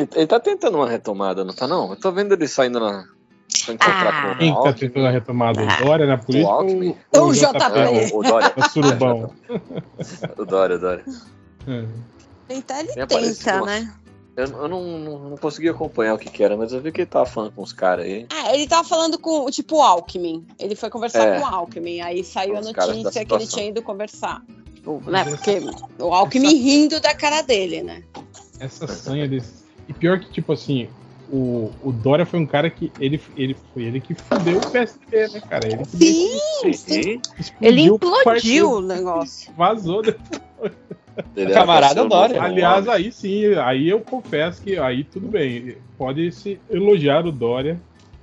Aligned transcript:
Ele, 0.00 0.08
ele 0.14 0.26
tá 0.26 0.40
tentando 0.40 0.76
uma 0.76 0.88
retomada, 0.88 1.44
não 1.44 1.54
tá 1.54 1.66
não? 1.66 1.90
Eu 1.90 1.96
tô 1.96 2.10
vendo 2.12 2.32
ele 2.32 2.46
saindo 2.48 2.78
na. 2.80 3.04
pra 3.64 3.74
encontrar 3.74 4.08
Ah. 4.08 4.32
com 4.32 4.38
Quem 4.38 4.52
o 4.52 4.56
que 4.56 4.62
tá 4.64 4.72
tentando 4.72 5.06
a 5.06 5.10
retomada? 5.10 5.62
O 5.62 5.84
Dória 5.84 6.06
na 6.06 6.18
política 6.18 6.48
ou, 6.48 6.54
Alckmin. 6.60 6.96
ou 7.16 7.28
O 7.28 7.32
JP. 7.34 7.78
É, 7.78 8.14
o, 8.14 8.18
o 8.18 8.22
Dória. 8.22 8.52
O 8.56 8.68
surubão. 8.70 9.32
O 10.38 10.44
Dória, 10.44 10.76
o 10.76 10.78
Dória. 10.78 11.04
É. 11.68 11.84
Tentar 12.48 12.80
ele 12.80 12.92
Tem 12.94 13.02
aparecido 13.02 13.36
tenta, 13.44 13.56
uma- 13.58 13.66
né? 13.66 13.94
Eu, 14.36 14.46
eu 14.46 14.68
não, 14.68 14.82
não, 14.98 15.18
não 15.30 15.36
consegui 15.36 15.68
acompanhar 15.68 16.14
o 16.14 16.18
que, 16.18 16.30
que 16.30 16.42
era, 16.42 16.56
mas 16.56 16.72
eu 16.72 16.80
vi 16.80 16.90
que 16.92 17.00
ele 17.02 17.06
tava 17.10 17.26
falando 17.26 17.52
com 17.52 17.62
os 17.62 17.72
caras 17.72 18.06
aí. 18.06 18.26
Ah, 18.30 18.54
ele 18.54 18.66
tava 18.66 18.88
falando 18.88 19.18
com, 19.18 19.50
tipo, 19.50 19.76
o 19.76 19.82
Alckmin. 19.82 20.46
Ele 20.58 20.74
foi 20.74 20.88
conversar 20.88 21.26
É. 21.28 21.38
com 21.40 21.44
o 21.44 21.46
Alckmin. 21.46 22.00
Aí 22.00 22.24
saiu 22.24 22.56
a 22.56 22.60
Os 22.60 22.72
da 22.72 22.86
notícia 22.86 23.24
que 23.24 23.34
ele 23.34 23.46
tinha 23.46 23.66
ido 23.68 23.82
conversar. 23.82 24.40
Tipo, 24.74 25.02
né? 25.10 25.24
Porque 25.24 25.60
o 25.98 26.14
Alckmin 26.14 26.54
rindo 26.56 27.00
da 27.00 27.14
cara 27.14 27.42
dele, 27.42 27.82
né? 27.82 28.02
Essa 28.58 28.86
sanha 28.86 29.28
desse. 29.28 29.59
E 29.90 29.92
pior 29.92 30.20
que, 30.20 30.30
tipo 30.30 30.52
assim, 30.52 30.88
o, 31.32 31.72
o 31.82 31.90
Dória 31.90 32.24
foi 32.24 32.38
um 32.38 32.46
cara 32.46 32.70
que. 32.70 32.92
Ele, 33.00 33.20
ele 33.36 33.56
foi 33.74 33.82
ele 33.82 34.00
que 34.00 34.14
fudeu 34.14 34.58
o 34.58 34.70
PSDB, 34.70 35.28
né, 35.32 35.40
cara? 35.40 35.66
Ele 35.66 35.84
Sim, 35.84 36.72
sim. 36.72 37.20
Ele 37.60 37.82
implodiu 37.82 38.22
partido, 38.22 38.70
o 38.70 38.80
negócio. 38.80 39.52
Vazou. 39.56 40.02
Ele 41.36 41.52
Camarada 41.52 42.04
Dória. 42.04 42.40
Aliás, 42.40 42.86
aí 42.86 43.10
sim, 43.10 43.52
aí 43.54 43.88
eu 43.88 44.00
confesso 44.00 44.62
que 44.62 44.78
aí 44.78 45.02
tudo 45.02 45.26
bem. 45.26 45.76
Pode 45.98 46.30
se 46.30 46.60
elogiar 46.70 47.26
o 47.26 47.32
Dória. 47.32 47.80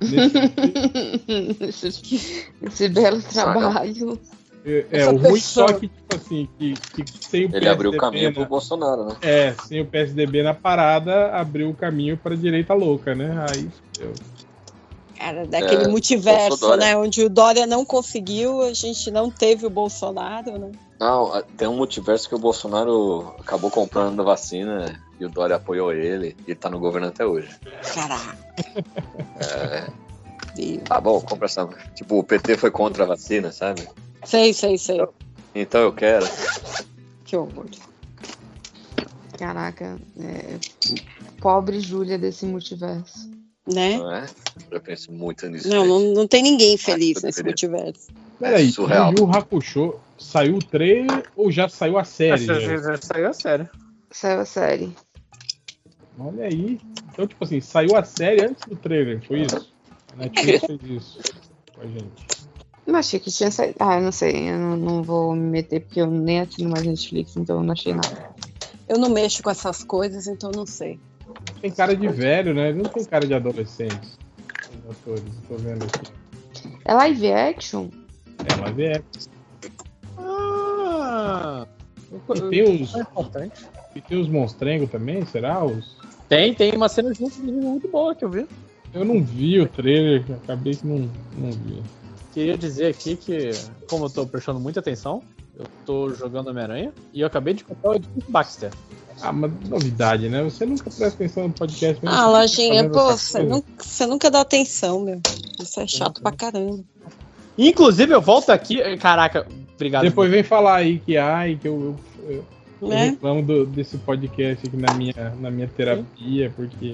Nesse, 1.60 1.88
esse, 1.88 2.46
esse 2.62 2.88
belo 2.88 3.20
Saca. 3.20 3.60
trabalho. 3.60 4.18
É, 4.64 4.86
é, 4.90 5.06
o 5.06 5.16
ruim 5.16 5.32
pessoa- 5.34 5.68
só 5.68 5.72
que, 5.78 5.88
tipo 5.88 6.14
assim, 6.16 6.48
que, 6.58 6.74
que 6.74 7.04
sem 7.24 7.46
o 7.46 7.50
Ele 7.52 7.68
abriu 7.68 7.90
o 7.90 7.92
PSDB 7.92 7.98
caminho 7.98 8.28
na- 8.30 8.34
pro 8.34 8.46
Bolsonaro, 8.46 9.04
né? 9.06 9.16
É, 9.22 9.54
sem 9.66 9.80
o 9.80 9.86
PSDB 9.86 10.42
na 10.42 10.54
parada, 10.54 11.32
abriu 11.32 11.70
o 11.70 11.74
caminho 11.74 12.16
para 12.16 12.36
direita 12.36 12.74
louca, 12.74 13.14
né? 13.14 13.44
Aí, 13.50 13.68
eu, 14.00 14.12
Cara, 15.18 15.46
daquele 15.48 15.84
É, 15.84 15.88
multiverso, 15.88 16.76
né? 16.76 16.96
Onde 16.96 17.24
o 17.24 17.28
Dória 17.28 17.66
não 17.66 17.84
conseguiu, 17.84 18.62
a 18.62 18.72
gente 18.72 19.10
não 19.10 19.28
teve 19.30 19.66
o 19.66 19.70
Bolsonaro, 19.70 20.56
né? 20.58 20.70
Não, 21.00 21.42
tem 21.56 21.66
um 21.66 21.76
multiverso 21.76 22.28
que 22.28 22.34
o 22.36 22.38
Bolsonaro 22.38 23.34
acabou 23.40 23.68
comprando 23.70 24.20
a 24.20 24.24
vacina 24.24 25.00
e 25.18 25.24
o 25.24 25.28
Dória 25.28 25.56
apoiou 25.56 25.92
ele 25.92 26.36
e 26.46 26.50
ele 26.52 26.54
tá 26.54 26.70
no 26.70 26.78
governo 26.78 27.08
até 27.08 27.26
hoje. 27.26 27.50
Caraca. 27.94 28.36
E- 30.56 30.78
Tá 30.78 31.00
bom, 31.00 31.20
compra 31.20 31.46
essa. 31.46 31.68
Tipo, 31.94 32.18
o 32.18 32.24
PT 32.24 32.56
foi 32.56 32.70
contra 32.70 33.04
a 33.04 33.06
vacina, 33.06 33.52
sabe? 33.52 33.88
Sei, 34.24 34.52
sei, 34.52 34.78
sei. 34.78 35.00
Então 35.54 35.80
eu 35.80 35.92
quero. 35.92 36.26
Que 37.24 37.36
horror. 37.36 37.66
Caraca, 39.38 39.98
é, 40.18 40.58
pobre 41.40 41.80
Júlia 41.80 42.18
desse 42.18 42.44
multiverso. 42.44 43.30
Né? 43.66 43.98
Não 43.98 44.12
é? 44.12 44.26
Eu 44.70 44.80
penso 44.80 45.12
muito 45.12 45.48
nisso. 45.48 45.68
Não, 45.68 45.86
não, 45.86 46.00
não 46.14 46.26
tem 46.26 46.42
ninguém 46.42 46.76
feliz 46.76 47.18
eu 47.18 47.26
nesse 47.26 47.42
deveria. 47.42 47.68
multiverso. 47.68 48.08
Peraí, 48.38 48.70
surreal. 48.70 49.12
o 49.12 49.18
Yu 49.18 49.30
Hakusho 49.30 49.94
saiu 50.18 50.56
o 50.56 50.58
trailer 50.58 51.30
ou 51.36 51.50
já 51.50 51.68
saiu 51.68 51.98
a 51.98 52.04
série? 52.04 52.44
Essa 52.44 52.60
já? 52.60 52.76
já 52.76 52.96
saiu 52.96 53.28
a 53.28 53.32
sério. 53.32 53.68
Saiu 54.10 54.40
a 54.40 54.44
série. 54.44 54.96
Olha 56.18 56.44
aí. 56.44 56.80
Então, 57.12 57.26
tipo 57.26 57.44
assim, 57.44 57.60
saiu 57.60 57.96
a 57.96 58.02
série 58.02 58.44
antes 58.44 58.64
do 58.66 58.74
trailer, 58.76 59.20
foi 59.26 59.42
isso? 59.42 59.72
A 60.14 60.16
Netflix 60.16 60.64
fez 60.64 60.80
isso 60.82 61.20
com 61.74 61.82
a 61.82 61.86
gente. 61.86 62.26
Eu 62.88 62.96
achei 62.96 63.20
que 63.20 63.30
tinha 63.30 63.50
saído. 63.50 63.74
Ah, 63.78 63.96
eu 63.96 64.00
não 64.00 64.10
sei, 64.10 64.48
eu 64.48 64.56
não, 64.56 64.74
não 64.74 65.02
vou 65.02 65.36
me 65.36 65.42
meter 65.42 65.80
porque 65.80 66.00
eu 66.00 66.06
nem 66.06 66.40
assino 66.40 66.70
mais 66.70 66.86
Netflix, 66.86 67.36
então 67.36 67.56
eu 67.58 67.62
não 67.62 67.74
achei 67.74 67.92
nada. 67.92 68.30
Eu 68.88 68.98
não 68.98 69.10
mexo 69.10 69.42
com 69.42 69.50
essas 69.50 69.84
coisas, 69.84 70.26
então 70.26 70.50
não 70.50 70.64
sei. 70.64 70.98
Tem 71.60 71.70
cara 71.70 71.94
de 71.94 72.08
velho, 72.08 72.54
né? 72.54 72.72
Não 72.72 72.86
tem 72.86 73.04
cara 73.04 73.26
de 73.26 73.34
adolescente. 73.34 74.08
Os 74.86 74.90
atores, 74.90 75.22
tô 75.46 75.56
vendo 75.56 75.84
aqui. 75.84 76.12
É 76.86 76.94
live 76.94 77.30
action? 77.30 77.88
É, 78.38 78.56
mas 78.56 78.78
é. 78.78 79.02
Ah, 80.16 81.66
E 82.10 82.40
tem 82.48 82.62
os, 82.62 82.94
é 82.94 83.00
importante. 83.00 83.66
e 83.94 84.00
tem 84.00 84.18
os 84.18 84.30
monstrengos 84.30 84.90
também, 84.90 85.26
será? 85.26 85.62
Os... 85.62 85.94
Tem, 86.26 86.54
tem 86.54 86.72
uma 86.74 86.88
cena 86.88 87.12
junto 87.12 87.38
muito 87.42 87.86
boa 87.88 88.14
que 88.14 88.24
eu 88.24 88.30
vi. 88.30 88.46
Eu 88.94 89.04
não 89.04 89.22
vi 89.22 89.60
o 89.60 89.68
trailer, 89.68 90.24
acabei 90.42 90.74
que 90.74 90.86
não, 90.86 91.10
não 91.36 91.52
vi. 91.52 91.82
Queria 92.38 92.56
dizer 92.56 92.86
aqui 92.86 93.16
que, 93.16 93.50
como 93.88 94.04
eu 94.04 94.10
tô 94.10 94.24
prestando 94.24 94.60
muita 94.60 94.78
atenção, 94.78 95.20
eu 95.58 95.66
tô 95.84 96.10
jogando 96.14 96.46
Homem-Aranha 96.50 96.92
e 97.12 97.20
eu 97.20 97.26
acabei 97.26 97.52
de 97.52 97.64
comprar 97.64 97.90
o 97.90 97.94
Edith 97.96 98.08
Baxter. 98.28 98.70
Ah, 99.20 99.32
mas 99.32 99.50
novidade, 99.68 100.28
né? 100.28 100.44
Você 100.44 100.64
nunca 100.64 100.84
presta 100.84 101.06
atenção 101.08 101.48
no 101.48 101.52
podcast. 101.52 102.00
mesmo 102.04 102.16
Ah, 102.16 102.28
lojinha, 102.28 102.88
pô, 102.88 103.06
você, 103.10 103.38
coisa. 103.40 103.56
nu- 103.56 103.64
você 103.76 104.06
nunca 104.06 104.30
dá 104.30 104.40
atenção, 104.42 105.00
meu. 105.00 105.20
Isso 105.60 105.80
é 105.80 105.86
chato 105.88 106.22
pra 106.22 106.30
caramba. 106.30 106.78
Inclusive, 107.58 108.14
eu 108.14 108.20
volto 108.20 108.50
aqui. 108.50 108.78
Caraca, 108.98 109.44
obrigado. 109.74 110.02
Depois 110.04 110.30
vem 110.30 110.44
falar 110.44 110.76
aí 110.76 111.00
que 111.00 111.16
ai, 111.16 111.58
que 111.60 111.66
eu, 111.66 111.96
eu, 112.28 112.30
eu, 112.36 112.44
eu 112.82 112.88
Né? 112.88 113.04
reclamo 113.10 113.42
do- 113.42 113.66
desse 113.66 113.98
podcast 113.98 114.64
aqui 114.64 114.76
na 114.76 114.94
minha, 114.94 115.34
na 115.40 115.50
minha 115.50 115.66
terapia, 115.66 116.52
porque. 116.54 116.92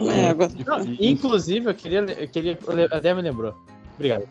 É, 0.00 0.30
agora- 0.30 0.50
Não, 0.66 0.80
inclusive, 0.98 1.70
eu 1.70 1.74
queria. 1.76 2.00
Eu 2.00 2.26
queria 2.26 2.58
a 2.90 2.98
Dé 2.98 3.14
me 3.14 3.22
lembrou. 3.22 3.54
Obrigado. 3.94 4.24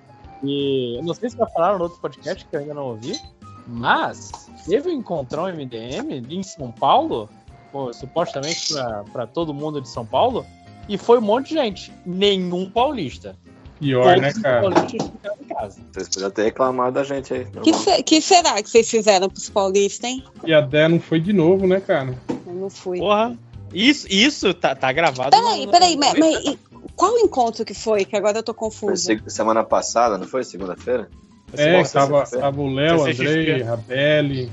E 0.44 0.98
eu 0.98 1.04
não 1.04 1.14
sei 1.14 1.30
se 1.30 1.38
já 1.38 1.46
falaram 1.48 1.78
no 1.78 1.84
outro 1.86 2.00
podcast 2.00 2.46
que 2.46 2.56
eu 2.56 2.60
ainda 2.62 2.74
não 2.74 2.86
ouvi, 2.88 3.20
mas 3.68 4.32
teve 4.66 4.90
um 4.90 4.94
encontrão 4.94 5.44
MDM 5.48 6.26
em 6.30 6.44
São 6.44 6.72
Paulo, 6.72 7.30
pô, 7.72 7.92
supostamente 7.94 8.74
pra 9.12 9.28
todo 9.28 9.54
mundo 9.54 9.82
de 9.82 9.90
São 9.90 10.06
Paulo, 10.06 10.46
e 10.88 10.98
foi 10.98 11.18
um 11.20 11.22
monte 11.22 11.50
de 11.50 11.56
gente. 11.56 11.94
Nenhum 12.06 12.70
paulista. 12.70 13.36
Pior, 13.80 14.18
né, 14.18 14.28
Todos 14.30 14.42
cara? 14.42 14.62
paulistas 14.62 15.08
ficaram 15.10 15.36
em 15.42 15.46
casa. 15.46 15.80
Vocês 15.94 16.10
podiam 16.10 16.32
ter 16.32 16.44
reclamado 16.44 16.92
da 16.96 17.04
gente 17.04 17.34
aí. 17.34 17.46
Que, 17.64 17.74
se- 17.74 18.04
que 18.04 18.22
será 18.22 18.62
que 18.62 18.70
vocês 18.70 18.90
fizeram 18.90 19.30
pros 19.30 19.50
paulistas, 19.50 20.10
hein? 20.10 20.24
E 20.46 20.54
a 20.54 20.60
Dé 20.60 20.88
não 20.90 21.00
foi 21.00 21.20
de 21.22 21.32
novo, 21.32 21.66
né, 21.66 21.80
cara? 21.80 22.14
Eu 22.46 22.54
não 22.56 22.70
fui. 22.70 23.00
Porra. 23.00 23.38
Isso, 23.74 24.06
isso 24.10 24.54
tá, 24.54 24.76
tá 24.76 24.92
gravado. 24.92 25.30
Peraí, 25.30 25.66
no- 25.66 25.72
peraí, 25.72 25.94
no- 25.96 26.00
mas, 26.02 26.14
mas 26.20 26.58
qual 26.96 27.18
encontro 27.20 27.64
que 27.66 27.74
foi? 27.74 28.06
Que 28.06 28.16
agora 28.16 28.40
eu 28.40 28.44
tô 28.44 28.54
Foi 28.54 28.60
confusa. 28.70 28.96
se- 28.96 29.22
semana 29.28 29.64
passada, 29.64 30.18
não 30.18 30.28
foi? 30.28 30.44
Segunda-feira? 30.44 31.10
É, 31.54 31.78
Nossa, 31.78 32.00
tava, 32.00 32.24
tava 32.26 32.62
o 32.62 32.72
Léo, 32.74 33.00
CCXP. 33.00 33.28
Andrei, 33.28 33.62
Rabelli. 33.64 34.52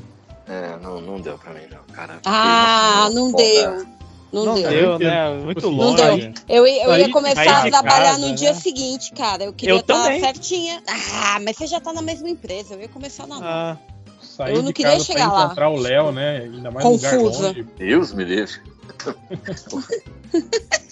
É, 0.48 0.76
não, 0.82 1.00
não 1.00 1.20
deu 1.20 1.36
pra 1.36 1.52
mim, 1.52 1.66
não, 1.70 1.94
cara. 1.94 2.18
Ah, 2.24 3.10
não 3.12 3.30
foda. 3.30 3.42
deu. 3.42 3.86
Não, 4.32 4.44
Não 4.44 4.54
deu. 4.54 4.68
deu, 4.70 4.98
né? 4.98 5.34
Muito 5.44 5.70
Não 5.70 5.76
longe. 5.76 6.02
deu. 6.02 6.32
Eu, 6.48 6.66
ia- 6.66 6.84
eu 6.84 6.96
ia 6.98 7.10
começar 7.10 7.42
a 7.66 7.70
trabalhar 7.70 8.04
casa, 8.12 8.18
no 8.18 8.28
né? 8.28 8.34
dia 8.34 8.54
seguinte, 8.54 9.12
cara. 9.12 9.44
Eu 9.44 9.52
queria 9.52 9.74
Eu 9.74 9.78
estar 9.80 10.02
também. 10.04 10.20
certinha. 10.20 10.82
Ah, 11.14 11.38
mas 11.42 11.56
você 11.56 11.66
já 11.66 11.80
tá 11.80 11.92
na 11.92 12.02
mesma 12.02 12.28
empresa. 12.28 12.74
Eu 12.74 12.80
ia 12.80 12.88
começar 12.88 13.26
na. 13.26 13.38
Ah, 13.40 13.76
Eu 14.50 14.56
não 14.62 14.64
de 14.68 14.72
queria 14.74 14.92
casa 14.92 15.04
chegar 15.04 15.28
pra 15.28 15.38
lá. 15.38 15.44
encontrar 15.46 15.68
o 15.70 15.76
Léo, 15.78 16.12
né? 16.12 16.38
Ainda 16.38 16.70
mais 16.70 16.84
Confusa. 16.84 17.48
longe. 17.48 17.62
Deus 17.78 18.12
me 18.12 18.24
livre. 18.24 18.60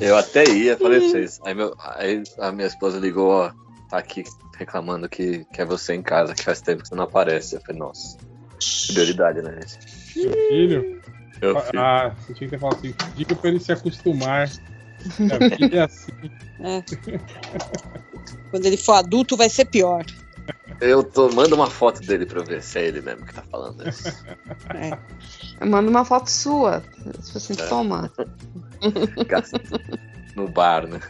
Eu 0.00 0.16
até 0.16 0.44
ia, 0.48 0.76
falei 0.76 1.00
pra 1.00 1.08
vocês. 1.08 1.40
Aí, 1.44 1.54
meu, 1.54 1.74
aí 1.78 2.22
a 2.38 2.52
minha 2.52 2.66
esposa 2.66 2.98
ligou, 2.98 3.30
ó, 3.30 3.52
tá 3.88 3.98
aqui 3.98 4.24
reclamando 4.56 5.08
que 5.08 5.44
quer 5.52 5.64
você 5.64 5.94
em 5.94 6.02
casa, 6.02 6.34
que 6.34 6.42
faz 6.42 6.60
tempo 6.60 6.82
que 6.82 6.88
você 6.88 6.94
não 6.94 7.04
aparece. 7.04 7.54
Eu 7.54 7.60
falei, 7.60 7.80
nossa, 7.80 8.16
prioridade, 8.92 9.42
né, 9.42 9.54
gente? 9.54 9.90
Seu 10.12 10.32
filho. 10.48 11.02
Meu 11.40 11.60
filho. 11.60 11.80
Ah, 11.80 12.14
você 12.18 12.34
tinha 12.34 12.50
que 12.50 12.58
falar 12.58 12.74
assim, 12.74 12.94
diga 13.14 13.34
pra 13.34 13.50
ele 13.50 13.60
se 13.60 13.72
acostumar. 13.72 14.50
A 15.32 15.56
vida 15.56 15.76
é 15.76 15.80
assim. 15.82 16.12
Quando 18.50 18.66
ele 18.66 18.76
for 18.76 18.94
adulto, 18.94 19.36
vai 19.36 19.48
ser 19.48 19.64
pior. 19.66 20.04
Eu 20.80 21.02
tô, 21.02 21.28
manda 21.30 21.54
uma 21.54 21.68
foto 21.68 22.00
dele 22.00 22.24
pra 22.24 22.42
ver 22.42 22.62
se 22.62 22.78
é 22.78 22.86
ele 22.86 23.00
mesmo 23.02 23.24
que 23.26 23.34
tá 23.34 23.42
falando 23.50 23.88
isso. 23.88 24.24
Eu 25.60 25.66
mando 25.66 25.90
uma 25.90 26.04
foto 26.04 26.30
sua. 26.30 26.82
Se 27.20 27.34
você 27.34 27.52
É. 27.54 27.66
toma. 27.68 28.10
No 30.36 30.46
bar, 30.48 30.86
né? 30.86 31.00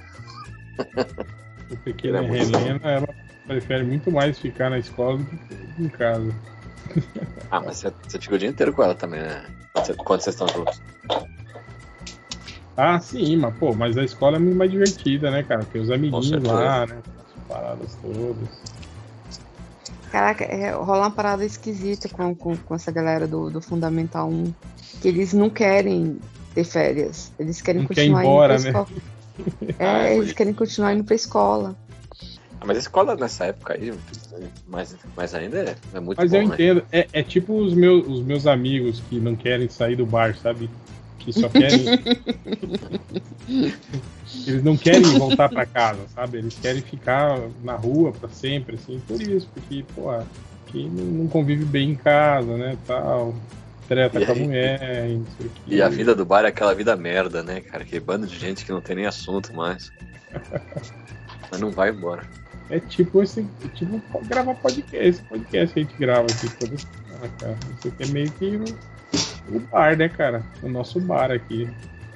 O 1.70 1.76
pequeno 1.76 2.16
é 2.18 2.24
Helena, 2.40 2.80
ela 2.90 3.08
prefere 3.46 3.84
muito 3.84 4.10
mais 4.10 4.38
ficar 4.38 4.70
na 4.70 4.78
escola 4.78 5.18
do 5.18 5.24
que 5.24 5.82
em 5.82 5.88
casa. 5.88 6.34
Ah, 7.50 7.60
mas 7.60 7.76
você, 7.76 7.92
você 8.06 8.18
fica 8.18 8.34
o 8.36 8.38
dia 8.38 8.48
inteiro 8.48 8.72
com 8.72 8.82
ela 8.82 8.94
também, 8.94 9.20
né? 9.20 9.44
Quando 9.74 9.84
você- 9.84 9.94
Quando 9.94 10.20
vocês 10.22 10.34
estão 10.34 10.48
juntos. 10.48 10.80
Ah, 12.74 12.98
sim, 13.00 13.36
mas 13.36 13.54
pô, 13.58 13.74
mas 13.74 13.98
a 13.98 14.04
escola 14.04 14.36
é 14.36 14.40
muito 14.40 14.56
mais 14.56 14.70
divertida, 14.70 15.30
né, 15.30 15.42
cara? 15.42 15.64
Tem 15.64 15.82
os 15.82 15.90
amiguinhos 15.90 16.42
lá, 16.44 16.86
né? 16.86 17.02
As 17.18 17.42
paradas 17.48 17.94
todas. 18.00 18.48
Caraca, 20.10 20.44
é, 20.44 20.70
rola 20.70 21.04
uma 21.04 21.10
parada 21.10 21.44
esquisita 21.44 22.08
com, 22.08 22.34
com, 22.34 22.56
com 22.56 22.74
essa 22.74 22.90
galera 22.90 23.26
do, 23.26 23.50
do 23.50 23.60
Fundamental 23.60 24.28
1. 24.28 24.52
Que 25.00 25.08
eles 25.08 25.32
não 25.32 25.50
querem 25.50 26.18
ter 26.54 26.64
férias. 26.64 27.32
Eles 27.38 27.60
querem 27.60 27.82
Não 27.82 27.88
quer 27.88 27.94
continuar 28.06 28.22
ir 28.22 28.26
embora, 28.26 28.54
indo 28.54 28.64
né? 28.64 28.70
pra 28.72 28.80
escola. 28.82 29.02
Ah, 29.78 30.02
É, 30.02 30.14
é 30.14 30.18
eles 30.18 30.32
querem 30.32 30.52
continuar 30.52 30.94
indo 30.94 31.04
pra 31.04 31.14
escola. 31.14 31.76
Ah, 32.60 32.64
mas 32.66 32.76
a 32.76 32.80
escola 32.80 33.14
nessa 33.14 33.44
época 33.44 33.74
aí, 33.74 33.94
mas, 34.66 34.96
mas 35.16 35.32
ainda 35.34 35.58
é, 35.58 35.76
é 35.94 36.00
muito 36.00 36.18
Mas 36.18 36.32
bom, 36.32 36.38
eu 36.38 36.48
né? 36.48 36.54
entendo, 36.54 36.82
é, 36.90 37.06
é 37.12 37.22
tipo 37.22 37.54
os 37.56 37.72
meus, 37.72 38.06
os 38.08 38.20
meus 38.20 38.48
amigos 38.48 39.00
que 39.08 39.20
não 39.20 39.36
querem 39.36 39.68
sair 39.68 39.94
do 39.94 40.04
bar, 40.04 40.36
sabe? 40.36 40.68
Que 41.18 41.32
só 41.32 41.48
querem. 41.48 41.84
Eles 44.46 44.62
não 44.62 44.76
querem 44.76 45.02
voltar 45.18 45.48
pra 45.48 45.64
casa, 45.66 46.00
sabe? 46.14 46.38
Eles 46.38 46.54
querem 46.58 46.82
ficar 46.82 47.40
na 47.62 47.74
rua 47.74 48.12
pra 48.12 48.28
sempre, 48.28 48.76
assim, 48.76 49.00
por 49.06 49.20
isso, 49.20 49.48
porque, 49.54 49.84
pô, 49.94 50.10
que 50.66 50.84
não 50.88 51.26
convive 51.26 51.64
bem 51.64 51.90
em 51.90 51.94
casa, 51.94 52.56
né? 52.56 52.76
Tal. 52.86 53.34
Treta 53.88 54.20
E 54.20 54.26
com 54.26 54.32
a 54.32 54.34
mulher, 54.34 55.08
e 55.08 55.14
não 55.14 55.26
sei 55.38 55.46
o 55.46 55.50
quê. 55.50 55.60
E 55.66 55.82
a 55.82 55.88
vida 55.88 56.14
do 56.14 56.24
bar 56.24 56.44
é 56.44 56.48
aquela 56.48 56.74
vida 56.74 56.94
merda, 56.94 57.42
né, 57.42 57.62
cara? 57.62 57.84
Que 57.84 57.98
bando 57.98 58.26
de 58.26 58.38
gente 58.38 58.64
que 58.64 58.70
não 58.70 58.82
tem 58.82 58.96
nem 58.96 59.06
assunto 59.06 59.54
mais. 59.54 59.90
Mas 61.50 61.58
não 61.58 61.70
vai 61.70 61.88
embora. 61.88 62.22
É 62.68 62.78
tipo 62.78 63.22
esse. 63.22 63.40
é 63.64 63.68
tipo 63.68 63.98
gravar 64.26 64.54
podcast. 64.56 64.96
Esse 64.96 65.22
podcast 65.22 65.72
que 65.72 65.80
a 65.80 65.82
gente 65.82 65.96
grava 65.96 66.26
aqui 66.26 66.54
toda 66.56 66.76
semana, 66.76 67.28
cara. 67.40 67.56
Isso 67.78 67.88
aqui 67.88 68.02
é 68.02 68.06
meio 68.08 68.30
que 68.32 68.74
o, 69.50 69.58
bar, 69.60 69.96
né, 69.96 70.08
cara? 70.08 70.42
O 70.62 70.68
nosso 70.68 71.00
bar 71.00 71.30
aqui. 71.30 71.68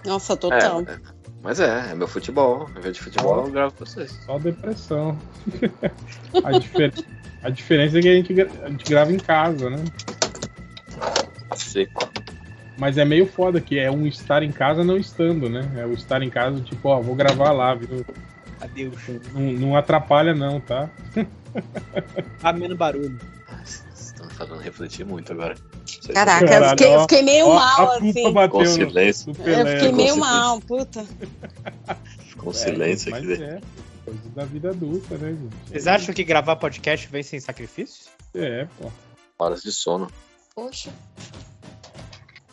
Nossa, 0.04 0.36
total. 0.36 0.82
É, 0.82 0.98
mas 1.42 1.60
é, 1.60 1.90
é 1.90 1.94
meu 1.94 2.06
futebol. 2.08 2.68
Ao 2.72 2.78
invés 2.78 2.96
de 2.96 3.02
futebol, 3.02 3.44
eu 3.46 3.50
gravo 3.50 3.74
com 3.74 3.84
vocês. 3.84 4.10
Só 4.26 4.38
depressão. 4.38 5.16
a, 6.44 6.52
difer- 6.52 6.92
a 7.42 7.50
diferença 7.50 7.98
é 7.98 8.02
que 8.02 8.08
a 8.08 8.14
gente, 8.14 8.34
gra- 8.34 8.50
a 8.64 8.68
gente 8.70 8.84
grava 8.84 9.12
em 9.12 9.18
casa, 9.18 9.70
né? 9.70 9.84
Seco. 11.56 12.10
Mas 12.78 12.96
é 12.98 13.04
meio 13.04 13.26
foda 13.26 13.60
que 13.60 13.78
é 13.78 13.90
um 13.90 14.06
estar 14.06 14.42
em 14.42 14.50
casa 14.50 14.82
não 14.82 14.96
estando, 14.96 15.48
né? 15.48 15.60
É 15.76 15.86
o 15.86 15.92
estar 15.92 16.22
em 16.22 16.30
casa, 16.30 16.60
tipo, 16.60 16.88
ó, 16.88 17.00
vou 17.00 17.14
gravar 17.14 17.52
lá, 17.52 17.74
viu? 17.74 18.04
Adeus. 18.60 18.94
Não, 19.32 19.40
não 19.52 19.76
atrapalha, 19.76 20.34
não, 20.34 20.60
tá? 20.60 20.88
Tá 22.40 22.52
menos 22.52 22.76
barulho. 22.76 23.18
Me 24.32 24.38
fazendo 24.38 24.58
refletir 24.60 25.04
muito 25.04 25.32
agora. 25.32 25.54
Vocês 25.86 26.06
Caraca, 26.14 26.44
eu 26.44 26.48
Caralho, 26.48 26.70
fiquei, 26.70 26.96
ó, 26.96 27.00
fiquei 27.02 27.22
meio 27.22 27.46
Ó, 27.46 27.54
mal, 27.54 27.90
a 27.92 27.96
assim. 27.96 28.32
bateu 28.32 28.50
Com 28.50 28.64
silêncio. 28.66 29.32
no 29.32 29.46
Eu 29.46 29.66
fiquei 29.66 29.92
meio 29.92 30.08
Consegui. 30.14 30.20
mal, 30.20 30.60
puta. 30.62 31.06
Ficou 32.28 32.48
um 32.48 32.50
É, 32.50 32.54
silêncio 32.54 33.10
mas 33.10 33.30
aqui. 33.30 33.42
É, 33.42 33.60
coisa 34.04 34.20
da 34.34 34.44
vida 34.44 34.70
adulta, 34.70 35.18
né, 35.18 35.28
gente? 35.30 35.54
Vocês 35.68 35.86
acham 35.86 36.14
que 36.14 36.24
gravar 36.24 36.56
podcast 36.56 37.06
vem 37.08 37.22
sem 37.22 37.38
sacrifício? 37.40 38.10
É, 38.34 38.66
pô. 38.80 38.90
Horas 39.38 39.62
de 39.62 39.70
sono. 39.72 40.10
Poxa. 40.54 40.90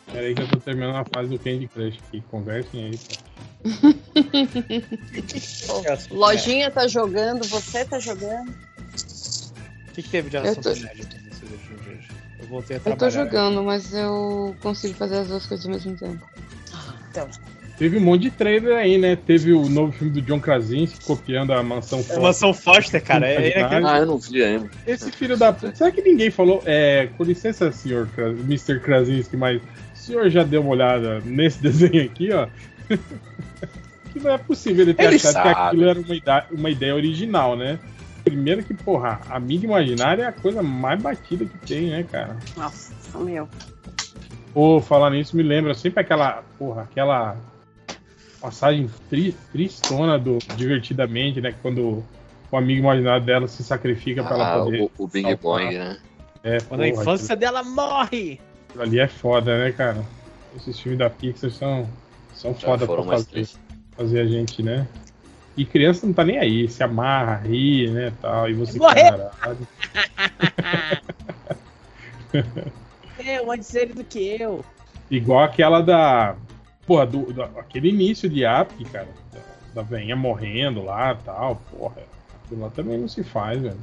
Pera 0.06 0.26
aí 0.26 0.34
que 0.34 0.42
eu 0.42 0.48
tô 0.48 0.58
terminando 0.58 0.96
a 0.96 1.04
fase 1.04 1.28
do 1.30 1.38
Candy 1.38 1.68
Crush 1.68 1.98
aqui. 2.08 2.20
Conversem 2.30 2.84
aí, 2.86 2.98
pô. 2.98 3.14
Lojinha 6.14 6.70
tá 6.70 6.86
jogando, 6.88 7.46
você 7.46 7.84
tá 7.84 7.98
jogando. 7.98 8.50
O 8.50 9.92
que, 9.92 10.02
que 10.02 10.08
teve 10.08 10.30
de 10.30 10.36
assunto 10.36 10.62
tô- 10.62 10.70
Eu 12.40 12.46
voltei 12.48 12.76
a 12.76 12.78
Eu 12.78 12.82
trabalhar. 12.82 13.10
tô 13.10 13.10
jogando, 13.10 13.62
mas 13.64 13.92
eu 13.94 14.56
consigo 14.62 14.94
fazer 14.94 15.16
as 15.18 15.28
duas 15.28 15.46
coisas 15.46 15.66
ao 15.66 15.72
mesmo 15.72 15.96
tempo. 15.96 16.26
Então, 17.10 17.28
Teve 17.78 17.96
um 17.96 18.00
monte 18.02 18.22
de 18.24 18.30
trailer 18.30 18.76
aí, 18.76 18.98
né? 18.98 19.16
Teve 19.16 19.54
o 19.54 19.66
novo 19.66 19.90
filme 19.90 20.12
do 20.12 20.20
John 20.20 20.38
Krasinski 20.38 21.02
copiando 21.02 21.54
a 21.54 21.62
Mansão 21.62 22.00
É 22.00 22.02
Foster. 22.02 22.20
Mansão 22.22 22.52
Foster, 22.52 23.02
cara. 23.02 23.26
É, 23.26 23.58
é. 23.58 23.62
Ah, 23.62 23.98
eu 24.00 24.04
não 24.06 24.18
vi 24.18 24.42
ainda. 24.44 24.68
Esse 24.86 25.10
filho 25.10 25.34
da 25.34 25.50
puta. 25.50 25.74
Será 25.74 25.90
que 25.90 26.02
ninguém 26.02 26.30
falou? 26.30 26.62
É, 26.66 27.08
com 27.16 27.24
licença, 27.24 27.72
senhor 27.72 28.06
Kras- 28.08 28.38
Mr. 28.40 28.80
Krasinski, 28.80 29.34
mas 29.34 29.62
o 29.62 29.96
senhor 29.96 30.28
já 30.28 30.42
deu 30.44 30.60
uma 30.60 30.72
olhada 30.72 31.20
nesse 31.24 31.60
desenho 31.62 32.04
aqui, 32.04 32.30
ó? 32.32 32.48
que 34.12 34.20
não 34.20 34.30
é 34.32 34.36
possível 34.36 34.82
ele 34.82 34.92
ter 34.92 35.04
Ele 35.04 35.16
achado 35.16 35.36
que 35.36 35.42
sabe. 35.42 35.48
aquilo 35.68 35.88
era 35.88 36.00
uma 36.00 36.14
ideia, 36.14 36.46
uma 36.50 36.70
ideia 36.70 36.94
original, 36.94 37.56
né? 37.56 37.78
Primeiro 38.30 38.62
que, 38.62 38.72
porra, 38.74 39.20
a 39.28 39.40
mídia 39.40 39.66
imaginária 39.66 40.22
é 40.22 40.26
a 40.26 40.32
coisa 40.32 40.62
mais 40.62 41.02
batida 41.02 41.44
que 41.44 41.58
tem, 41.66 41.90
né, 41.90 42.04
cara? 42.04 42.36
nossa, 42.56 42.92
meu. 43.18 43.48
Pô, 44.54 44.80
falar 44.80 45.10
nisso 45.10 45.36
me 45.36 45.42
lembra 45.42 45.74
sempre 45.74 46.00
aquela, 46.00 46.44
porra, 46.56 46.82
aquela 46.82 47.36
passagem 48.40 48.88
tri, 49.08 49.32
tristona 49.50 50.16
do 50.16 50.38
Divertidamente, 50.56 51.40
né? 51.40 51.52
Quando 51.60 52.04
o 52.52 52.56
amigo 52.56 52.80
imaginário 52.82 53.24
dela 53.26 53.48
se 53.48 53.64
sacrifica 53.64 54.22
pra 54.22 54.36
ela 54.36 54.54
Ah, 54.54 54.62
poder. 54.64 54.80
o, 54.82 54.90
o 55.04 55.08
Bing 55.08 55.22
salvar. 55.22 55.38
Boing, 55.38 55.78
né? 55.78 55.98
É, 56.44 56.58
Quando 56.60 56.82
a 56.82 56.88
porra, 56.88 57.02
infância 57.02 57.34
dela 57.36 57.62
morre. 57.64 58.40
aquilo 58.68 58.82
ali 58.84 59.00
é 59.00 59.08
foda, 59.08 59.58
né, 59.58 59.72
cara? 59.72 60.04
Esses 60.56 60.78
filmes 60.78 61.00
da 61.00 61.10
Pixar 61.10 61.50
são, 61.50 61.88
são 62.32 62.54
Já 62.54 62.60
foda 62.60 62.86
pra 62.86 63.02
fazer, 63.02 63.48
fazer 63.96 64.20
a 64.20 64.26
gente, 64.26 64.62
né? 64.62 64.86
E 65.60 65.64
criança 65.66 66.06
não 66.06 66.14
tá 66.14 66.24
nem 66.24 66.38
aí, 66.38 66.66
se 66.70 66.82
amarra, 66.82 67.42
ri, 67.44 67.86
né, 67.90 68.10
tal, 68.22 68.48
e 68.48 68.54
você 68.54 68.78
Morrer. 68.78 69.10
caralho. 69.10 69.68
Eu, 73.22 73.52
antes 73.52 73.74
ele 73.74 73.92
do 73.92 74.02
que 74.02 74.40
eu. 74.40 74.64
Igual 75.10 75.40
aquela 75.44 75.82
da. 75.82 76.34
Porra, 76.86 77.04
do, 77.04 77.30
do- 77.30 77.42
aquele 77.42 77.90
início 77.90 78.26
de 78.30 78.42
App, 78.42 78.82
cara. 78.86 79.08
Da, 79.30 79.40
da 79.74 79.82
veinha 79.82 80.16
morrendo 80.16 80.82
lá 80.82 81.14
tal, 81.16 81.56
porra. 81.70 82.02
Aquilo 82.46 82.62
lá 82.62 82.70
também 82.70 82.96
não 82.96 83.06
se 83.08 83.22
faz, 83.22 83.60
velho. 83.60 83.76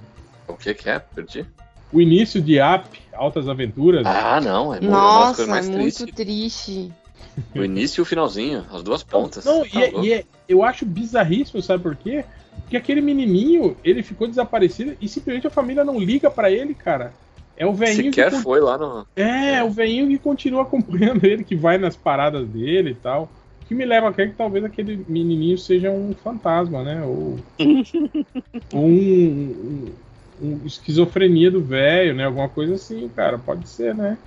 O 0.47 0.55
que 0.55 0.73
que 0.73 0.89
é? 0.89 0.97
Perdi? 0.97 1.45
O 1.93 2.01
início 2.01 2.41
de 2.41 2.57
App, 2.57 2.99
Altas 3.13 3.47
Aventuras, 3.47 4.03
Ah, 4.07 4.41
não. 4.41 4.73
É 4.73 4.79
das 4.79 4.89
Nossa, 4.89 5.43
é 5.43 5.61
muito 5.61 6.07
triste. 6.07 6.91
O 7.55 7.63
início 7.63 8.01
e 8.01 8.03
o 8.03 8.05
finalzinho, 8.05 8.65
as 8.71 8.81
duas 8.83 9.03
pontas. 9.03 9.45
Não, 9.45 9.61
Tá 9.61 9.67
e, 9.73 9.83
é- 9.83 9.91
e 10.01 10.13
é- 10.13 10.25
eu 10.47 10.63
acho 10.63 10.85
bizarríssimo, 10.85 11.61
sabe 11.61 11.83
por 11.83 11.95
quê? 11.95 12.23
Porque 12.61 12.75
aquele 12.77 13.01
menininho, 13.01 13.77
ele 13.83 14.01
ficou 14.03 14.27
desaparecido 14.27 14.95
e 14.99 15.07
simplesmente 15.07 15.47
a 15.47 15.51
família 15.51 15.83
não 15.83 15.99
liga 15.99 16.29
pra 16.29 16.51
ele, 16.51 16.73
cara. 16.73 17.13
É 17.55 17.65
o 17.65 17.73
velhinho 17.73 18.11
que 18.11 18.21
Sequer 18.21 18.31
con- 18.31 18.41
foi 18.41 18.59
lá 18.59 18.77
no. 18.77 19.05
É, 19.15 19.55
É. 19.55 19.63
o 19.63 19.69
velhinho 19.69 20.07
que 20.07 20.17
continua 20.17 20.61
acompanhando 20.63 21.23
ele, 21.25 21.43
que 21.43 21.55
vai 21.55 21.77
nas 21.77 21.95
paradas 21.95 22.47
dele 22.47 22.91
e 22.91 22.95
tal. 22.95 23.29
O 23.63 23.65
que 23.67 23.73
me 23.75 23.85
leva 23.85 24.09
a 24.09 24.13
crer 24.13 24.29
que 24.31 24.35
talvez 24.35 24.63
aquele 24.63 25.03
menininho 25.07 25.57
seja 25.57 25.89
um 25.91 26.13
fantasma, 26.13 26.83
né? 26.83 27.03
Ou, 27.03 27.37
ou 28.71 28.85
um, 28.85 28.87
um- 28.89 29.93
um 30.41 30.59
esquizofrenia 30.65 31.49
do 31.49 31.61
velho, 31.61 32.13
né? 32.15 32.25
Alguma 32.25 32.47
coisa 32.49 32.75
assim, 32.75 33.09
cara. 33.09 33.37
Pode 33.37 33.67
ser, 33.67 33.95
né? 33.95 34.17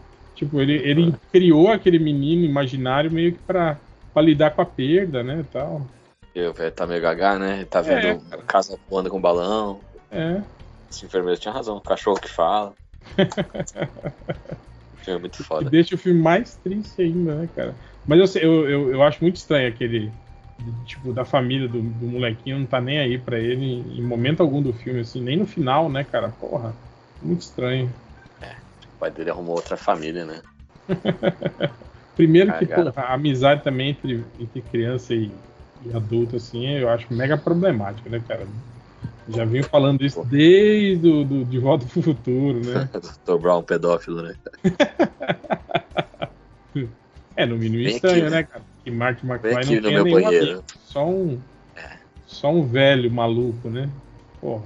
Tipo, 0.40 0.58
ele, 0.58 0.72
ele 0.72 1.14
criou 1.30 1.68
aquele 1.68 1.98
menino 1.98 2.46
imaginário 2.46 3.12
meio 3.12 3.32
que 3.32 3.38
pra, 3.40 3.76
pra 4.14 4.22
lidar 4.22 4.52
com 4.52 4.62
a 4.62 4.64
perda, 4.64 5.22
né? 5.22 5.40
e 5.40 5.44
Tal. 5.44 5.86
E 6.34 6.40
o 6.46 6.54
velho 6.54 6.72
tá 6.72 6.86
meio 6.86 7.02
gaga, 7.02 7.38
né? 7.38 7.56
Ele 7.56 7.66
tá 7.66 7.82
vendo 7.82 8.06
É. 8.06 8.36
casa 8.46 8.78
voando 8.88 9.10
com 9.10 9.20
balão. 9.20 9.82
É. 10.10 10.40
Esse 10.90 11.04
enfermeiro 11.04 11.38
tinha 11.38 11.52
razão. 11.52 11.76
O 11.76 11.80
cachorro 11.82 12.18
que 12.18 12.26
fala. 12.30 12.72
Filme 15.04 15.20
muito 15.20 15.44
foda. 15.44 15.68
deixa 15.68 15.94
o 15.94 15.98
filme 15.98 16.20
mais 16.22 16.56
triste 16.56 17.02
ainda, 17.02 17.34
né, 17.34 17.48
cara? 17.54 17.74
Mas 18.06 18.34
eu, 18.36 18.42
eu, 18.42 18.70
eu, 18.70 18.90
eu 18.92 19.02
acho 19.02 19.22
muito 19.22 19.36
estranho 19.36 19.68
aquele. 19.68 20.10
Tipo, 20.86 21.12
da 21.12 21.24
família 21.26 21.68
do, 21.68 21.82
do 21.82 22.06
molequinho 22.06 22.60
não 22.60 22.66
tá 22.66 22.80
nem 22.80 22.98
aí 22.98 23.18
pra 23.18 23.38
ele 23.38 23.84
em 23.98 24.02
momento 24.02 24.40
algum 24.40 24.62
do 24.62 24.72
filme, 24.72 25.00
assim, 25.00 25.20
nem 25.20 25.36
no 25.36 25.46
final, 25.46 25.90
né, 25.90 26.02
cara? 26.02 26.28
Porra, 26.30 26.74
muito 27.22 27.42
estranho. 27.42 27.90
O 29.00 29.00
pai 29.00 29.10
dele 29.10 29.30
arrumou 29.30 29.56
outra 29.56 29.78
família, 29.78 30.26
né? 30.26 30.42
Primeiro 32.14 32.52
que, 32.58 32.66
porra, 32.66 32.92
a 32.96 33.14
amizade 33.14 33.64
também 33.64 33.88
entre, 33.88 34.22
entre 34.38 34.60
criança 34.60 35.14
e, 35.14 35.32
e 35.86 35.96
adulto, 35.96 36.36
assim, 36.36 36.68
eu 36.68 36.90
acho 36.90 37.10
mega 37.10 37.38
problemática, 37.38 38.10
né, 38.10 38.22
cara? 38.28 38.46
Já 39.26 39.46
venho 39.46 39.64
falando 39.64 40.04
isso 40.04 40.22
desde 40.26 41.08
o 41.08 41.24
do, 41.24 41.46
De 41.46 41.58
Volta 41.58 41.86
pro 41.86 42.02
Futuro, 42.02 42.60
né? 42.62 42.90
Dr. 43.24 43.38
Brown 43.40 43.62
pedófilo, 43.62 44.22
né? 44.22 44.34
É, 47.36 47.46
no 47.46 47.56
mínimo 47.56 47.84
estranho, 47.84 48.24
aqui, 48.24 48.34
né, 48.34 48.42
cara? 48.42 48.64
Que 48.84 48.90
Vem 48.90 49.00
McFly 49.00 49.40
não 49.40 49.62
tem 49.62 49.80
nenhum 49.80 50.28
amigo. 50.28 50.64
Só 50.84 51.08
um. 51.08 51.38
É. 51.74 51.96
Só 52.26 52.52
um 52.52 52.66
velho 52.66 53.10
maluco, 53.10 53.70
né? 53.70 53.88
Porra. 54.42 54.64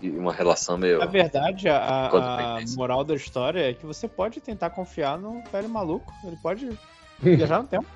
E 0.00 0.10
uma 0.10 0.32
relação 0.32 0.76
meio. 0.76 0.98
Na 0.98 1.06
verdade, 1.06 1.68
a, 1.68 2.06
a 2.06 2.10
Codependência. 2.10 2.76
moral 2.76 3.02
da 3.02 3.14
história 3.14 3.70
é 3.70 3.72
que 3.72 3.86
você 3.86 4.06
pode 4.06 4.40
tentar 4.40 4.70
confiar 4.70 5.18
no 5.18 5.42
velho 5.50 5.68
maluco. 5.68 6.12
Ele 6.24 6.36
pode 6.36 6.78
viajar 7.18 7.62
no 7.62 7.68
tempo. 7.68 7.86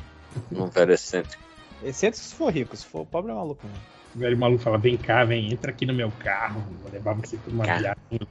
Um 0.50 0.66
velho 0.66 0.92
excêntrico. 0.92 1.42
Exceto 1.83 2.16
se 2.16 2.35
for 2.35 2.52
rico, 2.52 2.76
se 2.76 2.87
for 2.87 3.04
pobre 3.07 3.33
é 3.33 3.35
maluco. 3.35 3.66
Né? 3.66 3.73
O 4.14 4.19
velho 4.19 4.38
maluco 4.38 4.62
fala: 4.62 4.78
vem 4.78 4.97
cá, 4.97 5.25
vem, 5.25 5.52
entra 5.52 5.71
aqui 5.71 5.85
no 5.85 5.92
meu 5.95 6.11
carro, 6.19 6.62
vou 6.83 6.90
levar 6.92 7.14
você 7.14 7.37
pra 7.37 7.52
uma 7.52 7.64
Cara. 7.64 7.97
viagem. 8.11 8.28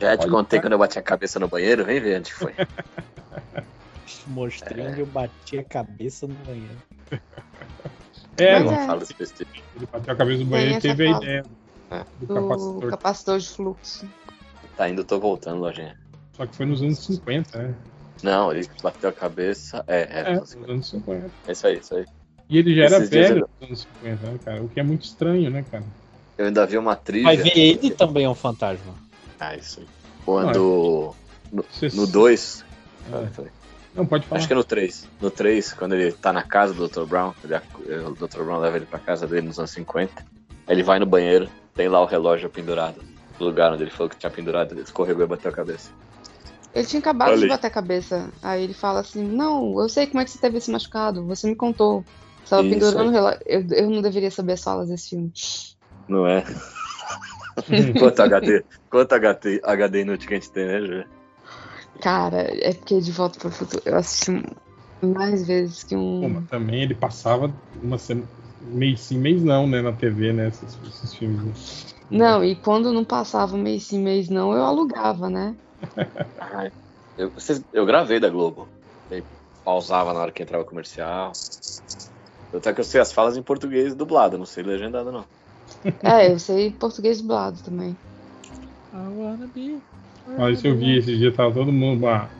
Já 0.00 0.16
te 0.16 0.22
Olha, 0.22 0.30
contei 0.30 0.58
cara. 0.58 0.62
quando 0.66 0.72
eu 0.72 0.78
bati 0.78 0.98
a 0.98 1.02
cabeça 1.02 1.38
no 1.38 1.48
banheiro? 1.48 1.84
Vem 1.84 2.00
ver 2.00 2.18
onde 2.18 2.32
foi. 2.32 2.54
Mostrei 4.26 4.86
onde 4.86 5.00
eu 5.00 5.06
bati 5.06 5.58
a 5.58 5.64
cabeça 5.64 6.26
no 6.26 6.34
banheiro. 6.34 6.76
É, 8.36 8.58
não, 8.60 8.72
é. 8.72 8.86
Fala 8.86 9.00
besteira. 9.00 9.52
ele 9.76 9.86
bateu 9.92 10.12
a 10.12 10.16
cabeça 10.16 10.38
no 10.40 10.46
banheiro 10.46 10.72
e 10.72 10.76
essa 10.76 10.88
teve 10.88 11.06
a 11.06 11.10
ideia 11.16 11.44
É. 11.90 12.04
do 12.20 12.26
Do 12.26 12.34
capacitor. 12.34 12.90
capacitor 12.90 13.38
de 13.38 13.48
fluxo. 13.48 14.06
Tá 14.76 14.88
indo, 14.88 15.04
tô 15.04 15.18
voltando, 15.18 15.60
lojinha. 15.60 15.96
Só 16.36 16.46
que 16.46 16.54
foi 16.56 16.66
nos 16.66 16.80
anos 16.82 16.98
50, 17.04 17.58
né? 17.58 17.74
Não, 18.22 18.52
ele 18.52 18.68
bateu 18.82 19.10
a 19.10 19.12
cabeça. 19.12 19.84
É, 19.86 20.00
é, 20.02 20.32
É, 20.32 20.34
nos 20.40 20.54
anos 20.54 20.88
50. 20.88 21.30
é 21.48 21.52
isso 21.52 21.66
aí, 21.66 21.78
isso 21.78 21.94
aí. 21.94 22.06
E 22.48 22.58
ele 22.58 22.74
já 22.74 22.84
era 22.84 22.96
Esses 22.98 23.10
dias 23.10 23.28
velho 23.28 23.40
eu- 23.40 23.48
nos 23.60 23.68
anos 23.68 23.88
50, 24.02 24.26
né, 24.30 24.38
cara? 24.44 24.62
O 24.62 24.68
que 24.68 24.80
é 24.80 24.82
muito 24.82 25.04
estranho, 25.04 25.50
né, 25.50 25.64
cara? 25.70 25.84
Eu 26.38 26.46
ainda 26.46 26.66
vi 26.66 26.78
uma 26.78 26.96
trilha. 26.96 27.24
Vai 27.24 27.36
ver, 27.36 27.56
ele 27.58 27.90
também 27.90 28.24
é 28.24 28.28
um 28.28 28.34
fantasma. 28.34 28.94
Ah, 29.38 29.54
isso 29.56 29.80
aí. 29.80 29.86
Quando. 30.24 31.14
No 31.52 31.64
Você- 31.70 31.88
2. 32.06 32.64
É. 33.12 33.50
Não, 33.94 34.06
pode 34.06 34.26
falar. 34.26 34.38
Acho 34.38 34.46
que 34.46 34.52
é 34.52 34.56
no 34.56 34.62
3. 34.64 35.08
No 35.20 35.30
3, 35.30 35.72
quando 35.72 35.94
ele 35.94 36.12
tá 36.12 36.32
na 36.32 36.42
casa 36.42 36.72
do 36.72 36.88
Dr. 36.88 37.04
Brown, 37.04 37.32
ele- 37.42 37.56
o 38.04 38.12
Dr. 38.14 38.42
Brown 38.44 38.60
leva 38.60 38.76
ele 38.76 38.86
pra 38.86 38.98
casa 39.00 39.26
dele 39.26 39.48
nos 39.48 39.58
anos 39.58 39.70
50. 39.72 40.22
Aí 40.66 40.74
ele 40.76 40.82
vai 40.82 40.98
no 40.98 41.06
banheiro, 41.06 41.48
tem 41.80 41.88
lá 41.88 42.02
o 42.02 42.04
relógio 42.04 42.50
pendurado. 42.50 43.00
No 43.38 43.46
lugar 43.46 43.72
onde 43.72 43.84
ele 43.84 43.90
falou 43.90 44.10
que 44.10 44.16
tinha 44.16 44.28
pendurado, 44.28 44.72
ele 44.72 44.82
escorregou 44.82 45.24
e 45.24 45.26
bateu 45.26 45.50
a 45.50 45.54
cabeça. 45.54 45.90
Ele 46.74 46.86
tinha 46.86 47.00
acabado 47.00 47.40
de 47.40 47.48
bater 47.48 47.68
a 47.68 47.70
cabeça. 47.70 48.30
Aí 48.42 48.64
ele 48.64 48.74
fala 48.74 49.00
assim: 49.00 49.24
Não, 49.24 49.80
eu 49.80 49.88
sei 49.88 50.06
como 50.06 50.20
é 50.20 50.24
que 50.26 50.30
você 50.30 50.38
teve 50.38 50.58
esse 50.58 50.70
machucado. 50.70 51.24
Você 51.24 51.46
me 51.48 51.56
contou. 51.56 52.04
Você 52.44 52.50
tava 52.50 52.62
Isso 52.64 52.70
pendurando 52.70 53.08
o 53.08 53.10
relógio. 53.10 53.40
Eu, 53.46 53.66
eu 53.70 53.90
não 53.90 54.02
deveria 54.02 54.30
saber 54.30 54.52
as 54.52 54.62
falas 54.62 54.90
desse 54.90 55.08
filme. 55.08 55.32
Não 56.06 56.26
é? 56.26 56.44
Quanto 57.98 58.20
HD, 58.20 58.64
quanto 58.88 59.12
HD, 59.12 59.60
HD 59.62 60.00
inútil 60.02 60.28
que 60.28 60.34
a 60.34 60.36
gente 60.38 60.50
tem, 60.50 60.66
né, 60.66 60.80
Júlia? 60.80 61.06
Cara, 62.00 62.46
é 62.48 62.72
porque 62.72 63.00
De 63.00 63.12
Volta 63.12 63.38
para 63.38 63.48
o 63.48 63.52
Futuro 63.52 63.82
eu 63.84 63.96
assisti 63.96 64.42
mais 65.02 65.46
vezes 65.46 65.82
que 65.82 65.94
Pô, 65.94 66.00
um. 66.00 66.28
mas 66.28 66.48
também 66.48 66.82
ele 66.82 66.94
passava 66.94 67.52
uma 67.82 67.98
semana. 67.98 68.28
Mês 68.60 69.00
sim, 69.00 69.18
mês 69.18 69.42
não, 69.42 69.66
né? 69.66 69.80
Na 69.80 69.92
TV, 69.92 70.32
né? 70.32 70.48
Esses, 70.48 70.78
esses 70.82 71.14
filmes. 71.14 71.94
né? 72.10 72.18
Não, 72.18 72.44
e 72.44 72.56
quando 72.60 72.92
não 72.92 73.04
passava 73.04 73.56
mês 73.56 73.84
sim, 73.84 74.00
mês 74.00 74.28
não, 74.28 74.52
eu 74.52 74.62
alugava, 74.64 75.30
né? 75.30 75.56
Eu, 77.16 77.30
vocês- 77.32 77.62
eu 77.72 77.84
gravei 77.84 78.18
da 78.18 78.30
Globo. 78.30 78.70
Aí 79.10 79.22
pausava 79.62 80.14
na 80.14 80.20
hora 80.20 80.32
que 80.32 80.42
entrava 80.42 80.64
comercial. 80.64 81.32
Até 82.52 82.72
que 82.72 82.80
eu 82.80 82.84
sei 82.84 83.00
as 83.00 83.12
falas 83.12 83.36
em 83.36 83.42
português 83.42 83.94
dublado, 83.94 84.38
não 84.38 84.46
sei 84.46 84.62
legendado 84.62 85.12
não. 85.12 85.24
É, 86.02 86.32
eu 86.32 86.38
sei 86.38 86.70
português 86.70 87.20
dublado 87.20 87.62
também. 87.62 87.96
I. 89.54 89.82
Olha, 90.26 90.52
isso 90.52 90.66
eu 90.66 90.76
vi 90.76 90.98
esse 90.98 91.16
dia, 91.16 91.32
tava 91.32 91.52
todo 91.52 91.72
mundo 91.72 92.04
uma, 92.04 92.30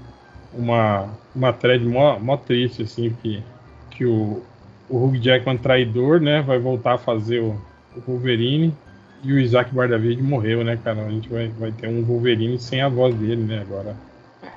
uma, 0.52 1.18
uma 1.34 1.52
thread 1.52 1.84
mó, 1.84 2.18
mó 2.18 2.36
triste, 2.36 2.82
assim, 2.82 3.10
que, 3.16 3.42
que 3.90 4.04
o, 4.04 4.42
o 4.90 5.04
Hugh 5.04 5.16
Jackman 5.22 5.56
traidor, 5.56 6.20
né, 6.20 6.42
vai 6.42 6.58
voltar 6.58 6.94
a 6.94 6.98
fazer 6.98 7.40
o, 7.40 7.52
o 7.96 8.00
Wolverine 8.06 8.74
e 9.22 9.32
o 9.32 9.38
Isaac 9.38 9.72
Bardavide 9.74 10.22
morreu, 10.22 10.64
né, 10.64 10.76
cara? 10.82 11.04
A 11.06 11.10
gente 11.10 11.28
vai, 11.28 11.48
vai 11.48 11.70
ter 11.72 11.88
um 11.88 12.02
Wolverine 12.04 12.58
sem 12.58 12.80
a 12.82 12.88
voz 12.88 13.14
dele, 13.14 13.42
né, 13.44 13.60
agora 13.60 13.94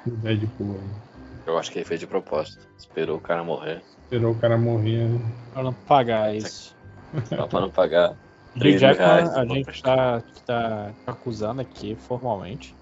no 0.06 0.16
Deadpool 0.18 0.76
aí. 0.82 0.90
Eu 1.46 1.58
acho 1.58 1.72
que 1.72 1.80
ele 1.80 1.86
fez 1.86 2.00
de 2.00 2.08
propósito. 2.08 2.66
Esperou 2.78 3.18
o 3.18 3.22
cara 3.22 3.44
morrer. 3.44 3.82
Esperou 4.04 4.32
o 4.32 4.36
cara 4.36 4.58
morrer, 4.58 5.08
né? 5.10 5.20
Pra 5.54 5.62
não 5.64 5.74
pagar 5.74 6.34
isso. 6.34 6.74
Só 7.28 7.46
pra 7.48 7.60
não 7.62 7.70
pagar 7.70 8.12
O 8.56 8.60
3 8.60 8.74
mil 8.74 8.80
Jackman, 8.80 9.30
a 9.36 9.46
gente 9.46 9.84
tá, 9.84 10.24
tá 10.46 10.92
acusando 11.06 11.62
aqui 11.62 11.96
formalmente. 11.96 12.74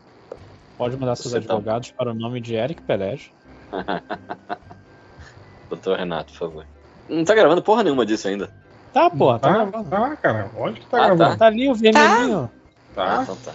Pode 0.77 0.95
mandar 0.95 1.15
seus 1.15 1.33
Você 1.33 1.41
tá- 1.41 1.53
advogados 1.55 1.91
para 1.91 2.11
o 2.11 2.13
nome 2.13 2.39
de 2.39 2.53
Eric 2.55 2.81
Pelege. 2.83 3.31
Doutor 5.69 5.97
Renato, 5.97 6.31
por 6.33 6.39
favor. 6.39 6.65
Não 7.09 7.23
tá 7.25 7.33
gravando 7.35 7.61
porra 7.61 7.83
nenhuma 7.83 8.05
disso 8.05 8.27
ainda. 8.27 8.49
Tá, 8.93 9.09
porra, 9.09 9.39
tá, 9.39 9.47
tá, 9.49 9.53
gravando. 9.65 9.89
tá, 9.89 10.15
cara, 10.17 10.49
lógico 10.55 10.81
que 10.81 10.91
tá 10.91 10.97
Ah, 10.97 10.99
tá. 11.09 11.15
gravando. 11.15 11.37
Tá 11.37 11.45
ali 11.47 11.69
o 11.69 11.75
vermelhinho. 11.75 12.51
Ah, 12.95 12.95
Tá. 12.95 13.19
então 13.23 13.35
tá. 13.37 13.51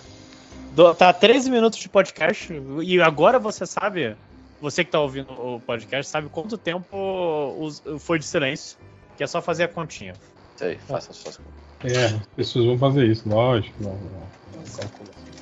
Do- 0.72 0.94
Tá 0.94 1.12
13 1.12 1.50
minutos 1.50 1.78
de 1.78 1.88
podcast 1.88 2.52
e 2.82 3.00
agora 3.00 3.38
você 3.38 3.64
sabe, 3.66 4.16
você 4.60 4.84
que 4.84 4.90
tá 4.90 5.00
ouvindo 5.00 5.30
o 5.32 5.60
podcast, 5.60 6.10
sabe 6.10 6.28
quanto 6.28 6.56
tempo 6.58 7.70
foi 7.98 8.18
de 8.18 8.24
silêncio. 8.26 8.78
Que 9.16 9.24
é 9.24 9.26
só 9.26 9.40
fazer 9.40 9.64
a 9.64 9.68
continha. 9.68 10.12
Isso 10.54 10.64
aí, 10.64 10.76
faça 10.86 11.10
as 11.10 11.16
suas 11.16 11.38
contas. 11.38 11.92
É, 11.96 12.04
as 12.06 12.26
pessoas 12.36 12.66
vão 12.66 12.76
fazer 12.78 13.06
isso, 13.06 13.26
lógico. 13.28 13.74
Não, 13.82 13.92
não, 13.92 14.00
não. 14.00 14.26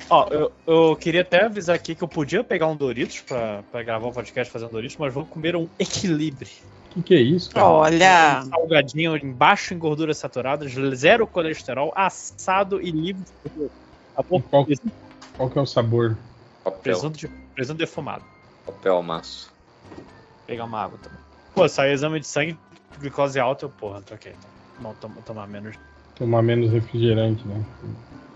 Ó, 0.09 0.27
eu, 0.29 0.51
eu 0.67 0.95
queria 0.95 1.21
até 1.21 1.45
avisar 1.45 1.75
aqui 1.75 1.95
que 1.95 2.03
eu 2.03 2.07
podia 2.07 2.43
pegar 2.43 2.67
um 2.67 2.75
Doritos 2.75 3.21
pra, 3.21 3.63
pra 3.71 3.81
gravar 3.83 4.07
o 4.07 4.11
podcast 4.13 4.51
fazendo 4.53 4.69
Doritos, 4.71 4.95
mas 4.97 5.13
vou 5.13 5.25
comer 5.25 5.55
um 5.55 5.67
equilíbrio. 5.79 6.47
O 6.95 6.99
que, 6.99 7.03
que 7.03 7.13
é 7.15 7.19
isso, 7.21 7.49
cara? 7.51 7.67
Olha, 7.67 8.41
Salgadinho 8.43 9.19
baixo 9.35 9.73
em 9.73 9.77
gorduras 9.77 10.17
saturadas, 10.17 10.71
zero 10.95 11.27
colesterol, 11.27 11.91
assado 11.93 12.81
e 12.81 12.89
livre 12.89 13.23
de 13.23 13.33
gordura. 13.43 13.69
Tá? 14.15 14.23
Qual- 14.23 14.65
Presunto- 14.65 14.95
Qual 15.35 15.49
que 15.49 15.59
é 15.59 15.61
o 15.61 15.65
sabor? 15.65 16.17
Papel, 16.63 16.81
Presunto, 16.81 17.17
de, 17.17 17.27
presunto 17.53 17.77
defumado. 17.79 18.23
papel 18.65 19.03
maço. 19.03 19.53
Vou 19.93 20.05
pegar 20.47 20.63
uma 20.63 20.81
água 20.81 20.97
também. 20.97 21.19
Pô, 21.53 21.67
saiu 21.67 21.91
exame 21.93 22.19
de 22.21 22.27
sangue, 22.27 22.57
glicose 22.97 23.37
alta, 23.39 23.65
eu, 23.65 23.69
porra, 23.69 24.01
troquei. 24.01 24.31
Então. 24.31 24.49
Vamos 24.79 24.97
tom- 24.99 25.21
tomar 25.25 25.47
menos. 25.47 25.75
Tomar 26.15 26.41
menos 26.41 26.71
refrigerante, 26.71 27.45
né? 27.45 27.61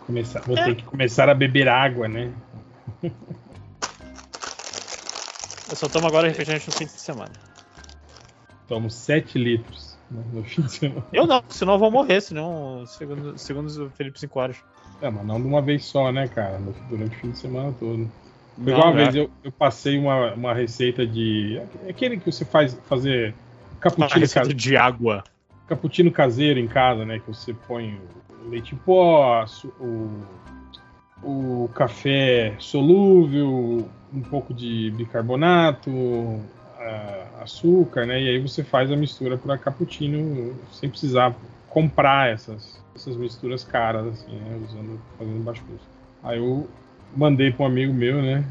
Começar, 0.06 0.42
vou 0.42 0.56
ter 0.56 0.76
que 0.76 0.84
começar 0.84 1.30
a 1.30 1.34
beber 1.34 1.70
água, 1.70 2.10
né? 2.10 2.34
Eu 5.70 5.76
só 5.76 5.88
tomo 5.88 6.08
agora 6.08 6.28
refrigerante 6.28 6.68
no 6.68 6.74
fim 6.74 6.86
de 6.86 6.92
semana. 6.92 7.32
Tomo 8.70 8.90
7 8.90 9.38
litros 9.38 9.98
né, 10.10 10.24
no 10.32 10.44
fim 10.44 10.62
de 10.62 10.72
semana. 10.72 11.06
Eu 11.12 11.28
não, 11.28 11.44
senão 11.50 11.74
eu 11.74 11.80
vou 11.80 11.92
morrer, 11.92 12.22
senão, 12.22 12.86
segundo, 12.86 13.38
segundo 13.38 13.68
o 13.68 13.90
Felipe 13.90 14.20
5 14.20 14.40
horas. 14.40 14.58
É, 15.02 15.10
mas 15.10 15.26
não 15.26 15.42
de 15.42 15.48
uma 15.48 15.62
vez 15.62 15.86
só, 15.86 16.12
né, 16.12 16.28
cara? 16.28 16.62
Durante 16.90 17.16
o 17.16 17.20
fim 17.20 17.32
de 17.32 17.38
semana 17.38 17.74
todo. 17.80 18.10
Foi 18.62 18.74
Não, 18.74 18.82
uma 18.82 18.92
é. 18.92 19.04
vez 19.04 19.16
eu, 19.16 19.30
eu 19.44 19.52
passei 19.52 19.98
uma, 19.98 20.34
uma 20.34 20.54
receita 20.54 21.06
de. 21.06 21.62
Aquele 21.88 22.18
que 22.18 22.32
você 22.32 22.46
faz 22.46 22.78
fazer 22.88 23.34
cappuccino, 23.80 24.20
receita 24.20 24.54
de 24.54 24.76
água. 24.76 25.24
cappuccino 25.68 26.12
caseiro 26.12 26.60
em 26.60 26.68
casa, 26.68 27.06
né? 27.06 27.20
Que 27.20 27.28
você 27.28 27.54
põe 27.54 28.00
o 28.46 28.50
leite 28.50 28.76
em 28.76 28.78
pó, 28.78 29.46
o, 29.80 30.22
o 31.24 31.70
café 31.74 32.56
solúvel, 32.60 33.90
um 34.14 34.22
pouco 34.22 34.54
de 34.54 34.92
bicarbonato, 34.92 35.90
açúcar, 37.42 38.06
né? 38.06 38.22
E 38.22 38.30
aí 38.30 38.40
você 38.40 38.64
faz 38.64 38.92
a 38.92 38.96
mistura 38.96 39.38
para 39.38 39.58
cappuccino 39.58 40.56
sem 40.72 40.90
precisar 40.90 41.36
comprar 41.70 42.32
essas, 42.32 42.82
essas 42.96 43.16
misturas 43.16 43.64
caras, 43.64 44.08
assim, 44.08 44.36
né? 44.36 44.60
Usando, 44.64 45.00
fazendo 45.18 45.44
baixo 45.44 45.64
custo. 45.64 45.88
Aí 46.24 46.38
eu 46.38 46.68
mandei 47.16 47.52
para 47.52 47.64
um 47.64 47.68
amigo 47.68 47.94
meu, 47.94 48.22
né? 48.22 48.44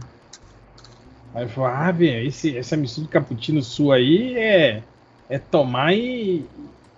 Aí 1.34 1.44
ele 1.44 1.50
falou, 1.50 1.70
ah, 1.70 1.90
velho, 1.90 2.28
essa 2.56 2.76
mistura 2.76 3.06
de 3.06 3.12
cappuccino 3.12 3.62
sua 3.62 3.96
aí 3.96 4.36
é, 4.36 4.82
é 5.28 5.38
tomar 5.38 5.94
e, 5.94 6.44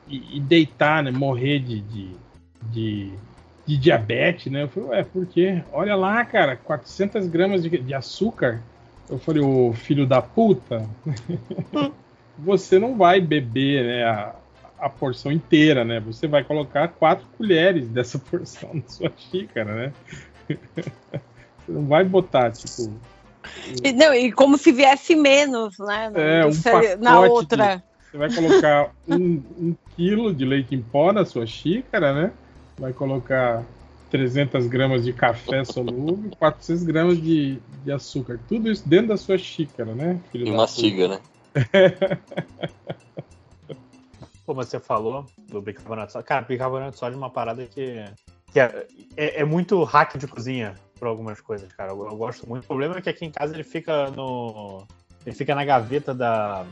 e, 0.08 0.36
e 0.36 0.40
deitar, 0.40 1.02
né? 1.02 1.10
Morrer 1.10 1.58
de, 1.58 1.80
de, 1.80 2.10
de, 2.62 3.12
de 3.66 3.76
diabetes, 3.76 4.50
né? 4.50 4.62
Eu 4.62 4.68
falei, 4.68 4.88
ué, 4.90 5.02
por 5.04 5.26
quê? 5.26 5.62
Olha 5.72 5.96
lá, 5.96 6.24
cara, 6.24 6.56
400 6.56 7.26
gramas 7.26 7.62
de, 7.62 7.70
de 7.70 7.94
açúcar. 7.94 8.60
Eu 9.10 9.18
falei, 9.18 9.42
ô 9.42 9.72
filho 9.72 10.06
da 10.06 10.22
puta, 10.22 10.88
você 12.38 12.78
não 12.78 12.96
vai 12.96 13.20
beber, 13.20 13.84
né? 13.84 14.04
A, 14.04 14.34
a 14.78 14.88
porção 14.88 15.32
inteira, 15.32 15.84
né? 15.84 16.00
Você 16.00 16.26
vai 16.26 16.44
colocar 16.44 16.88
quatro 16.88 17.26
colheres 17.36 17.88
dessa 17.88 18.18
porção 18.30 18.74
na 18.74 18.82
sua 18.88 19.12
xícara, 19.16 19.74
né? 19.74 19.92
Você 21.66 21.72
não 21.72 21.86
vai 21.86 22.02
botar, 22.02 22.50
tipo, 22.50 22.90
e, 23.84 23.92
não, 23.92 24.14
e 24.14 24.32
como 24.32 24.58
se 24.58 24.72
viesse 24.72 25.14
menos, 25.14 25.78
né? 25.78 26.10
É, 26.14 26.46
um 26.46 26.62
pacote 26.62 26.96
na 26.96 27.20
de- 27.20 27.28
outra. 27.28 27.82
Você 28.10 28.16
vai 28.18 28.32
colocar 28.32 28.90
um, 29.08 29.42
um 29.58 29.74
quilo 29.94 30.34
de 30.34 30.44
leite 30.44 30.74
em 30.74 30.82
pó 30.82 31.12
na 31.12 31.24
sua 31.24 31.46
xícara, 31.46 32.12
né? 32.12 32.32
Vai 32.78 32.92
colocar 32.92 33.64
300 34.10 34.66
gramas 34.66 35.04
de 35.04 35.12
café 35.12 35.64
solúvel, 35.64 36.30
400 36.38 36.82
gramas 36.84 37.20
de, 37.20 37.60
de 37.84 37.92
açúcar. 37.92 38.38
Tudo 38.48 38.70
isso 38.70 38.88
dentro 38.88 39.08
da 39.08 39.16
sua 39.16 39.38
xícara, 39.38 39.94
né? 39.94 40.20
filho 40.30 40.46
E 40.48 40.50
mastiga, 40.50 41.08
né? 41.08 41.20
Pô, 44.44 44.54
mas 44.54 44.68
você 44.68 44.80
falou 44.80 45.26
do 45.48 45.62
bicarbonato 45.62 46.08
de 46.08 46.12
sódio. 46.14 46.26
Cara, 46.26 46.44
bicarbonato 46.44 46.92
de 46.92 46.98
sódio 46.98 47.14
é 47.14 47.18
uma 47.18 47.30
parada 47.30 47.64
que, 47.66 48.04
que 48.52 48.58
é, 48.58 48.86
é- 49.16 49.40
é 49.42 49.44
muito 49.44 49.82
hack 49.84 50.16
de 50.16 50.26
cozinha 50.26 50.74
pra 50.98 51.08
algumas 51.08 51.40
coisas, 51.40 51.72
cara. 51.72 51.92
Eu, 51.92 52.04
eu 52.06 52.16
gosto 52.16 52.48
muito. 52.48 52.64
O 52.64 52.66
problema 52.66 52.98
é 52.98 53.00
que 53.00 53.08
aqui 53.08 53.24
em 53.24 53.30
casa 53.30 53.54
ele 53.54 53.62
fica 53.64 54.10
no. 54.10 54.86
Ele 55.24 55.34
fica 55.36 55.54
na 55.54 55.64
gaveta 55.64 56.12
da, 56.14 56.64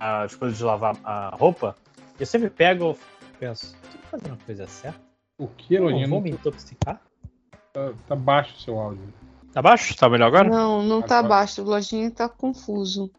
as 0.00 0.34
coisas 0.34 0.56
de 0.58 0.64
lavar 0.64 0.96
a 1.04 1.36
roupa. 1.36 1.76
Eu 2.18 2.26
sempre 2.26 2.50
pego 2.50 2.96
e 3.22 3.38
penso, 3.38 3.76
tô 3.92 3.98
fazendo 4.10 4.34
a 4.34 4.44
coisa 4.44 4.66
certa? 4.66 5.11
O 5.38 5.46
que, 5.48 5.78
Não 5.78 5.86
Lojinha? 5.86 6.08
vou 6.08 6.20
me 6.20 6.30
intoxicar? 6.30 7.00
tá, 7.72 7.92
tá 8.06 8.14
baixo 8.16 8.54
o 8.56 8.60
seu 8.60 8.78
áudio. 8.78 9.02
Tá 9.52 9.60
baixo? 9.60 9.96
Tá 9.96 10.08
melhor 10.08 10.26
agora? 10.26 10.48
Não, 10.48 10.82
não 10.82 11.02
tá 11.02 11.18
Agora- 11.18 11.28
baixo. 11.40 11.62
O 11.62 11.64
lojinha 11.66 12.10
tá 12.10 12.28
confuso. 12.28 13.10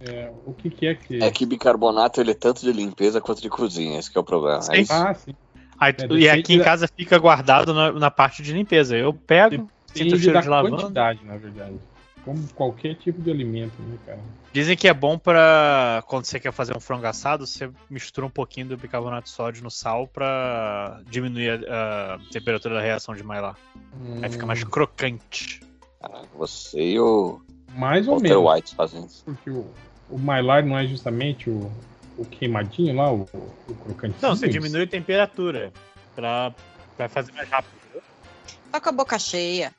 É, 0.00 0.32
o 0.46 0.52
que, 0.54 0.70
que 0.70 0.86
é 0.86 0.94
que. 0.94 1.22
É 1.22 1.30
que 1.30 1.44
bicarbonato 1.46 2.20
ele 2.20 2.30
é 2.32 2.34
tanto 2.34 2.60
de 2.62 2.72
limpeza 2.72 3.20
quanto 3.20 3.40
de 3.42 3.48
cozinha, 3.50 3.98
esse 3.98 4.10
que 4.10 4.16
é 4.16 4.20
o 4.20 4.24
problema. 4.24 4.60
Sim. 4.62 4.72
É 4.72 4.80
isso. 4.80 4.92
Ah, 4.92 5.14
sim. 5.14 5.34
Aí, 5.78 5.90
É, 5.92 6.04
e 6.04 6.06
depende 6.08 6.28
aqui 6.30 6.54
em 6.54 6.58
da- 6.58 6.64
casa 6.64 6.88
fica 6.88 7.18
guardado 7.18 7.74
na, 7.74 7.92
na 7.92 8.10
parte 8.10 8.42
de 8.42 8.52
limpeza. 8.52 8.96
Eu 8.96 9.12
pego, 9.12 9.56
sinto 9.56 9.68
o 9.68 9.94
Depende 9.94 10.18
cheiro 10.18 10.32
da 10.34 10.40
de 10.40 10.48
lavanda. 10.48 10.76
quantidade, 10.76 11.24
na 11.24 11.36
verdade. 11.36 11.74
Como 12.24 12.46
qualquer 12.54 12.94
tipo 12.94 13.20
de 13.20 13.30
alimento, 13.30 13.72
né, 13.82 13.98
cara? 14.06 14.20
Dizem 14.52 14.76
que 14.76 14.86
é 14.86 14.94
bom 14.94 15.18
pra 15.18 16.02
quando 16.06 16.24
você 16.24 16.38
quer 16.38 16.52
fazer 16.52 16.76
um 16.76 16.80
frango 16.80 17.06
assado, 17.06 17.46
você 17.46 17.70
mistura 17.90 18.26
um 18.26 18.30
pouquinho 18.30 18.68
do 18.68 18.76
bicarbonato 18.76 19.24
de 19.24 19.30
sódio 19.30 19.62
no 19.64 19.70
sal 19.70 20.06
pra 20.06 21.00
diminuir 21.10 21.66
a, 21.68 22.14
a 22.14 22.18
temperatura 22.30 22.74
da 22.76 22.80
reação 22.80 23.14
de 23.14 23.22
Maillard. 23.24 23.58
Aí 24.22 24.30
fica 24.30 24.46
mais 24.46 24.62
Hum, 24.62 24.66
crocante. 24.70 25.60
Caraca, 26.00 26.28
você 26.34 26.80
e 26.92 27.00
o 27.00 27.40
Mais 27.74 28.06
ou 28.06 28.14
Walter 28.14 28.28
menos. 28.38 28.52
White 28.54 28.74
fazem 28.76 29.04
isso. 29.04 29.24
Porque 29.24 29.50
o, 29.50 29.66
o 30.10 30.18
Mylar 30.18 30.64
não 30.64 30.78
é 30.78 30.86
justamente 30.86 31.50
o, 31.50 31.72
o 32.16 32.24
queimadinho 32.24 32.94
lá, 32.94 33.10
o, 33.12 33.22
o 33.68 33.74
crocante? 33.84 34.14
Não, 34.22 34.36
você 34.36 34.48
diminui 34.48 34.82
a 34.82 34.86
temperatura 34.86 35.72
pra, 36.14 36.54
pra 36.96 37.08
fazer 37.08 37.32
mais 37.32 37.48
rápido. 37.48 37.72
Tá 38.70 38.80
com 38.80 38.88
a 38.88 38.92
boca 38.92 39.18
cheia. 39.18 39.72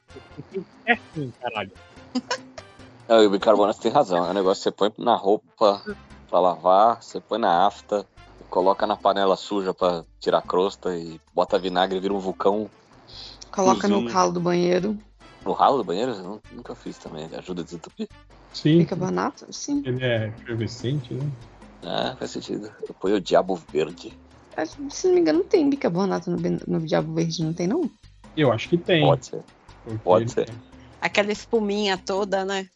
É 0.86 0.96
sim, 1.14 1.32
caralho. 1.42 1.72
É, 3.08 3.18
o 3.18 3.30
bicarbonato 3.30 3.80
tem 3.82 3.92
razão. 3.92 4.26
É 4.26 4.30
um 4.30 4.34
negócio 4.34 4.62
que 4.62 4.64
você 4.64 4.72
põe 4.92 5.06
na 5.06 5.16
roupa 5.16 5.82
pra 6.30 6.40
lavar, 6.40 7.02
você 7.04 7.20
põe 7.20 7.38
na 7.38 7.66
afta, 7.68 8.06
coloca 8.50 8.88
na 8.88 8.96
panela 8.96 9.36
suja 9.36 9.74
pra 9.74 10.04
tirar 10.20 10.38
a 10.40 10.42
crosta 10.42 10.96
e 10.98 11.20
bota 11.34 11.60
vinagre 11.60 11.98
e 11.98 12.00
vira 12.00 12.14
um 12.14 12.20
vulcão 12.20 12.70
Coloca 13.52 13.88
no 13.88 14.08
ralo 14.10 14.32
do 14.32 14.40
banheiro. 14.40 14.98
no 15.46 15.52
ralo 15.52 15.78
do 15.78 15.84
banheiro. 15.84 16.12
Eu 16.14 16.24
nu- 16.24 16.42
nunca 16.54 16.74
fiz 16.76 16.98
também. 16.98 17.30
Ajuda 17.38 17.62
a 17.62 17.66
desentupir. 17.66 18.08
Sim, 18.54 18.78
Bicarbonato? 18.80 19.52
Sim. 19.52 19.82
ele 19.86 20.04
é 20.06 20.28
efervescente, 20.28 21.14
né? 21.14 21.30
Ah, 21.84 22.16
faz 22.18 22.32
sentido. 22.32 22.72
Eu 22.88 22.94
ponho 22.96 23.16
o 23.18 23.22
diabo 23.22 23.60
verde. 23.72 24.18
É, 24.56 24.64
Se 24.66 25.08
não 25.08 25.16
me 25.16 25.20
engano, 25.22 25.40
não 25.40 25.46
tem 25.46 25.68
bicarbonato 25.70 26.30
no, 26.32 26.38
no 26.68 26.80
Diabo 26.86 27.14
Verde, 27.16 27.44
não 27.44 27.52
tem, 27.54 27.68
não? 27.68 27.90
Eu 28.38 28.52
acho 28.52 28.70
que 28.70 28.78
tem. 28.78 29.04
Pode 29.04 29.26
ser. 29.26 29.44
porque 29.84 29.98
pode 30.04 30.24
ele- 30.26 30.32
ser. 30.32 30.50
Aquela 31.04 31.34
espuminha 31.34 31.98
toda, 31.98 32.46
né? 32.46 32.70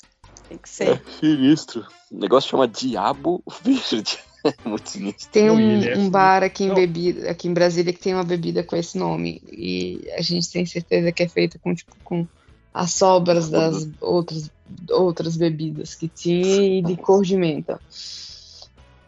Tem 0.49 0.57
que 0.57 0.67
É 0.67 0.95
ser. 0.95 1.03
sinistro. 1.19 1.85
O 2.11 2.19
negócio 2.19 2.49
chama 2.49 2.67
diabo 2.67 3.41
verde. 3.63 4.17
Muito 4.65 4.89
sinistro. 4.89 5.29
Tem 5.31 5.49
um, 5.49 5.81
é 5.81 5.97
um 5.97 6.09
bar 6.09 6.43
aqui 6.43 6.65
em, 6.65 6.73
bebida, 6.73 7.31
aqui 7.31 7.47
em 7.47 7.53
Brasília 7.53 7.93
que 7.93 7.99
tem 7.99 8.13
uma 8.13 8.23
bebida 8.25 8.63
com 8.63 8.75
esse 8.75 8.97
nome. 8.97 9.41
E 9.49 10.09
a 10.17 10.21
gente 10.21 10.51
tem 10.51 10.65
certeza 10.65 11.11
que 11.11 11.23
é 11.23 11.27
feita 11.29 11.57
com, 11.59 11.73
tipo, 11.73 11.95
com 12.03 12.27
as 12.73 12.91
sobras 12.93 13.49
das 13.49 13.87
outras, 14.01 14.51
outras 14.89 15.37
bebidas 15.37 15.95
que 15.95 16.07
tinha 16.09 16.79
e 16.79 16.81
de 16.81 16.97
cor 16.97 17.23
de 17.23 17.37
menta. 17.37 17.79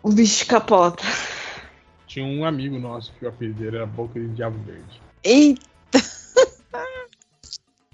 O 0.01 0.11
bicho 0.11 0.45
capota. 0.47 1.03
Tinha 2.07 2.25
um 2.25 2.45
amigo 2.45 2.79
nosso 2.79 3.13
que 3.19 3.25
o 3.25 3.29
apelido 3.29 3.67
era 3.67 3.85
Boca 3.85 4.17
de 4.19 4.29
Diabo 4.29 4.57
Verde. 4.63 5.01
Eita, 5.23 5.61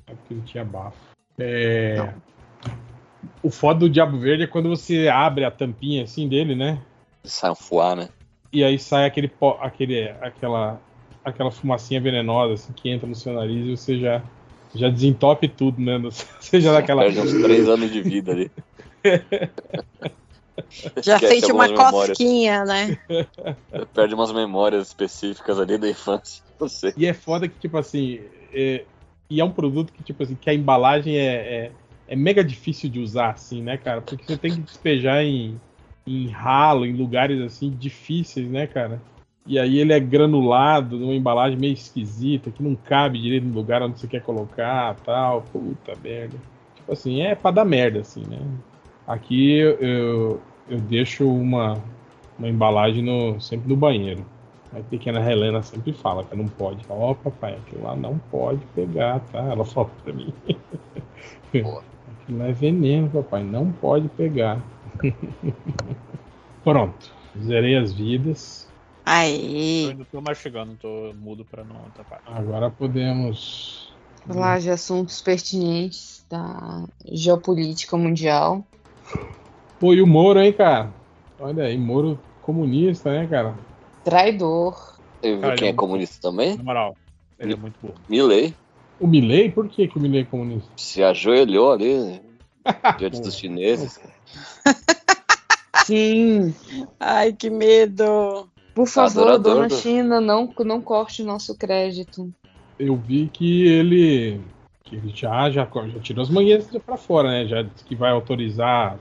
É 0.08 0.14
porque 0.14 0.36
ele 0.36 0.44
tinha 0.46 0.64
bafo. 0.64 1.15
É... 1.40 2.14
O 3.44 3.50
foda 3.52 3.82
do 3.82 3.90
Diabo 3.90 4.18
Verde 4.18 4.44
é 4.44 4.48
quando 4.48 4.70
você 4.70 5.08
abre 5.08 5.46
a 5.46 5.52
tampinha 5.52 6.04
assim 6.04 6.28
dele, 6.28 6.56
né? 6.56 6.82
Sai 7.24 7.52
um 7.52 7.56
fuá, 7.56 7.96
né? 7.96 8.10
E 8.52 8.64
aí 8.64 8.80
sai 8.80 9.06
aquele, 9.06 9.28
pó- 9.28 9.58
aquele 9.62 10.10
aquela, 10.22 10.80
aquela 11.24 11.52
fumacinha 11.52 12.00
venenosa 12.02 12.54
assim, 12.54 12.74
que 12.74 12.90
entra 12.90 13.08
no 13.08 13.16
seu 13.16 13.34
nariz 13.34 13.66
e 13.66 13.78
você 13.78 14.00
já, 14.00 14.24
já 14.74 14.90
desentope 14.90 15.48
tudo, 15.48 15.80
né? 15.82 16.00
Você 16.40 16.62
já 16.62 16.72
dá 16.72 16.80
aquela. 16.80 17.04
Perde 17.04 17.20
uns 17.20 17.34
três 17.42 17.68
anos 17.68 17.92
de 17.92 18.02
vida 18.02 18.32
ali. 18.32 18.52
já 21.02 21.16
Esquece 21.16 21.28
sente 21.28 21.52
uma 21.52 21.68
memórias. 21.68 22.18
cosquinha, 22.18 22.64
né? 22.66 22.98
Perde 23.94 24.16
umas 24.16 24.32
memórias 24.32 24.88
específicas 24.88 25.60
ali 25.60 25.78
da 25.78 25.90
infância. 25.90 26.44
Não 26.60 26.70
sei. 26.70 26.94
E 26.98 27.06
é 27.06 27.14
foda 27.14 27.48
que, 27.48 27.60
tipo 27.60 27.78
assim. 27.78 28.22
é- 28.54 28.86
E 29.30 29.42
é 29.42 29.44
um 29.44 29.52
produto 29.52 29.92
que, 29.92 30.04
tipo 30.04 30.22
assim, 30.24 30.36
que 30.36 30.50
a 30.50 30.54
embalagem 30.54 31.18
é, 31.18 31.34
é, 31.36 31.72
é 32.08 32.16
mega 32.16 32.44
difícil 32.44 32.90
de 32.90 33.00
usar, 33.00 33.32
assim, 33.32 33.62
né, 33.62 33.78
cara? 33.78 34.02
Porque 34.02 34.24
você 34.24 34.38
tem 34.38 34.52
que 34.52 34.62
despejar 34.62 35.24
em, 35.24 35.60
em 36.06 36.28
ralo, 36.28 36.86
em 36.86 36.94
lugares 36.94 37.42
assim 37.42 37.72
difíceis, 37.72 38.48
né, 38.48 38.68
cara? 38.68 39.02
E 39.48 39.60
aí 39.60 39.78
ele 39.78 39.94
é 39.94 40.00
granulado 40.00 40.98
numa 40.98 41.14
embalagem 41.14 41.58
meio 41.58 41.74
esquisita, 41.74 42.50
que 42.50 42.64
não 42.64 42.76
cabe 42.76 43.22
direito 43.22 43.46
no 43.46 43.54
lugar 43.54 43.82
onde 43.84 44.00
você 44.00 44.08
quer 44.08 44.22
colocar 44.22 44.96
tal. 45.04 45.44
Puta 45.44 45.94
merda. 46.04 46.38
Tipo 46.76 46.92
assim, 46.92 47.22
é 47.22 47.36
pra 47.36 47.52
dar 47.52 47.66
merda, 47.66 48.00
assim, 48.00 48.24
né? 48.28 48.40
Aqui 49.08 49.58
eu, 49.58 49.72
eu, 49.80 50.42
eu 50.68 50.80
deixo 50.80 51.30
uma, 51.30 51.82
uma 52.40 52.50
embalagem 52.50 53.04
no, 53.04 53.40
sempre 53.40 53.70
no 53.70 53.76
banheiro. 53.76 54.26
A 54.76 54.84
pequena 54.84 55.20
Helena 55.22 55.64
sempre 55.64 55.94
fala 55.94 56.26
que 56.26 56.36
não 56.36 56.48
pode. 56.50 56.86
Ó, 56.90 57.14
papai, 57.14 57.56
aquilo 57.56 57.84
lá 57.84 57.96
não 57.96 58.20
pode 58.30 58.60
pegar, 58.76 59.22
tá? 59.32 59.40
Ela 59.40 59.64
fala 59.64 59.90
pra 60.04 60.12
mim. 60.12 60.34
Boa. 61.54 61.82
Aquilo 62.22 62.40
lá 62.40 62.48
é 62.48 62.52
veneno, 62.52 63.10
papai, 63.10 63.44
não 63.44 63.72
pode 63.72 64.10
pegar. 64.10 64.62
Pronto, 66.64 67.12
zerei 67.40 67.78
as 67.78 67.94
vidas. 67.94 68.68
Eu 69.06 69.14
Aí. 69.14 69.90
ainda 69.92 70.06
tô 70.06 70.20
mastigando, 70.20 70.76
tô 70.76 71.14
mudo 71.14 71.46
pra 71.46 71.64
não 71.64 71.76
tapar. 71.96 72.22
Agora 72.26 72.70
podemos. 72.70 73.94
Falar 74.28 74.60
de 74.60 74.72
assuntos 74.72 75.22
pertinentes 75.22 76.26
da 76.28 76.84
geopolítica 77.12 77.96
mundial. 77.96 78.66
Pô, 79.80 79.94
e 79.94 80.02
o 80.02 80.08
Moro, 80.08 80.40
hein, 80.40 80.52
cara? 80.52 80.92
Olha 81.40 81.66
aí, 81.66 81.78
Moro 81.78 82.20
comunista, 82.42 83.12
né, 83.12 83.28
cara? 83.28 83.54
Traidor. 84.06 84.96
Você 85.22 85.32
viu 85.34 85.42
Cara, 85.42 85.56
quem 85.56 85.68
é 85.68 85.72
eu- 85.72 85.76
comunista 85.76 86.30
também? 86.30 86.56
Na 86.56 86.64
moral, 86.64 86.96
ele 87.38 87.54
é 87.54 87.56
muito 87.58 87.76
burro. 87.82 87.96
Milley. 88.08 88.56
O 89.00 89.08
Milley? 89.08 89.52
Por 89.52 89.68
que, 89.68 89.88
que 89.90 89.98
o 89.98 90.02
Milley 90.02 90.22
é 90.22 90.26
comunista? 90.26 90.70
Se 90.78 91.04
ajoelhou 91.04 91.74
ali 91.74 92.22
diante 92.98 93.20
dos 93.20 93.36
chineses. 93.36 94.00
Sim. 95.86 96.54
Ai, 97.00 97.34
que 97.34 97.50
medo. 97.50 98.48
Por 98.74 98.88
favor, 98.88 99.22
Adorador 99.24 99.54
dona 99.56 99.68
do- 99.68 99.76
China, 99.76 100.20
não, 100.22 100.52
não 100.66 100.82
corte 100.82 101.22
o 101.22 101.26
nosso 101.26 101.58
crédito. 101.58 102.32
Eu 102.78 102.96
vi 102.96 103.30
que 103.32 103.68
ele. 103.68 104.42
que 104.84 104.96
ele 104.98 105.12
já, 105.16 105.50
já, 105.50 105.66
já 105.88 106.00
tirou 106.00 106.22
as 106.24 106.30
mangueiras 106.30 106.68
pra 106.86 106.98
fora, 106.98 107.30
né? 107.30 107.48
Já 107.48 107.62
disse 107.62 107.84
que 107.86 107.96
vai 107.96 108.12
autorizar 108.12 108.98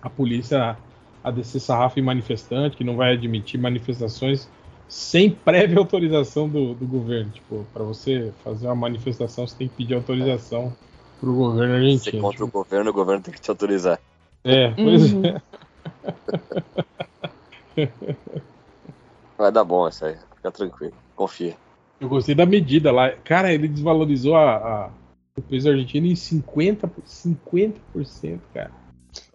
a 0.00 0.10
polícia 0.10 0.76
a 1.22 1.30
descer 1.30 1.60
sarrafo 1.60 1.98
em 1.98 2.02
manifestante, 2.02 2.76
que 2.76 2.84
não 2.84 2.96
vai 2.96 3.12
admitir 3.14 3.58
manifestações 3.60 4.48
sem 4.88 5.30
prévia 5.30 5.78
autorização 5.78 6.48
do, 6.48 6.74
do 6.74 6.86
governo. 6.86 7.30
Tipo, 7.30 7.64
para 7.72 7.82
você 7.82 8.32
fazer 8.44 8.66
uma 8.66 8.74
manifestação, 8.74 9.46
você 9.46 9.56
tem 9.56 9.68
que 9.68 9.74
pedir 9.76 9.94
autorização 9.94 10.72
pro 11.20 11.32
governo 11.32 11.74
Você 11.74 12.10
argentino. 12.10 12.22
contra 12.22 12.44
o 12.44 12.48
governo, 12.48 12.90
o 12.90 12.94
governo 12.94 13.22
tem 13.22 13.32
que 13.32 13.40
te 13.40 13.50
autorizar. 13.50 13.98
É, 14.44 14.70
pois 14.70 15.12
Uhum. 15.12 15.22
é. 15.26 15.40
Vai 19.38 19.50
dar 19.52 19.64
bom 19.64 19.88
isso 19.88 20.04
aí. 20.04 20.16
Fica 20.36 20.50
tranquilo. 20.50 20.94
Confia. 21.16 21.56
Eu 22.00 22.08
gostei 22.08 22.34
da 22.34 22.44
medida 22.44 22.90
lá. 22.90 23.10
Cara, 23.10 23.52
ele 23.52 23.68
desvalorizou 23.68 24.36
a, 24.36 24.56
a- 24.56 24.90
o 25.36 25.42
peso 25.42 25.70
argentino 25.70 26.06
em 26.06 26.14
50%, 26.14 26.90
50%, 27.06 28.40
cara. 28.52 28.70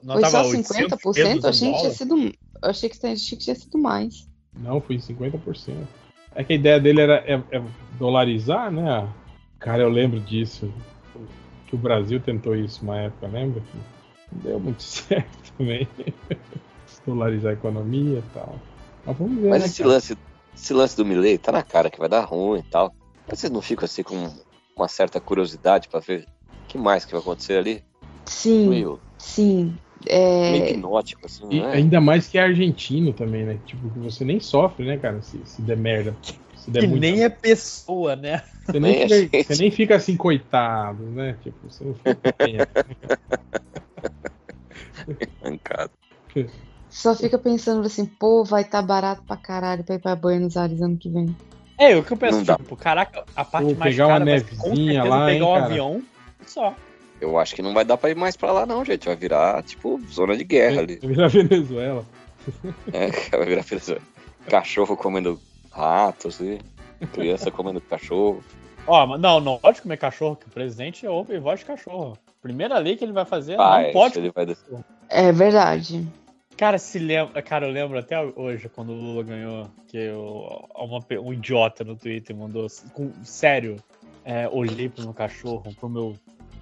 Não 0.04 0.14
Foi 0.16 0.26
só 0.30 0.42
800 0.48 0.98
50%? 0.98 1.14
pesos 1.14 1.44
Eu 1.44 1.50
achei 1.50 1.72
que 1.72 1.80
tinha 1.80 1.92
sido, 1.92 2.18
eu 2.18 2.70
achei 2.70 2.90
que, 2.90 3.08
achei 3.08 3.38
que 3.38 3.44
tinha 3.44 3.56
sido 3.56 3.78
mais. 3.78 4.28
Não, 4.56 4.82
foi 4.82 4.96
em 4.96 5.00
50%. 5.00 5.88
É 6.36 6.44
que 6.44 6.54
a 6.54 6.56
ideia 6.56 6.80
dele 6.80 7.02
era 7.02 7.16
é- 7.28 7.44
é 7.52 7.64
dolarizar, 7.98 8.72
né? 8.72 9.08
Cara, 9.60 9.82
eu 9.84 9.90
lembro 9.90 10.20
disso. 10.20 10.72
Que 11.68 11.76
o 11.76 11.78
Brasil 11.80 12.20
tentou 12.20 12.56
isso 12.56 12.84
uma 12.84 12.98
época, 12.98 13.28
lembra? 13.28 13.62
Não 14.32 14.40
deu 14.42 14.60
muito 14.60 14.82
certo 14.84 15.54
também. 15.58 15.88
Dolarizar 17.06 17.52
a 17.52 17.54
economia 17.54 18.20
e 18.20 18.34
tal. 18.34 18.60
Mas 19.06 19.18
vamos 19.18 19.42
ver, 19.42 19.50
Mas 19.50 19.60
né, 19.62 19.66
esse 19.68 19.78
cara? 19.80 19.90
lance, 19.90 20.18
esse 20.56 20.74
lance 20.74 20.98
do 20.98 21.06
Milley 21.06 21.38
tá 21.38 21.52
na 21.52 21.64
cara 21.64 21.90
que 21.90 22.00
vai 22.00 22.10
dar 22.10 22.22
ruim 22.26 22.60
e 22.60 22.64
tal. 22.64 22.94
Mas 23.28 23.40
vocês 23.40 23.52
não 23.52 23.62
ficam 23.62 23.86
assim 23.86 24.04
com 24.04 24.30
uma 24.76 24.88
certa 24.88 25.20
curiosidade 25.20 25.88
pra 25.90 26.00
ver 26.00 26.28
o 26.64 26.68
que 26.68 26.78
mais 26.78 27.06
que 27.06 27.12
vai 27.14 27.22
acontecer 27.22 27.58
ali? 27.58 27.84
Sim, 28.28 28.70
Meio, 28.70 29.00
sim. 29.18 29.76
meio 30.04 30.56
É, 30.60 30.70
hipnótico, 30.72 31.26
assim, 31.26 31.46
E 31.50 31.60
não 31.60 31.68
é? 31.68 31.76
ainda 31.76 32.00
mais 32.02 32.28
que 32.28 32.38
é 32.38 32.44
argentino 32.44 33.14
também, 33.14 33.46
né? 33.46 33.60
Tipo, 33.66 33.90
que 33.90 34.00
você 34.00 34.24
nem 34.24 34.40
sofre, 34.40 34.86
né, 34.86 34.98
cara? 34.98 35.22
Se, 35.22 35.40
se 35.46 35.62
der 35.62 35.78
merda. 35.78 36.16
Se 36.56 36.72
der 36.72 36.82
Que 36.82 36.88
muito. 36.88 37.02
nem 37.02 37.24
é 37.24 37.30
pessoa, 37.30 38.16
né? 38.16 38.44
Você 38.66 38.80
nem, 38.80 38.92
nem 38.92 39.04
a 39.04 39.08
fica, 39.08 39.38
gente. 39.38 39.44
você 39.44 39.56
nem 39.62 39.72
fica 39.72 39.96
assim, 39.96 40.18
coitado, 40.18 41.04
né? 41.04 41.38
Tipo, 41.42 41.70
você 41.70 41.84
não 41.86 41.94
fica. 41.94 42.18
Mancado. 45.42 45.92
só 46.90 47.16
fica 47.16 47.38
pensando 47.38 47.86
assim, 47.86 48.06
pô, 48.06 48.44
vai 48.44 48.66
tá 48.66 48.82
barato 48.82 49.24
pra 49.26 49.38
caralho 49.38 49.84
pra 49.84 49.96
ir 49.96 50.00
pra 50.00 50.16
Buenos 50.16 50.58
Aires 50.58 50.82
ano 50.82 50.98
que 50.98 51.10
vem. 51.10 51.34
É, 51.80 51.96
o 51.96 52.04
que 52.04 52.12
eu 52.12 52.18
penso, 52.18 52.44
tipo, 52.44 52.76
caraca, 52.76 53.24
a 53.36 53.46
parte 53.46 53.74
Pô, 53.74 53.80
mais 53.80 53.94
pegar 53.96 54.08
uma 54.08 54.14
cara 54.14 54.26
com 54.26 54.32
nevezinha 54.32 55.04
lá, 55.04 55.32
hein, 55.32 55.40
pegar 55.40 55.46
um 55.46 55.54
cara? 55.54 55.66
avião 55.66 56.04
só. 56.46 56.76
Eu 57.20 57.38
acho 57.38 57.56
que 57.56 57.62
não 57.62 57.74
vai 57.74 57.84
dar 57.84 57.98
pra 57.98 58.10
ir 58.10 58.16
mais 58.16 58.36
pra 58.36 58.52
lá, 58.52 58.66
não, 58.66 58.86
gente. 58.86 59.06
Vai 59.08 59.16
virar, 59.16 59.64
tipo, 59.64 60.00
zona 60.12 60.38
de 60.38 60.44
guerra 60.44 60.82
ali. 60.82 61.00
Vira 61.02 61.28
Venezuela. 61.28 62.06
É, 62.94 63.10
vai 63.36 63.46
virar 63.46 63.62
Venezuela. 63.64 64.02
Cachorro 64.48 64.96
comendo 64.96 65.38
ratos, 65.70 66.40
e 66.40 66.60
criança 67.12 67.52
comendo 67.52 67.82
cachorro. 67.82 68.42
Ó, 68.88 69.06
mas 69.06 69.20
não, 69.20 69.42
não 69.42 69.58
pode 69.58 69.82
comer 69.82 69.98
cachorro, 69.98 70.38
que 70.38 70.48
o 70.48 70.52
presidente 70.52 71.06
ouve 71.06 71.38
voz 71.40 71.60
de 71.60 71.66
cachorro. 71.66 72.18
Primeira 72.42 72.78
lei 72.78 72.96
que 72.96 73.04
ele 73.04 73.12
vai 73.12 73.26
fazer, 73.26 73.60
Ah, 73.60 73.82
não 73.84 73.92
pode. 73.92 74.18
ele 74.18 74.32
vai 74.32 74.46
descer. 74.46 74.80
É 75.10 75.32
verdade. 75.34 76.08
Cara, 76.56 76.78
se 76.78 76.98
lembra, 76.98 77.42
cara, 77.42 77.68
eu 77.68 77.72
lembro 77.72 78.00
até 78.00 78.20
hoje 78.20 78.70
quando 78.70 78.92
o 78.92 78.96
Lula 78.96 79.24
ganhou, 79.24 79.70
que 79.88 79.98
eu, 79.98 80.66
uma 80.76 81.00
um 81.22 81.34
idiota 81.34 81.84
no 81.84 81.96
Twitter 81.96 82.36
mandou, 82.36 82.66
com, 82.94 83.12
sério, 83.24 83.76
é, 84.24 84.48
olhei 84.48 84.88
pro 84.90 85.04
meu 85.04 85.14
cachorro, 85.14 85.76
pro 85.80 85.90
meu 85.90 86.16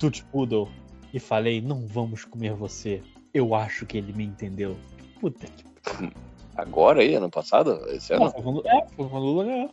Tut 0.05 0.23
Poodle 0.25 0.69
e 1.13 1.19
falei, 1.19 1.61
não 1.61 1.87
vamos 1.87 2.25
comer 2.25 2.53
você. 2.53 3.01
Eu 3.33 3.55
acho 3.55 3.85
que 3.85 3.97
ele 3.97 4.13
me 4.13 4.23
entendeu. 4.23 4.77
Puta 5.19 5.47
que. 5.47 5.65
Agora 6.55 7.01
aí, 7.01 7.15
ano 7.15 7.29
passado? 7.29 7.81
Esse 7.89 8.13
Não, 8.13 8.23
ano? 8.23 8.31
foi 8.31 8.41
quando, 8.43 8.67
é, 8.67 8.87
foi 8.95 9.09
quando 9.09 9.23
o 9.23 9.25
Lula 9.25 9.43
ganhou. 9.45 9.69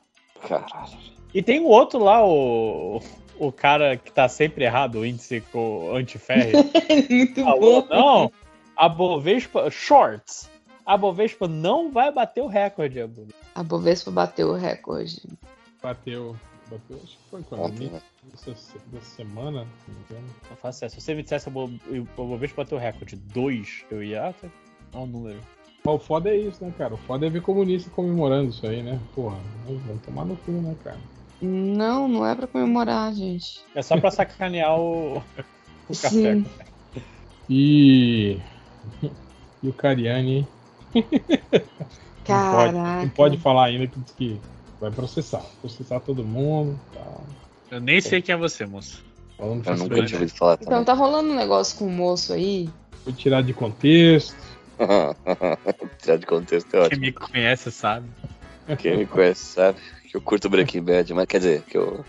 Caralho. 0.48 0.98
E 1.32 1.42
tem 1.42 1.60
o 1.60 1.66
outro 1.66 2.02
lá, 2.02 2.24
o. 2.26 3.00
O 3.38 3.50
cara 3.50 3.96
que 3.96 4.12
tá 4.12 4.28
sempre 4.28 4.64
errado, 4.64 4.96
o 5.00 5.06
índice 5.06 5.40
com 5.52 5.94
antiferro. 5.94 6.64
Muito 7.10 7.42
falou, 7.42 7.82
bom. 7.82 7.88
não, 7.94 8.32
a 8.76 8.88
Bovespa. 8.88 9.70
Shorts. 9.70 10.50
A 10.84 10.96
Bovespa 10.96 11.46
não 11.48 11.90
vai 11.90 12.12
bater 12.12 12.42
o 12.42 12.46
recorde, 12.46 13.00
Abu. 13.00 13.28
A 13.54 13.62
Bovespa 13.62 14.10
bateu 14.10 14.48
o 14.48 14.54
recorde. 14.54 15.22
Bateu. 15.82 16.36
Bateu, 16.68 16.96
acho 16.96 17.16
que 17.16 17.30
foi 17.30 17.42
quando? 17.42 17.62
Ontem, 17.62 17.88
né? 17.88 18.00
Essa, 18.32 18.50
dessa 18.86 19.16
semana, 19.16 19.66
se 19.84 19.90
não 19.90 19.98
me 19.98 20.04
engano. 20.08 20.34
Não 20.48 20.56
faço 20.56 20.84
essa. 20.84 20.94
Se 20.94 21.00
você 21.00 21.14
me 21.14 21.22
dissesse 21.22 21.48
a 21.48 21.52
Bovespa 22.16 22.62
bateu 22.62 22.78
o 22.78 22.80
recorde 22.80 23.16
2, 23.16 23.84
eu 23.90 24.02
ia. 24.02 24.28
Ah, 24.28 24.32
tá. 24.32 24.48
Olha 24.92 25.02
o 25.02 25.06
número. 25.06 25.40
Mas 25.84 25.94
o 25.94 25.98
foda 25.98 26.30
é 26.30 26.36
isso, 26.36 26.64
né, 26.64 26.72
cara? 26.78 26.94
O 26.94 26.98
foda 26.98 27.26
é 27.26 27.30
ver 27.30 27.42
comunista 27.42 27.90
comemorando 27.90 28.50
isso 28.50 28.64
aí, 28.66 28.82
né? 28.82 29.00
Porra, 29.14 29.36
vamos 29.66 30.02
tomar 30.02 30.24
no 30.24 30.36
cu, 30.36 30.52
né, 30.52 30.76
cara? 30.84 30.98
Não, 31.40 32.06
não 32.06 32.24
é 32.24 32.36
pra 32.36 32.46
comemorar, 32.46 33.12
gente. 33.12 33.60
É 33.74 33.82
só 33.82 33.98
pra 33.98 34.12
sacanear 34.12 34.78
o. 34.78 35.16
o 35.88 35.96
café. 36.00 36.08
Sim. 36.08 36.46
E. 37.50 38.40
E 39.64 39.68
o 39.68 39.72
Cariani, 39.72 40.38
hein? 40.92 41.04
Caraca. 42.24 42.72
Não 43.02 43.08
pode 43.10 43.38
falar 43.38 43.66
ainda 43.66 43.86
que 43.86 43.96
diz 44.00 44.10
que 44.10 44.40
vai 44.80 44.90
processar. 44.90 45.44
Processar 45.60 46.00
todo 46.00 46.24
mundo 46.24 46.76
tal. 46.92 47.22
Eu 47.72 47.80
nem 47.80 48.02
sei 48.02 48.20
quem 48.20 48.34
é 48.34 48.36
você, 48.36 48.66
moço. 48.66 49.02
Eu 49.38 49.46
nunca 49.56 49.74
tinha 49.74 50.18
ouvido 50.18 50.28
falar 50.36 50.54
Então 50.60 50.66
também. 50.66 50.84
tá 50.84 50.92
rolando 50.92 51.30
um 51.30 51.34
negócio 51.34 51.78
com 51.78 51.86
o 51.86 51.90
moço 51.90 52.34
aí. 52.34 52.68
foi 53.02 53.14
tirado 53.14 53.46
de 53.46 53.54
contexto. 53.54 54.36
Tirar 56.02 56.18
de 56.18 56.26
contexto 56.26 56.66
é 56.74 56.78
Quem 56.80 56.84
ótimo. 56.86 57.00
me 57.00 57.12
conhece 57.12 57.72
sabe. 57.72 58.06
Quem 58.78 58.98
me 58.98 59.06
conhece 59.06 59.40
sabe 59.54 59.80
que 60.10 60.18
eu 60.18 60.20
curto 60.20 60.50
Breaking 60.50 60.82
Bad, 60.82 61.14
mas 61.14 61.24
quer 61.26 61.38
dizer, 61.38 61.62
que 61.62 61.78
eu. 61.78 62.04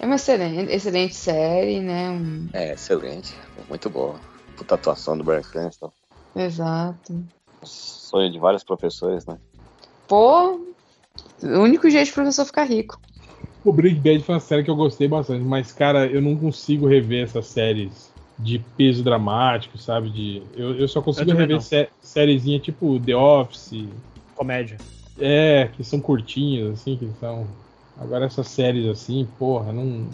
É 0.00 0.04
uma 0.06 0.16
excelente, 0.16 0.72
excelente 0.72 1.14
série, 1.14 1.78
né? 1.80 2.10
Um- 2.10 2.48
É, 2.52 2.72
excelente. 2.72 3.32
Muito 3.68 3.88
boa. 3.88 4.20
Puta 4.56 4.74
atuação 4.74 5.16
do 5.16 5.22
Brian 5.22 5.42
Cranston. 5.42 5.92
Exato. 6.34 7.24
Sonho 7.62 8.32
de 8.32 8.38
vários 8.40 8.64
professores, 8.64 9.24
né? 9.26 9.38
Pô, 10.08 10.54
o 11.42 11.58
único 11.60 11.88
jeito 11.88 12.06
de 12.06 12.12
professor 12.12 12.44
ficar 12.44 12.64
rico. 12.64 13.00
O 13.64 13.72
Breaking 13.72 14.00
Bad 14.00 14.24
foi 14.24 14.34
uma 14.34 14.40
série 14.40 14.64
que 14.64 14.70
eu 14.70 14.76
gostei 14.76 15.06
bastante, 15.06 15.44
mas, 15.44 15.72
cara, 15.72 16.06
eu 16.06 16.20
não 16.20 16.36
consigo 16.36 16.86
rever 16.86 17.24
essas 17.24 17.46
séries 17.46 18.10
de 18.38 18.58
peso 18.76 19.04
dramático, 19.04 19.78
sabe? 19.78 20.10
De, 20.10 20.42
eu, 20.56 20.74
eu 20.74 20.88
só 20.88 21.00
consigo 21.00 21.30
Eu 21.30 21.36
rever 21.36 21.60
sé 21.60 21.88
sériezinha 22.00 22.58
tipo 22.58 22.98
The 22.98 23.14
Office, 23.14 23.84
Comédia. 24.34 24.78
é, 25.20 25.68
que 25.76 25.84
são 25.84 26.00
curtinhas, 26.00 26.72
assim, 26.72 26.96
que 26.96 27.08
são. 27.20 27.46
Agora 28.00 28.24
essas 28.24 28.48
séries 28.48 28.86
assim, 28.88 29.28
porra, 29.38 29.72
não. 29.72 30.06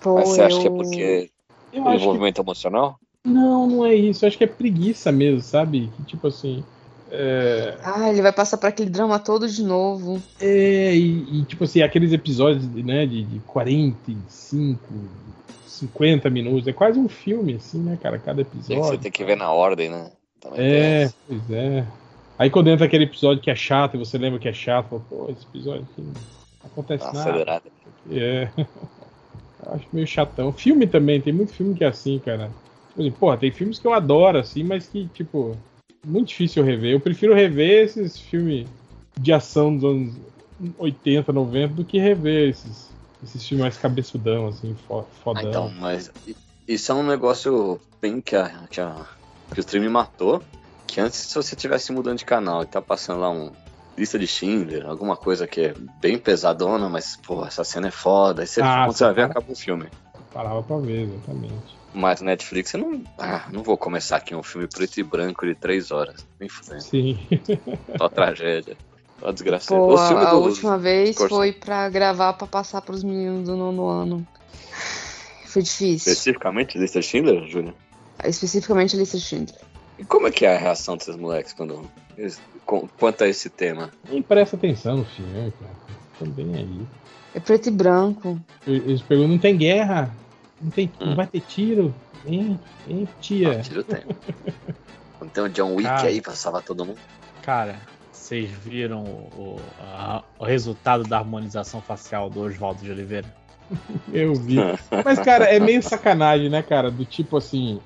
Pô, 0.00 0.14
Mas 0.14 0.30
você 0.30 0.40
eu... 0.40 0.46
acha 0.46 0.60
que 0.60 0.66
é 0.66 0.70
porque 0.70 1.30
Eu 1.72 1.82
o 1.82 1.88
acho 1.88 1.98
que. 1.98 2.02
envolvimento 2.02 2.40
emocional? 2.40 2.98
Não, 3.24 3.66
não 3.68 3.86
é 3.86 3.94
isso. 3.94 4.24
Eu 4.24 4.28
acho 4.28 4.38
que 4.38 4.44
é 4.44 4.48
preguiça 4.48 5.12
mesmo, 5.12 5.40
sabe? 5.42 5.90
Que 5.96 6.02
tipo 6.04 6.26
assim. 6.26 6.64
É, 7.10 7.76
Ah, 7.82 8.10
ele 8.10 8.20
vai 8.22 8.32
passar 8.32 8.58
por 8.58 8.66
aquele 8.66 8.90
drama 8.90 9.18
todo 9.18 9.48
de 9.48 9.62
novo. 9.62 10.22
é 10.40 10.94
e, 10.94 11.40
e, 11.40 11.44
tipo 11.44 11.64
assim, 11.64 11.82
aqueles 11.82 12.12
episódios 12.12 12.66
né, 12.66 13.06
de, 13.06 13.24
de 13.24 13.38
45, 13.40 14.78
50 15.66 16.28
minutos. 16.30 16.66
É 16.68 16.72
quase 16.72 16.98
um 16.98 17.08
filme, 17.08 17.54
assim, 17.54 17.78
né, 17.78 17.98
cara? 18.02 18.18
Cada 18.18 18.42
episódio. 18.42 18.84
você 18.84 18.98
tem 18.98 19.10
que 19.10 19.24
ver 19.24 19.36
na 19.36 19.50
ordem, 19.52 19.88
né? 19.90 20.10
Também 20.40 20.60
É, 20.60 21.10
pois 21.26 21.50
é. 21.50 21.84
Aí 22.38 22.50
quando 22.50 22.68
entra 22.70 22.86
aquele 22.86 23.04
episódio 23.04 23.42
que 23.42 23.50
é 23.50 23.54
chato 23.56 23.94
e 23.94 23.98
você 23.98 24.16
lembra 24.16 24.38
que 24.38 24.48
é 24.48 24.52
chato, 24.52 24.88
fala, 24.90 25.02
pô, 25.08 25.28
esse 25.30 25.44
episódio 25.44 25.82
aqui 25.90 26.02
não 26.02 26.12
acontece 26.64 27.04
Dá 27.04 27.10
uma 27.10 27.18
nada. 27.18 27.30
acelerada. 27.30 27.64
É. 28.10 28.48
Eu 29.66 29.74
acho 29.74 29.86
meio 29.92 30.06
chatão. 30.06 30.52
Filme 30.52 30.86
também, 30.86 31.20
tem 31.20 31.32
muito 31.32 31.52
filme 31.52 31.74
que 31.74 31.82
é 31.82 31.88
assim, 31.88 32.18
cara. 32.20 32.50
Tipo 32.90 33.00
assim, 33.00 33.10
porra, 33.10 33.36
tem 33.36 33.50
filmes 33.50 33.78
que 33.78 33.86
eu 33.86 33.92
adoro, 33.92 34.38
assim, 34.38 34.62
mas 34.62 34.86
que, 34.86 35.08
tipo, 35.08 35.56
muito 36.04 36.28
difícil 36.28 36.62
eu 36.62 36.66
rever. 36.66 36.92
Eu 36.92 37.00
prefiro 37.00 37.34
rever 37.34 37.84
esses 37.84 38.18
filmes 38.18 38.66
de 39.18 39.32
ação 39.32 39.74
dos 39.74 39.84
anos 39.84 40.14
80, 40.78 41.32
90 41.32 41.74
do 41.74 41.84
que 41.84 41.98
rever 41.98 42.50
esses, 42.50 42.88
esses 43.22 43.46
filmes 43.46 43.62
mais 43.62 43.76
cabeçudão, 43.76 44.48
assim, 44.48 44.76
Ah, 44.90 45.02
fodão. 45.22 45.42
então, 45.48 45.72
mas 45.78 46.10
isso 46.66 46.92
é 46.92 46.94
um 46.94 47.02
negócio 47.06 47.80
bem 48.00 48.20
que, 48.20 48.36
a, 48.36 48.48
que, 48.70 48.80
a, 48.80 49.06
que 49.52 49.58
o 49.58 49.62
stream 49.62 49.90
matou. 49.90 50.42
Que 50.86 51.00
antes, 51.00 51.18
se 51.18 51.34
você 51.34 51.54
tivesse 51.54 51.92
mudando 51.92 52.18
de 52.18 52.24
canal 52.24 52.62
e 52.62 52.66
tá 52.66 52.80
passando 52.80 53.20
lá 53.20 53.30
um 53.30 53.52
lista 53.96 54.18
de 54.18 54.26
Schindler, 54.26 54.86
alguma 54.86 55.16
coisa 55.16 55.46
que 55.46 55.60
é 55.60 55.74
bem 56.00 56.16
pesadona, 56.16 56.88
mas, 56.88 57.16
pô, 57.16 57.44
essa 57.44 57.62
cena 57.62 57.88
é 57.88 57.90
foda. 57.90 58.42
Aí 58.42 58.46
você, 58.46 58.62
Ah, 58.62 58.84
quando 58.84 58.96
você 58.96 59.04
vai 59.04 59.12
ver, 59.14 59.22
acaba 59.22 59.52
o 59.52 59.56
filme. 59.56 59.86
Parava 60.32 60.62
pra 60.62 60.78
ver, 60.78 61.02
exatamente. 61.02 61.77
Mas 61.94 62.20
Netflix, 62.20 62.74
eu 62.74 62.80
não. 62.80 63.02
Ah, 63.18 63.46
não 63.52 63.62
vou 63.62 63.76
começar 63.76 64.16
aqui 64.16 64.34
um 64.34 64.42
filme 64.42 64.66
preto 64.66 64.98
e 64.98 65.02
branco 65.02 65.46
de 65.46 65.54
três 65.54 65.90
horas. 65.90 66.26
Nem 66.38 66.48
fudendo. 66.48 66.82
Sim. 66.82 67.18
Só 67.96 68.08
tragédia. 68.08 68.76
Só 69.20 69.32
desgraça. 69.32 69.68
Pô, 69.74 69.96
a, 69.96 70.08
a 70.28 70.30
do- 70.32 70.40
última 70.42 70.78
vez 70.78 71.16
Corsa. 71.16 71.34
foi 71.34 71.52
pra 71.52 71.88
gravar 71.88 72.34
pra 72.34 72.46
passar 72.46 72.82
pros 72.82 73.02
meninos 73.02 73.48
do 73.48 73.56
nono 73.56 73.88
ano. 73.88 74.26
Foi 75.46 75.62
difícil. 75.62 76.12
Especificamente 76.12 76.78
lista 76.78 77.00
Schindler, 77.00 77.46
Júlia? 77.48 77.74
Especificamente 78.22 78.96
lista 78.96 79.16
de 79.16 79.24
Schindler. 79.24 79.60
E 79.98 80.04
como 80.04 80.26
é 80.28 80.30
que 80.30 80.44
é 80.44 80.54
a 80.54 80.58
reação 80.58 80.96
desses 80.96 81.16
moleques 81.16 81.52
quando. 81.52 81.90
eles- 82.16 82.40
com- 82.66 82.86
quanto 82.98 83.24
a 83.24 83.28
esse 83.28 83.48
tema? 83.48 83.90
Nem 84.08 84.20
presta 84.22 84.56
atenção 84.56 84.98
no 84.98 85.04
filme, 85.06 85.52
cara. 85.58 85.72
Também 86.18 86.54
aí. 86.54 86.80
É 87.34 87.40
preto 87.40 87.68
e 87.68 87.72
branco. 87.72 88.38
Eles 88.66 89.00
perguntam, 89.00 89.32
não 89.32 89.38
tem 89.38 89.56
guerra? 89.56 90.14
Não, 90.60 90.70
tem, 90.70 90.90
não 91.00 91.12
Hum. 91.12 91.14
vai 91.14 91.26
ter 91.26 91.40
tiro? 91.40 91.94
Hein? 92.26 92.58
Hein, 92.88 93.08
tia? 93.20 93.52
Ah, 93.52 93.62
tira 93.62 93.80
o 93.80 93.84
tempo. 93.84 94.14
Quando 95.18 95.30
tem 95.30 95.44
um 95.44 95.48
John 95.48 95.74
Wick 95.74 95.88
Cara. 95.88 96.08
aí 96.08 96.20
pra 96.20 96.32
salvar 96.32 96.62
todo 96.62 96.84
mundo. 96.84 96.98
Cara, 97.42 97.76
vocês 98.12 98.50
viram 98.50 99.02
o, 99.04 99.60
a- 99.80 100.22
o 100.38 100.44
resultado 100.44 101.04
da 101.04 101.18
harmonização 101.18 101.80
facial 101.80 102.28
do 102.28 102.40
Oswaldo 102.42 102.82
de 102.82 102.90
Oliveira? 102.90 103.26
Eu 104.12 104.34
vi. 104.34 104.56
Mas, 105.04 105.18
cara, 105.20 105.44
é 105.44 105.58
meio 105.60 105.82
sacanagem, 105.82 106.48
né, 106.48 106.62
cara? 106.62 106.90
Do 106.90 107.04
tipo 107.04 107.36
assim. 107.36 107.80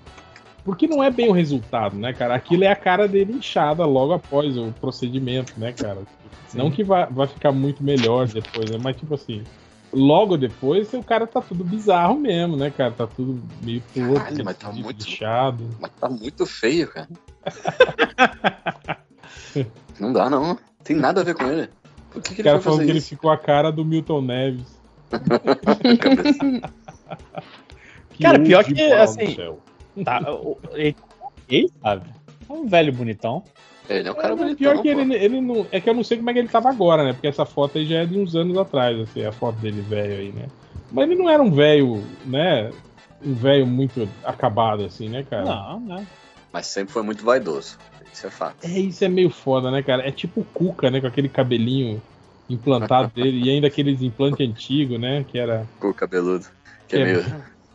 Porque 0.64 0.86
não 0.86 1.02
é 1.02 1.10
bem 1.10 1.28
o 1.28 1.32
resultado, 1.32 1.96
né, 1.96 2.12
cara? 2.12 2.34
Aquilo 2.36 2.62
é 2.64 2.68
a 2.68 2.76
cara 2.76 3.08
dele 3.08 3.32
inchada 3.32 3.84
logo 3.84 4.12
após 4.12 4.56
o 4.56 4.72
procedimento, 4.80 5.58
né, 5.58 5.72
cara? 5.72 6.02
Não 6.54 6.70
que 6.70 6.84
vai, 6.84 7.04
vai 7.06 7.26
ficar 7.26 7.50
muito 7.50 7.82
melhor 7.82 8.28
depois, 8.28 8.70
né? 8.70 8.78
Mas, 8.80 8.96
tipo 8.96 9.12
assim, 9.14 9.42
logo 9.92 10.36
depois 10.36 10.92
o 10.94 11.02
cara 11.02 11.26
tá 11.26 11.40
tudo 11.40 11.64
bizarro 11.64 12.18
mesmo, 12.18 12.56
né, 12.56 12.70
cara? 12.70 12.92
Tá 12.92 13.06
tudo 13.06 13.42
meio 13.62 13.82
torto, 13.94 14.14
Caralho, 14.14 14.44
mas 14.44 14.56
tá 14.56 14.72
meio 14.72 14.84
muito- 14.84 15.06
inchado. 15.06 15.68
Mas 15.80 15.90
tá 15.92 16.08
muito 16.08 16.46
feio, 16.46 16.88
cara. 16.88 17.08
não 20.00 20.12
dá, 20.12 20.30
não. 20.30 20.58
Tem 20.82 20.96
nada 20.96 21.20
a 21.20 21.24
ver 21.24 21.34
com 21.34 21.44
ele. 21.44 21.68
Por 22.10 22.22
que, 22.22 22.34
que 22.34 22.40
O 22.40 22.44
cara 22.44 22.60
fazer 22.60 22.84
que 22.84 22.90
ele 22.90 23.00
ficou 23.00 23.30
a 23.30 23.38
cara 23.38 23.70
do 23.70 23.84
Milton 23.84 24.22
Neves. 24.22 24.80
Cara, 28.20 28.38
pior 28.38 28.64
que, 28.64 28.80
assim. 28.92 29.36
Tá, 30.04 30.20
ele 31.48 31.70
sabe? 31.82 32.10
É 32.48 32.52
um 32.52 32.66
velho 32.66 32.92
bonitão. 32.92 33.42
Ele 33.88 34.08
é 34.08 34.12
um 34.12 34.14
cara 34.14 34.32
É, 34.32 34.36
bonitão, 34.36 34.56
pior 34.56 34.80
que 34.82 34.88
ele, 34.88 35.14
ele 35.14 35.40
não. 35.40 35.66
É 35.70 35.80
que 35.80 35.90
eu 35.90 35.94
não 35.94 36.04
sei 36.04 36.16
como 36.16 36.30
é 36.30 36.32
que 36.32 36.38
ele 36.38 36.48
tava 36.48 36.68
agora, 36.70 37.04
né? 37.04 37.12
Porque 37.12 37.26
essa 37.26 37.44
foto 37.44 37.78
aí 37.78 37.86
já 37.86 37.98
é 37.98 38.06
de 38.06 38.18
uns 38.18 38.34
anos 38.36 38.56
atrás, 38.56 38.98
assim, 39.00 39.24
a 39.24 39.32
foto 39.32 39.58
dele 39.58 39.80
velho 39.82 40.14
aí, 40.14 40.32
né? 40.32 40.46
Mas 40.90 41.10
ele 41.10 41.18
não 41.20 41.28
era 41.28 41.42
um 41.42 41.50
velho, 41.50 42.02
né? 42.24 42.70
Um 43.24 43.34
velho 43.34 43.66
muito 43.66 44.08
acabado, 44.24 44.84
assim, 44.84 45.08
né, 45.08 45.24
cara? 45.28 45.44
Não, 45.44 45.80
não. 45.80 46.06
Mas 46.52 46.66
sempre 46.66 46.92
foi 46.92 47.02
muito 47.02 47.24
vaidoso. 47.24 47.78
Isso 48.12 48.26
é 48.26 48.30
fato. 48.30 48.64
É, 48.64 48.78
isso 48.78 49.04
é 49.04 49.08
meio 49.08 49.30
foda, 49.30 49.70
né, 49.70 49.82
cara? 49.82 50.06
É 50.06 50.10
tipo 50.10 50.42
o 50.42 50.44
Cuca, 50.44 50.90
né? 50.90 51.00
Com 51.00 51.06
aquele 51.06 51.28
cabelinho 51.28 52.00
implantado 52.48 53.10
dele, 53.16 53.42
e 53.44 53.50
ainda 53.50 53.66
aqueles 53.66 54.02
implantes 54.02 54.46
antigos, 54.46 55.00
né? 55.00 55.24
Que 55.26 55.38
era. 55.38 55.66
O 55.80 55.92
cabeludo. 55.94 56.46
Que 56.86 56.96
é 56.96 57.00
É. 57.00 57.04
meio. 57.04 57.24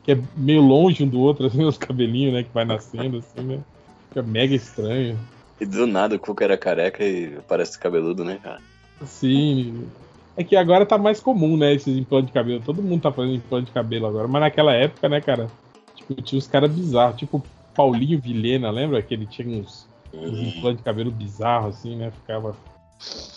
Que 0.03 0.11
é 0.13 0.19
meio 0.37 0.61
longe 0.61 1.03
um 1.03 1.07
do 1.07 1.19
outro, 1.19 1.47
assim, 1.47 1.63
os 1.65 1.77
cabelinhos, 1.77 2.33
né? 2.33 2.43
Que 2.43 2.53
vai 2.53 2.63
nascendo, 2.63 3.17
assim, 3.17 3.41
né? 3.45 3.59
Fica 4.07 4.21
mega 4.21 4.55
estranho. 4.55 5.19
E 5.59 5.65
do 5.65 5.87
nada 5.87 6.15
o 6.15 6.19
Cuca 6.19 6.43
era 6.43 6.57
careca 6.57 7.03
e 7.03 7.37
parece 7.47 7.79
cabeludo, 7.79 8.23
né, 8.23 8.39
cara? 8.41 8.59
Sim. 9.05 9.87
É 10.35 10.43
que 10.43 10.55
agora 10.55 10.85
tá 10.85 10.97
mais 10.97 11.19
comum, 11.19 11.57
né? 11.57 11.73
Esses 11.73 11.97
implantes 11.97 12.27
de 12.27 12.33
cabelo. 12.33 12.61
Todo 12.63 12.81
mundo 12.83 13.01
tá 13.01 13.11
fazendo 13.11 13.35
implante 13.35 13.65
de 13.67 13.71
cabelo 13.71 14.05
agora. 14.05 14.27
Mas 14.27 14.41
naquela 14.41 14.73
época, 14.73 15.09
né, 15.09 15.19
cara? 15.19 15.47
Tipo, 15.95 16.13
tinha 16.21 16.37
uns 16.37 16.47
caras 16.47 16.71
bizarros. 16.71 17.17
Tipo, 17.17 17.43
Paulinho 17.75 18.19
Vilhena, 18.21 18.69
lembra? 18.69 19.01
Que 19.01 19.15
ele 19.15 19.25
tinha 19.25 19.47
uns, 19.47 19.87
uns 20.13 20.39
implantes 20.39 20.77
de 20.77 20.83
cabelo 20.83 21.09
bizarros, 21.09 21.75
assim, 21.77 21.95
né? 21.95 22.11
Ficava. 22.11 22.55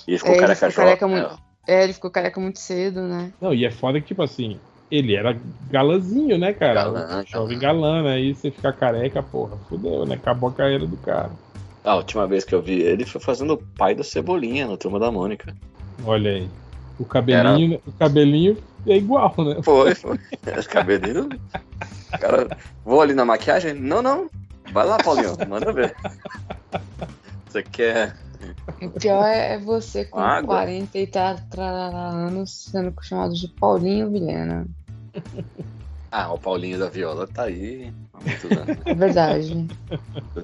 E 0.06 0.10
ele 0.12 0.18
ficou 0.18 0.32
É, 0.32 0.36
ele 0.36 0.40
careca 0.46 0.70
ficou 0.70 0.84
careca 0.84 1.08
jovem. 1.08 1.22
muito- 1.22 1.40
É, 1.66 1.84
ele 1.84 1.92
ficou 1.94 2.10
careca 2.10 2.40
muito 2.40 2.58
cedo, 2.58 3.00
né? 3.02 3.32
Não, 3.40 3.54
e 3.54 3.64
é 3.64 3.70
foda 3.70 3.98
que, 4.00 4.08
tipo 4.08 4.22
assim, 4.22 4.58
ele 4.90 5.14
era 5.14 5.38
galãzinho, 5.70 6.36
né, 6.36 6.52
cara? 6.52 6.74
Galã, 6.74 7.24
Jovem 7.26 7.58
galã, 7.58 8.02
né? 8.02 8.12
Aí 8.14 8.34
você 8.34 8.50
ficar 8.50 8.72
careca, 8.74 9.22
porra, 9.22 9.56
fudeu, 9.68 10.04
né? 10.04 10.16
Acabou 10.16 10.50
a 10.50 10.52
carreira 10.52 10.86
do 10.86 10.96
cara. 10.98 11.30
A 11.84 11.96
última 11.96 12.26
vez 12.26 12.44
que 12.44 12.54
eu 12.54 12.62
vi 12.62 12.80
ele 12.82 13.06
foi 13.06 13.20
fazendo 13.20 13.54
o 13.54 13.56
pai 13.56 13.94
da 13.94 14.04
Cebolinha 14.04 14.66
no 14.66 14.76
Turma 14.76 14.98
da 14.98 15.10
Mônica. 15.10 15.54
Olha 16.04 16.30
aí. 16.30 16.48
O 16.98 17.04
cabelinho, 17.04 17.80
o 17.86 17.92
cabelinho 17.92 18.58
é 18.86 18.96
igual, 18.96 19.34
né? 19.38 19.62
Foi, 19.62 19.94
foi. 19.94 20.18
Os 20.58 20.66
cabelinhos. 20.66 21.28
Cara, 22.20 22.56
vou 22.84 23.00
ali 23.00 23.14
na 23.14 23.24
maquiagem? 23.24 23.72
Não, 23.74 24.02
não. 24.02 24.28
Vai 24.72 24.86
lá, 24.86 24.98
Paulinho, 24.98 25.36
manda 25.48 25.72
ver. 25.72 25.96
Você 27.48 27.62
quer. 27.62 28.16
O 28.82 28.90
pior 28.90 29.24
é 29.24 29.58
você 29.58 30.04
com 30.04 30.18
Água. 30.18 30.56
40 30.56 30.98
e 30.98 31.06
tá, 31.06 31.36
trarará 31.50 32.08
anos 32.08 32.66
sendo 32.70 32.94
chamado 33.02 33.34
de 33.34 33.48
Paulinho 33.48 34.10
Vilhena. 34.10 34.66
Ah, 36.10 36.32
o 36.32 36.38
Paulinho 36.38 36.78
da 36.78 36.88
Viola 36.88 37.26
tá 37.26 37.44
aí. 37.44 37.92
há 38.12 38.18
muitos 38.24 38.50
anos. 38.56 38.76
É 38.84 38.94
verdade. 38.94 39.66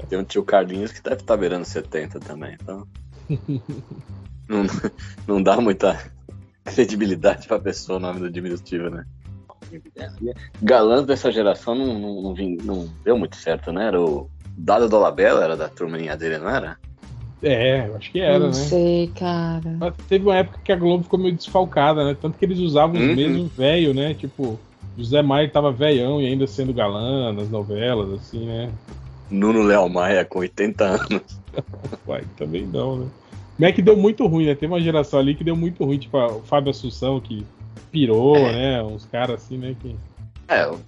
Tem 0.08 0.18
um 0.18 0.24
tio 0.24 0.44
Carlinhos 0.44 0.92
que 0.92 1.02
deve 1.02 1.16
estar 1.16 1.36
beirando 1.36 1.64
70 1.64 2.20
também, 2.20 2.56
então. 2.60 2.86
Não, 4.48 4.64
não 5.26 5.42
dá 5.42 5.60
muita 5.60 5.98
credibilidade 6.64 7.48
pra 7.48 7.58
pessoa 7.58 7.98
o 7.98 8.00
nome 8.00 8.20
do 8.20 8.30
diminutivo, 8.30 8.88
né? 8.90 9.04
Galãs 10.62 11.04
dessa 11.04 11.32
geração 11.32 11.74
não, 11.74 11.98
não, 11.98 12.22
não, 12.22 12.34
vim- 12.34 12.58
não 12.62 12.88
deu 13.04 13.18
muito 13.18 13.36
certo, 13.36 13.72
né? 13.72 13.86
Era 13.88 14.00
o 14.00 14.30
Dado 14.56 14.88
Dolabella, 14.88 15.42
era 15.44 15.56
da 15.56 15.68
turminha 15.68 16.16
dele, 16.16 16.38
não 16.38 16.48
era? 16.48 16.76
É, 17.42 17.86
eu 17.88 17.96
acho 17.96 18.10
que 18.12 18.20
era, 18.20 18.38
Não 18.38 18.46
né? 18.46 18.52
sei, 18.52 19.08
cara. 19.14 19.76
Mas 19.78 19.94
teve 20.08 20.24
uma 20.24 20.36
época 20.36 20.58
que 20.64 20.72
a 20.72 20.76
Globo 20.76 21.04
ficou 21.04 21.18
meio 21.18 21.34
desfalcada, 21.34 22.04
né? 22.04 22.16
Tanto 22.20 22.38
que 22.38 22.44
eles 22.44 22.58
usavam 22.58 22.96
os 23.00 23.06
Uhum. 23.08 23.14
mesmos 23.14 23.52
velho, 23.52 23.92
né? 23.92 24.14
Tipo, 24.14 24.58
José 24.96 25.22
Maia 25.22 25.48
tava 25.50 25.70
velhão 25.70 26.20
e 26.20 26.26
ainda 26.26 26.46
sendo 26.46 26.72
galã 26.72 27.32
nas 27.32 27.50
novelas, 27.50 28.12
assim, 28.14 28.46
né? 28.46 28.70
Nuno 29.30 29.62
Léo 29.62 29.88
Maia 29.88 30.24
com 30.24 30.38
80 30.38 30.84
anos. 30.84 31.40
Uai, 32.06 32.24
também 32.36 32.66
não, 32.66 32.96
né? 32.96 33.06
Mas 33.58 33.70
é 33.70 33.72
que 33.72 33.82
deu 33.82 33.96
muito 33.96 34.26
ruim, 34.26 34.46
né? 34.46 34.54
Teve 34.54 34.72
uma 34.72 34.80
geração 34.80 35.18
ali 35.18 35.34
que 35.34 35.42
deu 35.44 35.56
muito 35.56 35.84
ruim, 35.84 35.98
tipo 35.98 36.16
o 36.18 36.42
Fábio 36.42 36.70
Assunção 36.70 37.20
que 37.20 37.44
pirou, 37.90 38.36
É. 38.36 38.52
né? 38.52 38.82
Uns 38.82 39.04
caras 39.06 39.42
assim, 39.42 39.56
né? 39.58 39.74
Que... 39.80 39.96
É, 40.48 40.66
o, 40.66 40.78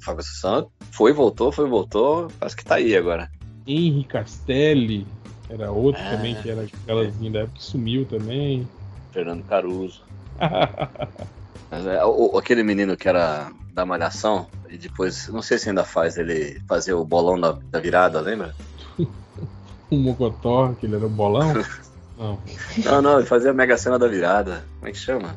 Fábio 0.00 0.20
Assunção 0.20 0.68
foi, 0.90 1.12
voltou, 1.12 1.52
foi, 1.52 1.68
voltou. 1.68 2.28
Acho 2.40 2.56
que 2.56 2.64
tá 2.64 2.76
aí 2.76 2.96
agora. 2.96 3.30
Henri 3.66 4.04
Castelli 4.04 5.06
era 5.48 5.70
outro 5.70 6.00
Ah. 6.04 6.10
também, 6.16 6.34
que 6.36 6.50
era 6.50 6.62
aquelazinha 6.62 7.30
da 7.30 7.38
época 7.40 7.58
que 7.58 7.64
sumiu 7.64 8.04
também. 8.06 8.66
Fernando 9.12 9.44
Caruso. 9.44 10.02
É, 11.70 12.04
o- 12.04 12.34
o- 12.34 12.38
aquele 12.38 12.62
menino 12.62 12.96
que 12.96 13.08
era 13.08 13.50
da 13.72 13.84
Malhação, 13.84 14.46
e 14.68 14.78
depois, 14.78 15.28
não 15.28 15.42
sei 15.42 15.58
se 15.58 15.68
ainda 15.68 15.84
faz, 15.84 16.16
ele 16.16 16.60
fazia 16.68 16.96
o 16.96 17.04
bolão 17.04 17.38
da, 17.38 17.52
da 17.52 17.80
virada, 17.80 18.20
lembra? 18.20 18.54
o 19.90 19.96
Mocotó, 19.96 20.72
que 20.78 20.86
ele 20.86 20.96
era 20.96 21.06
o 21.06 21.10
bolão. 21.10 21.52
Não. 22.16 22.38
Não, 22.82 23.02
não, 23.02 23.18
ele 23.18 23.26
fazia 23.26 23.50
a 23.50 23.52
Mega 23.52 23.76
Sena 23.76 23.98
da 23.98 24.08
virada. 24.08 24.64
Como 24.76 24.88
é 24.88 24.92
que 24.92 24.96
chama? 24.96 25.36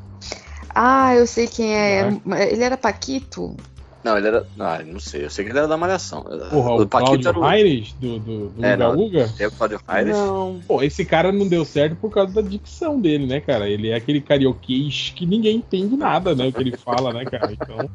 Ah, 0.73 1.13
eu 1.13 1.27
sei 1.27 1.45
quem 1.45 1.75
é. 1.75 2.07
Ele 2.49 2.63
era 2.63 2.77
Paquito? 2.77 3.57
Não, 4.03 4.17
ele 4.17 4.27
era. 4.27 4.47
Ah, 4.57 4.81
não 4.85 4.99
sei, 4.99 5.25
eu 5.25 5.29
sei 5.29 5.43
que 5.43 5.51
ele 5.51 5.57
era 5.59 5.67
da 5.67 5.75
Malhação. 5.77 6.23
Porra, 6.23 6.75
o, 6.75 6.87
Paquito 6.87 6.89
Cláudio 6.89 7.29
era 7.29 7.39
o. 7.39 7.43
Aires, 7.43 7.93
do, 7.99 8.19
do, 8.19 8.49
do 8.49 8.65
É, 8.65 8.75
Uga 8.75 8.77
não. 8.77 8.99
Uga. 8.99 9.33
É 9.39 9.47
o 9.47 9.51
Claudio 9.51 9.81
Aires. 9.87 10.15
Não. 10.15 10.61
Pô, 10.67 10.81
esse 10.81 11.03
cara 11.03 11.31
não 11.31 11.47
deu 11.47 11.65
certo 11.65 11.95
por 11.97 12.09
causa 12.09 12.33
da 12.41 12.47
dicção 12.47 12.99
dele, 12.99 13.25
né, 13.25 13.39
cara? 13.41 13.67
Ele 13.67 13.89
é 13.89 13.95
aquele 13.95 14.21
carioquês 14.21 15.11
que 15.15 15.25
ninguém 15.25 15.57
entende 15.57 15.97
nada, 15.97 16.33
né? 16.33 16.47
O 16.47 16.53
que 16.53 16.61
ele 16.61 16.77
fala, 16.77 17.13
né, 17.13 17.25
cara? 17.25 17.51
Então, 17.51 17.89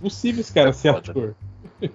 possível 0.00 0.40
esse 0.40 0.52
cara 0.52 0.70
É 0.70 0.72
ser 0.72 0.92
foda. 0.94 1.10
ator. 1.10 1.34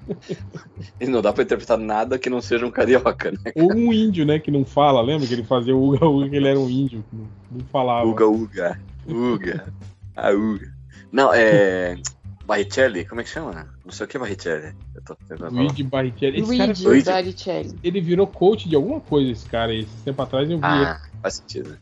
E 0.99 1.05
não 1.07 1.21
dá 1.21 1.31
pra 1.31 1.43
interpretar 1.43 1.77
nada 1.77 2.17
que 2.17 2.29
não 2.29 2.41
seja 2.41 2.65
um 2.65 2.71
carioca, 2.71 3.31
né? 3.31 3.51
Ou 3.55 3.71
um 3.73 3.93
índio, 3.93 4.25
né, 4.25 4.39
que 4.39 4.49
não 4.49 4.65
fala. 4.65 5.01
Lembra 5.01 5.27
que 5.27 5.33
ele 5.33 5.43
fazia 5.43 5.75
o 5.75 5.89
Uga 5.93 6.05
Uga, 6.05 6.29
que 6.29 6.35
ele 6.35 6.47
era 6.47 6.59
um 6.59 6.69
índio, 6.69 7.03
que 7.09 7.15
não, 7.15 7.27
não 7.51 7.65
falava. 7.71 8.07
Uga, 8.07 8.25
Uga. 8.25 8.79
Uga. 9.07 9.73
A 10.15 10.31
Uga. 10.31 10.73
Não, 11.11 11.33
é. 11.33 11.97
Barrichelli, 12.45 13.05
como 13.05 13.21
é 13.21 13.23
que 13.23 13.29
chama? 13.29 13.67
Não 13.83 13.91
sei 13.91 14.05
o 14.05 14.09
que 14.09 14.17
é 14.17 14.19
Barrichelli. 14.19 14.75
Eu 14.93 15.01
tô 15.03 15.15
tentando 15.15 15.49
falar. 15.49 15.51
Luigi 15.51 15.83
Barrichelli. 15.83 16.41
Esse 16.41 16.57
cara, 16.57 16.67
Luigi 16.67 16.83
Luigi. 16.85 17.05
Baricelli. 17.05 17.79
ele 17.83 18.01
virou 18.01 18.27
coach 18.27 18.69
de 18.69 18.75
alguma 18.75 18.99
coisa, 18.99 19.31
esse 19.31 19.45
cara 19.47 19.71
aí. 19.71 19.81
Esse 19.81 20.03
tempo 20.03 20.21
atrás 20.21 20.49
eu 20.49 20.57
vi. 20.57 20.63
Ah, 20.63 21.01
faz 21.21 21.35
sentido. 21.35 21.77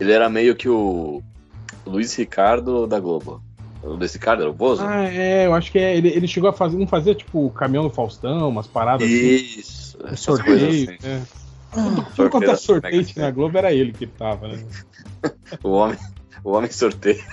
Ele 0.00 0.12
era 0.12 0.28
meio 0.28 0.56
que 0.56 0.68
o 0.68 1.22
Luiz 1.86 2.14
Ricardo 2.16 2.86
da 2.86 2.98
Globo. 2.98 3.40
O 3.82 3.90
Luiz 3.90 4.12
Ricardo 4.14 4.42
era 4.42 4.50
o 4.50 4.54
Bozo? 4.54 4.82
Ah, 4.82 5.04
é, 5.04 5.46
eu 5.46 5.54
acho 5.54 5.70
que 5.70 5.78
é. 5.78 5.96
Ele, 5.96 6.08
ele 6.08 6.26
chegou 6.26 6.50
a 6.50 6.52
fazer, 6.52 6.76
não 6.76 6.86
fazia 6.86 7.14
tipo 7.14 7.46
o 7.46 7.50
caminhão 7.50 7.84
do 7.84 7.90
Faustão, 7.90 8.48
umas 8.48 8.66
paradas 8.66 9.06
assim, 9.06 9.14
Isso. 9.14 9.98
um 10.02 10.08
essas 10.08 10.40
coisas 10.40 10.60
sorteio, 10.60 10.90
assim. 10.90 11.08
né? 11.08 11.26
Tudo 12.16 12.30
quanto 12.30 12.50
é 12.50 12.56
sorteio 12.56 13.06
na 13.16 13.30
Globo 13.30 13.58
era 13.58 13.72
ele 13.72 13.92
que 13.92 14.06
tava, 14.06 14.48
né? 14.48 14.64
O 15.62 15.70
homem, 15.70 15.98
o 16.44 16.52
homem 16.52 16.70
sorteio. 16.70 17.24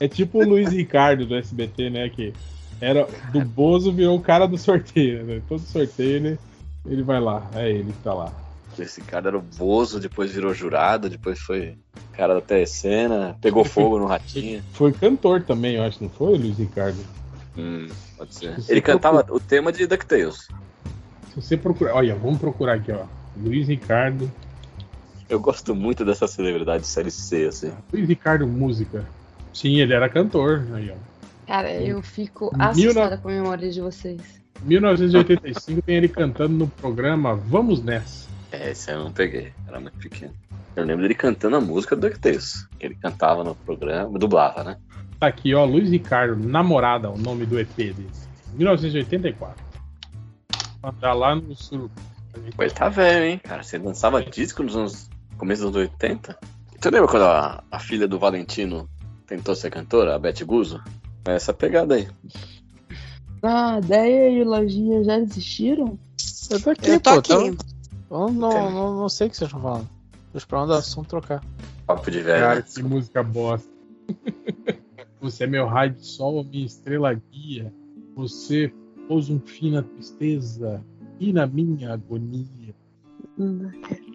É 0.00 0.08
tipo 0.08 0.38
o 0.38 0.48
Luiz 0.48 0.70
Ricardo 0.70 1.26
do 1.26 1.34
SBT, 1.34 1.90
né? 1.90 2.08
Que 2.08 2.32
era 2.80 3.06
do 3.32 3.44
Bozo 3.44 3.92
virou 3.92 4.16
o 4.16 4.20
cara 4.20 4.46
do 4.46 4.56
sorteio, 4.56 5.24
né? 5.24 5.42
Todo 5.48 5.60
sorteio 5.60 6.16
ele, 6.16 6.38
ele 6.86 7.02
vai 7.02 7.20
lá, 7.20 7.50
é 7.54 7.70
ele 7.70 7.92
que 7.92 8.02
tá 8.02 8.14
lá. 8.14 8.32
Esse 8.78 9.00
cara 9.02 9.28
era 9.28 9.38
o 9.38 9.42
Bozo, 9.42 10.00
depois 10.00 10.32
virou 10.32 10.52
jurado, 10.54 11.08
depois 11.08 11.38
foi 11.38 11.76
cara 12.12 12.34
da 12.34 12.40
telecena, 12.40 13.36
pegou 13.40 13.64
fogo 13.64 13.98
no 13.98 14.06
ratinho. 14.06 14.62
Foi 14.72 14.92
cantor 14.92 15.42
também, 15.42 15.74
eu 15.74 15.82
acho, 15.82 16.00
não 16.00 16.08
foi, 16.08 16.38
Luiz 16.38 16.58
Ricardo? 16.58 16.98
Hum, 17.56 17.88
pode 18.16 18.34
ser. 18.34 18.54
Você 18.54 18.72
Ele 18.72 18.80
cantava 18.80 19.26
o 19.30 19.40
tema 19.40 19.72
de 19.72 19.84
DuckTales. 19.86 20.48
Se 21.28 21.34
você 21.34 21.56
procurar, 21.56 21.94
olha, 21.94 22.14
vamos 22.14 22.38
procurar 22.38 22.74
aqui, 22.74 22.92
ó. 22.92 23.04
Luiz 23.36 23.66
Ricardo. 23.66 24.30
Eu 25.28 25.40
gosto 25.40 25.74
muito 25.74 26.04
dessa 26.04 26.26
celebridade 26.26 26.82
de 26.82 26.88
série 26.88 27.10
C, 27.10 27.46
assim. 27.46 27.72
Luiz 27.92 28.08
Ricardo 28.08 28.46
Música. 28.46 29.04
Sim, 29.52 29.76
ele 29.80 29.92
era 29.92 30.08
cantor. 30.08 30.66
Aí, 30.74 30.90
ó. 30.90 30.94
Cara, 31.46 31.72
eu 31.72 32.02
fico 32.02 32.50
assustada 32.58 33.18
com 33.18 33.28
a 33.28 33.32
memória 33.32 33.70
de 33.70 33.80
vocês. 33.80 34.20
1985 34.62 35.82
tem 35.82 35.96
ele 35.96 36.08
cantando 36.08 36.54
no 36.54 36.68
programa 36.68 37.34
Vamos 37.34 37.82
Nessa. 37.82 38.28
É, 38.50 38.70
esse 38.70 38.90
eu 38.90 39.04
não 39.04 39.12
peguei, 39.12 39.52
era 39.66 39.80
muito 39.80 39.98
pequeno. 39.98 40.32
Eu 40.76 40.84
lembro 40.84 41.02
dele 41.02 41.14
cantando 41.14 41.56
a 41.56 41.60
música 41.60 41.94
do 41.94 42.08
DuckTales. 42.08 42.66
Que 42.78 42.86
ele 42.86 42.94
cantava 42.94 43.44
no 43.44 43.54
programa, 43.54 44.18
dublava, 44.18 44.64
né? 44.64 44.76
Tá 45.20 45.26
aqui, 45.26 45.54
ó, 45.54 45.64
Luiz 45.64 45.90
Ricardo, 45.90 46.36
Namorada, 46.36 47.10
o 47.10 47.18
nome 47.18 47.46
do 47.46 47.58
EP 47.58 47.76
dele. 47.76 48.10
1984. 48.54 49.62
Tá 51.00 51.12
lá 51.12 51.34
no 51.34 51.54
sul. 51.54 51.90
Pô, 52.56 52.62
ele 52.62 52.72
tá 52.72 52.88
velho, 52.88 53.24
hein, 53.24 53.40
cara? 53.42 53.62
Você 53.62 53.78
lançava 53.78 54.22
disco 54.22 54.62
nos 54.62 54.76
anos. 54.76 55.10
Começo 55.38 55.62
dos 55.62 55.76
anos 55.76 55.90
80? 55.90 56.38
Você 56.80 56.90
lembra 56.90 57.08
quando 57.08 57.24
a, 57.24 57.64
a 57.70 57.78
filha 57.78 58.06
do 58.06 58.18
Valentino 58.18 58.88
tentou 59.26 59.54
ser 59.54 59.70
cantora, 59.70 60.14
a 60.14 60.18
Beth 60.18 60.44
Guzzo? 60.44 60.82
É 61.26 61.34
essa 61.34 61.52
pegada 61.52 61.94
aí. 61.94 62.08
Ah, 63.42 63.80
Deia 63.80 64.30
e 64.30 64.42
o 64.42 64.48
Lojinha 64.48 65.02
já 65.04 65.18
desistiram? 65.18 65.98
Eu 66.50 66.62
tô 66.62 66.70
aqui, 66.70 66.90
Eu 66.90 67.00
tô 67.00 67.10
pô. 67.10 67.18
aqui. 67.18 67.56
Tá... 67.56 67.64
Eu 68.10 68.30
não, 68.30 68.70
não, 68.70 69.00
não 69.00 69.08
sei 69.08 69.26
o 69.26 69.30
que 69.30 69.36
vocês 69.36 69.48
estão 69.48 69.60
falando. 69.60 69.88
Tô 70.32 70.38
esperando 70.38 70.70
o 70.70 70.74
assunto 70.74 71.08
trocar. 71.08 71.42
Papo 71.86 72.10
de 72.10 72.20
velho. 72.20 72.40
Cara, 72.40 72.54
né? 72.56 72.62
que 72.62 72.82
música 72.82 73.22
bosta. 73.22 73.68
Você 75.20 75.44
é 75.44 75.46
meu 75.46 75.66
raio 75.66 75.92
de 75.92 76.06
sol, 76.06 76.44
minha 76.44 76.66
estrela 76.66 77.14
guia. 77.14 77.72
Você 78.14 78.72
pôs 79.08 79.30
um 79.30 79.40
fim 79.40 79.70
na 79.70 79.82
tristeza 79.82 80.84
e 81.18 81.32
na 81.32 81.46
minha 81.46 81.94
agonia. 81.94 82.74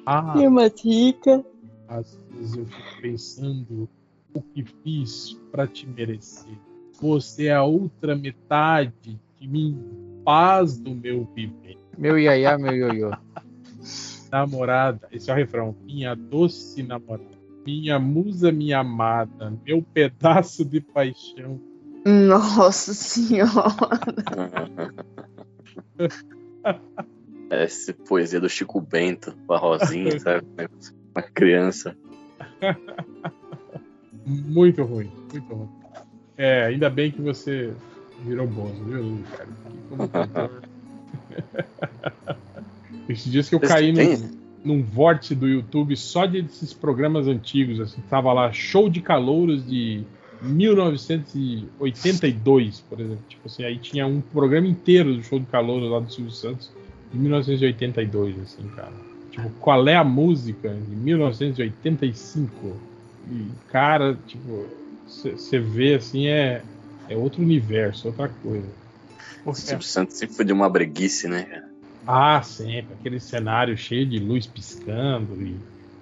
Ah, 0.05 0.33
Climatica. 0.33 1.43
às 1.87 2.17
vezes 2.31 2.57
eu 2.57 2.65
fico 2.65 3.01
pensando 3.01 3.89
o 4.33 4.41
que 4.41 4.63
fiz 4.83 5.37
pra 5.51 5.67
te 5.67 5.87
merecer. 5.87 6.53
Você 7.01 7.45
é 7.47 7.53
a 7.55 7.63
outra 7.63 8.15
metade 8.15 9.19
de 9.39 9.47
mim, 9.47 9.77
paz 10.23 10.77
do 10.77 10.93
meu 10.93 11.27
viver. 11.33 11.77
Meu 11.97 12.17
iaiá, 12.19 12.57
meu 12.57 12.75
ioiô. 12.75 13.11
Namorada, 14.31 15.07
esse 15.11 15.29
é 15.29 15.33
o 15.33 15.35
refrão. 15.35 15.75
Minha 15.85 16.15
doce 16.15 16.83
namorada. 16.83 17.39
Minha 17.65 17.99
musa, 17.99 18.51
minha 18.51 18.79
amada. 18.79 19.53
Meu 19.65 19.81
pedaço 19.81 20.63
de 20.65 20.79
paixão. 20.81 21.59
Nossa 22.05 22.93
senhora. 22.93 23.49
Essa 27.49 27.93
poesia 27.93 28.39
do 28.39 28.47
Chico 28.47 28.79
Bento, 28.79 29.35
com 29.47 29.53
a 29.53 29.57
Rosinha, 29.57 30.17
sabe? 30.19 30.45
Uma 31.15 31.23
criança. 31.23 31.97
Muito 34.25 34.83
ruim, 34.83 35.11
muito 35.31 35.53
ruim. 35.53 35.69
É, 36.37 36.65
ainda 36.65 36.89
bem 36.89 37.11
que 37.11 37.21
você 37.21 37.73
virou 38.23 38.47
Bozo, 38.47 38.83
viu, 38.83 39.19
cara? 39.35 39.49
Como. 39.89 40.09
Esses 43.09 43.29
dias 43.31 43.49
que 43.49 43.55
eu 43.55 43.59
caí 43.59 43.93
Tem? 43.93 44.17
num, 44.63 44.83
vórtice 44.83 45.33
do 45.33 45.47
YouTube 45.47 45.97
só 45.97 46.25
de 46.25 46.39
esses 46.39 46.73
programas 46.73 47.27
antigos, 47.27 47.79
assim, 47.79 48.01
tava 48.09 48.31
lá 48.31 48.51
show 48.51 48.87
de 48.89 49.01
calouros 49.01 49.67
de 49.67 50.03
1982, 50.41 52.81
por 52.81 52.99
exemplo. 52.99 53.23
Tipo 53.27 53.47
assim, 53.47 53.63
aí 53.63 53.77
tinha 53.77 54.05
um 54.05 54.21
programa 54.21 54.67
inteiro 54.67 55.15
do 55.15 55.23
show 55.23 55.39
de 55.39 55.47
calouros 55.47 55.89
lá 55.89 55.99
do 55.99 56.11
Silvio 56.11 56.31
Santos 56.31 56.71
de 57.11 57.19
1982, 57.19 58.39
assim, 58.41 58.67
cara. 58.75 58.93
Tipo, 59.31 59.49
qual 59.59 59.87
é 59.87 59.95
a 59.95 60.03
música 60.03 60.69
de 60.69 60.95
1985? 60.95 62.75
E, 63.29 63.47
cara, 63.71 64.17
tipo, 64.27 64.65
você 65.05 65.59
vê 65.59 65.95
assim, 65.95 66.27
é, 66.27 66.63
é 67.07 67.15
outro 67.15 67.41
universo, 67.41 68.07
outra 68.07 68.29
coisa. 68.29 68.67
O 69.45 69.53
Silvio 69.53 69.85
Santos 69.85 70.17
sempre 70.17 70.35
foi 70.35 70.45
de 70.45 70.53
uma 70.53 70.69
breguice, 70.69 71.27
né, 71.27 71.43
cara? 71.43 71.69
Ah, 72.05 72.41
sempre. 72.41 72.93
Aquele 72.93 73.19
cenário 73.19 73.77
cheio 73.77 74.05
de 74.05 74.19
luz 74.19 74.47
piscando 74.47 75.41
e 75.41 75.55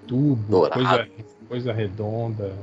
tubo, 0.07 0.43
Dourado. 0.49 0.73
coisa, 0.73 1.07
coisa 1.47 1.73
redonda. 1.73 2.55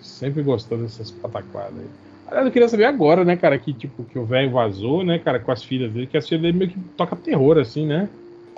Sempre 0.00 0.42
gostou 0.42 0.78
dessas 0.78 1.10
pataquadas 1.10 1.78
aí. 1.78 2.09
Eu 2.30 2.50
queria 2.50 2.68
saber 2.68 2.84
agora, 2.84 3.24
né, 3.24 3.36
cara, 3.36 3.58
que 3.58 3.72
tipo, 3.72 4.04
que 4.04 4.18
o 4.18 4.24
velho 4.24 4.50
vazou, 4.52 5.04
né, 5.04 5.18
cara, 5.18 5.40
com 5.40 5.50
as 5.50 5.62
filhas 5.64 5.92
dele, 5.92 6.06
que 6.06 6.16
as 6.16 6.28
filhas 6.28 6.42
dele 6.42 6.56
meio 6.58 6.70
que 6.70 6.78
toca 6.96 7.16
terror, 7.16 7.58
assim, 7.58 7.86
né? 7.86 8.08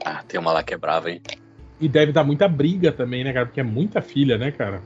Ah, 0.04 0.22
tem 0.26 0.38
uma 0.38 0.52
lá 0.52 0.62
que 0.62 0.74
é 0.74 0.76
brava, 0.76 1.10
hein? 1.10 1.20
E 1.80 1.88
deve 1.88 2.12
dar 2.12 2.22
muita 2.24 2.46
briga 2.46 2.92
também, 2.92 3.24
né, 3.24 3.32
cara? 3.32 3.46
Porque 3.46 3.60
é 3.60 3.64
muita 3.64 4.02
filha, 4.02 4.36
né, 4.36 4.50
cara? 4.50 4.82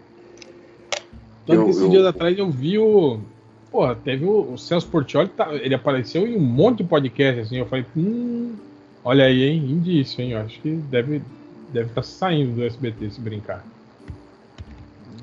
Tanto 1.46 1.61
Eu- 1.61 1.64
que 1.64 1.70
esses 1.70 1.83
eu- 1.83 1.90
dias 1.90 2.07
atrás 2.07 2.38
eu 2.38 2.51
vi 2.51 2.79
o. 2.79 3.20
Pô, 3.70 3.94
teve 3.94 4.25
o, 4.25 4.53
o 4.53 4.59
Celso 4.59 4.88
Portioli, 4.88 5.29
tá- 5.29 5.53
ele 5.55 5.75
apareceu 5.75 6.27
em 6.27 6.37
um 6.37 6.40
monte 6.40 6.79
de 6.79 6.85
podcast, 6.85 7.40
assim. 7.40 7.57
Eu 7.59 7.66
falei, 7.66 7.85
hum, 7.96 8.55
olha 9.05 9.25
aí, 9.25 9.42
hein? 9.42 9.59
Indício, 9.59 10.22
hein? 10.22 10.31
Eu 10.33 10.40
acho 10.40 10.61
que 10.61 10.70
deve 10.70 11.22
deve 11.68 11.88
estar 11.88 12.03
saindo 12.03 12.55
do 12.55 12.64
SBT 12.64 13.11
se 13.11 13.20
brincar. 13.20 13.64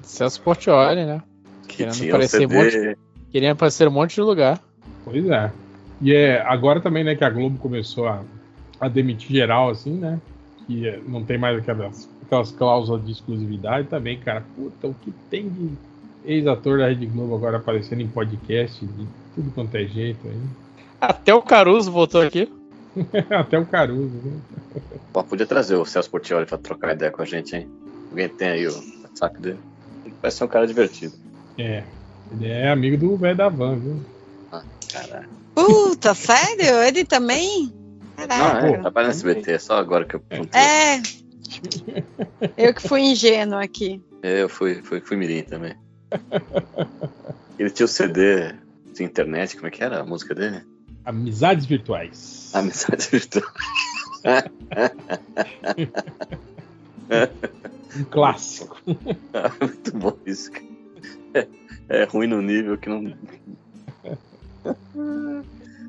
Celso 0.03 0.41
Portioli, 0.41 1.05
né? 1.05 1.23
Que 1.67 1.77
Querendo 1.77 1.93
tinha 1.95 2.09
um 2.09 2.11
parecer 2.11 2.37
CD. 2.39 2.97
Queria 3.33 3.53
aparecer 3.53 3.87
um 3.87 3.91
monte 3.91 4.13
de 4.13 4.21
lugar. 4.21 4.61
Pois 5.03 5.27
é. 5.27 5.51
E 5.99 6.13
é 6.13 6.39
agora 6.41 6.79
também, 6.79 7.03
né, 7.03 7.15
que 7.15 7.23
a 7.23 7.29
Globo 7.31 7.57
começou 7.57 8.07
a, 8.07 8.21
a 8.79 8.87
demitir 8.87 9.31
geral, 9.31 9.71
assim, 9.71 9.93
né? 9.93 10.21
Que 10.67 10.87
é, 10.87 10.99
não 11.07 11.23
tem 11.23 11.35
mais 11.35 11.57
aquelas, 11.57 12.07
aquelas 12.23 12.51
cláusulas 12.51 13.03
de 13.03 13.11
exclusividade 13.11 13.87
também, 13.87 14.19
cara. 14.19 14.43
Puta, 14.55 14.85
o 14.85 14.93
que 14.93 15.11
tem 15.31 15.49
de 15.49 15.71
ex-ator 16.23 16.77
da 16.77 16.89
Rede 16.89 17.07
Globo 17.07 17.33
agora 17.33 17.57
aparecendo 17.57 18.01
em 18.01 18.07
podcast 18.07 18.85
de 18.85 19.07
tudo 19.33 19.49
quanto 19.49 19.73
é 19.77 19.85
jeito 19.85 20.27
aí. 20.27 20.39
Até 21.01 21.33
o 21.33 21.41
Caruso 21.41 21.91
voltou 21.91 22.21
aqui. 22.21 22.47
Até 23.35 23.57
o 23.57 23.65
Caruso, 23.65 24.15
né? 24.23 24.39
Pô, 25.11 25.23
podia 25.23 25.47
trazer 25.47 25.73
o 25.73 25.85
Celso 25.85 26.11
Portioli 26.11 26.45
pra 26.45 26.59
trocar 26.59 26.93
ideia 26.93 27.09
com 27.09 27.23
a 27.23 27.25
gente, 27.25 27.55
hein? 27.55 27.67
Alguém 28.11 28.29
tem 28.29 28.49
aí 28.49 28.67
o 28.67 28.73
WhatsApp 29.01 29.41
dele? 29.41 29.59
Ele 30.05 30.13
parece 30.21 30.37
ser 30.37 30.43
um 30.43 30.47
cara 30.47 30.67
divertido. 30.67 31.15
É. 31.57 31.83
Ele 32.31 32.47
é 32.47 32.69
amigo 32.69 32.97
do 32.97 33.17
velho 33.17 33.37
da 33.37 33.49
van, 33.49 33.77
viu? 33.77 34.03
Caralho. 34.91 35.29
Puta, 35.55 36.13
sério? 36.15 36.81
Ele 36.83 37.05
também? 37.05 37.71
Não, 38.17 38.27
Caraca. 38.27 38.67
é, 38.67 38.77
trabalha 38.79 39.07
no 39.07 39.11
SBT, 39.13 39.51
é 39.51 39.59
só 39.59 39.77
agora 39.77 40.05
que 40.05 40.15
eu 40.15 40.19
perguntei. 40.19 40.59
É. 40.59 41.01
Eu 42.57 42.73
que 42.73 42.87
fui 42.87 43.01
ingênua 43.01 43.63
aqui. 43.63 44.01
É, 44.21 44.41
Eu 44.41 44.49
fui, 44.49 44.81
fui, 44.81 44.99
fui 45.01 45.17
mirim 45.17 45.43
também. 45.43 45.75
Ele 47.59 47.69
tinha 47.69 47.85
o 47.85 47.89
CD 47.89 48.53
de 48.93 49.03
internet, 49.03 49.55
como 49.55 49.67
é 49.67 49.71
que 49.71 49.83
era 49.83 49.99
a 49.99 50.05
música 50.05 50.33
dele? 50.33 50.61
Amizades 51.05 51.65
virtuais. 51.65 52.51
Amizade 52.53 53.07
virtual. 53.11 53.45
Um 57.95 58.03
clássico. 58.05 58.81
Muito 59.61 59.97
bom 59.97 60.17
isso, 60.25 60.51
cara. 60.51 61.47
É, 61.93 62.05
ruim 62.05 62.25
no 62.25 62.41
nível 62.41 62.75
que 62.75 62.89
não. 62.89 63.13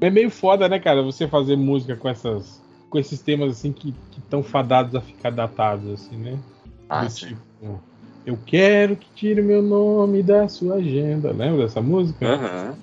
É 0.03 0.11
meio 0.11 0.31
foda, 0.31 0.69
né, 0.69 0.79
cara, 0.79 1.03
você 1.03 1.27
fazer 1.27 1.57
música 1.57 1.97
com 1.97 2.11
essas. 2.11 2.63
Com 2.91 2.99
esses 2.99 3.23
temas 3.23 3.53
assim 3.53 3.73
que 3.73 3.95
estão 4.19 4.43
fadados 4.43 4.95
a 4.95 5.01
ficar 5.01 5.31
datados, 5.31 5.91
assim, 5.95 6.17
né? 6.17 6.39
Ah, 6.91 7.09
sim. 7.09 7.29
tipo, 7.29 7.83
eu 8.27 8.39
quero 8.45 8.97
que 8.97 9.09
tire 9.15 9.41
meu 9.41 9.63
nome 9.63 10.23
da 10.23 10.47
sua 10.47 10.75
agenda. 10.77 11.33
Lembra 11.33 11.65
dessa 11.65 11.81
música? 11.81 12.77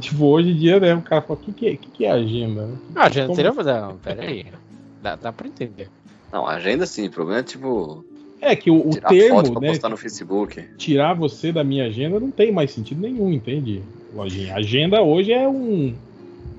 Tipo, 0.00 0.24
hoje 0.26 0.50
em 0.50 0.56
dia, 0.56 0.80
né, 0.80 0.94
o 0.96 1.02
cara 1.02 1.22
fala, 1.22 1.38
o 1.38 1.42
que, 1.42 1.52
que, 1.52 1.66
é, 1.68 1.76
que, 1.76 1.88
que 1.88 2.04
é 2.04 2.10
agenda? 2.10 2.68
Ah, 2.96 3.04
a 3.04 3.08
gente 3.08 3.26
Como- 3.26 3.36
teria. 3.36 3.52
Não, 3.80 3.96
pera 3.98 4.22
aí. 4.22 4.46
Dá, 5.00 5.14
dá 5.14 5.32
pra 5.32 5.46
entender. 5.46 5.88
Não, 6.32 6.44
agenda 6.44 6.84
sim, 6.84 7.06
o 7.06 7.10
problema 7.10 7.38
é 7.38 7.44
tipo 7.44 8.04
É 8.40 8.54
que 8.54 8.70
o, 8.70 8.86
o 8.86 8.90
tirar 8.90 9.08
foto 9.08 9.18
termo, 9.18 9.52
pra 9.52 9.60
né, 9.60 9.68
postar 9.68 9.88
no 9.88 9.96
Facebook. 9.96 10.64
tirar 10.76 11.14
você 11.14 11.50
da 11.52 11.64
minha 11.64 11.86
agenda 11.86 12.20
não 12.20 12.30
tem 12.30 12.52
mais 12.52 12.70
sentido 12.70 13.00
nenhum, 13.00 13.32
entende? 13.32 13.82
Lojinha. 14.14 14.54
Agenda 14.54 15.02
hoje 15.02 15.32
é 15.32 15.46
um, 15.48 15.94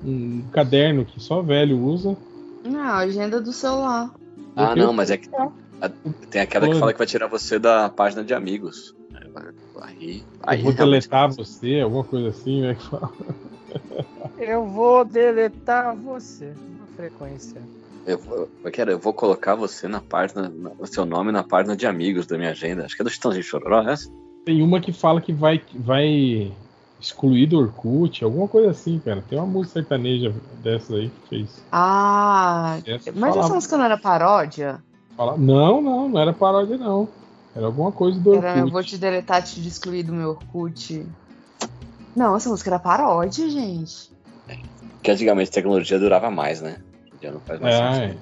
um 0.04 0.42
caderno 0.52 1.04
que 1.04 1.18
só 1.20 1.40
velho 1.40 1.78
usa. 1.78 2.16
Não, 2.64 2.80
a 2.80 2.98
agenda 2.98 3.40
do 3.40 3.52
celular. 3.52 4.10
Ah, 4.54 4.76
não, 4.76 4.92
mas 4.92 5.10
é 5.10 5.16
que 5.16 5.28
a- 5.34 5.50
tem 6.30 6.42
aquela 6.42 6.68
que 6.68 6.78
fala 6.78 6.92
que 6.92 6.98
vai 6.98 7.06
tirar 7.06 7.26
você 7.28 7.58
da 7.58 7.88
página 7.88 8.22
de 8.22 8.34
amigos. 8.34 8.94
Aí, 9.82 10.22
aí 10.42 10.58
eu 10.58 10.64
vou 10.64 10.72
deletar 10.74 11.30
você, 11.30 11.80
alguma 11.80 12.04
coisa 12.04 12.28
assim, 12.28 12.60
né? 12.60 12.74
que 12.74 12.84
fala. 12.86 13.10
Eu 14.38 14.66
vou 14.66 15.04
deletar 15.04 15.96
você. 15.96 16.46
Uma 16.46 16.86
frequência. 16.96 17.62
Eu, 18.06 18.18
vou- 18.18 18.48
eu, 18.64 18.70
quero, 18.70 18.90
eu 18.90 18.98
vou 18.98 19.12
colocar 19.12 19.54
você 19.54 19.86
na 19.86 20.00
página, 20.00 20.48
na- 20.48 20.72
o 20.78 20.86
seu 20.86 21.04
nome 21.04 21.30
na 21.32 21.42
página 21.44 21.76
de 21.76 21.86
amigos 21.86 22.26
da 22.26 22.36
minha 22.38 22.50
agenda. 22.50 22.84
Acho 22.84 22.96
que 22.96 23.02
é 23.02 23.04
do 23.04 23.10
Chitãozinho 23.10 23.44
Chororó, 23.44 23.82
essa? 23.88 24.10
Tem 24.44 24.62
uma 24.62 24.80
que 24.80 24.92
fala 24.92 25.20
que 25.20 25.32
vai, 25.32 25.62
vai 25.74 26.50
excluir 26.98 27.46
do 27.46 27.58
Orkut, 27.58 28.24
alguma 28.24 28.48
coisa 28.48 28.70
assim, 28.70 28.98
cara. 28.98 29.22
Tem 29.28 29.38
uma 29.38 29.46
música 29.46 29.80
sertaneja 29.80 30.34
dessa 30.62 30.94
aí 30.94 31.10
que 31.10 31.28
fez. 31.28 31.62
Ah, 31.70 32.78
Essa 32.86 33.12
mas 33.12 33.30
essa 33.30 33.38
falava- 33.40 33.54
música 33.54 33.76
não 33.76 33.84
era 33.84 33.98
paródia? 33.98 34.82
fala- 35.16 35.36
Não, 35.36 35.82
não, 35.82 36.08
não 36.08 36.18
era 36.20 36.32
paródia, 36.32 36.78
não. 36.78 37.06
Era 37.54 37.66
alguma 37.66 37.92
coisa 37.92 38.18
do 38.18 38.30
Orkut. 38.30 38.46
Era 38.46 38.58
eu 38.60 38.68
vou 38.70 38.82
te 38.82 38.96
deletar, 38.96 39.42
te 39.42 39.60
excluir 39.66 40.02
do 40.04 40.12
meu 40.14 40.30
Orkut. 40.30 41.06
Não, 42.16 42.34
essa 42.34 42.48
música 42.48 42.70
era 42.70 42.78
paródia, 42.78 43.48
gente. 43.50 44.10
Porque 44.94 45.10
antigamente 45.10 45.50
a 45.50 45.54
tecnologia 45.54 45.98
durava 45.98 46.30
mais, 46.30 46.60
né? 46.60 46.78
Dia 47.20 47.32
não 47.32 47.40
faz 47.40 47.60
mais 47.60 47.74
É, 47.74 48.08
sentido. 48.08 48.20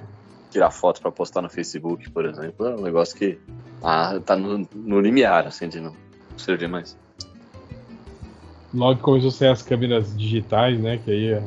Tirar 0.51 0.71
foto 0.71 1.01
pra 1.01 1.13
postar 1.13 1.43
no 1.43 1.51
Facebook, 1.51 2.11
por 2.11 2.25
exemplo, 2.25 2.67
é 2.67 2.75
um 2.75 2.83
negócio 2.83 3.17
que 3.17 3.39
ah, 3.83 4.19
tá 4.25 4.37
no, 4.37 4.67
no 4.75 5.01
limiar, 5.01 5.47
assim, 5.47 5.69
de 5.69 5.81
não 5.81 5.93
servir 6.37 6.69
mais. 6.69 6.97
logo 8.73 9.01
começou 9.01 9.29
a 9.29 9.33
ser 9.33 9.51
as 9.51 9.63
câmeras 9.63 10.17
digitais, 10.17 10.81
né? 10.81 10.99
Que 11.05 11.11
aí, 11.11 11.43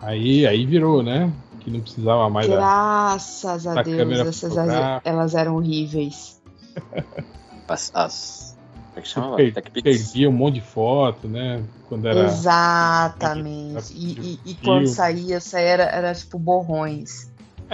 aí, 0.00 0.46
aí 0.46 0.66
virou, 0.66 1.02
né? 1.02 1.32
Que 1.60 1.70
não 1.70 1.80
precisava 1.80 2.30
mais 2.30 2.46
da. 2.48 2.54
Graças 2.56 3.66
a 3.66 3.74
da 3.74 3.82
Deus, 3.82 3.96
câmera 3.96 4.28
essas 4.28 4.56
elas 5.04 5.34
eram 5.34 5.56
horríveis. 5.56 6.40
As. 7.68 7.90
as 7.94 8.45
como 8.96 8.98
é 8.98 9.02
que 9.02 9.08
chama? 9.08 9.36
Per-. 9.36 9.82
Perdia 9.82 10.28
um 10.28 10.32
monte 10.32 10.54
de 10.54 10.60
foto, 10.62 11.28
né? 11.28 11.62
Quando 11.88 12.06
era. 12.08 12.24
Exatamente. 12.24 13.92
E, 13.92 14.38
e- 14.44 14.50
e 14.50 14.54
quando 14.54 14.86
saía, 14.86 15.40
saía 15.40 15.64
era, 15.68 15.82
era 15.84 16.14
tipo 16.14 16.38
borrões. 16.38 17.30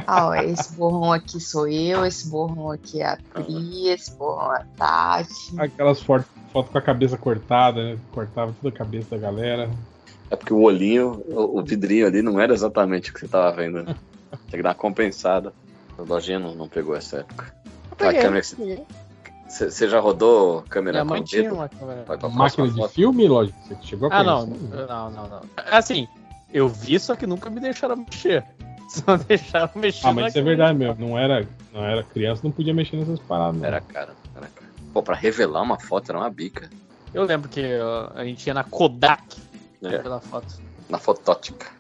Ah, 0.06 0.28
ó, 0.28 0.34
esse 0.34 0.72
borrão 0.74 1.12
aqui 1.12 1.38
sou 1.38 1.68
eu, 1.68 2.04
esse 2.06 2.28
borrão 2.28 2.70
aqui 2.70 3.02
é 3.02 3.06
a 3.08 3.18
Pri, 3.34 3.88
esse 3.88 4.10
borrão 4.12 4.54
é 4.54 4.58
a 4.60 4.64
Tati. 4.76 5.60
Aquelas 5.60 6.00
fotos 6.00 6.26
foto 6.52 6.70
com 6.70 6.78
a 6.78 6.82
cabeça 6.82 7.16
cortada, 7.16 7.82
né? 7.82 7.98
Cortava 8.12 8.54
toda 8.60 8.74
a 8.74 8.78
cabeça 8.78 9.10
da 9.10 9.18
galera. 9.18 9.70
É 10.30 10.36
porque 10.36 10.52
o 10.52 10.60
olhinho, 10.62 11.22
o, 11.28 11.58
o 11.58 11.62
vidrinho 11.62 12.06
ali 12.06 12.22
não 12.22 12.40
era 12.40 12.52
exatamente 12.54 13.10
o 13.10 13.14
que 13.14 13.20
você 13.20 13.28
tava 13.28 13.52
vendo. 13.54 13.82
né? 13.82 13.94
Tem 14.50 14.58
que 14.58 14.62
dar 14.62 14.70
uma 14.70 14.74
compensada. 14.74 15.52
A 15.98 16.02
lojinha 16.02 16.38
não, 16.38 16.54
não 16.54 16.68
pegou 16.68 16.96
essa 16.96 17.18
época. 17.18 17.54
Aquela 17.90 18.12
câmera 18.14 18.40
que 18.40 18.46
você, 18.48 18.82
você- 19.70 19.88
já 19.88 20.00
rodou 20.00 20.62
câmera 20.68 20.98
Minha 20.98 21.04
mãe 21.04 21.20
com 21.20 21.26
tinha 21.26 21.42
dedo? 21.42 21.54
uma 21.54 21.68
câmera. 21.68 22.04
Vai 22.06 22.18
Máquina 22.30 22.68
de 22.68 22.74
foto? 22.76 22.92
filme, 22.92 23.28
lógico. 23.28 23.58
Você 23.68 23.76
chegou 23.82 24.08
a 24.10 24.16
Ah, 24.18 24.24
não, 24.24 24.46
conhecer? 24.46 24.86
não, 24.86 25.10
não, 25.10 25.28
não. 25.28 25.40
Assim, 25.70 26.08
eu 26.52 26.68
vi, 26.68 26.98
só 26.98 27.14
que 27.16 27.26
nunca 27.26 27.50
me 27.50 27.60
deixaram 27.60 27.96
mexer. 27.96 28.44
Só 28.92 29.16
deixaram 29.16 29.70
mexer. 29.76 30.06
Ah, 30.06 30.12
mas 30.12 30.28
isso 30.28 30.38
é 30.38 30.42
verdade 30.42 30.78
mesmo. 30.78 31.06
Não 31.08 31.18
era, 31.18 31.48
não 31.72 31.82
era 31.82 32.02
criança, 32.02 32.42
não 32.44 32.50
podia 32.50 32.74
mexer 32.74 32.96
nessas 32.96 33.18
paradas. 33.20 33.58
não. 33.58 33.66
Era 33.66 33.80
cara, 33.80 34.14
era 34.36 34.46
cara. 34.48 34.70
Pô, 34.92 35.02
pra 35.02 35.14
revelar 35.16 35.62
uma 35.62 35.78
foto 35.80 36.10
era 36.10 36.18
uma 36.18 36.28
bica. 36.28 36.68
Eu 37.14 37.24
lembro 37.24 37.48
que 37.48 37.62
a 38.14 38.22
gente 38.24 38.46
ia 38.46 38.52
na 38.52 38.62
Kodak 38.64 39.38
É, 39.82 39.96
pela 39.98 40.20
foto. 40.20 40.60
na 40.90 40.98
fotótica. 40.98 41.70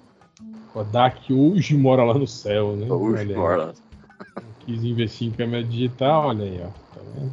Kodak 0.72 1.30
hoje 1.34 1.76
mora 1.76 2.02
lá 2.02 2.14
no 2.14 2.26
céu, 2.26 2.76
né? 2.76 2.86
Aí. 3.20 3.34
bora. 3.34 3.74
Quis 4.64 4.82
investir 4.82 5.28
em 5.28 5.32
câmera 5.32 5.62
digital, 5.64 6.28
olha 6.28 6.44
aí, 6.44 6.62
ó. 6.64 6.68
Tá 6.94 7.00
vendo? 7.14 7.32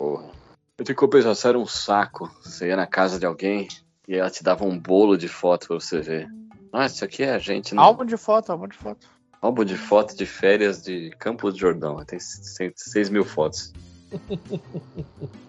Porra. 0.00 0.30
Eu 0.78 0.84
tenho 0.86 0.96
compensação, 0.96 1.50
era 1.50 1.58
um 1.58 1.66
saco. 1.66 2.34
Você 2.42 2.68
ia 2.68 2.76
na 2.76 2.86
casa 2.86 3.18
de 3.18 3.26
alguém 3.26 3.68
e 4.08 4.16
ela 4.16 4.30
te 4.30 4.42
dava 4.42 4.64
um 4.64 4.78
bolo 4.78 5.14
de 5.18 5.28
foto 5.28 5.66
pra 5.66 5.78
você 5.78 6.00
ver. 6.00 6.26
Ah, 6.72 6.86
isso 6.86 7.04
aqui 7.04 7.22
é 7.22 7.34
a 7.34 7.38
gente 7.38 7.74
no 7.74 7.82
Álbum 7.82 8.06
de 8.06 8.16
foto, 8.16 8.50
álbum 8.50 8.66
de 8.66 8.78
foto. 8.78 9.06
álbum 9.42 9.62
de 9.62 9.76
foto 9.76 10.16
de 10.16 10.24
férias 10.24 10.82
de 10.82 11.10
Campos 11.18 11.52
do 11.52 11.60
Jordão. 11.60 12.02
Tem 12.06 12.18
6 12.18 13.10
mil 13.10 13.26
fotos. 13.26 13.74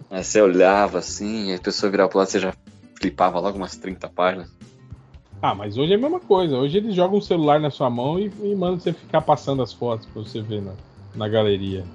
Aí 0.09 0.21
você 0.21 0.41
olhava 0.41 0.99
assim, 0.99 1.51
aí 1.51 1.55
a 1.55 1.61
pessoa 1.61 1.89
virava 1.89 2.09
pro 2.09 2.19
lado, 2.19 2.29
você 2.29 2.39
já 2.39 2.53
flipava 2.99 3.39
logo 3.39 3.57
umas 3.57 3.77
30 3.77 4.09
páginas. 4.09 4.51
Ah, 5.41 5.55
mas 5.55 5.77
hoje 5.77 5.93
é 5.93 5.95
a 5.95 5.99
mesma 5.99 6.19
coisa. 6.19 6.57
Hoje 6.57 6.77
eles 6.77 6.93
jogam 6.93 7.19
um 7.19 7.21
celular 7.21 7.57
na 7.57 7.71
sua 7.71 7.89
mão 7.89 8.19
e, 8.19 8.25
e 8.43 8.53
mandam 8.53 8.81
você 8.81 8.91
ficar 8.91 9.21
passando 9.21 9.63
as 9.63 9.71
fotos 9.71 10.05
pra 10.07 10.21
você 10.21 10.41
ver 10.41 10.61
na, 10.61 10.73
na 11.15 11.29
galeria. 11.29 11.85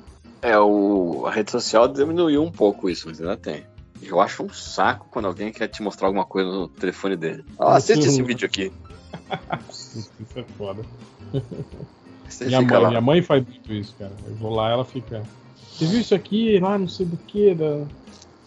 É, 0.46 0.56
o, 0.60 1.26
a 1.26 1.32
rede 1.32 1.50
social 1.50 1.88
diminuiu 1.88 2.40
um 2.40 2.52
pouco 2.52 2.88
isso, 2.88 3.08
mas 3.08 3.20
ainda 3.20 3.36
tem. 3.36 3.64
Eu 4.00 4.20
acho 4.20 4.44
um 4.44 4.48
saco 4.48 5.08
quando 5.10 5.24
alguém 5.24 5.50
quer 5.50 5.66
te 5.66 5.82
mostrar 5.82 6.06
alguma 6.06 6.24
coisa 6.24 6.48
no 6.48 6.68
telefone 6.68 7.16
dele. 7.16 7.44
Ah, 7.58 7.74
assiste 7.74 8.06
esse 8.06 8.22
vídeo 8.22 8.46
aqui. 8.46 8.72
Isso 9.68 10.08
é 10.36 10.44
foda. 10.56 10.82
Minha 12.42 12.62
mãe, 12.62 12.78
lá. 12.80 12.88
minha 12.88 13.00
mãe 13.00 13.22
faz 13.22 13.44
muito 13.44 13.72
isso, 13.72 13.92
cara. 13.98 14.12
Eu 14.24 14.36
vou 14.36 14.54
lá 14.54 14.70
ela 14.70 14.84
fica. 14.84 15.20
Você 15.72 15.84
viu 15.84 16.00
isso 16.00 16.14
aqui 16.14 16.60
lá, 16.60 16.78
não 16.78 16.86
sei 16.86 17.06
do 17.06 17.16
que, 17.16 17.52
da. 17.52 17.84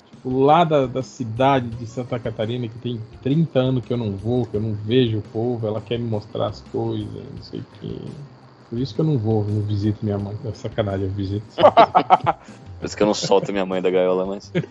Tipo, 0.09 0.39
lá 0.39 0.63
da, 0.63 0.85
da 0.85 1.03
cidade 1.03 1.67
de 1.67 1.85
Santa 1.85 2.17
Catarina, 2.17 2.65
que 2.69 2.79
tem 2.79 3.01
30 3.21 3.59
anos 3.59 3.83
que 3.83 3.91
eu 3.91 3.97
não 3.97 4.13
vou, 4.13 4.45
que 4.45 4.55
eu 4.55 4.61
não 4.61 4.73
vejo 4.73 5.17
o 5.17 5.21
povo, 5.21 5.67
ela 5.67 5.81
quer 5.81 5.99
me 5.99 6.07
mostrar 6.07 6.47
as 6.47 6.61
coisas, 6.61 7.09
não 7.35 7.43
sei 7.43 7.59
o 7.59 7.65
que. 7.81 8.01
Por 8.69 8.77
isso 8.79 8.93
que 8.93 9.01
eu 9.01 9.05
não 9.05 9.17
vou, 9.17 9.43
não 9.43 9.61
visito 9.61 10.03
minha 10.05 10.17
mãe. 10.17 10.37
É 10.45 10.53
sacanagem, 10.53 11.05
eu 11.07 11.11
visito. 11.11 11.45
Por 12.79 12.85
isso 12.85 12.95
que 12.95 13.03
eu 13.03 13.07
não 13.07 13.13
solto 13.13 13.51
minha 13.51 13.65
mãe 13.65 13.81
da 13.81 13.89
gaiola 13.89 14.25
mais. 14.25 14.51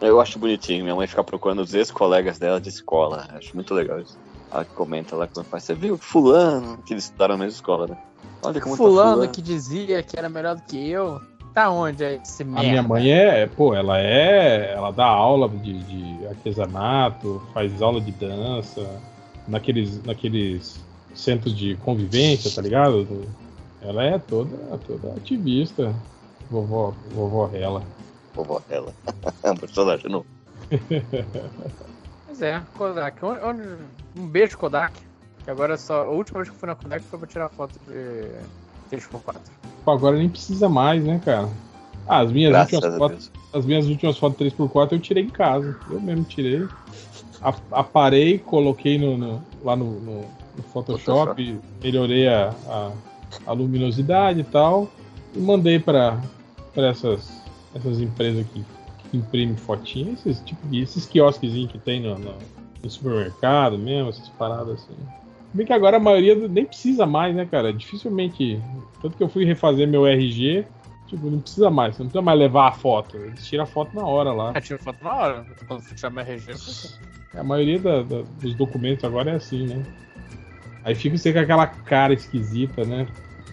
Eu 0.00 0.20
acho 0.20 0.38
bonitinho, 0.38 0.82
minha 0.82 0.96
mãe 0.96 1.06
fica 1.06 1.22
procurando 1.22 1.60
os 1.60 1.72
ex-colegas 1.72 2.38
dela 2.38 2.60
de 2.60 2.68
escola. 2.68 3.28
Acho 3.32 3.54
muito 3.54 3.72
legal 3.74 4.00
isso. 4.00 4.18
Ela 4.50 4.64
comenta 4.64 5.14
lá 5.14 5.26
quando 5.28 5.46
faz, 5.46 5.64
você 5.64 5.74
viu 5.74 5.96
fulano, 5.96 6.78
que 6.84 6.92
eles 6.94 7.04
estudaram 7.04 7.36
na 7.36 7.44
mesma 7.44 7.56
escola, 7.56 7.86
né? 7.86 7.96
Olha 8.42 8.60
como 8.60 8.74
tá 8.74 8.76
Fulano 8.76 9.12
fulano. 9.12 9.30
que 9.32 9.40
dizia 9.40 10.02
que 10.02 10.18
era 10.18 10.28
melhor 10.28 10.56
do 10.56 10.62
que 10.62 10.90
eu. 10.90 11.20
Tá 11.54 11.70
onde 11.70 12.02
é 12.02 12.14
esse 12.16 12.42
A 12.42 12.46
merda? 12.46 12.68
minha 12.68 12.82
mãe 12.82 13.12
é, 13.12 13.46
pô, 13.46 13.72
ela 13.74 13.98
é. 14.00 14.72
Ela 14.74 14.90
dá 14.90 15.06
aula 15.06 15.48
de, 15.48 15.78
de 15.84 16.26
artesanato, 16.26 17.40
faz 17.54 17.80
aula 17.80 18.00
de 18.00 18.10
dança, 18.10 18.84
naqueles, 19.46 20.02
naqueles 20.02 20.80
centros 21.14 21.54
de 21.56 21.76
convivência, 21.76 22.50
tá 22.50 22.62
ligado? 22.62 23.26
Ela 23.80 24.04
é 24.04 24.18
toda, 24.18 24.56
toda 24.86 25.12
ativista. 25.16 25.94
Vovó, 26.50 26.94
vovó 27.14 27.50
ela. 27.52 27.82
Vovó 28.34 28.60
dela. 28.68 28.92
É 29.42 29.50
um 29.50 29.56
personagem 29.56 30.10
novo. 30.10 30.26
Pois 32.26 32.42
é, 32.42 32.62
Kodak. 32.76 33.18
Um 34.16 34.26
beijo, 34.26 34.56
Kodak. 34.58 34.92
Que 35.44 35.50
agora 35.50 35.76
só. 35.76 36.02
A 36.02 36.10
última 36.10 36.38
vez 36.38 36.48
que 36.48 36.54
eu 36.54 36.58
fui 36.60 36.68
na 36.68 36.74
Kodak 36.74 37.04
foi 37.04 37.18
pra 37.18 37.28
tirar 37.28 37.48
foto 37.48 37.78
de 37.86 38.96
3x4. 38.96 39.36
Pô, 39.84 39.90
agora 39.90 40.16
nem 40.16 40.28
precisa 40.28 40.68
mais, 40.68 41.02
né, 41.02 41.20
cara? 41.24 41.48
Ah, 42.06 42.20
as 42.20 42.32
minhas, 42.32 42.50
Graças 42.52 42.74
últimas 42.74 42.98
fotos, 42.98 43.30
as 43.52 43.64
minhas 43.66 43.86
últimas 43.86 44.18
fotos 44.18 44.38
3x4 44.46 44.92
eu 44.92 45.00
tirei 45.00 45.24
em 45.24 45.28
casa. 45.30 45.76
Eu 45.90 46.00
mesmo 46.00 46.24
tirei. 46.24 46.66
A- 47.40 47.54
Aparei, 47.72 48.38
coloquei 48.38 48.98
no, 48.98 49.16
no- 49.16 49.42
lá 49.64 49.74
no, 49.76 50.00
no- 50.00 50.24
no 50.56 50.62
Photoshop, 50.62 51.60
melhorei 51.82 52.28
a, 52.28 52.54
a, 52.66 52.92
a 53.46 53.52
luminosidade 53.52 54.40
e 54.40 54.44
tal. 54.44 54.90
E 55.34 55.38
mandei 55.38 55.78
para 55.78 56.20
essas, 56.76 57.42
essas 57.74 58.00
empresas 58.00 58.46
que, 58.48 58.64
que 59.10 59.16
imprimem 59.16 59.56
fotinhas, 59.56 60.24
esses, 60.26 60.42
tipo, 60.44 60.60
esses 60.74 61.06
quiosquezinhos 61.06 61.72
que 61.72 61.78
tem 61.78 62.00
no, 62.00 62.18
no- 62.18 62.34
no 62.82 62.90
supermercado 62.90 63.78
mesmo, 63.78 64.08
essas 64.10 64.28
paradas 64.30 64.82
assim. 64.82 64.96
Bem 65.54 65.64
que 65.64 65.72
agora 65.72 65.98
a 65.98 66.00
maioria 66.00 66.34
nem 66.48 66.64
precisa 66.64 67.06
mais, 67.06 67.34
né, 67.34 67.46
cara? 67.46 67.72
Dificilmente. 67.72 68.60
Tanto 69.00 69.16
que 69.16 69.22
eu 69.22 69.28
fui 69.28 69.44
refazer 69.44 69.86
meu 69.86 70.04
RG, 70.06 70.64
tipo, 71.06 71.30
não 71.30 71.38
precisa 71.40 71.70
mais, 71.70 71.94
você 71.94 72.02
não 72.02 72.08
precisa 72.10 72.22
mais 72.24 72.38
levar 72.38 72.68
a 72.68 72.72
foto. 72.72 73.16
Eles 73.18 73.46
tiram 73.46 73.64
a 73.64 73.66
foto 73.66 73.94
na 73.94 74.04
hora 74.04 74.32
lá. 74.32 74.52
Ah, 74.54 74.60
tira 74.60 74.78
foto 74.78 75.04
na 75.04 75.14
hora. 75.14 75.46
Quando 75.68 75.82
tirar 75.94 76.10
minha 76.10 76.24
RG, 76.24 76.52
eu 76.52 77.40
A 77.40 77.44
maioria 77.44 77.78
da- 77.78 78.02
da- 78.02 78.22
dos 78.40 78.54
documentos 78.54 79.04
agora 79.04 79.30
é 79.30 79.34
assim, 79.36 79.66
né? 79.66 79.82
Aí 80.84 80.94
fica 80.94 81.16
você 81.16 81.32
com 81.32 81.38
aquela 81.38 81.66
cara 81.66 82.12
esquisita, 82.12 82.84
né? 82.84 83.06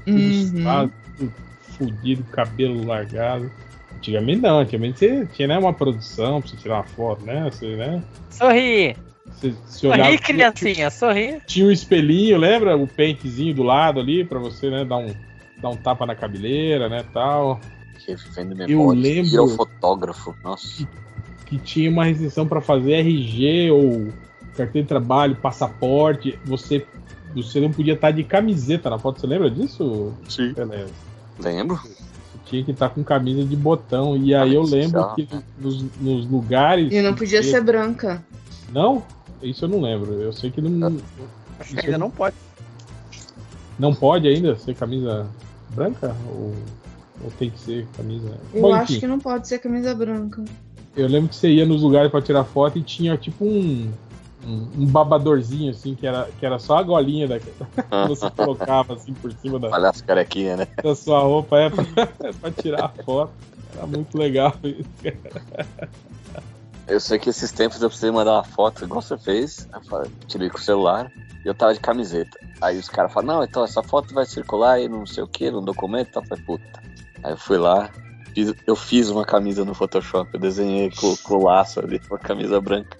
Tudo 0.05 0.17
Uhum. 0.17 0.89
tudo 1.17 1.33
fudido, 1.77 2.23
cabelo 2.31 2.85
largado. 2.85 3.51
Antigamente 3.95 4.41
não, 4.41 4.59
antigamente 4.59 4.99
você 4.99 5.25
tinha 5.27 5.47
né, 5.47 5.57
uma 5.59 5.73
produção 5.73 6.41
pra 6.41 6.49
você 6.49 6.57
tirar 6.57 6.75
uma 6.77 6.83
foto, 6.83 7.25
né? 7.25 7.49
Você, 7.51 7.75
né? 7.75 8.01
Sorri! 8.29 8.95
Você, 9.27 9.53
você 9.65 9.87
olhava, 9.87 10.03
Sorri, 10.05 10.17
tinha, 10.17 10.51
criancinha, 10.51 10.89
sorri. 10.89 11.41
tinha 11.45 11.67
um 11.67 11.71
espelhinho, 11.71 12.37
lembra? 12.37 12.75
O 12.75 12.87
pentezinho 12.87 13.53
do 13.53 13.61
lado 13.63 13.99
ali 13.99 14.23
pra 14.23 14.39
você, 14.39 14.69
né, 14.71 14.83
dar 14.83 14.97
um, 14.97 15.13
dar 15.57 15.69
um 15.69 15.75
tapa 15.75 16.05
na 16.05 16.15
cabeleira, 16.15 16.89
né, 16.89 17.03
tal. 17.13 17.59
Que 18.05 18.15
memória. 18.67 18.99
lembro- 19.01 19.31
E 19.35 19.39
o 19.39 19.47
fotógrafo. 19.49 20.33
Nossa. 20.43 20.87
que 21.45 21.57
tinha 21.57 21.89
uma 21.89 22.05
restrição 22.05 22.47
para 22.47 22.61
fazer 22.61 22.93
RG 22.99 23.71
ou 23.71 24.07
carteira 24.55 24.83
de 24.83 24.87
trabalho, 24.87 25.35
passaporte, 25.35 26.37
você 26.45 26.85
você 27.35 27.59
não 27.59 27.71
podia 27.71 27.93
estar 27.93 28.11
de 28.11 28.23
camiseta 28.23 28.89
na 28.89 28.97
foto. 28.99 29.19
Você 29.19 29.27
lembra 29.27 29.49
disso? 29.49 30.13
Sim. 30.27 30.53
Pelé? 30.53 30.85
Lembro. 31.39 31.75
Você 31.77 31.99
tinha 32.45 32.63
que 32.63 32.71
estar 32.71 32.89
com 32.89 33.03
camisa 33.03 33.43
de 33.45 33.55
botão. 33.55 34.17
E 34.17 34.33
aí 34.33 34.53
eu 34.55 34.61
Camisa 34.63 34.75
lembro 34.77 35.15
que 35.15 35.27
né? 35.33 35.43
nos, 35.59 35.81
nos 36.01 36.25
lugares. 36.29 36.91
E 36.91 37.01
não 37.01 37.13
podia 37.13 37.41
que- 37.41 37.47
ser 37.47 37.61
branca. 37.63 38.23
Não? 38.71 39.03
Isso 39.41 39.65
eu 39.65 39.69
não 39.69 39.81
lembro. 39.81 40.13
Eu 40.13 40.33
sei 40.33 40.51
que 40.51 40.59
não, 40.61 40.97
Acho 41.59 41.73
que 41.73 41.79
ainda 41.81 41.91
eu- 41.93 41.99
não 41.99 42.09
pode. 42.11 42.35
não 43.77 43.93
pode 43.95 44.27
ainda 44.27 44.55
ser 44.55 44.75
camisa 44.75 45.27
branca? 45.73 46.15
Ou, 46.29 46.53
ou 47.23 47.31
tem 47.37 47.49
que 47.49 47.59
ser 47.59 47.87
camisa. 47.95 48.37
Eu 48.53 48.61
Bom, 48.61 48.73
acho 48.73 48.91
enfim. 48.93 48.99
que 49.01 49.07
não 49.07 49.19
pode 49.19 49.47
ser 49.47 49.59
camisa 49.59 49.93
branca. 49.95 50.43
Eu 50.95 51.07
lembro 51.07 51.29
que 51.29 51.35
você 51.35 51.49
ia 51.49 51.65
nos 51.65 51.81
lugares 51.83 52.11
pra 52.11 52.21
tirar 52.21 52.43
foto 52.43 52.77
e 52.77 52.81
tinha 52.81 53.15
tipo 53.15 53.45
um, 53.45 53.89
um, 54.45 54.83
um 54.83 54.85
babadorzinho 54.85 55.71
assim, 55.71 55.95
que 55.95 56.07
era, 56.07 56.27
que 56.39 56.45
era 56.45 56.57
só 56.59 56.77
a 56.77 56.83
golinha 56.83 57.27
da, 57.27 57.39
que 57.39 57.51
você 58.07 58.29
colocava 58.31 58.93
assim 58.93 59.13
por 59.13 59.31
cima 59.33 59.59
da, 59.59 59.69
Olha 59.69 59.89
as 59.89 60.01
carequinhas, 60.01 60.59
né? 60.59 60.67
da 60.83 60.95
sua 60.95 61.19
roupa 61.21 61.57
é 61.57 61.69
pra, 61.69 61.83
pra 62.39 62.51
tirar 62.51 62.85
a 62.85 63.03
foto. 63.03 63.33
Era 63.75 63.85
muito 63.85 64.17
legal 64.17 64.53
isso. 64.63 64.89
Eu 66.87 66.99
sei 66.99 67.19
que 67.19 67.29
esses 67.29 67.51
tempos 67.51 67.81
eu 67.81 67.89
precisei 67.89 68.09
mandar 68.11 68.33
uma 68.33 68.43
foto, 68.43 68.83
igual 68.83 69.01
você 69.01 69.17
fez. 69.17 69.67
Eu 69.91 70.11
tirei 70.27 70.49
com 70.49 70.57
o 70.57 70.61
celular 70.61 71.11
e 71.45 71.47
eu 71.47 71.53
tava 71.53 71.73
de 71.73 71.79
camiseta. 71.79 72.39
Aí 72.61 72.77
os 72.79 72.89
caras 72.89 73.13
falaram, 73.13 73.39
não, 73.39 73.43
então 73.43 73.63
essa 73.63 73.83
foto 73.83 74.13
vai 74.13 74.25
circular 74.25 74.73
aí, 74.73 74.89
não 74.89 75.05
sei 75.05 75.23
o 75.23 75.27
que, 75.27 75.51
no 75.51 75.61
documento 75.61 76.07
e 76.07 76.11
tal. 76.13 76.23
Eu 76.23 76.27
falei, 76.27 76.43
puta. 76.43 76.81
Aí 77.23 77.31
eu 77.33 77.37
fui 77.37 77.57
lá, 77.57 77.91
fiz- 78.33 78.55
eu 78.65 78.75
fiz 78.75 79.09
uma 79.09 79.23
camisa 79.23 79.63
no 79.63 79.75
Photoshop, 79.75 80.31
eu 80.33 80.39
desenhei 80.39 80.89
com, 80.89 81.15
com 81.17 81.35
o 81.35 81.43
laço 81.43 81.79
ali, 81.79 82.01
uma 82.09 82.17
camisa 82.17 82.59
branca. 82.59 82.97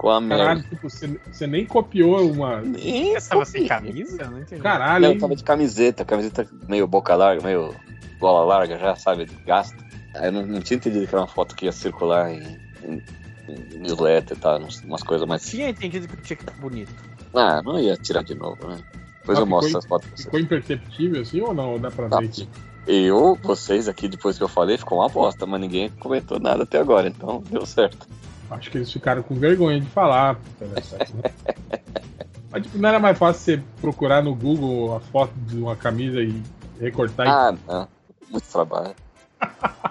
Ficou 0.00 0.10
Caralho, 0.12 0.26
merda. 0.28 0.62
tipo, 0.70 0.88
você, 0.88 1.20
você 1.30 1.46
nem 1.46 1.66
copiou 1.66 2.30
uma. 2.32 2.62
Nem 2.62 3.12
Você 3.12 3.28
tava 3.28 3.44
sem 3.44 3.66
camisa? 3.66 4.30
Não 4.30 4.38
entendi. 4.38 4.62
Caralho, 4.62 5.04
Não, 5.06 5.12
eu 5.12 5.18
tava 5.18 5.36
de 5.36 5.44
camiseta, 5.44 6.04
camiseta 6.06 6.48
meio 6.66 6.86
boca 6.86 7.14
larga, 7.14 7.42
meio 7.46 7.74
gola 8.18 8.42
larga, 8.44 8.78
já 8.78 8.96
sabe, 8.96 9.28
gasta. 9.46 9.76
Aí 10.14 10.28
eu 10.28 10.32
não, 10.32 10.46
não 10.46 10.60
tinha 10.62 10.78
entendido 10.78 11.06
que 11.06 11.14
era 11.14 11.20
uma 11.22 11.28
foto 11.28 11.54
que 11.54 11.66
ia 11.66 11.72
circular 11.72 12.32
em, 12.32 12.58
em, 12.82 13.02
em 13.48 13.78
newsletter 13.78 14.36
e 14.36 14.40
tal, 14.40 14.58
umas 14.86 15.02
coisas 15.02 15.28
mais. 15.28 15.42
Tinha 15.42 15.68
entendido 15.68 16.08
que 16.08 16.16
tinha 16.22 16.36
que 16.36 16.44
estar 16.44 16.54
bonito. 16.58 16.92
Ah, 17.34 17.60
não 17.62 17.78
ia 17.78 17.94
tirar 17.96 18.24
de 18.24 18.34
novo, 18.34 18.66
né? 18.66 18.78
Depois 19.20 19.36
Ah, 19.38 19.42
eu 19.42 19.46
mostro 19.46 19.76
as 19.78 19.84
fotos 19.84 20.06
pra 20.08 20.16
vocês. 20.16 20.24
Ficou 20.24 20.40
imperceptível 20.40 21.20
assim 21.20 21.40
ou 21.42 21.52
não? 21.52 21.78
Dá 21.78 21.90
pra 21.90 22.08
Tá. 22.08 22.20
ver 22.20 22.24
aqui? 22.26 22.48
Eu, 22.86 23.38
vocês 23.42 23.86
aqui, 23.86 24.08
depois 24.08 24.38
que 24.38 24.42
eu 24.42 24.48
falei, 24.48 24.78
ficou 24.78 24.98
uma 24.98 25.08
bosta, 25.10 25.44
mas 25.46 25.60
ninguém 25.60 25.90
comentou 25.90 26.40
nada 26.40 26.62
até 26.62 26.78
agora, 26.78 27.06
então 27.06 27.44
deu 27.50 27.66
certo. 27.66 28.08
Acho 28.50 28.70
que 28.70 28.78
eles 28.78 28.92
ficaram 28.92 29.22
com 29.22 29.34
vergonha 29.34 29.80
de 29.80 29.86
falar. 29.86 30.38
Né? 30.60 30.68
Mas 32.50 32.64
tipo, 32.64 32.78
não 32.78 32.88
era 32.88 32.98
mais 32.98 33.16
fácil 33.16 33.40
você 33.40 33.62
procurar 33.80 34.22
no 34.22 34.34
Google 34.34 34.96
a 34.96 35.00
foto 35.00 35.32
de 35.46 35.56
uma 35.56 35.76
camisa 35.76 36.20
e 36.20 36.42
recortar 36.80 37.26
e 37.26 37.30
Ah, 37.30 37.54
não. 37.66 37.88
Muito 38.30 38.46
trabalho. 38.48 38.94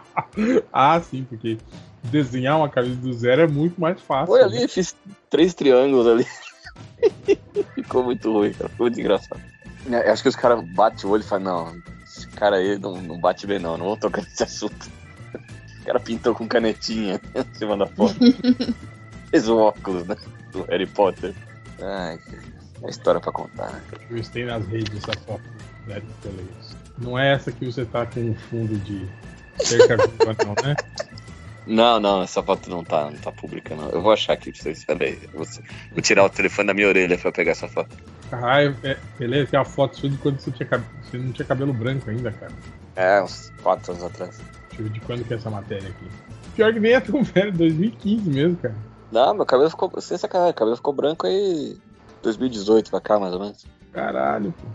Ah, 0.72 1.02
sim, 1.02 1.26
porque 1.28 1.58
desenhar 2.04 2.58
uma 2.58 2.70
camisa 2.70 2.96
do 3.02 3.12
zero 3.12 3.42
é 3.42 3.48
muito 3.48 3.82
mais 3.82 4.00
fácil. 4.00 4.28
Foi 4.28 4.40
né? 4.40 4.46
ali, 4.46 4.68
fiz 4.68 4.96
três 5.30 5.54
triângulos 5.54 6.08
ali. 6.08 6.26
Ficou 7.76 8.04
muito 8.04 8.32
ruim, 8.32 8.54
cara. 8.54 8.70
Ficou 8.70 8.86
muito 8.86 9.00
engraçado. 9.00 9.42
É, 9.90 10.10
acho 10.10 10.22
que 10.22 10.30
os 10.30 10.36
caras 10.36 10.64
batem 10.74 11.10
o 11.10 11.14
olho 11.14 11.22
e 11.22 11.26
falam, 11.26 11.44
não, 11.44 11.82
esse 12.04 12.28
cara 12.28 12.58
aí 12.58 12.78
não, 12.78 13.02
não 13.02 13.20
bate 13.20 13.48
bem 13.48 13.60
não, 13.60 13.78
não 13.78 13.88
vou 13.88 13.98
tocar 13.98 14.22
nesse 14.22 14.44
assunto. 14.44 14.90
O 15.82 15.86
cara 15.86 16.00
pintou 16.00 16.36
com 16.36 16.48
canetinha 16.48 17.20
em 17.34 17.58
cima 17.58 17.78
da 17.78 17.88
foto. 17.88 18.16
Fez 19.32 19.48
o 19.48 19.58
óculos, 19.58 20.06
né? 20.08 20.16
Do 20.52 20.64
Harry 20.64 20.86
Potter. 20.86 21.34
Ai, 21.82 22.20
é 22.84 22.90
história 22.90 23.20
pra 23.20 23.32
contar, 23.32 23.72
né? 23.72 23.82
Eu 24.10 24.18
estei 24.18 24.46
nas 24.46 24.66
redes 24.68 25.04
essa 25.04 25.20
foto. 25.22 25.44
Né, 25.88 26.02
Telex. 26.22 26.76
Não 26.98 27.18
é 27.18 27.34
essa 27.34 27.52
que 27.52 27.66
você 27.66 27.86
tá 27.86 28.06
com 28.06 28.20
um 28.20 28.36
fundo 28.36 28.78
de 28.80 29.08
cerca 29.58 29.98
viva, 29.98 30.36
não, 30.46 30.56
né? 30.64 30.76
Não, 31.66 32.00
não, 32.00 32.24
essa 32.24 32.42
foto 32.42 32.70
não 32.70 32.84
tá, 32.84 33.12
não 33.12 33.18
tá 33.18 33.32
pública, 33.32 33.76
não. 33.76 33.90
Eu 33.90 34.02
vou 34.02 34.12
achar 34.12 34.34
aqui 34.34 34.52
pra 34.52 34.62
vocês. 34.62 34.84
Peraí. 34.84 35.20
Vou, 35.34 35.46
vou 35.92 36.02
tirar 36.02 36.24
o 36.26 36.30
telefone 36.30 36.68
da 36.68 36.74
minha 36.74 36.88
orelha 36.88 37.18
pra 37.18 37.32
pegar 37.32 37.52
essa 37.52 37.68
foto. 37.68 37.96
Caralho, 38.30 38.76
é, 38.84 38.98
beleza, 39.18 39.52
tem 39.52 39.60
a 39.60 39.66
foto 39.66 39.98
sua 40.00 40.10
de 40.10 40.18
quando 40.18 40.40
você, 40.40 40.52
tinha, 40.52 40.68
você 41.04 41.18
não 41.18 41.32
tinha 41.32 41.46
cabelo 41.46 41.74
branco 41.74 42.10
ainda, 42.10 42.32
cara. 42.32 42.52
É, 42.96 43.22
uns 43.22 43.52
quatro 43.62 43.92
anos 43.92 44.04
atrás. 44.04 44.40
Deixa 44.80 44.82
eu 44.82 44.86
ver 44.86 44.90
de 44.92 45.00
quando 45.02 45.26
que 45.26 45.34
é 45.34 45.38
essa 45.38 45.50
matéria 45.50 45.90
aqui. 45.90 46.08
Pior 46.56 46.74
que 46.74 46.80
nem 46.80 46.94
é 46.94 47.02
tão 47.02 47.22
velho, 47.24 47.52
2015 47.52 48.30
mesmo, 48.30 48.58
cara. 48.58 48.76
Não, 49.12 49.34
meu 49.34 49.46
cabelo 49.46 49.70
ficou. 49.70 50.00
Sem 50.00 50.18
sacanagem, 50.18 50.54
cabelo 50.54 50.78
ficou 50.78 50.94
branco 50.94 51.28
aí 51.28 51.78
2018 52.24 52.90
pra 52.90 53.02
cá, 53.02 53.20
mais 53.20 53.34
ou 53.34 53.40
menos. 53.40 53.66
Caralho, 53.92 54.54
pô. 54.54 54.68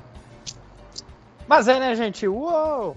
Mas 1.47 1.69
é, 1.69 1.79
né, 1.79 1.95
gente? 1.95 2.27
Uou! 2.27 2.97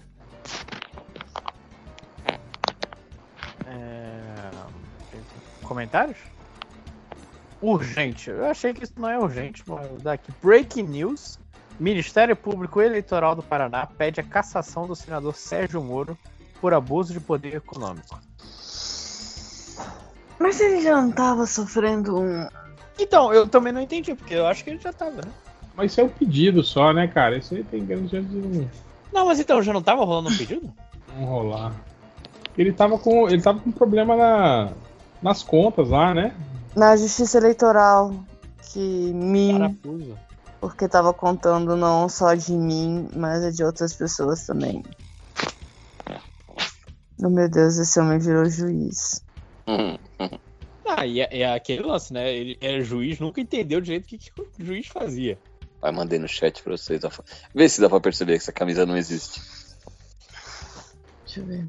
É... 3.65 4.51
Comentários? 5.63 6.17
Urgente. 7.61 8.29
Eu 8.29 8.45
achei 8.45 8.73
que 8.73 8.83
isso 8.83 8.93
não 8.97 9.09
é 9.09 9.17
urgente, 9.17 9.63
mas 9.65 10.01
daqui. 10.01 10.31
Breaking 10.41 10.83
news. 10.83 11.39
Ministério 11.79 12.35
Público 12.35 12.81
Eleitoral 12.81 13.35
do 13.35 13.43
Paraná 13.43 13.85
pede 13.85 14.19
a 14.19 14.23
cassação 14.23 14.87
do 14.87 14.95
senador 14.95 15.35
Sérgio 15.35 15.83
Moro 15.83 16.17
por 16.59 16.73
abuso 16.73 17.13
de 17.13 17.19
poder 17.19 17.55
econômico. 17.55 18.19
Mas 20.39 20.59
ele 20.59 20.81
já 20.81 21.01
não 21.01 21.11
tava 21.11 21.45
sofrendo 21.45 22.19
um. 22.19 22.47
Então, 22.99 23.33
eu 23.33 23.47
também 23.47 23.73
não 23.73 23.81
entendi, 23.81 24.13
porque 24.15 24.33
eu 24.33 24.45
acho 24.47 24.63
que 24.63 24.69
ele 24.71 24.79
já 24.79 24.93
tava, 24.93 25.17
né? 25.17 25.31
Mas 25.75 25.91
isso 25.91 26.01
é 26.01 26.03
um 26.03 26.09
pedido 26.09 26.63
só, 26.63 26.91
né, 26.91 27.07
cara? 27.07 27.37
Isso 27.37 27.53
aí 27.53 27.63
tem 27.63 27.85
grande 27.85 28.09
chance 28.09 28.27
de 28.27 28.37
não, 28.37 28.69
Não, 29.13 29.25
mas 29.25 29.39
então, 29.39 29.61
já 29.61 29.71
não 29.71 29.81
tava 29.81 30.03
rolando 30.03 30.29
um 30.29 30.37
pedido? 30.37 30.71
não 31.15 31.25
rolar. 31.25 31.73
Ele 32.57 32.71
tava 32.71 32.97
com. 32.97 33.29
Ele 33.29 33.41
tava 33.41 33.59
com 33.59 33.71
problema 33.71 34.15
na, 34.15 34.69
nas 35.21 35.43
contas 35.43 35.89
lá, 35.89 36.13
né? 36.13 36.33
Na 36.75 36.95
justiça 36.95 37.37
eleitoral. 37.37 38.13
Que 38.71 39.13
mim. 39.13 39.59
Parafuso. 39.59 40.17
Porque 40.59 40.87
tava 40.87 41.13
contando 41.13 41.75
não 41.75 42.09
só 42.09 42.33
de 42.33 42.53
mim, 42.53 43.07
mas 43.15 43.55
de 43.55 43.63
outras 43.63 43.93
pessoas 43.93 44.45
também. 44.45 44.83
Oh 47.23 47.29
meu 47.29 47.49
Deus, 47.49 47.77
esse 47.77 47.99
homem 47.99 48.19
virou 48.19 48.45
juiz. 48.45 49.23
Hum, 49.67 49.97
Ah, 50.87 51.05
e 51.05 51.19
é, 51.21 51.39
é 51.41 51.53
aquele 51.53 51.83
lance, 51.83 52.13
né? 52.13 52.31
Ele 52.33 52.57
era 52.61 52.81
juiz, 52.81 53.19
nunca 53.19 53.41
entendeu 53.41 53.81
direito 53.81 54.05
o 54.05 54.07
que, 54.07 54.17
que 54.17 54.31
o 54.39 54.47
juiz 54.59 54.87
fazia. 54.87 55.37
Vai, 55.81 55.91
mandei 55.91 56.17
no 56.19 56.27
chat 56.27 56.61
pra 56.63 56.75
vocês. 56.77 57.03
ó. 57.03 57.09
Vê 57.53 57.67
se 57.67 57.81
dá 57.81 57.89
pra 57.89 57.99
perceber 57.99 58.33
que 58.33 58.37
essa 58.39 58.51
camisa 58.51 58.85
não 58.85 58.95
existe. 58.97 59.41
Deixa 61.25 61.41
eu 61.41 61.45
ver. 61.45 61.67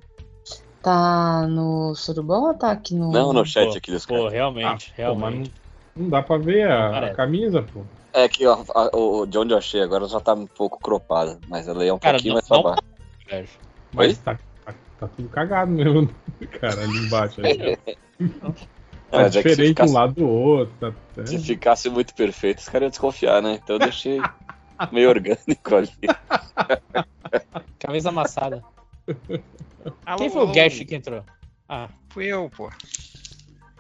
Tá 0.83 1.47
no 1.49 1.95
surubão 1.95 2.45
ou 2.45 2.55
tá 2.55 2.71
aqui 2.71 2.95
no. 2.95 3.11
Não 3.11 3.33
no 3.33 3.45
chat 3.45 3.73
Pô, 3.73 3.79
aqui 3.79 3.91
dos 3.91 4.07
Pô, 4.07 4.15
caras. 4.15 4.33
realmente, 4.33 4.93
Pô, 4.97 5.15
mas 5.15 5.35
realmente. 5.35 5.53
não, 5.97 6.05
não 6.05 6.11
dá 6.11 6.23
pra 6.23 6.39
ver 6.39 6.71
a, 6.71 7.07
a 7.07 7.15
camisa, 7.15 7.63
pô. 7.63 7.85
É 8.13 8.29
que 8.29 8.47
ó, 8.47 8.65
a- 8.75 8.97
o 8.97 9.27
de 9.27 9.37
onde 9.39 9.53
eu 9.53 9.59
achei 9.59 9.83
agora 9.83 10.07
já 10.07 10.21
tá 10.21 10.33
um 10.35 10.47
pouco 10.47 10.79
cropada, 10.81 11.39
mas 11.49 11.67
ela 11.69 11.85
é 11.85 11.93
um 11.93 11.99
Cara, 11.99 12.15
pouquinho 12.15 12.35
não- 12.35 12.37
mais 12.37 12.49
pra 12.49 12.63
baixo. 12.63 12.83
velho. 13.29 13.49
Mas 13.93 14.17
Oi? 14.19 14.23
tá, 14.25 14.39
tá, 14.99 15.07
tá 15.07 15.13
tudo 15.17 15.29
cagado 15.29 15.71
mesmo, 15.71 16.09
cara, 16.61 16.83
ali 16.83 16.99
embaixo. 16.99 17.41
Ali. 17.41 17.79
Tá 19.11 19.23
Mas 19.23 19.37
é 19.37 19.43
que 19.43 19.49
se 19.49 19.55
diferente 19.57 19.69
ficasse, 19.69 19.91
um 19.91 19.95
lado 19.95 20.15
do 20.17 20.29
outro. 20.29 20.75
Tá, 20.79 20.93
tá- 21.15 21.27
se 21.27 21.39
ficasse 21.39 21.89
muito 21.89 22.15
perfeito, 22.15 22.59
os 22.59 22.67
caras 22.69 22.83
iam 22.83 22.91
desconfiar, 22.91 23.41
né? 23.41 23.55
Então 23.63 23.77
eu 23.77 23.81
deixei 23.81 24.21
meio 24.93 25.09
orgânico 25.09 25.75
ali. 25.75 25.91
Camisa 27.79 28.11
amassada. 28.11 28.63
Alô, 30.05 30.19
Quem 30.19 30.29
foi 30.29 30.43
o 30.43 30.53
guest 30.53 30.85
que 30.85 30.95
entrou? 30.95 31.25
Ah, 31.67 31.89
Fui 32.11 32.27
eu, 32.27 32.51
pô. 32.55 32.71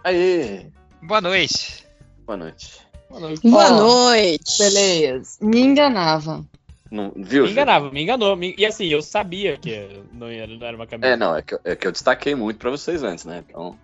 Aê! 0.02 0.66
Boa 1.02 1.20
noite. 1.20 1.84
Boa 2.26 2.36
noite. 2.38 2.80
boa 3.10 3.20
noite. 3.20 3.40
Boa 3.50 3.70
noite. 3.70 4.58
Beleza. 4.58 5.38
Me 5.42 5.60
enganava. 5.60 6.42
Não, 6.90 7.12
viu? 7.14 7.44
Me 7.44 7.50
enganava, 7.50 7.90
me 7.90 8.02
enganou. 8.02 8.34
me- 8.36 8.54
E 8.56 8.64
assim, 8.64 8.86
eu 8.86 9.02
sabia 9.02 9.56
que 9.58 10.02
não, 10.12 10.30
ia, 10.32 10.46
não 10.46 10.66
era 10.66 10.76
uma 10.76 10.86
camisa. 10.86 11.12
É, 11.12 11.16
não, 11.16 11.36
é 11.36 11.42
que, 11.42 11.54
eu- 11.54 11.60
é 11.64 11.76
que 11.76 11.86
eu 11.86 11.92
destaquei 11.92 12.34
muito 12.34 12.58
pra 12.58 12.70
vocês 12.70 13.02
antes, 13.02 13.24
né? 13.24 13.44
Então, 13.48 13.78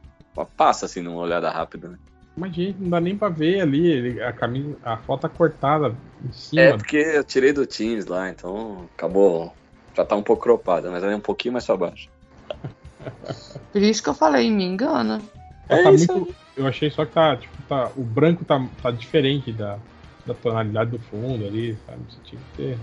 passa 0.57 0.87
assim 0.87 1.01
numa 1.03 1.21
olhada 1.21 1.51
rápida, 1.51 1.89
né? 1.89 1.99
Mas, 2.37 2.55
gente, 2.55 2.81
não 2.81 2.91
dá 2.91 3.01
nem 3.01 3.17
pra 3.17 3.29
ver 3.29 3.61
ali. 3.61 4.21
a 4.21 4.33
camisa, 4.33 4.77
a 4.83 4.97
foto 4.97 5.21
tá 5.23 5.29
cortada 5.29 5.95
em 6.25 6.33
cima. 6.33 6.63
É 6.63 6.77
porque 6.77 6.97
eu 6.97 7.23
tirei 7.23 7.53
do 7.53 7.67
Teams 7.67 8.07
lá, 8.07 8.29
então 8.29 8.89
acabou. 8.97 9.55
Já 9.97 10.05
tá 10.05 10.17
um 10.17 10.23
pouco 10.23 10.43
cropada, 10.43 10.91
mas 10.91 11.03
ela 11.05 11.13
é 11.13 11.17
um 11.17 11.21
pouquinho 11.21 11.53
mais 11.53 11.65
pra 11.67 11.77
baixo. 11.77 12.09
Por 13.73 13.83
isso 13.83 14.03
que 14.03 14.09
eu 14.09 14.15
falei, 14.15 14.51
me 14.51 14.65
engana. 14.65 15.21
Ela 15.69 15.81
É 15.81 15.83
tá 15.85 15.93
isso 15.93 16.13
muito- 16.13 16.35
eu 16.57 16.67
achei 16.67 16.91
só 16.91 17.05
que 17.05 17.13
tá, 17.13 17.37
tipo, 17.37 17.55
tá. 17.69 17.91
O 17.97 18.03
branco 18.03 18.45
tá, 18.45 18.65
tá 18.83 18.91
diferente 18.91 19.53
da, 19.53 19.79
da 20.27 20.35
tonalidade 20.35 20.91
do 20.91 20.99
fundo 20.99 21.47
ali, 21.47 21.79
sabe? 21.87 22.03
Você 22.09 22.19
tinha 22.25 22.41
que 22.41 22.57
ter. 22.57 22.79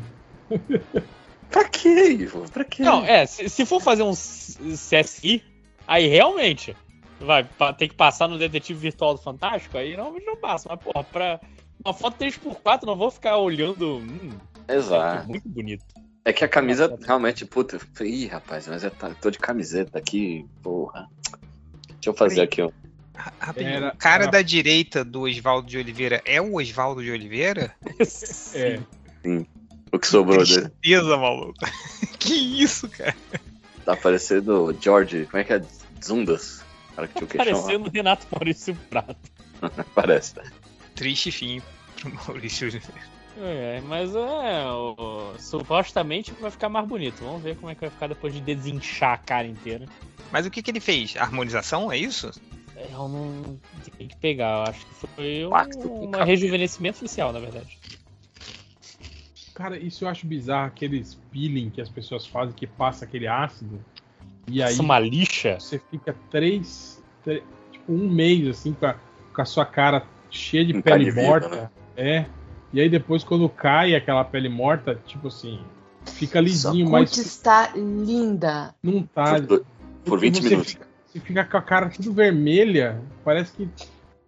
Pra 1.49 1.67
quê, 1.67 2.11
Ivo? 2.11 2.49
Pra 2.49 2.63
quê? 2.63 2.83
Não, 2.83 3.03
é, 3.03 3.25
se, 3.25 3.49
se 3.49 3.65
for 3.65 3.81
fazer 3.81 4.03
um 4.03 4.13
CSI, 4.13 5.43
aí 5.85 6.07
realmente 6.07 6.75
vai 7.19 7.47
ter 7.77 7.89
que 7.89 7.95
passar 7.95 8.27
no 8.27 8.37
detetive 8.37 8.79
virtual 8.79 9.13
do 9.13 9.21
Fantástico, 9.21 9.77
aí 9.77 9.95
não, 9.97 10.13
não 10.25 10.37
passa. 10.37 10.69
Mas, 10.69 10.79
porra, 10.79 11.03
pra 11.03 11.39
uma 11.83 11.93
foto 11.93 12.17
3x4, 12.17 12.83
não 12.83 12.95
vou 12.95 13.11
ficar 13.11 13.37
olhando. 13.37 13.97
Hum, 13.97 14.31
Exato. 14.67 15.27
muito 15.27 15.47
bonito. 15.49 15.83
É 16.23 16.31
que 16.31 16.45
a 16.45 16.47
camisa 16.47 16.95
realmente, 17.05 17.45
puta, 17.45 17.75
eu 17.75 17.79
falei, 17.79 18.13
ih, 18.13 18.27
rapaz, 18.27 18.67
mas 18.67 18.83
eu 18.83 18.91
tô 19.19 19.31
de 19.31 19.39
camiseta 19.39 19.97
aqui, 19.97 20.45
porra. 20.61 21.09
Deixa 21.87 22.09
eu 22.09 22.13
fazer 22.13 22.41
aqui, 22.41 22.61
ó. 22.61 22.71
Ra- 23.21 23.33
Rapidinho. 23.39 23.75
Era- 23.75 23.89
o 23.93 23.97
cara 23.97 24.23
era- 24.23 24.31
da 24.31 24.41
direita 24.41 25.03
do 25.03 25.21
Oswaldo 25.21 25.67
de 25.67 25.77
Oliveira 25.77 26.21
é 26.25 26.41
o 26.41 26.55
Oswaldo 26.55 27.03
de 27.03 27.11
Oliveira? 27.11 27.73
É. 28.55 28.79
O 29.91 29.99
que 29.99 30.07
sobrou 30.07 30.43
dele. 30.43 30.69
Tristeza, 30.69 31.17
maluco. 31.17 31.53
que 32.17 32.33
isso, 32.33 32.89
cara? 32.89 33.15
Tá 33.85 33.95
parecendo 33.95 34.65
o 34.65 34.73
George, 34.81 35.25
como 35.29 35.41
é 35.41 35.43
que 35.43 35.53
é? 35.53 35.61
Zundas. 36.03 36.61
O 36.91 36.95
cara 36.95 37.07
que 37.07 37.13
tinha 37.15 37.25
o 37.25 37.27
queixão 37.27 37.53
lá. 37.53 37.61
Parecendo 37.61 37.89
Renato 37.91 38.27
Maurício 38.31 38.75
Prato. 38.89 39.15
Parece. 39.93 40.35
Triste 40.95 41.31
fim 41.31 41.61
pro 41.99 42.13
Maurício 42.13 42.67
Oliveira. 42.67 43.11
É, 43.37 43.81
mas 43.87 44.13
é, 44.15 44.65
o- 44.67 45.33
supostamente 45.39 46.33
vai 46.39 46.51
ficar 46.51 46.69
mais 46.69 46.87
bonito. 46.87 47.23
Vamos 47.23 47.41
ver 47.43 47.55
como 47.55 47.69
é 47.71 47.75
que 47.75 47.81
vai 47.81 47.89
ficar 47.89 48.07
depois 48.07 48.33
de 48.33 48.41
desinchar 48.41 49.13
a 49.13 49.17
cara 49.17 49.47
inteira. 49.47 49.85
Mas 50.31 50.45
o 50.45 50.51
que, 50.51 50.61
que 50.61 50.71
ele 50.71 50.79
fez? 50.79 51.15
Harmonização, 51.17 51.91
é 51.91 51.97
isso? 51.97 52.31
Eu 52.89 53.07
não 53.07 53.59
tem 53.97 54.07
que 54.07 54.15
pegar, 54.17 54.57
eu 54.57 54.63
acho 54.63 54.85
que 54.87 54.93
foi 55.15 55.45
um, 55.45 55.49
Pacto 55.49 55.89
com 55.89 56.07
um 56.07 56.23
rejuvenescimento 56.23 56.97
facial, 56.99 57.31
na 57.31 57.39
verdade. 57.39 57.77
Cara, 59.53 59.77
isso 59.77 60.05
eu 60.05 60.09
acho 60.09 60.25
bizarro, 60.25 60.67
aqueles 60.67 61.19
peeling 61.31 61.69
que 61.69 61.81
as 61.81 61.89
pessoas 61.89 62.25
fazem 62.25 62.53
que 62.55 62.65
passa 62.65 63.05
aquele 63.05 63.27
ácido. 63.27 63.79
E 64.47 64.63
aí 64.63 64.71
Isso 64.71 64.81
é 64.81 64.85
uma 64.85 64.99
lixa. 64.99 65.59
você 65.59 65.77
fica 65.91 66.15
três, 66.29 67.03
tre- 67.23 67.43
tipo, 67.71 67.91
um 67.91 68.09
mês 68.09 68.47
assim 68.47 68.73
com 68.73 68.85
a, 68.85 68.93
com 69.33 69.41
a 69.41 69.45
sua 69.45 69.65
cara 69.65 70.05
cheia 70.29 70.65
de 70.65 70.75
Um 70.75 70.81
pele 70.81 71.11
morta. 71.11 71.49
né? 71.49 71.69
É. 71.95 72.25
E 72.73 72.79
aí 72.79 72.89
depois 72.89 73.23
quando 73.23 73.47
cai 73.49 73.93
aquela 73.93 74.23
pele 74.23 74.47
morta, 74.49 74.95
tipo 75.05 75.27
assim, 75.27 75.59
fica 76.05 76.39
lisinho, 76.39 76.87
Sua 76.87 76.99
mas 76.99 77.17
está 77.17 77.71
linda. 77.75 78.73
não 78.81 79.03
tá. 79.03 79.39
Por, 79.41 79.65
por 80.05 80.19
20 80.19 80.41
você 80.41 80.49
minutos. 80.49 80.71
Fica, 80.71 80.87
você 81.11 81.19
fica 81.19 81.43
com 81.45 81.57
a 81.57 81.61
cara 81.61 81.89
tudo 81.89 82.13
vermelha. 82.13 83.01
Parece 83.23 83.51
que 83.53 83.69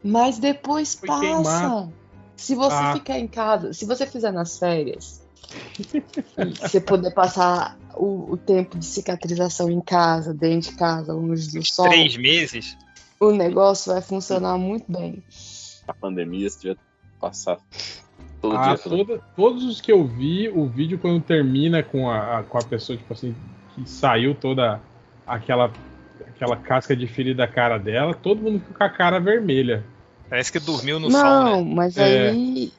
Mas 0.03 0.37
depois 0.37 0.95
passa. 0.95 1.89
Se 2.35 2.55
você 2.55 2.75
Ah. 2.75 2.93
ficar 2.93 3.17
em 3.19 3.27
casa, 3.27 3.73
se 3.73 3.85
você 3.85 4.05
fizer 4.05 4.31
nas 4.31 4.57
férias, 4.59 5.21
e 6.37 6.43
você 6.59 6.81
poder 6.81 7.13
passar 7.13 7.77
o, 7.95 8.31
o 8.33 8.37
tempo 8.37 8.77
de 8.77 8.85
cicatrização 8.85 9.69
em 9.69 9.79
casa, 9.79 10.33
dentro 10.33 10.71
de 10.71 10.77
casa, 10.77 11.13
longe 11.13 11.49
do 11.51 11.63
sol, 11.65 11.87
Três 11.89 12.17
meses? 12.17 12.77
o 13.19 13.31
negócio 13.31 13.93
vai 13.93 14.01
funcionar 14.01 14.57
muito 14.57 14.91
bem. 14.91 15.23
A 15.87 15.93
pandemia, 15.93 16.49
você 16.49 16.57
devia 16.59 16.77
passar 17.21 17.57
todo 18.41 18.57
Ah, 18.57 18.73
dia. 18.75 18.77
toda- 18.77 19.21
todos 19.37 19.63
os 19.63 19.79
que 19.79 19.91
eu 19.91 20.05
vi, 20.05 20.49
o 20.49 20.67
vídeo 20.67 20.97
quando 20.99 21.21
termina 21.23 21.81
com 21.81 22.09
a, 22.09 22.39
a- 22.39 22.43
com 22.43 22.57
a 22.57 22.63
pessoa, 22.63 22.97
tipo 22.97 23.13
assim, 23.13 23.33
que 23.73 23.89
saiu 23.89 24.35
toda 24.35 24.81
aquela, 25.25 25.71
aquela 26.43 26.57
casca 26.57 26.95
de 26.95 27.07
ferida 27.07 27.45
da 27.45 27.47
cara 27.47 27.77
dela, 27.77 28.13
todo 28.13 28.41
mundo 28.41 28.59
fica 28.59 28.73
com 28.73 28.83
a 28.83 28.89
cara 28.89 29.19
vermelha. 29.19 29.83
Parece 30.29 30.51
que 30.51 30.59
dormiu 30.59 30.99
no 30.99 31.09
sol, 31.09 31.21
Não, 31.21 31.63
né? 31.65 31.73
mas 31.75 31.97
É. 31.97 32.29
aí 32.29 32.71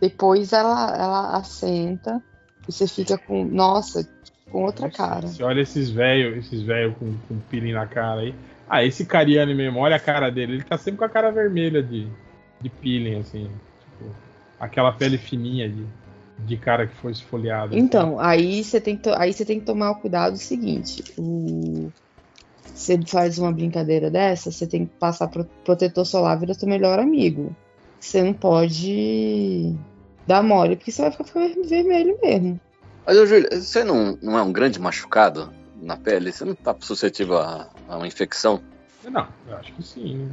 depois 0.00 0.52
ela, 0.52 0.94
ela 0.96 1.36
assenta 1.36 2.22
e 2.68 2.72
você 2.72 2.86
fica 2.86 3.16
com, 3.18 3.44
nossa, 3.44 4.06
com 4.50 4.64
outra 4.64 4.90
cara. 4.90 5.26
Você 5.26 5.42
olha 5.42 5.60
esses 5.60 5.90
velhos, 5.90 6.38
esses 6.44 6.62
velhos 6.62 6.94
com, 6.98 7.12
com 7.28 7.38
peeling 7.50 7.72
na 7.72 7.86
cara 7.86 8.20
aí. 8.20 8.34
Ah, 8.68 8.84
esse 8.84 9.04
cariano 9.04 9.54
mesmo, 9.54 9.80
olha 9.80 9.96
a 9.96 10.00
cara 10.00 10.30
dele, 10.30 10.54
ele 10.54 10.62
tá 10.62 10.78
sempre 10.78 10.98
com 10.98 11.04
a 11.04 11.08
cara 11.08 11.30
vermelha 11.32 11.82
de, 11.82 12.06
de 12.60 12.68
peeling, 12.68 13.18
assim. 13.18 13.50
Tipo, 13.98 14.14
aquela 14.60 14.92
pele 14.92 15.18
fininha 15.18 15.68
de, 15.68 15.84
de 16.38 16.56
cara 16.56 16.86
que 16.86 16.94
foi 16.96 17.10
esfoliado. 17.12 17.74
assim. 17.74 17.78
Então, 17.78 18.20
aí 18.20 18.62
você 18.62 18.80
tem 18.80 18.96
que, 18.96 19.08
aí 19.10 19.32
você 19.32 19.44
tem 19.44 19.58
que 19.58 19.66
tomar 19.66 19.90
o 19.90 19.96
cuidado 19.96 20.34
do 20.34 20.38
seguinte: 20.38 21.02
o, 21.18 21.90
você 22.74 22.98
faz 23.06 23.38
uma 23.38 23.52
brincadeira 23.52 24.10
dessa, 24.10 24.50
você 24.50 24.66
tem 24.66 24.86
que 24.86 24.92
passar 24.98 25.28
pro, 25.28 25.44
protetor 25.64 26.04
solar 26.06 26.38
vira 26.38 26.54
seu 26.54 26.68
melhor 26.68 26.98
amigo. 26.98 27.54
Você 27.98 28.22
não 28.22 28.32
pode 28.32 29.74
dar 30.26 30.42
mole, 30.42 30.76
porque 30.76 30.90
você 30.90 31.02
vai 31.02 31.10
ficar 31.10 31.24
ver- 31.24 31.62
vermelho 31.66 32.18
mesmo. 32.22 32.60
Mas, 33.06 33.16
ô, 33.18 33.26
Júlio, 33.26 33.48
você 33.52 33.84
não, 33.84 34.18
não 34.22 34.38
é 34.38 34.42
um 34.42 34.52
grande 34.52 34.78
machucado 34.80 35.52
na 35.82 35.96
pele? 35.96 36.32
Você 36.32 36.44
não 36.44 36.54
tá 36.54 36.74
suscetível 36.80 37.38
a, 37.38 37.68
a 37.88 37.96
uma 37.96 38.06
infecção? 38.06 38.62
Não, 39.04 39.26
eu 39.48 39.56
acho 39.56 39.72
que 39.72 39.82
sim. 39.82 40.30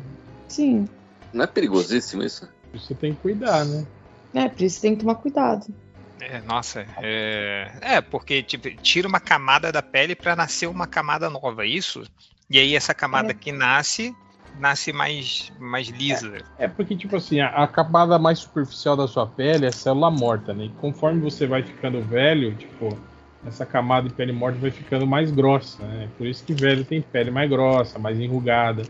Sim. 0.47 0.87
Não 1.33 1.43
é 1.43 1.47
perigosíssimo 1.47 2.23
isso? 2.23 2.47
Você 2.73 2.93
tem 2.93 3.13
que 3.13 3.21
cuidar, 3.21 3.65
né? 3.65 3.85
É, 4.33 4.49
por 4.49 4.61
isso 4.61 4.75
você 4.75 4.81
tem 4.81 4.95
que 4.95 5.01
tomar 5.01 5.15
cuidado. 5.15 5.65
É, 6.19 6.41
nossa, 6.41 6.85
é... 6.97 7.71
é, 7.81 8.01
porque 8.01 8.41
tipo, 8.41 8.69
tira 8.81 9.07
uma 9.07 9.19
camada 9.19 9.71
da 9.71 9.81
pele 9.81 10.15
pra 10.15 10.35
nascer 10.35 10.67
uma 10.67 10.87
camada 10.87 11.29
nova, 11.29 11.63
é 11.63 11.67
isso? 11.67 12.03
E 12.49 12.57
aí 12.57 12.75
essa 12.75 12.93
camada 12.93 13.33
que 13.33 13.51
nasce, 13.51 14.15
nasce 14.57 14.93
mais, 14.93 15.51
mais 15.59 15.87
lisa. 15.89 16.37
É 16.57 16.67
porque, 16.67 16.95
tipo 16.95 17.15
assim, 17.15 17.39
a, 17.39 17.49
a 17.49 17.67
camada 17.67 18.17
mais 18.17 18.39
superficial 18.39 18.95
da 18.95 19.07
sua 19.07 19.27
pele 19.27 19.65
é 19.65 19.71
célula 19.71 20.09
morta, 20.09 20.53
né? 20.53 20.65
E 20.65 20.69
conforme 20.69 21.21
você 21.21 21.45
vai 21.45 21.61
ficando 21.61 22.01
velho, 22.01 22.55
tipo, 22.55 22.97
essa 23.45 23.65
camada 23.65 24.07
de 24.07 24.15
pele 24.15 24.31
morta 24.31 24.57
vai 24.59 24.71
ficando 24.71 25.05
mais 25.05 25.29
grossa, 25.31 25.83
né? 25.85 26.09
Por 26.17 26.25
isso 26.25 26.43
que 26.43 26.53
velho 26.53 26.83
tem 26.85 27.01
pele 27.01 27.31
mais 27.31 27.49
grossa, 27.49 27.99
mais 27.99 28.19
enrugada. 28.19 28.83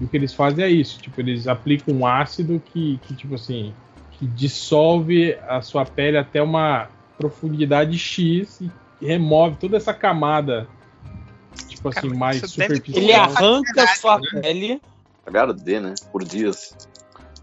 E 0.00 0.04
o 0.04 0.08
que 0.08 0.16
eles 0.16 0.34
fazem 0.34 0.64
é 0.64 0.68
isso, 0.68 1.00
tipo, 1.00 1.20
eles 1.20 1.48
aplicam 1.48 1.94
um 1.94 2.06
ácido 2.06 2.62
que, 2.72 2.98
que 3.02 3.14
tipo 3.14 3.34
assim, 3.34 3.74
que 4.18 4.26
dissolve 4.26 5.34
a 5.48 5.60
sua 5.62 5.84
pele 5.84 6.18
até 6.18 6.42
uma 6.42 6.88
profundidade 7.16 7.96
X 7.98 8.60
e 8.60 8.70
remove 9.00 9.56
toda 9.56 9.76
essa 9.76 9.94
camada, 9.94 10.68
tipo 11.68 11.88
assim, 11.88 12.08
Cara, 12.08 12.14
mais 12.18 12.50
superficial. 12.50 13.02
Ele 13.02 13.12
arranca 13.12 13.86
sua 13.96 14.20
pele. 14.20 14.80
Pagaram 15.24 15.54
D, 15.54 15.80
né? 15.80 15.94
Por 16.10 16.24
dias. 16.24 16.76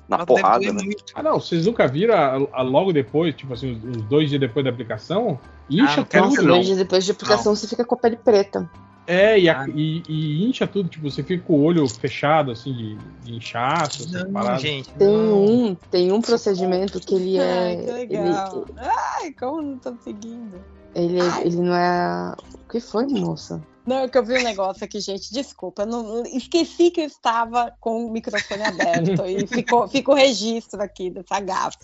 Na 0.08 0.18
Mas 0.18 0.26
porrada, 0.28 0.72
né? 0.72 0.84
Ah, 1.16 1.24
não, 1.24 1.40
vocês 1.40 1.66
nunca 1.66 1.88
viram 1.88 2.14
a, 2.14 2.60
a- 2.60 2.62
logo 2.62 2.94
depois, 2.94 3.34
tipo 3.36 3.54
assim, 3.54 3.72
os, 3.72 3.98
os 3.98 4.02
dois 4.04 4.30
dias 4.30 4.40
depois 4.40 4.64
da 4.64 4.70
aplicação? 4.70 5.40
Incha 5.70 5.98
não 5.98 6.04
quero 6.06 6.30
ver, 6.30 6.36
tudo. 6.36 6.48
não. 6.48 6.54
Dois 6.56 6.66
dias 6.68 6.78
depois 6.78 7.06
de 7.06 7.12
aplicação, 7.12 7.56
você 7.56 7.68
fica 7.68 7.84
com 7.84 7.96
a 7.96 7.98
pele 7.98 8.18
preta. 8.18 8.70
É, 9.08 9.40
e, 9.40 9.48
a- 9.48 9.62
Ah. 9.62 9.70
e- 9.70 10.02
e 10.10 10.46
incha 10.50 10.66
tudo, 10.66 10.90
tipo, 10.90 11.10
você 11.10 11.22
fica 11.24 11.44
com 11.46 11.54
o 11.54 11.64
olho 11.64 11.88
fechado, 11.88 12.52
assim, 12.52 12.74
de, 12.74 12.96
de 13.24 13.36
inchaço, 13.36 14.12
Não, 14.12 14.32
paradas. 14.34 14.62
gente. 14.62 14.90
Tem 14.94 15.08
não. 15.08 15.46
um, 15.46 15.76
tem 15.76 16.12
um 16.12 16.22
procedimento 16.22 17.00
que 17.00 17.14
ele 17.16 17.38
é. 17.38 17.42
Ai, 17.44 17.78
que 17.86 17.92
legal. 17.92 18.66
Ai, 18.78 19.32
como 19.34 19.62
não 19.62 19.78
tô 19.78 19.96
seguindo? 20.04 20.60
Ele, 20.96 21.20
ele, 21.20 21.42
ele 21.44 21.56
não 21.58 21.76
é. 21.76 22.34
O 22.54 22.70
que 22.70 22.80
foi, 22.80 23.06
moça? 23.06 23.62
Não, 23.86 23.98
é 23.98 24.08
que 24.08 24.18
eu 24.18 24.26
vi 24.26 24.34
um 24.40 24.44
negócio 24.44 24.84
aqui, 24.84 25.00
gente. 25.00 25.32
Desculpa, 25.32 25.84
eu 25.84 25.86
não, 25.88 26.24
esqueci 26.26 26.90
que 26.90 27.02
eu 27.02 27.06
estava 27.06 27.72
com 27.80 28.08
o 28.08 28.12
microfone 28.12 28.64
aberto 28.64 29.24
e 29.28 29.46
ficou, 29.46 29.88
fica 29.88 30.12
o 30.12 30.16
registro 30.16 30.82
aqui 30.82 31.12
dessa 31.12 31.40
gafe. 31.40 31.78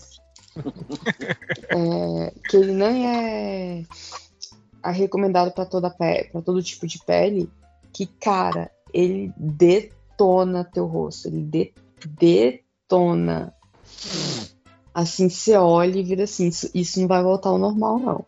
É, 1.70 2.32
que 2.48 2.56
ele 2.56 2.72
nem 2.72 3.06
é 3.06 3.84
recomendado 4.90 5.52
para 5.52 5.66
toda 5.66 5.90
pele, 5.90 6.28
para 6.30 6.42
todo 6.42 6.62
tipo 6.62 6.86
de 6.86 6.98
pele, 7.04 7.48
que 7.92 8.06
cara, 8.06 8.70
ele 8.92 9.32
detona 9.36 10.64
teu 10.64 10.86
rosto, 10.86 11.28
ele 11.28 11.42
de- 11.42 11.74
detona. 12.18 13.54
Assim, 14.94 15.28
você 15.28 15.56
olha 15.56 15.98
e 15.98 16.02
vira 16.02 16.24
assim, 16.24 16.48
isso, 16.48 16.70
isso 16.74 17.00
não 17.00 17.08
vai 17.08 17.22
voltar 17.22 17.48
ao 17.50 17.58
normal 17.58 17.98
não. 17.98 18.24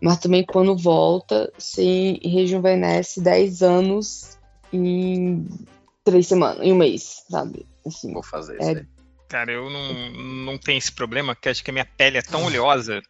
Mas 0.00 0.18
também 0.18 0.44
quando 0.44 0.76
volta, 0.76 1.52
você 1.58 2.18
rejuvenesce 2.22 3.20
10 3.20 3.62
anos 3.62 4.38
em 4.72 5.46
3 6.04 6.26
semanas, 6.26 6.62
em 6.62 6.72
um 6.72 6.76
mês, 6.76 7.22
sabe? 7.28 7.66
Assim, 7.86 8.12
Vou 8.12 8.22
fazer 8.22 8.54
É. 8.60 8.70
isso 8.70 8.78
aí. 8.78 8.86
Cara, 9.28 9.52
eu 9.52 9.70
não, 9.70 10.10
não 10.44 10.58
tenho 10.58 10.78
esse 10.78 10.90
problema, 10.90 11.34
porque 11.36 11.48
acho 11.50 11.62
que 11.62 11.70
a 11.70 11.72
minha 11.72 11.84
pele 11.84 12.18
é 12.18 12.22
tão 12.22 12.44
oleosa 12.44 13.00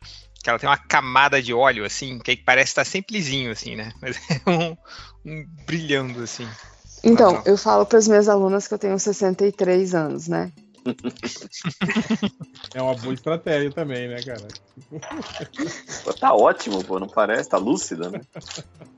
que 0.42 0.48
ela 0.48 0.58
tem 0.58 0.68
uma 0.68 0.78
camada 0.78 1.42
de 1.42 1.52
óleo, 1.52 1.84
assim, 1.84 2.18
que 2.18 2.30
aí 2.30 2.36
parece 2.36 2.70
estar 2.70 2.84
sempre 2.84 3.16
lisinho, 3.16 3.50
assim, 3.50 3.76
né? 3.76 3.92
Mas 4.00 4.16
é 4.30 4.50
um, 4.50 4.76
um 5.24 5.46
brilhando, 5.66 6.22
assim. 6.22 6.48
Então, 7.02 7.42
eu 7.44 7.56
falo 7.56 7.86
para 7.86 7.98
as 7.98 8.08
minhas 8.08 8.28
alunas 8.28 8.68
que 8.68 8.74
eu 8.74 8.78
tenho 8.78 8.98
63 8.98 9.94
anos, 9.94 10.28
né? 10.28 10.52
É 12.72 12.80
uma 12.80 12.94
boa 12.94 13.12
estratégia 13.12 13.72
também, 13.72 14.08
né, 14.08 14.22
cara? 14.22 14.46
Pô, 16.04 16.14
Tá 16.14 16.32
ótimo, 16.32 16.84
pô, 16.84 17.00
não 17.00 17.08
parece? 17.08 17.48
Tá 17.48 17.58
lúcida, 17.58 18.10
né? 18.10 18.20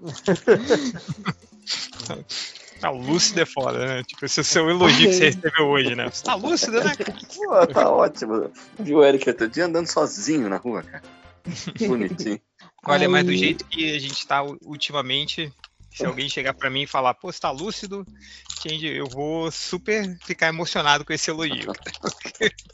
Ah, 2.82 2.90
lúcido 2.90 3.40
é 3.40 3.47
foda, 3.47 3.78
né? 3.78 4.03
Tipo, 4.03 4.26
esse 4.26 4.40
é 4.40 4.43
o 4.43 4.45
seu 4.45 4.68
elogio 4.68 5.09
que 5.09 5.14
você 5.14 5.26
recebeu 5.26 5.68
hoje, 5.68 5.95
né? 5.95 6.11
Você 6.11 6.24
tá 6.24 6.34
lúcido, 6.34 6.82
né? 6.82 6.97
cara? 6.97 7.14
Pô, 7.32 7.66
tá 7.68 7.88
ótimo. 7.88 8.51
Viu 8.80 8.99
o 8.99 9.05
Eric 9.05 9.28
outro 9.28 9.49
dia 9.49 9.66
andando 9.66 9.86
sozinho 9.86 10.49
na 10.49 10.57
rua, 10.57 10.82
cara. 10.82 11.01
Bonitinho. 11.86 12.40
Olha, 12.86 13.09
mas 13.09 13.24
do 13.24 13.30
Aí- 13.30 13.38
jeito 13.38 13.64
que 13.66 13.95
a 13.95 13.99
gente 13.99 14.26
tá 14.26 14.43
ultimamente, 14.62 15.53
se 15.95 16.05
alguém 16.05 16.28
chegar 16.28 16.55
pra 16.55 16.70
mim 16.70 16.82
e 16.82 16.86
falar, 16.86 17.14
pô, 17.14 17.30
você 17.32 17.40
tá 17.40 17.51
lúcido, 17.51 18.07
Change, 18.62 18.86
eu 18.86 19.07
vou 19.07 19.51
super 19.51 20.16
ficar 20.24 20.49
emocionado 20.49 21.05
com 21.05 21.12
esse 21.12 21.30
elogio. 21.30 21.72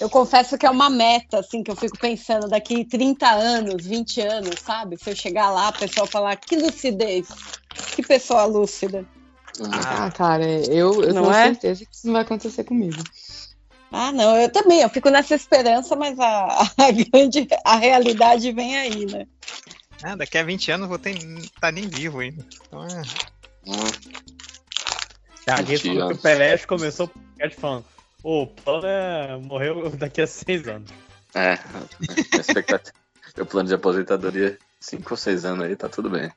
Eu 0.00 0.08
confesso 0.08 0.56
que 0.56 0.64
é 0.64 0.70
uma 0.70 0.88
meta, 0.88 1.40
assim, 1.40 1.62
que 1.62 1.70
eu 1.70 1.76
fico 1.76 1.98
pensando 1.98 2.48
daqui 2.48 2.86
30 2.86 3.28
anos, 3.30 3.84
20 3.84 4.20
anos, 4.22 4.58
sabe? 4.58 4.96
Se 4.96 5.10
eu 5.10 5.14
chegar 5.14 5.50
lá, 5.50 5.68
o 5.68 5.78
pessoal 5.78 6.06
falar, 6.06 6.36
que 6.36 6.56
lucidez, 6.56 7.28
que 7.94 8.02
pessoa 8.02 8.46
lúcida. 8.46 9.06
Ah, 9.86 10.10
cara, 10.10 10.44
eu, 10.72 11.02
eu 11.04 11.12
Não 11.12 11.24
tenho 11.24 11.34
é? 11.34 11.44
certeza 11.48 11.84
que 11.84 11.94
isso 11.94 12.06
não 12.06 12.14
vai 12.14 12.22
acontecer 12.22 12.64
comigo. 12.64 12.96
Ah, 13.92 14.12
não, 14.12 14.36
eu 14.36 14.50
também, 14.50 14.80
eu 14.80 14.88
fico 14.88 15.10
nessa 15.10 15.34
esperança, 15.34 15.96
mas 15.96 16.18
a, 16.18 16.62
a 16.78 16.90
grande, 17.10 17.48
a 17.64 17.76
realidade 17.76 18.52
vem 18.52 18.76
aí, 18.76 19.06
né? 19.06 19.26
Ah, 20.02 20.16
daqui 20.16 20.38
a 20.38 20.44
20 20.44 20.72
anos 20.72 20.84
eu 20.84 20.88
vou 20.88 20.98
ter, 20.98 21.18
tá 21.60 21.70
nem 21.72 21.88
vivo 21.88 22.20
ainda. 22.20 22.44
Então, 22.66 22.86
é... 22.86 23.02
Mentira. 25.58 25.72
isso 25.74 25.82
que 25.82 25.98
o 25.98 26.16
Pelé 26.18 26.58
começou 26.58 27.06
o 27.06 27.08
podcast 27.08 27.60
falando. 27.60 27.84
O 28.22 28.46
plano 28.46 28.86
é 28.86 29.36
morreu 29.38 29.90
daqui 29.90 30.20
a 30.20 30.26
seis 30.26 30.68
anos. 30.68 30.90
É, 31.34 31.52
a 31.52 32.36
expectativa. 32.36 32.94
Meu 33.36 33.46
plano 33.46 33.68
de 33.68 33.74
aposentadoria, 33.74 34.58
5 34.80 35.06
ou 35.10 35.16
6 35.16 35.44
anos 35.44 35.64
aí, 35.64 35.76
tá 35.76 35.88
tudo 35.88 36.10
bem. 36.10 36.30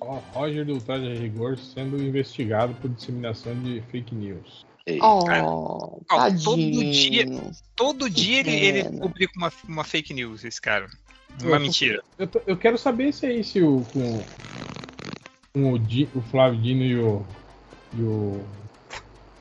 Ó, 0.00 0.18
Roger 0.32 0.64
do 0.64 0.80
Traje 0.80 1.14
Rigor 1.14 1.58
sendo 1.58 2.02
investigado 2.02 2.74
por 2.74 2.90
disseminação 2.90 3.54
de 3.62 3.82
fake 3.90 4.14
news. 4.14 4.64
Ei, 4.86 4.98
Oh, 5.00 6.00
todo 6.08 6.18
tadinho. 6.18 6.92
dia- 6.92 7.26
Todo 7.76 8.10
dia 8.10 8.40
ele, 8.40 8.50
ele 8.50 8.84
publica 8.98 9.32
uma, 9.36 9.52
uma 9.68 9.84
fake 9.84 10.12
news, 10.12 10.44
esse 10.44 10.60
cara. 10.60 10.86
Uma 11.42 11.56
Eu- 11.56 11.60
mentira. 11.60 12.02
Eu, 12.18 12.28
eu 12.46 12.56
quero 12.56 12.76
saber 12.76 13.12
se 13.12 13.26
aí 13.26 13.42
se 13.44 13.60
o 13.62 13.84
com, 13.92 14.22
com 15.52 15.72
o, 15.72 15.78
Di- 15.78 16.08
o 16.14 16.20
Flávio 16.20 16.60
Dino 16.60 16.82
e 16.82 16.98
o 16.98 17.24
e 17.94 18.02
o 18.02 18.44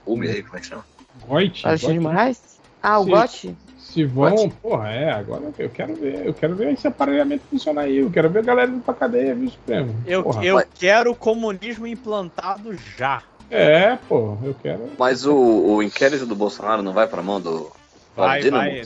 Ume 0.06 0.28
aí, 0.28 0.44
como 0.44 0.58
é 0.58 0.60
que 0.62 0.68
chama? 0.68 0.86
Goit, 1.28 1.66
Alexandre 1.68 1.94
de 1.98 2.00
Moraes? 2.04 2.60
Ah, 2.82 3.00
o. 3.00 3.06
Gotti? 3.06 3.56
se 3.78 4.06
vão, 4.06 4.50
porra, 4.50 4.90
é, 4.90 5.12
agora 5.12 5.52
eu 5.60 5.70
quero 5.70 5.94
ver, 5.96 6.26
eu 6.26 6.34
quero 6.34 6.56
ver 6.56 6.72
esse 6.72 6.88
aparelhamento 6.88 7.44
funcionar 7.50 7.82
aí, 7.82 7.98
eu 7.98 8.10
quero 8.10 8.30
ver 8.30 8.40
a 8.40 8.44
galera 8.44 8.72
indo 8.72 8.82
pra 8.82 8.94
cadeia, 8.94 9.36
viu, 9.36 9.50
Supremo? 9.50 9.94
Eu, 10.08 10.24
Porra. 10.24 10.46
eu 10.46 10.64
quero 10.80 11.12
o 11.12 11.16
comunismo 11.16 11.86
implantado 11.86 12.74
já. 12.98 13.22
É, 13.52 13.98
pô, 13.98 14.38
eu 14.44 14.56
quero. 14.56 14.90
Mas 14.98 15.26
o, 15.26 15.36
o 15.36 15.84
inquérito 15.84 16.26
do 16.26 16.36
Bolsonaro 16.36 16.82
não 16.82 16.94
vai 16.94 17.06
pra 17.06 17.22
mão 17.22 17.40
do 17.40 17.70
Vai, 18.16 18.42
Dino? 18.42 18.58
vai. 18.58 18.82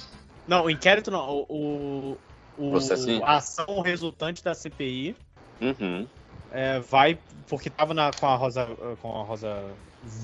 Não, 0.48 0.66
o 0.66 0.70
inquérito 0.70 1.12
não. 1.12 1.30
O, 1.30 1.46
o, 1.50 2.18
o- 2.58 2.72
Processinho? 2.72 3.24
a 3.24 3.38
ação 3.38 3.82
resultante 3.82 4.44
da 4.44 4.54
CPI 4.56 5.16
Uhum. 5.62 6.06
é, 6.52 6.80
vai 6.80 7.18
porque 7.48 7.70
tava 7.70 7.94
na, 7.94 8.12
com 8.12 8.26
a 8.26 8.36
Rosa 8.36 8.68
com 9.02 9.22
a 9.22 9.24
Rosa 9.24 9.56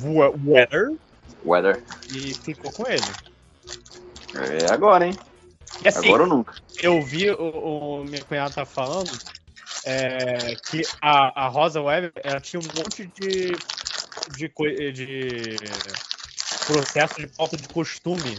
Weather 0.04 0.92
Weather. 1.46 1.84
e 2.10 2.34
ficou 2.36 2.72
com 2.72 2.86
ele. 2.88 3.06
É 4.36 4.68
agora, 4.68 5.06
hein? 5.06 5.18
E 5.84 5.88
assim, 5.88 6.08
Agora 6.08 6.24
ou 6.24 6.30
nunca. 6.30 6.54
eu 6.82 7.02
vi 7.04 7.30
o, 7.32 8.00
o 8.00 8.04
minha 8.04 8.24
cunhada 8.24 8.54
tá 8.54 8.66
falando 8.66 9.20
é, 9.84 10.56
que 10.70 10.86
a, 11.02 11.46
a 11.46 11.48
Rosa 11.48 11.82
Weber 11.82 12.12
ela 12.24 12.40
tinha 12.40 12.60
um 12.60 12.64
monte 12.76 13.08
de 13.08 13.58
de, 14.30 14.50
coi- 14.50 14.92
de 14.92 15.60
processo 16.66 17.16
de 17.16 17.28
falta 17.30 17.58
de 17.58 17.68
costume 17.70 18.38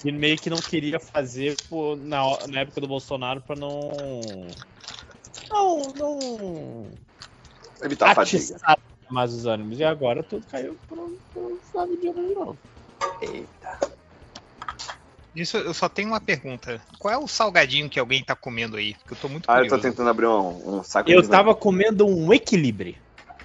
que 0.00 0.12
meio 0.12 0.38
que 0.38 0.50
não 0.50 0.60
queria 0.60 1.00
fazer 1.00 1.56
por, 1.68 1.96
na, 1.96 2.46
na 2.46 2.60
época 2.60 2.80
do 2.80 2.88
Bolsonaro 2.88 3.40
para 3.40 3.56
não 3.56 4.54
não 5.50 5.92
não 5.94 6.98
Evitar 7.82 8.10
a 8.10 8.14
fadiga. 8.14 8.56
mais 9.10 9.32
os 9.32 9.46
ânimos 9.46 9.78
e 9.78 9.84
agora 9.84 10.22
tudo 10.22 10.46
caiu 10.46 10.78
pro, 10.88 11.18
pro 11.32 11.60
Flávio 11.70 12.00
Dino 12.00 12.26
de 12.26 12.34
novo. 12.34 12.58
Isso, 15.34 15.58
eu 15.58 15.74
só 15.74 15.88
tenho 15.88 16.08
uma 16.08 16.20
pergunta. 16.20 16.82
Qual 16.98 17.12
é 17.12 17.18
o 17.18 17.28
salgadinho 17.28 17.90
que 17.90 18.00
alguém 18.00 18.24
tá 18.24 18.34
comendo 18.34 18.76
aí? 18.76 18.94
Porque 18.94 19.12
eu 19.12 19.18
tô 19.18 19.28
muito 19.28 19.44
Ah, 19.46 19.58
eu 19.58 19.64
curioso. 19.64 19.76
tô 19.76 19.82
tentando 19.82 20.08
abrir 20.08 20.26
um, 20.26 20.78
um 20.78 20.82
saco 20.82 21.10
Eu 21.10 21.20
de 21.20 21.28
tava 21.28 21.54
comendo 21.54 22.06
um 22.06 22.32
equilíbrio, 22.32 22.96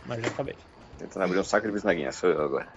mas 0.06 0.24
já 0.24 0.30
acabei. 0.30 0.56
Tentando 1.02 1.24
abrir 1.24 1.40
um 1.40 1.44
saco 1.44 1.66
de 1.68 1.74
bisnaguinha, 1.74 2.12
sou 2.12 2.30
eu 2.30 2.42
agora. 2.44 2.68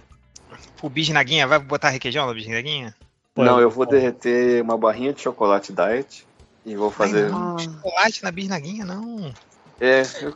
O 0.81 0.89
bisnaguinha, 0.89 1.45
vai 1.47 1.59
botar 1.59 1.89
requeijão 1.89 2.25
no 2.27 2.33
bisnaguinha? 2.33 2.95
Não, 3.35 3.59
eu- 3.59 3.69
vou 3.69 3.85
derreter 3.85 4.61
uma 4.63 4.77
barrinha 4.77 5.13
de 5.13 5.21
chocolate 5.21 5.71
diet 5.73 6.25
e 6.65 6.75
vou 6.75 6.89
fazer. 6.89 7.29
Ah, 7.33 7.55
Chocolate 7.59 8.23
na 8.23 8.31
bisnaguinha, 8.31 8.85
não. 8.85 9.33
É, 9.79 10.01
eu- 10.21 10.33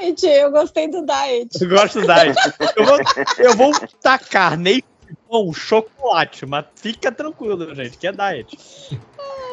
Diet, 0.00 0.26
eu 0.26 0.50
gostei 0.50 0.88
do 0.88 1.04
diet. 1.04 1.60
Eu 1.60 1.68
gosto 1.68 2.06
da 2.06 2.22
diet. 2.24 2.36
Eu 2.76 2.84
vou, 2.84 2.98
eu 3.38 3.54
vou 3.54 3.72
tacar 4.00 4.56
nem 4.56 4.82
pão, 5.28 5.52
chocolate, 5.52 6.46
mas 6.46 6.64
fica 6.76 7.10
tranquilo, 7.12 7.74
gente, 7.74 7.98
que 7.98 8.06
é 8.06 8.12
diet. 8.12 8.56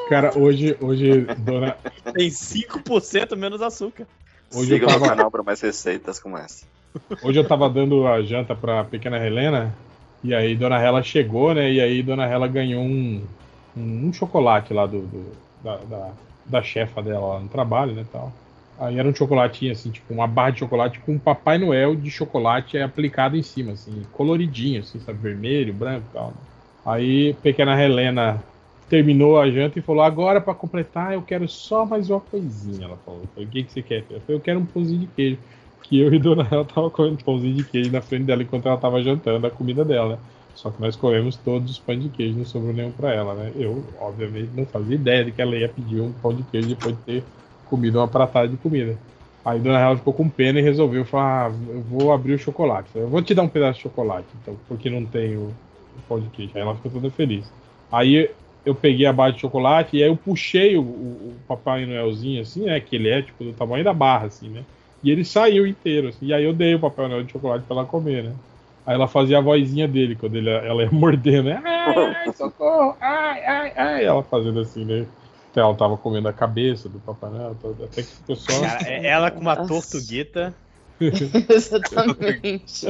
Cara, 0.08 0.38
hoje, 0.38 0.78
hoje, 0.80 1.22
dona. 1.40 1.76
Tem 2.14 2.30
5% 2.30 3.36
menos 3.36 3.62
açúcar. 3.62 4.08
Hoje 4.54 4.72
eu 4.74 4.78
Siga 4.80 4.86
no 4.86 4.94
tava, 4.94 5.08
canal 5.10 5.32
para 5.32 5.44
mais 5.44 5.60
receitas 5.60 6.20
como 6.20 6.38
essa. 6.38 6.66
Hoje 7.22 7.40
eu 7.40 7.48
tava 7.48 7.70
dando 7.70 8.08
a 8.08 8.22
janta 8.22 8.56
pra 8.56 8.84
pequena 8.84 9.18
Helena. 9.26 9.74
E 10.24 10.34
aí 10.34 10.56
Dona 10.56 10.80
Hela 10.82 11.04
chegou, 11.04 11.54
né? 11.54 11.72
E 11.72 11.80
aí 11.80 12.02
Dona 12.04 12.26
Hela 12.26 12.48
ganhou 12.48 12.84
um, 12.84 13.22
um, 13.76 14.08
um 14.08 14.14
chocolate 14.14 14.74
lá 14.74 14.86
do, 14.86 15.02
do- 15.02 15.38
da, 15.64 15.78
da, 15.78 16.12
da 16.46 16.64
chefa 16.64 17.02
dela 17.02 17.36
lá 17.36 17.40
no 17.40 17.50
trabalho, 17.50 17.94
né? 17.94 18.06
Tal. 18.12 18.32
Aí 18.80 18.98
era 19.00 19.08
um 19.10 19.16
chocolatinho, 19.16 19.72
assim, 19.72 19.90
tipo, 19.92 20.14
uma 20.14 20.28
barra 20.28 20.52
de 20.52 20.60
chocolate 20.60 21.00
com 21.00 21.14
um 21.14 21.20
Papai 21.20 21.58
Noel 21.58 21.96
de 21.96 22.12
chocolate 22.12 22.78
aplicado 22.78 23.36
em 23.36 23.42
cima, 23.42 23.72
assim, 23.72 24.04
coloridinho, 24.12 24.82
assim, 24.82 25.00
sabe? 25.00 25.20
Vermelho, 25.20 25.74
branco 25.74 26.06
e 26.10 26.14
tal. 26.14 26.28
Né? 26.30 26.36
Aí 26.86 27.34
pequena 27.36 27.82
Helena 27.82 28.44
terminou 28.88 29.40
a 29.40 29.50
janta 29.50 29.80
e 29.80 29.82
falou: 29.82 30.04
agora 30.04 30.40
para 30.40 30.54
completar, 30.54 31.14
eu 31.14 31.22
quero 31.22 31.48
só 31.48 31.86
mais 31.86 32.10
uma 32.10 32.20
coisinha. 32.22 32.86
Ela 32.86 32.98
falou: 32.98 33.24
o 33.36 33.48
que, 33.48 33.64
que 33.64 33.72
você 33.72 33.82
quer? 33.82 34.04
filha?" 34.04 34.18
Eu 34.18 34.22
falei, 34.22 34.38
eu 34.38 34.42
quero 34.42 34.60
um 34.60 34.66
pãozinho 34.66 35.00
de 35.02 35.08
queijo. 35.08 35.40
Que 35.88 36.00
eu 36.00 36.14
e 36.14 36.20
Dona 36.20 36.48
Ela 36.52 36.66
tava 36.66 36.92
comendo 36.92 37.24
pãozinho 37.24 37.56
de 37.56 37.64
queijo 37.64 37.92
na 37.92 38.02
frente 38.02 38.26
dela 38.26 38.44
enquanto 38.44 38.68
ela 38.68 38.78
tava 38.78 39.02
jantando 39.02 39.48
a 39.48 39.52
comida 39.52 39.86
dela, 39.86 40.18
né? 40.18 40.24
Só 40.54 40.72
que 40.72 40.82
nós 40.82 40.96
comemos 40.96 41.38
todos 41.38 41.72
os 41.72 41.80
pães 41.80 42.02
de 42.02 42.10
queijo, 42.10 42.38
não 42.38 42.46
sobrou 42.46 42.74
nenhum 42.74 42.92
para 42.92 43.14
ela, 43.14 43.36
né? 43.36 43.52
Eu, 43.56 43.94
obviamente, 44.00 44.52
não 44.54 44.66
fazia 44.66 44.96
ideia 44.96 45.24
de 45.26 45.32
que 45.32 45.42
ela 45.42 45.56
ia 45.56 45.70
pedir 45.70 46.02
um 46.02 46.12
pão 46.14 46.36
de 46.36 46.44
queijo 46.44 46.70
depois 46.70 46.96
de 46.98 47.04
ter 47.04 47.26
comido 47.64 48.00
uma 48.00 48.08
pratada 48.08 48.48
de 48.50 48.58
comida. 48.58 49.00
Aí 49.46 49.60
Dona 49.60 49.80
Ela 49.80 49.98
ficou 49.98 50.14
com 50.14 50.30
pena 50.30 50.60
e 50.60 50.64
resolveu 50.64 51.06
falar: 51.06 51.52
ah, 51.52 51.56
eu 51.70 51.82
vou 51.84 52.12
abrir 52.12 52.34
o 52.34 52.40
chocolate. 52.40 52.90
Eu 52.96 53.10
vou 53.10 53.22
te 53.22 53.34
dar 53.36 53.44
um 53.44 53.50
pedaço 53.50 53.78
de 53.78 53.84
chocolate, 53.84 54.36
então, 54.36 54.60
porque 54.68 54.90
não 54.90 55.06
tem 55.06 55.38
o, 55.38 55.56
o 55.96 56.02
pão 56.08 56.20
de 56.20 56.30
queijo. 56.30 56.52
Aí 56.56 56.62
ela 56.62 56.76
ficou 56.76 56.92
toda 56.92 57.10
feliz. 57.12 57.54
Aí 57.92 58.30
eu 58.66 58.76
peguei 58.76 59.06
a 59.06 59.14
barra 59.14 59.32
de 59.32 59.40
chocolate 59.42 59.96
e 59.96 60.04
aí 60.04 60.10
eu 60.10 60.18
puxei 60.18 60.76
o- 60.78 60.82
o 60.84 61.44
Papai 61.48 61.86
Noelzinho, 61.86 62.42
assim, 62.42 62.66
né? 62.66 62.80
Que 62.82 62.96
ele 62.96 63.10
é, 63.10 63.22
tipo, 63.22 63.44
do 63.44 63.54
tamanho 63.54 63.84
da 63.84 63.94
barra, 63.94 64.26
assim, 64.28 64.50
né? 64.50 64.66
E 65.04 65.12
ele 65.12 65.24
saiu 65.24 65.66
inteiro, 65.68 66.08
assim. 66.10 66.26
E 66.28 66.34
aí 66.34 66.44
eu 66.44 66.54
dei 66.54 66.76
o 66.76 66.80
Papai 66.80 67.08
Noel 67.08 67.24
de 67.24 67.32
chocolate 67.32 67.66
pra 67.66 67.78
ela 67.78 67.86
comer, 67.86 68.24
né? 68.24 68.34
Aí 68.86 68.96
ela 68.96 69.08
fazia 69.08 69.38
a 69.38 69.42
vozinha 69.42 69.88
dele 69.88 70.16
quando 70.16 70.36
ele, 70.36 70.50
ela 70.50 70.84
ia 70.84 70.90
morder, 70.92 71.44
né? 71.44 71.62
Ai, 71.64 72.16
ai, 72.26 72.34
socorro! 72.34 72.96
Ai, 73.02 73.44
ai, 73.46 73.74
ai! 73.76 74.06
Ela 74.06 74.24
fazendo 74.24 74.60
assim, 74.60 74.84
né? 74.86 75.06
Até 75.52 75.62
ela 75.62 75.76
tava 75.76 75.98
comendo 75.98 76.28
a 76.28 76.34
cabeça 76.34 76.88
do 76.90 77.00
Papai 77.00 77.30
Noel, 77.30 77.56
todo- 77.62 77.84
até 77.84 78.02
que 78.02 78.08
ficou 78.10 78.36
só. 78.36 78.62
Cara, 78.62 78.88
é- 78.88 79.06
ela 79.08 79.30
com 79.32 79.40
uma 79.42 79.56
Nossa. 79.56 79.68
tortuguita. 79.92 80.54
Exatamente. 81.50 82.88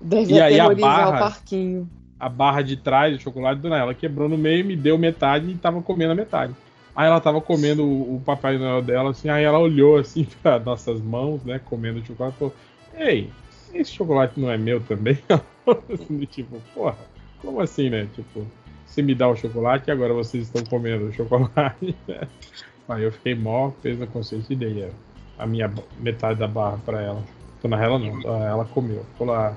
Deve 0.00 0.34
E 0.34 0.40
aí 0.40 0.58
a 0.58 0.68
barra? 0.74 1.16
o 1.16 1.18
parquinho. 1.18 1.90
a 2.18 2.28
barra 2.28 2.62
de 2.62 2.76
trás 2.76 3.16
do 3.16 3.22
chocolate, 3.22 3.60
dona 3.60 3.78
ela 3.78 3.94
quebrou 3.94 4.28
no 4.28 4.36
meio, 4.36 4.64
me 4.64 4.76
deu 4.76 4.98
metade 4.98 5.50
e 5.50 5.54
tava 5.54 5.80
comendo 5.82 6.12
a 6.12 6.16
metade. 6.16 6.54
Aí 6.94 7.06
ela 7.06 7.20
tava 7.20 7.40
comendo 7.40 7.84
o, 7.84 8.20
Papai 8.24 8.58
Noel 8.58 8.82
dela, 8.82 9.10
assim, 9.10 9.28
aí 9.28 9.44
ela 9.44 9.58
olhou 9.58 9.96
assim 9.98 10.26
para 10.42 10.58
nossas 10.58 11.00
mãos, 11.00 11.42
né, 11.44 11.60
comendo 11.64 12.00
o 12.00 12.04
chocolate 12.04 12.36
e 12.36 12.38
falou: 12.38 12.54
Ei, 12.94 13.30
esse 13.72 13.92
chocolate 13.92 14.38
não 14.38 14.50
é 14.50 14.58
meu 14.58 14.80
também? 14.80 15.18
assim, 15.92 16.24
tipo, 16.26 16.60
porra, 16.74 16.98
como 17.40 17.60
assim, 17.60 17.88
né? 17.88 18.08
Tipo, 18.14 18.46
você 18.86 19.02
me 19.02 19.14
dá 19.14 19.28
o 19.28 19.36
chocolate 19.36 19.88
e 19.88 19.92
agora 19.92 20.12
vocês 20.12 20.44
estão 20.44 20.64
comendo 20.64 21.06
o 21.06 21.12
chocolate. 21.12 21.96
né? 22.08 22.28
Aí 22.88 23.04
eu 23.04 23.12
fiquei 23.12 23.36
mó, 23.36 23.70
fez 23.82 24.02
a 24.02 24.06
consciência 24.06 24.52
e 24.52 24.56
dei 24.56 24.90
a, 25.38 25.46
minha 25.46 25.72
metade 26.00 26.40
da 26.40 26.48
barra 26.48 26.78
pra 26.84 27.00
ela. 27.00 27.22
Dona 27.62 27.80
ela 27.80 27.98
não, 27.98 28.20
ela 28.44 28.64
comeu. 28.64 29.06
Ah, 29.20 29.54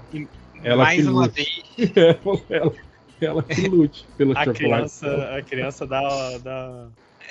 ela 0.64 0.84
Mais 0.84 1.02
que 1.02 1.10
uma 1.10 1.28
vez, 1.28 1.48
É, 1.96 2.56
ela, 2.56 2.74
ela 3.20 3.44
que 3.44 3.68
lute 3.68 4.06
pelo 4.18 4.34
A 4.34 4.44
chocolate. 4.44 4.58
criança, 4.58 5.36
a 5.36 5.42
criança 5.42 5.88
dá, 5.88 6.38
dá. 6.38 6.88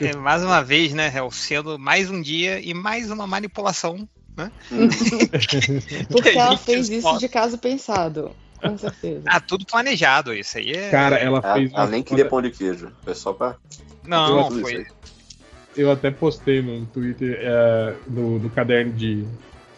É, 0.08 0.16
mais 0.16 0.42
uma 0.42 0.62
vez, 0.62 0.92
né, 0.92 1.12
Hel, 1.14 1.30
sendo 1.30 1.78
mais 1.78 2.10
um 2.10 2.20
dia 2.20 2.60
e 2.60 2.74
mais 2.74 3.10
uma 3.10 3.26
manipulação. 3.26 4.08
Porque 6.08 6.32
Que 6.32 6.38
a 6.38 6.42
ela 6.46 6.56
fez 6.56 6.88
isso 6.88 7.18
de 7.18 7.28
caso 7.28 7.58
pensado. 7.58 8.30
Com 8.60 8.78
certeza. 8.78 9.22
Ah, 9.26 9.40
tudo 9.40 9.66
planejado, 9.66 10.32
isso 10.32 10.56
aí 10.56 10.72
é. 10.72 10.88
Cara, 10.90 11.16
ela 11.16 11.38
Ela, 11.38 11.54
fez. 11.54 11.72
ela 11.72 11.82
uma 11.84 11.90
nem 11.90 12.02
queria 12.02 12.28
pão 12.28 12.40
de 12.40 12.50
queijo. 12.50 12.92
Foi 13.02 13.14
só 13.14 13.32
pra. 13.32 13.56
não, 14.06 14.48
tudo 14.48 14.60
foi. 14.60 14.86
Eu 15.76 15.90
até 15.90 16.10
postei 16.10 16.62
no 16.62 16.84
Twitter, 16.86 17.38
é, 17.40 17.94
no, 18.06 18.38
no 18.38 18.50
caderno 18.50 18.92
de, 18.92 19.24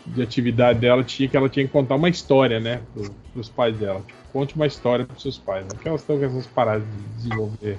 de 0.06 0.22
atividade 0.22 0.80
dela, 0.80 1.02
tinha 1.04 1.28
que 1.28 1.36
ela 1.36 1.48
tinha 1.48 1.64
que 1.64 1.72
contar 1.72 1.94
uma 1.94 2.08
história, 2.08 2.60
né? 2.60 2.82
Pro, 2.92 3.10
pros 3.32 3.48
pais 3.48 3.76
dela. 3.78 4.00
Tipo, 4.00 4.18
conte 4.32 4.54
uma 4.56 4.66
história 4.66 5.06
pros 5.06 5.22
seus 5.22 5.38
pais, 5.38 5.62
né? 5.64 5.70
Porque 5.72 5.88
elas 5.88 6.00
estão 6.02 6.18
com 6.18 6.24
essas 6.24 6.46
paradas 6.46 6.86
de 6.86 7.22
desenvolver 7.22 7.78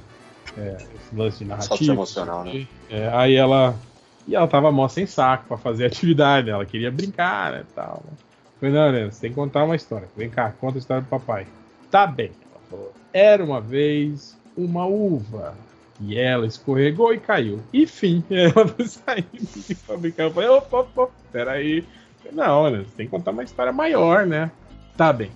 é, 0.57 0.75
esse 0.75 1.15
lance 1.15 1.39
de 1.39 1.45
narrativa. 1.45 1.77
Socioemocional, 1.77 2.43
né? 2.43 2.67
É, 2.89 3.09
aí 3.13 3.35
ela. 3.35 3.75
E 4.27 4.35
ela 4.35 4.47
tava 4.47 4.71
mó 4.71 4.87
sem 4.87 5.05
saco 5.05 5.45
pra 5.47 5.57
fazer 5.57 5.85
atividade, 5.87 6.47
né? 6.47 6.53
Ela 6.53 6.65
queria 6.65 6.91
brincar, 6.91 7.51
né? 7.51 7.63
Tal? 7.75 8.03
Falei, 8.59 8.73
não, 8.73 8.87
Helena, 8.87 9.11
você 9.11 9.21
tem 9.21 9.29
que 9.29 9.35
contar 9.35 9.63
uma 9.63 9.75
história. 9.75 10.07
Vem 10.15 10.29
cá, 10.29 10.53
conta 10.59 10.77
a 10.77 10.79
história 10.79 11.03
do 11.03 11.09
papai. 11.09 11.45
Tá 11.91 12.07
bem. 12.07 12.31
Ela 12.51 12.61
falou, 12.69 12.93
era 13.13 13.43
uma 13.43 13.61
vez 13.61 14.37
uma 14.55 14.85
uva. 14.85 15.55
E 15.99 16.17
ela 16.17 16.45
escorregou 16.45 17.13
e 17.13 17.19
caiu. 17.19 17.61
E 17.71 17.85
fim, 17.85 18.23
ela 18.31 18.75
saindo 18.85 19.77
pra 19.85 19.97
brincar. 19.97 20.23
Eu 20.23 20.31
falei, 20.31 20.49
opa, 20.49 20.79
opa, 20.79 21.09
peraí. 21.31 21.85
Falei, 22.19 22.35
Não, 22.35 22.67
Helena, 22.67 22.83
você 22.83 22.95
tem 22.95 23.05
que 23.05 23.11
contar 23.11 23.31
uma 23.31 23.43
história 23.43 23.71
maior, 23.71 24.25
né? 24.25 24.51
Tá 24.97 25.11
bem. 25.13 25.31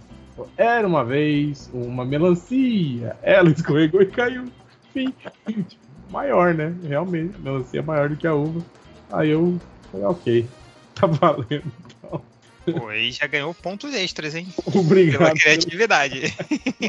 Era 0.58 0.88
uma 0.88 1.04
vez 1.04 1.70
uma 1.74 2.06
melancia. 2.06 3.16
Ela 3.22 3.50
escorregou 3.52 4.02
e 4.02 4.06
caiu. 4.06 4.46
Fim. 4.94 5.12
Tipo, 5.12 5.84
maior, 6.12 6.54
né? 6.54 6.74
Realmente, 6.84 7.36
a 7.36 7.40
melancia 7.40 7.80
é 7.80 7.84
maior 7.84 8.10
do 8.10 8.16
que 8.16 8.28
a 8.28 8.34
uva. 8.34 8.64
Aí 9.12 9.30
eu 9.30 9.60
falei, 9.92 10.06
ok, 10.06 10.48
tá 10.96 11.08
valendo. 11.08 11.72
Pô, 12.72 12.88
aí 12.90 13.12
já 13.12 13.26
ganhou 13.26 13.54
pontos 13.54 13.94
extras, 13.96 14.36
hein? 14.36 14.48
Pela 14.64 14.80
Obrigado. 14.80 15.34
criatividade. 15.34 16.36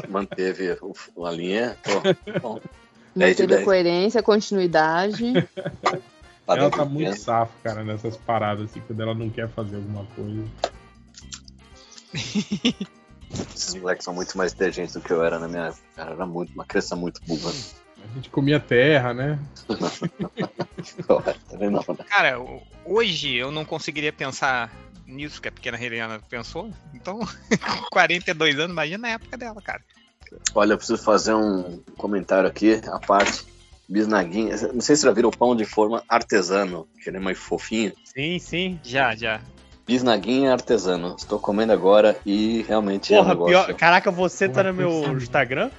Manteve 0.09 0.69
a 0.71 1.31
linha. 1.31 1.75
Pô, 1.83 2.39
bom. 2.39 2.59
10 3.15 3.35
de 3.37 3.43
Manteve 3.43 3.53
a 3.53 3.57
10. 3.57 3.65
coerência, 3.65 4.23
continuidade. 4.23 5.33
Tá 6.45 6.57
Ela 6.57 6.69
tá 6.69 6.85
muito 6.85 7.17
safo, 7.17 7.53
cara, 7.63 7.83
nessas 7.83 8.15
paradas, 8.17 8.69
assim, 8.69 8.81
quando 8.85 9.01
ela 9.01 9.13
não 9.13 9.29
quer 9.29 9.49
fazer 9.49 9.77
alguma 9.77 10.05
coisa. 10.15 10.43
Esses 12.13 13.75
moleques 13.75 14.03
são 14.03 14.13
muito 14.13 14.37
mais 14.37 14.53
inteligentes 14.53 14.93
do 14.93 15.01
que 15.01 15.11
eu 15.11 15.23
era 15.23 15.39
na 15.39 15.47
minha 15.47 15.67
época. 15.67 15.81
Cara, 15.95 16.11
era 16.11 16.25
muito, 16.25 16.53
uma 16.53 16.65
criança 16.65 16.95
muito 16.95 17.21
burra. 17.25 17.51
A 18.03 18.15
gente 18.15 18.29
comia 18.29 18.59
terra, 18.59 19.13
né? 19.13 19.39
tá? 21.07 22.03
Cara, 22.09 22.39
hoje 22.85 23.35
eu 23.35 23.51
não 23.51 23.63
conseguiria 23.63 24.11
pensar 24.11 24.71
nisso 25.05 25.41
que 25.41 25.47
a 25.47 25.51
pequena 25.51 25.81
Helena 25.81 26.19
pensou. 26.29 26.71
Então, 26.93 27.19
com 27.49 27.89
42 27.91 28.59
anos, 28.59 28.71
imagina 28.71 28.97
na 28.99 29.09
época 29.09 29.37
dela, 29.37 29.61
cara. 29.61 29.81
Olha, 30.55 30.73
eu 30.73 30.77
preciso 30.77 31.01
fazer 31.01 31.33
um 31.33 31.81
comentário 31.97 32.47
aqui, 32.47 32.81
a 32.87 32.99
parte. 32.99 33.45
Bisnaguinha. 33.87 34.55
Não 34.73 34.79
sei 34.79 34.95
se 34.95 35.03
já 35.03 35.11
viram 35.11 35.27
o 35.27 35.37
pão 35.37 35.53
de 35.53 35.65
forma 35.65 36.01
artesano, 36.07 36.87
que 37.03 37.09
ele 37.09 37.17
é 37.17 37.19
mais 37.19 37.37
fofinho. 37.37 37.91
Sim, 38.05 38.39
sim. 38.39 38.79
Já, 38.83 39.13
já. 39.13 39.41
Bisnaguinha 39.85 40.53
artesano. 40.53 41.15
Estou 41.17 41.37
comendo 41.37 41.73
agora 41.73 42.17
e 42.25 42.61
realmente 42.61 43.13
é 43.13 43.17
um 43.17 43.23
Porra, 43.23 43.33
negócio. 43.33 43.65
pior. 43.65 43.77
Caraca, 43.77 44.09
você 44.09 44.47
tá 44.47 44.63
no 44.63 44.73
Porra, 44.73 45.09
meu. 45.09 45.17
Instagram? 45.17 45.69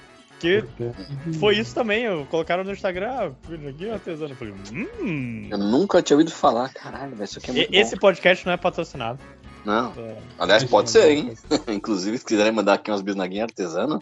Que 0.43 0.61
Porque- 0.61 1.37
foi 1.39 1.57
isso 1.57 1.73
também. 1.73 2.03
Eu 2.03 2.25
colocaram 2.25 2.63
no 2.65 2.71
Instagram, 2.73 3.09
ah, 3.09 3.69
aqui 3.69 3.87
é 3.87 3.93
artesano. 3.93 4.33
Eu 4.33 4.35
falei, 4.35 4.53
hum. 5.01 5.47
Eu 5.49 5.57
nunca 5.57 6.01
tinha 6.01 6.17
ouvido 6.17 6.31
falar. 6.31 6.73
Caralho, 6.73 7.11
velho, 7.15 7.23
isso 7.23 7.39
aqui 7.39 7.49
é 7.51 7.53
E- 7.53 7.57
muito 7.59 7.73
Esse 7.73 7.95
bom. 7.95 8.01
podcast 8.01 8.45
não 8.45 8.51
é 8.53 8.57
patrocinado. 8.57 9.19
Não, 9.65 9.93
É. 9.97 10.17
aliás, 10.37 10.63
pode 10.65 10.89
ser, 10.91 11.09
hein? 11.11 11.33
Inclusive, 11.69 12.17
se 12.17 12.25
quiserem 12.25 12.51
mandar 12.51 12.73
aqui 12.73 12.91
umas 12.91 13.01
bisnaguinhas 13.01 13.43
artesanas. 13.45 13.99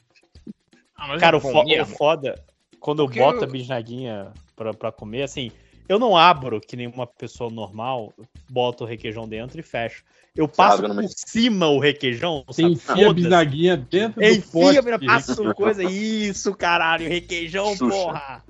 Ah, 0.98 1.16
Cara, 1.20 1.36
é 1.36 1.38
o, 1.38 1.42
fo- 1.42 1.62
o 1.64 1.86
foda, 1.86 2.44
quando 2.80 3.04
eu 3.04 3.06
Porque 3.06 3.20
boto 3.20 3.44
a 3.44 3.48
eu- 3.48 3.52
bisnaguinha 3.52 4.32
pra, 4.56 4.74
pra 4.74 4.92
comer, 4.92 5.22
assim, 5.22 5.52
eu 5.88 6.00
não 6.00 6.18
abro 6.18 6.60
que 6.60 6.76
nem 6.76 6.88
uma 6.88 7.06
pessoa 7.06 7.52
normal, 7.52 8.12
boto 8.50 8.84
o 8.84 8.88
requeijão 8.88 9.28
dentro 9.28 9.60
e 9.60 9.64
fecho. 9.64 10.04
Eu 10.36 10.48
passo 10.48 10.82
no 10.84 10.96
por 10.96 11.10
cima 11.10 11.68
o 11.68 11.80
requeijão, 11.80 12.44
Você 12.48 12.62
sabe? 12.62 12.74
enfia 12.74 13.10
a 13.10 13.14
bisnaguinha 13.14 13.78
dentro 13.78 14.22
do 14.22 14.26
Enfia, 14.26 14.82
pote. 14.82 14.82
vira, 14.82 15.00
passa 15.00 15.54
coisa. 15.54 15.84
Isso, 15.84 16.56
caralho, 16.56 17.08
requeijão, 17.08 17.76
Xuxa. 17.76 17.90
porra. 17.90 18.44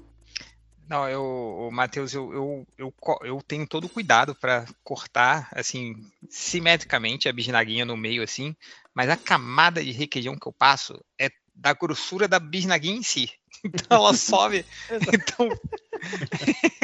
Não, 0.87 1.07
eu, 1.07 1.69
Matheus, 1.71 2.13
eu, 2.13 2.33
eu, 2.33 2.67
eu, 2.77 2.93
eu 3.23 3.41
tenho 3.47 3.65
todo 3.65 3.85
o 3.85 3.89
cuidado 3.89 4.35
pra 4.35 4.65
cortar, 4.83 5.47
assim, 5.53 5.95
simetricamente 6.29 7.29
a 7.29 7.33
bisnaguinha 7.33 7.85
no 7.85 7.95
meio, 7.95 8.21
assim, 8.21 8.53
mas 8.93 9.09
a 9.09 9.15
camada 9.15 9.81
de 9.83 9.91
requeijão 9.91 10.35
que 10.35 10.45
eu 10.45 10.51
passo 10.51 11.01
é 11.17 11.29
da 11.55 11.73
grossura 11.73 12.27
da 12.27 12.39
bisnaguinha 12.39 12.97
em 12.97 13.03
si. 13.03 13.31
Então 13.63 13.99
ela 13.99 14.13
sobe, 14.15 14.65
então, 14.89 15.47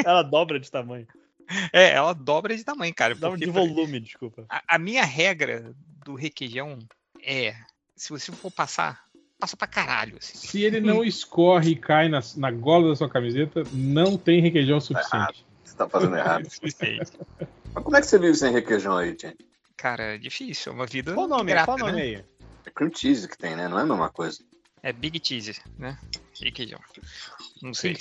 Ela 0.04 0.22
dobra 0.22 0.60
de 0.60 0.70
tamanho. 0.70 1.08
é, 1.72 1.90
ela 1.92 2.12
dobra 2.12 2.56
de 2.56 2.64
tamanho, 2.64 2.94
cara. 2.94 3.14
Dobra 3.14 3.30
porque 3.30 3.46
de 3.46 3.52
pra- 3.52 3.60
volume, 3.60 4.00
desculpa. 4.00 4.44
a, 4.48 4.62
a 4.76 4.78
minha 4.78 5.04
regra 5.04 5.74
do 6.04 6.14
requeijão 6.14 6.78
é, 7.22 7.54
se 7.96 8.10
você 8.10 8.30
for 8.32 8.50
passar 8.50 9.02
passa 9.40 9.56
pra 9.56 9.68
caralho. 9.68 10.16
Assim. 10.18 10.36
Se 10.36 10.62
ele 10.62 10.80
não 10.80 11.04
escorre 11.04 11.70
e 11.72 11.76
cai 11.76 12.08
na, 12.08 12.20
na 12.36 12.50
gola 12.50 12.88
da 12.88 12.96
sua 12.96 13.08
camiseta, 13.08 13.62
não 13.72 14.16
tem 14.18 14.40
requeijão 14.40 14.80
suficiente. 14.80 15.46
Você 15.64 15.76
tá 15.76 15.88
fazendo 15.88 16.16
errado. 16.18 16.48
Mas 16.62 17.12
como 17.84 17.96
é 17.96 18.00
que 18.00 18.06
você 18.06 18.18
vive 18.18 18.34
sem 18.34 18.52
requeijão 18.52 18.96
aí, 18.96 19.10
gente? 19.10 19.36
Cara, 19.76 20.14
é 20.14 20.18
difícil. 20.18 20.72
É 20.72 20.74
uma 20.74 20.86
vida 20.86 21.14
Qual 21.14 21.26
o 21.26 21.28
nome? 21.28 21.52
grata, 21.52 21.66
Qual 21.66 21.76
o 21.76 21.80
nome 21.80 21.92
né? 21.92 22.02
aí? 22.02 22.24
É 22.66 22.70
cream 22.70 22.90
cheese 22.92 23.28
que 23.28 23.38
tem, 23.38 23.54
né? 23.54 23.68
Não 23.68 23.78
é 23.78 23.82
a 23.82 23.86
mesma 23.86 24.10
coisa. 24.10 24.38
É 24.82 24.92
Big 24.92 25.20
Cheese, 25.24 25.60
né? 25.78 25.96
Requeijão. 26.40 26.80
Não 27.62 27.74
sei. 27.74 27.96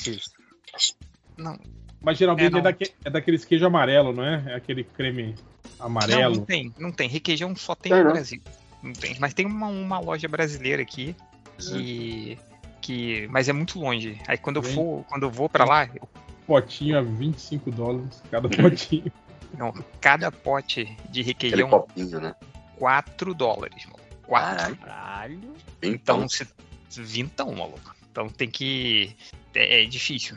Não, 1.37 1.57
Mas 2.01 2.17
geralmente 2.17 2.43
É, 2.45 2.47
é, 2.47 2.51
não. 2.51 2.61
daque- 2.61 2.93
é 3.03 3.09
daqueles 3.09 3.43
queijo 3.45 3.65
amarelo, 3.65 4.13
não 4.13 4.23
é? 4.23 4.43
É 4.47 4.55
aquele 4.55 4.83
creme 4.83 5.35
não, 5.79 5.85
amarelo. 5.87 6.35
não 6.37 6.45
tem. 6.45 6.73
Não 6.77 6.91
tem. 6.91 7.09
Requeijão 7.09 7.55
só 7.55 7.73
tem 7.75 7.91
Tem, 7.91 8.01
no 8.01 8.07
né? 8.07 8.13
Brasil. 8.13 8.41
Não 8.83 8.93
tem. 8.93 9.17
Mas 9.19 9.33
tem 9.33 9.45
uma, 9.45 9.67
uma 9.67 9.99
loja 9.99 10.27
brasileira 10.27 10.81
aqui 10.81 11.15
que. 11.57 12.37
que 12.81 13.27
mas 13.29 13.49
é 13.49 13.53
muito 13.53 13.79
longe. 13.79 14.19
Aí 14.27 14.37
quando 14.37 14.57
eu 14.57 14.63
for, 14.63 15.03
quando 15.09 15.23
eu 15.23 15.31
vou 15.31 15.49
pra 15.49 15.65
lá, 15.65 15.85
eu- 15.93 16.07
Potinho 16.45 16.97
a 16.97 17.01
25 17.01 17.69
dólares 17.71 18.23
cada 18.31 18.47
potinho. 18.47 19.11
não, 19.57 19.73
cada 19.99 20.31
pote 20.31 20.85
de 20.85 21.19
Aquele 21.19 21.23
requeijão 21.23 21.69
copinho, 21.69 22.21
né? 22.21 22.33
4 22.77 23.33
dólares, 23.33 23.85
mano. 23.85 23.99
4. 24.23 24.55
Caralho. 24.55 24.75
Caralho. 24.77 25.53
Então, 25.81 26.23
Então, 26.23 26.29
se, 26.29 26.47
vintão, 26.89 27.51
maluco. 27.53 27.93
Então 28.17 28.27
tem 28.29 28.49
que. 28.49 29.15
É, 29.53 29.83
é 29.83 29.85
difícil. 29.85 30.35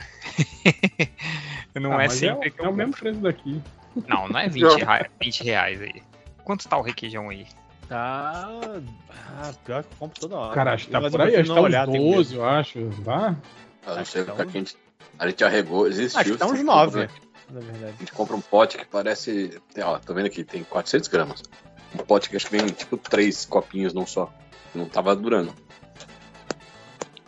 não 1.74 1.92
Ah, 1.92 1.94
é 1.94 1.96
mas 2.08 2.12
sempre 2.12 2.48
é, 2.50 2.52
eu 2.60 2.66
é 2.66 2.68
o 2.68 2.74
mesmo 2.74 2.92
preço 2.94 3.20
daqui. 3.20 3.62
Não, 4.06 4.28
não 4.28 4.38
é 4.38 4.50
20 4.50 4.76
reais, 4.84 5.06
20 5.18 5.44
reais 5.44 5.80
aí. 5.80 6.02
Quanto 6.44 6.68
tá 6.68 6.76
o 6.76 6.82
requeijão 6.82 7.30
aí? 7.30 7.46
Tá. 7.88 8.50
Ah, 9.38 9.50
pior 9.64 9.82
que 9.82 9.88
eu 9.94 9.96
compro 9.98 10.20
toda 10.20 10.36
hora. 10.36 10.54
Cara, 10.54 10.74
acho 10.74 10.84
que 10.86 10.92
tá 10.92 11.00
Mas 11.00 11.10
por 11.10 11.20
eu 11.20 11.26
aí, 11.26 11.34
acho 11.36 11.42
que 11.44 11.48
não 11.48 11.54
tá 11.54 11.60
olhar, 11.62 11.88
uns 11.88 11.92
tenho 11.92 12.04
medo. 12.04 12.16
12, 12.16 12.34
eu 12.36 12.44
acho. 12.44 12.78
Tá? 13.02 13.36
eu 13.86 13.96
não 13.96 14.04
sei 14.04 14.24
tá 14.24 14.34
a 14.34 14.46
gente. 14.46 14.76
A 15.18 15.28
gente 15.28 15.44
arregou, 15.44 15.86
existiu. 15.88 16.20
Acho 16.20 16.32
que 16.32 16.38
tá 16.38 16.46
uns 16.46 16.58
você 16.58 16.62
9, 16.62 17.06
compra- 17.06 17.20
na 17.50 17.60
verdade. 17.60 17.94
A 17.96 17.98
gente 17.98 18.12
compra 18.12 18.36
um 18.36 18.40
pote 18.42 18.76
que 18.76 18.84
parece. 18.84 19.58
Ó, 19.82 19.98
tô 19.98 20.12
vendo 20.12 20.26
aqui, 20.26 20.44
tem 20.44 20.62
400 20.64 21.08
gramas. 21.08 21.42
Um 21.94 22.04
pote 22.04 22.28
que 22.28 22.36
acho 22.36 22.46
que 22.46 22.58
vem 22.58 22.66
tipo 22.66 22.98
três 22.98 23.46
copinhos 23.46 23.94
num 23.94 24.06
só. 24.06 24.30
Não 24.74 24.84
tava 24.84 25.16
durando. 25.16 25.54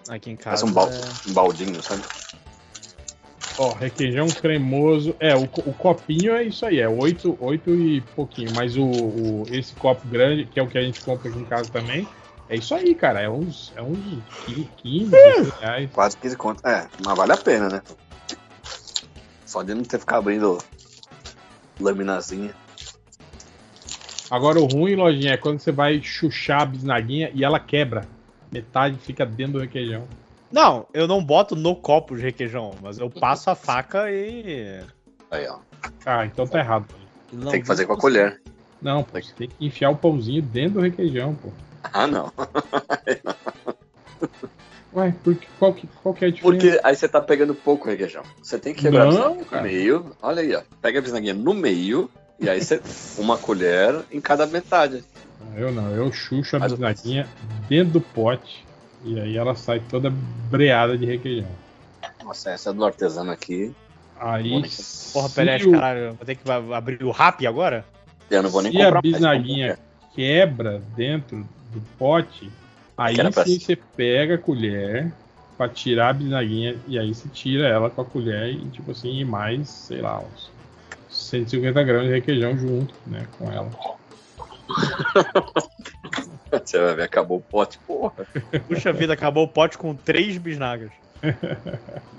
Aqui 0.09 0.31
em 0.31 0.37
Parece 0.37 0.63
casa. 0.63 0.67
um, 0.67 0.73
balde, 0.73 0.95
é- 0.95 1.31
um 1.31 1.33
baldinho, 1.33 1.83
sabe? 1.83 2.03
Ó, 3.59 3.73
requeijão 3.73 4.27
cremoso. 4.29 5.15
É, 5.21 5.37
o, 5.37 5.43
o 5.45 5.75
copinho 5.75 6.35
é 6.35 6.43
isso 6.45 6.65
aí, 6.65 6.81
é 6.81 6.89
8, 6.89 7.37
8 7.41 7.71
e 7.75 8.01
pouquinho. 8.01 8.51
Mas 8.55 8.77
o, 8.77 8.83
o- 8.85 9.47
esse 9.51 9.75
copo 9.75 10.07
grande, 10.09 10.47
que 10.47 10.59
é 10.59 10.63
o 10.63 10.69
que 10.69 10.79
a 10.79 10.83
gente 10.83 11.01
compra 11.03 11.29
aqui 11.29 11.39
em 11.39 11.45
casa 11.45 11.69
também, 11.71 12.09
é 12.49 12.57
isso 12.57 12.75
aí, 12.75 12.95
cara. 12.95 13.21
É 13.21 13.29
uns, 13.29 13.73
é 13.77 13.83
uns 13.83 13.99
15, 14.47 14.69
15 14.79 15.11
16 15.11 15.55
reais. 15.61 15.91
Quase 15.93 16.17
15 16.17 16.37
conto. 16.37 16.67
É, 16.67 16.87
mas 17.05 17.17
vale 17.17 17.33
a 17.33 17.37
pena, 17.37 17.69
né? 17.69 17.83
Só 19.47 19.63
de 19.63 19.75
não 19.75 19.83
ter 19.83 19.99
ficado 20.01 20.19
abrindo 20.21 20.59
laminazinha. 21.79 22.55
Agora 24.31 24.59
o 24.59 24.65
ruim, 24.65 24.95
lojinha, 24.95 25.35
é 25.35 25.37
quando 25.37 25.59
você 25.61 25.71
vai 25.71 26.03
chuchar 26.03 26.63
a 26.63 26.67
bisnaguinha 26.67 27.31
e 27.35 27.45
ela 27.45 27.61
quebra. 27.61 28.09
Metade 28.53 28.99
fica 28.99 29.25
dentro 29.25 29.55
do 29.55 29.61
requeijão. 29.61 30.07
Não, 30.51 30.87
eu 30.93 31.09
não 31.09 31.25
boto 31.25 31.57
no 31.57 31.75
copo 31.75 32.15
de 32.15 32.23
requeijão, 32.23 32.75
mas 32.83 32.99
eu 32.99 33.09
passo 33.09 33.49
a 33.49 33.55
faca 33.55 34.11
e. 34.11 34.83
Aí, 35.31 35.49
ó. 35.49 35.59
Ah, 36.05 36.27
então 36.27 36.47
tá 36.47 36.59
errado. 36.59 36.87
Tem 37.51 37.63
que 37.63 37.67
fazer 37.67 37.87
com 37.87 37.95
a 37.95 37.99
colher. 37.99 38.43
Não, 38.81 39.03
pô, 39.03 39.19
você 39.21 39.33
tem 39.33 39.49
que 39.49 39.65
enfiar 39.65 39.89
o 39.89 39.97
pãozinho 39.97 40.43
dentro 40.43 40.75
do 40.75 40.81
requeijão, 40.81 41.35
pô. 41.35 41.49
Ah, 41.83 42.07
não. 42.07 42.31
Ué, 44.95 45.15
porque, 45.25 45.47
qual, 45.59 45.73
que, 45.73 45.87
qual 46.03 46.15
que 46.15 46.27
é 46.27 46.29
a 46.29 46.31
diferença? 46.31 46.67
Porque 46.67 46.81
aí 46.85 46.95
você 46.95 47.09
tá 47.09 47.21
pegando 47.21 47.55
pouco 47.55 47.89
requeijão. 47.89 48.23
Você 48.43 48.59
tem 48.59 48.75
que 48.75 48.83
quebrar 48.83 49.07
Não, 49.07 49.39
a 49.51 49.57
no 49.57 49.63
meio. 49.63 50.15
Olha 50.21 50.43
aí, 50.43 50.55
ó. 50.55 50.61
Pega 50.83 50.99
a 50.99 51.03
bisnaguinha 51.03 51.33
no 51.33 51.55
meio. 51.55 52.11
E 52.39 52.51
aí 52.51 52.63
você. 52.63 52.83
Uma 53.17 53.39
colher 53.39 54.05
em 54.11 54.21
cada 54.21 54.47
metade. 54.47 55.03
Eu 55.57 55.73
não, 55.73 55.91
eu 55.95 56.13
chucho 56.13 56.57
a 56.57 56.61
o- 56.61 56.69
bisnaguinha 56.69 57.29
dentro 57.69 57.95
do 57.95 58.01
pote 58.01 58.65
e 59.05 59.19
aí 59.21 59.37
ela 59.37 59.55
sai 59.55 59.81
toda 59.81 60.11
breada 60.51 60.97
de 60.97 61.05
requeijão. 61.07 61.49
Nossa, 62.25 62.51
essa 62.51 62.71
é 62.71 62.73
do 62.73 62.85
artesano 62.85 63.31
aqui. 63.31 63.75
Aí. 64.19 64.63
Porra, 65.13 65.29
Pelé, 65.31 65.57
o- 65.57 65.73
caralho, 65.73 66.15
vou 66.15 66.25
ter 66.27 66.37
que 66.37 66.51
ab- 66.51 66.73
abrir 66.73 67.03
o 67.05 67.11
rap 67.11 67.47
agora? 67.47 67.85
Eu 68.31 68.43
não 68.43 68.51
vou 68.51 68.63
nem 68.63 68.71
Se 68.73 68.79
comprar 68.79 68.99
a 68.99 69.03
bisnaguinha 69.03 69.79
quebra 70.15 70.81
dentro 70.97 71.39
do 71.73 71.81
pote, 71.99 72.51
aí 72.97 73.17
pra 73.31 73.45
sim 73.45 73.59
você 73.59 73.75
pega 73.77 74.37
a 74.37 74.39
colher 74.39 75.13
pra 75.57 75.69
tirar 75.69 76.11
a 76.11 76.13
bisnaguinha 76.13 76.77
e 76.87 76.99
aí 76.99 77.13
você 77.15 77.29
tira 77.29 77.67
ela 77.67 77.91
com 77.91 78.01
a 78.01 78.05
colher 78.05 78.51
e 78.55 78.65
tipo 78.71 78.91
assim, 78.93 79.19
e 79.21 79.25
mais, 79.25 79.69
sei 79.69 80.01
lá, 80.01 80.21
uns 80.21 80.51
150 81.11 81.83
gramas 81.83 82.07
de 82.07 82.13
requeijão 82.13 82.57
junto, 82.57 82.95
né, 83.07 83.27
com 83.39 83.51
ela. 83.51 83.71
Você 86.51 86.79
vai 86.79 86.95
ver, 86.97 87.03
acabou 87.03 87.39
o 87.39 87.43
pote. 87.43 87.79
Porra. 87.87 88.13
Puxa 88.69 88.93
vida, 88.93 89.13
acabou 89.15 89.45
o 89.45 89.49
pote 89.49 89.79
com 89.79 89.95
três 89.95 90.37
bisnagas. 90.39 90.93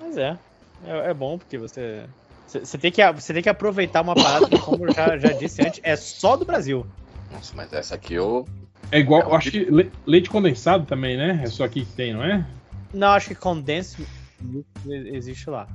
Mas 0.00 0.16
é. 0.16 0.38
É, 0.84 1.10
é 1.10 1.14
bom 1.14 1.38
porque 1.38 1.58
você. 1.58 2.06
Você 2.46 2.78
tem, 2.78 2.90
que, 2.90 3.12
você 3.12 3.34
tem 3.34 3.42
que 3.42 3.48
aproveitar 3.48 4.00
uma 4.00 4.14
parada 4.14 4.48
que, 4.48 4.58
como 4.60 4.86
eu 4.86 4.94
já, 4.94 5.18
já 5.18 5.32
disse 5.32 5.60
antes, 5.60 5.80
é 5.82 5.94
só 5.96 6.34
do 6.34 6.46
Brasil. 6.46 6.86
Nossa, 7.30 7.54
mas 7.54 7.70
essa 7.74 7.94
aqui 7.94 8.14
eu. 8.14 8.46
É 8.90 8.98
igual, 8.98 9.20
É 9.20 9.26
um 9.26 9.28
eu 9.30 9.34
acho 9.34 9.50
que 9.50 9.64
le- 9.64 9.92
leite 10.06 10.30
condensado 10.30 10.86
também, 10.86 11.14
né? 11.16 11.42
É 11.44 11.46
só 11.46 11.64
aqui 11.64 11.84
que 11.84 11.92
tem, 11.92 12.14
não 12.14 12.24
é? 12.24 12.46
Não, 12.94 13.08
acho 13.08 13.28
que 13.28 13.34
condensed 13.34 14.06
milk 14.40 14.66
existe 14.88 15.50
lá. 15.50 15.68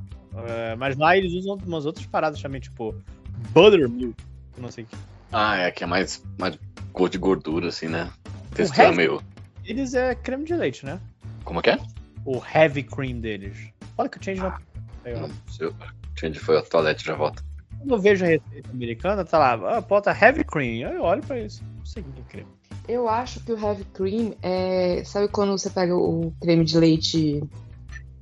É, 0.47 0.75
mas 0.75 0.97
lá 0.97 1.15
eles 1.15 1.31
usam 1.33 1.57
umas 1.63 1.85
outras 1.85 2.07
paradas 2.07 2.41
também, 2.41 2.59
tipo 2.59 2.95
buttermilk. 3.53 4.15
Não 4.57 4.71
sei 4.71 4.85
o 4.85 4.87
que. 4.87 4.97
Ah, 5.33 5.57
é 5.57 5.71
que 5.71 5.83
é 5.83 5.87
mais, 5.87 6.23
mais 6.39 6.57
cor 6.91 7.09
de 7.09 7.17
gordura, 7.17 7.69
assim, 7.69 7.87
né? 7.87 8.09
O 8.51 8.55
Textura 8.55 8.83
heavy- 8.87 8.97
meio. 8.97 9.21
Eles 9.65 9.93
é 9.93 10.13
creme 10.13 10.45
de 10.45 10.53
leite, 10.53 10.85
né? 10.85 10.99
Como 11.43 11.59
é 11.59 11.63
que 11.63 11.69
é? 11.71 11.79
O 12.25 12.41
heavy 12.53 12.83
cream 12.83 13.19
deles. 13.19 13.57
Olha 13.97 14.09
que 14.09 14.17
o 14.17 14.23
change 14.23 14.41
não. 14.41 14.53
Aí, 15.03 15.13
ó. 15.15 15.21
Não, 15.21 15.29
se 15.49 15.65
o 15.65 15.75
Change 16.15 16.39
foi 16.39 16.57
ao 16.57 16.63
toalete, 16.63 17.03
já 17.05 17.15
volta. 17.15 17.43
Quando 17.79 17.95
eu 17.95 17.99
vejo 17.99 18.23
a 18.23 18.27
receita 18.27 18.69
americana, 18.69 19.25
tá 19.25 19.37
lá, 19.39 19.77
ah, 19.77 19.81
bota 19.81 20.11
heavy 20.11 20.43
cream. 20.43 20.87
Aí 20.87 20.95
eu 20.95 21.01
olho 21.03 21.21
pra 21.23 21.39
isso. 21.39 21.63
Não 21.77 21.85
sei 21.85 22.03
o 22.03 22.05
que 22.05 22.21
é 22.21 22.23
creme. 22.29 22.47
Eu 22.87 23.09
acho 23.09 23.39
que 23.41 23.51
o 23.51 23.59
heavy 23.59 23.83
cream 23.85 24.35
é. 24.41 25.03
Sabe 25.05 25.27
quando 25.27 25.51
você 25.57 25.69
pega 25.69 25.95
o 25.95 26.31
creme 26.39 26.63
de 26.63 26.77
leite 26.77 27.43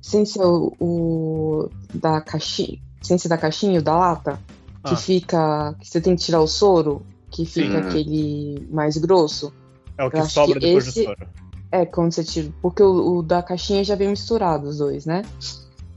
sem 0.00 0.24
ser 0.24 0.42
o, 0.44 0.74
o 0.80 1.70
da 1.94 2.20
caixinha, 2.20 2.78
sem 3.02 3.18
ser 3.18 3.28
da 3.28 3.38
caixinha, 3.38 3.78
o 3.78 3.82
da 3.82 3.96
lata, 3.96 4.40
que 4.84 4.94
Ah. 4.94 4.96
fica. 4.96 5.74
que 5.80 5.88
você 5.88 6.00
tem 6.00 6.16
que 6.16 6.22
tirar 6.22 6.40
o 6.40 6.46
soro, 6.46 7.04
que 7.30 7.44
fica 7.46 7.82
Sim. 7.82 7.88
aquele 7.88 8.68
mais 8.70 8.96
grosso. 8.96 9.52
É 9.98 10.04
o 10.04 10.10
que 10.10 10.22
sobra 10.24 10.58
que 10.58 10.66
depois 10.66 10.86
esse- 10.88 11.00
do 11.00 11.06
soro. 11.06 11.28
É, 11.70 11.86
quando 11.86 12.12
você 12.12 12.22
tira. 12.24 12.52
Porque 12.60 12.82
o, 12.82 13.18
o 13.18 13.22
da 13.22 13.42
caixinha 13.42 13.82
já 13.84 13.94
vem 13.94 14.08
misturado, 14.08 14.68
os 14.68 14.78
dois, 14.78 15.06
né? 15.06 15.22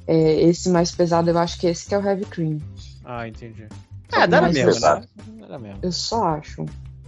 É, 0.07 0.41
esse 0.43 0.69
mais 0.69 0.91
pesado, 0.91 1.29
eu 1.29 1.37
acho 1.37 1.59
que 1.59 1.67
esse 1.67 1.87
que 1.87 1.93
é 1.95 1.97
o 1.97 2.05
heavy 2.05 2.25
cream. 2.25 2.59
Ah, 3.03 3.27
entendi. 3.27 3.67
Só 4.09 4.21
É, 4.21 4.27
dá 4.27 4.37
na 4.37 4.41
mais 4.43 4.53
mesma, 4.55 4.99
né? 4.99 5.07
Dá 5.41 5.47
na 5.47 5.59
mesma. 5.59 5.79
Eu 5.81 5.91
só 5.91 6.23
acho. 6.35 6.65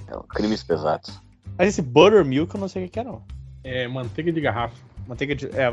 É, 0.07 0.17
o 0.17 0.23
crimes 0.23 0.63
pesados. 0.63 1.13
Mas 1.57 1.69
esse 1.69 1.81
buttermilk 1.81 2.53
eu 2.53 2.59
não 2.59 2.67
sei 2.67 2.85
o 2.85 2.89
que 2.89 2.99
é, 2.99 3.03
não. 3.03 3.21
É 3.63 3.87
manteiga 3.87 4.31
de 4.31 4.41
garrafa. 4.41 4.75
Manteiga 5.07 5.35
de. 5.35 5.45
É, 5.47 5.71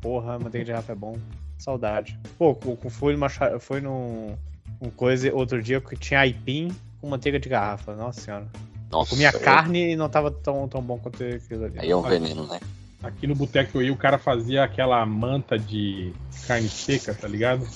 porra, 0.00 0.38
manteiga 0.38 0.64
de 0.64 0.70
garrafa 0.72 0.92
é 0.92 0.96
bom. 0.96 1.16
Saudade. 1.58 2.18
Pô, 2.36 2.54
fui 2.90 3.12
numa. 3.14 3.28
Foi 3.60 3.80
num. 3.80 4.36
Um 4.84 4.90
coisa 4.90 5.32
outro 5.34 5.62
dia 5.62 5.80
que 5.80 5.96
tinha 5.96 6.20
aipim 6.20 6.70
com 7.00 7.08
manteiga 7.08 7.38
de 7.40 7.48
garrafa. 7.48 7.94
Nossa 7.94 8.20
senhora. 8.20 8.46
Nossa, 8.90 9.10
Comia 9.10 9.30
aí- 9.30 9.38
carne 9.40 9.92
e 9.92 9.96
não 9.96 10.08
tava 10.08 10.30
tão, 10.30 10.68
tão 10.68 10.82
bom 10.82 10.98
quanto 10.98 11.24
aquilo 11.24 11.64
ali. 11.64 11.78
Aí 11.78 11.90
é 11.90 11.96
um 11.96 12.02
veneno, 12.02 12.46
né? 12.46 12.60
Aqui 13.02 13.26
no 13.26 13.34
boteco 13.34 13.72
que 13.72 13.78
eu 13.78 13.82
ia, 13.82 13.92
o 13.92 13.96
cara 13.96 14.18
fazia 14.18 14.62
aquela 14.62 15.04
manta 15.04 15.58
de 15.58 16.12
carne 16.46 16.68
seca, 16.68 17.14
tá 17.14 17.26
ligado? 17.26 17.66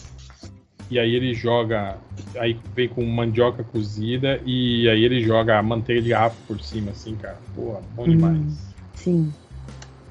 E 0.91 0.99
aí 0.99 1.15
ele 1.15 1.35
joga. 1.35 1.99
Aí 2.39 2.59
vem 2.75 2.89
com 2.89 3.05
mandioca 3.05 3.63
cozida 3.65 4.41
e 4.47 4.89
aí 4.89 5.05
ele 5.05 5.23
joga 5.23 5.59
a 5.59 5.63
manteiga 5.63 6.01
de 6.03 6.09
garrafa 6.11 6.37
por 6.47 6.61
cima, 6.63 6.93
assim, 6.93 7.15
cara. 7.17 7.37
Porra, 7.55 7.81
bom 7.95 8.05
demais. 8.05 8.37
Hum. 8.37 8.57
Sim. 8.95 9.35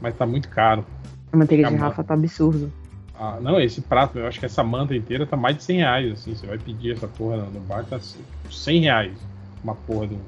Mas 0.01 0.15
tá 0.15 0.25
muito 0.25 0.49
caro. 0.49 0.85
A 1.31 1.37
manteiga 1.37 1.63
de 1.63 1.69
Tá 1.69 1.71
bom. 1.75 1.77
garrafa 1.81 2.03
tá 2.03 2.13
absurdo. 2.13 2.71
Ah, 3.19 3.39
não, 3.41 3.59
esse 3.59 3.81
prato, 3.81 4.19
eu 4.19 4.27
acho 4.27 4.39
que 4.39 4.45
essa 4.45 4.63
manta 4.63 4.95
inteira 4.95 5.25
tá 5.25 5.35
mais 5.35 5.57
de 5.57 5.63
100 5.63 5.77
reais, 5.77 6.11
assim. 6.13 6.35
Você 6.35 6.45
vai 6.45 6.57
pedir 6.57 6.93
essa 6.93 7.07
porra 7.07 7.37
no 7.37 7.59
bar, 7.61 7.83
tá 7.85 7.95
assim, 7.95 8.19
100 8.51 8.81
reais. 8.81 9.17
Uma 9.63 9.73
porra 9.75 10.07
de 10.07 10.13
um, 10.15 10.21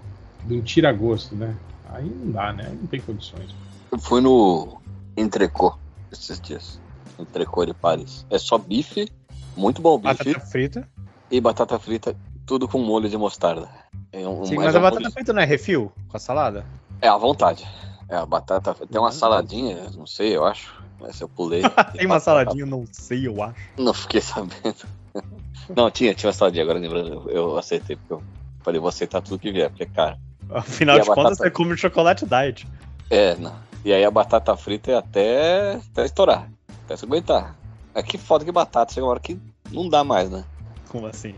de 0.45 0.53
um 0.55 0.61
tira-gosto, 0.61 1.35
né? 1.35 1.55
Aí 1.91 2.05
não 2.09 2.31
dá, 2.31 2.51
né? 2.53 2.65
Aí 2.67 2.75
não 2.75 2.87
tem 2.87 2.99
condições. 2.99 3.53
Eu 3.91 3.99
fui 3.99 4.21
no 4.21 4.81
Entrecô 5.15 5.77
esses 6.11 6.39
dias. 6.39 6.81
Entrecô 7.19 7.65
de 7.65 7.73
Paris. 7.73 8.25
É 8.29 8.37
só 8.39 8.57
bife, 8.57 9.11
muito 9.55 9.81
bom 9.81 9.97
bife, 9.99 10.17
Batata 10.33 10.39
frita. 10.47 10.87
e 11.29 11.39
batata 11.41 11.77
frita, 11.79 12.15
tudo 12.45 12.67
com 12.67 12.79
molho 12.79 13.09
de 13.09 13.17
mostarda. 13.17 13.69
É, 14.11 14.27
um, 14.27 14.45
Sim, 14.45 14.55
mas 14.55 14.75
a 14.75 14.79
batata 14.79 15.01
molho- 15.01 15.11
frita 15.11 15.33
não 15.33 15.41
é 15.41 15.45
refil 15.45 15.91
com 16.07 16.17
a 16.17 16.19
salada? 16.19 16.65
é 17.01 17.07
à 17.07 17.17
vontade. 17.17 17.67
É, 18.07 18.15
a 18.15 18.25
batata. 18.25 18.73
Tem 18.87 18.99
uma 18.99 19.11
saladinha, 19.11 19.89
não 19.95 20.07
sei, 20.07 20.35
eu 20.35 20.43
acho. 20.45 20.78
Essa 21.05 21.23
eu 21.23 21.29
pulei. 21.29 21.61
Tem 21.97 22.05
uma 22.05 22.19
saladinha, 22.19 22.65
não 22.65 22.85
sei, 22.91 23.27
eu 23.27 23.41
acho. 23.41 23.55
Não 23.77 23.93
fiquei 23.93 24.21
sabendo. 24.21 24.75
Não, 25.75 25.91
tinha, 25.91 26.15
tinha 26.15 26.27
uma 26.27 26.33
saladinha, 26.33 26.63
agora 26.63 26.79
lembrando, 26.79 27.29
eu, 27.29 27.55
aceitei, 27.55 27.95
porque 27.95 28.13
eu 28.13 28.23
falei, 28.63 28.79
vou 28.79 28.89
aceitar 28.89 29.21
tudo 29.21 29.37
que 29.37 29.51
vier, 29.51 29.69
porque 29.69 29.85
caro. 29.85 30.17
Afinal 30.49 30.99
de 30.99 31.05
contas, 31.05 31.23
batata? 31.23 31.35
você 31.35 31.51
come 31.51 31.77
chocolate 31.77 32.25
diet. 32.25 32.67
É, 33.07 33.35
não. 33.35 33.55
E 33.85 33.93
aí 33.93 34.03
a 34.03 34.09
batata 34.09 34.55
frita 34.57 34.91
é 34.91 34.95
até, 34.95 35.73
até 35.73 36.05
estourar, 36.05 36.49
até 36.85 36.97
se 36.97 37.05
aguentar. 37.05 37.55
É 37.93 38.01
que 38.01 38.17
foda 38.17 38.43
que 38.43 38.51
batata, 38.51 38.93
chega 38.93 39.05
uma 39.05 39.11
hora 39.11 39.19
que 39.19 39.39
não 39.71 39.87
dá 39.87 40.03
mais, 40.03 40.29
né? 40.29 40.43
Como 40.87 41.05
assim? 41.05 41.35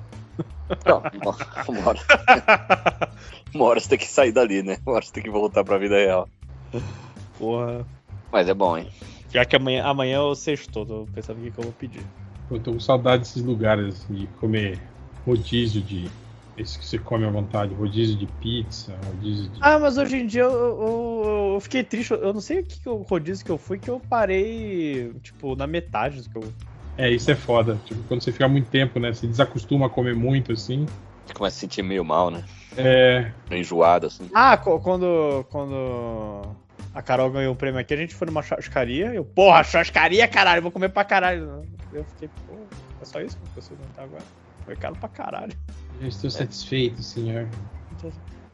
Não, 0.86 1.04
uma 1.68 1.90
hora, 1.90 2.00
uma 3.54 3.66
hora 3.66 3.80
você 3.80 3.90
tem 3.90 3.98
que 3.98 4.08
sair 4.08 4.32
dali, 4.32 4.64
né? 4.64 4.78
Uma 4.86 4.96
hora 4.96 5.06
você 5.06 5.12
tem 5.12 5.24
que 5.24 5.30
voltar 5.30 5.64
pra 5.64 5.78
vida 5.78 5.96
real. 5.96 6.28
Porra. 7.38 7.86
Mas 8.32 8.48
é 8.48 8.54
bom, 8.54 8.78
hein? 8.78 8.90
Já 9.34 9.46
que 9.46 9.56
amanhã, 9.56 9.84
amanhã 9.84 10.18
eu 10.18 10.36
sextou, 10.36 10.86
tô 10.86 11.08
pensando 11.14 11.40
o 11.40 11.42
que, 11.42 11.52
que 11.52 11.60
eu 11.60 11.64
vou 11.64 11.74
pedir. 11.74 12.06
Eu 12.50 12.62
tô 12.62 12.74
com 12.74 12.80
saudade 12.80 13.24
desses 13.24 13.42
lugares 13.44 13.96
assim, 13.96 14.14
de 14.14 14.28
comer 14.28 14.82
rodízio 15.26 15.82
de. 15.82 16.10
Esse 16.58 16.78
que 16.78 16.86
você 16.86 17.00
come 17.00 17.26
à 17.26 17.30
vontade, 17.32 17.74
rodízio 17.74 18.18
de 18.18 18.28
pizza, 18.28 18.96
rodízio 19.06 19.50
de. 19.50 19.60
Ah, 19.62 19.80
mas 19.80 19.98
hoje 19.98 20.18
em 20.18 20.28
dia 20.28 20.42
eu, 20.42 20.52
eu- 20.52 21.54
eu 21.54 21.62
fiquei 21.62 21.82
triste. 21.84 22.12
Eu 22.12 22.34
não 22.34 22.42
sei 22.42 22.60
o 22.60 22.64
que, 22.66 22.80
que 22.82 22.88
eu 22.90 22.98
rodízio 23.04 23.46
que 23.46 23.52
eu 23.52 23.58
fui, 23.58 23.80
que 23.80 23.90
eu 23.90 24.00
parei, 24.02 25.14
tipo, 25.22 25.56
na 25.56 25.66
metade 25.66 26.22
do 26.22 26.30
que 26.30 26.38
eu. 26.38 26.54
É, 26.98 27.10
isso 27.10 27.32
é 27.32 27.36
foda. 27.36 27.80
Tipo, 27.86 28.04
quando 28.08 28.22
você 28.22 28.32
fica 28.34 28.48
muito 28.50 28.70
tempo, 28.70 29.00
né? 29.00 29.14
Você 29.14 29.28
desacostuma 29.28 29.86
a 29.88 29.90
comer 29.90 30.16
muito 30.16 30.52
assim. 30.52 30.86
Você 31.26 31.34
começa 31.34 31.56
a 31.56 31.60
se 31.60 31.62
sentir 31.62 31.84
meio 31.84 32.04
mal, 32.04 32.30
né? 32.30 32.44
É. 32.76 33.32
Meio 33.50 33.62
enjoado, 33.62 34.08
assim. 34.08 34.28
Ah, 34.34 34.58
quando. 34.58 35.46
Quando 35.50 36.56
a 36.94 37.02
Carol 37.02 37.30
ganhou 37.32 37.54
o 37.54 37.56
prêmio 37.56 37.80
aqui, 37.80 37.94
a 37.94 37.98
gente 37.98 38.14
foi 38.16 38.28
numa 38.28 38.42
churrascaria. 38.42 39.08
Eu, 39.14 39.24
porra, 39.26 39.64
churrascaria, 39.64 40.28
caralho, 40.28 40.62
vou 40.62 40.72
comer 40.72 40.90
pra 40.90 41.04
caralho. 41.04 41.64
Eu 41.94 42.04
fiquei, 42.06 42.30
pô, 42.48 42.56
é 43.02 43.06
só 43.06 43.20
isso 43.22 43.38
que 43.38 43.44
eu 43.44 43.50
preciso 43.54 43.76
aguentar 43.76 44.06
agora. 44.06 44.24
Foi 44.66 44.76
caro 44.76 44.96
pra 44.96 45.10
caralho. 45.10 45.54
Eu 46.00 46.08
estou 46.08 46.30
satisfeito, 46.30 47.02
senhor. 47.02 47.48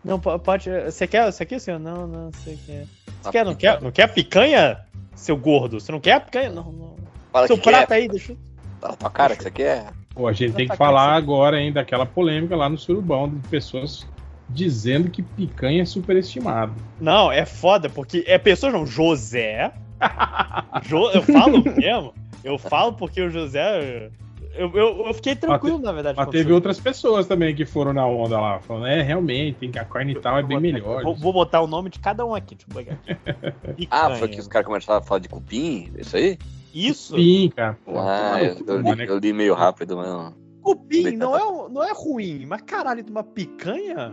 Não, 0.04 0.20
po- 0.20 0.38
pode. 0.40 0.70
Você 0.86 1.08
quer 1.08 1.28
isso 1.28 1.42
aqui, 1.44 1.60
senhor? 1.60 1.80
Não, 1.80 2.08
não, 2.08 2.32
você 2.32 2.58
quer. 2.66 2.86
Você 3.22 3.30
A 3.30 3.32
quer, 3.32 3.46
não 3.46 3.56
quer? 3.56 3.82
Não 3.82 3.92
quer 3.92 4.04
a 4.04 4.08
picanha, 4.08 4.80
seu 5.16 5.36
gordo? 5.36 5.80
Você 5.80 5.92
não 5.92 6.00
quer 6.00 6.14
a 6.14 6.20
picanha? 6.20 6.50
Não, 6.50 6.72
não. 6.72 6.96
Fala 7.32 7.48
seu 7.48 7.58
que 7.58 7.70
prato 7.70 7.88
quer. 7.90 7.94
aí, 7.96 8.08
deixa 8.08 8.32
eu. 8.34 8.38
Tá 8.80 8.90
na 8.90 8.96
tua 8.96 9.10
cara 9.10 9.36
que 9.36 9.44
você 9.44 9.52
quer. 9.52 9.88
Pô, 10.14 10.28
a 10.28 10.34
gente 10.34 10.54
tem 10.54 10.66
que 10.66 10.72
Tá 10.72 10.78
falar 10.78 11.14
agora 11.16 11.58
ainda 11.58 11.82
daquela 11.82 12.06
polêmica 12.06 12.56
lá 12.56 12.70
no 12.70 12.78
Surubão 12.78 13.30
de 13.30 13.48
pessoas 13.50 14.08
dizendo 14.50 15.10
que 15.10 15.22
picanha 15.22 15.82
é 15.82 15.86
superestimado. 15.86 16.74
Não, 17.00 17.32
é 17.32 17.46
foda, 17.46 17.90
porque 17.90 18.24
é 18.28 18.38
pessoas 18.38 18.74
não. 18.74 18.86
José. 18.86 19.72
Jo- 20.84 21.10
eu 21.12 21.22
falo 21.22 21.64
mesmo. 21.64 22.14
Eu 22.44 22.58
falo 22.58 22.94
porque 22.94 23.22
o 23.22 23.30
José. 23.30 24.10
Eu, 24.56 24.72
eu, 24.74 25.06
eu 25.08 25.14
fiquei 25.14 25.36
tranquilo, 25.36 25.78
na 25.78 25.92
verdade. 25.92 26.18
Mas 26.18 26.30
teve 26.30 26.52
outras 26.52 26.80
pessoas 26.80 27.28
também 27.28 27.54
que 27.54 27.64
foram 27.66 27.94
na 27.94 28.08
onda 28.08 28.40
lá, 28.40 28.60
falando, 28.60 28.88
é, 28.88 29.04
realmente, 29.04 29.58
tem 29.60 29.72
que 29.72 29.78
a 29.78 29.86
carne 29.86 30.14
e 30.14 30.20
tal 30.20 30.38
é 30.40 30.44
bem 30.44 30.60
melhor. 30.60 31.04
Vou, 31.04 31.16
vou 31.16 31.32
botar 31.34 31.62
o 31.62 31.68
nome 31.68 31.90
de 31.92 32.00
cada 32.00 32.26
um 32.26 32.34
aqui. 32.34 32.56
Deixa 32.56 32.68
eu 32.72 32.76
pegar 32.76 32.94
aqui. 32.94 33.88
Ah, 33.92 34.16
foi 34.16 34.28
que 34.30 34.40
os 34.40 34.48
caras 34.48 34.66
começaram 34.66 35.00
a 35.00 35.02
falar 35.04 35.20
de 35.20 35.30
cupim? 35.30 35.92
Isso 35.98 36.16
aí? 36.18 36.38
Isso? 36.74 37.16
Sim, 37.16 37.52
cara. 37.56 37.78
Ah, 37.88 38.42
eu, 38.42 38.58
eu 38.66 38.82
né? 38.82 38.96
li, 38.96 39.06
eu 39.08 39.18
li 39.20 39.34
meio 39.34 39.54
rápido, 39.54 39.96
mas 39.98 40.08
não. 40.08 40.34
Cupim 40.62 41.12
não 41.16 41.38
é, 41.38 41.46
um- 41.46 41.70
não 41.70 41.84
é 41.84 41.92
ruim, 41.94 42.46
mas 42.48 42.62
caralho, 42.62 43.04
de 43.04 43.12
uma 43.12 43.24
picanha? 43.24 44.12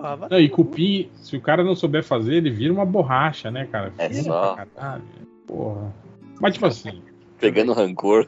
Porra, 0.00 0.16
vai 0.16 0.28
Não, 0.30 0.40
e 0.40 0.48
cupim, 0.48 1.10
se 1.16 1.36
o 1.36 1.40
cara 1.40 1.62
não 1.62 1.76
souber 1.76 2.02
fazer, 2.02 2.36
ele 2.36 2.50
vira 2.50 2.72
uma 2.72 2.86
borracha, 2.86 3.50
né, 3.50 3.68
cara? 3.70 3.92
É 3.98 4.12
só. 4.14 4.56
caralho. 4.56 5.02
Porra. 5.46 5.94
Mas, 6.40 6.54
tipo 6.54 6.66
assim, 6.66 7.02
Pegando 7.38 7.72
rancor. 7.72 8.26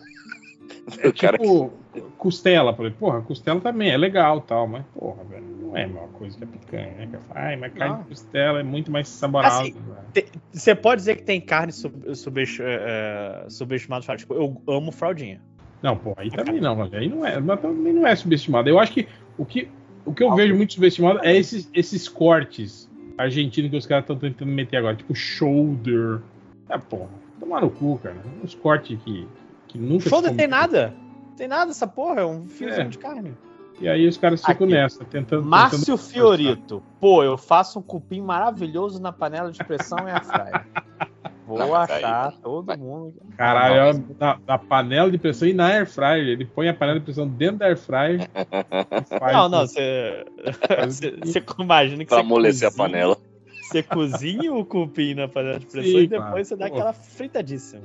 é 0.98 1.08
o 1.08 1.14
cara 1.14 1.38
tipo 1.38 1.72
costela, 2.18 2.72
por 2.72 2.86
exemplo. 2.86 3.00
Porra, 3.00 3.22
costela 3.22 3.60
também 3.60 3.90
é 3.90 3.96
legal 3.96 4.40
tal, 4.40 4.66
mas, 4.66 4.84
porra, 4.94 5.24
velho, 5.24 5.44
não 5.44 5.76
é 5.76 5.84
a 5.84 5.88
mesma 5.88 6.08
coisa 6.08 6.36
que 6.36 6.44
a 6.44 6.46
picanha, 6.46 6.92
né? 6.92 7.08
Que 7.10 7.18
Ai, 7.34 7.56
mas 7.56 7.72
carne 7.72 7.94
Não. 7.94 8.02
de 8.02 8.08
costela 8.08 8.60
é 8.60 8.62
muito 8.62 8.90
mais 8.90 9.08
saborosa. 9.08 9.62
Assim, 9.62 9.72
velho." 9.72 10.28
Você 10.52 10.74
pode 10.74 11.00
dizer 11.00 11.16
que 11.16 11.22
tem 11.22 11.40
carne 11.40 11.72
sub, 11.72 12.14
subest, 12.14 12.60
é, 12.60 13.44
é, 13.46 13.50
subestimada? 13.50 14.16
Tipo, 14.16 14.34
eu 14.34 14.62
amo 14.68 14.92
fraldinha. 14.92 15.40
Não, 15.82 15.96
pô, 15.96 16.14
aí 16.16 16.30
também 16.30 16.60
não, 16.60 16.76
mas 16.76 16.94
aí 16.94 17.08
não 17.08 17.26
é, 17.26 17.40
mas 17.40 17.60
também 17.60 17.92
não 17.92 18.06
é 18.06 18.14
subestimado. 18.14 18.68
Eu 18.68 18.78
acho 18.78 18.92
que 18.92 19.08
o 19.36 19.44
que, 19.44 19.68
o 20.05 20.12
que 20.12 20.22
eu 20.22 20.34
vejo 20.34 20.55
muito 20.55 20.72
subestimado 20.74 21.20
é 21.22 21.36
esses, 21.36 21.68
esses 21.74 22.09
cortes 22.09 22.90
argentinos 23.18 23.70
que 23.70 23.76
os 23.76 23.86
caras 23.86 24.05
estão 24.05 24.16
tentando 24.16 24.50
meter 24.50 24.78
agora, 24.78 24.96
tipo 24.96 25.14
shoulder. 25.14 26.20
É, 26.68 26.78
porra, 26.78 27.11
tomar 27.38 27.61
no 27.61 27.70
cu, 27.70 27.98
cara. 28.03 28.16
Uns 28.42 28.55
cortes 28.55 28.98
que, 29.05 29.26
que 29.68 29.78
nunca. 29.78 30.09
comeu. 30.11 30.34
tem 30.34 30.46
nada. 30.48 30.94
Tem 31.36 31.46
nada 31.48 31.70
essa 31.70 31.86
porra, 31.86 32.20
é 32.20 32.26
um 32.26 32.46
fiozinho 32.46 32.86
É. 32.86 32.88
de 32.88 32.98
carne. 32.98 33.34
E 33.80 33.88
aí 33.88 34.07
os 34.07 34.16
caras 34.16 34.40
ficam 34.40 34.66
Aqui. 34.66 34.74
nessa, 34.74 35.05
tentando. 35.05 35.44
Márcio 35.44 35.78
tentando- 35.80 35.98
Fiorito. 35.98 36.82
Pô, 37.00 37.22
eu 37.24 37.36
faço 37.36 37.78
um 37.78 37.82
cupim 37.82 38.20
maravilhoso 38.20 39.00
na 39.00 39.11
panela 39.11 39.50
de 39.50 39.59
pressão 39.64 39.98
e 40.07 40.11
a 40.11 40.20
fraia. 40.20 40.66
Vou 41.53 41.59
Não, 41.59 41.74
aí- 41.74 41.82
achar 41.82 42.32
todo 42.42 42.78
mundo. 42.78 43.14
Caralho, 43.36 43.98
Não, 43.98 44.05
ó, 44.11 44.14
na, 44.18 44.38
na 44.46 44.59
panela 44.59 45.11
de 45.11 45.18
pressão 45.18 45.46
e 45.46 45.53
na 45.53 45.66
air 45.66 45.86
fryer. 45.86 46.28
Ele 46.28 46.44
põe 46.46 46.68
a 46.68 46.74
panela 46.74 46.98
de 46.98 47.05
pressão 47.05 47.28
dentro 47.28 47.59
da 47.59 47.66
air 47.66 47.76
fryer. 47.76 48.28
Não, 49.32 49.48
não, 49.48 49.66
você. 49.66 50.24
Você 51.22 51.42
imagina 51.59 51.98
que 52.05 52.07
pra 52.09 52.16
você. 52.18 52.22
amolecer 52.22 52.68
a 52.68 52.72
panela. 52.72 53.16
Você 53.62 53.82
cozinha 53.82 54.53
o 54.53 54.64
cupim 54.64 55.14
na 55.14 55.28
panela 55.28 55.59
de 55.59 55.66
pressão 55.66 55.90
Sim, 55.92 55.98
e 56.05 56.07
depois 56.07 56.28
claro. 56.30 56.44
você 56.44 56.57
dá 56.57 56.68
Pô. 56.68 56.74
aquela 56.74 56.92
fritadíssima. 56.92 57.82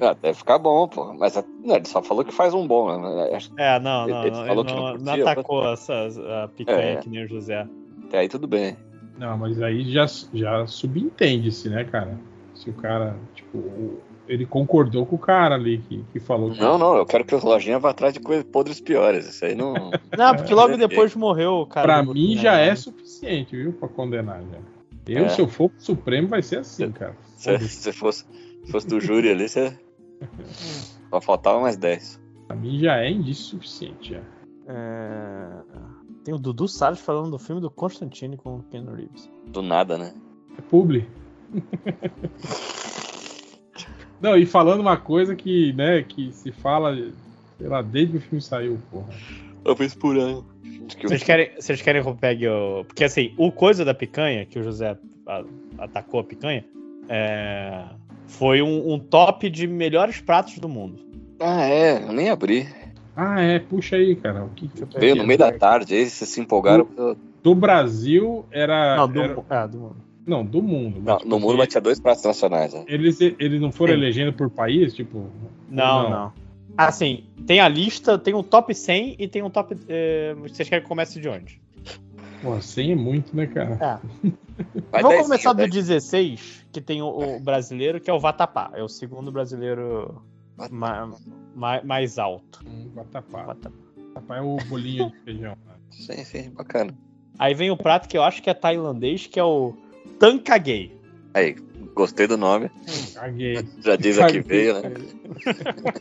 Ah, 0.00 0.14
deve 0.20 0.34
ficar 0.38 0.58
bom, 0.58 0.88
pô. 0.88 1.12
Mas 1.14 1.34
não, 1.64 1.76
ele 1.76 1.86
só 1.86 2.02
falou 2.02 2.24
que 2.24 2.32
faz 2.32 2.52
um 2.54 2.66
bom, 2.66 2.98
né? 2.98 3.38
Que 3.38 3.60
É, 3.62 3.78
não, 3.78 4.06
não, 4.06 4.20
Ele 4.22 4.30
não, 4.30 4.46
falou 4.46 4.64
ele 4.64 4.68
que 4.72 4.74
não, 4.74 4.82
não 4.82 4.92
não 4.98 5.04
curtia, 5.04 5.30
atacou 5.32 5.72
essa, 5.72 6.08
a 6.44 6.48
picanha 6.48 6.78
É. 6.92 6.96
que 6.96 7.08
nem 7.08 7.24
o 7.24 7.28
José. 7.28 7.66
até 8.04 8.18
aí 8.20 8.28
tudo 8.28 8.46
bem. 8.46 8.76
Não, 9.18 9.36
mas 9.38 9.62
aí 9.62 9.90
já, 9.90 10.04
já 10.34 10.66
subentende-se, 10.66 11.70
né, 11.70 11.84
cara? 11.84 12.18
Se 12.56 12.70
o 12.70 12.72
cara, 12.72 13.16
tipo, 13.34 13.98
ele 14.26 14.46
concordou 14.46 15.04
com 15.06 15.16
o 15.16 15.18
cara 15.18 15.54
ali 15.54 15.78
que, 15.78 16.02
que 16.12 16.18
falou 16.18 16.50
que. 16.50 16.60
Não, 16.60 16.78
não, 16.78 16.96
eu 16.96 17.04
quero 17.06 17.24
que 17.24 17.34
o 17.34 17.44
Lojinha 17.44 17.78
vá 17.78 17.90
atrás 17.90 18.14
de 18.14 18.20
coisas 18.20 18.44
podres 18.44 18.80
piores. 18.80 19.28
Isso 19.28 19.44
aí 19.44 19.54
não. 19.54 19.74
Não, 20.16 20.34
porque 20.34 20.54
logo 20.54 20.76
depois 20.76 21.14
morreu 21.14 21.52
o 21.60 21.66
cara. 21.66 21.86
pra 21.86 22.02
mim 22.02 22.36
já 22.36 22.56
né? 22.56 22.68
é 22.68 22.74
suficiente, 22.74 23.54
viu? 23.54 23.72
Pra 23.74 23.88
condenar 23.88 24.42
já. 24.42 24.58
Eu, 25.08 25.26
É. 25.26 25.28
se 25.28 25.40
eu 25.40 25.46
for 25.46 25.68
pro 25.70 25.80
Supremo, 25.80 26.28
vai 26.28 26.42
ser 26.42 26.58
assim, 26.58 26.90
cara. 26.90 27.14
Se, 27.36 27.58
se 27.68 27.92
fosse, 27.92 28.24
se 28.64 28.72
fosse 28.72 28.86
do 28.88 29.00
júri 29.00 29.30
ali, 29.30 29.48
você. 29.48 29.78
Só 31.10 31.20
faltava 31.20 31.60
mais 31.60 31.76
10. 31.76 32.20
Pra 32.48 32.56
mim 32.56 32.78
já 32.78 32.98
é 32.98 33.10
indício 33.10 33.44
suficiente. 33.44 34.14
Já. 34.14 34.20
É, 34.68 35.62
Tem 36.24 36.34
o 36.34 36.38
Dudu 36.38 36.66
Salles 36.66 37.00
falando 37.00 37.30
do 37.30 37.38
filme 37.38 37.60
do 37.60 37.70
Constantine 37.70 38.36
com 38.36 38.56
o 38.56 38.62
Ken 38.64 38.84
Reeves. 38.84 39.30
Do 39.46 39.62
nada, 39.62 39.96
né? 39.96 40.12
É 40.58 40.62
publi. 40.62 41.06
Não, 44.20 44.36
e 44.36 44.46
falando 44.46 44.80
uma 44.80 44.96
coisa 44.96 45.36
que, 45.36 45.72
né, 45.74 46.02
que 46.02 46.32
se 46.32 46.50
fala, 46.50 46.96
sei 47.58 47.68
lá, 47.68 47.82
desde 47.82 48.12
que 48.12 48.18
o 48.18 48.20
filme 48.20 48.42
saiu, 48.42 48.78
porra. 48.90 49.08
Uma 49.64 49.74
vez 49.74 49.94
por 49.94 50.16
ano. 50.16 50.44
Vocês 51.02 51.22
querem, 51.22 51.50
vocês 51.58 51.82
querem 51.82 52.02
que 52.02 52.08
eu 52.08 52.14
pegue 52.14 52.48
o. 52.48 52.84
Porque 52.84 53.04
assim, 53.04 53.34
o 53.36 53.50
coisa 53.52 53.84
da 53.84 53.92
picanha, 53.92 54.46
que 54.46 54.58
o 54.58 54.62
José 54.62 54.96
atacou 55.78 56.20
a 56.20 56.24
picanha, 56.24 56.64
é, 57.08 57.84
foi 58.26 58.62
um, 58.62 58.94
um 58.94 58.98
top 58.98 59.50
de 59.50 59.66
melhores 59.66 60.20
pratos 60.20 60.58
do 60.58 60.68
mundo. 60.68 61.04
Ah, 61.40 61.66
é, 61.66 62.02
eu 62.02 62.12
nem 62.12 62.30
abri. 62.30 62.66
Ah, 63.14 63.40
é, 63.40 63.58
puxa 63.58 63.96
aí, 63.96 64.14
cara. 64.14 64.44
O 64.44 64.50
que, 64.50 64.68
que 64.68 64.84
Veio 64.98 65.14
que 65.14 65.20
no 65.20 65.26
meio 65.26 65.38
da 65.38 65.52
tarde, 65.52 65.94
aí 65.94 66.08
vocês 66.08 66.30
se 66.30 66.40
empolgaram. 66.40 66.88
Do 67.42 67.54
Brasil 67.54 68.44
era. 68.50 68.96
Não, 68.96 69.08
do, 69.08 69.20
era- 69.20 69.44
é, 69.50 69.68
do 69.68 69.78
mundo. 69.78 69.96
Não, 70.26 70.44
do 70.44 70.62
mundo. 70.62 70.96
Não, 70.96 71.04
mas, 71.04 71.16
tipo 71.18 71.28
no 71.28 71.38
mundo 71.40 71.48
assim, 71.50 71.58
mas 71.58 71.68
tinha 71.68 71.80
dois 71.80 72.00
pratos 72.00 72.24
nacionais. 72.24 72.74
Né? 72.74 72.84
Eles, 72.88 73.20
eles 73.20 73.60
não 73.60 73.70
foram 73.72 73.94
Sim. 73.94 74.00
elegendo 74.00 74.32
por 74.32 74.50
país, 74.50 74.94
tipo. 74.94 75.30
Não, 75.68 76.02
Não. 76.02 76.10
não, 76.10 76.32
Assim, 76.76 77.24
tem 77.46 77.60
a 77.60 77.68
lista, 77.68 78.18
tem 78.18 78.34
um 78.34 78.42
top 78.42 78.74
100 78.74 79.16
e 79.18 79.26
tem 79.28 79.42
um 79.42 79.48
top. 79.50 79.76
é, 79.88 80.34
vocês 80.34 80.68
querem 80.68 80.82
que 80.82 80.88
comece 80.88 81.20
de 81.20 81.28
onde? 81.28 81.60
Pô, 82.42 82.60
100 82.60 82.92
é 82.92 82.94
muito, 82.96 83.34
né, 83.34 83.46
cara? 83.46 84.00
É. 84.22 84.30
Vamos 85.02 85.22
começar 85.22 85.52
do 85.52 85.58
dez. 85.58 85.70
16, 85.70 86.66
que 86.72 86.80
tem 86.80 87.00
o, 87.02 87.06
o 87.08 87.40
brasileiro, 87.40 88.00
que 88.00 88.10
é 88.10 88.12
o 88.12 88.18
Vatapá. 88.20 88.70
É 88.74 88.82
o 88.82 88.88
segundo 88.88 89.32
brasileiro 89.32 90.22
ma- 90.70 91.10
ma- 91.54 91.82
mais 91.82 92.18
alto. 92.18 92.62
Hum, 92.66 92.90
Vatapá. 92.94 93.42
Vatapá. 93.44 93.76
Vatapá 94.14 94.36
é 94.36 94.40
o 94.42 94.56
bolinho 94.68 95.10
de 95.10 95.16
feijão. 95.20 95.56
né? 95.66 95.74
Sim, 95.90 96.24
sim, 96.24 96.50
bacana. 96.50 96.92
Aí 97.38 97.54
vem 97.54 97.70
o 97.70 97.76
prato 97.76 98.08
que 98.08 98.16
eu 98.18 98.22
acho 98.22 98.42
que 98.42 98.50
é 98.50 98.54
tailandês, 98.54 99.26
que 99.26 99.38
é 99.40 99.44
o 99.44 99.74
Tankagay. 100.18 100.92
Aí, 101.34 101.56
Gostei 101.94 102.26
do 102.26 102.36
nome. 102.36 102.70
Caguei. 103.14 103.66
Já 103.82 103.96
diz 103.96 104.18
a 104.18 104.26
que 104.26 104.42
Caguei. 104.42 104.42
veio, 104.42 104.82
né? 104.82 104.92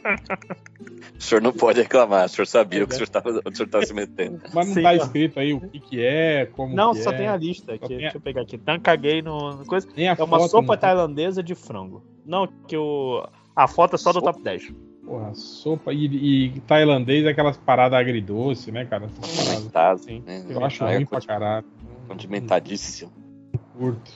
O 1.18 1.22
senhor 1.24 1.42
não 1.42 1.54
pode 1.54 1.82
reclamar. 1.82 2.26
O 2.26 2.30
senhor 2.30 2.46
sabia 2.46 2.84
o 2.84 2.88
que 2.88 2.94
o 2.94 2.98
senhor 2.98 3.06
estava, 3.06 3.86
se 3.86 3.94
metendo. 3.94 4.42
Mas 4.54 4.68
não 4.68 4.74
Sim, 4.74 4.82
tá 4.84 4.94
escrito 4.96 5.40
aí 5.40 5.54
o 5.54 5.62
que 5.62 5.80
que 5.80 6.04
é, 6.06 6.46
como 6.48 6.76
Não, 6.76 6.94
que 6.94 7.02
só 7.02 7.12
é. 7.12 7.18
tem 7.18 7.28
a 7.28 7.38
lista 7.38 7.74
aqui. 7.74 7.88
Tem 7.88 7.98
a- 7.98 8.00
Deixa 8.02 8.18
eu 8.18 8.22
pegar 8.22 8.42
aqui. 8.42 8.60
Não 8.68 8.80
caguei 8.80 9.22
no, 9.22 9.56
no 9.58 9.66
coisa. 9.66 9.88
É 9.96 10.12
uma 10.22 10.38
foto 10.40 10.50
sopa 10.52 10.74
não- 10.74 10.78
tailandesa 10.78 11.42
de 11.42 11.56
frango. 11.56 12.04
Não, 12.26 12.46
que 12.68 12.76
o. 12.76 13.26
A 13.56 13.68
foto 13.68 13.96
é 13.96 13.98
só 13.98 14.12
do 14.12 14.20
Sopa? 14.20 14.34
top 14.34 14.44
10. 14.44 14.74
Porra, 15.06 15.34
sopa 15.34 15.94
e, 15.94 16.48
e 16.56 16.60
tailandês 16.62 17.26
é 17.26 17.30
aquelas 17.30 17.58
paradas 17.58 17.98
agridoce, 17.98 18.70
né, 18.72 18.84
cara? 18.86 19.06
Essas 19.06 19.46
paradas. 19.46 19.72
Tá, 19.72 19.98
Sim. 19.98 20.22
né? 20.26 20.44
Eu 20.50 20.64
acho 20.66 20.84
Ah, 20.84 20.92
é 20.92 20.96
ruim 20.98 21.06
pra 21.06 21.22
caralho. 21.22 21.66
Condimentadíssimo. 22.10 23.12
Curto. 23.78 24.12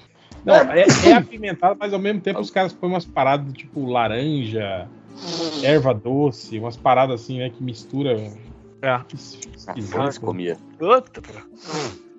Não, 0.45 0.55
é, 0.55 0.85
é 1.05 1.13
apimentado, 1.13 1.77
mas 1.79 1.93
ao 1.93 1.99
mesmo 1.99 2.21
tempo 2.21 2.39
os 2.39 2.49
caras 2.49 2.71
põem 2.73 2.89
umas 2.91 3.05
paradas 3.05 3.51
tipo 3.53 3.85
laranja, 3.89 4.87
erva 5.63 5.93
doce, 5.93 6.57
umas 6.59 6.77
paradas 6.77 7.21
assim, 7.21 7.39
né, 7.39 7.49
que 7.49 7.61
mistura. 7.63 8.13
É. 8.13 8.29
Que 8.79 8.87
Ah, 8.87 9.05
esquisito. 9.13 10.21
comia. 10.21 10.57
Outra. 10.79 11.21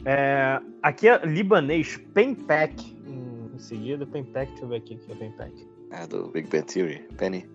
É, 0.05 0.61
aqui 0.82 1.09
é 1.09 1.24
libanês, 1.24 1.97
Penpack. 2.12 2.95
Em, 3.07 3.51
em 3.55 3.59
seguida, 3.59 4.07
Penpack, 4.07 4.51
deixa 4.51 4.64
eu 4.64 4.68
ver 4.68 4.76
aqui 4.76 4.95
o 4.95 4.99
que 4.99 5.12
é 5.12 5.14
Penpack. 5.14 5.66
É 5.91 6.07
do 6.07 6.28
Big 6.28 6.49
Bang 6.49 6.64
Theory. 6.66 6.99
Penny. 7.16 7.47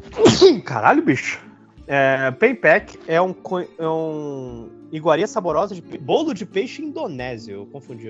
Caralho, 0.64 1.02
bicho. 1.02 1.38
É, 1.86 2.30
Penpack 2.32 2.98
é 3.06 3.20
um, 3.20 3.32
co- 3.32 3.60
é 3.60 3.88
um 3.88 4.68
iguaria 4.92 5.26
saborosa 5.26 5.74
de 5.74 5.82
pe- 5.82 5.98
bolo 5.98 6.32
de 6.34 6.44
peixe 6.46 6.82
indonésio. 6.82 7.54
Eu 7.54 7.66
confundi 7.66 8.08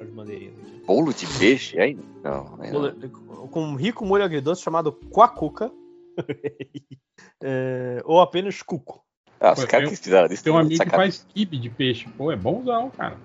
as 0.00 0.10
bandeirinhas 0.10 0.54
aqui. 0.58 0.82
Bolo 0.86 1.12
de 1.12 1.26
peixe? 1.38 1.78
Aí? 1.78 1.98
Não, 2.22 2.54
aí 2.60 2.70
não. 2.72 2.80
Bolo- 2.92 3.48
com 3.48 3.62
um 3.62 3.74
rico 3.76 4.04
molho 4.04 4.24
agridoce 4.24 4.62
chamado 4.62 4.92
quacuca. 5.10 5.70
É, 7.42 8.02
ou 8.04 8.20
apenas 8.20 8.62
cuco. 8.62 9.02
Ah, 9.40 9.52
os 9.52 9.64
caras 9.66 9.88
que 9.90 9.96
fizeram 9.96 10.26
isso. 10.32 10.42
Tem 10.42 10.52
um 10.52 10.58
amigo 10.58 10.82
que 10.84 10.90
faz 10.90 11.24
kibe 11.28 11.58
de 11.58 11.68
peixe. 11.70 12.08
Pô, 12.16 12.32
é 12.32 12.36
bonzão, 12.36 12.90
cara. 12.90 13.18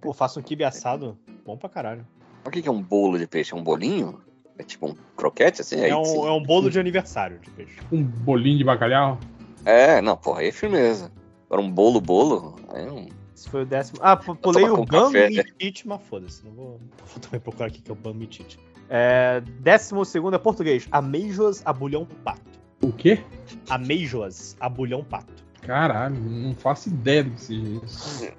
Pô, 0.00 0.12
faço 0.12 0.38
um 0.40 0.42
quibe 0.42 0.64
assado. 0.64 1.18
Bom 1.44 1.56
pra 1.56 1.68
caralho. 1.68 2.06
O 2.46 2.50
que 2.50 2.66
é 2.66 2.70
um 2.70 2.82
bolo 2.82 3.18
de 3.18 3.26
peixe? 3.26 3.52
É 3.52 3.56
um 3.56 3.62
bolinho? 3.62 4.20
É 4.58 4.62
tipo 4.62 4.86
um 4.86 4.94
croquete, 5.16 5.62
assim? 5.62 5.80
É 5.80 5.96
um, 5.96 6.26
é 6.26 6.30
um 6.32 6.42
bolo 6.42 6.70
de 6.70 6.78
aniversário 6.78 7.38
de 7.38 7.50
peixe. 7.50 7.76
Um 7.90 8.02
bolinho 8.02 8.58
de 8.58 8.64
bacalhau. 8.64 9.18
É, 9.64 10.00
não, 10.02 10.16
porra, 10.16 10.40
aí 10.40 10.48
é 10.48 10.52
firmeza. 10.52 11.10
Agora 11.50 11.66
um 11.66 11.70
bolo, 11.70 12.00
bolo, 12.00 12.54
aí 12.68 12.86
não... 12.86 13.08
Esse 13.34 13.48
foi 13.48 13.62
o 13.62 13.66
décimo. 13.66 13.98
Ah, 14.02 14.16
pu- 14.16 14.36
pulei 14.36 14.68
o 14.68 14.76
com 14.76 14.86
café, 14.86 15.30
né? 15.30 15.42
Bamitit, 15.42 15.82
mas 15.88 16.00
foda-se. 16.02 16.44
Não 16.44 16.52
vou... 16.52 16.80
vou 17.06 17.20
também 17.20 17.40
procurar 17.40 17.66
aqui 17.66 17.82
que 17.82 17.90
é 17.90 17.92
o 17.92 17.96
Bamitit. 17.96 18.56
É, 18.88 19.42
décimo 19.58 20.04
segundo 20.04 20.34
é 20.34 20.38
português. 20.38 20.86
Ameijoas 20.92 21.62
a 21.64 21.72
bulhão 21.72 22.06
pato. 22.24 22.40
O 22.82 22.92
quê? 22.92 23.24
Ameijoas 23.68 24.56
a 24.60 24.68
bulhão 24.68 25.02
pato. 25.02 25.44
Caralho, 25.62 26.16
não 26.20 26.54
faço 26.54 26.88
ideia 26.88 27.24
do 27.24 27.30
que 27.32 27.40
seja 27.40 27.80
isso. 27.84 28.32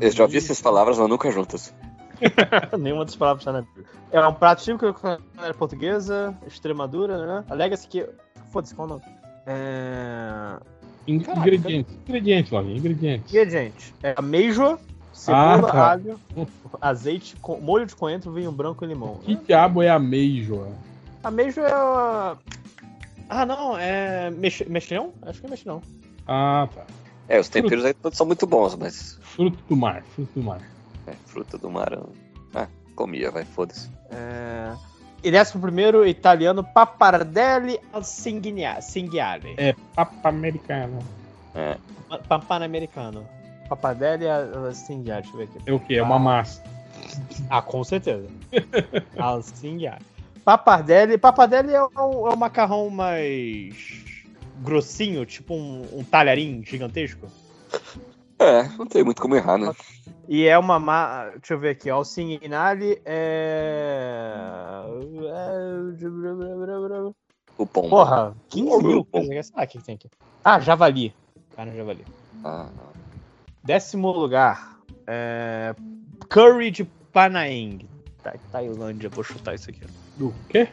Eu 0.00 0.10
já 0.10 0.24
ouvi 0.24 0.38
essas 0.38 0.60
palavras, 0.60 0.98
mas 0.98 1.08
nunca 1.08 1.30
juntas. 1.30 1.72
Nenhuma 2.78 3.04
das 3.04 3.14
palavras 3.14 3.42
está 3.42 3.52
na 3.52 3.62
Bíblia. 3.62 3.86
É 4.10 4.26
um 4.26 4.34
prato 4.34 4.64
típico 4.64 4.86
da 4.86 4.92
culinária 4.92 5.54
portuguesa, 5.54 6.36
Extremadura, 6.46 7.24
né? 7.24 7.44
Alega-se 7.48 7.86
que. 7.86 8.08
Foda-se, 8.50 8.74
qual 8.74 8.88
é 8.88 8.90
o 8.90 8.94
nome? 8.94 9.04
É... 9.46 10.58
In- 11.08 11.20
Caraca, 11.20 11.40
ingredientes. 11.48 11.94
Ingredientes, 12.06 12.52
Login, 12.52 12.76
ingredientes. 12.76 13.32
Ingrediente: 13.32 13.94
é 14.02 14.14
ameijoa, 14.16 14.78
cebola, 15.12 15.68
Ah, 15.68 15.72
tá. 15.72 15.90
alho, 15.92 16.20
azeite, 16.80 17.36
molho 17.62 17.86
de 17.86 17.96
coentro, 17.96 18.30
vinho 18.32 18.52
branco 18.52 18.84
e 18.84 18.88
limão. 18.88 19.16
Que 19.24 19.34
diabo 19.36 19.82
é 19.82 19.88
ameijoa? 19.88 20.68
Ameijo 21.24 21.60
é. 21.62 21.72
Ah, 23.30 23.44
não, 23.46 23.76
é. 23.78 24.30
Mex... 24.30 24.62
Mexilhão? 24.68 25.12
Acho 25.22 25.40
que 25.40 25.46
é 25.46 25.50
mexilhão. 25.50 25.82
Ah, 26.26 26.68
tá. 26.74 26.84
É, 27.28 27.38
os 27.40 27.48
temperos 27.48 27.84
aí 27.84 27.92
todos 27.94 28.16
são 28.16 28.26
muito 28.26 28.46
bons, 28.46 28.74
mas 28.76 29.18
Fruto 29.20 29.58
do 29.68 29.76
mar, 29.76 30.02
fruto 30.14 30.30
do 30.34 30.42
mar. 30.42 30.60
é, 31.06 31.12
fruta 31.26 31.58
do 31.58 31.70
mar. 31.70 31.92
eu- 31.92 32.12
Ah, 32.54 32.66
comia, 32.94 33.30
vai, 33.30 33.44
foda-se. 33.44 33.90
É... 34.10 34.72
E 35.22 35.30
décimo 35.30 35.60
primeiro, 35.62 36.06
italiano, 36.06 36.62
papardelli 36.62 37.78
al 37.92 38.04
cinghiale. 38.04 39.54
É 39.56 39.74
papa 39.94 40.28
americano. 40.28 40.98
Pa- 42.08 42.18
Papanamericano. 42.18 43.26
Papardelli 43.68 44.28
al 44.28 44.72
cinghiale, 44.74 45.22
deixa 45.22 45.34
eu 45.34 45.38
ver 45.38 45.44
aqui. 45.44 45.58
É 45.66 45.72
o 45.72 45.80
quê? 45.80 45.94
É 45.96 46.02
uma 46.02 46.16
Ah. 46.16 46.18
massa. 46.20 46.62
Ah, 47.50 47.60
com 47.62 47.82
certeza. 47.84 48.26
al 49.18 49.42
cinghiale. 49.42 50.04
Papardelli, 50.44 51.18
papardelli 51.18 51.74
é 51.74 51.82
o, 51.82 51.90
é 52.28 52.32
o 52.32 52.36
macarrão 52.36 52.88
mais 52.88 53.74
grossinho, 54.60 55.26
tipo 55.26 55.52
um, 55.54 55.86
um 55.92 56.04
talharim 56.04 56.62
gigantesco. 56.64 57.26
É, 58.38 58.62
não 58.78 58.86
tem 58.86 59.02
muito 59.04 59.20
como 59.20 59.34
errar, 59.36 59.58
né? 59.58 59.72
E 60.28 60.46
é 60.46 60.58
uma. 60.58 60.78
Ma... 60.78 61.30
Deixa 61.30 61.54
eu 61.54 61.58
ver 61.58 61.70
aqui. 61.70 61.90
ó, 61.90 62.00
O 62.00 62.04
Singinale 62.04 63.00
é. 63.06 64.82
O 67.56 67.66
pombo. 67.66 67.88
Porra, 67.88 68.36
15 68.50 68.82
mil. 68.84 69.04
Coisas. 69.06 69.50
Ah, 69.54 69.64
o 69.64 69.66
que 69.66 69.78
que 69.78 69.84
tem 69.84 69.94
aqui? 69.94 70.10
Ah, 70.44 70.60
javali. 70.60 71.14
De 71.56 71.76
javali. 71.76 72.04
Ah, 72.44 72.68
não. 72.76 72.92
Décimo 73.64 74.12
lugar. 74.12 74.78
É... 75.06 75.74
Curry 76.28 76.70
de 76.70 76.84
Panaeng. 77.12 77.88
Tá, 78.22 78.34
Tailândia, 78.52 79.08
vou 79.08 79.24
chutar 79.24 79.54
isso 79.54 79.70
aqui. 79.70 79.80
Do 80.18 80.34
quê? 80.50 80.68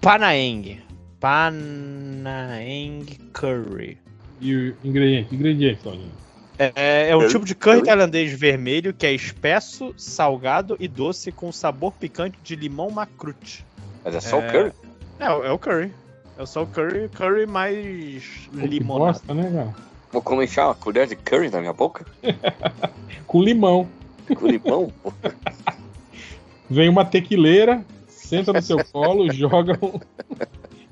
Panaeng. 0.00 0.82
Panaeng 1.18 3.06
Curry. 3.32 3.98
E 4.40 4.54
o 4.54 4.76
ingrediente? 4.84 5.34
Ingredientes, 5.34 5.82
Login. 5.84 6.10
É, 6.58 7.08
é 7.10 7.16
um 7.16 7.26
tipo 7.28 7.44
de 7.44 7.54
curry 7.54 7.76
Curry? 7.78 7.86
tailandês 7.86 8.32
vermelho 8.32 8.92
que 8.92 9.06
é 9.06 9.12
espesso, 9.12 9.94
salgado 9.96 10.76
e 10.78 10.86
doce 10.86 11.32
com 11.32 11.50
sabor 11.50 11.92
picante 11.92 12.36
de 12.44 12.54
limão 12.54 12.90
macrute. 12.90 13.64
Mas 14.04 14.14
é 14.14 14.20
só 14.20 14.40
É. 14.40 14.48
o 14.48 14.52
curry? 14.52 14.72
É, 15.18 15.24
é 15.48 15.50
o 15.52 15.58
curry. 15.58 15.92
É 16.38 16.46
só 16.46 16.62
o 16.62 16.66
curry, 16.66 17.08
curry 17.08 17.46
mais 17.46 18.48
limonada. 18.52 19.12
bosta, 19.12 19.34
né, 19.34 19.50
cara? 19.50 19.74
Vou 20.12 20.20
comer 20.22 20.44
enfiar 20.44 20.66
uma 20.68 20.74
colher 20.74 21.06
de 21.06 21.16
curry 21.16 21.48
na 21.50 21.60
minha 21.60 21.72
boca? 21.72 22.04
Com 23.26 23.42
limão. 23.42 23.88
Com 24.38 24.46
limão? 24.46 24.92
Vem 26.68 26.88
uma 26.88 27.04
tequileira, 27.04 27.84
senta 28.08 28.52
no 28.52 28.62
seu 28.62 28.82
colo, 28.84 29.30
joga 29.32 29.78
um- 29.82 29.98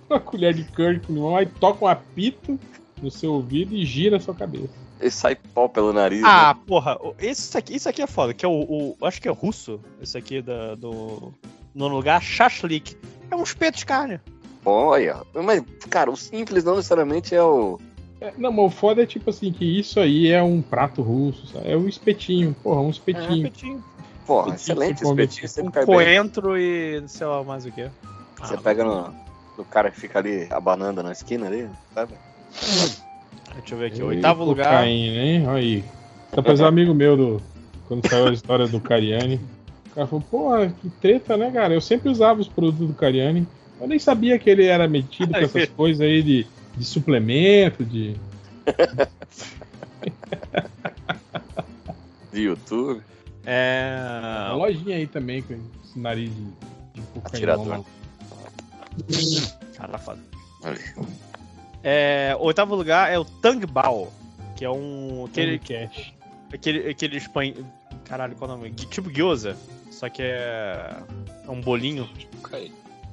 uma 0.09 0.21
colher 0.21 0.53
de 0.55 0.65
curry 0.65 1.01
com 1.01 1.13
limão, 1.13 1.37
aí 1.37 1.47
toca 1.47 1.85
um 1.85 1.89
apito 1.89 2.59
no 3.01 3.11
seu 3.11 3.33
ouvido 3.35 3.75
e 3.75 3.85
gira 3.85 4.17
a 4.17 4.21
sua 4.21 4.35
cabeça. 4.35 4.69
E 5.01 5.11
sai 5.11 5.35
pó 5.37 5.69
pelo 5.69 5.93
nariz. 5.93 6.23
Ah, 6.25 6.55
né? 6.55 6.61
porra, 6.67 6.99
isso 7.21 7.57
aqui, 7.57 7.75
isso 7.77 7.89
aqui 7.89 8.03
é 8.03 8.07
foda, 8.07 8.35
que 8.35 8.45
é 8.45 8.49
o, 8.49 8.97
o- 9.01 9.07
acho 9.07 9.21
que 9.21 9.29
é 9.29 9.33
russo, 9.33 9.81
isso 10.01 10.17
aqui 10.19 10.41
da, 10.43 10.75
do 10.75 11.33
no 11.75 11.89
lugar 11.89 12.21
shashlik. 12.23 12.97
É 13.31 13.37
um 13.37 13.43
espeto 13.43 13.79
de 13.79 13.87
carne. 13.87 14.21
Olha, 14.65 15.23
mas, 15.35 15.63
cara, 15.89 16.11
o 16.11 16.17
simples 16.17 16.65
não 16.65 16.77
necessariamente 16.77 17.35
é 17.35 17.43
o. 17.43 17.79
É, 18.21 18.33
não, 18.37 18.53
mas 18.53 18.67
o 18.67 18.71
foda 18.71 19.03
é 19.03 19.07
tipo 19.07 19.31
assim, 19.31 19.51
que 19.53 19.65
isso 19.65 19.99
aí 19.99 20.29
é 20.31 20.43
um 20.43 20.61
prato 20.61 21.01
russo, 21.01 21.47
sabe? 21.47 21.71
é 21.71 21.77
um 21.77 21.89
espetinho, 21.89 22.55
porra, 22.63 22.81
um 22.83 22.89
É, 22.89 22.91
espetinho. 22.91 23.37
espetinho. 23.47 23.85
Porra, 24.27 24.55
Espetinho, 24.55 24.75
excelente 24.75 25.03
espetinho, 25.03 25.49
sempre 25.49 25.69
Um 25.69 25.73
cai 25.73 25.87
bem. 25.87 25.95
coentro 25.97 26.57
e 26.59 27.03
sei 27.09 27.27
lá 27.27 27.43
mais 27.43 27.65
o 27.65 27.73
que. 27.73 27.89
Você 28.39 28.57
pega 28.59 28.85
no, 28.85 29.15
no 29.57 29.65
cara 29.65 29.91
que 29.91 29.99
fica 29.99 30.19
ali 30.19 30.47
abanando 30.51 31.03
na 31.03 31.13
esquina 31.13 31.47
ali, 31.47 31.69
sabe? 31.95 32.13
Deixa 33.61 33.75
eu 33.75 33.79
ver 33.79 33.87
aqui. 33.87 34.03
Oitavo 34.03 34.45
lugar. 34.45 34.67
Cocaína, 34.67 35.23
hein? 35.23 35.47
Olha 35.47 35.59
aí. 35.59 35.85
Depois 36.35 36.61
um 36.61 36.65
amigo 36.65 36.95
meu, 36.95 37.17
do, 37.17 37.43
quando 37.87 38.09
saiu 38.09 38.29
a 38.29 38.33
história 38.33 38.67
do 38.67 38.81
Cariani, 38.81 39.41
o 39.87 39.95
cara 39.95 40.07
falou, 40.07 40.25
porra, 40.31 40.69
que 40.81 40.89
treta, 41.01 41.37
né, 41.37 41.51
cara? 41.51 41.75
Eu 41.75 41.81
sempre 41.81 42.09
usava 42.09 42.41
os 42.41 42.49
produtos 42.49 42.87
do 42.87 42.95
Cariani. 42.95 43.47
Eu 43.81 43.89
nem 43.89 43.99
sabia 43.99 44.39
que 44.39 44.49
ele 44.49 44.65
era 44.67 44.87
metido 44.87 45.33
com 45.33 45.41
essas 45.41 45.69
coisas 45.75 46.01
aí 46.01 46.23
de, 46.23 46.47
de 46.77 46.85
suplemento, 46.85 47.85
de. 47.85 48.17
De 52.33 52.43
YouTube. 52.43 53.03
É. 53.45 53.97
Uma 54.51 54.67
lojinha 54.67 54.97
aí 54.97 55.07
também 55.07 55.43
com 55.43 55.55
esse 55.85 55.99
nariz 55.99 56.31
de, 56.31 56.45
de 56.95 57.01
cocaína. 57.13 57.55
Atirador. 57.55 57.85
Cara, 59.77 59.99
foda. 59.99 60.21
É, 61.83 62.37
oitavo 62.39 62.75
lugar 62.75 63.11
é 63.13 63.19
o 63.19 63.25
Tang 63.25 63.65
Bao, 63.67 64.13
que 64.57 64.65
é 64.65 64.71
um. 64.71 65.25
Aquele, 65.27 65.59
cash. 65.59 66.13
aquele, 66.53 66.91
aquele 66.91 67.17
espanhol. 67.17 67.65
Caralho, 68.05 68.35
qual 68.37 68.51
é 68.51 68.55
o 68.55 68.57
nome? 68.57 68.71
Tipo 68.73 69.11
gyoza, 69.11 69.57
só 69.91 70.09
que 70.09 70.23
é. 70.23 70.97
É 71.47 71.51
um 71.51 71.61
bolinho. 71.61 72.09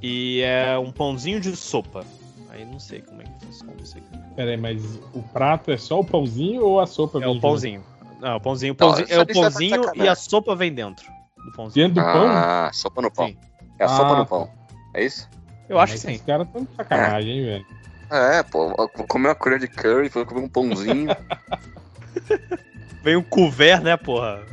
E 0.01 0.41
é 0.41 0.77
um 0.77 0.91
pãozinho 0.91 1.39
de 1.39 1.55
sopa. 1.55 2.03
Aí 2.49 2.65
não 2.65 2.79
sei 2.79 3.01
como 3.01 3.21
é 3.21 3.25
que 3.25 3.45
funciona 3.45 3.73
isso 3.81 3.97
aqui. 3.97 4.33
Pera 4.35 4.51
aí, 4.51 4.57
mas 4.57 4.83
o 5.13 5.21
prato 5.33 5.71
é 5.71 5.77
só 5.77 5.99
o 5.99 6.03
pãozinho 6.03 6.63
ou 6.63 6.79
a 6.79 6.87
sopa 6.87 7.17
É 7.19 7.21
vem 7.21 7.29
o 7.29 7.33
junto? 7.33 7.41
pãozinho. 7.41 7.83
Não, 8.19 8.37
o 8.37 8.41
pãozinho. 8.41 8.73
o 8.73 8.77
Não, 8.79 8.87
pãozinho- 8.87 9.05
isso 9.05 9.13
é 9.13 9.19
o 9.21 9.25
tá 9.25 9.33
pãozinho 9.33 9.81
e 9.95 10.07
a 10.07 10.15
sopa 10.15 10.55
vem 10.55 10.73
dentro 10.73 11.05
do 11.45 11.51
pãozinho. 11.51 11.87
Dentro 11.89 12.03
do 12.03 12.11
pão? 12.11 12.27
Ah, 12.27 12.69
sopa 12.73 13.01
no 13.01 13.11
pão. 13.11 13.27
Sim. 13.27 13.37
É 13.79 13.83
a 13.83 13.87
sopa 13.87 14.13
Ah, 14.13 14.17
no 14.17 14.25
pão. 14.25 14.49
É 14.95 15.05
isso? 15.05 15.29
Eu 15.69 15.77
acho 15.79 15.93
que 15.93 15.99
sim. 15.99 16.11
Esses 16.13 16.25
caras 16.25 16.47
estão 16.47 16.63
de 16.63 16.69
sacanagem, 16.75 17.31
hein, 17.39 17.45
velho? 17.45 17.65
É, 18.09 18.43
pô. 18.43 18.87
Comer 19.07 19.29
uma 19.29 19.35
colher 19.35 19.59
de 19.59 19.67
curry, 19.67 20.09
foi 20.09 20.25
comer 20.25 20.41
um 20.41 20.49
pãozinho. 20.49 21.09
Vem 23.03 23.15
um 23.15 23.23
couvert, 23.23 23.81
né, 23.81 23.95
porra? 23.95 24.43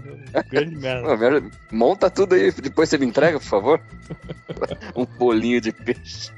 Grande 0.49 0.77
merda. 0.77 1.51
Monta 1.73 2.11
tudo 2.11 2.35
aí, 2.35 2.53
depois 2.53 2.89
você 2.89 2.99
me 2.99 3.07
entrega, 3.07 3.39
por 3.39 3.47
favor. 3.47 3.81
um 4.95 5.05
bolinho 5.05 5.61
de 5.61 5.73
peixe. 5.73 6.31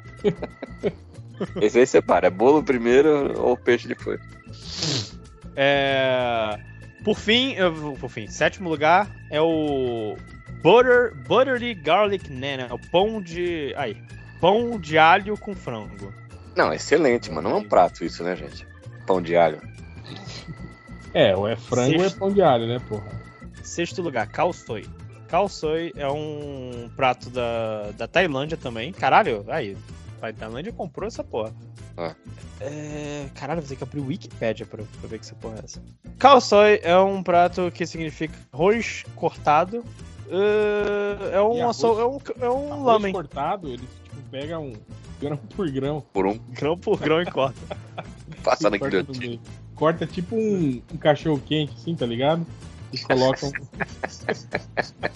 Esse 1.61 1.81
aí 1.81 1.87
separa, 1.87 2.29
é 2.29 2.31
bolo 2.31 2.63
primeiro 2.63 3.39
ou 3.39 3.57
peixe 3.57 3.89
depois. 3.89 4.21
É... 5.55 6.59
Por 7.05 7.19
fim, 7.19 7.53
eu 7.53 7.95
por 8.01 8.11
fim, 8.11 8.27
sétimo 8.27 8.69
lugar 8.69 9.09
é 9.31 9.41
o 9.41 10.17
Butter, 10.63 11.15
Buttery 11.29 11.75
Garlic 11.75 12.33
Naan, 12.33 12.67
é 12.69 12.73
o 12.73 12.79
pão 12.79 13.21
de. 13.21 13.73
Aí. 13.77 13.97
Pão 14.41 14.79
de 14.79 14.99
alho 14.99 15.37
com 15.39 15.55
frango. 15.55 16.13
Não, 16.57 16.73
excelente, 16.73 17.31
mano. 17.31 17.51
Não 17.51 17.57
é 17.57 17.61
um 17.61 17.69
prato 17.69 18.05
isso, 18.05 18.23
né, 18.25 18.35
gente? 18.35 18.67
Pão 19.07 19.21
de 19.21 19.37
alho. 19.37 19.61
É, 21.15 21.35
ou 21.37 21.47
é 21.49 21.57
frango 21.57 21.95
ou 21.97 22.01
é 22.01 22.05
Sexto. 22.05 22.19
pão 22.19 22.33
de 22.33 22.43
alho, 22.43 22.67
né, 22.67 22.81
porra? 22.89 23.07
Sexto 23.63 24.03
lugar. 24.03 24.27
Khao 24.29 24.53
Soi 25.49 25.93
é 25.97 26.09
um 26.09 26.89
prato 26.95 27.29
da, 27.31 27.91
da 27.97 28.07
Tailândia 28.07 28.57
também. 28.57 28.93
Caralho, 28.93 29.45
aí. 29.49 29.77
A 30.23 30.33
Tailândia 30.33 30.73
comprou 30.73 31.07
essa 31.07 31.23
porra. 31.23 31.53
Ah. 31.97 32.15
É, 32.61 33.27
caralho, 33.35 33.61
vou 33.61 33.69
ter 33.69 33.77
que 33.77 33.83
abrir 33.85 34.01
o 34.01 34.07
Wikipedia 34.07 34.65
pra, 34.67 34.83
pra 35.01 35.09
ver 35.09 35.19
que 35.19 35.25
essa 35.27 35.35
porra 35.35 35.57
é 35.57 35.65
essa. 35.65 36.41
Soi 36.41 36.81
é 36.83 36.97
um 36.99 37.23
prato 37.23 37.71
que 37.73 37.87
significa 37.87 38.35
arroz 38.53 39.05
cortado. 39.15 39.85
É, 40.31 41.37
é, 41.37 41.41
um, 41.43 41.63
arroz- 41.63 41.77
aço- 41.85 42.01
é 42.01 42.07
um, 42.07 42.19
é 42.41 42.51
um 42.51 42.73
Arroz 42.73 42.85
lamen. 42.87 43.13
cortado, 43.13 43.69
eles 43.69 43.81
tipo, 43.81 44.23
pegam 44.31 44.73
grão 45.21 45.37
por 45.37 45.71
grão. 45.71 46.05
Por 46.13 46.27
um, 46.27 46.39
Grão 46.51 46.77
por 46.77 46.99
grão 46.99 47.23
e 47.23 47.27
corta. 47.27 47.77
passa 48.43 48.69
na 48.71 48.77
guilhotina. 48.77 49.39
Corta 49.75 50.07
tipo 50.07 50.37
um, 50.37 50.81
um 50.93 50.97
cachorro 50.97 51.41
quente, 51.45 51.75
assim, 51.77 51.95
tá 51.95 52.07
ligado? 52.07 52.47
E 52.93 52.99
colocam. 52.99 53.51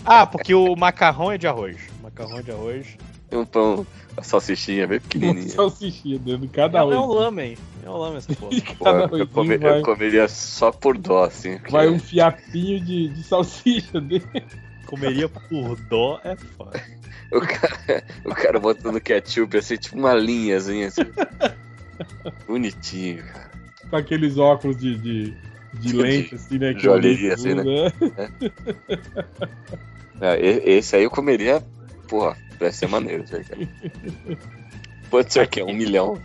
Ah, 0.05 0.27
porque 0.27 0.55
o 0.55 0.74
macarrão 0.77 1.31
é 1.32 1.39
de 1.39 1.47
arroz. 1.47 1.77
O 2.01 2.02
macarrão 2.02 2.39
é 2.39 2.43
de 2.43 2.51
arroz. 2.51 2.86
Um 3.32 3.44
pão, 3.44 3.86
a 4.16 4.22
salsichinha 4.22 4.86
bem 4.89 4.98
uma 4.98 5.02
pequenininha. 5.02 5.48
salsichinha 5.48 6.18
dentro 6.18 6.40
de 6.40 6.48
cada 6.48 6.78
é 6.81 6.82
um. 6.85 7.05
um 7.05 7.12
lamen. 7.12 7.56
É 7.85 7.89
um 7.89 7.97
lamen 7.97 8.18
essa 8.18 8.35
porra. 8.35 8.51
Eu, 9.12 9.18
eu 9.18 9.59
vai, 9.60 9.81
comeria 9.82 10.27
só 10.28 10.72
por 10.72 10.98
dó, 10.98 11.24
assim. 11.24 11.56
porque- 11.59 11.70
vai 11.70 11.89
um 11.89 11.98
fiapinho 11.98 12.81
de, 12.81 13.09
de 13.09 13.22
salsicha 13.22 14.01
dentro. 14.01 14.28
Comeria 14.86 15.28
por 15.28 15.77
dó 15.89 16.20
é 16.24 16.35
foda. 16.36 16.82
o, 17.36 17.40
cara, 17.40 18.05
o 18.24 18.35
cara 18.35 18.59
botando 18.61 19.01
ketchup, 19.01 19.57
assim, 19.57 19.77
tipo 19.77 19.97
uma 19.97 20.15
linhazinha, 20.15 20.89
assim. 20.89 21.02
Bonitinho, 22.47 23.24
cara. 23.24 23.51
Com 23.89 23.97
aqueles 23.97 24.36
óculos 24.39 24.77
de, 24.78 24.97
de, 24.98 25.35
de 25.74 25.93
lente, 25.97 26.35
assim, 26.35 26.59
né? 26.59 26.74
que 26.74 26.81
joalheria, 26.81 27.35
assim, 27.35 27.55
né? 27.55 27.62
usa. 27.62 27.94
É, 30.20 30.40
e- 30.44 30.70
esse 30.78 30.97
aí 30.97 31.05
eu 31.05 31.11
comeria, 31.11 31.61
porra, 32.09 32.36
deve 32.59 32.73
ser 32.74 32.89
maneiro 32.89 33.24
cara. 33.24 33.69
Quanto 35.11 35.32
ser 35.32 35.48
que 35.48 35.61
é? 35.61 35.65
Um 35.65 35.74
milhão? 35.74 36.20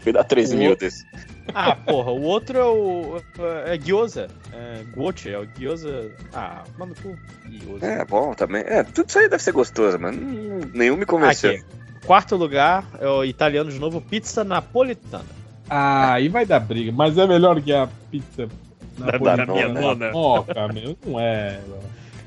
Fui 0.00 0.12
dar 0.12 0.24
3 0.24 0.52
O- 0.52 0.56
mil 0.56 0.76
desse. 0.76 1.06
Ah, 1.54 1.76
porra, 1.76 2.10
o 2.10 2.22
outro 2.22 2.58
é 2.58 2.64
o. 2.64 3.20
É 3.66 3.76
gyoza. 3.76 4.28
É 4.52 4.82
goche, 4.94 5.30
é 5.30 5.38
o 5.38 5.44
gyoza. 5.46 6.10
Ah, 6.32 6.62
mano, 6.78 6.94
tu. 6.94 7.16
Gyoza. 7.48 7.84
É, 7.86 8.04
bom 8.04 8.32
também. 8.34 8.62
É, 8.66 8.82
tudo 8.82 9.08
isso 9.08 9.18
aí 9.18 9.28
deve 9.28 9.42
ser 9.42 9.52
gostoso, 9.52 9.98
mas 9.98 10.16
hum, 10.16 10.60
nenhum 10.72 10.96
me 10.96 11.04
convenceu. 11.04 11.52
Aqui. 11.52 11.64
Quarto 12.06 12.36
lugar 12.36 12.84
é 13.00 13.06
o 13.08 13.24
italiano 13.24 13.70
de 13.70 13.78
novo, 13.78 14.00
pizza 14.00 14.42
napolitana. 14.44 15.24
Ah, 15.68 16.14
aí 16.14 16.28
vai 16.28 16.44
dar 16.46 16.60
briga. 16.60 16.92
Mas 16.92 17.16
é 17.18 17.26
melhor 17.26 17.60
que 17.60 17.72
a 17.72 17.88
pizza 18.10 18.46
Da- 18.98 19.06
napolitana. 19.12 19.46
da 19.46 19.52
minha 19.52 19.68
né? 19.68 19.80
nona. 19.80 20.10
Moca, 20.12 20.68
meu, 20.68 20.96
não 21.06 21.20
é. 21.20 21.60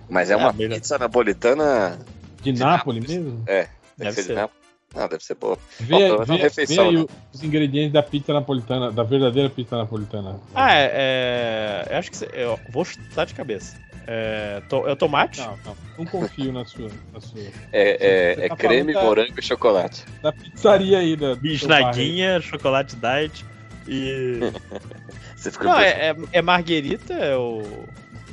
Mas 0.09 0.29
é 0.29 0.33
É, 0.33 0.37
uma 0.37 0.53
pizza 0.53 0.97
napolitana. 0.97 1.99
De 2.41 2.51
De 2.51 2.59
Nápoles 2.59 3.01
Nápoles. 3.03 3.09
mesmo? 3.23 3.43
Deve, 3.45 3.69
Deve 3.97 4.11
ser, 4.13 4.21
de 4.21 4.27
ser. 4.27 4.33
Nápoles. 4.35 4.66
Ah, 4.95 5.07
deve 5.07 5.23
ser 5.23 5.35
boa. 5.35 5.57
Vê, 5.79 5.97
pelo 5.97 6.11
menos 6.19 6.27
vê, 6.27 6.35
refeição, 6.37 6.83
vê 6.91 6.97
aí 6.97 7.03
né? 7.03 7.05
os 7.33 7.43
ingredientes 7.43 7.91
da 7.93 8.01
pizza 8.01 8.33
napolitana, 8.33 8.91
da 8.91 9.03
verdadeira 9.03 9.49
pizza 9.49 9.77
napolitana. 9.77 10.39
Ah, 10.55 10.73
é. 10.73 10.91
é 10.93 11.87
eu 11.91 11.97
acho 11.97 12.09
que. 12.11 12.17
cê- 12.17 12.29
Eu 12.33 12.59
vou 12.69 12.83
chutar 12.85 13.25
de 13.25 13.33
cabeça. 13.33 13.77
É, 14.09 14.61
to- 14.69 14.87
é 14.87 14.93
o 14.93 14.95
tomate? 14.95 15.41
Não, 15.41 15.57
não, 15.65 15.77
não 15.99 16.05
confio 16.05 16.51
na 16.53 16.63
sua. 16.65 16.89
Na 17.13 17.19
sua. 17.19 17.41
É, 17.73 18.37
é, 18.39 18.45
é 18.45 18.49
tá 18.49 18.55
creme, 18.55 18.93
da- 18.93 19.03
morango 19.03 19.33
e 19.37 19.41
chocolate. 19.43 20.03
Da 20.23 20.31
pizzaria 20.31 20.99
aí, 20.99 21.15
da. 21.15 21.35
Bisnaguinha, 21.35 22.39
chocolate 22.39 22.95
diet 22.95 23.45
e. 23.87 24.39
Você 25.35 25.51
fica 25.51 25.65
Não, 25.65 25.77
é, 25.79 26.09
é, 26.09 26.15
é 26.31 26.41
marguerita 26.41 27.13
é 27.13 27.35
o, 27.35 27.61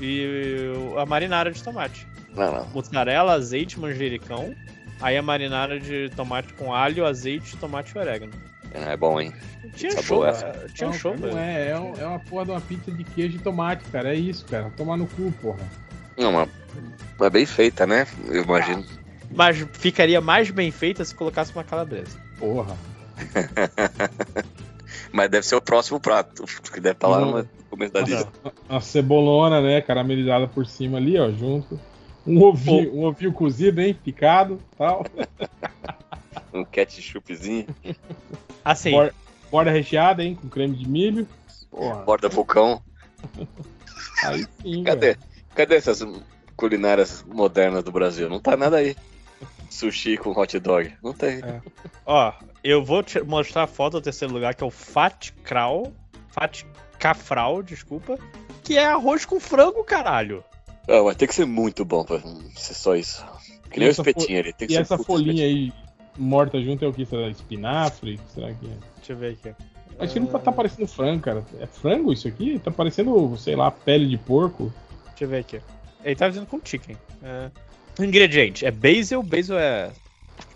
e 0.01 0.73
o- 0.77 0.99
a 0.99 1.05
marinara 1.05 1.51
de 1.51 1.63
tomate. 1.63 2.07
Não, 2.35 2.51
não. 2.53 2.67
Mussarela, 2.69 3.33
azeite, 3.35 3.79
manjericão. 3.79 4.55
Aí 5.05 5.19
a 5.19 5.23
marinara 5.23 5.79
de 5.79 6.09
tomate 6.17 6.55
com 6.55 6.73
alho, 6.73 7.05
azeite, 7.05 7.59
tomate 7.59 7.93
e 7.95 7.99
orégano. 7.99 8.33
É, 8.73 8.95
é 8.95 8.97
bom, 8.97 9.21
hein? 9.21 9.35
Tinha 9.77 9.91
Pizza 9.91 10.03
show, 10.03 10.27
é, 10.27 10.33
tinha 10.73 10.89
Não, 10.89 10.95
show. 10.95 11.15
não 11.15 11.39
é, 11.39 11.69
é, 11.73 11.79
um- 11.79 11.93
é 12.01 12.07
uma 12.07 12.19
porra 12.21 12.47
de 12.47 12.51
uma 12.53 12.61
pizza 12.63 12.91
de 12.91 13.05
queijo 13.05 13.37
e 13.37 13.39
tomate, 13.39 13.85
cara. 13.91 14.15
É 14.15 14.19
isso, 14.19 14.47
cara. 14.47 14.73
Tomar 14.75 14.97
no 14.97 15.07
cu, 15.07 15.31
porra. 15.43 15.59
Não, 16.17 16.33
mas 16.33 16.49
é 17.21 17.29
bem 17.29 17.45
feita, 17.45 17.87
né? 17.87 18.07
Eu 18.29 18.45
imagino. 18.45 18.83
Mas 19.31 19.59
ficaria 19.75 20.23
mais 20.23 20.51
bem 20.51 20.71
feita 20.71 21.05
se 21.05 21.15
colocasse 21.15 21.53
uma 21.53 21.65
calabresa. 21.65 22.19
Porra. 22.39 22.75
Mas 25.13 25.29
deve 25.31 25.47
ser 25.47 25.55
o 25.57 25.61
próximo 25.61 26.01
prato, 26.01 26.45
que 26.73 26.81
deve 26.81 26.93
estar 26.95 27.09
lá 27.09 27.21
Não. 27.21 27.39
no 27.39 27.49
começo 27.71 27.93
da 27.93 28.01
lista. 28.01 28.29
Uma 28.69 28.81
cebolona, 28.81 29.61
né? 29.61 29.81
Caramelizada 29.81 30.49
por 30.49 30.67
cima 30.67 30.99
ali, 30.99 31.19
ó, 31.19 31.31
junto. 31.31 31.79
Um 32.27 32.43
ovinho, 32.43 32.95
um 32.95 33.05
ovinho 33.05 33.33
cozido, 33.33 33.81
hein? 33.81 33.95
Picado 33.95 34.59
tal. 34.79 35.05
Um 36.53 36.65
ketchupzinho, 36.65 37.67
Assim, 38.65 38.93
Bor- 38.93 39.13
Borda 39.51 39.71
recheada, 39.71 40.23
hein? 40.25 40.35
Com 40.41 40.49
creme 40.49 40.77
de 40.77 40.89
milho. 40.89 41.29
Porra. 41.71 42.03
borda 42.03 42.29
vulcão. 42.29 42.81
Aí 44.25 44.47
sim, 44.63 44.83
velho. 44.83 44.85
Cadê? 44.85 45.17
Cadê 45.55 45.75
essas 45.77 46.05
culinárias 46.57 47.25
modernas 47.27 47.83
do 47.85 47.93
Brasil? 47.93 48.29
Não 48.29 48.41
tá 48.41 48.57
nada 48.57 48.77
aí. 48.79 48.97
Sushi 49.69 50.17
com 50.17 50.31
hot 50.31 50.59
dog. 50.61 50.93
Não 51.03 51.13
tem. 51.13 51.41
ó, 52.07 52.33
eu 52.63 52.85
vou 52.85 53.03
te 53.03 53.21
mostrar 53.21 53.65
a 53.65 53.67
foto 53.67 53.95
do 53.95 54.01
terceiro 54.03 54.33
lugar, 54.33 54.55
que 54.55 54.63
é 54.63 54.67
o 54.67 54.71
Fat 54.71 55.31
Kral. 55.43 55.93
Fat 56.29 56.65
Cafral, 56.99 57.63
desculpa. 57.63 58.19
Que 58.63 58.79
é 58.79 58.87
arroz 58.87 59.25
com 59.27 59.39
frango, 59.41 59.83
caralho. 59.85 60.43
Ah, 60.89 61.03
vai 61.03 61.15
ter 61.15 61.27
que 61.27 61.35
ser 61.35 61.47
muito 61.47 61.85
bom 61.85 62.05
pra 62.05 62.21
ser 62.57 62.75
só 62.75 62.95
isso. 62.95 63.25
Que 63.71 63.81
nem 63.81 63.89
o 63.89 63.91
espetinho 63.91 64.41
ali. 64.41 64.53
Tem 64.53 64.69
que 64.69 64.75
E 64.75 64.77
ser 64.77 64.83
essa 64.83 64.99
folhinha 64.99 65.45
aí 65.45 65.73
morta 66.17 66.61
junto 66.63 66.85
é 66.85 66.89
o 66.89 66.93
que? 66.93 67.05
Será 67.05 67.29
espinafre? 67.29 68.21
Será 68.33 68.49
que 68.53 68.67
é? 68.67 68.77
Deixa 68.97 69.13
eu 69.13 69.17
ver 69.17 69.33
aqui. 69.33 69.55
Acho 69.99 70.13
que 70.13 70.21
não 70.21 70.27
tá, 70.27 70.39
tá 70.39 70.53
parecendo 70.53 70.89
frango, 70.89 71.23
cara. 71.23 71.45
É 71.61 71.67
frango 71.67 72.13
isso 72.13 72.27
aqui? 72.27 72.59
Tá 72.59 72.71
parecendo, 72.71 73.37
sei 73.37 73.55
lá, 73.55 73.71
pele 73.71 74.07
de 74.09 74.19
porco. 74.19 74.73
Deixa 75.09 75.25
eu 75.25 75.29
ver 75.29 75.39
aqui. 75.39 75.61
Ele 76.05 76.17
tá 76.17 76.29
dizendo 76.29 76.47
com 76.47 76.61
chicken. 76.63 76.97
É... 77.23 77.51
Ingrediente: 78.01 78.67
é 78.67 78.71
basil. 78.71 79.23
Basil 79.23 79.59
é. 79.59 79.91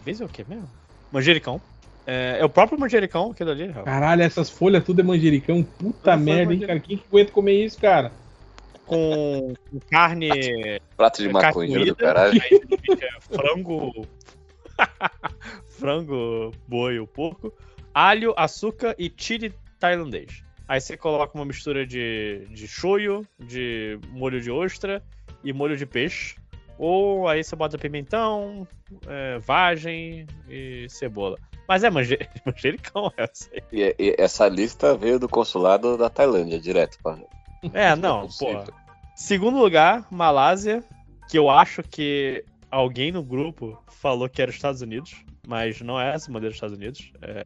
Basil 0.04 0.26
é 0.26 0.28
o 0.28 0.32
que 0.32 0.44
mesmo? 0.48 0.68
Manjericão. 1.12 1.60
É, 2.06 2.38
é 2.40 2.44
o 2.44 2.48
próprio 2.48 2.80
manjericão, 2.80 3.30
aquele 3.30 3.50
ali. 3.50 3.72
Caralho, 3.84 4.22
essas 4.22 4.48
folhas 4.50 4.82
tudo 4.82 5.00
é 5.00 5.04
manjericão. 5.04 5.62
Puta 5.62 6.16
merda, 6.16 6.54
hein, 6.54 6.60
cara? 6.60 6.80
Quem 6.80 6.96
que 6.96 7.04
aguenta 7.06 7.32
comer 7.32 7.64
isso, 7.64 7.78
cara? 7.78 8.10
Com, 8.88 9.54
com 9.70 9.80
carne. 9.90 10.80
Prato 10.96 11.22
de 11.22 11.28
É 11.28 11.32
maconheiro 11.32 11.84
do 11.84 11.96
caralho. 11.96 12.40
Aí, 12.42 12.60
é 13.00 13.20
frango. 13.20 14.06
frango, 15.78 16.52
boi 16.66 16.98
ou 16.98 17.06
porco. 17.06 17.52
Alho, 17.92 18.34
açúcar 18.36 18.94
e 18.98 19.12
chili 19.14 19.52
tailandês. 19.78 20.42
Aí 20.66 20.80
você 20.80 20.96
coloca 20.96 21.36
uma 21.36 21.44
mistura 21.44 21.86
de, 21.86 22.46
de 22.50 22.68
shoyu, 22.68 23.26
de 23.38 23.98
molho 24.10 24.40
de 24.40 24.50
ostra 24.50 25.02
e 25.42 25.52
molho 25.52 25.76
de 25.76 25.86
peixe. 25.86 26.36
Ou 26.78 27.26
aí 27.26 27.42
você 27.42 27.56
bota 27.56 27.76
pimentão, 27.78 28.66
é, 29.06 29.38
vagem 29.38 30.26
e 30.48 30.86
cebola. 30.88 31.38
Mas 31.66 31.84
é 31.84 31.90
manje- 31.90 32.18
manjericão 32.46 33.12
essa 33.16 33.50
aí. 33.52 33.62
E, 33.72 33.94
e 33.98 34.14
essa 34.18 34.48
lista 34.48 34.96
veio 34.96 35.18
do 35.18 35.28
consulado 35.28 35.96
da 35.96 36.08
Tailândia, 36.08 36.58
direto. 36.58 36.98
Pra... 37.02 37.18
É, 37.72 37.94
não, 37.96 38.22
Conceito. 38.22 38.72
porra. 38.72 38.78
Segundo 39.16 39.58
lugar, 39.58 40.06
Malásia, 40.10 40.84
que 41.28 41.38
eu 41.38 41.50
acho 41.50 41.82
que 41.82 42.44
alguém 42.70 43.10
no 43.10 43.22
grupo 43.22 43.82
falou 43.88 44.28
que 44.28 44.40
era 44.40 44.50
os 44.50 44.56
Estados 44.56 44.80
Unidos, 44.80 45.24
mas 45.46 45.80
não 45.80 46.00
é 46.00 46.14
essa 46.14 46.30
bandeira 46.30 46.50
dos 46.50 46.56
Estados 46.56 46.76
Unidos, 46.76 47.12
é, 47.20 47.44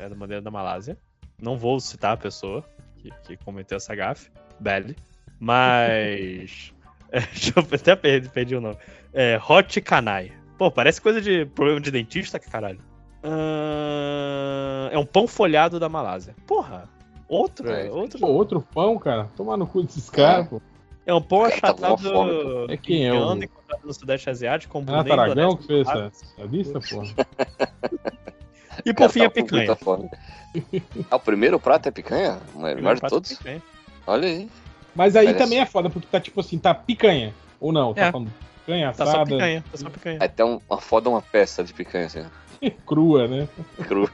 é, 0.00 0.04
é 0.04 0.08
da 0.08 0.14
bandeira 0.14 0.42
da 0.42 0.50
Malásia. 0.50 0.98
Não 1.40 1.56
vou 1.56 1.78
citar 1.78 2.14
a 2.14 2.16
pessoa 2.16 2.64
que, 2.96 3.10
que 3.24 3.36
cometeu 3.44 3.76
essa 3.76 3.94
gafe, 3.94 4.30
Belly, 4.58 4.96
mas. 5.38 6.74
é, 7.12 7.20
deixa 7.20 7.52
eu 7.54 7.66
até 7.70 7.94
perdi, 7.94 8.28
perdi 8.28 8.56
o 8.56 8.60
nome. 8.60 8.78
É, 9.12 9.40
Hot 9.48 9.80
Kanai. 9.80 10.32
Pô, 10.58 10.70
parece 10.70 11.00
coisa 11.00 11.20
de 11.20 11.44
problema 11.46 11.80
de 11.80 11.90
dentista, 11.90 12.38
caralho. 12.38 12.80
Ah, 13.22 14.88
é 14.90 14.98
um 14.98 15.04
pão 15.04 15.26
folhado 15.26 15.78
da 15.78 15.88
Malásia. 15.88 16.34
Porra, 16.46 16.88
outro, 17.28 17.68
É, 17.70 17.90
outro. 17.90 18.18
Pô, 18.18 18.26
outro 18.28 18.60
pão, 18.60 18.98
cara. 18.98 19.28
Tomar 19.36 19.56
no 19.56 19.66
cu 19.66 19.82
desses 19.82 20.08
caras, 20.10 20.48
pô. 20.48 20.60
É 21.04 21.14
um 21.14 21.22
pão 21.22 21.40
tá 21.42 21.46
achatado 21.48 22.02
pô. 22.02 22.66
É 22.72 22.76
quem 22.76 23.06
é 23.06 23.12
o- 23.12 23.34
no 23.84 23.94
Sudeste 23.94 24.28
Asiático, 24.28 24.72
com 24.72 24.84
Renato 24.84 25.12
Aragão 25.12 25.56
que 25.56 25.66
fez 25.66 25.86
essa, 25.88 26.06
essa 26.06 26.42
lista, 26.50 26.80
pô. 26.80 27.02
E 28.84 28.92
por 28.92 29.08
fim 29.10 29.20
a 29.22 29.24
tá 29.24 29.30
picanha. 29.30 29.76
Ah, 31.10 31.16
o 31.16 31.20
primeiro 31.20 31.58
prato 31.60 31.88
é 31.88 31.92
picanha? 31.92 32.38
O 32.48 32.52
Primeiro 32.52 32.76
melhor 32.76 32.96
de 32.96 33.04
é 33.04 33.08
todos? 33.08 33.32
picanha. 33.32 33.62
Olha 34.06 34.28
aí. 34.28 34.50
Mas 34.94 35.14
aí 35.16 35.26
Parece- 35.26 35.44
também 35.44 35.60
é 35.60 35.66
foda, 35.66 35.90
porque 35.90 36.06
tá 36.10 36.20
tipo 36.20 36.40
assim, 36.40 36.58
tá 36.58 36.74
picanha. 36.74 37.34
Ou 37.60 37.72
não, 37.72 37.92
tá 37.94 38.02
É. 38.06 38.12
falando 38.12 38.32
picanha 38.64 38.92
Tá 38.92 39.04
só 39.04 39.10
assada, 39.10 39.30
picanha, 39.30 39.64
tá 39.70 39.78
só 39.78 39.90
picanha. 39.90 40.18
Um- 40.44 40.60
uma 40.68 40.80
foda 40.80 41.08
uma 41.10 41.22
peça 41.22 41.62
de 41.64 41.72
picanha 41.72 42.06
assim, 42.06 42.24
crua, 42.86 43.28
né? 43.28 43.48
cru. 43.86 44.10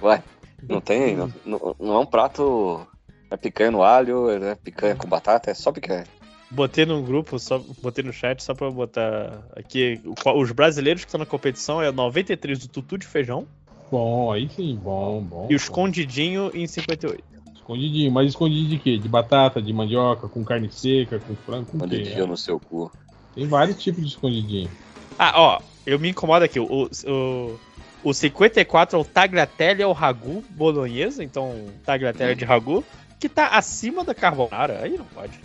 Vai. 0.00 0.22
Não 0.68 0.80
tem. 0.80 1.16
Não, 1.16 1.30
não- 1.78 1.94
é 1.94 1.98
um 1.98 2.06
prato. 2.06 2.86
É 3.30 3.36
picanha 3.36 3.70
no 3.72 3.82
alho, 3.82 4.30
é 4.30 4.54
picanha 4.54 4.94
com 4.94 5.08
batata, 5.08 5.50
é 5.50 5.54
só 5.54 5.72
picanha. 5.72 6.04
Botei 6.48 6.86
no 6.86 7.02
grupo, 7.02 7.38
só 7.40 7.58
botei 7.82 8.04
no 8.04 8.12
chat 8.12 8.40
só 8.40 8.54
pra 8.54 8.70
botar 8.70 9.42
aqui. 9.56 10.00
Os 10.36 10.52
brasileiros 10.52 11.02
que 11.02 11.08
estão 11.08 11.18
na 11.18 11.26
competição 11.26 11.82
é 11.82 11.90
93 11.90 12.60
do 12.60 12.68
tutu 12.68 12.96
de 12.96 13.06
feijão 13.06 13.48
Bom, 13.90 14.32
aí 14.32 14.48
sim, 14.48 14.76
bom, 14.76 15.22
bom. 15.22 15.46
e 15.50 15.54
o 15.54 15.56
escondidinho 15.56 16.50
em 16.54 16.66
58. 16.66 17.22
Escondidinho, 17.54 18.12
mas 18.12 18.28
escondidinho 18.28 18.68
de 18.70 18.78
quê? 18.78 18.96
De 18.98 19.08
batata, 19.08 19.60
de 19.60 19.72
mandioca, 19.72 20.28
com 20.28 20.44
carne 20.44 20.70
seca, 20.70 21.18
com 21.18 21.34
frango, 21.36 21.66
com 21.66 21.86
dia 21.86 22.26
no 22.26 22.36
seu 22.36 22.60
cu. 22.60 22.90
Tem 23.34 23.46
vários 23.46 23.82
tipos 23.82 24.02
de 24.02 24.08
escondidinho. 24.08 24.70
Ah, 25.18 25.32
ó, 25.36 25.60
eu 25.84 25.98
me 25.98 26.08
incomodo 26.10 26.44
aqui. 26.44 26.58
O, 26.60 26.84
o, 26.84 27.58
o 28.04 28.12
54 28.14 28.96
é 28.96 29.00
o 29.00 29.04
tagliatelle 29.04 29.82
ao 29.82 29.92
ragu 29.92 30.44
bolonhesa, 30.50 31.22
então 31.24 31.66
tagliatelle 31.84 32.34
de 32.34 32.44
ragu, 32.44 32.84
que 33.18 33.28
tá 33.28 33.48
acima 33.48 34.04
da 34.04 34.14
carbonara. 34.14 34.80
Aí 34.82 34.96
não 34.96 35.04
pode. 35.06 35.40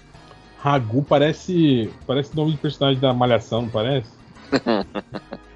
Ragu 0.60 1.03
parece. 1.03 1.90
Parece 2.06 2.36
nome 2.36 2.52
de 2.52 2.57
personagem 2.57 2.99
da 3.02 3.14
Malhação, 3.14 3.64
não 3.64 3.69
parece? 3.69 4.10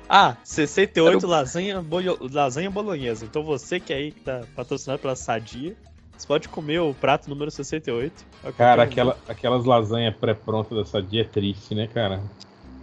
Ah, 0.08 0.38
68 0.44 1.18
Era 1.18 1.26
o- 1.26 1.30
lasanha, 1.30 1.82
bolho- 1.82 2.18
lasanha 2.32 2.70
bolonhesa. 2.70 3.26
Então 3.26 3.44
você 3.44 3.80
que 3.80 3.92
aí 3.92 4.12
tá 4.12 4.44
patrocinado 4.56 5.02
pela 5.02 5.16
Sadia, 5.16 5.76
você 6.16 6.28
pode 6.28 6.48
comer 6.48 6.80
o 6.80 6.94
prato 6.94 7.28
número 7.28 7.50
68. 7.50 8.14
a 8.14 8.42
qualquer 8.44 8.58
Cara, 8.58 8.84
aquela, 8.84 9.18
aquelas 9.28 9.66
lasanhas 9.66 10.16
pré-prontas 10.16 10.78
da 10.78 10.86
Sadia 10.86 11.22
é 11.22 11.24
triste, 11.24 11.74
né, 11.74 11.88
cara? 11.88 12.22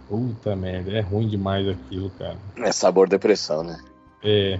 Puta 0.09 0.53
merda, 0.53 0.91
é 0.91 0.99
ruim 0.99 1.29
demais 1.29 1.65
aquilo, 1.67 2.09
cara. 2.09 2.35
É 2.57 2.73
sabor 2.73 3.07
depressão, 3.07 3.63
né? 3.63 3.79
É. 4.23 4.59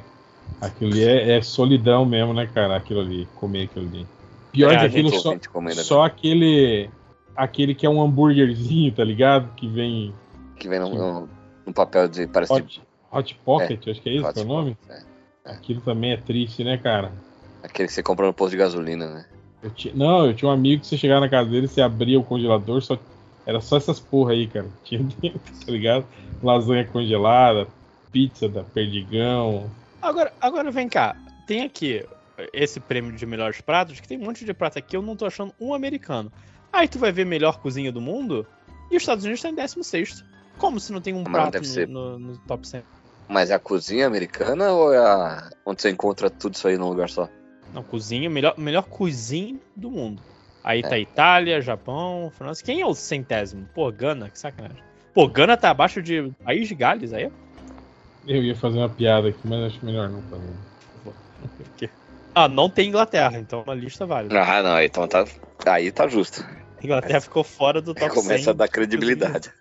Aquilo 0.61 0.91
ali 0.91 1.03
é, 1.03 1.37
é 1.37 1.41
solidão 1.41 2.05
mesmo, 2.05 2.33
né, 2.33 2.47
cara? 2.47 2.75
Aquilo 2.77 3.01
ali, 3.01 3.27
comer 3.35 3.63
aquilo 3.63 3.87
ali. 3.87 4.07
Pior 4.51 4.73
É, 4.73 4.79
que 4.79 4.85
aquilo 4.85 5.09
só, 5.19 5.35
comendo 5.51 5.81
só 5.81 6.03
aquele. 6.03 6.89
Aquele 7.35 7.73
que 7.73 7.85
é 7.85 7.89
um 7.89 8.01
hambúrguerzinho, 8.01 8.91
tá 8.93 9.03
ligado? 9.03 9.53
Que 9.55 9.67
vem. 9.67 10.13
que 10.55 10.69
vem 10.69 10.79
num, 10.79 11.27
num- 11.65 11.73
papel 11.73 12.07
de. 12.07 12.27
Parece 12.27 12.53
de. 12.53 12.61
Hot, 12.61 12.81
hot 13.11 13.39
Pocket, 13.43 13.87
acho 13.87 14.01
que 14.01 14.09
é 14.09 14.13
isso 14.13 14.25
Hot 14.25 14.33
que 14.33 14.39
é 14.39 14.43
o 14.43 14.47
nome? 14.47 14.77
Pocket, 14.87 15.03
Aquilo 15.45 15.81
também 15.81 16.11
é 16.11 16.17
triste, 16.17 16.63
né, 16.63 16.77
cara? 16.77 17.11
Aquele 17.61 17.87
que 17.87 17.93
você 17.93 18.03
compra 18.03 18.25
no 18.25 18.33
posto 18.33 18.51
de 18.51 18.57
gasolina, 18.57 19.07
né? 19.13 19.25
Eu 19.61 19.71
ti- 19.71 19.91
Não, 19.95 20.25
eu 20.27 20.33
tinha 20.33 20.49
um 20.49 20.53
amigo 20.53 20.81
que 20.81 20.87
você 20.87 20.97
chegava 20.97 21.21
na 21.21 21.29
casa 21.29 21.49
dele, 21.49 21.67
você 21.67 21.81
abria 21.81 22.19
o 22.19 22.23
congelador, 22.23 22.81
só 22.81 22.97
era 23.45 23.59
só 23.59 23.75
essas 23.77 23.99
porra 23.99 24.31
aí, 24.33 24.47
cara. 24.47 24.67
Tinha 24.83 25.01
dentro, 25.21 25.39
tá 25.65 25.71
ligado? 25.71 26.05
Lasanha 26.41 26.85
congelada, 26.85 27.67
pizza 28.13 28.47
da 28.47 28.63
Perdigão. 28.63 29.69
Agora, 30.01 30.31
agora 30.39 30.71
vem 30.71 30.87
cá, 30.87 31.15
tem 31.47 31.63
aqui 31.63 32.05
esse 32.53 32.79
prêmio 32.79 33.11
de 33.11 33.25
melhores 33.25 33.59
pratos, 33.59 33.99
que 33.99 34.07
tem 34.07 34.17
um 34.17 34.23
monte 34.25 34.45
de 34.45 34.53
prato 34.53 34.77
aqui, 34.79 34.95
eu 34.95 35.01
não 35.01 35.15
tô 35.15 35.25
achando 35.25 35.53
um 35.59 35.73
americano. 35.73 36.31
Aí 36.71 36.87
tu 36.87 36.97
vai 36.99 37.11
ver 37.11 37.25
melhor 37.25 37.59
cozinha 37.59 37.91
do 37.91 37.99
mundo 37.99 38.45
e 38.89 38.95
os 38.95 39.01
Estados 39.03 39.25
Unidos 39.25 39.41
tá 39.41 39.49
em 39.49 39.55
16. 39.55 40.23
Como 40.57 40.79
se 40.79 40.93
não 40.93 41.01
tem 41.01 41.13
um 41.13 41.23
Mas 41.23 41.31
prato 41.33 41.51
deve 41.53 41.67
no, 41.67 41.73
ser- 41.73 41.87
no- 41.87 42.19
no 42.19 42.37
top 42.39 42.67
100? 42.67 42.83
Mas 43.27 43.49
é 43.49 43.55
a 43.55 43.59
cozinha 43.59 44.05
americana 44.05 44.71
ou 44.71 44.93
é 44.93 44.97
a. 44.97 45.49
onde 45.65 45.81
você 45.81 45.89
encontra 45.89 46.29
tudo 46.29 46.53
isso 46.53 46.67
aí 46.67 46.77
num 46.77 46.89
lugar 46.89 47.09
só? 47.09 47.27
Não, 47.73 47.81
cozinha, 47.83 48.29
melhor, 48.29 48.53
melhor 48.57 48.83
cozinha 48.83 49.57
do 49.75 49.89
mundo. 49.89 50.21
Aí 50.63 50.79
É. 50.79 50.87
tá 50.87 50.99
Itália, 50.99 51.59
Japão, 51.61 52.31
França. 52.37 52.63
Quem 52.63 52.81
é 52.81 52.85
o 52.85 52.93
centésimo? 52.93 53.67
Pô, 53.73 53.91
Gana, 53.91 54.29
que 54.29 54.37
sacanagem. 54.37 54.83
Pô, 55.13 55.27
Gana 55.27 55.57
tá 55.57 55.69
abaixo 55.71 56.01
de 56.01 56.31
País 56.43 56.67
de 56.67 56.75
Gales, 56.75 57.13
aí 57.13 57.23
é 57.23 57.31
Eu 58.27 58.43
ia 58.43 58.55
fazer 58.55 58.77
uma 58.77 58.89
piada 58.89 59.29
aqui, 59.29 59.39
mas 59.43 59.73
acho 59.73 59.85
melhor 59.85 60.09
não 60.09 60.21
fazer. 60.23 61.89
Ah, 62.35 62.47
não 62.47 62.69
tem 62.69 62.89
Inglaterra, 62.89 63.37
então 63.37 63.59
é 63.59 63.63
uma 63.63 63.75
lista 63.75 64.05
válida. 64.05 64.41
Ah, 64.41 64.63
não, 64.63 64.81
então 64.81 65.07
tá. 65.07 65.25
Aí 65.65 65.91
tá 65.91 66.07
justo. 66.07 66.43
Inglaterra 66.83 67.21
ficou 67.21 67.43
fora 67.43 67.81
do 67.81 67.93
top 67.93 68.13
Começa 68.13 68.45
100. 68.45 68.49
a 68.49 68.53
dar 68.53 68.67
credibilidade. 68.67 69.51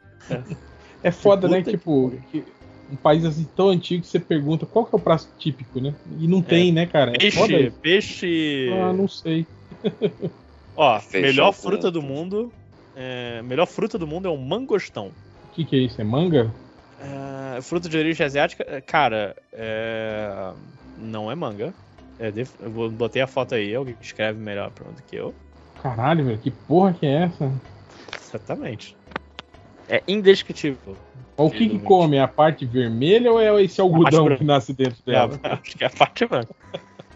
É 1.02 1.10
foda, 1.10 1.48
né? 1.48 1.62
Tipo, 1.62 2.12
que 2.30 2.44
um 2.90 2.96
país 2.96 3.24
assim 3.24 3.46
tão 3.56 3.68
antigo 3.68 4.02
que 4.02 4.08
você 4.08 4.20
pergunta 4.20 4.66
qual 4.66 4.84
que 4.84 4.94
é 4.94 4.98
o 4.98 5.00
prato 5.00 5.28
típico, 5.38 5.80
né? 5.80 5.94
E 6.18 6.26
não 6.26 6.42
tem, 6.42 6.72
né, 6.72 6.86
cara? 6.86 7.12
É 7.12 7.18
Peixe, 7.18 7.72
peixe. 7.82 8.70
Ah, 8.72 8.92
não 8.92 9.08
sei. 9.08 9.46
Ó, 10.76 11.00
Feijão 11.00 11.30
melhor 11.30 11.52
fruta 11.52 11.90
do 11.90 12.00
mundo. 12.02 12.52
É, 12.94 13.42
melhor 13.42 13.66
fruta 13.66 13.98
do 13.98 14.06
mundo 14.06 14.28
é 14.28 14.30
o 14.30 14.36
mangostão. 14.36 15.08
O 15.50 15.54
que, 15.54 15.64
que 15.64 15.76
é 15.76 15.78
isso? 15.80 16.00
É 16.00 16.04
manga? 16.04 16.52
É, 17.02 17.60
fruta 17.60 17.88
de 17.88 17.96
origem 17.98 18.24
asiática, 18.24 18.64
é, 18.66 18.80
cara, 18.80 19.34
é, 19.52 20.52
não 20.96 21.30
é 21.30 21.34
manga. 21.34 21.74
É, 22.18 22.32
eu 22.60 22.70
vou- 22.70 22.90
botei 22.90 23.20
a 23.20 23.26
foto 23.26 23.54
aí, 23.54 23.74
alguém 23.74 23.94
que 23.94 24.04
escreve 24.04 24.38
melhor 24.38 24.70
pronto 24.70 25.02
que 25.02 25.16
eu. 25.16 25.34
Caralho, 25.82 26.24
velho, 26.24 26.38
que 26.38 26.50
porra 26.50 26.92
que 26.92 27.04
é 27.04 27.24
essa? 27.24 27.52
Exatamente. 28.22 28.96
É 29.88 30.02
indescritível. 30.06 30.96
O 31.36 31.50
que, 31.50 31.68
que 31.68 31.78
come? 31.80 32.16
É 32.16 32.20
a 32.20 32.28
parte 32.28 32.64
vermelha 32.64 33.32
ou 33.32 33.40
é 33.40 33.62
esse 33.62 33.80
algodão 33.80 34.36
que 34.36 34.44
nasce 34.44 34.72
dentro 34.72 35.02
É, 35.06 35.10
dela? 35.10 35.40
acho 35.42 35.76
que 35.76 35.82
é 35.82 35.88
a 35.88 35.90
parte 35.90 36.24
branca. 36.24 36.54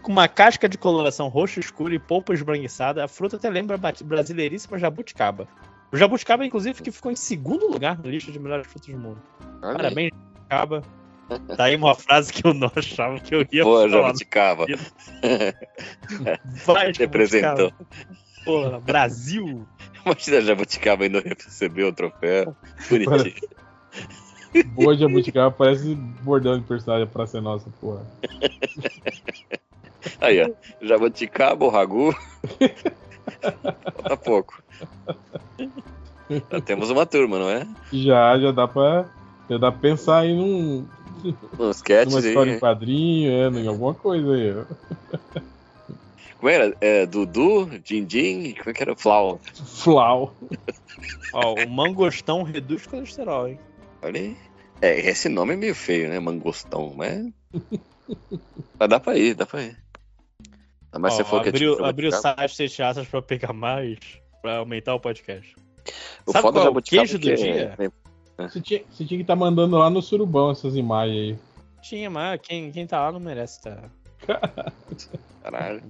Com 0.01 0.11
uma 0.11 0.27
casca 0.27 0.67
de 0.67 0.77
coloração 0.77 1.27
roxa 1.29 1.59
escura 1.59 1.95
e 1.95 1.99
polpa 1.99 2.33
esbranquiçada, 2.33 3.03
a 3.03 3.07
fruta 3.07 3.37
até 3.37 3.49
lembra 3.49 3.79
a 3.81 4.03
brasileiríssima 4.03 4.77
jabuticaba. 4.77 5.47
O 5.91 5.97
jabuticaba, 5.97 6.45
inclusive, 6.45 6.81
que 6.81 6.91
ficou 6.91 7.11
em 7.11 7.15
segundo 7.15 7.67
lugar 7.67 7.97
na 7.97 8.09
lista 8.09 8.31
de 8.31 8.39
melhores 8.39 8.67
frutas 8.67 8.89
do 8.89 8.99
mundo. 8.99 9.21
Olha 9.61 9.69
aí. 9.69 9.77
Parabéns, 9.77 10.11
jabuticaba. 10.11 10.83
Tá 11.55 11.65
aí 11.65 11.75
uma 11.75 11.93
frase 11.93 12.31
que 12.31 12.45
eu 12.45 12.53
não 12.53 12.71
achava 12.75 13.19
que 13.19 13.35
eu 13.35 13.45
ia 13.51 13.63
Boa, 13.63 13.89
falar. 13.89 14.03
jabuticaba. 14.03 14.65
Vai, 16.65 16.91
Representou. 16.97 17.71
Porra, 18.45 18.79
Brasil. 18.79 19.67
Imagina 20.05 20.37
a 20.37 20.41
jabuticaba 20.41 21.03
ainda 21.03 21.19
recebeu 21.19 21.89
o 21.89 21.93
troféu. 21.93 22.55
Bonitinho. 22.89 23.33
Boa 24.67 24.95
jabuticaba, 24.95 25.51
parece 25.51 25.95
bordão 25.95 26.57
de 26.57 26.65
personagem 26.65 27.07
pra 27.07 27.27
ser 27.27 27.41
nossa, 27.41 27.69
porra. 27.81 28.05
Aí, 30.21 30.41
ó. 30.41 30.49
Jabuticaba, 30.81 31.65
o 31.65 31.69
ragu. 31.69 32.15
Falta 33.95 34.17
pouco. 34.17 34.61
Já 36.51 36.61
temos 36.61 36.89
uma 36.89 37.05
turma, 37.05 37.39
não 37.39 37.49
é? 37.49 37.67
Já, 37.91 38.37
já 38.39 38.51
dá 38.51 38.67
pra. 38.67 39.05
Já 39.49 39.57
dá 39.57 39.71
pra 39.71 39.79
pensar 39.79 40.19
aí 40.19 40.35
num, 40.35 40.85
Uns 41.23 41.35
numa 41.57 41.71
sketches 41.71 42.25
história 42.25 42.51
em 42.51 42.53
aí. 42.55 42.59
quadrinho, 42.59 43.31
é, 43.31 43.47
em 43.61 43.67
alguma 43.67 43.93
coisa 43.93 44.33
aí. 44.33 44.53
Como 46.37 46.49
era? 46.49 46.75
É, 46.81 47.05
Dudu, 47.05 47.65
Dindim, 47.79 48.53
como 48.57 48.69
é 48.69 48.73
que 48.73 48.81
era? 48.83 48.95
Flau. 48.95 49.39
Flau. 49.53 50.35
Ó, 51.33 51.53
o 51.55 51.69
mangostão 51.69 52.43
reduz 52.43 52.85
colesterol, 52.85 53.47
hein? 53.47 53.59
Olha 54.01 54.19
aí. 54.19 54.37
É, 54.81 54.99
esse 55.09 55.27
nome 55.29 55.53
é 55.53 55.57
meio 55.57 55.73
feio, 55.73 56.09
né? 56.09 56.19
Mangostão, 56.19 56.93
mas. 56.95 57.27
Mas 58.79 58.89
dá 58.89 58.99
pra 58.99 59.17
ir, 59.17 59.33
dá 59.33 59.45
pra 59.45 59.63
ir. 59.63 59.75
Mas 60.99 61.13
Ó, 61.13 61.17
você 61.17 61.23
falou 61.23 61.41
que 61.41 61.47
é 61.47 61.51
abriu, 61.51 61.71
tipo 61.73 61.85
abriu 61.85 62.09
o 62.09 62.13
site 62.13 62.67
de 62.67 62.83
asas 62.83 63.07
pra 63.07 63.21
pegar 63.21 63.53
mais, 63.53 63.97
pra 64.41 64.57
aumentar 64.57 64.95
o 64.95 64.99
podcast. 64.99 65.55
O 66.25 66.31
Sabe 66.31 66.41
foda 66.41 66.59
qual 66.59 66.67
é 66.67 66.69
o 66.69 66.81
queijo 66.81 67.19
que 67.19 67.29
do 67.31 67.35
dia? 67.35 67.75
é- 68.37 68.47
Você 68.47 68.61
tinha, 68.61 68.83
você 68.89 69.05
tinha 69.05 69.17
que 69.17 69.23
estar 69.23 69.35
mandando 69.35 69.77
lá 69.77 69.89
no 69.89 70.01
surubão 70.01 70.51
essas 70.51 70.75
imagens 70.75 71.17
aí. 71.17 71.39
Tinha, 71.81 72.09
mas 72.09 72.39
quem, 72.41 72.71
quem 72.71 72.85
tá 72.85 72.99
lá 72.99 73.11
não 73.11 73.19
merece 73.19 73.61
tá. 73.61 73.89
Caralho. 75.41 75.81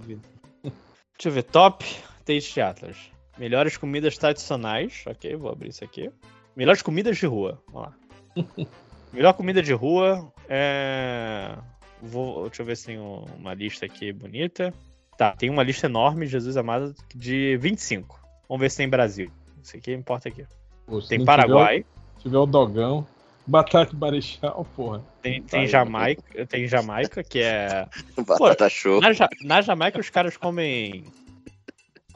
Deixa 0.62 1.26
eu 1.26 1.32
ver, 1.32 1.42
top 1.44 1.84
Taste 2.24 2.60
Atlas. 2.60 2.96
Melhores 3.36 3.76
comidas 3.76 4.16
tradicionais. 4.18 5.02
Ok, 5.06 5.34
vou 5.36 5.50
abrir 5.50 5.68
isso 5.70 5.84
aqui. 5.84 6.10
Melhores 6.56 6.82
comidas 6.82 7.16
de 7.16 7.26
rua. 7.26 7.60
Vamos 7.72 7.88
lá. 7.88 7.94
Melhor 9.12 9.32
comida 9.32 9.62
de 9.62 9.72
rua 9.72 10.32
é. 10.48 11.56
Vou, 12.00 12.44
deixa 12.48 12.62
eu 12.62 12.66
ver 12.66 12.76
se 12.76 12.86
tem 12.86 12.98
um- 12.98 13.24
uma 13.38 13.54
lista 13.54 13.86
aqui 13.86 14.12
bonita. 14.12 14.72
Tá, 15.18 15.32
tem 15.32 15.50
uma 15.50 15.62
lista 15.64 15.86
enorme, 15.86 16.26
Jesus 16.26 16.56
amado, 16.56 16.94
de 17.14 17.56
25. 17.58 18.18
Vamos 18.48 18.60
ver 18.60 18.70
se 18.70 18.76
tem 18.78 18.88
Brasil. 18.88 19.30
Isso 19.62 19.76
aqui 19.76 19.92
importa 19.92 20.28
aqui. 20.30 20.46
Pô, 20.86 21.02
Tem 21.02 21.22
Paraguai. 21.24 21.78
Tiver, 21.78 21.86
o- 22.18 22.22
tiver 22.22 22.38
o 22.38 22.46
dogão. 22.46 23.06
Batata 23.46 23.96
Marechal, 23.96 24.64
porra. 24.76 25.02
Tem, 25.20 25.42
tem, 25.42 25.60
Vai, 25.60 25.66
Jamaica, 25.68 26.46
tem 26.46 26.68
Jamaica, 26.68 27.22
que 27.24 27.40
é. 27.40 27.86
Batata 28.26 28.68
show. 28.70 29.00
Na, 29.00 29.12
Ja- 29.12 29.28
na 29.42 29.60
Jamaica 29.60 29.98
os 29.98 30.08
caras 30.08 30.36
comem 30.36 31.02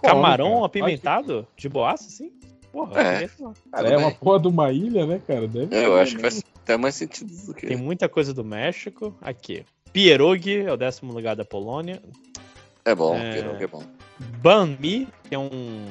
camarão 0.00 0.54
cara. 0.54 0.66
apimentado 0.66 1.46
de 1.56 1.68
boaça, 1.68 2.06
assim? 2.06 2.32
Porra, 2.70 3.00
É. 3.00 3.28
falar. 3.28 3.54
Cara, 3.70 3.88
é 3.88 3.96
uma 3.96 4.08
bem. 4.10 4.18
porra 4.18 4.40
de 4.40 4.48
uma 4.48 4.72
ilha, 4.72 5.06
né, 5.06 5.20
cara? 5.26 5.46
Deve 5.48 5.74
Eu 5.76 5.96
acho 5.98 6.12
que 6.16 6.22
né? 6.22 6.30
faz 6.30 6.44
até 6.62 6.76
mais 6.76 6.94
sentido 6.94 7.34
do 7.46 7.54
que. 7.54 7.66
tem 7.66 7.76
muita 7.76 8.08
coisa 8.08 8.32
do 8.32 8.44
México. 8.44 9.14
Aqui. 9.20 9.64
Pierogi 9.92 10.60
é 10.60 10.72
o 10.72 10.76
décimo 10.76 11.12
lugar 11.12 11.36
da 11.36 11.44
Polônia. 11.44 12.02
É 12.84 12.94
bom, 12.94 13.14
É. 13.16 13.38
é 13.38 13.66
bom. 13.66 13.82
Banh 14.40 14.76
mi, 14.78 15.08
que 15.28 15.34
é 15.34 15.38
um, 15.38 15.86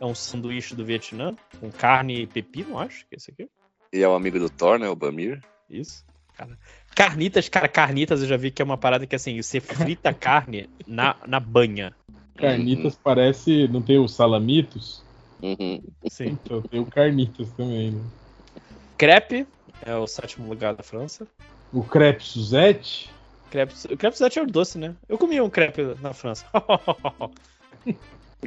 é 0.00 0.04
um 0.04 0.14
sanduíche 0.14 0.74
do 0.74 0.84
Vietnã, 0.84 1.34
com 1.60 1.70
carne 1.70 2.22
e 2.22 2.26
pepino, 2.26 2.78
acho 2.78 3.06
que 3.06 3.14
é 3.14 3.16
esse 3.16 3.30
aqui. 3.30 3.48
E 3.92 4.02
é 4.02 4.08
o 4.08 4.14
amigo 4.14 4.38
do 4.38 4.48
Thor, 4.48 4.78
né? 4.78 4.88
O 4.88 4.96
Bamir. 4.96 5.40
Isso. 5.68 6.04
Cara. 6.36 6.58
Carnitas, 6.94 7.48
cara, 7.48 7.68
carnitas 7.68 8.22
eu 8.22 8.26
já 8.26 8.36
vi 8.36 8.50
que 8.50 8.62
é 8.62 8.64
uma 8.64 8.78
parada 8.78 9.06
que 9.06 9.14
assim, 9.14 9.40
você 9.40 9.60
frita 9.60 10.12
carne 10.12 10.68
na, 10.86 11.16
na 11.26 11.38
banha. 11.38 11.94
Carnitas 12.36 12.98
parece. 13.02 13.68
Não 13.68 13.82
tem 13.82 13.98
os 13.98 14.14
salamitos? 14.14 15.02
Uhum. 15.42 15.82
Sim. 16.08 16.38
Então 16.44 16.62
tem 16.62 16.80
o 16.80 16.86
Carnitas 16.86 17.50
também, 17.52 17.90
né? 17.90 18.02
Crepe 18.96 19.46
é 19.84 19.94
o 19.96 20.06
sétimo 20.06 20.48
lugar 20.48 20.74
da 20.74 20.82
França. 20.82 21.26
O 21.72 21.82
crepe 21.82 22.22
Suzette. 22.22 23.10
Crepe, 23.52 23.74
o 23.92 23.96
crepe 23.98 24.16
Suzette 24.16 24.38
é 24.38 24.42
o 24.42 24.46
doce, 24.46 24.78
né? 24.78 24.94
Eu 25.06 25.18
comi 25.18 25.38
um 25.38 25.50
crepe 25.50 25.82
na 26.00 26.12
França. 26.14 26.46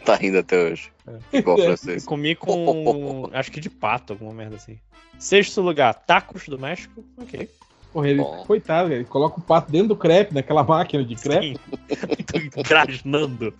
Tá 0.03 0.15
rindo 0.15 0.39
até 0.39 0.57
hoje. 0.61 0.91
É. 1.07 1.37
Igual 1.37 1.55
Eu 1.57 1.65
francês. 1.67 2.05
comi 2.05 2.35
com. 2.35 3.29
acho 3.31 3.49
que 3.49 3.61
de 3.61 3.69
pato, 3.69 4.11
alguma 4.11 4.33
merda 4.33 4.57
assim. 4.57 4.77
Sexto 5.17 5.61
lugar, 5.61 5.93
tacos 5.93 6.49
do 6.49 6.59
México. 6.59 7.01
Ok. 7.17 7.49
Porra, 7.93 8.09
ele, 8.09 8.21
Bom. 8.21 8.43
coitado, 8.45 8.91
ele 8.91 9.05
coloca 9.05 9.39
o 9.39 9.41
pato 9.41 9.71
dentro 9.71 9.87
do 9.89 9.95
crepe, 9.95 10.33
naquela 10.33 10.65
máquina 10.65 11.01
de 11.01 11.15
crepe. 11.15 11.57
Grasnando. 12.67 13.53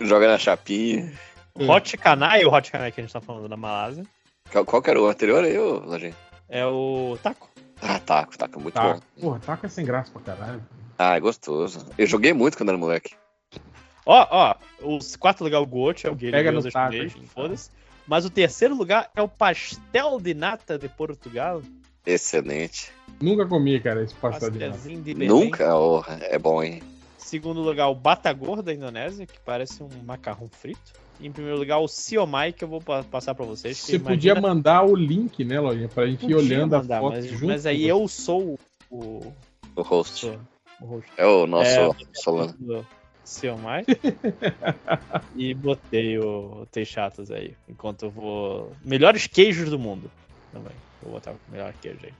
Joga 0.00 0.26
na 0.26 0.38
chapinha. 0.38 1.12
Hot 1.56 1.96
Canai, 1.96 2.44
o 2.44 2.52
Hot 2.52 2.70
Canai 2.72 2.90
que 2.90 3.00
a 3.00 3.04
gente 3.04 3.12
tá 3.12 3.20
falando 3.20 3.48
da 3.48 3.56
Malásia, 3.56 4.04
Qual, 4.50 4.64
qual 4.64 4.82
que 4.82 4.90
era 4.90 5.00
o 5.00 5.06
anterior 5.06 5.44
aí, 5.44 5.56
ô 5.56 5.78
Lojinha? 5.84 6.16
é 6.48 6.66
o 6.66 7.16
taco. 7.22 7.48
Ah, 7.86 7.98
taco, 7.98 8.36
taco, 8.38 8.58
muito 8.58 8.74
Tá. 8.74 8.94
bom. 8.94 9.00
Porra, 9.20 9.38
taco 9.40 9.66
é 9.66 9.68
sem 9.68 9.84
graça 9.84 10.10
pra 10.10 10.22
caralho. 10.22 10.62
Ah, 10.98 11.16
é 11.16 11.20
gostoso. 11.20 11.86
Eu 11.98 12.06
joguei 12.06 12.32
muito 12.32 12.56
quando 12.56 12.70
era 12.70 12.78
moleque. 12.78 13.14
Ó, 14.06 14.26
ó, 14.30 14.54
o 14.82 14.98
quarto 15.18 15.44
lugar 15.44 15.58
é 15.58 15.60
o 15.60 15.66
Gote, 15.66 16.06
é 16.06 16.10
o 16.10 16.14
Guilherme 16.14 16.38
Pega 16.38 16.52
no 16.52 16.70
taco 16.70 17.28
foda-se. 17.28 17.70
Mas 18.06 18.24
o 18.24 18.30
terceiro 18.30 18.74
lugar 18.74 19.10
é 19.14 19.22
o 19.22 19.28
pastel 19.28 20.20
de 20.20 20.34
nata 20.34 20.78
de 20.78 20.88
Portugal. 20.88 21.62
Excelente. 22.06 22.92
Nunca 23.20 23.46
comi, 23.46 23.80
cara, 23.80 24.02
esse 24.02 24.14
pastel 24.14 24.50
de 24.50 24.58
nata. 24.58 24.72
Pastelzinho 24.72 25.02
de. 25.02 25.14
Nunca? 25.14 25.74
Oh, 25.76 26.02
é 26.20 26.38
bom, 26.38 26.62
hein? 26.62 26.82
Segundo 27.16 27.60
lugar, 27.60 27.88
o 27.88 27.94
Batagor 27.94 28.62
da 28.62 28.72
Indonésia, 28.74 29.26
que 29.26 29.40
parece 29.40 29.82
um 29.82 29.88
macarrão 30.04 30.48
frito. 30.48 30.92
Em 31.20 31.30
primeiro 31.32 31.58
lugar, 31.58 31.78
o 31.78 31.88
Siomai, 31.88 32.52
que 32.52 32.64
eu 32.64 32.68
vou 32.68 32.80
pa- 32.80 33.04
passar 33.04 33.34
pra 33.34 33.44
vocês. 33.46 33.78
Você 33.78 33.98
podia 33.98 34.32
imagina- 34.32 34.40
mandar 34.54 34.82
o 34.84 34.94
link, 34.96 35.44
né, 35.44 35.60
Lojinha, 35.60 35.88
pra 35.88 36.06
gente 36.06 36.18
ir 36.26 36.34
Podia 36.34 36.36
olhando 36.36 36.72
mandar, 36.76 36.98
a 36.98 37.00
foto 37.00 37.12
mas, 37.14 37.26
junto. 37.26 37.46
mas 37.46 37.66
aí 37.66 37.88
eu 37.88 38.06
sou 38.08 38.58
o, 38.90 39.32
O 39.76 39.82
host. 39.82 40.26
o 40.80 40.84
host. 40.84 41.10
É 41.16 41.24
o 41.26 41.46
nosso 41.46 41.70
É. 41.70 41.90
Solano. 42.14 42.52
do 42.58 42.86
Siomai. 43.24 43.84
e 45.36 45.54
botei 45.54 46.18
o 46.18 46.66
Teixatas 46.70 47.30
aí. 47.30 47.54
Enquanto 47.68 48.04
eu 48.06 48.10
vou. 48.10 48.72
Melhores 48.84 49.26
queijos 49.26 49.70
do 49.70 49.78
mundo. 49.78 50.10
Também. 50.52 50.72
Vou 51.02 51.12
botar 51.12 51.32
o 51.32 51.36
melhor 51.50 51.72
queijo 51.80 51.98
aí. 52.04 52.12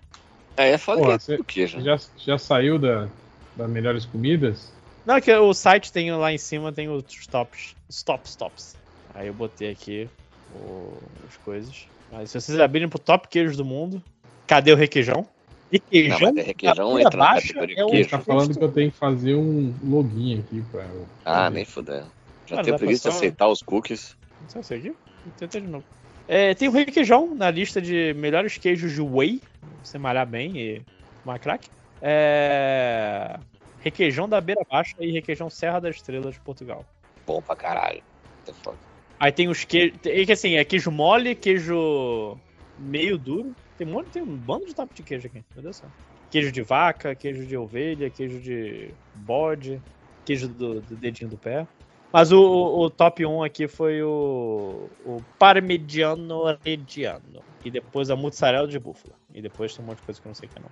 É, 0.57 0.71
é 0.71 0.79
foda 0.79 1.03
Porra, 1.03 1.19
que 1.19 1.33
é 1.33 1.39
queijo. 1.45 1.81
Já, 1.81 1.99
já 2.17 2.39
saiu 2.39 2.79
da, 2.79 3.09
das 3.57 3.69
melhores 3.69 4.05
comidas? 4.05 4.73
Não, 5.05 5.17
é 5.17 5.21
que 5.21 5.33
o 5.35 5.53
site 5.53 5.93
tem 5.93 6.11
lá 6.13 6.33
em 6.33 6.39
cima, 6.39 6.73
tem 6.73 6.89
os 6.89 7.27
tops. 7.27 7.75
Os 7.89 8.03
top 8.03 8.27
stops. 8.29 8.77
Aí 9.15 9.29
eu 9.29 9.35
botei 9.35 9.71
aqui 9.71 10.09
o- 10.55 10.99
as 11.29 11.37
coisas. 11.39 11.87
Mas 12.11 12.31
se 12.31 12.41
vocês 12.41 12.59
abrirem 12.61 12.89
pro 12.89 12.99
top 12.99 13.29
queijos 13.29 13.57
do 13.57 13.65
mundo, 13.65 14.03
cadê 14.47 14.73
o 14.73 14.77
requeijão? 14.77 15.27
Requeijão, 15.71 16.19
Não, 16.21 16.35
mas 16.35 16.37
é 16.37 16.47
requeijão 16.47 16.95
da 16.95 17.01
entra 17.01 17.19
na 17.19 17.35
categoria 17.35 17.77
é 17.81 17.87
queijo. 17.87 18.11
Tá 18.11 18.19
falando 18.21 18.57
que 18.59 18.65
eu 18.65 18.73
tenho 18.73 18.91
que 18.93 18.97
fazer 18.97 19.35
um 19.35 19.75
login 19.83 20.41
aqui 20.41 20.63
pra. 20.71 20.87
Ah, 21.25 21.51
nem 21.51 21.65
fudendo. 21.65 22.07
Já 22.47 22.57
Cara, 22.57 22.65
tenho 22.65 22.77
preguiça 22.79 23.11
de 23.11 23.17
aceitar 23.17 23.49
os 23.49 23.63
cookies. 23.63 24.17
Não 24.43 24.49
sei 24.51 24.63
se 24.63 24.75
é 24.75 24.77
aqui. 24.77 24.89
Vou 25.25 25.33
tentar 25.39 25.59
de 25.61 25.67
novo. 25.67 25.85
É, 26.29 26.55
tem 26.55 26.69
o 26.69 26.73
requeijão 26.73 27.35
na 27.35 27.51
lista 27.51 27.81
de 27.81 28.15
melhores 28.15 28.59
queijos 28.59 28.93
de 28.93 29.01
whey. 29.01 29.41
Você 29.83 29.99
malhar 29.99 30.27
bem 30.27 30.57
e 30.57 30.83
tomar 31.23 31.39
crack. 31.39 31.69
É... 32.01 33.39
Requeijão 33.81 34.29
da 34.29 34.41
Beira 34.41 34.63
Baixa 34.71 34.95
e 35.01 35.11
requeijão 35.11 35.51
Serra 35.51 35.81
da 35.81 35.91
Estrela 35.91 36.31
de 36.31 36.41
Portugal. 36.41 36.85
Bom 37.27 37.43
pra 37.43 37.57
caralho. 37.57 38.03
É 38.47 38.53
foda. 38.53 38.79
Aí 39.25 39.33
tem 39.33 39.49
os 39.49 39.65
queijos. 39.65 39.97
Que 40.03 40.31
assim, 40.31 40.57
é 40.57 40.65
queijo 40.67 40.91
mole, 40.91 41.35
queijo 41.35 42.37
meio 42.79 43.17
duro. 43.17 43.57
Tem 43.79 43.87
um, 43.87 43.93
monte, 43.93 44.09
tem 44.11 44.23
um 44.23 44.37
bando 44.37 44.67
de 44.67 44.75
tipo 44.75 44.95
de 44.95 45.03
queijo 45.03 45.27
aqui, 45.29 45.43
meu 45.55 45.63
Deus 45.63 45.77
do 45.77 45.81
céu. 45.81 45.89
Queijo 46.31 46.53
de 46.53 46.61
vaca, 46.61 47.15
queijo 47.15 47.47
de 47.47 47.57
ovelha, 47.57 48.11
queijo 48.11 48.39
de 48.39 48.91
bode, 49.15 49.81
queijo 50.27 50.47
do, 50.47 50.83
do 50.83 50.95
dedinho 50.97 51.31
do 51.31 51.39
pé. 51.39 51.67
Mas 52.13 52.33
o, 52.33 52.39
o 52.39 52.91
top 52.91 53.25
1 53.25 53.43
aqui 53.43 53.67
foi 53.67 54.03
o, 54.03 54.91
o 55.07 55.23
Parmigiano 55.39 56.59
Reggiano. 56.63 57.41
E 57.65 57.71
depois 57.71 58.11
a 58.11 58.17
mozzarella 58.17 58.69
de 58.69 58.79
búfala. 58.79 59.15
E 59.35 59.41
depois 59.41 59.75
tem 59.75 59.83
um 59.83 59.89
monte 59.89 60.01
de 60.01 60.05
coisa 60.05 60.21
que 60.21 60.27
eu 60.27 60.31
não 60.31 60.35
sei 60.35 60.51
o 60.51 60.53
que 60.53 60.59
é 60.59 60.63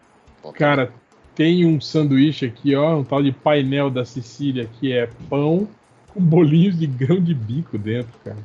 não. 0.43 0.53
Cara, 0.53 0.93
tem 1.35 1.65
um 1.65 1.81
sanduíche 1.81 2.45
aqui, 2.45 2.77
ó, 2.77 2.99
um 2.99 3.05
tal 3.05 3.23
de 3.23 3.33
painel 3.33 3.89
da 3.89 4.05
Sicília, 4.05 4.69
que 4.79 4.93
é 4.93 5.09
pão 5.31 5.67
com 6.13 6.21
bolinhos 6.21 6.79
de 6.79 6.87
grão 6.87 7.21
de 7.21 7.35
bico 7.35 7.79
dentro, 7.79 8.13
cara. 8.25 8.37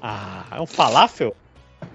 Ah, 0.00 0.44
é 0.52 0.60
um 0.60 0.66
falafel? 0.66 1.34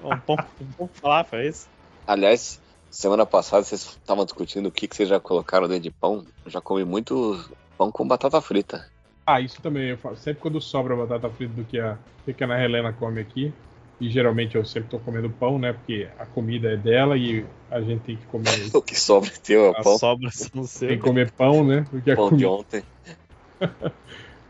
Um 0.03 0.17
pão, 0.17 0.35
um 0.61 0.65
pão 0.77 0.89
falafel, 0.93 1.39
é 1.39 1.47
isso? 1.47 1.67
Aliás, 2.07 2.59
semana 2.89 3.25
passada 3.25 3.63
vocês 3.63 3.81
estavam 3.81 4.25
discutindo 4.25 4.67
o 4.67 4.71
que, 4.71 4.87
que 4.87 4.95
vocês 4.95 5.09
já 5.09 5.19
colocaram 5.19 5.67
dentro 5.67 5.83
de 5.83 5.91
pão. 5.91 6.25
Eu 6.43 6.51
já 6.51 6.59
comi 6.59 6.83
muito 6.83 7.39
pão 7.77 7.91
com 7.91 8.07
batata 8.07 8.41
frita. 8.41 8.87
Ah, 9.25 9.39
isso 9.39 9.61
também, 9.61 9.89
eu 9.89 9.97
faço. 9.97 10.17
Sempre 10.21 10.41
quando 10.41 10.59
sobra 10.59 10.95
batata 10.95 11.29
frita 11.29 11.53
do 11.53 11.63
que 11.63 11.79
a, 11.79 11.97
do 12.25 12.33
que 12.33 12.43
a 12.43 12.47
Ana 12.47 12.63
Helena 12.63 12.91
come 12.91 13.21
aqui, 13.21 13.53
e 14.01 14.09
geralmente 14.09 14.55
eu 14.55 14.65
sempre 14.65 14.89
tô 14.89 14.97
comendo 14.99 15.29
pão, 15.29 15.59
né, 15.59 15.73
porque 15.73 16.07
a 16.17 16.25
comida 16.25 16.71
é 16.71 16.77
dela 16.77 17.15
e 17.17 17.45
a 17.69 17.81
gente 17.81 18.01
tem 18.01 18.15
que 18.15 18.25
comer, 18.27 18.49
O 18.73 18.81
que 18.81 18.99
sobra 18.99 19.29
teu 19.43 19.65
é 19.65 19.69
o 19.69 19.71
A 19.71 19.83
pão, 19.83 19.97
sobra 19.99 20.29
não 20.55 20.63
tem 20.63 20.67
sei. 20.67 20.87
que 20.89 20.97
comer 20.97 21.31
pão, 21.31 21.63
né, 21.63 21.85
porque 21.89 22.11
a 22.11 22.15
pão 22.15 22.25
de 22.25 22.29
comida 22.31 22.49
ontem. 22.49 22.83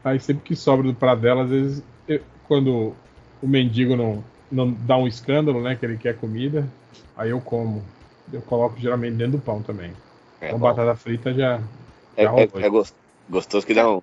Aí 0.03 0.19
sempre 0.19 0.43
que 0.43 0.55
sobra 0.55 0.87
do 0.87 0.93
prato 0.93 1.21
dela, 1.21 1.43
às 1.43 1.49
vezes, 1.49 1.83
eu- 2.07 2.21
quando 2.43 2.93
o 3.41 3.47
mendigo 3.47 3.95
não, 3.95 4.23
não 4.51 4.71
dá 4.71 4.97
um 4.97 5.07
escândalo, 5.07 5.61
né? 5.61 5.75
Que 5.75 5.85
ele 5.85 5.97
quer 5.97 6.17
comida, 6.17 6.67
aí 7.15 7.29
eu 7.31 7.41
como. 7.41 7.83
Eu 8.31 8.41
coloco 8.43 8.77
geralmente 8.77 9.15
dentro 9.17 9.33
do 9.33 9.39
pão 9.43 9.61
também. 9.61 9.93
É, 10.41 10.51
Com 10.51 10.59
bom. 10.59 10.73
batata 10.73 10.95
frita 10.95 11.33
já. 11.33 11.61
é, 12.15 12.23
já 12.23 12.31
é- 12.43 12.65
é 12.65 12.69
gos- 12.69 12.93
gostoso 13.27 13.65
que 13.65 13.73
dá 13.73 13.89
um, 13.89 14.01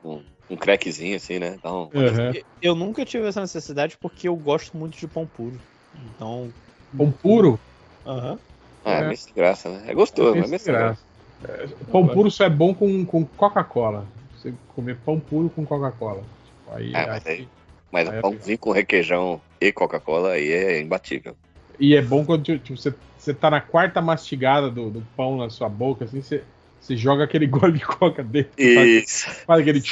um 0.50 0.56
crackzinho 0.56 1.16
assim, 1.16 1.38
né? 1.38 1.56
Dá 1.62 1.72
um... 1.72 1.90
Aham. 1.94 2.32
Eu 2.60 2.74
nunca 2.74 3.04
tive 3.04 3.26
essa 3.26 3.40
necessidade 3.40 3.96
porque 3.98 4.28
eu 4.28 4.36
gosto 4.36 4.76
muito 4.76 4.96
de 4.98 5.06
pão 5.08 5.26
puro. 5.26 5.60
Então. 5.94 6.52
Pão 6.96 7.12
puro? 7.12 7.58
Aham. 8.04 8.38
Ah, 8.84 8.98
é 9.00 9.02
É. 9.02 9.08
meio 9.08 9.18
graça, 9.34 9.68
né? 9.68 9.90
É 9.90 9.94
gostoso, 9.94 10.36
mas 10.36 10.46
é 10.46 10.50
meio 10.50 10.62
graça. 10.64 11.02
graça. 11.02 11.04
É, 11.42 11.66
Pão 11.92 12.08
puro 12.08 12.30
só 12.30 12.44
é 12.44 12.50
bom 12.50 12.74
com, 12.74 13.04
com 13.04 13.26
Coca-Cola. 13.26 14.06
Você 14.46 14.54
comer 14.74 14.96
pão 15.04 15.18
puro 15.18 15.50
com 15.50 15.66
Coca-Cola. 15.66 16.22
Tipo, 16.44 16.76
aí, 16.76 16.94
Ah, 16.94 17.06
mas 17.08 17.26
aí- 17.26 17.48
Mas 17.90 18.08
Aí 18.08 18.16
é 18.18 18.20
pãozinho 18.20 18.58
com 18.58 18.70
requeijão 18.72 19.40
e 19.60 19.72
Coca-Cola 19.72 20.32
aí 20.32 20.50
é 20.52 20.80
imbatível. 20.80 21.36
E 21.78 21.94
é 21.94 22.02
bom 22.02 22.24
quando 22.24 22.44
tipo, 22.58 22.76
você, 22.76 22.92
você 23.18 23.32
tá 23.34 23.50
na 23.50 23.60
quarta 23.60 24.00
mastigada 24.00 24.70
do, 24.70 24.90
do 24.90 25.02
pão 25.16 25.36
na 25.36 25.48
sua 25.50 25.68
boca, 25.68 26.04
assim, 26.04 26.20
você, 26.20 26.42
você 26.80 26.96
joga 26.96 27.24
aquele 27.24 27.46
gole 27.46 27.72
de 27.78 27.84
coca 27.84 28.22
dentro. 28.22 28.52
Isso. 28.60 29.28
Faz 29.46 29.60
aquele 29.60 29.82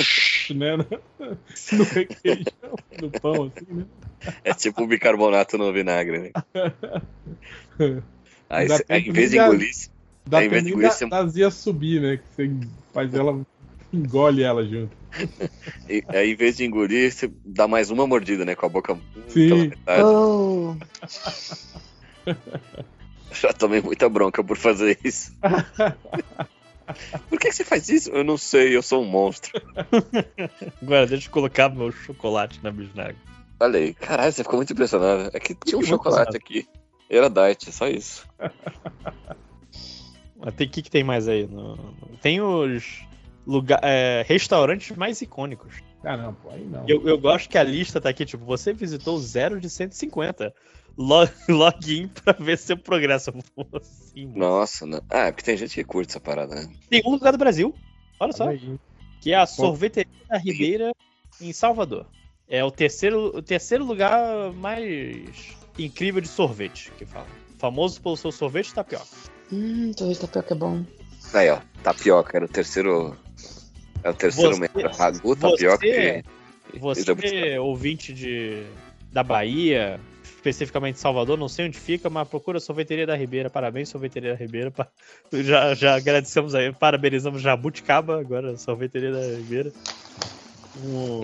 né, 0.55 0.77
no, 0.77 0.87
no 1.79 1.85
requeijão, 1.85 2.75
no 3.01 3.11
pão, 3.11 3.45
assim, 3.45 3.67
né? 3.75 3.85
É 4.43 4.55
tipo 4.55 4.87
bicarbonato 4.87 5.57
no 5.59 5.73
vinagre, 5.73 6.19
né? 6.19 6.31
Aí, 8.49 8.69
cê- 8.69 8.85
aí, 8.89 9.09
em 9.09 9.13
vez 9.13 9.31
de 9.31 9.39
engolir, 9.39 9.71
Dá 10.27 10.39
Aí, 10.39 10.47
em 10.47 10.49
vez 10.49 10.63
de 10.65 10.71
da, 10.71 10.75
engolir, 10.77 10.93
você- 10.93 11.07
da 11.09 11.19
azia 11.19 11.51
subir, 11.51 12.01
né? 12.01 12.17
Que 12.17 12.25
você 12.35 12.51
faz 12.93 13.15
ela, 13.15 13.41
engole 13.95 14.43
ela 14.43 14.65
junto. 14.65 14.97
e- 15.89 16.03
aí 16.09 16.33
em 16.33 16.37
vez 16.37 16.57
de 16.57 16.65
engolir, 16.65 17.13
você 17.13 17.31
dá 17.45 17.67
mais 17.69 17.91
uma 17.91 18.07
mordida, 18.07 18.45
né? 18.45 18.55
Com 18.55 18.67
a 18.67 18.69
boca 18.69 18.99
Sim. 19.29 19.71
Oh, 20.05 20.75
Já 23.33 23.53
tomei 23.53 23.81
muita 23.81 24.09
bronca 24.09 24.43
por 24.43 24.57
fazer 24.57 24.99
isso. 25.05 25.33
Por 27.29 27.39
que, 27.39 27.49
que 27.49 27.53
você 27.53 27.65
faz 27.65 27.89
isso? 27.89 28.11
Eu 28.11 28.23
não 28.25 28.37
sei, 28.37 28.77
eu 28.77 28.83
sou 28.83 29.03
um 29.03 29.07
monstro. 29.07 29.51
Agora, 30.83 31.07
deixa 31.07 31.29
eu 31.29 31.33
colocar 31.33 31.69
meu 31.69 31.91
chocolate 31.91 32.61
na 32.63 32.71
bisnaga. 32.71 33.17
Falei, 33.59 33.95
caralho, 33.95 34.33
você 34.33 34.43
ficou 34.43 34.59
muito 34.59 34.73
impressionado. 34.73 35.31
É 35.33 35.41
que 35.41 35.55
tinha 35.55 35.79
um 35.79 35.83
chocolate 35.83 36.37
aqui. 36.37 36.69
Era 37.09 37.29
diet, 37.31 37.69
é 37.69 37.73
só 37.73 37.89
isso. 37.89 38.27
Mas 40.37 40.55
tem 40.55 40.67
o 40.67 40.71
que, 40.71 40.83
que 40.83 40.91
tem 40.91 41.03
mais 41.05 41.29
aí? 41.29 41.47
No- 41.47 41.95
Tem 42.21 42.41
os 42.41 43.03
lugar, 43.47 43.81
é, 43.83 44.25
restaurantes 44.27 44.97
mais 44.97 45.21
icônicos. 45.21 45.75
Ah, 46.03 46.17
não, 46.17 46.35
pô, 46.35 46.51
aí 46.51 46.65
não. 46.65 46.89
Eu, 46.89 47.07
eu 47.07 47.19
gosto 47.19 47.49
que 47.49 47.59
a 47.59 47.63
lista 47.63 48.01
tá 48.01 48.09
aqui, 48.09 48.25
tipo, 48.25 48.45
você 48.45 48.73
visitou 48.73 49.19
zero 49.19 49.61
de 49.61 49.71
150. 49.71 50.55
Log, 50.97 51.29
login 51.49 52.07
pra 52.07 52.33
ver 52.35 52.57
seu 52.57 52.77
progresso. 52.77 53.33
Assim. 53.75 54.27
Nossa, 54.27 54.87
não. 54.87 55.03
Ah, 55.11 55.27
é 55.27 55.33
porque 55.33 55.43
tem 55.43 55.57
gente 55.57 55.75
que 55.75 55.83
curte 55.83 56.11
essa 56.11 56.21
parada, 56.21 56.55
né? 56.55 56.73
Tem 56.89 57.03
um 57.05 57.11
lugar 57.11 57.33
do 57.33 57.39
Brasil, 57.39 57.75
olha 58.21 58.33
só, 58.33 58.49
Aí. 58.49 58.79
que 59.21 59.33
é 59.33 59.37
a 59.37 59.45
sorveteria 59.45 60.13
da 60.29 60.39
Ribeira 60.39 60.93
em 61.41 61.53
Salvador. 61.53 62.07
É 62.47 62.63
o 62.63 62.71
terceiro, 62.71 63.37
o 63.37 63.43
terceiro 63.43 63.85
lugar 63.85 64.53
mais 64.53 65.57
incrível 65.77 66.21
de 66.21 66.29
sorvete 66.29 66.93
que 66.97 67.05
fala. 67.05 67.27
Famoso 67.59 68.01
pelo 68.01 68.17
seu 68.17 68.31
sorvete 68.31 68.67
de 68.67 68.75
tapioca. 68.75 69.07
Hum, 69.53 69.93
sorvete 69.97 70.21
tapioca 70.21 70.55
é 70.55 70.57
bom. 70.57 70.85
Aí, 71.33 71.51
ó, 71.51 71.59
tapioca, 71.83 72.37
era 72.37 72.45
o 72.45 72.49
terceiro. 72.49 73.17
É 74.05 74.11
o 74.11 74.15
terceiro 74.15 74.51
Você- 74.55 74.61
membro. 74.61 74.97
Ragu, 74.97 75.35
tapioca 75.35 75.79
você- 75.79 76.23
e. 76.73 76.79
Você, 76.79 77.01
e 77.01 77.05
jabuticaba. 77.05 77.61
ouvinte 77.63 78.13
de, 78.13 78.63
da 79.13 79.23
Bahia, 79.23 79.99
especificamente 80.23 80.99
Salvador, 80.99 81.39
não 81.39 81.49
sei 81.49 81.67
onde 81.67 81.79
fica, 81.79 82.11
mas 82.11 82.29
procura 82.29 82.59
a 82.59 82.61
Sorveteria 82.61 83.07
da 83.07 83.17
Ribeira. 83.17 83.49
Parabéns, 83.49 83.89
Sorveteria 83.89 84.33
da 84.33 84.37
Ribeira. 84.39 84.73
Já, 85.33 85.75
já 85.75 85.95
agradecemos 85.97 86.55
aí, 86.55 86.73
parabenizamos 86.73 87.41
Jabuticaba, 87.43 88.21
agora 88.21 88.57
Sorveteria 88.57 89.11
da 89.13 89.21
Ribeira. 89.37 89.73
Um, 90.85 91.23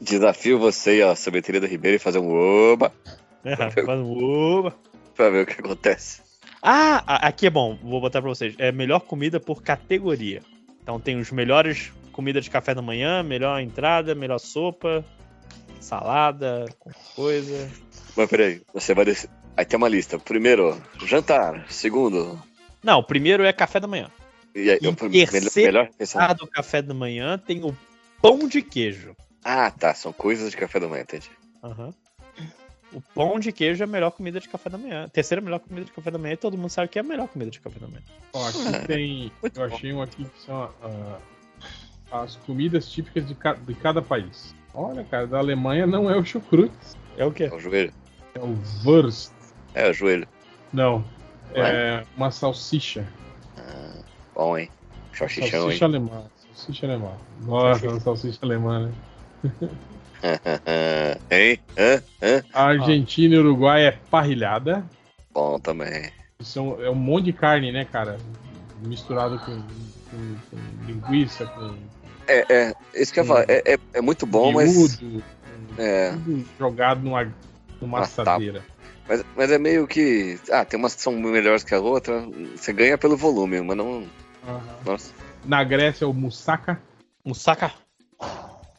Desafio 0.00 0.58
você 0.58 0.98
e 0.98 1.02
a 1.02 1.16
sorveteria 1.16 1.60
da 1.60 1.66
Ribeira 1.66 1.96
e 1.96 1.98
fazer 1.98 2.18
um 2.20 2.30
oba 2.30 2.92
é, 3.44 3.56
faz 3.56 3.98
um 3.98 4.22
oba. 4.22 4.74
pra 5.16 5.30
ver 5.30 5.42
o 5.42 5.46
que 5.46 5.54
acontece. 5.60 6.20
Ah, 6.62 7.26
aqui 7.26 7.46
é 7.46 7.50
bom, 7.50 7.76
vou 7.82 8.00
botar 8.00 8.20
pra 8.20 8.28
vocês. 8.30 8.54
É 8.58 8.70
melhor 8.70 9.00
comida 9.00 9.40
por 9.40 9.62
categoria. 9.62 10.42
Então 10.88 10.98
tem 10.98 11.18
os 11.18 11.30
melhores 11.30 11.92
comida 12.12 12.40
de 12.40 12.48
café 12.48 12.74
da 12.74 12.80
manhã, 12.80 13.22
melhor 13.22 13.60
entrada, 13.60 14.14
melhor 14.14 14.38
sopa, 14.38 15.04
salada, 15.78 16.64
coisa. 17.14 17.70
Mas 18.16 18.30
peraí, 18.30 18.62
você 18.72 18.94
vai 18.94 19.04
descer. 19.04 19.28
Aí 19.54 19.66
tem 19.66 19.76
uma 19.76 19.86
lista. 19.86 20.18
Primeiro, 20.18 20.80
jantar. 21.04 21.66
Segundo. 21.70 22.42
Não, 22.82 23.00
o 23.00 23.04
primeiro 23.04 23.44
é 23.44 23.52
café 23.52 23.78
da 23.78 23.86
manhã. 23.86 24.10
E 24.54 24.70
aí, 24.70 24.78
E 24.80 24.88
o 24.88 24.94
prim- 24.96 25.10
melhor, 25.10 25.28
terceiro- 25.28 25.72
melhor. 25.72 25.90
Ah, 26.14 26.32
do 26.32 26.46
café 26.46 26.80
da 26.80 26.94
manhã 26.94 27.36
tem 27.36 27.62
o 27.62 27.76
pão 28.22 28.48
de 28.48 28.62
queijo. 28.62 29.14
Ah, 29.44 29.70
tá. 29.70 29.92
São 29.92 30.10
coisas 30.10 30.50
de 30.50 30.56
café 30.56 30.80
da 30.80 30.88
manhã, 30.88 31.02
entendi. 31.02 31.28
Aham. 31.62 31.92
O 32.92 33.00
pão 33.14 33.38
de 33.38 33.52
queijo 33.52 33.82
é 33.82 33.84
a 33.84 33.86
melhor 33.86 34.10
comida 34.10 34.40
de 34.40 34.48
café 34.48 34.70
da 34.70 34.78
manhã. 34.78 35.08
Terceira 35.10 35.42
melhor 35.42 35.60
comida 35.60 35.84
de 35.84 35.92
café 35.92 36.10
da 36.10 36.18
manhã 36.18 36.32
e 36.32 36.36
todo 36.38 36.56
mundo 36.56 36.70
sabe 36.70 36.88
que 36.88 36.98
é 36.98 37.02
a 37.02 37.04
melhor 37.04 37.28
comida 37.28 37.50
de 37.50 37.60
café 37.60 37.78
da 37.78 37.86
manhã. 37.86 38.02
Ó, 38.32 38.48
aqui 38.48 38.58
tem. 38.86 39.32
Eu 39.54 39.64
achei 39.64 39.92
um 39.92 40.00
aqui 40.00 40.24
que 40.24 40.40
são 40.40 40.70
ah, 40.82 41.18
as 42.10 42.36
comidas 42.36 42.88
típicas 42.90 43.26
de, 43.26 43.34
ca- 43.34 43.54
de 43.54 43.74
cada 43.74 44.00
país. 44.00 44.54
Olha, 44.72 45.04
cara, 45.04 45.26
da 45.26 45.38
Alemanha 45.38 45.86
não 45.86 46.10
é 46.10 46.16
o 46.16 46.24
chucrute, 46.24 46.72
É 47.16 47.24
o 47.24 47.32
quê? 47.32 47.44
É 47.44 47.54
o 47.54 47.58
joelho. 47.58 47.92
é 48.34 48.40
o 48.40 48.56
Wurst. 48.84 49.32
É 49.74 49.90
o 49.90 49.92
joelho. 49.92 50.26
Não, 50.72 51.04
é 51.54 52.04
uma 52.16 52.30
salsicha. 52.30 53.06
Ah, 53.58 54.02
bom, 54.34 54.56
hein? 54.56 54.70
Salsichão, 55.12 55.50
Salsicha 55.62 55.84
alemã. 55.84 56.24
Salsicha 56.54 56.86
alemã. 56.86 57.12
Nossa, 57.42 57.98
salsicha 58.00 58.38
alemã, 58.42 58.88
né? 59.44 59.50
hein? 61.30 61.58
Hã? 61.76 62.02
Hã? 62.22 62.42
A 62.52 62.64
Argentina 62.64 63.34
e 63.34 63.38
Uruguai 63.38 63.86
é 63.86 63.92
parrilhada. 63.92 64.84
Bom 65.32 65.58
também. 65.58 66.10
São, 66.40 66.80
é 66.82 66.90
um 66.90 66.94
monte 66.94 67.26
de 67.26 67.32
carne, 67.32 67.72
né, 67.72 67.84
cara? 67.84 68.16
Misturado 68.82 69.38
com, 69.40 69.52
com- 70.10 70.36
com 70.50 70.86
linguiça, 70.86 71.46
com 71.46 71.74
É, 72.26 72.44
é. 72.52 72.74
Isso 72.94 73.12
que 73.12 73.20
eu 73.20 73.24
ia 73.24 73.28
falar. 73.28 73.44
É, 73.48 73.74
é, 73.74 73.78
é 73.94 74.00
muito 74.00 74.24
bom, 74.26 74.52
mas. 74.52 74.70
miúdo, 74.72 75.24
com 75.76 75.82
É. 75.82 76.12
tudo 76.12 76.44
jogado 76.58 77.00
numa, 77.02 77.24
numa 77.80 77.98
Uma 77.98 78.00
assadeira. 78.00 78.64
Mas, 79.08 79.24
mas 79.36 79.50
é 79.50 79.58
meio 79.58 79.86
que. 79.86 80.38
Ah, 80.50 80.64
tem 80.64 80.78
umas 80.78 80.94
que 80.94 81.02
são 81.02 81.12
melhores 81.12 81.64
que 81.64 81.74
a 81.74 81.80
outra. 81.80 82.20
Você 82.56 82.72
ganha 82.72 82.96
pelo 82.98 83.16
volume, 83.16 83.60
mas 83.62 83.76
não. 83.76 84.06
Nossa. 84.84 85.12
Na 85.44 85.64
Grécia 85.64 86.04
é 86.04 86.08
o 86.08 86.12
moussaka, 86.12 86.80
Moussaka. 87.24 87.72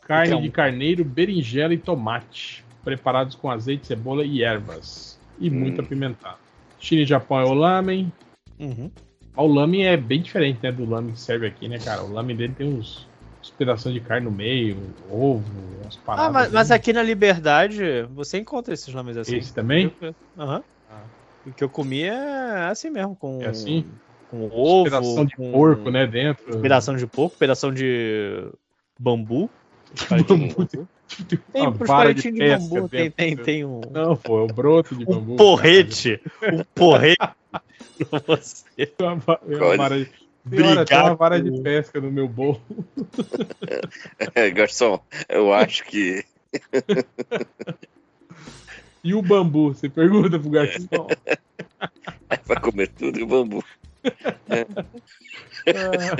Carne 0.09 0.29
Então. 0.29 0.41
de 0.41 0.49
carneiro, 0.49 1.05
berinjela 1.05 1.71
e 1.71 1.77
tomate, 1.77 2.65
preparados 2.83 3.35
com 3.35 3.47
azeite, 3.49 3.85
cebola 3.85 4.25
e 4.25 4.43
ervas, 4.43 5.19
e 5.39 5.51
muito 5.51 5.79
Hum. 5.79 5.85
apimentado. 5.85 6.39
China 6.79 7.03
e 7.03 7.05
Japão 7.05 7.39
é 7.39 7.45
o 7.45 7.53
lamen. 7.53 8.11
Uhum. 8.59 8.89
Ah, 9.37 9.43
O 9.43 9.47
lamen 9.47 9.85
é 9.85 9.95
bem 9.95 10.19
diferente, 10.19 10.59
né, 10.63 10.71
do 10.71 10.89
lamen 10.89 11.13
que 11.13 11.19
serve 11.19 11.45
aqui, 11.45 11.67
né, 11.67 11.77
cara? 11.77 12.01
O 12.03 12.11
lamen 12.11 12.35
dele 12.35 12.55
tem 12.57 12.67
uns, 12.67 13.05
uns 13.39 13.51
pedaços 13.51 13.93
de 13.93 13.99
carne 13.99 14.25
no 14.25 14.31
meio, 14.31 14.77
ovo, 15.11 15.43
umas 15.79 15.95
paradas. 15.97 16.27
Ah, 16.27 16.31
mas, 16.31 16.51
mas 16.51 16.69
né? 16.71 16.75
aqui 16.75 16.91
na 16.91 17.03
Liberdade 17.03 18.01
você 18.15 18.39
encontra 18.39 18.73
esses 18.73 18.91
nomes 18.91 19.15
assim. 19.15 19.37
Esse 19.37 19.53
também? 19.53 19.91
Aham. 20.35 20.63
Ah. 20.89 21.03
O 21.45 21.53
que 21.53 21.63
eu 21.63 21.69
comi 21.69 22.01
é 22.01 22.67
assim 22.69 22.89
mesmo, 22.89 23.15
com, 23.15 23.39
É 23.43 23.47
assim? 23.47 23.85
com 24.31 24.49
ovo, 24.51 24.85
Pedação 24.85 25.25
de 25.25 25.35
porco, 25.35 25.91
né, 25.91 26.07
dentro. 26.07 26.59
Pedação 26.61 26.95
de 26.95 27.05
porco, 27.05 27.37
pedação 27.37 27.71
de 27.71 28.49
bambu. 28.99 29.49
Bambu, 30.09 30.67
Tem 31.51 31.61
uma 31.63 31.71
pros 31.73 31.87
vara 31.87 32.13
de 32.13 32.31
bambu, 32.31 32.89
tem, 32.89 33.09
tem, 33.11 33.35
tem 33.35 33.65
um, 33.65 33.81
Não, 33.91 34.15
pô, 34.15 34.39
é 34.39 34.43
o 34.43 34.47
broto 34.47 34.95
de 34.95 35.05
bambu. 35.05 35.33
um 35.33 35.35
porrete. 35.35 36.21
Um 36.43 36.63
porrete 36.75 37.17
pra 37.17 38.19
você. 38.27 38.93
Uma 38.99 39.13
uma 39.13 39.65
Olha. 39.65 39.77
vara 39.77 40.05
de... 40.05 40.11
Senhora, 40.49 40.85
tem 40.85 40.97
uma 40.97 41.15
vara 41.15 41.41
com- 41.41 41.49
de 41.49 41.61
pesca 41.61 41.99
no 41.99 42.11
meu 42.11 42.27
bolso. 42.27 42.61
É, 44.35 44.49
garçom, 44.51 44.99
eu 45.27 45.53
acho 45.53 45.83
que. 45.85 46.23
E 49.03 49.13
o 49.13 49.21
bambu? 49.21 49.73
Você 49.73 49.89
pergunta 49.89 50.39
pro 50.39 50.49
garçom. 50.49 51.07
Vai 52.45 52.59
comer 52.61 52.87
tudo 52.87 53.19
e 53.19 53.23
o 53.23 53.27
bambu. 53.27 53.63
Ah, 55.67 56.15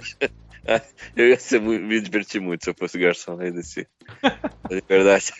Eu 1.15 1.29
ia 1.29 1.39
ser 1.39 1.61
me 1.61 1.99
divertir 2.01 2.39
muito 2.41 2.63
se 2.63 2.69
eu 2.69 2.75
fosse 2.77 2.97
garçom 2.97 3.39
aí 3.39 3.51
desse. 3.51 3.87
De 4.69 4.83
verdade. 4.87 5.31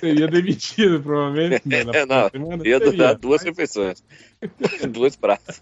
seria 0.00 0.26
demitido, 0.28 1.02
provavelmente. 1.02 1.62
né, 1.66 1.84
na 1.84 1.92
É, 1.94 2.04
não, 2.06 2.28
semana. 2.30 2.66
Ia 2.68 2.78
Seria, 2.78 2.92
durar 2.92 3.14
duas 3.16 3.42
mas 3.42 3.48
refeições. 3.50 4.02
Dois 4.90 5.16
pratos. 5.16 5.60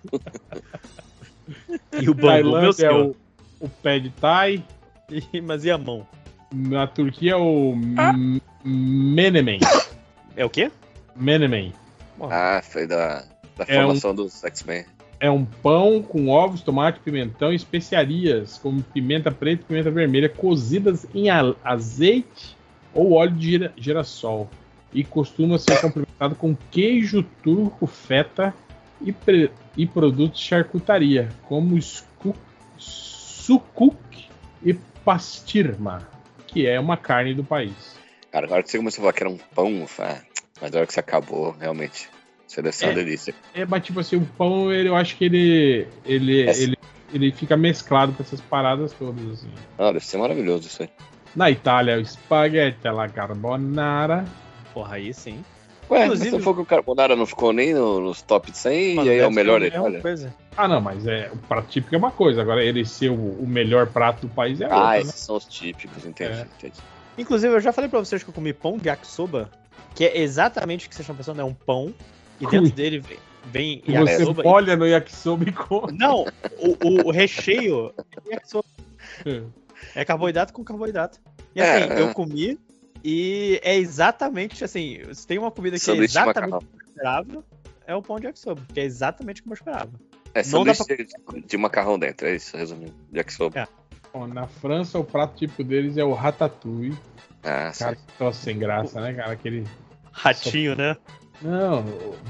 E 2.01 2.09
o 2.09 2.15
bambu, 2.15 2.61
meu 2.61 2.71
é 2.79 2.93
o, 2.93 3.17
o 3.61 3.69
pé 3.69 3.99
de 3.99 4.11
thai. 4.11 4.63
E- 5.11 5.41
Mas 5.41 5.65
e 5.65 5.71
a 5.71 5.79
mão? 5.79 6.07
Na 6.53 6.87
Turquia 6.87 7.33
é 7.33 7.37
o 7.37 7.73
m- 7.75 8.41
menemen. 8.65 9.61
É 10.37 10.45
o 10.45 10.51
quê? 10.51 10.71
Menemen. 11.15 11.73
Ah, 12.21 12.61
foi 12.63 12.87
da, 12.87 13.21
da 13.57 13.65
É 13.69 13.79
um- 13.81 13.87
formação 13.87 14.15
dos 14.15 14.43
X-Men. 14.45 14.85
É 15.19 15.31
um 15.31 15.45
pão 15.45 16.03
com 16.03 16.29
ovos, 16.29 16.63
tomate, 16.63 17.01
pimentão 17.01 17.53
e 17.53 17.57
especiarias, 17.57 18.59
como 18.59 18.83
pimenta 18.83 19.31
preta 19.31 19.63
e 19.63 19.67
pimenta 19.67 19.91
vermelha, 19.91 20.29
cozidas 20.29 21.07
em 21.15 21.29
azeite 21.31 22.57
ou 22.93 23.13
óleo 23.13 23.33
de 23.33 23.51
gira- 23.51 23.73
girassol. 23.77 24.51
E 24.93 25.03
costuma 25.03 25.59
ser 25.59 25.81
complementado 25.81 26.35
com 26.35 26.55
queijo 26.71 27.23
turco, 27.43 27.87
feta 27.87 28.55
e, 29.01 29.15
e 29.77 29.87
produtos 29.87 30.41
de 30.41 30.47
charcutaria, 30.47 31.29
como 31.43 31.79
sukuk 32.79 33.97
e 34.63 34.75
pastirma, 35.05 36.09
que 36.47 36.67
é 36.67 36.79
uma 36.81 36.97
carne 36.97 37.35
do 37.35 37.45
país. 37.45 37.97
Cara, 38.31 38.47
agora 38.47 38.63
que 38.63 38.71
você 38.71 38.79
começou 38.79 39.01
a 39.01 39.03
falar 39.03 39.13
que 39.13 39.23
era 39.23 39.31
um 39.31 39.39
pão, 39.55 39.87
mas 40.61 40.71
na 40.71 40.79
hora 40.79 40.87
que 40.87 40.93
você 40.93 41.01
acabou, 41.01 41.55
realmente. 41.59 42.09
Uma 42.63 42.91
É. 42.91 42.95
delícia. 42.95 43.35
É, 43.55 43.65
mas 43.67 43.83
tipo 43.85 44.01
assim, 44.01 44.17
o 44.17 44.27
pão, 44.39 44.73
ele, 44.73 44.89
eu 44.89 44.97
acho 44.97 45.17
que 45.17 45.25
ele, 45.25 45.87
ele, 46.05 46.43
É. 46.49 46.57
ele, 46.63 46.77
ele 47.13 47.33
fica 47.33 47.57
mesclado 47.57 48.13
com 48.13 48.23
essas 48.23 48.41
paradas 48.41 48.93
todas, 48.93 49.25
assim. 49.31 49.51
Ah, 49.79 49.93
deve 49.93 50.05
ser 50.05 50.19
maravilhoso 50.19 50.67
isso 50.67 50.83
aí. 50.83 50.89
Na 51.35 51.51
Itália, 51.51 51.99
o 51.99 52.05
spaghetti 52.05 52.87
alla 52.89 53.09
carbonara. 53.09 54.25
Porra, 54.73 54.97
aí 54.97 55.13
sim. 55.13 55.45
Ué, 55.89 56.05
Inclusive- 56.05 56.31
mas 56.33 56.41
se 56.41 56.45
for 56.45 56.55
que 56.55 56.61
o 56.63 56.67
Carbonara 56.67 57.15
não 57.15 57.25
ficou 57.27 57.53
nem 57.53 57.73
no- 57.73 58.01
nos 58.01 58.21
top 58.21 58.51
100 58.53 58.97
Mano, 58.97 59.07
e 59.07 59.11
aí 59.13 59.19
é 59.21 59.27
o 59.27 59.31
melhor 59.31 59.61
da 59.61 59.69
Itália. 59.69 60.01
coisa. 60.01 60.35
Ah, 60.57 60.67
não, 60.67 60.81
mas 60.81 61.07
é, 61.07 61.31
o 61.33 61.37
prato 61.37 61.69
típico 61.69 61.95
é 61.95 61.99
uma 61.99 62.11
coisa, 62.11 62.43
agora 62.43 62.65
ele 62.65 62.85
ser 62.85 63.11
o, 63.11 63.15
o 63.15 63.47
melhor 63.47 63.87
prato 63.87 64.23
do 64.27 64.29
país 64.29 64.61
é 64.61 64.65
Ah, 64.65 64.77
outra, 64.77 64.91
né? 64.95 65.01
esses 65.03 65.15
são 65.21 65.37
os 65.37 65.45
típicos, 65.45 66.05
entendi. 66.05 66.33
É. 66.41 66.47
entendi. 66.59 66.75
Inclusive, 67.17 67.55
eu 67.55 67.61
já 67.61 67.73
falei 67.73 67.89
pra 67.89 68.01
vocês 68.01 68.21
que 68.25 68.29
eu 68.29 68.35
comi 68.35 68.53
pão 68.53 68.77
de 68.79 68.89
yakisoba, 68.89 69.49
que 69.95 70.05
é 70.05 70.19
exatamente 70.21 70.87
o 70.87 70.89
que 70.89 70.95
vocês 70.97 71.05
estão 71.05 71.15
pensando, 71.15 71.41
é 71.41 71.45
um 71.45 71.55
pão, 71.55 71.95
e 72.41 72.47
dentro 72.47 72.71
dele 72.73 72.99
vem, 73.01 73.19
vem 73.47 73.83
E 73.87 73.93
você 73.99 74.13
yakisoba. 74.13 74.43
molha 74.43 74.77
no 74.77 74.87
yakisoba 74.87 75.45
e 75.49 75.53
come. 75.53 75.99
Não, 75.99 76.25
o, 76.59 76.89
o- 76.89 77.07
o 77.09 77.11
recheio 77.11 77.93
é 78.27 78.35
yakisoba. 78.35 78.65
É 79.95 80.05
carboidrato 80.05 80.53
com 80.53 80.65
carboidrato. 80.65 81.19
E 81.55 81.61
assim, 81.61 81.91
É, 81.93 81.99
é. 81.99 82.01
eu 82.01 82.13
comi 82.13 82.59
e 83.05 83.61
é 83.63 83.77
exatamente 83.77 84.65
assim, 84.65 85.01
se 85.13 85.27
tem 85.27 85.39
uma 85.39 85.51
comida 85.51 85.79
que 85.79 85.91
é 85.91 85.97
exatamente 85.97 86.67
considerável, 86.67 87.45
é 87.87 87.95
o 87.95 88.03
pão 88.03 88.19
de 88.19 88.27
yakisoba, 88.27 88.61
que 88.73 88.81
é 88.81 88.85
exatamente 88.85 89.43
como 89.43 89.55
eu 89.55 89.57
esperava. 89.57 89.91
É 90.35 90.43
sanduíche 90.43 90.85
de, 90.85 91.41
de 91.47 91.57
macarrão 91.57 91.99
dentro, 91.99 92.27
é 92.27 92.35
isso, 92.37 92.57
resumindo. 92.57 92.93
Yakisoba. 93.15 93.59
É. 93.61 93.67
Bom, 94.13 94.27
na 94.27 94.47
França, 94.47 94.99
o 94.99 95.05
prato 95.05 95.37
típico 95.37 95.63
deles 95.65 95.97
é 95.97 96.05
o 96.05 96.13
ratatouille. 96.13 96.97
Ah, 97.43 97.71
sim. 97.73 97.85
Cara, 97.85 97.97
que 97.97 98.03
troço 98.19 98.41
sem 98.43 98.59
graça, 98.59 99.01
né, 99.01 99.13
cara? 99.15 99.33
Aquele. 99.33 99.67
Ratinho, 100.11 100.75
né? 100.75 100.97
Não, 101.43 101.85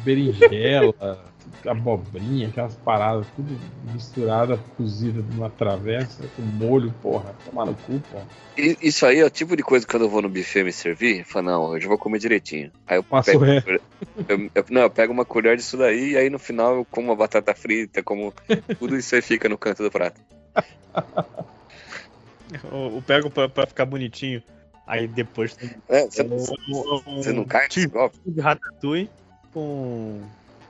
berinjela, 0.04 0.94
abobrinha, 1.66 2.48
aquelas 2.48 2.74
paradas, 2.76 3.26
tudo 3.36 3.56
misturada, 3.92 4.58
cozida 4.76 5.22
numa 5.22 5.48
travessa, 5.50 6.26
com 6.34 6.42
molho, 6.42 6.92
porra. 7.02 7.34
Tomar 7.44 7.66
no 7.66 7.74
cu, 7.74 8.00
porra. 8.10 8.26
Isso 8.56 9.04
aí 9.04 9.18
é 9.18 9.24
o 9.24 9.30
tipo 9.30 9.54
de 9.54 9.62
coisa 9.62 9.86
que 9.86 9.92
quando 9.92 10.04
eu 10.04 10.08
vou 10.10 10.22
no 10.22 10.30
buffet 10.30 10.64
me 10.64 10.72
servir, 10.72 11.18
eu 11.20 11.24
falo, 11.26 11.46
não, 11.46 11.62
hoje 11.66 11.84
eu 11.84 11.90
vou 11.90 11.98
comer 11.98 12.18
direitinho. 12.18 12.70
Aí 12.86 12.96
eu 12.96 13.02
Passo 13.02 13.30
pego, 13.32 13.44
eu, 13.44 14.50
eu- 14.54 14.64
não, 14.70 14.82
eu 14.82 14.90
pego 14.90 15.12
uma 15.12 15.24
colher 15.26 15.56
disso 15.56 15.76
daí 15.76 16.12
e 16.12 16.16
aí 16.16 16.30
no 16.30 16.38
final 16.38 16.74
eu 16.76 16.84
como 16.86 17.08
uma 17.08 17.16
batata 17.16 17.54
frita, 17.54 18.02
como 18.02 18.32
tudo 18.78 18.96
isso 18.96 19.14
aí 19.14 19.20
fica 19.20 19.48
no 19.48 19.58
canto 19.58 19.82
do 19.82 19.90
prato. 19.90 20.20
Eu, 22.72 22.94
eu 22.94 23.02
pego 23.04 23.28
pra, 23.28 23.48
pra 23.48 23.66
ficar 23.66 23.84
bonitinho. 23.84 24.40
Aí 24.86 25.08
depois 25.08 25.54
tem 25.54 25.70
É, 25.88 26.04
você, 26.04 26.22
um, 26.22 27.10
um, 27.10 27.16
você 27.16 27.32
não 27.32 27.44
cai 27.44 27.64
nesse 27.64 27.80
tipo 27.80 27.94
golpe? 27.98 28.18
de 28.24 28.40
ratatouille 28.40 29.10
com 29.52 30.20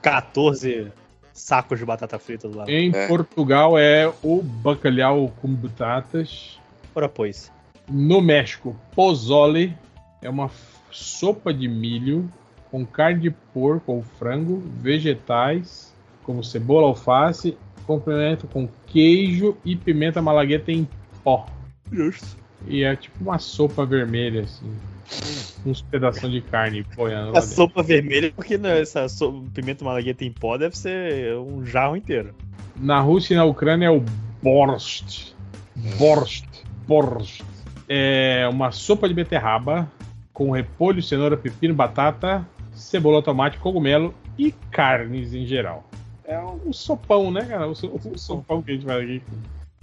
14 0.01 0.91
sacos 1.33 1.77
de 1.77 1.85
batata 1.85 2.17
frita 2.17 2.47
do 2.49 2.57
lado. 2.57 2.69
Em 2.69 2.91
É. 2.95 3.07
Portugal 3.07 3.77
é 3.77 4.11
o 4.23 4.41
bacalhau 4.41 5.31
com 5.41 5.47
batatas. 5.53 6.59
Ora, 6.95 7.07
pois. 7.07 7.51
No 7.87 8.19
México, 8.21 8.75
pozole 8.95 9.75
é 10.21 10.29
uma 10.29 10.49
sopa 10.91 11.53
de 11.53 11.67
milho 11.67 12.29
com 12.71 12.85
carne 12.85 13.21
de 13.21 13.29
porco 13.29 13.91
ou 13.93 14.03
frango, 14.03 14.61
vegetais 14.81 15.93
como 16.23 16.43
cebola, 16.43 16.87
alface, 16.87 17.57
complemento 17.85 18.47
com 18.47 18.67
queijo 18.87 19.55
e 19.63 19.75
pimenta 19.77 20.21
malagueta 20.21 20.71
em 20.71 20.85
pó. 21.23 21.45
Justo. 21.91 22.35
E 22.65 22.83
é 22.83 22.95
tipo 22.95 23.23
uma 23.23 23.37
sopa 23.37 23.85
vermelha 23.85 24.41
assim, 24.41 24.75
uns 25.65 25.81
pedaços 25.81 26.29
de 26.31 26.41
carne 26.41 26.85
boiando 26.95 27.37
A 27.37 27.41
sopa 27.41 27.83
vermelha, 27.83 28.31
porque 28.35 28.57
né, 28.57 28.81
essa 28.81 29.07
so- 29.07 29.43
pimenta 29.53 29.85
malagueta 29.85 30.25
em 30.25 30.31
pó 30.31 30.57
deve 30.57 30.77
ser 30.77 31.35
um 31.37 31.65
jarro 31.65 31.95
inteiro. 31.95 32.33
Na 32.75 32.99
Rússia 32.99 33.33
e 33.33 33.37
na 33.37 33.45
Ucrânia 33.45 33.87
é 33.87 33.91
o 33.91 34.03
borscht. 34.41 35.33
Borscht. 35.97 36.47
Borscht. 36.87 37.43
É 37.87 38.47
uma 38.49 38.71
sopa 38.71 39.07
de 39.07 39.13
beterraba 39.13 39.89
com 40.33 40.51
repolho, 40.51 41.01
cenoura, 41.01 41.37
pepino, 41.37 41.73
batata, 41.73 42.45
cebola, 42.73 43.23
tomate, 43.23 43.57
cogumelo 43.59 44.13
e 44.37 44.51
carnes 44.71 45.33
em 45.33 45.45
geral. 45.45 45.89
É 46.25 46.37
um 46.39 46.73
sopão, 46.73 47.31
né, 47.31 47.45
cara? 47.45 47.67
O 47.67 47.73
sopão 48.17 48.61
que 48.61 48.71
a 48.71 48.73
gente 48.73 48.85
faz 48.85 49.01
aqui. 49.03 49.21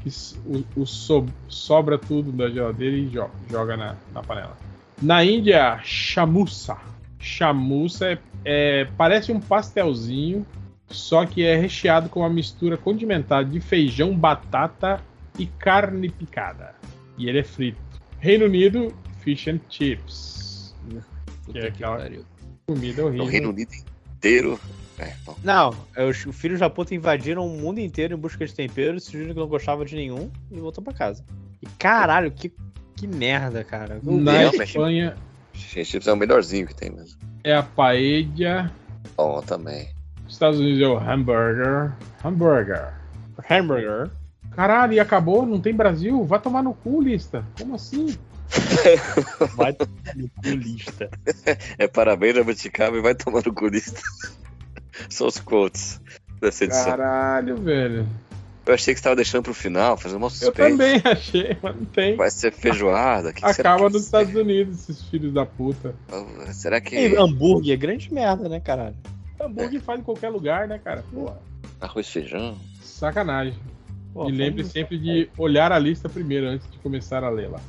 Que 0.05 0.11
o, 0.47 0.83
o 0.83 0.87
so- 0.87 1.27
sobra 1.49 1.97
tudo 1.99 2.31
da 2.31 2.49
geladeira 2.51 2.97
e 2.97 3.07
jo- 3.07 3.31
joga 3.51 3.77
na, 3.77 3.97
na 4.13 4.23
panela. 4.23 4.57
Na 5.03 5.25
Índia, 5.25 5.81
chamuça. 5.83 6.77
Chamuça 7.19 8.13
é, 8.13 8.19
é- 8.45 8.85
parece 8.97 9.33
um 9.33 9.41
pastelzinho 9.41 10.45
só 10.87 11.25
que 11.25 11.43
é 11.43 11.57
recheado 11.57 12.09
com 12.11 12.21
uma 12.21 12.29
mistura 12.31 12.77
condimentada 12.77 13.49
de 13.49 13.59
feijão, 13.61 14.15
batata 14.17 15.01
e 15.39 15.47
carne 15.47 16.09
picada. 16.11 16.75
E 17.19 17.29
ele 17.29 17.39
é 17.39 17.43
frito. 17.43 17.79
Reino 18.21 18.45
Unido, 18.45 18.95
fish 19.21 19.49
and 19.49 19.61
chips. 19.69 20.75
Que 21.51 21.59
é 21.59 21.67
aquela 21.69 21.99
comida 22.67 23.03
No 23.03 23.09
horrível. 23.09 23.27
Reino 23.27 23.49
Unido 23.51 23.71
inteiro. 24.17 24.61
É, 24.99 25.13
bom. 25.25 25.37
Não, 25.43 25.75
os 26.09 26.25
os 26.27 26.37
filhos 26.37 26.61
da 26.61 26.71
puta 26.71 26.95
invadiram 26.95 27.47
o 27.47 27.51
mundo 27.51 27.81
inteiro 27.81 28.15
em 28.15 28.19
busca 28.19 28.47
de 28.47 28.55
temperos, 28.55 29.05
decidiram 29.05 29.35
que 29.35 29.41
não 29.41 29.49
gostava 29.49 29.85
de 29.85 29.97
nenhum 29.97 30.31
e 30.51 30.61
voltou 30.61 30.83
pra 30.85 30.93
casa. 30.93 31.25
E 31.61 31.67
caralho, 31.79 32.31
que, 32.31 32.53
que 32.97 33.07
merda, 33.07 33.65
cara. 33.65 34.01
Na 34.03 34.13
Não, 34.13 34.53
Espanha 34.53 35.17
Fish 35.53 35.77
and 35.79 35.85
chips 35.85 36.07
é 36.07 36.13
o 36.13 36.17
melhorzinho 36.17 36.67
que 36.67 36.75
tem 36.75 36.91
mesmo. 36.91 37.19
é 37.43 37.55
a 37.55 37.63
paella. 37.63 38.71
Bom, 39.17 39.41
também. 39.43 39.89
Estados 40.29 40.59
Unidos 40.59 40.81
é 40.83 40.87
o 40.89 40.99
hambúrguer. 40.99 41.93
Hambúrguer. 42.25 42.93
Hamburger. 43.51 44.11
Caralho, 44.53 44.93
e 44.95 45.01
acabou? 45.01 45.45
Não 45.45 45.61
tem 45.61 45.75
Brasil? 45.75 46.25
Vai 46.25 46.41
tomar 46.41 46.63
no 46.63 46.75
cu, 46.75 47.01
lista. 47.03 47.45
Como 47.59 47.75
assim? 47.75 48.17
Vai 49.57 49.77
no 50.17 50.29
cu 50.29 50.49
lista. 50.49 51.09
É 51.79 51.87
parabéns, 51.89 52.37
Jabuticaba 52.37 52.97
e 52.97 53.01
vai 53.03 53.15
tomar 53.15 53.43
no 53.45 53.53
culista. 53.53 54.01
São 55.09 55.27
os 55.27 55.39
quotes 55.39 56.01
dessa 56.41 56.65
edição. 56.65 56.85
Caralho, 56.85 57.57
velho. 57.57 58.07
Eu 58.67 58.73
achei 58.73 58.95
que 58.95 58.99
você 59.01 59.05
tava 59.05 59.17
deixando 59.17 59.43
pro 59.43 59.53
final, 59.53 59.97
fazendo 59.99 60.17
uma 60.19 60.27
Eu 60.29 60.31
suspense. 60.31 60.57
também 60.71 61.01
achei, 61.05 61.57
mas 61.63 61.77
não 61.77 61.85
tem. 61.85 62.17
Vai 62.17 62.31
ser 62.31 62.51
feijoada? 62.53 63.33
Que 63.33 63.45
Acaba 63.45 63.87
que- 63.89 63.93
nos 63.93 64.05
Estados 64.05 64.35
Unidos, 64.35 64.89
esses 64.89 65.03
filhos 65.05 65.35
da 65.35 65.45
puta. 65.45 65.95
Será 66.53 66.81
que 66.81 66.97
E 66.97 67.15
hambúrguer 67.17 67.75
é 67.75 67.77
grande 67.77 68.13
merda, 68.13 68.49
né, 68.49 68.61
caralho? 68.61 68.97
Hambúrguer 69.39 69.83
faz 69.83 70.01
em 70.01 70.03
qualquer 70.03 70.31
lugar, 70.31 70.67
né, 70.67 70.79
cara? 70.83 71.05
Porra. 71.13 71.39
arroz 71.81 72.07
e 72.07 72.11
feijão? 72.13 72.57
Sacanagem. 72.83 73.59
Pô, 74.15 74.29
e 74.29 74.33
lembre 74.33 74.63
vamos- 74.63 74.73
sempre 74.73 74.97
de 74.97 75.29
olhar 75.37 75.71
a 75.73 75.79
lista 75.79 76.09
primeiro 76.09 76.47
antes 76.47 76.71
de 76.71 76.79
começar 76.79 77.23
a 77.23 77.29
ler 77.29 77.51
lá. 77.51 77.61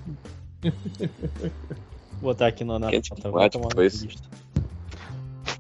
Vou 2.21 2.31
botar 2.33 2.47
aqui 2.47 2.63
no, 2.63 2.79
na 2.79 2.89
Quente 2.89 3.11
climático, 3.11 3.67
na 3.75 3.81
lista. 3.83 4.07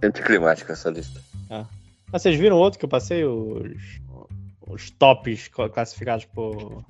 Anticlimática 0.01 0.73
essa 0.73 0.89
lista. 0.89 1.19
Ah, 1.49 1.65
vocês 2.11 2.37
viram 2.39 2.57
outro 2.57 2.79
que 2.79 2.85
eu 2.85 2.89
passei? 2.89 3.23
Os, 3.25 3.99
os 4.67 4.89
tops 4.91 5.47
cla- 5.47 5.69
classificados 5.69 6.25
por. 6.25 6.83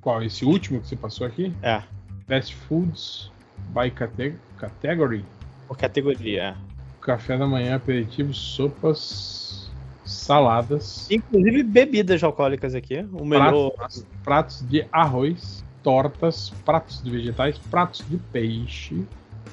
Qual? 0.00 0.22
Esse 0.22 0.44
último 0.44 0.80
que 0.80 0.88
você 0.88 0.96
passou 0.96 1.26
aqui? 1.26 1.52
É, 1.62 1.82
Fast 2.28 2.54
Foods 2.54 3.30
by 3.70 3.90
cate- 3.90 4.36
Category. 4.58 5.24
por 5.66 5.76
categoria. 5.76 6.56
Café 7.00 7.36
da 7.36 7.46
manhã, 7.46 7.76
aperitivos, 7.76 8.36
sopas, 8.36 9.70
saladas, 10.04 11.08
Inclusive 11.10 11.62
bebidas 11.62 12.22
alcoólicas 12.22 12.74
aqui. 12.74 12.98
O 13.12 13.24
melhor. 13.24 13.70
pratos, 13.72 14.06
pratos 14.24 14.68
de 14.68 14.86
arroz, 14.90 15.64
tortas, 15.82 16.50
pratos 16.64 17.02
de 17.02 17.10
vegetais, 17.10 17.58
pratos 17.58 18.04
de 18.08 18.16
peixe, 18.16 19.04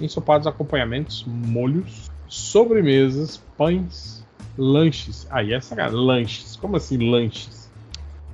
ensopados, 0.02 0.48
acompanhamentos, 0.48 1.24
molhos, 1.28 2.10
sobremesas, 2.28 3.38
pães, 3.58 4.23
lanches. 4.58 5.28
Aí 5.30 5.54
essa 5.54 5.76
cara, 5.76 5.92
lanches. 5.92 6.56
Como 6.56 6.78
assim 6.78 6.98
lanches? 7.10 7.70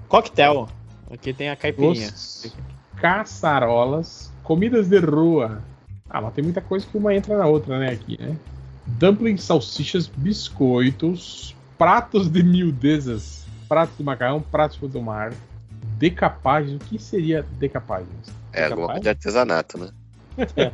Coquetel. 0.08 0.68
Aqui 1.12 1.34
tem 1.34 1.50
a 1.50 1.56
caipirinha. 1.56 1.94
Doces, 1.94 2.56
caçarolas, 2.98 4.32
comidas 4.44 4.88
de 4.90 5.00
rua. 5.00 5.62
Ah, 6.10 6.22
mas 6.22 6.34
tem 6.34 6.44
muita 6.44 6.62
coisa 6.62 6.86
que 6.86 6.98
uma 6.98 7.16
entra 7.16 7.38
na 7.38 7.46
outra, 7.46 7.80
né? 7.80 7.92
Aqui, 7.92 8.18
né? 8.20 8.36
Dumplings, 8.86 9.44
salsichas, 9.44 10.08
biscoitos, 10.08 11.56
pratos 11.78 12.28
de 12.28 12.42
miudezas, 12.42 13.46
pratos 13.68 13.96
de 13.98 14.04
macarrão, 14.04 14.42
pratos 14.42 14.78
do 14.90 15.02
mar, 15.02 15.34
decapagens. 15.98 16.76
O 16.76 16.80
que 16.80 16.98
seria 16.98 17.46
decapagens? 17.60 18.34
É 18.52 18.66
alguma 18.66 18.88
coisa 18.88 19.02
de 19.02 19.10
artesanato, 19.10 19.78
né? 19.78 19.92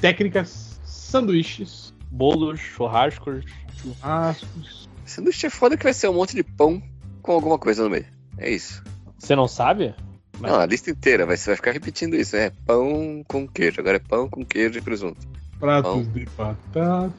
Técnicas, 0.00 0.80
sanduíches, 0.84 1.92
Bolos, 2.12 2.60
churrascos. 2.60 3.42
Churrascos. 3.80 4.88
Sanduíche 5.04 5.46
é 5.46 5.50
foda 5.50 5.76
que 5.76 5.84
vai 5.84 5.92
ser 5.94 6.08
um 6.08 6.14
monte 6.14 6.34
de 6.34 6.42
pão 6.42 6.82
com 7.22 7.32
alguma 7.32 7.58
coisa 7.58 7.82
no 7.84 7.90
meio. 7.90 8.06
É 8.38 8.50
isso. 8.50 8.82
Você 9.18 9.34
não 9.36 9.46
sabe? 9.48 9.94
Mas- 10.40 10.50
Não, 10.52 10.60
a 10.60 10.66
lista 10.66 10.90
inteira, 10.90 11.26
vai, 11.26 11.36
você 11.36 11.50
vai 11.50 11.56
ficar 11.56 11.72
repetindo 11.72 12.14
isso. 12.14 12.34
É 12.36 12.50
pão 12.66 13.22
com 13.28 13.46
queijo, 13.46 13.80
agora 13.80 13.96
é 13.96 14.00
pão 14.00 14.28
com 14.28 14.44
queijo 14.44 14.78
e 14.78 14.82
presunto. 14.82 15.20
Pratos 15.60 15.92
Pão. 15.92 16.02
de 16.12 16.24
batata, 16.36 17.12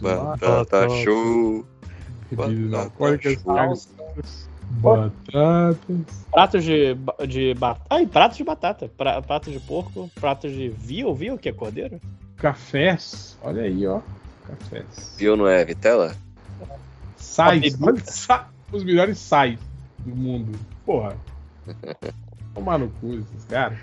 Batata 0.00 0.88
show. 1.02 1.66
bebidas 2.30 2.70
batata, 2.70 2.84
alcoólicas, 2.84 3.48
águas, 3.48 3.88
batatas. 4.70 6.26
Pratos 6.30 6.64
de, 6.64 6.94
de 7.26 7.54
batata. 7.54 7.86
Ai, 7.90 8.06
pratos 8.06 8.36
de 8.36 8.44
batata. 8.44 8.88
Pra, 8.96 9.20
pratos 9.22 9.52
de 9.52 9.60
porco, 9.60 10.10
pratos 10.14 10.52
de 10.52 10.68
veal, 10.68 11.14
veal 11.14 11.38
que 11.38 11.48
é 11.48 11.52
cordeiro? 11.52 12.00
Cafés, 12.36 13.36
olha 13.42 13.62
aí, 13.62 13.86
ó. 13.86 14.00
Cafés. 14.46 15.14
Viu, 15.18 15.36
não 15.36 15.46
é 15.46 15.64
Vitela? 15.64 16.14
Sais, 17.16 17.60
bebida. 17.60 17.86
olha, 17.86 18.04
sa- 18.04 18.48
os 18.72 18.84
melhores 18.84 19.18
sais 19.18 19.58
do 20.00 20.14
mundo. 20.14 20.58
Porra. 20.84 21.16
Tomar 22.54 22.78
no 22.78 22.88
cu 22.88 23.14
esses 23.14 23.44
caras. 23.44 23.78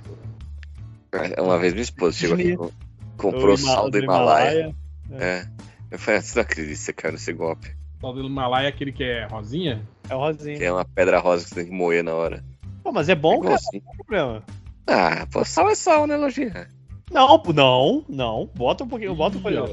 porra. 1.12 1.44
Uma 1.44 1.60
vez 1.60 1.74
minha 1.74 1.84
esposa 1.84 2.18
chegou 2.18 2.36
aqui, 2.36 2.56
com- 2.58 2.72
comprou 3.18 3.56
sal 3.58 3.90
do 3.90 4.00
Himalaia. 4.00 4.74
É. 5.12 5.46
Eu 5.92 6.00
falei, 6.00 6.22
você 6.22 6.36
não 6.36 6.42
acredita 6.44 6.74
que 6.74 6.80
você 6.80 6.94
caiu 6.94 7.12
nesse 7.14 7.34
golpe. 7.34 7.76
Sal 8.02 8.14
do 8.14 8.22
Himalaia 8.26 8.66
é 8.66 8.70
aquele 8.70 8.92
que 8.92 9.04
é 9.04 9.26
rosinha? 9.28 9.88
É 10.10 10.16
o 10.16 10.20
rosinho. 10.20 10.58
Que 10.58 10.66
é 10.66 10.72
uma 10.72 10.86
pedra 10.86 11.20
rosa 11.20 11.44
que 11.44 11.50
você 11.50 11.56
tem 11.56 11.66
que 11.66 11.72
moer 11.72 12.04
na 12.04 12.14
hora. 12.14 12.44
Pô, 12.84 12.92
mas 12.92 13.10
é 13.10 13.16
bom, 13.16 13.40
cara. 13.42 13.56
Igualzinho. 13.56 13.84
Não 13.86 13.92
tem 13.92 13.98
problema. 14.06 14.44
Ah, 14.88 15.28
pô, 15.32 15.46
sal 15.46 15.70
é 15.70 15.76
sal, 15.76 16.08
né, 16.08 16.18
Lojinha? 16.18 16.68
Não, 17.12 17.42
não, 17.54 18.04
não. 18.10 18.50
Bota 18.56 18.84
um 18.84 18.88
pouquinho, 18.88 19.14
bota 19.16 19.38
um 19.38 19.42
pouquinho. 19.42 19.68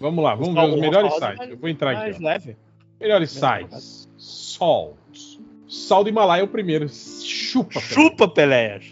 Vamos 0.00 0.22
lá, 0.24 0.34
vamos 0.34 0.54
ver 0.54 0.74
os 0.74 0.80
melhores 0.80 1.12
é 1.12 1.18
sites. 1.18 1.36
mais- 1.38 1.50
Eu 1.50 1.56
vou 1.56 1.68
entrar 1.70 1.90
aqui. 1.92 2.00
Mais 2.00 2.16
ó. 2.20 2.24
leve. 2.24 2.56
Melhores 3.00 3.30
sais. 3.30 4.08
Salt. 4.16 4.96
Sal 5.68 6.02
do 6.04 6.10
Himalaia 6.10 6.40
é 6.40 6.44
o 6.44 6.48
primeiro. 6.48 6.88
Chupa. 6.88 7.80
Chupa, 7.80 8.28
Peléas. 8.28 8.90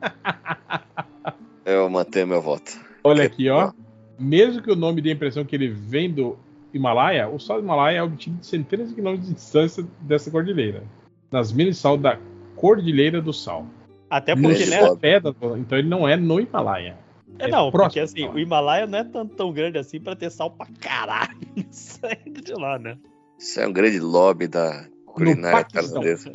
Eu 1.64 1.88
mantenho 1.88 2.26
meu 2.26 2.40
voto. 2.42 2.78
Olha 3.02 3.24
aqui, 3.24 3.48
ó. 3.48 3.72
Mesmo 4.18 4.62
que 4.62 4.70
o 4.70 4.76
nome 4.76 5.00
dê 5.00 5.10
a 5.10 5.12
impressão 5.14 5.44
que 5.44 5.56
ele 5.56 5.68
vem 5.68 6.10
do 6.12 6.36
Himalaia, 6.72 7.28
o 7.28 7.38
sal 7.38 7.58
do 7.58 7.64
Himalaia 7.64 7.98
é 7.98 8.02
obtido 8.02 8.36
de 8.38 8.46
centenas 8.46 8.88
de 8.90 8.94
quilômetros 8.94 9.28
de 9.28 9.34
distância 9.34 9.84
dessa 10.00 10.30
cordilheira. 10.30 10.82
Nas 11.30 11.52
minas 11.52 11.76
de 11.76 11.80
sal 11.80 11.96
da 11.96 12.18
Cordilheira 12.56 13.20
do 13.20 13.32
Sal. 13.32 13.66
Até 14.08 14.34
porque, 14.36 14.62
Ele 14.62 14.74
é 14.74 14.86
sobe. 14.86 15.00
pedra, 15.00 15.34
então 15.56 15.76
ele 15.78 15.88
não 15.88 16.06
é 16.08 16.16
no 16.16 16.38
Himalaia. 16.38 16.96
É, 17.38 17.48
não, 17.48 17.70
porque 17.70 18.00
próximo 18.00 18.04
assim, 18.04 18.26
do 18.28 18.36
o 18.36 18.38
Himalaia 18.38 18.86
não 18.86 18.98
é 18.98 19.04
tão, 19.04 19.26
tão 19.26 19.52
grande 19.52 19.78
assim 19.78 20.00
pra 20.00 20.14
ter 20.14 20.30
sal 20.30 20.50
pra 20.50 20.66
caralho 20.80 21.36
saindo 21.70 22.40
de 22.40 22.52
lá, 22.52 22.78
né? 22.78 22.96
Isso 23.38 23.60
é 23.60 23.66
um 23.66 23.72
grande 23.72 23.98
lobby 23.98 24.46
da 24.46 24.86
culinária 25.06 25.64
Paquistão. 25.64 26.02
tailandesa. 26.02 26.30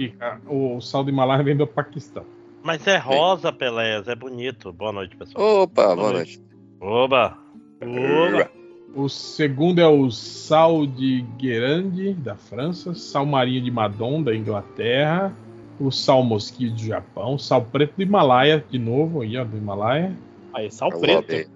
O 0.47 0.81
sal 0.81 1.03
do 1.03 1.09
Himalaia 1.09 1.43
vem 1.43 1.55
do 1.55 1.65
Paquistão. 1.65 2.25
Mas 2.61 2.85
é 2.87 2.97
rosa, 2.97 3.53
Peléas, 3.53 4.07
é 4.07 4.15
bonito. 4.15 4.73
Boa 4.73 4.91
noite, 4.91 5.15
pessoal. 5.15 5.63
Opa, 5.63 5.95
boa 5.95 6.11
noite. 6.11 6.41
Oba! 6.81 7.37
Oba! 7.81 8.51
O 8.95 9.07
segundo 9.07 9.79
é 9.79 9.87
o 9.87 10.09
sal 10.09 10.85
de 10.85 11.21
Guerande, 11.37 12.13
da 12.13 12.35
França. 12.35 12.93
Sal 12.93 13.25
marinho 13.25 13.61
de 13.61 13.71
Madon, 13.71 14.21
da 14.21 14.35
Inglaterra. 14.35 15.33
O 15.79 15.91
sal 15.91 16.23
mosquito 16.23 16.73
do 16.73 16.79
Japão. 16.81 17.37
Sal 17.37 17.63
preto 17.63 17.95
do 17.95 18.03
Himalaia, 18.03 18.63
de 18.69 18.77
novo, 18.77 19.21
aí, 19.21 19.37
ó, 19.37 19.45
do 19.45 19.55
Himalaia. 19.55 20.13
Aí, 20.59 20.71
sal 20.71 20.89
preto. 20.99 21.49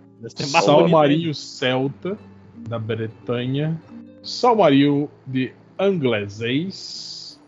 Sal 0.62 0.88
marinho 0.90 1.34
celta, 1.36 2.18
da 2.70 2.80
Bretanha. 2.80 3.80
Sal 4.22 4.56
marinho 4.56 5.10
de 5.28 5.52
Anglesês, 5.78 7.40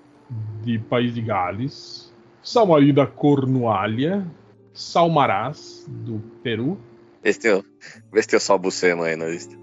de 0.64 0.77
País 0.80 1.14
de 1.14 1.22
Gales. 1.22 2.14
Sal 2.44 2.68
marinho 2.68 2.94
da 2.94 3.07
Cornualha. 3.07 4.26
Sal 4.73 5.10
marás, 5.10 5.86
do 5.88 6.19
Peru. 6.44 6.77
Vê 7.23 7.32
se 7.32 7.40
tem 7.40 7.53
o- 7.53 7.64
vê 8.11 8.22
se 8.22 8.27
tem 8.27 8.38
o 8.38 8.41
Sol 8.41 8.60
Buscema 8.60 9.06
aí 9.06 9.15
na 9.15 9.27
lista. 9.27 9.56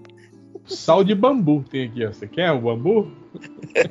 Sal 0.65 1.03
de 1.03 1.13
bambu 1.13 1.63
tem 1.69 1.85
aqui, 1.85 2.03
ó. 2.05 2.11
Você 2.11 2.27
quer 2.27 2.51
o 2.51 2.61
bambu? 2.61 3.11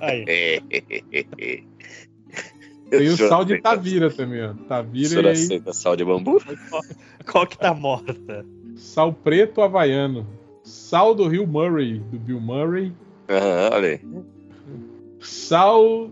Aí. 0.00 0.24
Tem 2.98 3.08
o 3.08 3.16
sal 3.16 3.44
de 3.44 3.60
Tavira 3.60 4.10
também, 4.10 4.42
ó. 4.44 4.50
O 4.52 4.54
Tavira 4.54 5.08
senhor 5.08 5.24
e 5.24 5.28
aí, 5.28 5.32
aceita 5.32 5.72
sal 5.72 5.96
de 5.96 6.04
bambu? 6.04 6.40
Qual 7.30 7.46
que 7.46 7.56
tá 7.58 7.72
morta? 7.74 8.44
sal 8.76 9.12
preto 9.12 9.60
havaiano. 9.62 10.26
Sal 10.62 11.14
do 11.14 11.26
rio 11.26 11.46
Murray, 11.46 11.98
do 12.10 12.18
Bill 12.18 12.40
Murray. 12.40 12.92
Aham, 13.28 13.70
olha 13.72 13.88
aí. 13.88 14.00
Sal 15.20 16.10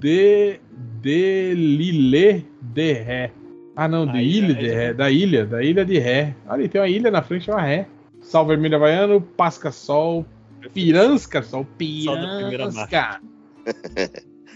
de, 0.00 0.60
de 1.00 1.54
Lilé 1.54 2.42
de 2.60 2.92
Ré. 2.92 3.32
Ah, 3.76 3.88
não, 3.88 4.06
de 4.06 4.18
Aí 4.18 4.36
Ilha 4.36 4.54
já- 4.54 4.60
de 4.60 4.68
Ré. 4.68 4.92
Da 4.92 5.10
ilha, 5.10 5.46
da 5.46 5.62
ilha 5.62 5.84
de 5.84 5.98
Ré. 5.98 6.34
Olha, 6.48 6.68
tem 6.68 6.80
uma 6.80 6.88
ilha 6.88 7.10
na 7.10 7.22
frente, 7.22 7.46
chama 7.46 7.62
Ré. 7.62 7.86
Sal 8.20 8.46
vermelho 8.46 8.76
havaiano, 8.76 9.20
pasca 9.20 9.70
sol, 9.72 10.26
piransca 10.74 11.42
sol, 11.42 11.66
Sal 12.04 12.16
da 12.16 12.36
primeira 12.36 12.68
piransca. 12.68 13.20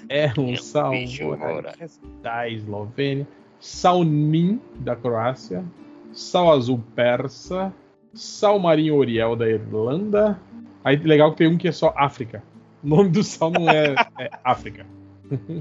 É 0.08 0.32
um 0.38 0.48
Meu 0.48 0.56
sal 0.56 0.90
bicho, 0.90 1.26
ora. 1.28 1.74
da 2.22 2.48
Eslovênia. 2.48 3.26
Sal 3.60 4.04
Nin, 4.04 4.60
da 4.76 4.94
Croácia. 4.94 5.64
Sal 6.12 6.52
azul 6.52 6.82
persa. 6.94 7.72
Sal 8.12 8.58
marinho 8.58 8.94
Oriel, 8.94 9.34
da 9.34 9.48
Irlanda. 9.48 10.40
Aí 10.84 10.96
legal 10.96 11.32
que 11.32 11.38
tem 11.38 11.48
um 11.48 11.56
que 11.56 11.68
é 11.68 11.72
só 11.72 11.92
África. 11.96 12.42
O 12.82 12.88
nome 12.88 13.08
do 13.08 13.22
sal 13.24 13.50
não 13.50 13.68
é, 13.68 13.94
é 14.20 14.30
África. 14.44 14.86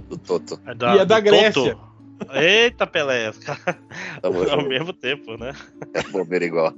Do 0.10 0.18
Toto. 0.18 0.60
É 0.66 0.96
E 0.96 1.00
a 1.00 1.04
da 1.06 1.20
Grécia. 1.20 1.76
Toto. 1.76 1.94
Eita, 2.34 2.86
Peléas. 2.86 3.40
Tamo 4.22 4.50
Ao 4.50 4.68
mesmo 4.68 4.94
tempo, 4.94 5.38
né? 5.38 5.54
É 5.94 6.04
bobeira 6.04 6.46
igual. 6.46 6.74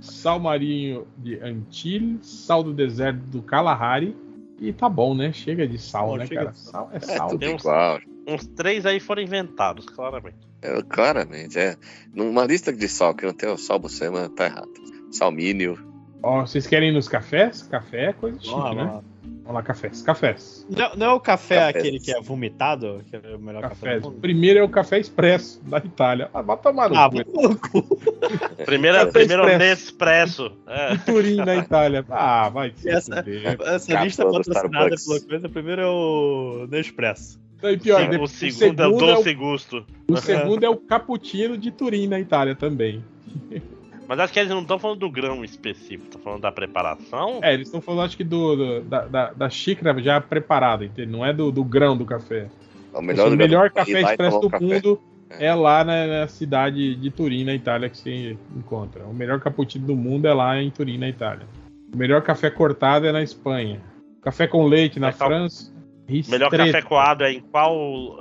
Sal 0.00 0.38
marinho 0.38 1.06
de 1.18 1.38
Antilles. 1.40 2.26
Sal 2.26 2.62
do 2.62 2.72
deserto 2.72 3.20
do 3.26 3.42
Kalahari. 3.42 4.16
E 4.62 4.72
tá 4.72 4.88
bom, 4.88 5.12
né? 5.12 5.32
Chega 5.32 5.66
de 5.66 5.76
sal, 5.76 6.16
né, 6.16 6.28
cara? 6.28 6.52
de 6.52 6.58
Sal 6.58 6.88
é 6.92 6.96
É 6.96 7.00
sal. 7.00 7.36
Tem 7.36 7.52
uns- 7.52 7.60
igual. 7.62 7.98
Uns 8.28 8.46
três 8.46 8.86
aí 8.86 9.00
foram 9.00 9.20
inventados, 9.20 9.84
claramente. 9.86 10.36
É, 10.62 10.80
claramente, 10.82 11.58
é. 11.58 11.76
Numa 12.14 12.44
lista 12.44 12.72
de 12.72 12.86
sal 12.86 13.12
que 13.12 13.26
não 13.26 13.32
tem 13.34 13.48
o 13.50 13.58
sal 13.58 13.80
Buscema, 13.80 14.28
tá 14.28 14.44
errado. 14.46 14.70
Salmínio. 15.10 15.76
Ó, 16.22 16.46
vocês 16.46 16.68
querem 16.68 16.90
ir 16.90 16.92
nos 16.92 17.08
cafés? 17.08 17.64
Café 17.64 18.10
é 18.10 18.12
coisa 18.12 18.38
chique, 18.38 18.54
lá, 18.54 18.72
né? 18.72 18.84
lá. 18.84 19.02
Vamos 19.44 19.54
lá, 19.54 19.62
cafés. 19.62 20.02
Cafés. 20.02 20.66
Não, 20.70 20.94
não 20.96 21.06
é 21.06 21.12
o 21.14 21.20
café 21.20 21.56
Café. 21.56 21.78
aquele 21.80 21.98
que 21.98 22.12
é 22.14 22.20
vomitado? 22.20 23.02
Que 23.10 23.16
é 23.16 23.34
o 23.34 23.38
melhor 23.40 23.62
café 23.62 23.98
Cafés. 23.98 24.14
Primeiro 24.20 24.60
é 24.60 24.62
o 24.62 24.68
café 24.68 25.00
expresso 25.00 25.60
da 25.64 25.78
Itália. 25.78 26.30
Ah, 26.32 26.42
vai 26.42 26.56
tomar 26.58 26.88
no 26.88 26.96
Ah, 26.96 27.10
cu. 27.10 27.82
Primeiro, 28.64 28.98
Café 28.98 29.10
primeiro 29.12 29.42
Expresso. 29.42 29.58
Nespresso. 29.58 30.52
É. 30.68 30.96
Turim, 31.04 31.36
na 31.36 31.56
Itália. 31.56 32.04
Ah, 32.08 32.48
vai 32.50 32.72
Essa-. 32.84 33.24
Essa 33.66 34.04
lista 34.04 34.24
patrocinada 34.24 34.68
pela 34.68 35.20
coisa, 35.20 35.48
primeiro 35.48 35.82
é 35.82 35.86
o 35.88 36.68
Nespresso. 36.70 37.40
E 37.64 37.76
pior, 37.76 38.00
Sim, 38.02 38.10
depois- 38.10 38.30
o 38.32 38.34
segundo 38.50 38.82
é 38.82 38.86
o 38.86 38.92
doce 38.96 39.34
gusto. 39.34 39.86
o, 40.08 40.14
o 40.14 40.16
segundo 40.16 40.64
é 40.64 40.68
o 40.68 40.76
cappuccino 40.76 41.56
de 41.56 41.70
Turim, 41.70 42.06
na 42.08 42.18
Itália 42.20 42.54
também. 42.56 43.04
Mas 44.12 44.20
acho 44.20 44.32
que 44.34 44.38
eles 44.40 44.50
não 44.50 44.60
estão 44.60 44.78
falando 44.78 44.98
do 44.98 45.10
grão 45.10 45.42
específico, 45.42 46.04
estão 46.04 46.20
falando 46.20 46.42
da 46.42 46.52
preparação. 46.52 47.40
É, 47.42 47.54
eles 47.54 47.68
estão 47.68 47.80
falando, 47.80 48.04
acho 48.04 48.16
que, 48.16 48.22
do, 48.24 48.54
do- 48.56 48.80
da, 48.82 49.06
da, 49.06 49.32
da 49.32 49.48
xícara 49.48 49.98
já 50.02 50.20
preparada, 50.20 50.84
entende? 50.84 51.10
Não 51.10 51.24
é 51.24 51.32
do, 51.32 51.50
do 51.50 51.64
grão 51.64 51.96
do 51.96 52.04
café. 52.04 52.50
É 52.92 52.96
o 52.96 53.00
O 53.00 53.02
melhor, 53.02 53.30
melhor, 53.30 53.70
lugar 53.70 53.72
pra 53.72 53.82
ir 53.90 54.02
café 54.02 54.10
expresso 54.10 54.38
do 54.40 54.50
café. 54.50 54.62
mundo 54.64 55.00
É. 55.30 55.46
é 55.46 55.54
lá 55.54 55.82
na, 55.82 56.06
na 56.06 56.28
cidade 56.28 56.94
de 56.94 57.10
Turim, 57.10 57.42
na 57.44 57.54
Itália, 57.54 57.88
que 57.88 57.96
você 57.96 58.36
encontra. 58.54 59.02
O 59.06 59.14
melhor 59.14 59.40
cappuccino 59.40 59.86
do 59.86 59.96
mundo 59.96 60.26
é 60.28 60.34
lá 60.34 60.60
em 60.60 60.70
Turim, 60.70 60.98
na 60.98 61.08
Itália. 61.08 61.46
O 61.92 61.96
melhor 61.96 62.20
café 62.20 62.50
cortado 62.50 63.06
é 63.06 63.12
na 63.12 63.22
Espanha. 63.22 63.80
Café 64.20 64.46
com 64.46 64.66
leite 64.66 65.00
na 65.00 65.06
Mas 65.06 65.16
qual- 65.16 65.30
França. 65.30 65.72
Melhor 66.06 66.50
Ristretto. 66.50 66.56
café 66.58 66.82
coado 66.82 67.24
é 67.24 67.32
em 67.32 67.40
qual 67.40 67.74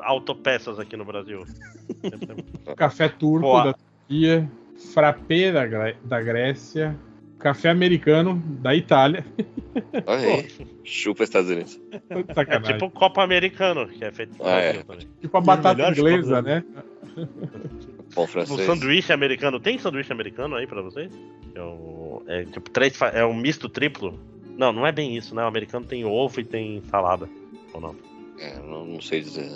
autopeças 0.03 0.80
aqui 0.80 0.95
no 0.95 1.03
Brasil? 1.03 1.43
Café 2.77 3.09
turco 3.09 3.63
da 3.63 3.73
Turquia, 3.73 4.49
frappé 4.93 5.51
da, 5.51 5.65
da 6.03 6.21
Grécia, 6.21 6.97
café 7.39 7.69
americano 7.69 8.41
da 8.61 8.75
Itália. 8.75 9.25
Olha 10.05 10.19
aí. 10.35 10.47
Chupa 10.83 11.23
Estados 11.23 11.49
Unidos. 11.49 11.79
É 12.09 12.33
Sacanagem. 12.33 12.73
tipo 12.73 12.85
o 12.85 12.91
copo 12.91 13.21
americano, 13.21 13.87
que 13.87 14.03
é 14.03 14.11
feito 14.11 14.35
Ah, 14.41 14.43
Brasil 14.43 14.79
é. 14.81 14.83
também. 14.83 15.07
Tipo 15.21 15.37
a 15.37 15.41
batata 15.41 15.89
inglesa, 15.89 16.41
né? 16.41 16.63
Pão 18.13 18.25
O 18.25 18.27
sanduíche 18.57 19.13
americano, 19.13 19.59
tem 19.59 19.77
sanduíche 19.77 20.11
americano 20.11 20.55
aí 20.55 20.67
pra 20.67 20.81
vocês? 20.81 21.11
É, 21.55 21.61
o- 21.61 22.21
é 22.27 22.43
tipo 22.45 22.69
três, 22.69 22.97
é 23.13 23.25
um 23.25 23.33
misto 23.33 23.69
triplo? 23.69 24.19
Não, 24.57 24.73
não 24.73 24.85
é 24.85 24.91
bem 24.91 25.15
isso, 25.15 25.33
né? 25.33 25.43
O 25.43 25.47
americano 25.47 25.85
tem 25.85 26.03
ovo 26.03 26.39
e 26.39 26.43
tem 26.43 26.81
salada. 26.89 27.29
Ou 27.73 27.79
não? 27.79 27.95
É, 28.37 28.57
não, 28.59 28.85
não 28.85 29.01
sei 29.01 29.21
dizer. 29.21 29.49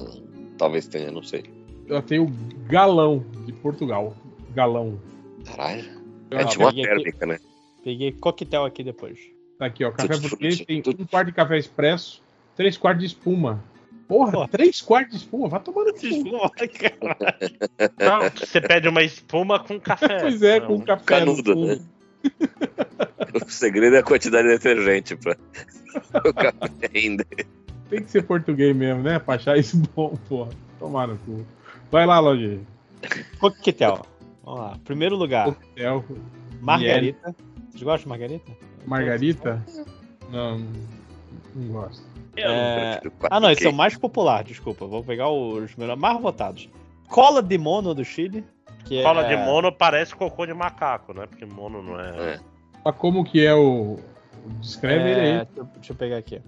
Talvez 0.58 0.88
tenha, 0.88 1.12
não 1.12 1.22
sei. 1.22 1.44
Ela 1.90 2.02
tem 2.02 2.20
o 2.20 2.32
galão 2.68 3.26
de 3.46 3.52
Portugal. 3.52 4.16
Galão. 4.56 4.98
Caralho. 5.46 6.04
É 6.32 6.44
tipo 6.46 6.64
uma 6.64 6.70
peguei 6.72 6.86
aqui- 6.86 6.96
térmica, 7.04 7.26
né? 7.26 7.40
Peguei 7.84 8.12
coquetel 8.12 8.66
aqui 8.66 8.84
depois. 8.84 9.20
Tá 9.60 9.68
aqui, 9.68 9.86
ó. 9.86 9.92
Café 9.92 10.18
português 10.20 10.60
tem 10.62 10.82
um 11.00 11.06
quarto 11.06 11.28
de 11.28 11.34
café 11.34 11.58
expresso, 11.58 12.22
três 12.56 12.76
quartos 12.78 13.02
de 13.02 13.08
espuma. 13.08 13.64
Porra, 14.08 14.32
Pô. 14.34 14.48
três 14.48 14.82
quartos 14.82 15.12
de 15.18 15.24
espuma? 15.24 15.48
Vai 15.48 15.60
tomando 15.62 15.94
cu. 15.94 16.00
Não, 18.00 18.30
você 18.36 18.62
pede 18.62 18.88
uma 18.88 19.02
espuma 19.04 19.60
com 19.60 19.80
café. 19.80 20.20
Pois 20.22 20.42
é, 20.42 20.60
Não, 20.60 20.68
com 20.68 20.82
café 20.82 21.04
canudo, 21.06 21.56
né? 21.56 21.80
O 23.46 23.50
segredo 23.50 23.96
é 23.96 24.00
a 24.00 24.04
quantidade 24.04 24.48
de 24.48 24.54
detergente 24.56 25.16
pra 25.16 25.36
o 26.26 26.34
café 26.34 26.90
ainda. 26.94 27.26
Tem 27.90 28.04
que 28.04 28.10
ser 28.12 28.24
português 28.24 28.76
mesmo, 28.76 29.04
né? 29.04 29.20
Pra 29.20 29.36
achar 29.36 29.58
isso 29.58 29.78
bom, 29.96 30.18
porra. 30.28 30.50
Tomar 30.80 31.08
no 31.08 31.18
cu. 31.20 31.46
Vai 31.92 32.06
lá, 32.06 32.20
Lojinha. 32.20 32.60
Coquetel. 33.40 34.06
Vamos 34.46 34.60
lá. 34.60 34.78
Primeiro 34.84 35.16
lugar, 35.16 35.46
Coquetel, 35.46 36.06
Margarita. 36.62 37.36
Vocês 37.70 37.84
gostam 37.84 38.04
de 38.04 38.10
Margarita? 38.10 38.52
Margarita? 38.86 39.66
Não, 40.32 40.60
não 41.56 41.68
gosto. 41.74 42.04
É, 42.38 43.02
Ah, 43.32 43.40
não, 43.40 43.50
esse 43.50 43.66
é 43.66 43.70
o 43.70 43.74
mais 43.74 43.98
popular, 43.98 44.44
desculpa. 44.44 44.86
Vou 44.86 45.04
pegar 45.04 45.30
os 45.30 45.76
melhores 45.76 46.00
mais 46.02 46.22
votados. 46.22 46.70
Cola 47.08 47.42
de 47.42 47.58
mono 47.58 47.94
do 47.96 48.04
Chile. 48.06 48.44
Que 48.86 49.02
Cola 49.02 49.26
é... 49.26 49.30
de 49.36 49.44
mono 49.46 49.72
parece 49.72 50.14
cocô 50.16 50.46
de 50.46 50.54
macaco, 50.54 51.14
né? 51.14 51.26
Porque 51.28 51.46
mono 51.46 51.82
não 51.82 52.00
é. 52.00 52.34
É. 52.36 52.40
Mas 52.84 52.96
como 52.98 53.24
que 53.24 53.44
é 53.44 53.54
o. 53.56 53.98
Descreve 54.60 55.10
ele 55.10 55.20
É, 55.20 55.24
aí. 55.24 55.46
deixa, 55.46 55.50
eu- 55.58 55.64
deixa 55.76 55.92
eu 55.94 55.96
pegar 55.98 56.18
aqui. 56.18 56.40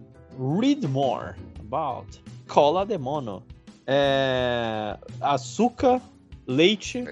Read 0.60 0.88
more 0.88 1.34
about 1.60 2.22
cola 2.48 2.86
de 2.86 2.96
mono. 2.98 3.42
É, 3.88 4.98
açúcar, 5.22 6.00
leite, 6.46 7.06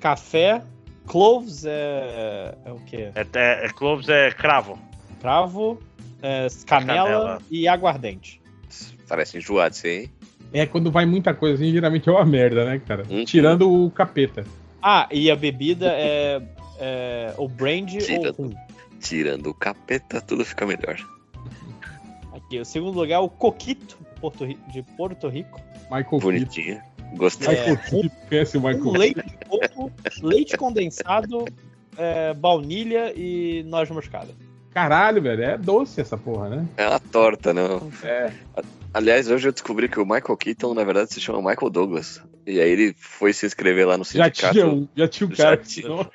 café, 0.00 0.62
cloves 1.06 1.64
é, 1.64 2.54
é 2.64 2.72
o 2.72 2.80
quê? 2.80 3.10
É, 3.14 3.26
é, 3.34 3.66
é 3.66 3.68
cloves 3.68 4.08
é 4.08 4.30
cravo. 4.30 4.78
Cravo, 5.20 5.80
é, 6.22 6.46
canela, 6.66 7.08
Canela. 7.08 7.42
e 7.50 7.68
aguardente. 7.68 8.40
Parece 9.06 9.38
enjoado 9.38 9.74
isso 9.74 9.86
aí. 9.86 10.10
É, 10.52 10.66
quando 10.66 10.90
vai 10.90 11.06
muita 11.06 11.34
coisa 11.34 11.54
assim, 11.54 11.70
geralmente 11.70 12.08
é 12.08 12.12
uma 12.12 12.24
merda, 12.24 12.64
né, 12.64 12.80
cara? 12.86 13.04
Uhum. 13.08 13.24
Tirando 13.24 13.70
o 13.70 13.90
capeta. 13.90 14.44
Ah, 14.82 15.06
e 15.10 15.30
a 15.30 15.36
bebida 15.36 15.92
é, 15.92 16.42
é 16.78 17.34
o 17.36 17.46
brandy 17.48 17.98
Tira. 17.98 18.32
ou 18.36 18.46
rum. 18.46 18.54
Tirando 19.00 19.48
o 19.48 19.54
capeta, 19.54 20.20
tudo 20.20 20.44
fica 20.44 20.66
melhor. 20.66 20.96
Aqui, 22.34 22.58
o 22.58 22.64
segundo 22.64 22.98
lugar 22.98 23.16
é 23.16 23.18
o 23.18 23.28
Coquito, 23.28 23.98
de 24.72 24.82
Porto 24.96 25.28
Rico. 25.28 25.60
Michael. 25.90 26.20
Bonitinho. 26.20 26.80
Gostei. 27.16 27.48
Michael 27.48 27.76
Keaton. 27.78 28.10
Conhece 28.28 28.56
o 28.56 28.60
Michael 28.60 28.82
Com 28.82 28.92
leite 28.92 29.22
de 29.26 29.46
coco, 29.46 29.92
leite 30.22 30.56
condensado, 30.56 31.44
é, 31.96 32.32
baunilha 32.34 33.12
e 33.16 33.62
noz 33.66 33.88
moscada. 33.90 34.28
Caralho, 34.72 35.20
velho. 35.20 35.42
É 35.42 35.58
doce 35.58 36.00
essa 36.00 36.16
porra, 36.16 36.48
né? 36.48 36.66
É 36.76 36.88
uma 36.88 37.00
torta, 37.00 37.52
não. 37.52 37.90
É. 38.04 38.30
Aliás, 38.94 39.28
hoje 39.30 39.48
eu 39.48 39.52
descobri 39.52 39.88
que 39.88 39.98
o 39.98 40.04
Michael 40.04 40.36
Keaton, 40.36 40.74
na 40.74 40.84
verdade, 40.84 41.12
se 41.12 41.20
chama 41.20 41.38
Michael 41.50 41.70
Douglas. 41.70 42.22
E 42.46 42.60
aí 42.60 42.70
ele 42.70 42.94
foi 42.96 43.32
se 43.32 43.46
inscrever 43.46 43.86
lá 43.86 43.96
no 43.98 44.04
Já 44.04 44.24
sindicato. 44.24 44.52
tinha, 44.54 44.66
um, 44.66 44.88
já 44.96 45.08
tinha 45.08 45.28
um 45.28 45.34
Já 45.34 45.44
cara 45.44 45.56
que 45.56 45.66
tinha. 45.68 45.86
senão- 45.86 46.10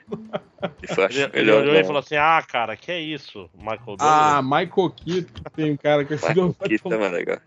E 0.82 0.88
foi, 0.88 1.04
acho, 1.06 1.20
Ele, 1.20 1.30
ele 1.34 1.52
olhou 1.52 1.76
e 1.76 1.84
falou 1.84 2.00
assim: 2.00 2.16
Ah, 2.16 2.42
cara, 2.48 2.76
que 2.76 2.92
é 2.92 3.00
isso? 3.00 3.50
Michael 3.58 3.96
Ah, 4.00 4.42
Douglas? 4.42 4.62
Michael 4.68 4.90
Keaton, 4.92 5.44
tem 5.56 5.72
um 5.72 5.78
cara 5.78 6.04
que 6.06 6.14
Michael 6.16 6.54
Keaton 6.54 6.94
é 6.94 7.10
legal. 7.10 7.38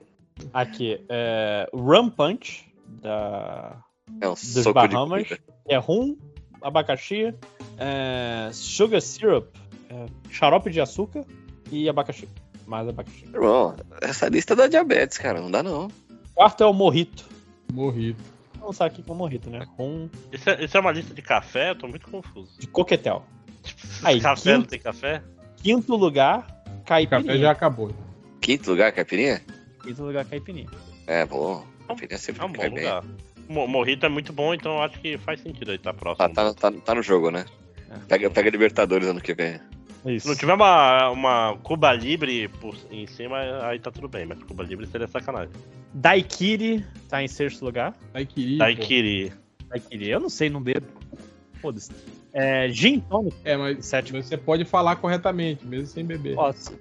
Aqui, 0.55 1.01
é, 1.09 1.69
Rum 1.75 2.09
Punch, 2.11 2.68
da, 3.02 3.82
É 4.20 4.28
um 4.28 4.32
dos 4.35 4.40
soco 4.40 4.73
Bahamas, 4.74 5.28
é 5.69 5.77
rum, 5.77 6.16
abacaxi, 6.62 7.35
é, 7.78 8.48
sugar 8.52 9.01
syrup, 9.02 9.55
é, 9.90 10.06
xarope 10.31 10.70
de 10.70 10.81
açúcar 10.81 11.24
e 11.70 11.89
abacaxi. 11.89 12.28
Mais 12.66 12.89
abacaxi. 12.89 13.24
Irmão, 13.32 13.74
essa 14.02 14.28
lista 14.28 14.55
dá 14.55 14.66
diabetes, 14.66 15.16
cara. 15.19 15.40
Não 15.40 15.51
dá, 15.51 15.62
não. 15.62 15.89
Quarto 16.35 16.62
é 16.62 16.66
o 16.66 16.73
morrito. 16.74 17.27
Morrido. 17.73 18.23
Não 18.60 18.73
sabe 18.73 18.93
o 18.93 19.02
que 19.02 19.10
é 19.10 19.12
o 19.12 19.16
morrito, 19.16 19.48
né? 19.48 19.66
Rum 19.78 20.09
Isso, 20.32 20.51
é, 20.51 20.65
isso 20.65 20.77
é 20.77 20.81
uma 20.81 20.93
lista 20.93 21.15
de 21.15 21.23
café? 21.23 21.70
Eu 21.70 21.77
tô 21.78 21.89
muito 21.89 22.10
confuso. 22.10 22.59
de 22.59 22.66
coquetel. 22.66 23.24
Aí, 24.02 24.20
café 24.20 24.52
não 24.52 24.59
quinto- 24.60 24.70
tem 24.70 24.81
café? 24.81 25.23
Quinto 25.62 25.97
lugar, 25.97 26.62
O 26.81 26.85
caipirinha. 26.85 27.23
café 27.27 27.39
já 27.39 27.51
acabou. 27.51 27.90
Quinto 28.40 28.70
lugar, 28.70 28.93
caipirinha? 28.93 29.40
Quinto 29.82 30.02
lugar, 30.05 30.24
caipirinha. 30.24 30.69
É 31.06 31.24
bom. 31.24 31.65
Caipirinha 31.89 32.19
sempre 32.19 32.43
É 32.43 32.44
um 32.44 32.52
bom 32.52 32.62
lugar. 32.69 33.05
Mo- 33.48 33.66
Morrito 33.66 34.06
é 34.06 34.09
muito 34.09 34.32
bom, 34.32 34.52
então 34.55 34.77
eu 34.77 34.82
acho 34.82 34.98
que 35.01 35.16
faz 35.19 35.40
sentido 35.40 35.70
aí 35.70 35.78
tá 35.78 35.93
próximo. 35.93 36.28
Tá, 36.35 36.52
tá, 36.55 36.70
tá, 36.70 36.73
tá 36.81 36.94
no 36.94 37.02
jogo, 37.02 37.31
né? 37.31 37.44
É. 37.90 37.97
Pega, 38.06 38.31
pega 38.31 38.51
Libertadores 38.51 39.09
ano 39.09 39.20
que 39.20 39.35
vem. 39.35 39.59
Isso. 40.06 40.24
Se 40.24 40.28
não 40.28 40.36
tiver 40.36 40.52
uma, 40.55 41.10
uma 41.10 41.59
Cuba 41.62 41.93
Libre 41.93 42.47
por, 42.48 42.77
em 42.90 43.06
cima, 43.06 43.39
aí 43.66 43.78
tá 43.81 43.90
tudo 43.90 44.09
bem, 44.09 44.27
mas 44.27 44.43
Cuba 44.44 44.62
Libre 44.62 44.86
seria 44.86 45.09
sacanagem. 45.09 45.51
Daiquiri 45.93 46.85
tá 47.09 47.23
em 47.23 47.28
sexto 47.28 47.65
lugar. 47.65 47.94
Daiquiri. 48.12 48.52
pô. 48.52 48.59
Daiquiri. 48.59 49.32
Daiquiri, 49.69 50.09
eu 50.10 50.20
não 50.20 50.28
sei, 50.28 50.48
não 50.48 50.60
bebo. 50.62 50.86
Foda-se. 51.60 51.90
É, 52.32 52.69
gin 52.69 53.01
tônico, 53.01 53.36
É, 53.44 53.56
mas 53.56 53.85
sétimo. 53.85 54.23
você 54.23 54.36
pode 54.36 54.65
falar 54.65 54.97
corretamente, 54.97 55.66
mesmo 55.66 55.86
sem 55.86 56.05
beber. 56.05 56.36
Posso. 56.36 56.78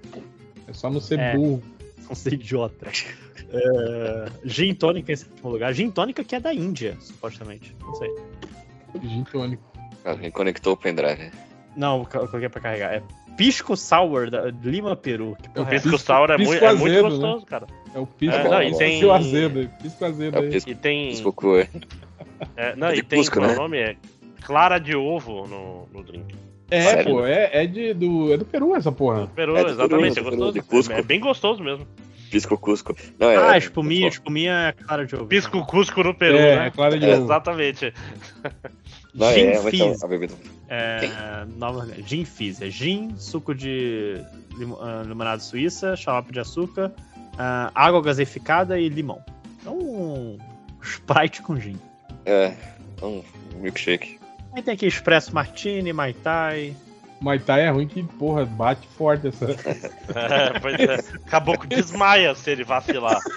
É 0.68 0.72
só 0.72 0.88
não 0.88 1.00
ser 1.00 1.18
É. 1.18 1.34
burro. 1.34 1.62
Não 2.08 2.14
ser 2.14 2.34
idiota. 2.34 2.86
É, 3.50 4.26
gin 4.44 4.74
tônica 4.74 5.12
em 5.12 5.16
sétimo 5.16 5.50
lugar. 5.50 5.72
Gin 5.72 5.90
tônica 5.90 6.22
que 6.24 6.34
é 6.36 6.40
da 6.40 6.52
Índia, 6.52 6.96
supostamente. 7.00 7.74
Não 7.80 7.94
sei. 7.94 8.10
Gin 9.02 9.24
tônico. 9.24 9.62
Alguém 10.04 10.30
conectou 10.30 10.74
o 10.74 10.76
pendrive. 10.76 11.30
Não, 11.76 12.00
eu 12.00 12.06
coloquei 12.06 12.48
pra 12.48 12.60
carregar. 12.60 12.94
É 12.94 13.02
Pisco 13.36 13.76
Sour 13.76 14.30
da 14.30 14.50
Lima, 14.64 14.96
Peru. 14.96 15.36
Que 15.40 15.48
O 15.48 15.52
porra 15.52 15.68
é? 15.74 15.78
Pisco 15.80 15.98
Sour 15.98 16.30
é, 16.30 16.36
pisco 16.36 16.50
muito, 16.52 16.64
é 16.64 16.74
muito 16.74 16.92
azedo, 16.92 17.08
gostoso, 17.10 17.46
cara. 17.46 17.66
É 17.94 17.98
o 17.98 18.06
pisco. 18.06 18.36
É, 18.36 18.44
não, 18.48 18.58
é, 18.58 18.68
e 18.68 18.76
tem- 18.76 18.98
Pisco 19.00 19.12
azedo. 19.12 19.70
Pisco 19.82 20.04
azedo 20.04 20.36
É 20.36 20.40
o 20.40 20.42
aí. 20.42 20.50
pisco, 20.50 20.70
E 20.70 20.74
tem. 20.74 21.08
pisco 21.10 21.32
cor. 21.32 21.68
É, 22.56 22.74
não, 22.76 22.88
É 22.88 22.96
e 22.96 23.02
tem. 23.02 23.18
Cusco, 23.18 23.38
é 23.38 23.46
né? 23.46 23.52
o 23.52 23.56
nome? 23.56 23.78
É 23.78 23.96
clara 24.42 24.78
de 24.78 24.96
ovo 24.96 25.46
no, 25.46 25.86
no 25.92 26.02
drink. 26.02 26.34
É, 26.70 26.82
Sério? 26.82 27.14
pô, 27.14 27.26
é, 27.26 27.50
é, 27.62 27.66
de, 27.66 27.94
do, 27.94 28.32
é 28.32 28.36
do 28.36 28.44
Peru 28.44 28.76
essa 28.76 28.92
porra. 28.92 29.26
Peru, 29.28 29.56
É 29.56 29.64
do 29.64 29.70
exatamente, 29.70 30.14
Peru, 30.16 30.26
é 30.28 30.30
do 30.30 30.36
Peru, 30.36 30.52
de 30.52 30.60
gostoso. 30.60 30.62
Cusco. 30.68 30.92
É, 30.92 30.98
é 30.98 31.02
bem 31.02 31.20
gostoso 31.20 31.62
mesmo. 31.62 31.86
Pisco 32.30 32.58
Cusco. 32.58 32.94
Não, 33.18 33.30
é, 33.30 33.36
Ah, 33.38 33.54
é- 33.54 33.58
espuminha, 33.58 34.06
espuminha 34.08 34.52
é 34.52 34.72
clara 34.72 35.06
de 35.06 35.14
ovo. 35.16 35.24
Pisco 35.26 35.64
Cusco 35.64 36.02
no 36.04 36.14
Peru, 36.14 36.36
é, 36.36 36.56
né? 36.56 36.66
é 36.66 36.70
clara 36.70 36.98
de 36.98 37.06
É, 37.08 37.14
ovo. 37.14 37.24
exatamente. 37.24 37.94
Não, 39.14 39.32
Gin 39.32 39.46
é, 39.46 39.70
fizz. 39.70 40.00
bebida. 40.02 40.34
É, 40.68 41.46
novamente, 41.56 42.02
gin 42.06 42.24
fizz. 42.26 42.60
É 42.60 42.68
gin, 42.68 43.14
suco 43.16 43.54
de 43.54 44.20
lim- 44.58 44.76
ah, 44.78 45.02
limonada 45.06 45.40
suíça, 45.40 45.96
xarope 45.96 46.30
de 46.30 46.38
açúcar, 46.40 46.92
ah, 47.38 47.70
água 47.74 48.02
gaseificada 48.02 48.78
e 48.78 48.90
limão. 48.90 49.22
Então, 49.62 49.78
um 49.78 50.38
Sprite 50.82 51.40
com 51.40 51.58
gin. 51.58 51.78
É, 52.26 52.52
um 53.02 53.22
milkshake. 53.56 54.18
Aí 54.52 54.62
tem 54.62 54.74
aqui 54.74 54.86
Expresso 54.86 55.34
Martini, 55.34 55.92
Mai 55.92 56.12
Tai. 56.12 56.74
Mai 57.20 57.38
Tai 57.38 57.60
é 57.60 57.70
ruim 57.70 57.86
que, 57.86 58.02
porra, 58.02 58.44
bate 58.44 58.86
forte 58.88 59.28
essa. 59.28 59.46
É, 60.14 60.58
pois 60.58 60.80
é. 60.80 61.18
Caboclo 61.26 61.68
desmaia 61.68 62.34
se 62.34 62.50
ele 62.50 62.64
vacilar. 62.64 63.20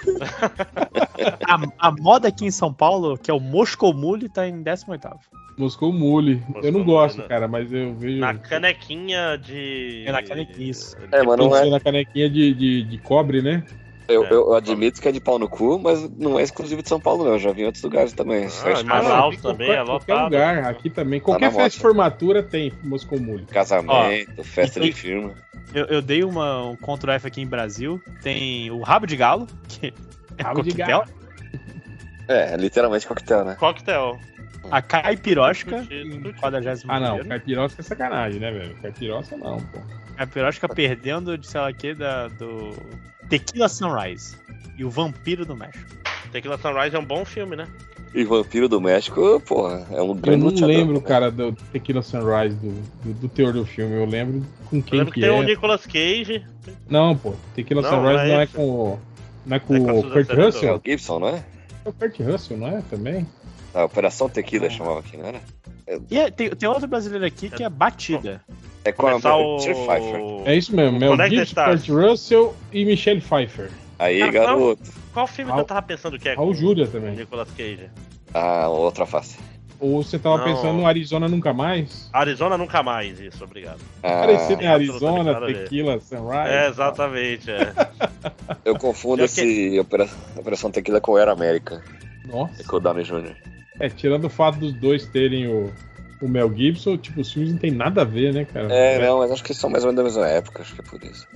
A, 1.46 1.88
a 1.88 1.92
moda 1.92 2.28
aqui 2.28 2.46
em 2.46 2.50
São 2.50 2.72
Paulo, 2.72 3.16
que 3.16 3.30
é 3.30 3.34
o 3.34 3.38
Moscow 3.38 3.92
Mule, 3.94 4.28
tá 4.28 4.48
em 4.48 4.62
18º. 4.62 5.18
Moscou 5.56 5.92
Mule. 5.92 6.36
Moscou 6.48 6.62
eu 6.62 6.72
não 6.72 6.80
Mule, 6.80 6.92
gosto, 6.92 7.18
né? 7.18 7.28
cara, 7.28 7.46
mas 7.46 7.72
eu 7.72 7.94
vejo. 7.94 8.18
Na 8.18 8.34
canequinha 8.34 9.36
de. 9.36 10.04
É 10.06 10.12
na 10.12 10.22
canequinha, 10.22 10.70
isso. 10.70 10.96
É, 11.12 11.22
mas 11.22 11.36
não 11.36 11.54
é. 11.54 11.68
na 11.68 11.78
canequinha 11.78 12.28
de, 12.28 12.54
de, 12.54 12.82
de 12.84 12.98
cobre, 12.98 13.42
né? 13.42 13.62
Eu, 14.12 14.24
É. 14.24 14.32
eu 14.32 14.54
admito 14.54 15.00
que 15.00 15.08
é 15.08 15.12
de 15.12 15.20
pau 15.20 15.38
no 15.38 15.48
cu, 15.48 15.78
mas 15.78 16.08
não 16.18 16.38
é 16.38 16.42
exclusivo 16.42 16.82
de 16.82 16.88
São 16.88 17.00
Paulo, 17.00 17.24
não. 17.24 17.32
Eu 17.32 17.38
já 17.38 17.52
vi 17.52 17.62
em 17.62 17.66
outros 17.66 17.82
lugares 17.82 18.12
também. 18.12 18.46
Ah, 18.46 18.82
Manaus 18.84 19.36
também 19.38 19.68
qualquer, 19.68 19.82
é 19.82 19.84
qualquer 19.84 20.12
lotado. 20.14 20.24
lugar, 20.24 20.64
aqui 20.64 20.90
também. 20.90 21.20
Qualquer 21.20 21.46
na 21.46 21.50
festa 21.52 21.70
de 21.76 21.82
formatura 21.82 22.42
tem 22.42 22.72
Moscou 22.82 23.18
Mule. 23.20 23.46
casamento, 23.46 24.42
festa 24.44 24.78
e 24.80 24.82
de 24.84 24.92
firma. 24.92 25.34
Eu, 25.74 25.86
eu 25.86 26.02
dei 26.02 26.22
uma, 26.24 26.66
um 26.66 26.76
Ctrl 26.76 27.12
F 27.12 27.26
aqui 27.26 27.40
em 27.40 27.46
Brasil. 27.46 28.00
Tem 28.22 28.70
o 28.70 28.80
rabo 28.82 29.06
de 29.06 29.16
galo, 29.16 29.46
que 29.68 29.92
é 30.38 30.42
Rabo 30.42 30.62
de 30.62 30.70
coquetel. 30.70 30.98
galo. 31.00 31.04
É, 32.28 32.56
literalmente 32.56 33.06
coquetel, 33.06 33.44
né? 33.44 33.56
Coquetel. 33.58 34.18
A 34.70 34.80
caipirosca, 34.80 35.80
Tuti, 35.82 35.94
em 35.94 36.20
tuti. 36.22 36.38
41 36.40 36.90
Ah, 36.90 37.00
não. 37.00 37.24
Caipirosca 37.24 37.82
é 37.82 37.84
sacanagem, 37.84 38.40
né, 38.40 38.50
velho? 38.52 38.74
Caipirosca 38.76 39.36
não, 39.36 39.56
pô. 39.58 39.80
Caipirosca 40.16 40.68
perdendo 40.68 41.36
de 41.36 41.46
sei 41.48 41.60
lá 41.60 41.68
o 41.70 41.74
que, 41.74 41.94
da, 41.94 42.28
do 42.28 42.70
Tequila 43.38 43.66
Sunrise. 43.68 44.36
E 44.76 44.84
o 44.84 44.90
Vampiro 44.90 45.46
do 45.46 45.56
México. 45.56 45.86
Tequila 46.30 46.58
Sunrise 46.58 46.94
é 46.94 46.98
um 46.98 47.04
bom 47.04 47.24
filme, 47.24 47.56
né? 47.56 47.66
E 48.14 48.24
Vampiro 48.24 48.68
do 48.68 48.78
México, 48.78 49.40
porra, 49.40 49.86
é 49.90 50.02
um 50.02 50.08
Eu 50.08 50.14
grande 50.14 50.38
não 50.42 50.46
lutador, 50.48 50.68
lembro, 50.68 50.94
né? 50.96 51.00
cara, 51.00 51.30
do 51.30 51.52
Tequila 51.72 52.02
Sunrise, 52.02 52.54
do, 52.56 52.72
do, 53.02 53.14
do 53.20 53.28
teor 53.30 53.54
do 53.54 53.64
filme. 53.64 53.94
Eu 53.96 54.04
lembro 54.04 54.44
com 54.68 54.76
Eu 54.76 54.82
quem 54.82 54.98
lembro 54.98 55.14
que, 55.14 55.20
que 55.20 55.26
tem 55.26 55.34
é. 55.34 55.40
o 55.40 55.42
Nicolas 55.42 55.86
Cage. 55.86 56.44
Não, 56.90 57.16
pô. 57.16 57.34
Tequila 57.54 57.80
Não, 57.80 57.88
Sunrise 57.88 58.16
não 58.16 58.22
é 58.22 58.28
não 58.34 58.40
é 58.42 58.46
com 58.46 58.68
o. 58.68 59.00
Não 59.46 59.56
é 59.56 59.60
com 59.60 59.74
É 59.76 59.80
com 59.80 59.98
o 59.98 60.02
Kurt 60.10 60.26
Sarandon. 60.26 60.42
É 60.42 60.46
Russell? 60.46 60.76
o 60.76 60.80
Gibson, 60.84 61.18
não 61.20 61.28
é? 61.28 61.44
É 61.84 61.88
o 61.88 61.92
Kurt 61.94 62.20
Russell, 62.20 62.56
não 62.58 62.68
é? 62.68 62.82
Também? 62.90 63.26
A 63.72 63.84
Operação 63.84 64.28
Tequila 64.28 64.66
Ah. 64.66 64.70
chamava 64.70 65.00
aqui, 65.00 65.16
não 65.16 65.24
era? 65.26 65.40
E 66.10 66.18
é- 66.18 66.30
tem, 66.30 66.50
tem 66.50 66.68
outro 66.68 66.86
brasileiro 66.86 67.24
aqui 67.24 67.48
que 67.48 67.64
é 67.64 67.68
Batida. 67.70 68.42
É 68.84 68.92
com 68.92 69.06
a 69.06 69.36
o. 69.36 69.56
Pfeiffer. 69.58 70.20
É 70.44 70.56
isso 70.56 70.74
mesmo, 70.74 70.96
O 70.96 71.00
Mel 71.00 71.16
Gibson, 71.28 71.42
Stars. 71.44 71.86
Kurt 71.86 71.88
Russell 72.04 72.56
e 72.72 72.84
Michelle 72.84 73.20
Pfeiffer. 73.20 73.70
Aí, 73.98 74.20
Ah, 74.22 74.26
não. 74.26 74.32
garoto. 74.32 74.90
Qual 75.12 75.26
filme 75.26 75.44
que 75.50 75.50
Raul- 75.52 75.60
eu 75.62 75.66
tava 75.66 75.82
pensando 75.82 76.18
que 76.18 76.28
é? 76.28 76.34
Raul 76.34 76.54
Júlia 76.54 76.84
o 76.86 76.88
também. 76.88 77.14
Nicolas 77.14 77.48
Cage. 77.56 77.88
Ah, 78.34 78.68
outra 78.68 79.06
face. 79.06 79.38
Ou 79.78 80.02
você 80.02 80.18
tava 80.18 80.38
Não. 80.38 80.44
pensando 80.44 80.74
no 80.78 80.86
Arizona 80.86 81.28
Nunca 81.28 81.52
Mais? 81.52 82.08
Arizona 82.12 82.56
nunca 82.56 82.82
mais, 82.84 83.18
isso, 83.20 83.42
obrigado. 83.42 83.80
Ah, 84.02 84.20
Parecia 84.20 84.54
em 84.54 84.58
tem 84.58 84.68
Arizona. 84.68 85.40
Tequila, 85.46 86.00
Sunrise. 86.00 86.48
É, 86.48 86.68
exatamente. 86.68 87.50
É. 87.50 87.72
eu 88.64 88.76
confundo 88.78 89.22
Eu 89.22 89.26
esse 89.26 89.78
Opera- 89.80 90.08
Operação 90.36 90.70
Tequila 90.70 91.00
com 91.00 91.18
Era 91.18 91.32
América. 91.32 91.82
É 92.24 92.28
Nossa. 92.28 92.64
com 92.64 92.76
o 92.76 92.80
Downey 92.80 93.04
Jr. 93.04 93.34
É, 93.80 93.88
tirando 93.88 94.26
o 94.26 94.30
fato 94.30 94.58
dos 94.58 94.72
dois 94.72 95.04
terem 95.06 95.48
o, 95.48 95.72
o 96.22 96.28
Mel 96.28 96.52
Gibson, 96.54 96.96
tipo, 96.96 97.20
os 97.20 97.32
filmes 97.32 97.52
não 97.52 97.58
tem 97.58 97.70
nada 97.70 98.02
a 98.02 98.04
ver, 98.04 98.32
né, 98.32 98.44
cara? 98.44 98.72
É, 98.72 99.04
não, 99.04 99.18
mas 99.18 99.30
acho 99.32 99.42
que 99.42 99.52
são 99.52 99.68
mais 99.68 99.84
ou 99.84 99.92
menos 99.92 100.14
da 100.14 100.22
mesma 100.22 100.32
época, 100.32 100.62
acho 100.62 100.74
que 100.74 100.80
é 100.80 100.84
por 100.84 101.02
isso. 101.02 101.26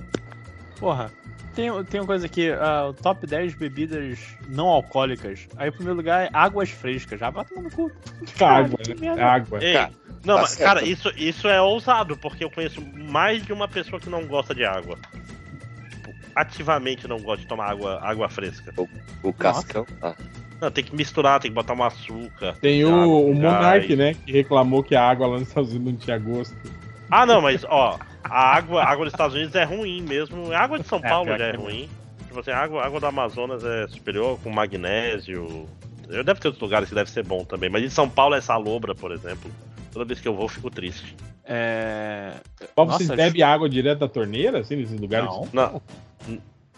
Porra, 0.79 1.11
tem, 1.57 1.71
tem 1.85 1.99
uma 1.99 2.05
coisa 2.05 2.25
aqui, 2.27 2.51
ah, 2.51 2.87
o 2.89 2.93
top 2.93 3.25
10 3.25 3.55
bebidas 3.55 4.19
não 4.47 4.67
alcoólicas. 4.67 5.47
Aí 5.57 5.69
o 5.69 5.73
primeiro 5.73 5.97
lugar 5.97 6.25
é 6.25 6.29
águas 6.31 6.69
frescas. 6.69 7.19
Já 7.19 7.31
bota 7.31 7.59
no 7.59 7.69
cu. 7.71 7.91
água, 8.39 8.77
que 8.77 8.93
né? 8.93 9.07
É 9.17 9.23
água. 9.23 9.63
Ei, 9.63 9.73
Cara, 9.73 9.91
não, 10.23 10.35
tá 10.35 10.41
mas, 10.41 10.51
certo. 10.51 10.67
cara, 10.67 10.85
isso, 10.85 11.09
isso 11.17 11.47
é 11.47 11.59
ousado, 11.59 12.15
porque 12.15 12.43
eu 12.43 12.51
conheço 12.51 12.79
mais 12.81 13.43
de 13.43 13.51
uma 13.51 13.67
pessoa 13.67 13.99
que 13.99 14.07
não 14.07 14.25
gosta 14.27 14.53
de 14.53 14.63
água. 14.63 14.99
Tipo, 15.89 16.13
ativamente 16.35 17.07
não 17.07 17.19
gosta 17.19 17.41
de 17.41 17.47
tomar 17.47 17.71
água, 17.71 17.99
água 18.03 18.29
fresca. 18.29 18.71
O 19.23 19.33
Cascão. 19.33 19.85
Ah, 20.01 20.15
Não, 20.59 20.71
tem 20.71 20.83
que 20.83 20.95
misturar, 20.95 21.39
tem 21.39 21.51
que 21.51 21.55
botar 21.55 21.73
um 21.73 21.83
açúcar. 21.83 22.55
Tem 22.59 22.83
o, 22.83 22.89
água 22.89 23.15
o 23.15 23.33
Monark, 23.33 23.95
né? 23.95 24.15
Que 24.25 24.31
reclamou 24.31 24.83
que 24.83 24.95
a 24.95 25.07
água 25.07 25.27
lá 25.27 25.39
nos 25.39 25.47
Estados 25.47 25.71
Unidos 25.71 25.93
não 25.93 25.99
tinha 25.99 26.17
gosto. 26.17 26.55
Ah, 27.09 27.25
não, 27.25 27.41
mas 27.41 27.63
ó, 27.69 27.99
a 28.23 28.55
água, 28.55 28.81
a 28.81 28.89
água 28.89 29.05
dos 29.05 29.13
Estados 29.13 29.35
Unidos 29.35 29.55
é 29.55 29.63
ruim 29.63 30.01
mesmo. 30.01 30.51
A 30.51 30.59
água 30.59 30.79
de 30.79 30.87
São 30.87 30.99
É, 30.99 31.09
Paulo 31.09 31.25
pior 31.25 31.39
já 31.39 31.45
é 31.45 31.49
é 31.49 31.55
ruim. 31.55 31.89
Tipo 32.27 32.39
assim, 32.39 32.51
a 32.51 32.57
água, 32.57 32.81
a 32.81 32.85
água 32.85 32.99
do 32.99 33.05
Amazonas 33.05 33.63
é 33.63 33.87
superior, 33.87 34.39
com 34.43 34.49
magnésio. 34.49 35.67
Eu 36.09 36.23
deve 36.23 36.39
ter 36.39 36.47
outros 36.47 36.61
lugares 36.61 36.89
que 36.89 36.95
deve 36.95 37.09
ser 37.09 37.23
bom 37.23 37.43
também. 37.45 37.69
Mas 37.69 37.83
em 37.83 37.89
São 37.89 38.09
Paulo 38.09 38.35
é 38.35 38.41
salobra, 38.41 38.95
por 38.95 39.11
exemplo. 39.11 39.51
Toda 39.91 40.05
vez 40.05 40.19
que 40.19 40.27
eu 40.27 40.33
vou, 40.33 40.45
eu 40.45 40.49
fico 40.49 40.69
triste. 40.69 41.15
É... 41.45 42.33
Mas 42.75 42.87
Nossa, 42.87 43.05
vocês 43.05 43.09
bebem 43.17 43.41
água 43.41 43.69
direto 43.69 43.99
da 43.99 44.07
torneira, 44.07 44.59
assim, 44.59 44.75
nesses 44.75 44.99
lugares? 44.99 45.29
Não. 45.29 45.47
Não. 45.53 45.81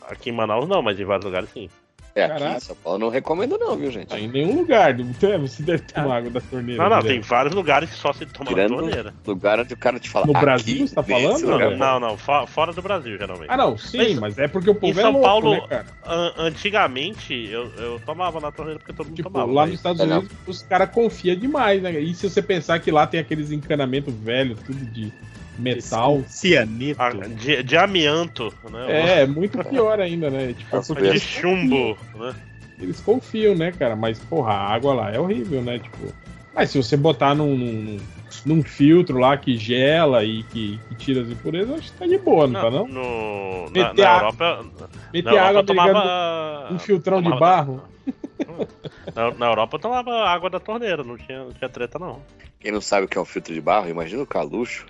Aqui 0.02 0.30
em 0.30 0.34
Manaus 0.34 0.68
não, 0.68 0.82
mas 0.82 1.00
em 1.00 1.06
vários 1.06 1.26
lugares 1.26 1.50
sim. 1.50 1.70
É, 2.16 2.24
aqui 2.26 2.34
Caraca. 2.40 2.58
em 2.58 2.60
São 2.60 2.76
Paulo 2.76 2.96
eu 2.98 3.00
não 3.00 3.10
recomendo 3.10 3.58
não, 3.58 3.78
viu, 3.78 3.92
gente? 3.92 4.14
Em 4.16 4.28
nenhum 4.28 4.58
lugar. 4.58 4.96
Você 5.42 5.62
deve 5.64 5.84
tomar 5.84 6.18
água 6.18 6.30
da 6.32 6.42
torneira. 6.42 6.82
Não, 6.84 6.90
não, 6.98 7.02
tem 7.04 7.22
vários 7.22 7.54
lugares 7.54 7.90
que 7.90 7.96
só 7.96 8.12
se 8.12 8.26
toma 8.26 8.50
na 8.50 8.56
Tirando 8.56 8.78
torneira. 8.80 9.14
lugar 9.26 9.60
onde 9.60 9.74
o 9.74 9.78
cara 9.78 10.00
te 10.00 10.10
fala. 10.10 10.26
No 10.26 10.32
aqui, 10.34 10.42
Brasil, 10.42 10.88
você 10.88 10.96
tá 10.96 11.04
falando, 11.04 11.48
Não, 11.48 11.78
não, 11.78 12.00
não, 12.00 12.18
fo- 12.18 12.48
fora 12.48 12.74
do 12.74 12.82
Brasil, 12.82 13.18
geralmente. 13.18 13.50
Ah, 13.50 13.58
não, 13.58 13.78
sim, 13.78 13.98
Mas- 13.98 14.20
mas, 14.20 14.38
é 14.40 14.48
porque 14.48 14.70
o 14.70 14.76
povo 14.76 14.98
em 14.98 15.00
é 15.00 15.04
São 15.04 15.12
louco, 15.12 15.26
Paulo- 15.28 15.52
né, 15.52 15.62
cara? 15.70 15.86
An- 16.06 16.34
Antigamente, 16.38 17.34
eu, 17.50 17.72
eu 17.78 18.00
tomava 18.06 18.40
na 18.40 18.52
torneira 18.52 18.80
porque 18.80 18.94
todo 18.94 19.08
mundo 19.08 19.16
Tipo, 19.16 19.30
tomava. 19.30 19.52
lá 19.52 19.62
mas- 19.62 19.70
nos 19.72 19.80
Estados 19.80 20.02
É. 20.02 20.04
Unidos 20.06 20.32
os 20.48 20.62
caras 20.64 20.90
confiam 20.92 21.36
demais, 21.36 21.82
né? 21.82 22.00
E 22.00 22.14
se 22.14 22.30
você 22.30 22.42
pensar 22.42 22.80
que 22.80 22.92
lá 22.92 23.06
tem 23.08 23.20
aqueles 23.20 23.52
encanamentos 23.52 24.14
velhos, 24.16 24.60
tudo 24.66 24.84
de 24.86 25.12
metal. 25.60 26.24
Cianeto. 26.28 27.02
Ah, 27.02 27.10
de, 27.12 27.64
de 27.64 27.78
amianto, 27.78 28.54
né? 28.72 28.86
É, 28.92 29.22
é 29.22 29.26
muito 29.28 29.58
pior 29.66 30.00
ainda, 30.00 30.30
né? 30.30 30.54
Tipo, 30.54 30.78
é 30.98 31.12
De 31.12 31.20
chumbo, 31.20 31.98
né? 32.16 32.34
eles 32.80 33.00
confiam, 33.02 33.54
né, 33.56 33.72
cara? 33.72 33.96
Mas, 33.96 34.20
porra, 34.20 34.54
a 34.54 34.74
água 34.74 34.94
lá 34.94 35.12
é 35.12 35.20
horrível, 35.20 35.62
né? 35.62 35.80
Tipo. 35.80 36.14
Mas 36.54 36.72
se 36.72 36.78
você 36.82 36.98
botar 36.98 37.36
num, 37.36 37.56
num, 37.56 37.98
num 38.46 38.64
filtro 38.64 39.18
lá 39.20 39.38
que 39.38 39.56
gela 39.58 40.24
e 40.26 40.44
que, 40.44 40.80
que 40.90 40.96
tira 40.96 41.22
as 41.22 41.30
impurezas, 41.30 41.78
acho 41.78 41.92
que 41.92 41.98
tá 42.00 42.08
de 42.08 42.18
boa, 42.18 42.48
não, 42.48 42.62
tá 42.62 42.72
não? 42.72 42.88
No, 42.88 43.66
na, 43.66 43.70
Meter 43.72 44.04
na 44.04 44.10
a- 44.12 44.16
Europa. 44.18 44.66
Meter 45.14 45.32
na 45.34 45.42
água 45.42 45.50
Europa 45.50 45.64
tomava. 45.66 46.74
um 46.74 46.80
filtrão 46.80 47.18
de 47.22 47.30
tomava- 47.30 47.40
barro. 47.46 47.84
Na, 49.16 49.32
na 49.32 49.46
Europa 49.48 49.76
eu 49.78 49.82
tomava 49.82 50.12
água 50.28 50.50
da 50.50 50.60
torneira, 50.60 51.04
não 51.04 51.18
tinha, 51.18 51.44
não 51.44 51.52
tinha 51.52 51.70
treta, 51.70 52.00
não. 52.00 52.22
Quem 52.60 52.72
não 52.72 52.82
sabe 52.82 53.06
o 53.06 53.08
que 53.10 53.18
é 53.18 53.22
um 53.22 53.26
filtro 53.26 53.54
de 53.54 53.62
barro, 53.62 53.90
imagina 53.90 54.22
o 54.24 54.28
calucho. 54.28 54.86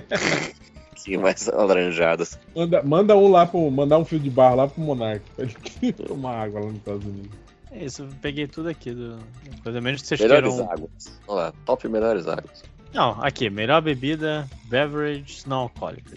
que 0.96 1.16
mais 1.16 1.48
alaranjadas. 1.48 2.38
Manda, 2.54 2.82
manda 2.82 3.16
um 3.16 3.30
lá 3.30 3.46
pro. 3.46 3.70
Mandar 3.70 3.98
um 3.98 4.04
fio 4.04 4.18
de 4.18 4.30
barro 4.30 4.56
lá 4.56 4.68
pro 4.68 4.80
Monark. 4.82 5.22
Pra 5.36 5.44
ele 5.44 5.92
tomar 6.06 6.42
água 6.42 6.60
lá 6.60 6.66
nos 6.66 6.76
Estados 6.76 7.04
Unidos. 7.06 7.30
É 7.70 7.84
isso, 7.84 8.02
eu 8.02 8.08
peguei 8.22 8.46
tudo 8.46 8.68
aqui. 8.68 8.92
Do... 8.92 9.18
Coisa 9.62 9.80
menos 9.80 10.02
vocês 10.02 10.20
Melhores 10.20 10.54
queiram. 10.54 10.70
águas. 10.72 11.20
Olha 11.28 11.40
lá, 11.42 11.52
top 11.64 11.88
melhores 11.88 12.26
águas. 12.26 12.64
Não, 12.94 13.22
aqui, 13.22 13.50
melhor 13.50 13.82
bebida, 13.82 14.48
beverage 14.64 15.42
não 15.46 15.58
alcoólica. 15.58 16.16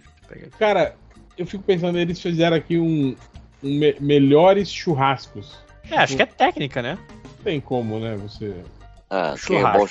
Cara, 0.57 0.95
eu 1.37 1.45
fico 1.45 1.63
pensando, 1.63 1.97
eles 1.97 2.21
fizeram 2.21 2.55
aqui 2.55 2.77
um. 2.77 3.15
um 3.63 3.77
me- 3.79 3.95
melhores 3.99 4.71
churrascos. 4.71 5.57
É, 5.89 5.97
acho 5.97 6.15
que 6.15 6.21
é 6.21 6.25
técnica, 6.25 6.81
né? 6.81 6.97
Não 7.23 7.43
tem 7.43 7.59
como, 7.59 7.99
né? 7.99 8.15
Você. 8.17 8.55
Ah, 9.09 9.33
quem 9.45 9.57
é 9.57 9.71
bom 9.71 9.87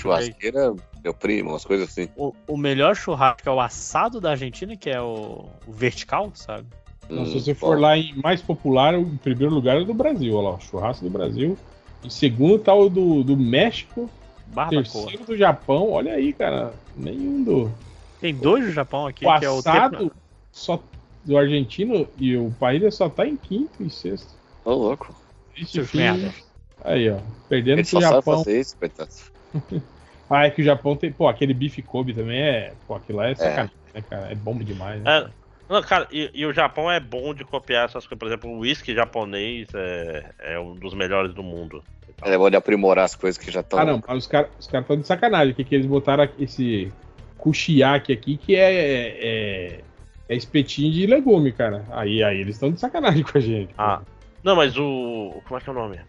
meu 1.02 1.14
primo, 1.14 1.50
umas 1.50 1.64
coisas 1.64 1.88
assim. 1.88 2.08
O, 2.16 2.34
o 2.46 2.56
melhor 2.56 2.94
churrasco 2.96 3.48
é 3.48 3.52
o 3.52 3.60
assado 3.60 4.20
da 4.20 4.30
Argentina, 4.30 4.76
que 4.76 4.90
é 4.90 5.00
o, 5.00 5.46
o 5.66 5.72
vertical, 5.72 6.30
sabe? 6.34 6.66
Então, 7.04 7.24
se 7.26 7.36
Hum, 7.36 7.40
você 7.40 7.54
bom. 7.54 7.60
for 7.60 7.80
lá 7.80 7.96
em 7.96 8.14
mais 8.22 8.42
popular, 8.42 8.94
o 8.98 9.16
primeiro 9.18 9.54
lugar 9.54 9.80
é 9.80 9.84
do 9.84 9.94
Brasil, 9.94 10.34
olha 10.34 10.50
lá, 10.50 10.54
o 10.56 10.60
churrasco 10.60 11.04
do 11.04 11.10
Brasil. 11.10 11.56
Em 12.04 12.10
segundo 12.10 12.58
tá 12.58 12.74
o 12.74 12.88
do, 12.88 13.22
do 13.24 13.36
México. 13.36 14.10
Barbacoa. 14.46 14.82
Terceiro 14.82 15.24
do 15.24 15.36
Japão, 15.36 15.90
olha 15.90 16.12
aí, 16.14 16.32
cara. 16.32 16.72
Nenhum 16.96 17.42
do. 17.42 17.72
Tem 18.20 18.34
dois 18.34 18.64
do 18.64 18.72
Japão 18.72 19.06
aqui, 19.06 19.26
o 19.26 19.38
que 19.38 19.44
é 19.44 19.50
o 19.50 19.58
assado 19.58 19.96
tempo- 19.96 20.12
só 20.52 20.82
do 21.24 21.36
argentino 21.36 22.08
e 22.18 22.36
o 22.36 22.50
país 22.58 22.94
só 22.94 23.08
tá 23.08 23.26
em 23.26 23.36
quinto 23.36 23.82
e 23.82 23.90
sexto. 23.90 24.32
Ô, 24.64 24.72
louco. 24.72 25.14
Triste 25.54 25.82
fim. 25.84 25.98
merda. 25.98 26.32
Aí, 26.84 27.10
ó. 27.10 27.18
Perdendo 27.48 27.78
Ele 27.78 27.82
pro 27.88 27.90
só 27.90 28.00
sabe 28.00 28.14
Japão. 28.16 28.38
fazer 28.38 28.60
isso, 28.60 28.76
coitado. 28.76 29.10
Ah, 30.30 30.46
é 30.46 30.50
que 30.50 30.60
o 30.60 30.64
Japão 30.64 30.96
tem. 30.96 31.10
Pô, 31.10 31.28
aquele 31.28 31.54
bife 31.54 31.82
Kobe 31.82 32.12
também 32.12 32.40
é. 32.40 32.72
Pô, 32.86 32.94
aquilo 32.94 33.18
lá 33.18 33.28
é 33.28 33.34
sacanagem, 33.34 33.70
né, 33.94 34.02
cara? 34.08 34.30
É 34.30 34.34
bom 34.34 34.56
demais, 34.58 35.02
né? 35.02 35.18
É, 35.18 35.28
não, 35.68 35.82
cara, 35.82 36.08
e, 36.10 36.30
e 36.34 36.46
o 36.46 36.52
Japão 36.52 36.90
é 36.90 36.98
bom 36.98 37.34
de 37.34 37.44
copiar 37.44 37.84
essas 37.84 38.06
coisas. 38.06 38.18
Por 38.18 38.26
exemplo, 38.26 38.50
o 38.50 38.60
whisky 38.60 38.94
japonês 38.94 39.68
é, 39.74 40.30
é 40.38 40.58
um 40.58 40.74
dos 40.74 40.94
melhores 40.94 41.34
do 41.34 41.42
mundo. 41.42 41.82
É 42.22 42.36
bom 42.36 42.48
de 42.48 42.56
aprimorar 42.56 43.04
as 43.04 43.14
coisas 43.14 43.38
que 43.38 43.50
já 43.50 43.60
estão. 43.60 43.78
Ah, 43.78 43.84
não, 43.84 44.02
mas 44.06 44.18
os 44.18 44.26
caras 44.26 44.50
os 44.58 44.66
cara 44.66 44.82
estão 44.82 44.96
de 44.96 45.06
sacanagem, 45.06 45.54
que, 45.54 45.62
que 45.62 45.74
eles 45.74 45.86
botaram 45.86 46.28
esse 46.38 46.90
kushiyaki 47.36 48.12
aqui, 48.12 48.36
que 48.36 48.56
é, 48.56 48.72
é, 49.20 49.80
é 50.28 50.36
espetinho 50.36 50.92
de 50.92 51.06
legume, 51.06 51.52
cara. 51.52 51.84
Aí, 51.90 52.22
aí 52.22 52.40
eles 52.40 52.56
estão 52.56 52.72
de 52.72 52.80
sacanagem 52.80 53.22
com 53.24 53.36
a 53.36 53.40
gente. 53.40 53.72
Ah. 53.76 54.00
Não, 54.42 54.56
mas 54.56 54.76
o. 54.76 55.40
Como 55.46 55.58
é 55.58 55.60
que 55.60 55.68
é 55.68 55.72
o 55.72 55.74
nome? 55.74 56.00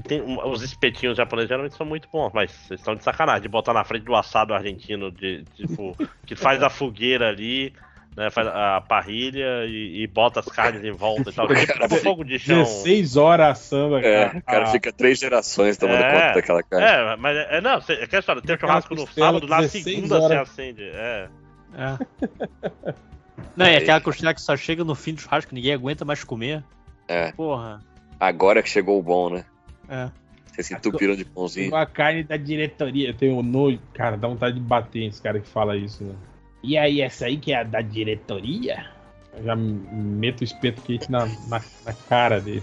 Tem, 0.00 0.22
os 0.22 0.62
espetinhos 0.62 1.16
japoneses 1.16 1.48
geralmente 1.48 1.76
são 1.76 1.84
muito 1.86 2.08
bons, 2.10 2.30
mas 2.32 2.50
vocês 2.50 2.80
estão 2.80 2.94
de 2.94 3.04
sacanagem 3.04 3.42
de 3.42 3.48
botar 3.48 3.72
na 3.74 3.84
frente 3.84 4.04
do 4.04 4.14
assado 4.16 4.54
argentino, 4.54 5.10
de, 5.10 5.44
tipo, 5.54 5.96
que 6.26 6.34
faz 6.34 6.62
a 6.62 6.70
fogueira 6.70 7.28
ali, 7.28 7.74
né? 8.16 8.30
Faz 8.30 8.46
a 8.48 8.80
parrilha 8.80 9.64
e, 9.66 10.02
e 10.02 10.06
bota 10.06 10.40
as 10.40 10.46
carnes 10.46 10.82
em 10.84 10.92
volta 10.92 11.30
e 11.30 11.32
tal. 11.32 11.46
Tipo, 11.46 11.72
tipo 11.78 11.96
fogo 11.96 12.24
de 12.24 12.38
chão. 12.38 12.58
16 12.62 13.16
horas 13.16 13.48
assando 13.48 13.96
a 13.96 14.00
É, 14.00 14.26
cara. 14.26 14.38
o 14.38 14.42
cara 14.42 14.62
Ah, 14.64 14.66
fica 14.72 14.92
três 14.92 15.18
gerações 15.18 15.76
tomando 15.76 16.02
É, 16.02 16.10
conta 16.12 16.34
daquela 16.34 16.62
carne. 16.62 16.86
É, 16.86 17.16
mas 17.16 17.36
é, 17.36 17.60
não, 17.60 17.80
cê- 17.80 17.94
é 17.94 18.04
aquela 18.04 18.20
história, 18.20 18.40
tem 18.42 18.54
o 18.56 18.58
churrasco 18.60 18.94
no 18.94 19.06
sábado, 19.06 19.46
na 19.46 19.56
16 19.60 19.84
segunda 19.84 20.08
você 20.20 20.24
horas. 20.24 20.50
acende. 20.50 20.82
É. 20.84 21.28
É. 21.74 22.92
Não, 23.56 23.66
é 23.66 23.76
aquela 23.76 24.00
costela 24.00 24.32
que 24.32 24.40
só 24.40 24.56
chega 24.56 24.84
no 24.84 24.94
fim 24.94 25.14
do 25.14 25.20
churrasco, 25.20 25.54
ninguém 25.54 25.74
aguenta 25.74 26.04
mais 26.04 26.24
comer. 26.24 26.62
É. 27.08 27.32
Porra. 27.32 27.80
Agora 28.18 28.62
que 28.62 28.68
chegou 28.68 28.98
o 28.98 29.02
bom, 29.02 29.28
né? 29.30 29.44
É. 29.88 30.10
Vocês 30.52 30.66
se 30.66 30.74
entupiram 30.74 31.16
de 31.16 31.24
pãozinho. 31.24 31.74
a 31.74 31.86
carne 31.86 32.22
da 32.22 32.36
diretoria. 32.36 33.08
Eu 33.08 33.14
tenho 33.14 33.42
nojo. 33.42 33.80
Cara, 33.94 34.16
dá 34.16 34.28
vontade 34.28 34.56
de 34.56 34.60
bater 34.60 35.04
esse 35.04 35.20
cara 35.20 35.40
que 35.40 35.48
fala 35.48 35.76
isso, 35.76 36.04
né? 36.04 36.14
E 36.62 36.76
aí, 36.76 37.00
essa 37.00 37.26
aí 37.26 37.38
que 37.38 37.52
é 37.52 37.60
a 37.60 37.62
da 37.64 37.80
diretoria? 37.80 38.86
Eu 39.34 39.44
já 39.44 39.56
meto 39.56 40.42
o 40.42 40.44
espeto 40.44 40.82
quente 40.82 41.10
na, 41.10 41.26
na, 41.48 41.62
na 41.84 41.92
cara 42.08 42.38
dele. 42.40 42.62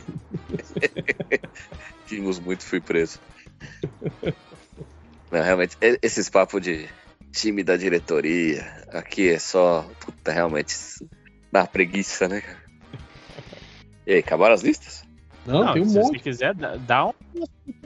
Vimos 2.06 2.40
muito, 2.40 2.64
fui 2.64 2.80
preso. 2.80 3.20
Não, 5.32 5.44
realmente, 5.44 5.76
esses 6.02 6.30
papos 6.30 6.62
de 6.62 6.88
time 7.32 7.64
da 7.64 7.76
diretoria, 7.76 8.62
aqui 8.90 9.30
é 9.30 9.40
só. 9.40 9.90
Puta, 10.00 10.32
realmente. 10.32 10.76
Dá 11.52 11.66
preguiça, 11.66 12.28
né, 12.28 12.41
cara? 12.41 12.64
E 14.06 14.14
aí, 14.14 14.20
acabaram 14.20 14.54
as 14.54 14.62
listas? 14.62 15.09
Não, 15.50 15.74
tem 15.74 15.82
um 15.82 15.86
se 15.86 15.98
monte. 15.98 16.18
você 16.18 16.20
quiser, 16.20 16.54
dá, 16.54 17.08
um 17.08 17.14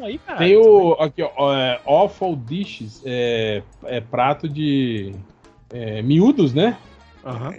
aí, 0.04 0.18
cara. 0.20 0.40
Tem 0.40 0.58
o. 0.58 0.94
Aqui, 0.94 1.22
ó. 1.22 1.56
É, 1.56 1.82
awful 1.86 2.36
dishes. 2.36 3.02
É, 3.06 3.64
é 3.84 4.02
prato 4.02 4.50
de. 4.50 5.16
É, 5.72 6.02
miúdos, 6.02 6.54
né? 6.54 6.78
Aham. 7.26 7.54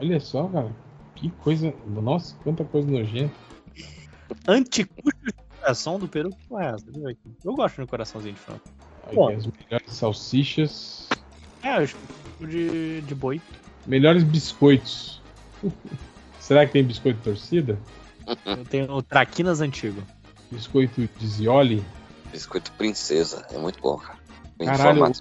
Olha 0.00 0.18
só, 0.20 0.44
cara. 0.48 0.70
Que 1.14 1.30
coisa. 1.30 1.72
Nossa, 1.86 2.34
quanta 2.42 2.64
coisa 2.64 2.90
nojenta. 2.90 3.34
Anticucho 4.48 5.16
de 5.24 5.32
coração 5.60 5.98
do 5.98 6.08
Peru. 6.08 6.30
Que 6.30 6.48
porra 6.48 6.64
é 6.64 6.68
essa? 6.70 6.86
Deixa 6.90 7.16
eu 7.44 7.54
gosto 7.54 7.80
de 7.80 7.86
coraçãozinho 7.86 8.34
de 8.34 8.40
frango. 8.40 8.60
Aqui, 9.06 9.14
Bom. 9.14 9.28
as 9.28 9.46
melhores 9.46 9.92
salsichas. 9.92 11.08
É, 11.62 11.82
eu 11.82 12.46
de, 12.46 13.00
de 13.02 13.14
boi. 13.14 13.40
Melhores 13.86 14.22
biscoitos. 14.22 15.20
Será 16.40 16.66
que 16.66 16.72
tem 16.72 16.84
biscoito 16.84 17.20
torcida? 17.22 17.78
Eu 18.46 18.64
tenho 18.64 18.92
o 18.92 19.02
Traquinas 19.02 19.60
antigo. 19.60 20.02
Biscoito 20.50 21.08
de 21.18 21.26
Zioli? 21.26 21.84
Biscoito 22.30 22.72
Princesa, 22.72 23.46
é 23.52 23.58
muito 23.58 23.80
bom, 23.80 23.96
cara. 23.96 24.18
Bem 24.58 24.68
Caralho. 24.68 25.12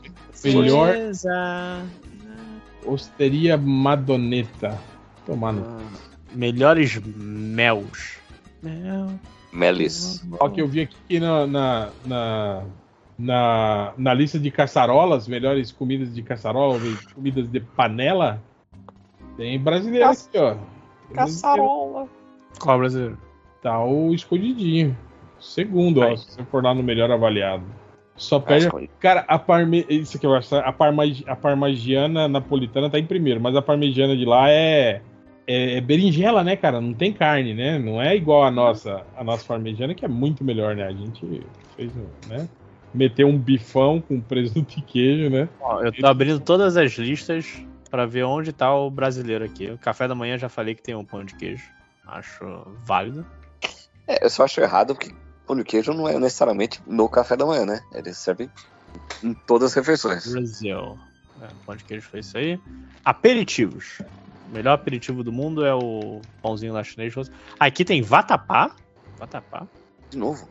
Melhor 0.44 0.94
Beleza. 0.94 1.86
Osteria 2.86 3.58
Madoneta. 3.58 4.80
Tomar 5.26 5.54
no. 5.54 5.82
Melhores 6.34 7.00
mels. 7.04 8.18
Mel. 8.62 9.20
Melis. 9.52 10.26
Ó, 10.40 10.50
que 10.50 10.62
eu 10.62 10.68
vi 10.68 10.82
aqui 10.82 11.20
na, 11.20 11.46
na, 11.46 11.90
na, 12.06 12.64
na, 13.18 13.94
na 13.96 14.14
lista 14.14 14.40
de 14.40 14.50
caçarolas, 14.50 15.28
melhores 15.28 15.72
comidas 15.72 16.14
de 16.14 16.24
caçarola, 16.24 16.80
comidas 17.14 17.48
de 17.48 17.60
panela, 17.60 18.42
tem 19.38 19.60
brasileiro 19.60 20.08
Caça- 20.08 20.28
aqui, 20.28 20.38
ó. 20.40 20.56
Tem 20.56 21.16
brasileiro. 21.16 22.10
Qual 22.60 22.78
brasileiro? 22.78 23.18
Tá 23.62 23.84
o 23.84 24.14
escondidinho. 24.14 24.96
Segundo, 25.40 26.02
ó, 26.02 26.16
se 26.16 26.32
você 26.32 26.44
for 26.46 26.64
lá 26.64 26.74
no 26.74 26.84
melhor 26.84 27.12
avaliado. 27.12 27.64
Só 28.16 28.40
perde. 28.40 28.68
Acho 28.68 28.78
que- 28.78 28.90
Cara, 29.00 29.26
a 29.28 29.40
parme... 29.40 29.86
Isso 29.90 30.18
aqui 30.18 30.26
eu 30.26 30.34
acho. 30.36 30.56
A, 30.56 30.72
parma... 30.72 31.04
a 31.28 31.36
parmegiana 31.36 32.28
napolitana 32.28 32.90
tá 32.90 33.00
em 33.00 33.06
primeiro, 33.06 33.42
mas 33.42 33.56
a 33.56 33.62
parmegiana 33.62 34.16
de 34.16 34.24
lá 34.24 34.50
é... 34.50 35.02
é. 35.48 35.78
é 35.78 35.82
berinjela, 35.82 36.44
né, 36.44 36.56
cara? 36.56 36.80
Não 36.80 36.94
tem 36.94 37.12
carne, 37.12 37.54
né? 37.54 37.80
Não 37.80 38.02
é 38.02 38.16
igual 38.16 38.44
a 38.44 38.52
nossa, 38.52 39.04
a 39.18 39.24
nossa 39.24 39.46
parmegiana, 39.46 39.94
que 39.94 40.06
é 40.06 40.08
muito 40.08 40.44
melhor, 40.44 40.76
né? 40.76 40.84
A 40.84 40.92
gente 40.92 41.42
fez, 41.76 41.92
né? 42.28 42.48
Meteu 42.94 43.28
um 43.28 43.38
bifão 43.38 44.00
com 44.00 44.22
presunto 44.22 44.78
e 44.78 44.82
queijo, 44.82 45.30
né? 45.30 45.50
Ó, 45.60 45.82
eu 45.82 45.92
tô 45.92 46.06
abrindo 46.06 46.40
todas 46.40 46.78
as 46.78 46.92
listas. 46.98 47.66
pra 47.90 48.06
ver 48.06 48.24
onde 48.24 48.54
tá 48.54 48.74
o 48.76 48.90
brasileiro 48.90 49.44
aqui. 49.44 49.70
O 49.72 49.78
café 49.78 50.08
da 50.08 50.16
manhã 50.16 50.38
já 50.38 50.48
falei 50.50 50.76
que 50.76 50.84
tem 50.84 50.96
um 50.96 51.04
pão 51.04 51.24
de 51.26 51.36
queijo. 51.36 51.64
Acho 52.06 52.46
válido. 52.86 53.26
É, 54.08 54.26
eu 54.26 54.30
só 54.30 54.44
acho 54.44 54.60
errado 54.62 54.94
porque 54.96 55.14
pão 55.48 55.56
de 55.56 55.64
queijo 55.64 55.94
não 55.94 56.08
é 56.08 56.20
necessariamente 56.20 56.82
no 56.86 57.08
café 57.08 57.36
da 57.38 57.46
manhã, 57.46 57.66
né? 57.66 57.82
Ele 57.94 58.14
serve 58.14 58.50
em 59.24 59.34
todas 59.34 59.72
as 59.72 59.76
refeições. 59.76 60.28
Brasil. 60.32 61.00
É, 61.42 61.48
pão 61.66 61.76
de 61.76 61.84
queijo 61.84 62.08
foi 62.10 62.20
isso 62.20 62.38
aí. 62.38 62.60
Aperitivos. 63.06 64.00
O 64.50 64.54
melhor 64.54 64.74
aperitivo 64.74 65.24
do 65.24 65.32
mundo 65.32 65.66
é 65.66 65.74
o 65.74 66.22
pãozinho 66.42 66.74
lá 66.74 66.84
chinês. 66.84 67.14
Aqui 67.60 67.84
tem 67.86 68.02
vatapá. 68.02 68.76
Vatapá. 69.18 69.66
De 70.10 70.18
novo. 70.18 70.48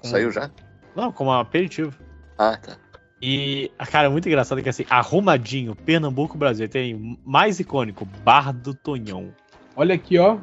Com- 0.00 0.08
Saiu 0.08 0.30
já? 0.30 0.50
Não, 0.94 1.12
como 1.12 1.32
aperitivo. 1.32 1.94
Ah, 2.36 2.56
tá. 2.56 2.76
E, 3.22 3.70
a 3.78 3.86
cara, 3.86 4.06
é 4.06 4.10
muito 4.10 4.26
engraçado 4.28 4.62
que 4.62 4.68
assim, 4.68 4.84
arrumadinho, 4.88 5.74
Pernambuco, 5.76 6.36
Brasil. 6.38 6.68
Tem 6.68 7.18
mais 7.24 7.60
icônico, 7.60 8.04
Bar 8.24 8.52
do 8.52 8.74
Tonhão. 8.74 9.32
Olha 9.80 9.94
aqui, 9.94 10.18
ó. 10.18 10.36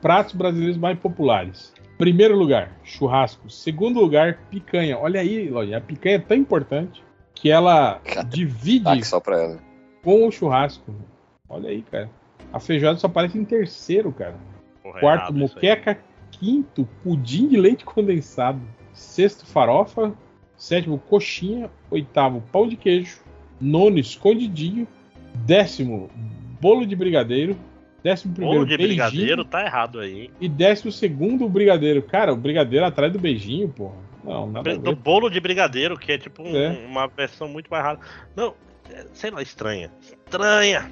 Pratos 0.00 0.34
brasileiros 0.34 0.76
mais 0.76 0.96
populares. 0.96 1.74
Primeiro 1.98 2.36
lugar, 2.38 2.70
churrasco. 2.84 3.50
Segundo 3.50 3.98
lugar, 3.98 4.38
picanha. 4.48 4.96
Olha 4.96 5.20
aí, 5.20 5.48
Lojinha, 5.48 5.78
a 5.78 5.80
picanha 5.80 6.14
é 6.14 6.18
tão 6.20 6.36
importante 6.36 7.02
que 7.34 7.50
ela 7.50 7.98
Cara, 8.04 8.22
divide 8.22 8.84
Tá 8.84 9.02
só 9.02 9.18
pra 9.18 9.42
ela. 9.42 9.58
com 10.04 10.28
o 10.28 10.30
churrasco. 10.30 10.94
Olha 11.48 11.70
aí, 11.70 11.82
cara. 11.82 12.08
A 12.52 12.60
feijoada 12.60 12.96
só 12.96 13.08
aparece 13.08 13.36
em 13.36 13.44
terceiro, 13.44 14.12
cara. 14.12 14.36
Porra, 14.80 15.00
Quarto, 15.00 15.20
errado 15.22 15.36
isso 15.44 15.44
aí. 15.44 15.54
moqueca. 15.54 15.98
Quinto, 16.30 16.88
pudim 17.02 17.48
de 17.48 17.56
leite 17.56 17.84
condensado. 17.84 18.60
Sexto, 18.92 19.44
farofa. 19.44 20.12
Sétimo, 20.56 20.98
coxinha. 21.00 21.68
Oitavo, 21.90 22.44
pão 22.52 22.68
de 22.68 22.76
queijo. 22.76 23.18
Nono, 23.60 23.98
escondidinho. 23.98 24.86
Décimo, 25.34 26.08
bolo 26.60 26.86
de 26.86 26.94
brigadeiro. 26.94 27.56
Décimo 28.04 28.34
primeiro, 28.34 28.58
Bolo 28.58 28.68
de 28.68 28.76
beijinho. 28.76 28.96
brigadeiro 29.02 29.44
tá 29.46 29.64
errado 29.64 29.98
aí, 29.98 30.20
hein? 30.24 30.30
E 30.38 30.46
décimo 30.48 30.92
segundo, 30.92 31.46
o 31.46 31.48
brigadeiro. 31.48 32.02
Cara, 32.02 32.32
o 32.32 32.36
brigadeiro 32.36 32.84
atrás 32.84 33.10
do 33.12 33.18
beijinho, 33.18 33.68
porra. 33.70 33.94
Não, 34.22 34.46
nada 34.46 34.70
a 34.70 34.74
Do 34.76 34.90
ver. 34.90 34.94
bolo 34.96 35.30
de 35.30 35.40
brigadeiro, 35.40 35.98
que 35.98 36.12
é 36.12 36.18
tipo 36.18 36.42
um- 36.42 36.54
É. 36.54 36.68
uma 36.86 37.06
versão 37.08 37.48
muito 37.48 37.68
mais 37.70 37.82
rara. 37.82 37.98
Não, 38.36 38.54
é, 38.90 39.06
sei 39.14 39.30
lá, 39.30 39.40
estranha. 39.42 39.90
Estranha. 40.00 40.82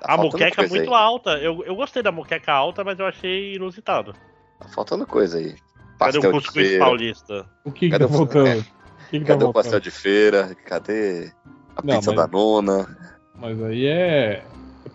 Tá 0.00 0.14
a 0.14 0.16
faltando 0.16 0.22
moqueca 0.32 0.62
é 0.64 0.68
muito 0.68 0.94
aí. 0.94 1.00
alta. 1.00 1.30
Eu, 1.38 1.64
eu 1.64 1.74
gostei 1.74 2.02
da 2.02 2.12
moqueca 2.12 2.52
alta, 2.52 2.82
mas 2.84 2.98
eu 3.00 3.06
achei 3.06 3.54
inusitado. 3.56 4.14
Tá 4.60 4.68
faltando 4.68 5.04
coisa 5.06 5.38
aí. 5.38 5.54
Cadê 5.98 6.12
Pastel 6.18 6.20
o 6.20 6.24
de 6.24 6.30
cuscuz 6.30 6.68
feira. 6.68 6.84
paulista? 6.84 7.46
O 7.64 7.72
que, 7.72 7.80
que 7.86 7.90
Cadê 7.90 8.04
tá 8.06 8.10
o- 8.10 8.16
voltando? 8.16 8.60
O 8.60 8.64
que, 9.10 9.18
que 9.18 9.20
tá 9.20 9.26
Cadê 9.26 9.34
o 9.34 9.46
voltando? 9.46 9.52
pastel 9.52 9.80
de 9.80 9.90
feira? 9.90 10.56
Cadê 10.64 11.32
a 11.76 11.82
Não, 11.82 11.96
pizza 11.96 12.12
mas- 12.12 12.16
da 12.16 12.26
nona? 12.28 12.96
Mas 13.34 13.62
aí 13.62 13.86
é 13.86 14.42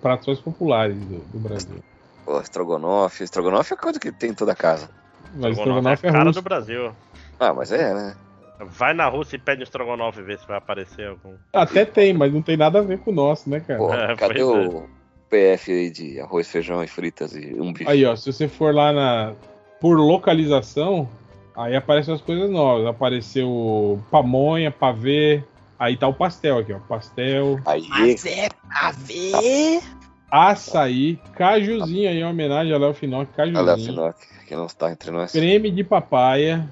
pratos 0.05 0.27
mais 0.27 0.39
populares 0.39 0.95
do, 0.95 1.17
do 1.33 1.39
Brasil. 1.39 1.79
Pô, 2.23 2.39
estrogonofe. 2.39 3.23
Estrogonofe 3.23 3.73
é 3.73 3.77
coisa 3.77 3.99
que 3.99 4.11
tem 4.11 4.29
em 4.29 4.33
toda 4.35 4.53
casa. 4.53 4.87
Mas 5.33 5.57
Estrogonofe 5.57 6.05
estrogonofe 6.05 6.05
é 6.05 6.07
é 6.07 6.09
a 6.09 6.13
cara 6.13 6.25
russo. 6.25 6.39
do 6.39 6.43
Brasil. 6.43 6.91
Ah, 7.39 7.53
mas 7.53 7.71
é, 7.71 7.91
né? 7.91 8.15
Vai 8.59 8.93
na 8.93 9.07
Rússia 9.07 9.35
e 9.35 9.39
pede 9.39 9.61
um 9.61 9.63
estrogonofe 9.63 10.19
e 10.19 10.23
vê 10.23 10.37
se 10.37 10.45
vai 10.47 10.57
aparecer 10.57 11.07
algum. 11.07 11.33
Até 11.51 11.85
tem, 11.85 12.13
mas 12.13 12.31
não 12.31 12.43
tem 12.43 12.55
nada 12.55 12.77
a 12.79 12.81
ver 12.83 12.99
com 12.99 13.09
o 13.09 13.13
nosso, 13.15 13.49
né, 13.49 13.59
cara? 13.59 13.79
Pô, 13.79 13.93
É, 13.93 14.15
cadê 14.15 14.43
pois 14.43 14.47
o 14.47 14.83
PF 15.27 15.71
aí 15.71 15.89
de 15.89 16.19
arroz, 16.19 16.47
feijão 16.51 16.83
e 16.83 16.87
fritas 16.87 17.33
e 17.35 17.55
um 17.59 17.73
bife? 17.73 17.89
Aí, 17.89 18.05
ó, 18.05 18.15
se 18.15 18.31
você 18.31 18.47
for 18.47 18.73
lá 18.75 18.93
na 18.93 19.33
por 19.81 19.97
localização, 19.97 21.09
aí 21.57 21.75
aparecem 21.75 22.13
as 22.13 22.21
coisas 22.21 22.47
novas. 22.49 22.85
Apareceu 22.85 23.99
pamonha, 24.11 24.69
pavê, 24.71 25.43
aí 25.85 25.97
tá 25.97 26.07
o 26.07 26.13
pastel 26.13 26.57
aqui, 26.57 26.73
ó. 26.73 26.79
Pastel, 26.79 27.59
Aí, 27.65 27.85
é 28.25 28.49
pra 28.49 28.91
ver. 28.91 29.81
açaí, 30.29 31.19
cajuzinho 31.35 32.09
aí, 32.09 32.19
em 32.19 32.25
homenagem 32.25 32.73
a 32.73 32.77
Léo 32.77 32.93
Finoc, 32.93 33.29
a 33.29 33.35
cajuzinho. 33.35 33.85
Finoc, 33.85 34.15
que 34.47 34.55
não 34.55 34.65
está 34.65 34.91
entre 34.91 35.11
nós. 35.11 35.31
Creme 35.31 35.71
de 35.71 35.83
papaya, 35.83 36.67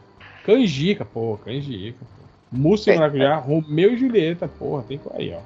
canjica, 0.45 1.05
pô, 1.05 1.37
canjica. 1.43 1.97
Pô. 1.99 2.23
Mousse 2.51 2.91
de 2.91 2.97
maracujá, 2.97 3.35
Romeu 3.37 3.93
e 3.93 3.97
Julieta, 3.97 4.47
porra, 4.47 4.83
tem 4.83 4.97
que 4.99 5.09
aí, 5.15 5.33
ó. 5.33 5.39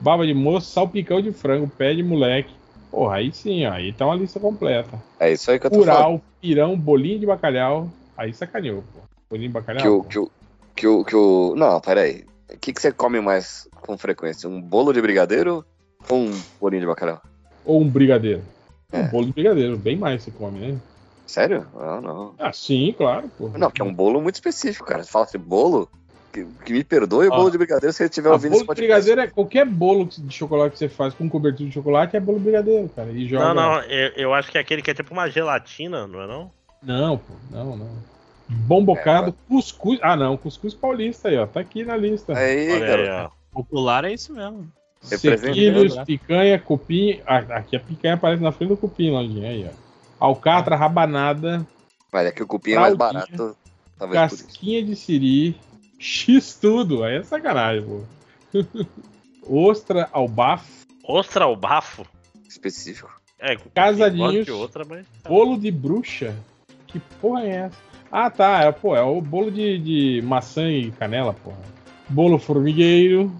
Baba 0.00 0.26
de 0.26 0.34
moço, 0.34 0.70
salpicão 0.70 1.20
de 1.20 1.30
frango, 1.30 1.68
pé 1.68 1.94
de 1.94 2.02
moleque. 2.02 2.54
Porra, 2.90 3.16
aí 3.16 3.32
sim, 3.32 3.66
ó, 3.66 3.72
aí 3.72 3.92
tá 3.92 4.06
uma 4.06 4.14
lista 4.14 4.40
completa. 4.40 5.02
É 5.18 5.32
isso 5.32 5.50
aí 5.50 5.58
que 5.58 5.66
eu 5.66 5.70
tô 5.70 5.84
falando. 5.84 5.96
Curau, 5.96 6.22
pirão, 6.40 6.76
bolinho 6.76 7.18
de 7.18 7.26
bacalhau. 7.26 7.90
Aí 8.16 8.32
sacaneou, 8.32 8.82
pô. 8.92 9.00
Bolinho 9.30 9.48
de 9.48 9.52
bacalhau. 9.52 9.82
Que 9.82 9.88
o, 9.88 10.02
que 10.04 10.18
o, 10.18 10.30
que 10.74 10.86
o, 10.86 11.04
que 11.04 11.16
o... 11.16 11.54
Não, 11.56 11.80
peraí. 11.80 12.24
O 12.52 12.58
que, 12.58 12.72
que 12.72 12.80
você 12.80 12.92
come 12.92 13.20
mais 13.20 13.68
com 13.80 13.96
frequência? 13.96 14.48
Um 14.48 14.60
bolo 14.60 14.92
de 14.92 15.00
brigadeiro 15.00 15.64
ou 16.08 16.18
um 16.18 16.42
bolinho 16.60 16.82
de 16.82 16.86
bacalhau? 16.86 17.20
Ou 17.64 17.80
um 17.80 17.88
brigadeiro. 17.88 18.42
É. 18.92 19.00
Um 19.02 19.08
bolo 19.08 19.26
de 19.26 19.32
brigadeiro, 19.32 19.76
bem 19.76 19.96
mais 19.96 20.22
você 20.22 20.30
come, 20.30 20.58
né? 20.60 20.78
Sério? 21.26 21.66
Não, 21.74 22.00
não. 22.00 22.34
Ah, 22.38 22.52
sim, 22.52 22.94
claro, 22.96 23.30
pô. 23.38 23.48
Não, 23.48 23.70
que 23.70 23.80
é 23.80 23.84
um 23.84 23.92
bolo 23.92 24.20
muito 24.20 24.34
específico, 24.34 24.86
cara. 24.86 25.02
Você 25.02 25.10
fala 25.10 25.24
assim, 25.24 25.38
bolo? 25.38 25.88
Que, 26.32 26.44
que 26.64 26.72
me 26.72 26.84
perdoe 26.84 27.28
o 27.28 27.32
Ó. 27.32 27.36
bolo 27.36 27.50
de 27.50 27.56
brigadeiro 27.56 27.92
se 27.92 27.98
você 27.98 28.04
estiver 28.04 28.28
Ah, 28.28 28.32
ouvindo 28.32 28.50
bolo 28.50 28.56
esse 28.56 28.64
de 28.64 28.66
podcast. 28.66 28.86
brigadeiro 29.04 29.20
é 29.20 29.26
qualquer 29.32 29.64
bolo 29.64 30.04
de 30.04 30.34
chocolate 30.34 30.72
que 30.72 30.78
você 30.78 30.88
faz 30.88 31.14
com 31.14 31.28
cobertura 31.28 31.68
de 31.68 31.74
chocolate 31.74 32.16
é 32.16 32.20
bolo 32.20 32.38
de 32.38 32.44
brigadeiro, 32.44 32.88
cara. 32.94 33.10
E 33.10 33.26
joga... 33.26 33.46
Não, 33.46 33.54
não, 33.54 33.82
eu, 33.82 34.12
eu 34.16 34.34
acho 34.34 34.50
que 34.50 34.58
é 34.58 34.60
aquele 34.60 34.82
que 34.82 34.90
é 34.90 34.94
tipo 34.94 35.12
uma 35.12 35.30
gelatina, 35.30 36.06
não 36.06 36.20
é 36.20 36.26
não? 36.26 36.50
Não, 36.82 37.16
pô, 37.16 37.32
não, 37.50 37.76
não. 37.76 38.13
Bom 38.48 38.84
bocado, 38.84 39.34
cuscuz. 39.48 39.98
Ah, 40.02 40.16
não, 40.16 40.36
cuscuz 40.36 40.74
paulista 40.74 41.28
aí, 41.28 41.38
ó. 41.38 41.46
Tá 41.46 41.60
aqui 41.60 41.84
na 41.84 41.96
lista. 41.96 42.36
Aí, 42.36 42.72
Olha 42.72 42.94
aí, 42.94 43.08
ó. 43.10 43.30
Popular 43.52 44.04
é 44.04 44.12
isso 44.12 44.32
mesmo. 44.32 44.70
Sequilhos, 45.00 45.94
né? 45.94 46.04
picanha, 46.04 46.58
cupim. 46.58 47.20
Ah, 47.26 47.38
aqui 47.38 47.76
a 47.76 47.80
picanha 47.80 48.14
aparece 48.14 48.42
na 48.42 48.52
frente 48.52 48.70
do 48.70 48.76
cupim, 48.76 49.10
Lojinha, 49.10 49.48
aí, 49.50 49.70
ó. 49.70 50.26
Alcatra, 50.26 50.76
rabanada, 50.76 51.66
Mas 52.12 52.26
é 52.26 52.32
que 52.32 52.42
o 52.42 52.46
cupim 52.46 52.72
é 52.72 52.78
mais 52.78 52.94
barato. 52.94 53.56
Talvez 53.98 54.20
por 54.20 54.34
isso. 54.34 54.44
casquinha 54.44 54.82
de 54.82 54.96
siri, 54.96 55.56
X 55.98 56.54
tudo. 56.54 57.04
Aí 57.04 57.16
é 57.16 57.22
sacanagem, 57.22 57.84
pô. 57.84 58.02
Ostra 59.46 60.08
ao 60.12 60.26
bafo, 60.26 60.86
Ostra 61.06 61.44
ao 61.44 61.54
bafo? 61.54 62.06
Específico. 62.48 63.10
É, 63.38 63.56
Casadinhos. 63.74 64.36
gosto 64.36 64.44
de 64.44 64.52
outra, 64.52 64.84
mas. 64.88 65.06
bolo 65.28 65.58
de 65.58 65.70
bruxa. 65.70 66.34
Que 66.86 66.98
porra 67.20 67.42
é 67.42 67.50
essa? 67.50 67.93
Ah, 68.10 68.30
tá. 68.30 68.62
É, 68.62 68.72
pô, 68.72 68.94
é 68.96 69.02
o 69.02 69.20
bolo 69.20 69.50
de, 69.50 69.78
de 69.78 70.22
maçã 70.22 70.68
e 70.70 70.90
canela, 70.92 71.32
porra. 71.34 71.58
Bolo 72.08 72.38
formigueiro, 72.38 73.32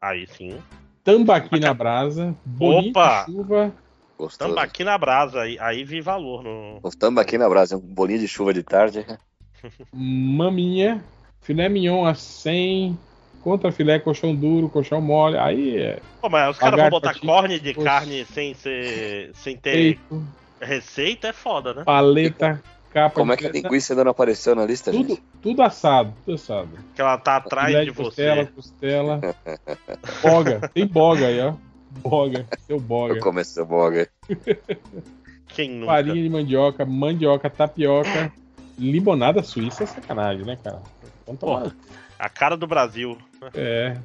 Aí 0.00 0.26
sim. 0.26 0.58
tambaqui 1.04 1.60
na 1.60 1.74
brasa, 1.74 2.34
bolinho 2.44 2.90
Opa! 2.90 3.24
de 3.26 3.32
chuva, 3.32 3.72
Gostoso. 4.16 4.50
Tambaqui 4.50 4.84
na 4.84 4.98
brasa, 4.98 5.40
aí, 5.42 5.58
aí 5.58 5.84
vi 5.84 6.00
valor 6.00 6.42
no. 6.42 6.78
O 6.82 6.90
tambaqui 6.90 7.36
na 7.38 7.48
brasa, 7.48 7.76
um 7.76 7.80
bolinho 7.80 8.18
de 8.18 8.28
chuva 8.28 8.52
de 8.52 8.62
tarde. 8.62 9.04
maminha, 9.92 11.02
filé 11.40 11.68
mignon 11.68 12.06
a 12.06 12.14
100, 12.14 12.98
contra 13.42 13.72
filé, 13.72 13.98
colchão 13.98 14.34
duro, 14.34 14.68
colchão 14.68 15.00
mole. 15.00 15.36
Aí 15.38 15.78
é 15.78 16.00
Pô, 16.20 16.28
mas 16.28 16.50
os 16.50 16.58
caras 16.58 16.80
vão 16.80 16.90
botar 16.90 17.14
patinho, 17.14 17.32
corne 17.32 17.60
de 17.60 17.74
carne 17.74 18.24
sem 18.26 18.54
ser. 18.54 19.30
sem 19.34 19.56
ter 19.56 19.72
peito, 19.72 20.24
receita, 20.60 21.28
é 21.28 21.32
foda, 21.32 21.72
né? 21.74 21.84
paleta, 21.84 22.62
capa 22.92 23.14
Como 23.14 23.32
é 23.32 23.36
que 23.36 23.46
a 23.46 23.50
linguiça 23.50 23.92
ainda 23.92 24.04
não 24.04 24.10
apareceu 24.10 24.54
na 24.54 24.64
lista, 24.64 24.90
tudo, 24.90 25.08
gente? 25.10 25.22
tudo 25.42 25.62
assado, 25.62 26.12
tudo 26.24 26.34
assado. 26.34 26.68
Que 26.94 27.00
ela 27.00 27.16
tá 27.18 27.36
atrás 27.36 27.68
Filé 27.68 27.84
de 27.84 27.92
costela, 27.92 28.44
você. 28.44 28.50
costela, 28.52 29.20
boga, 30.22 30.68
tem 30.74 30.86
boga 30.86 31.26
aí, 31.26 31.40
ó. 31.40 31.54
Boga, 31.90 32.46
seu 32.66 32.78
boga. 32.78 33.14
Eu 33.14 33.20
começo 33.20 33.50
essa 33.52 33.64
boga. 33.64 34.08
Quem 35.48 35.70
nunca? 35.70 35.92
Farinha 35.92 36.22
de 36.22 36.28
mandioca, 36.28 36.84
mandioca, 36.86 37.50
tapioca, 37.50 38.32
limonada 38.78 39.42
suíça 39.42 39.82
é 39.82 39.86
sacanagem, 39.86 40.44
né, 40.44 40.56
cara? 40.62 40.80
Então, 41.24 41.36
Porra. 41.36 41.74
A 42.18 42.28
cara 42.28 42.56
do 42.56 42.66
Brasil. 42.66 43.16
É, 43.54 43.96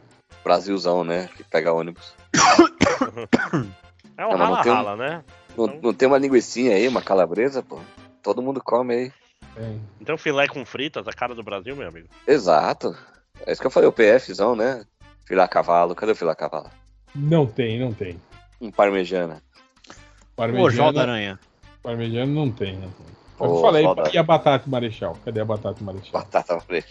Brasilzão, 0.44 1.04
né? 1.04 1.30
Que 1.36 1.44
pega 1.44 1.74
ônibus. 1.74 2.14
É 4.18 4.26
um 4.26 4.38
Não, 4.38 4.38
tem 4.62 4.72
um- 4.72 4.76
rala-rala, 4.76 4.96
né? 4.96 5.24
Não, 5.58 5.68
não 5.84 5.94
tem 5.94 6.08
uma 6.08 6.18
linguicinha 6.18 6.74
aí, 6.76 6.88
uma 6.88 7.02
calabresa, 7.02 7.62
pô? 7.62 7.80
Todo 8.26 8.42
mundo 8.42 8.60
come 8.60 8.94
aí. 8.96 9.14
é. 9.56 9.76
Então 10.02 10.18
filé 10.18 10.48
com 10.48 10.66
fritas, 10.66 11.08
a 11.08 11.12
cara 11.14 11.36
do 11.36 11.44
Brasil, 11.44 11.76
meu 11.76 11.88
amigo. 11.88 12.08
Exato. 12.28 12.98
É 13.46 13.52
isso 13.52 13.62
que 13.62 13.68
eu 13.68 13.72
falei, 13.72 13.88
o 13.88 13.94
PFzão, 13.94 14.56
né? 14.56 14.84
Filé 15.28 15.44
a 15.44 15.48
cavalo. 15.48 15.94
Cadê 15.94 16.12
o 16.14 16.16
filé 16.16 16.32
a 16.32 16.36
cavalo? 16.36 16.72
Não 17.14 17.46
tem, 17.46 17.80
não 17.80 17.94
tem. 17.94 18.20
Um 18.60 18.72
parmejana. 18.72 19.44
Ô, 20.38 20.70
João 20.72 20.92
da 20.92 21.04
Aranha. 21.04 21.40
parmegiana 21.84 22.32
não 22.34 22.52
tem, 22.52 22.74
não 22.78 22.90
tem. 22.90 23.06
Eu 23.40 23.46
Ô, 23.52 23.62
falei, 23.62 23.84
saudade. 23.84 24.16
e 24.16 24.18
a 24.18 24.24
batata 24.24 24.68
marechal? 24.68 25.16
Cadê 25.24 25.42
a 25.42 25.46
batata 25.46 25.84
marechal? 25.84 26.12
Batata 26.12 26.60
frita. 26.62 26.90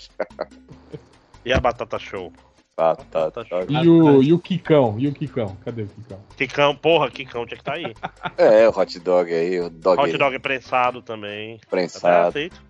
E 1.45 1.53
a 1.53 1.59
batata 1.59 1.99
show? 1.99 2.33
Batata. 2.77 3.47
E 3.69 3.89
o, 3.89 4.23
e 4.23 4.33
o 4.33 4.39
Kikão? 4.39 4.97
E 4.99 5.07
o 5.07 5.13
Kikão? 5.13 5.57
Cadê 5.65 5.83
o 5.83 5.87
Kikão? 5.87 6.21
Kikão, 6.37 6.75
porra, 6.75 7.09
Kikão 7.11 7.47
tinha 7.47 7.57
que 7.57 7.63
estar 7.63 7.75
aí. 7.75 7.95
É, 8.37 8.69
o 8.69 8.77
hot 8.77 8.99
dog 8.99 9.33
aí, 9.33 9.61
o 9.61 9.71
dog, 9.71 10.03
Hot 10.03 10.19
dog 10.19 10.39
prensado 10.41 11.01
também. 11.01 11.61
Prensado. 11.71 12.29
aceito. 12.29 12.61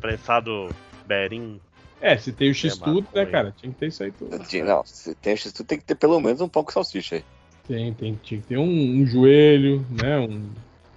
Prensado 0.00 0.68
Berim. 1.04 1.60
É, 2.00 2.16
se 2.16 2.32
tem 2.32 2.50
o 2.50 2.54
X-Tudo, 2.54 3.08
né, 3.12 3.26
cara? 3.26 3.52
Tinha 3.56 3.72
que 3.72 3.78
ter 3.78 3.88
isso 3.88 4.02
aí 4.04 4.12
tudo. 4.12 4.30
Não, 4.64 4.84
se 4.86 5.14
tem 5.16 5.36
x 5.36 5.52
tem 5.52 5.78
que 5.78 5.84
ter 5.84 5.96
pelo 5.96 6.18
menos 6.20 6.40
um 6.40 6.48
pão 6.48 6.64
com 6.64 6.70
salsicha 6.70 7.16
aí. 7.16 7.24
Tem, 7.66 7.92
tem, 7.92 8.18
tinha 8.22 8.40
que 8.40 8.46
ter 8.46 8.56
um, 8.56 8.64
um 9.00 9.06
joelho, 9.06 9.84
né? 9.90 10.18
Um, 10.18 10.48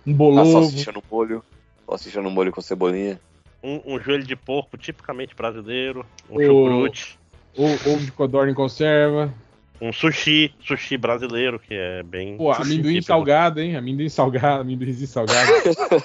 um 0.08 0.12
A 0.12 0.16
bolovo. 0.16 0.52
salsicha 0.52 0.92
no 0.92 1.04
molho. 1.12 1.44
Salsicha 1.88 2.22
no 2.22 2.32
molho 2.32 2.52
com 2.52 2.62
cebolinha. 2.62 3.20
Um, 3.62 3.82
um 3.96 4.00
joelho 4.00 4.24
de 4.24 4.36
porco 4.36 4.78
tipicamente 4.78 5.36
brasileiro. 5.36 6.06
Um 6.30 6.38
O- 6.38 6.42
chucrute. 6.46 7.20
Ou 7.58 7.68
ovo 7.68 8.00
de 8.06 8.12
codorna 8.12 8.52
em 8.52 8.56
conserva. 8.56 9.34
Um 9.82 9.92
sushi. 9.92 10.54
Sushi 10.66 10.98
brasileiro, 10.98 11.60
que 11.60 11.74
é 11.74 12.04
bem. 12.04 12.38
Pô, 12.38 12.52
amendoim 12.52 12.94
típico. 12.94 13.04
salgado, 13.08 13.60
hein? 13.60 13.76
Amendoim 13.76 14.08
salgado, 14.10 14.62
amendoim 14.62 14.94
salgado. 15.06 15.52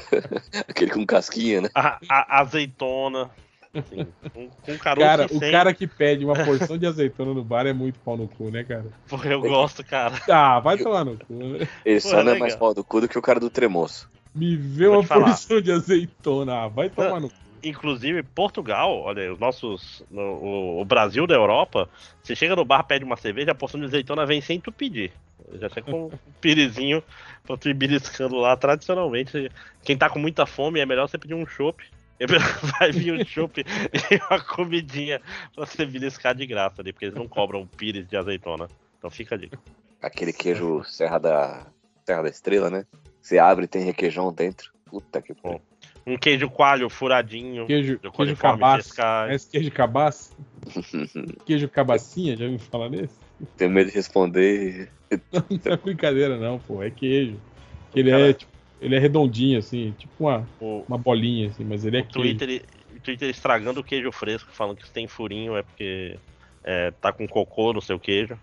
Aquele 0.68 0.90
com 0.90 1.06
casquinha, 1.06 1.62
né? 1.62 1.68
A, 1.74 1.98
a- 2.08 2.40
azeitona. 2.40 3.30
Assim, 3.74 4.06
com, 4.32 4.48
com 4.48 4.78
caroço 4.78 5.06
cara, 5.06 5.26
e 5.30 5.36
o 5.36 5.38
sem. 5.38 5.52
cara 5.52 5.74
que 5.74 5.86
pede 5.86 6.24
uma 6.24 6.34
porção 6.34 6.76
de 6.78 6.86
azeitona 6.86 7.32
no 7.34 7.44
bar 7.44 7.66
é 7.66 7.72
muito 7.72 7.98
pau 8.00 8.16
no 8.16 8.26
cu, 8.26 8.50
né, 8.50 8.64
cara? 8.64 8.86
Pô, 9.08 9.22
eu 9.24 9.40
gosto, 9.42 9.84
cara. 9.84 10.14
Ah, 10.28 10.58
vai 10.58 10.78
tomar 10.78 11.04
no 11.04 11.16
cu, 11.18 11.34
né? 11.34 11.68
Ele 11.84 12.00
Pô, 12.00 12.08
só 12.08 12.20
é 12.20 12.24
não 12.24 12.32
é 12.32 12.38
mais 12.38 12.56
pau 12.56 12.74
do 12.74 12.82
cu 12.82 13.00
do 13.02 13.08
que 13.08 13.18
o 13.18 13.22
cara 13.22 13.38
do 13.38 13.50
tremoço. 13.50 14.08
Me 14.34 14.56
vê 14.56 14.86
Vou 14.88 15.00
uma 15.00 15.06
porção 15.06 15.60
de 15.60 15.70
azeitona. 15.70 16.62
Ah, 16.64 16.68
vai 16.68 16.88
tomar 16.88 17.20
no 17.20 17.28
cu. 17.28 17.34
Inclusive, 17.62 18.22
Portugal, 18.22 18.98
olha, 19.00 19.22
aí, 19.22 19.30
os 19.30 19.38
nossos. 19.38 20.02
no- 20.10 20.20
o, 20.22 20.80
o 20.80 20.84
Brasil 20.84 21.26
da 21.26 21.34
Europa, 21.34 21.88
você 22.22 22.34
chega 22.36 22.54
no 22.56 22.64
bar, 22.64 22.82
pede 22.84 23.04
uma 23.04 23.16
cerveja, 23.16 23.52
a 23.52 23.54
porção 23.54 23.80
de 23.80 23.86
azeitona 23.86 24.24
vem 24.26 24.40
sem 24.40 24.60
tu 24.60 24.70
pedir. 24.72 25.12
Já 25.54 25.68
chega 25.68 25.90
com 25.90 26.06
um 26.06 26.10
pirizinho 26.40 27.02
pra 27.46 27.56
tu 27.56 27.68
ir 27.68 27.74
beliscando 27.74 28.36
lá. 28.36 28.56
Tradicionalmente, 28.56 29.50
quem 29.82 29.96
tá 29.96 30.08
com 30.10 30.18
muita 30.18 30.46
fome, 30.46 30.80
é 30.80 30.86
melhor 30.86 31.08
você 31.08 31.18
pedir 31.18 31.34
um 31.34 31.46
chopp. 31.46 31.82
Vai 32.80 32.90
vir 32.90 33.12
um 33.14 33.24
chopp 33.24 33.60
e 33.60 34.14
uma 34.28 34.40
comidinha 34.40 35.20
pra 35.54 35.64
você 35.64 35.86
beliscar 35.86 36.34
de 36.34 36.44
graça 36.46 36.82
ali, 36.82 36.92
porque 36.92 37.04
eles 37.06 37.14
não 37.14 37.28
cobram 37.28 37.64
pires 37.66 38.08
de 38.08 38.16
azeitona. 38.16 38.68
Então 38.98 39.08
fica 39.08 39.36
a 39.36 39.38
dica. 39.38 39.58
Aquele 40.02 40.32
queijo 40.32 40.82
Serra 40.84 41.18
da, 41.18 41.66
Serra 42.04 42.22
da 42.22 42.28
Estrela, 42.28 42.70
né? 42.70 42.84
Você 43.22 43.38
abre 43.38 43.66
e 43.66 43.68
tem 43.68 43.84
requeijão 43.84 44.32
dentro. 44.32 44.72
Puta 44.86 45.22
que 45.22 45.32
pariu. 45.34 45.60
Um 46.08 46.16
queijo 46.16 46.48
coalho 46.48 46.88
furadinho. 46.88 47.66
Queijo, 47.66 47.98
de 47.98 48.10
queijo 48.10 48.36
cabaço. 48.36 48.94
Conhece 48.96 49.50
queijo 49.50 49.70
cabaço? 49.70 50.36
Queijo 51.44 51.68
cabacinha, 51.68 52.36
já 52.36 52.44
ouviu 52.44 52.58
falar 52.58 52.88
nesse? 52.88 53.14
Tenho 53.56 53.70
medo 53.70 53.90
de 53.90 53.96
responder. 53.96 54.90
Não 55.32 55.72
é 55.72 55.76
brincadeira, 55.76 56.36
não, 56.36 56.58
pô. 56.58 56.82
É 56.82 56.90
queijo. 56.90 57.38
Ele 57.94 58.10
Cara. 58.10 58.28
é, 58.28 58.32
tipo, 58.32 58.52
ele 58.80 58.94
é 58.94 58.98
redondinho, 58.98 59.58
assim, 59.58 59.94
tipo 59.98 60.12
uma, 60.20 60.46
O, 60.60 60.84
uma 60.86 60.98
bolinha, 60.98 61.48
assim, 61.48 61.64
mas 61.64 61.84
ele 61.84 61.98
é 61.98 62.00
o 62.00 62.04
queijo. 62.04 62.38
Twitter, 62.38 62.62
o 62.96 63.00
Twitter 63.00 63.30
estragando 63.30 63.80
o 63.80 63.84
queijo 63.84 64.10
fresco, 64.12 64.50
falando 64.52 64.76
que 64.76 64.86
se 64.86 64.92
tem 64.92 65.06
furinho 65.06 65.56
é 65.56 65.62
porque 65.62 66.16
é, 66.64 66.90
tá 66.90 67.12
com 67.12 67.26
cocô 67.26 67.72
no 67.72 67.80
seu 67.80 67.98
queijo. 67.98 68.38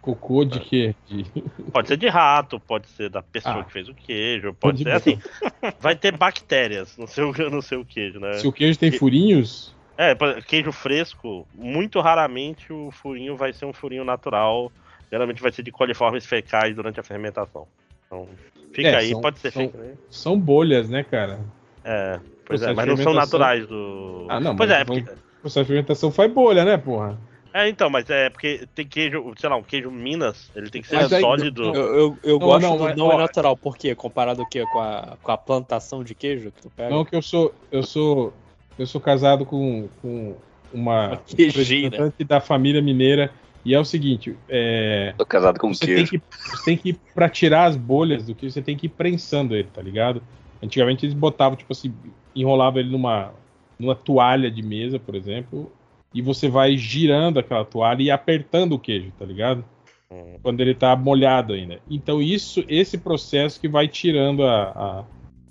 Cocô 0.00 0.44
de 0.44 0.60
quê? 0.60 0.94
De... 1.06 1.24
Pode 1.72 1.88
ser 1.88 1.96
de 1.96 2.08
rato, 2.08 2.58
pode 2.58 2.88
ser 2.88 3.10
da 3.10 3.22
pessoa 3.22 3.60
Ah. 3.60 3.64
que 3.64 3.72
fez 3.72 3.88
o 3.88 3.94
queijo, 3.94 4.54
pode 4.54 4.78
De 4.78 4.84
ser 4.84 4.92
assim. 4.92 5.18
Vai 5.78 5.94
ter 5.94 6.16
bactérias 6.16 6.96
no 6.96 7.06
seu, 7.06 7.32
no 7.50 7.60
seu 7.60 7.84
queijo, 7.84 8.18
né? 8.18 8.32
Se 8.34 8.46
o 8.48 8.52
queijo 8.52 8.78
tem 8.78 8.90
furinhos, 8.90 9.74
É, 9.98 10.14
queijo 10.46 10.72
fresco, 10.72 11.46
muito 11.54 12.00
raramente 12.00 12.72
o 12.72 12.90
furinho 12.90 13.36
vai 13.36 13.52
ser 13.52 13.66
um 13.66 13.72
furinho 13.72 14.02
natural. 14.04 14.72
Geralmente 15.12 15.42
vai 15.42 15.52
ser 15.52 15.62
de 15.62 15.70
coliformes 15.70 16.24
fecais 16.24 16.74
durante 16.74 16.98
a 16.98 17.02
fermentação. 17.02 17.66
Então, 18.06 18.26
fica 18.72 18.88
É, 18.88 18.96
aí, 18.96 19.10
são- 19.10 19.20
pode 19.20 19.38
ser 19.38 19.50
são- 19.52 19.62
fake 19.68 19.76
news. 19.76 19.98
são 20.08 20.40
bolhas, 20.40 20.88
né, 20.88 21.02
cara? 21.04 21.38
É, 21.84 22.18
pois 22.46 22.62
é, 22.62 22.72
mas 22.72 22.86
não 22.86 22.96
são 22.96 23.04
fermentação. 23.04 23.14
naturais 23.14 23.66
do. 23.66 24.26
Ah, 24.30 24.40
não, 24.40 24.56
pois 24.56 24.70
mas 24.70 24.80
é, 24.80 24.84
porque, 24.84 25.02
processo 25.42 25.60
de 25.60 25.66
fermentação 25.66 26.10
faz 26.10 26.32
bolha, 26.32 26.64
né, 26.64 26.78
porra? 26.78 27.18
É, 27.52 27.68
então, 27.68 27.90
mas 27.90 28.08
é 28.10 28.30
porque 28.30 28.66
tem 28.74 28.86
queijo, 28.86 29.32
sei 29.38 29.48
lá, 29.48 29.56
um 29.56 29.62
queijo 29.62 29.90
Minas, 29.90 30.50
ele 30.54 30.70
tem 30.70 30.80
que 30.82 30.88
ser 30.88 30.96
Mas 30.96 31.12
aí- 31.12 31.20
sólido. 31.20 31.62
não, 31.62 31.74
Eu, 31.74 31.94
eu, 31.94 32.18
eu 32.22 32.38
Não, 32.38 32.46
gosto 32.46 32.62
não, 32.68 32.76
do 32.76 32.96
não 32.96 33.06
ó, 33.08 33.12
é 33.12 33.16
natural. 33.18 33.56
Por 33.56 33.76
quê? 33.76 33.94
Comparado 33.94 34.42
o 34.42 34.46
quê? 34.46 34.64
Com 34.66 34.78
a, 34.80 35.16
com 35.22 35.32
a 35.32 35.36
plantação 35.36 36.04
de 36.04 36.14
queijo 36.14 36.50
que 36.52 36.62
tu 36.62 36.70
pega? 36.70 36.90
Não 36.90 37.04
que 37.04 37.14
eu 37.16 37.22
sou, 37.22 37.54
eu 37.72 37.82
sou, 37.82 38.32
eu 38.78 38.86
sou 38.86 39.00
casado 39.00 39.44
com, 39.44 39.88
com 40.00 40.36
uma 40.72 41.08
Uma 41.08 41.20
representante 41.36 42.24
da 42.24 42.40
família 42.40 42.80
mineira 42.80 43.32
e 43.64 43.74
é 43.74 43.78
o 43.80 43.84
seguinte, 43.84 44.34
é, 44.48 45.12
Tô 45.18 45.26
casado 45.26 45.58
com 45.58 45.68
um 45.68 45.74
você 45.74 45.84
tem 45.86 45.94
queijo. 45.96 46.10
que, 46.12 46.22
você 46.56 46.64
tem 46.64 46.76
que 46.76 46.92
para 47.14 47.28
tirar 47.28 47.64
as 47.64 47.76
bolhas 47.76 48.24
do 48.26 48.34
que 48.34 48.50
você 48.50 48.62
tem 48.62 48.76
que 48.76 48.86
ir 48.86 48.90
prensando 48.90 49.54
ele, 49.54 49.68
tá 49.72 49.82
ligado? 49.82 50.22
Antigamente 50.62 51.04
eles 51.04 51.14
botavam 51.14 51.56
tipo 51.56 51.72
assim, 51.72 51.92
enrolavam 52.34 52.80
ele 52.80 52.90
numa 52.90 53.32
numa 53.78 53.94
toalha 53.94 54.50
de 54.50 54.62
mesa, 54.62 54.98
por 54.98 55.14
exemplo, 55.14 55.72
e 56.14 56.20
você 56.22 56.48
vai 56.48 56.76
girando 56.76 57.38
aquela 57.38 57.64
toalha 57.64 58.02
e 58.02 58.10
apertando 58.10 58.72
o 58.74 58.78
queijo, 58.78 59.12
tá 59.18 59.24
ligado? 59.24 59.64
Hum. 60.12 60.38
quando 60.42 60.60
ele 60.60 60.74
tá 60.74 60.96
molhado 60.96 61.52
ainda. 61.52 61.78
Então 61.88 62.20
isso, 62.20 62.64
esse 62.68 62.98
processo 62.98 63.60
que 63.60 63.68
vai 63.68 63.86
tirando 63.86 64.42
a, 64.44 64.62
a- 64.64 65.04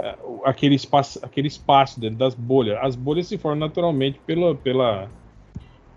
a- 0.06 0.16
aquele, 0.50 0.76
espaço, 0.76 1.18
aquele 1.24 1.48
espaço 1.48 1.98
dentro 1.98 2.18
das 2.18 2.36
bolhas. 2.36 2.78
As 2.82 2.94
bolhas 2.94 3.28
se 3.28 3.38
formam 3.38 3.60
naturalmente 3.68 4.20
pela, 4.26 4.54
pela, 4.56 5.10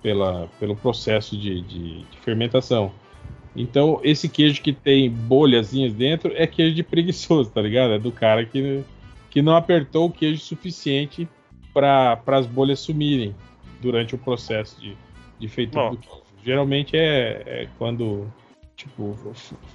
pela, 0.01 0.49
pelo 0.61 0.77
processo 0.77 1.37
de, 1.37 1.61
de- 1.63 2.03
de 2.05 2.19
fermentação. 2.21 2.93
Então 3.57 4.01
esse 4.05 4.29
queijo 4.29 4.63
que 4.63 4.73
tem 4.73 5.11
bolhazinhas 5.11 5.93
dentro 5.93 6.33
é 6.37 6.47
queijo 6.47 6.77
de 6.77 6.85
preguiçoso, 6.85 7.51
tá 7.51 7.61
ligado? 7.61 7.95
É 7.95 7.99
do 7.99 8.13
cara 8.13 8.45
que, 8.47 8.85
que 9.29 9.43
não 9.43 9.57
apertou 9.57 10.07
o 10.07 10.13
queijo 10.13 10.41
suficiente 10.41 11.27
para 11.75 12.23
as 12.29 12.47
bolhas 12.47 12.79
sumirem 12.79 13.35
durante 13.83 14.15
o 14.15 14.19
processo 14.19 14.81
de, 14.81 14.97
de 15.39 15.49
feitura 15.49 15.85
Bom. 15.85 15.91
do 15.91 15.97
queijo. 15.99 16.23
Geralmente 16.45 16.97
é, 16.97 17.43
é 17.47 17.69
quando 17.79 18.27
tipo, 18.77 19.17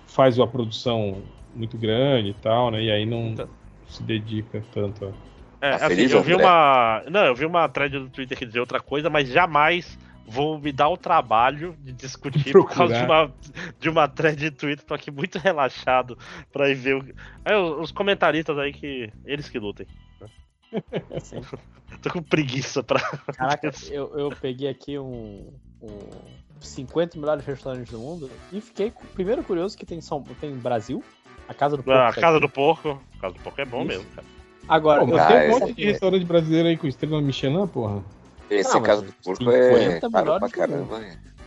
faz 0.07 0.38
uma 0.38 0.47
produção 0.47 1.21
muito 1.55 1.77
grande 1.77 2.29
e 2.29 2.34
tal, 2.34 2.71
né? 2.71 2.84
E 2.84 2.91
aí 2.91 3.05
não 3.05 3.27
Então. 3.29 3.49
se 3.88 4.01
dedica 4.03 4.63
tanto 4.73 5.05
a. 5.05 5.11
É, 5.65 5.71
Tá 5.71 5.85
assim, 5.88 5.95
feliz, 5.95 6.11
eu 6.11 6.21
vi 6.23 6.34
André? 6.34 6.45
uma. 6.45 7.03
Não, 7.09 7.25
eu 7.25 7.35
vi 7.35 7.45
uma 7.45 7.67
thread 7.69 7.97
do 7.99 8.09
Twitter 8.09 8.38
que 8.38 8.45
dizia 8.45 8.61
outra 8.61 8.79
coisa, 8.79 9.09
mas 9.09 9.27
jamais 9.29 9.97
vou 10.27 10.59
me 10.59 10.71
dar 10.73 10.89
o 10.89 10.97
trabalho 10.97 11.75
de 11.79 11.93
discutir 11.93 12.51
por 12.53 12.69
causa 12.69 12.93
de 12.97 13.03
uma, 13.05 13.34
de 13.79 13.89
uma 13.89 14.07
thread 14.07 14.38
de 14.38 14.51
Twitter. 14.51 14.85
Tô 14.85 14.93
aqui 14.93 15.09
muito 15.09 15.39
relaxado 15.39 16.17
pra 16.51 16.69
ir 16.69 16.75
ver 16.75 16.95
o... 16.97 17.05
é, 17.45 17.57
os 17.57 17.91
comentaristas 17.91 18.57
aí 18.59 18.71
que. 18.73 19.09
Eles 19.25 19.49
que 19.49 19.57
lutem. 19.57 19.88
Tô 22.02 22.11
com 22.11 22.22
preguiça 22.22 22.84
pra. 22.84 22.99
Caraca, 23.35 23.72
eu, 23.89 24.18
eu 24.18 24.30
peguei 24.30 24.69
aqui 24.69 24.99
um, 24.99 25.53
um 25.81 25.98
50 26.60 27.18
melhores 27.18 27.45
restaurantes 27.45 27.91
do 27.91 27.99
mundo 27.99 28.30
e 28.52 28.60
fiquei 28.60 28.91
primeiro 29.14 29.44
curioso 29.44 29.77
que 29.77 29.85
tem 29.85 30.02
São 30.02 30.22
tem 30.41 30.53
Brasil, 30.56 31.03
a 31.48 31.53
Casa 31.53 31.77
do 31.77 31.84
Porco. 31.84 31.99
A 31.99 32.14
tá 32.14 32.22
Casa 32.22 32.39
do 32.39 32.49
Porco. 32.49 33.02
A 33.18 33.22
Casa 33.22 33.34
do 33.34 33.39
Porco 33.39 33.61
é 33.61 33.65
bom 33.65 33.80
Isso. 33.80 33.88
mesmo, 33.88 34.06
cara. 34.15 34.27
Agora, 34.68 35.06
Pô, 35.06 35.11
eu 35.11 35.19
Ah, 35.19 35.27
tem 35.27 35.49
um 35.49 35.60
monte 35.60 35.73
de 35.73 35.85
restaurante 35.85 36.26
brasileiro 36.26 36.68
aí 36.68 36.77
com 36.77 36.88
estrela 36.88 37.22
Michelin, 37.22 37.68
porra. 37.68 38.03
Esse 38.49 38.73
Não, 38.73 38.81
caso 38.81 39.02
mas 39.02 39.11
do 39.11 39.18
porco 39.23 39.44
50 39.44 40.07
é 40.07 40.10
caro 40.10 40.39
pra 40.39 40.49
caramba. 40.49 41.02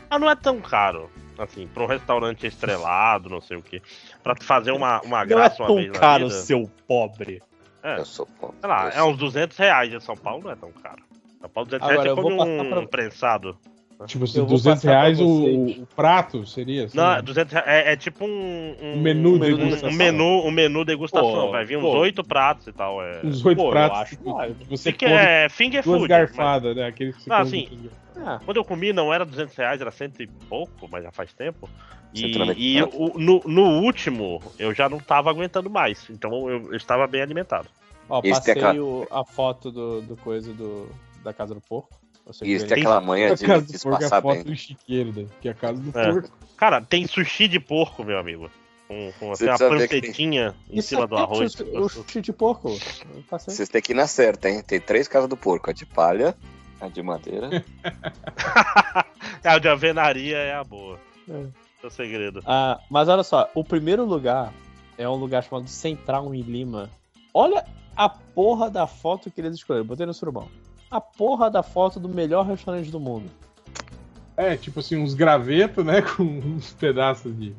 Ah, 0.09 0.19
não 0.19 0.31
é 0.31 0.37
tão 0.37 0.61
caro. 0.61 1.11
Assim, 1.39 1.67
pra 1.69 1.85
um 1.85 1.87
restaurante 1.87 2.47
estrelado, 2.47 3.29
não 3.31 3.41
sei 3.41 3.57
o 3.57 3.63
quê. 3.63 3.81
Pra 4.23 4.35
fazer 4.41 4.73
uma, 4.73 5.01
uma 5.03 5.19
Não 5.19 5.23
é 5.25 5.27
graça 5.27 5.63
uma 5.63 5.67
tão 5.69 5.77
vez 5.77 5.93
na 5.93 5.99
caro, 5.99 6.29
vida. 6.29 6.41
seu 6.43 6.71
pobre. 6.87 7.43
É. 7.83 7.99
Eu 7.99 8.05
sou 8.05 8.27
pobre. 8.41 8.57
Sei 8.61 8.69
lá, 8.69 8.91
é 8.91 9.03
uns 9.03 9.17
200 9.17 9.57
reais 9.57 9.93
em 9.93 10.01
São 10.01 10.17
Paulo, 10.17 10.45
não 10.45 10.51
é 10.51 10.57
tão 10.57 10.71
caro. 10.73 11.03
São 11.41 11.49
Paulo, 11.49 11.67
200 11.71 11.89
Agora, 11.89 12.03
reais 12.03 12.17
você 12.17 12.23
come 12.37 12.61
um 12.61 12.69
pra- 12.71 12.87
prensado. 12.87 13.59
Tipo 14.07 14.25
assim, 14.25 14.39
Eu 14.39 14.47
vou 14.47 14.57
200 14.57 14.81
passar 14.83 14.89
pra 14.93 15.01
reais 15.03 15.21
o, 15.21 15.83
o 15.83 15.87
prato 15.95 16.47
seria? 16.47 16.87
assim, 16.87 16.97
Não, 16.97 17.17
né? 17.17 17.23
200 17.23 17.53
reais, 17.53 17.69
é, 17.69 17.93
é 17.93 17.97
tipo 17.97 18.25
um... 18.25 18.75
Um 18.83 18.99
menu 18.99 19.39
degustação. 19.39 19.89
um 19.91 19.93
menu, 19.93 20.25
um 20.47 20.51
menu 20.51 20.85
degustação. 20.87 21.31
Pô, 21.47 21.51
vai 21.51 21.67
vir 21.67 21.77
uns 21.77 21.85
oito 21.85 22.25
pratos 22.25 22.67
e 22.67 22.73
tal. 22.73 23.03
É... 23.03 23.21
Uns 23.23 23.45
oito 23.45 23.59
Pô, 23.59 23.67
eu 23.69 23.71
pratos 23.73 23.99
acho 23.99 24.17
que 24.17 24.65
você 24.71 24.91
Que 24.93 25.05
come 25.07 25.19
é 25.19 25.49
finger 25.51 25.83
duas 25.83 25.99
food. 25.99 26.09
garfadas, 26.09 26.75
né? 26.75 26.87
Aquele 26.87 27.13
que 27.13 27.23
você 27.23 27.31
Ah, 27.31 27.39
come 27.41 27.51
sim. 27.51 27.67
com 27.67 27.77
duas 27.77 27.93
garfadas. 27.93 28.01
Ah, 28.27 28.41
Quando 28.45 28.57
eu 28.57 28.65
comi 28.65 28.91
não 28.93 29.13
era 29.13 29.25
200 29.27 29.55
reais, 29.55 29.81
era 29.83 29.91
cento 29.91 30.23
e 30.23 30.27
pouco, 30.27 30.89
mas 30.91 31.03
já 31.05 31.11
faz 31.13 31.33
tempo. 31.35 31.69
E, 32.13 32.21
190 32.33 32.59
e 32.61 32.83
o- 32.83 33.19
no, 33.19 33.41
no 33.47 33.81
último 33.83 34.43
eu 34.59 34.75
já 34.75 34.89
não 34.89 34.99
tava 34.99 35.31
aguentando 35.31 35.71
mais, 35.71 36.09
então 36.11 36.49
eu, 36.51 36.71
eu 36.73 36.77
estava 36.77 37.07
bem 37.07 37.23
alimentado. 37.23 37.69
ó, 38.09 38.21
tem 38.21 38.33
passei 38.33 38.53
aquela- 38.55 38.75
o- 38.83 39.07
a 39.11 39.25
foto 39.25 39.71
do, 39.71 40.01
do 40.03 40.17
coisa 40.17 40.53
do, 40.53 40.89
da 41.23 41.33
Casa 41.33 41.55
do 41.55 41.61
Porco. 41.61 41.89
Você 42.27 42.45
E 42.45 42.53
esse 42.53 42.65
vê 42.67 42.75
tem 42.75 42.79
ele. 42.79 42.87
aquela 42.87 43.01
manha 43.01 43.31
A 43.33 43.35
de 43.35 43.45
casa 43.47 43.63
do 43.63 43.73
porco 43.73 43.89
é 43.89 43.95
a 43.95 44.01
disfarçar 44.01 44.23
foto 44.23 44.35
bem. 44.37 44.45
do 44.45 44.57
chiqueiro, 44.57 45.13
né? 45.13 45.27
Que 45.41 45.49
é 45.49 45.51
a 45.53 45.55
casa 45.55 45.81
do 45.81 45.99
É. 45.99 46.13
porco. 46.13 46.29
Cara, 46.57 46.81
tem 46.81 47.07
sushi 47.07 47.49
de 47.49 47.59
porco, 47.59 48.05
meu 48.05 48.19
amigo. 48.19 48.51
Com, 48.87 49.13
com 49.21 49.33
assim, 49.33 49.47
uma 49.47 49.57
que 49.57 49.69
pancetinha 49.69 50.55
em 50.69 50.79
Isso 50.79 50.89
cima 50.89 51.07
do 51.07 51.17
é 51.17 51.21
arroz. 51.21 51.55
O, 51.61 51.81
o 51.85 51.89
chute 51.89 52.21
de 52.21 52.33
porco. 52.33 52.77
Vocês 53.31 53.69
têm 53.69 53.81
que 53.81 53.93
ir 53.93 53.95
na 53.95 54.07
certa, 54.09 54.51
hein? 54.51 54.63
Tem 54.63 54.81
três 54.81 55.07
casas 55.09 55.29
do 55.29 55.37
porco: 55.37 55.71
a 55.71 55.73
de 55.73 55.87
palha, 55.87 56.37
a 56.81 56.89
de 56.89 57.01
madeira. 57.03 57.65
a 59.45 59.59
de 59.59 59.69
alvenaria 59.69 60.37
é 60.39 60.55
a 60.55 60.65
boa. 60.65 60.99
É. 61.29 61.45
É 61.83 61.87
o 61.87 61.91
segredo. 61.91 62.43
Ah, 62.47 62.81
mas 62.91 63.09
olha 63.09 63.23
só, 63.23 63.49
o 63.55 63.65
primeiro 63.65 64.05
lugar 64.05 64.53
é 64.99 65.09
um 65.09 65.15
lugar 65.15 65.43
chamado 65.43 65.69
Central 65.69 66.35
em 66.35 66.43
Lima. 66.43 66.91
Olha 67.33 67.65
a 67.97 68.09
porra 68.09 68.71
da 68.71 68.87
foto 68.87 69.31
que 69.31 69.41
eles 69.41 69.55
escolheram. 69.55 69.87
Botei 69.87 70.07
no 70.07 70.15
surubão. 70.15 70.49
A 70.91 71.01
porra 71.01 71.51
da 71.51 71.63
foto 71.63 71.99
do 71.99 72.09
melhor 72.09 72.47
restaurante 72.47 72.91
do 72.91 73.01
mundo. 73.01 73.31
É, 74.37 74.57
tipo 74.57 74.81
assim, 74.81 74.97
uns 74.97 75.15
gravetos, 75.15 75.85
né? 75.85 76.03
Com 76.17 76.23
uns 76.23 76.73
pedaços 76.73 77.37
de, 77.39 77.55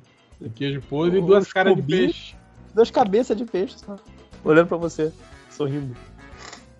queijo 0.55 0.81
podre 0.81 1.19
e 1.19 1.21
duas 1.21 1.51
caras 1.51 1.75
de 1.75 1.81
peixe. 1.81 2.35
Duas 2.73 2.91
cabeças 2.91 3.37
de 3.37 3.45
peixe, 3.45 3.77
só. 3.79 3.97
Olhando 4.43 4.67
pra 4.67 4.77
você, 4.77 5.11
sorrindo. 5.49 5.95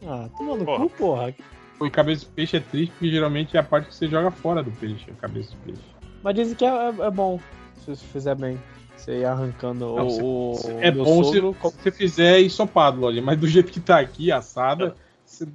Ah, 0.05 0.27
toma 0.37 0.55
no 0.55 0.65
Porra. 0.65 0.83
cu, 0.83 0.89
porra. 0.89 1.35
E 1.81 1.89
cabeça 1.89 2.25
de 2.25 2.31
peixe 2.31 2.57
é 2.57 2.59
triste 2.59 2.91
porque 2.91 3.09
geralmente 3.11 3.55
é 3.57 3.59
a 3.59 3.63
parte 3.63 3.89
que 3.89 3.95
você 3.95 4.07
joga 4.07 4.31
fora 4.31 4.63
do 4.63 4.71
peixe, 4.71 5.09
a 5.11 5.13
cabeça 5.13 5.51
de 5.51 5.57
peixe. 5.57 5.81
Mas 6.23 6.35
dizem 6.35 6.55
que 6.55 6.65
é, 6.65 6.69
é- 6.69 7.07
é 7.07 7.11
bom, 7.11 7.39
se 7.83 7.95
você 7.95 8.05
fizer 8.07 8.35
bem. 8.35 8.59
Você 8.95 9.19
ir 9.19 9.25
arrancando 9.25 9.95
Não, 9.95 10.05
o, 10.07 10.55
se- 10.55 10.67
o 10.71 10.79
é 10.79 10.91
bom 10.91 11.23
se 11.23 11.39
você 11.41 11.91
fizer 11.91 12.39
ensopado, 12.39 12.99
Lojinha, 13.01 13.23
mas 13.23 13.39
do 13.39 13.47
jeito 13.47 13.71
que 13.71 13.79
tá 13.79 13.99
aqui, 13.99 14.31
assada, 14.31 14.95
você- 15.25 15.47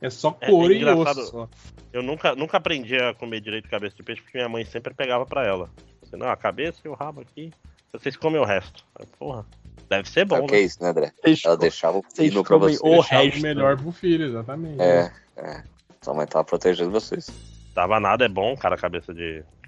é 0.00 0.08
só 0.08 0.36
É 0.40 0.46
couro 0.48 0.72
e 0.72 0.84
osso. 0.84 1.26
Só. 1.26 1.48
Eu 1.92 2.00
nunca, 2.02 2.36
nunca 2.36 2.58
aprendi 2.58 2.94
a 2.96 3.12
comer 3.12 3.40
direito 3.40 3.68
cabeça 3.68 3.96
de 3.96 4.02
peixe 4.04 4.22
porque 4.22 4.38
minha 4.38 4.48
mãe 4.48 4.64
sempre 4.64 4.94
pegava 4.94 5.26
pra 5.26 5.44
ela. 5.44 5.68
Assim, 6.00 6.16
não, 6.16 6.28
a 6.28 6.36
cabeça 6.36 6.78
e 6.84 6.88
o 6.88 6.94
rabo 6.94 7.20
aqui. 7.22 7.50
Vocês 7.92 8.14
comem 8.16 8.40
o 8.40 8.44
resto. 8.44 8.84
Porra, 9.18 9.44
deve 9.88 10.08
ser 10.08 10.24
bom, 10.24 10.36
É 10.36 10.40
o 10.42 10.46
que 10.46 10.52
né? 10.52 10.58
é 10.58 10.62
isso, 10.62 10.80
né, 10.80 10.90
André? 10.90 11.12
Vocês 11.20 11.42
Ela 11.44 11.56
deixava 11.56 11.98
o 11.98 12.02
vocês 12.08 12.30
fino 12.30 12.44
pra 12.44 12.56
comem 12.56 12.76
você. 12.76 12.86
o 12.86 13.00
resto. 13.00 13.42
melhor 13.42 13.76
pro 13.76 13.90
filho, 13.90 14.26
exatamente. 14.26 14.80
É, 14.80 15.10
é. 15.36 15.64
Sua 16.00 16.14
mãe 16.14 16.24
tava 16.24 16.44
protegendo 16.44 16.92
vocês. 16.92 17.28
Tava 17.74 17.98
nada, 17.98 18.24
é 18.24 18.28
bom, 18.28 18.56
cara, 18.56 18.76
cabeça 18.76 19.12
de, 19.12 19.42
cabeça 19.42 19.42
de 19.42 19.42
peixe. 19.42 19.59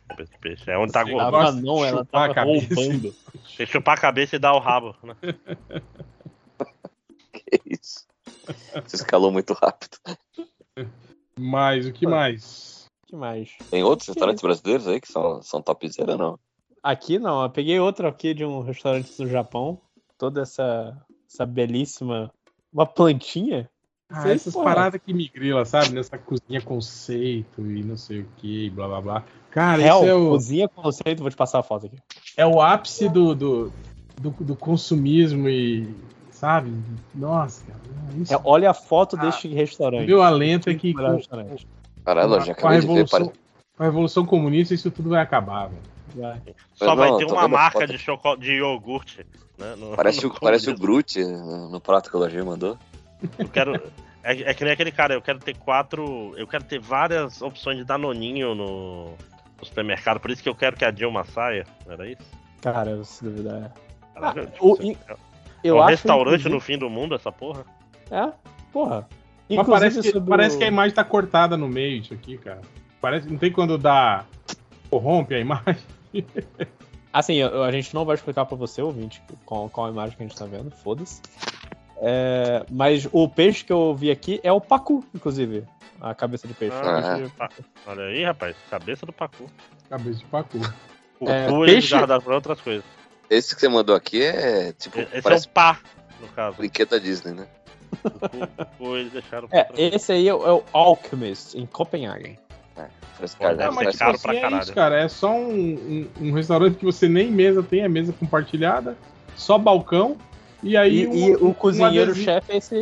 É 0.66 0.78
onde 0.78 0.93
tá 0.93 1.05
de 1.05 1.12
não, 1.12 1.84
ela 1.84 2.01
chupar 2.05 2.30
a 2.30 2.34
tava 2.34 2.34
cabeça. 2.34 2.74
roubando. 2.74 3.14
Que 3.56 3.66
chupar 3.66 3.98
a 3.98 4.01
cabeça 4.01 4.36
e 4.36 4.39
dar 4.39 4.55
o 4.55 4.59
rabo, 4.59 4.94
né? 5.02 5.16
Que 7.32 7.60
isso? 7.66 8.06
Você 8.84 8.97
escalou 8.97 9.32
muito 9.32 9.52
rápido. 9.55 9.97
Mas 11.39 11.86
o 11.86 11.93
que 11.93 12.06
mais? 12.06 12.86
O 13.05 13.06
que 13.09 13.16
mais? 13.16 13.51
Tem 13.70 13.82
outros 13.82 14.09
restaurantes 14.09 14.43
brasileiros 14.43 14.86
aí 14.86 15.01
que 15.01 15.09
são, 15.09 15.43
são 15.43 15.62
topzera, 15.62 16.16
não? 16.16 16.39
Aqui 16.82 17.18
não, 17.18 17.43
eu 17.43 17.51
peguei 17.51 17.78
outro 17.78 18.06
aqui 18.09 18.34
de 18.34 18.44
um 18.44 18.60
restaurante 18.60 19.16
do 19.16 19.28
Japão. 19.28 19.80
Toda 20.18 20.43
essa, 20.43 20.97
essa 21.26 21.47
belíssima. 21.47 22.30
Uma 22.72 22.86
plantinha? 22.86 23.70
Ah, 24.09 24.22
Sei, 24.22 24.32
essas 24.32 24.55
paradas 24.55 25.01
que 25.01 25.14
me 25.14 25.28
grila, 25.28 25.64
sabe? 25.64 25.90
Nessa 25.94 26.18
cozinha 26.18 26.60
conceito 26.60 27.66
e 27.66 27.82
não 27.82 27.97
sei 27.97 28.20
o 28.20 28.28
que, 28.36 28.68
blá 28.70 28.86
blá 28.86 29.01
blá. 29.01 29.24
Cara, 29.52 29.82
Hell, 29.82 29.96
isso 29.98 30.06
é 30.06 30.14
o, 30.14 30.30
cozinha 30.30 30.68
conceito, 30.68 31.20
vou 31.20 31.30
te 31.30 31.36
passar 31.36 31.58
a 31.58 31.62
foto 31.62 31.86
aqui. 31.86 31.98
é 32.38 32.46
o 32.46 32.60
ápice 32.60 33.06
do, 33.08 33.34
do, 33.34 33.72
do, 34.20 34.30
do 34.30 34.56
consumismo 34.56 35.48
e. 35.48 35.94
Sabe? 36.30 36.72
Nossa, 37.14 37.62
cara. 37.66 37.78
Isso, 38.16 38.34
É, 38.34 38.40
olha 38.44 38.70
a 38.70 38.74
foto 38.74 39.16
Ah, 39.18 39.26
deste 39.26 39.46
restaurante. 39.48 40.06
meu 40.06 40.22
alento 40.22 40.70
é 40.70 40.74
que. 40.74 40.94
Caralho, 40.94 42.40
já 42.40 42.52
a 42.52 42.54
acabei 42.54 42.80
de 42.80 42.86
ver. 42.86 43.08
Pare... 43.08 43.26
com 43.76 43.82
a 43.82 43.84
revolução 43.84 44.24
comunista 44.24 44.74
isso 44.74 44.90
tudo 44.90 45.10
vai 45.10 45.20
acabar, 45.20 45.68
velho. 45.68 46.42
Só 46.74 46.86
Não, 46.86 46.96
vai 46.96 47.10
eu 47.10 47.16
ter 47.18 47.24
uma 47.26 47.46
marca 47.46 47.86
de, 47.86 47.96
choco... 47.96 48.36
de 48.36 48.54
iogurte. 48.54 49.24
Né? 49.58 49.74
No- 49.76 49.94
Parece, 49.96 50.24
no 50.24 50.32
o, 50.32 50.40
parece 50.40 50.70
o. 50.70 50.76
Groot 50.76 51.22
no, 51.22 51.68
no 51.68 51.80
prato 51.80 52.10
que 52.10 52.16
o 52.16 52.18
Lojinha 52.20 52.44
mandou. 52.44 52.76
Eu 53.38 53.48
quero. 53.48 53.80
É, 54.24 54.50
é 54.50 54.54
que 54.54 54.62
nem 54.64 54.72
aquele 54.72 54.92
cara, 54.92 55.14
eu 55.14 55.22
quero 55.22 55.38
ter 55.38 55.56
quatro. 55.56 56.32
Eu 56.36 56.46
quero 56.46 56.64
ter 56.64 56.80
várias 56.80 57.40
opções 57.42 57.78
de 57.78 57.84
danoninho 57.84 58.54
no, 58.54 59.14
no 59.62 59.66
supermercado. 59.66 60.18
Por 60.20 60.30
isso 60.30 60.43
que 60.43 60.48
eu 60.48 60.55
quero 60.55 60.76
que 60.76 60.84
a 60.84 60.90
Dilma 60.90 61.24
saia. 61.24 61.64
Era 61.89 62.06
isso? 62.10 62.22
Cara, 62.60 63.02
se 63.05 63.24
duvidar. 63.24 63.62
é. 63.62 63.70
Caralho, 64.14 64.43
Ah, 64.43 64.47
tipo, 64.47 64.66
o- 64.72 64.93
é 64.93 64.97
Eu 65.64 65.76
um 65.76 65.80
acho, 65.82 65.90
restaurante 65.90 66.26
inclusive- 66.40 66.48
no 66.55 66.60
fim 66.60 66.76
do 66.78 66.90
mundo, 66.90 67.14
essa 67.14 67.30
porra. 67.32 67.64
É, 68.10 68.30
porra. 68.72 69.09
Mas 69.48 69.66
parece 69.66 70.01
que, 70.01 70.10
sobre 70.10 70.28
parece 70.30 70.59
que 70.59 70.64
a 70.64 70.68
imagem 70.68 70.94
tá 70.94 71.05
cortada 71.05 71.56
no 71.56 71.68
meio, 71.68 72.01
isso 72.01 72.12
aqui, 72.14 72.36
cara. 72.39 72.60
Parece, 73.01 73.28
não 73.28 73.39
tem 73.39 73.51
quando 73.52 73.78
dá. 73.78 74.24
corrompe 74.90 75.34
a 75.34 75.39
imagem. 75.39 75.82
Assim, 77.12 77.34
eu- 77.34 77.62
a 77.62 77.70
gente 77.72 77.94
não 77.94 78.05
vai 78.05 78.14
explicar 78.14 78.44
pra 78.47 78.56
você, 78.56 78.80
ouvinte, 78.82 79.22
qual, 79.44 79.68
qual 79.68 79.86
a 79.86 79.90
imagem 79.90 80.16
que 80.16 80.22
a 80.22 80.26
gente 80.26 80.36
tá 80.39 80.44
vendo, 80.47 80.70
foda-se. 80.70 81.20
É, 81.98 82.64
mas 82.70 83.06
o 83.12 83.28
peixe 83.28 83.64
que 83.64 83.72
eu 83.72 83.94
vi 83.94 84.10
aqui 84.10 84.40
é 84.43 84.51
o 84.52 84.60
pacu, 84.60 85.05
inclusive. 85.14 85.64
A 86.02 86.14
cabeça 86.14 86.48
de 86.48 86.54
peixe. 86.54 86.74
Ah, 86.82 87.16
Peixe- 87.16 87.32
Ah, 87.38 87.48
olha 87.86 88.04
aí, 88.06 88.24
rapaz. 88.24 88.56
Cabeça 88.68 89.06
do 89.06 89.12
Pacu. 89.12 89.48
Cabeça 89.88 90.18
de 90.18 90.24
pacu. 90.26 90.58
O 91.20 91.30
É, 91.30 91.46
cu 91.48 91.62
eles 91.64 91.74
peixe- 91.76 91.94
guardaram 91.96 92.20
pra 92.20 92.34
outras 92.34 92.60
coisas. 92.60 92.84
Esse 93.30 93.54
que 93.54 93.60
você 93.60 93.68
mandou 93.68 93.94
aqui 93.94 94.20
é 94.22 94.72
tipo. 94.72 94.98
Esse 94.98 95.22
parece 95.22 95.46
é 95.46 95.50
o 95.50 95.52
pá, 95.52 95.78
no 96.20 96.26
caso. 96.28 96.56
brinquedo 96.56 96.88
da 96.90 96.98
Disney, 96.98 97.32
né? 97.34 97.46
O 98.04 98.10
cu, 98.10 98.36
o 98.62 98.66
cu 98.78 98.96
eles 98.96 99.12
deixaram 99.12 99.46
pra 99.46 99.58
É, 99.60 99.68
esse 99.76 100.10
aí 100.12 100.26
é 100.28 100.34
o, 100.34 100.44
é 100.44 100.52
o 100.52 100.64
Alchemist, 100.72 101.56
em 101.56 101.66
Copenhagen. 101.66 102.36
Olha, 102.76 103.28
cara, 103.38 103.54
Não, 103.66 103.72
mas 103.72 103.94
é 103.94 103.98
parece 103.98 103.98
tipo 103.98 103.98
caro 103.98 104.14
assim, 104.16 104.22
pra 104.22 104.34
é 104.34 104.40
caralho. 104.40 104.62
isso, 104.62 104.74
cara. 104.74 105.00
É 105.02 105.08
só 105.08 105.30
um, 105.32 105.52
um, 105.52 106.08
um 106.28 106.32
restaurante 106.32 106.76
que 106.78 106.84
você 106.84 107.08
nem 107.08 107.30
mesa 107.30 107.62
tem, 107.62 107.82
é 107.82 107.88
mesa 107.88 108.12
compartilhada, 108.12 108.96
só 109.36 109.56
balcão. 109.56 110.16
E 110.62 110.76
aí 110.76 111.02
E, 111.02 111.06
um- 111.06 111.14
e 111.14 111.36
um- 111.36 111.44
o 111.44 111.48
um 111.50 111.54
cozinheiro-chefe 111.54 112.50
é 112.52 112.56
esse 112.56 112.74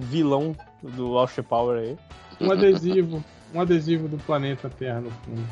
vilão 0.00 0.56
do 0.82 1.16
Austin 1.18 1.42
Power 1.42 1.78
aí. 1.78 1.96
Um 2.46 2.52
adesivo, 2.52 3.24
um 3.54 3.60
adesivo 3.60 4.08
do 4.08 4.16
planeta 4.18 4.68
Terra 4.70 5.00
no 5.00 5.10
fundo. 5.10 5.44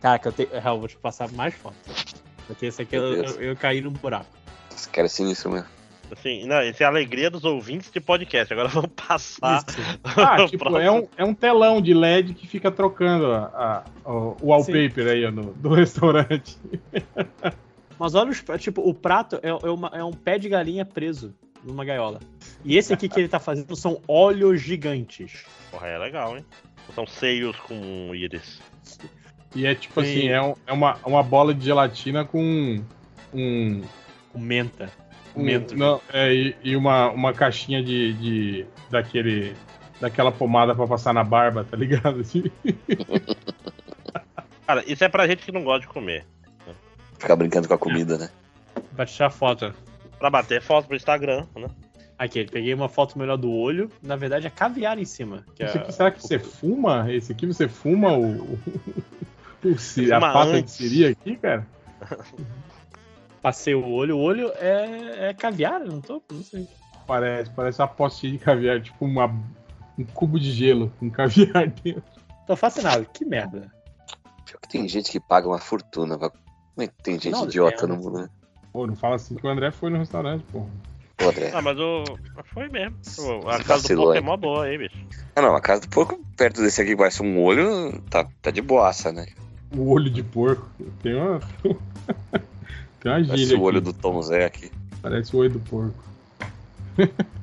Cara, 0.00 0.18
que 0.18 0.28
eu 0.28 0.32
tenho. 0.32 0.48
Real, 0.50 0.78
vou 0.78 0.88
te 0.88 0.96
passar 0.96 1.30
mais 1.32 1.54
fotos. 1.54 2.14
Porque 2.46 2.66
esse 2.66 2.80
aqui 2.82 2.96
eu, 2.96 3.02
eu, 3.14 3.42
eu 3.42 3.56
caí 3.56 3.80
no 3.80 3.90
buraco. 3.90 4.26
Esse 4.74 4.88
cara 4.88 5.06
é 5.06 5.08
sinistro 5.08 5.52
mesmo. 5.52 5.68
Assim, 6.10 6.44
não, 6.46 6.60
isso 6.62 6.82
é 6.82 6.86
a 6.86 6.88
alegria 6.88 7.30
dos 7.30 7.44
ouvintes 7.44 7.90
de 7.92 8.00
podcast. 8.00 8.52
Agora 8.52 8.68
vamos 8.68 8.90
passar. 8.96 9.64
Ah, 10.02 10.46
tipo, 10.46 10.76
é 10.78 10.90
um, 10.90 11.06
é 11.16 11.24
um 11.24 11.34
telão 11.34 11.80
de 11.80 11.92
LED 11.94 12.34
que 12.34 12.46
fica 12.48 12.70
trocando 12.70 13.26
a, 13.32 13.84
a- 14.04 14.10
o 14.10 14.36
o 14.40 14.46
wallpaper 14.48 15.06
aí 15.08 15.24
ó, 15.26 15.30
no- 15.30 15.52
do 15.52 15.68
restaurante. 15.74 16.56
Mas 17.98 18.14
olha, 18.14 18.30
os, 18.30 18.42
tipo, 18.58 18.80
o 18.88 18.94
prato 18.94 19.38
é, 19.42 19.48
é 19.50 19.70
uma- 19.70 19.90
é 19.92 20.02
um 20.02 20.12
pé 20.12 20.38
de 20.38 20.48
galinha 20.48 20.84
preso 20.84 21.34
numa 21.64 21.84
gaiola. 21.84 22.20
E 22.64 22.76
esse 22.76 22.92
aqui 22.92 23.08
que 23.08 23.18
ele 23.20 23.28
tá 23.28 23.38
fazendo 23.40 23.74
são 23.76 24.00
olhos 24.08 24.60
gigantes. 24.60 25.44
Porra, 25.70 25.86
é 25.88 25.98
legal, 25.98 26.36
hein? 26.36 26.44
São 26.94 27.06
seios 27.06 27.56
com 27.60 28.14
íris. 28.14 28.60
E 29.54 29.66
é 29.66 29.74
tipo 29.74 30.02
Sim. 30.02 30.06
assim, 30.08 30.28
é, 30.28 30.42
um- 30.42 30.54
é 30.66 30.72
uma, 30.72 30.98
uma 31.04 31.22
bola 31.22 31.54
de 31.54 31.64
gelatina 31.64 32.24
com 32.24 32.82
um. 33.32 33.82
Com 34.32 34.38
menta. 34.38 34.90
um- 35.36 35.42
Mento. 35.42 35.76
não, 35.76 36.00
é, 36.12 36.32
e, 36.34 36.56
e 36.62 36.76
uma, 36.76 37.10
uma 37.10 37.32
caixinha 37.32 37.82
de, 37.82 38.12
de. 38.14 38.66
daquele. 38.90 39.54
daquela 40.00 40.32
pomada 40.32 40.74
pra 40.74 40.86
passar 40.86 41.12
na 41.12 41.22
barba, 41.24 41.64
tá 41.64 41.76
ligado? 41.76 42.20
Assim. 42.20 42.44
Cara, 44.66 44.84
isso 44.86 45.02
é 45.04 45.08
pra 45.08 45.26
gente 45.26 45.44
que 45.44 45.52
não 45.52 45.64
gosta 45.64 45.80
de 45.80 45.88
comer. 45.92 46.24
Ficar 47.18 47.36
brincando 47.36 47.68
com 47.68 47.74
a 47.74 47.78
comida, 47.78 48.16
né? 48.16 48.30
Pra 48.96 49.04
tirar 49.04 49.30
foto. 49.30 49.74
Pra 50.20 50.30
bater 50.30 50.60
foto 50.62 50.86
pro 50.86 50.94
Instagram, 50.96 51.46
né? 51.56 51.66
Aqui, 52.18 52.44
peguei 52.44 52.74
uma 52.74 52.88
foto 52.90 53.18
melhor 53.18 53.38
do 53.38 53.50
olho. 53.50 53.90
Na 54.02 54.14
verdade, 54.14 54.46
é 54.46 54.50
caviar 54.50 54.98
em 54.98 55.04
cima. 55.06 55.44
Que 55.54 55.64
Esse 55.64 55.78
é, 55.78 55.80
aqui, 55.80 55.92
será 55.92 56.10
que 56.10 56.20
você 56.22 56.38
fuma? 56.38 57.10
Esse 57.10 57.32
aqui 57.32 57.46
você 57.46 57.66
fuma 57.66 58.12
o. 58.12 58.42
o, 58.52 58.58
a 60.14 60.20
pata 60.20 60.52
de 60.52 60.58
antes. 60.58 60.74
siri 60.74 61.06
aqui, 61.06 61.36
cara? 61.36 61.66
Passei 63.40 63.74
o 63.74 63.88
olho. 63.88 64.18
O 64.18 64.20
olho 64.20 64.52
é, 64.56 65.30
é 65.30 65.34
caviar? 65.34 65.80
Não 65.80 66.02
tô? 66.02 66.22
Não 66.30 66.42
sei. 66.44 66.68
Parece, 67.06 67.50
parece 67.50 67.80
uma 67.80 67.88
postinha 67.88 68.32
de 68.32 68.38
caviar, 68.38 68.82
tipo 68.82 69.02
uma, 69.04 69.26
um 69.98 70.04
cubo 70.04 70.38
de 70.38 70.52
gelo 70.52 70.92
com 71.00 71.10
caviar 71.10 71.66
dentro. 71.82 72.02
Tô 72.46 72.54
fascinado. 72.54 73.06
Que 73.14 73.24
merda. 73.24 73.72
Pior 74.44 74.58
que 74.60 74.68
tem 74.68 74.86
gente 74.86 75.10
que 75.10 75.18
paga 75.18 75.48
uma 75.48 75.58
fortuna. 75.58 76.18
pra- 76.18 76.28
Como 76.28 76.42
é 76.80 76.86
que 76.86 77.02
tem 77.02 77.14
gente 77.14 77.30
Não, 77.32 77.44
idiota 77.44 77.84
é, 77.86 77.88
no 77.88 77.96
mundo, 77.96 78.18
né? 78.18 78.28
Pô, 78.72 78.86
não 78.86 78.94
fala 78.96 79.16
assim 79.16 79.34
que 79.34 79.46
o 79.46 79.50
André 79.50 79.70
foi 79.70 79.90
no 79.90 79.98
restaurante, 79.98 80.44
pô. 80.52 80.66
Pô, 81.16 81.28
André. 81.28 81.50
Ah, 81.52 81.60
mas 81.62 81.78
o. 81.78 82.04
Foi 82.54 82.68
mesmo. 82.68 82.96
A 83.48 83.58
Você 83.58 83.64
casa 83.64 83.88
do 83.88 83.96
porco 83.96 84.12
é 84.14 84.18
hein? 84.18 84.24
mó 84.24 84.36
boa 84.36 84.64
aí, 84.64 84.78
bicho. 84.78 84.96
Ah, 85.36 85.42
não, 85.42 85.54
a 85.54 85.60
casa 85.60 85.82
do 85.82 85.88
porco, 85.88 86.18
perto 86.36 86.60
desse 86.62 86.80
aqui 86.80 86.90
que 86.92 86.96
parece 86.96 87.22
um 87.22 87.40
olho, 87.42 88.00
tá, 88.10 88.26
tá 88.42 88.50
de 88.50 88.60
boaça, 88.62 89.12
né? 89.12 89.26
O 89.76 89.90
olho 89.92 90.10
de 90.10 90.22
porco. 90.22 90.68
Tem 91.02 91.14
uma. 91.14 91.40
Tem 93.00 93.10
uma 93.12 93.24
Parece 93.24 93.36
gíria 93.36 93.58
o 93.58 93.62
olho 93.62 93.78
aqui. 93.78 93.84
do 93.86 93.92
Tom 93.94 94.20
Zé 94.22 94.44
aqui. 94.44 94.70
Parece 95.00 95.34
o 95.34 95.38
olho 95.40 95.50
do 95.50 95.60
porco. 95.60 96.04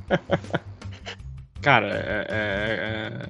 Cara, 1.62 1.88
é- 1.88 2.28
é- 2.30 3.24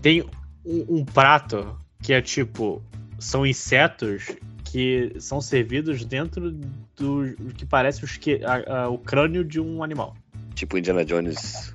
tem 0.00 0.22
um, 0.64 0.86
um 1.00 1.04
prato 1.04 1.76
que 2.02 2.12
é 2.12 2.22
tipo. 2.22 2.82
São 3.18 3.46
insetos 3.46 4.26
que 4.74 5.12
são 5.20 5.40
servidos 5.40 6.04
dentro 6.04 6.50
do 6.96 7.32
que 7.56 7.64
parece 7.64 8.02
o, 8.02 8.06
esque- 8.06 8.40
a- 8.44 8.82
a- 8.86 8.88
o 8.88 8.98
crânio 8.98 9.44
de 9.44 9.60
um 9.60 9.84
animal. 9.84 10.16
Tipo 10.56 10.76
Indiana 10.76 11.04
Jones 11.04 11.72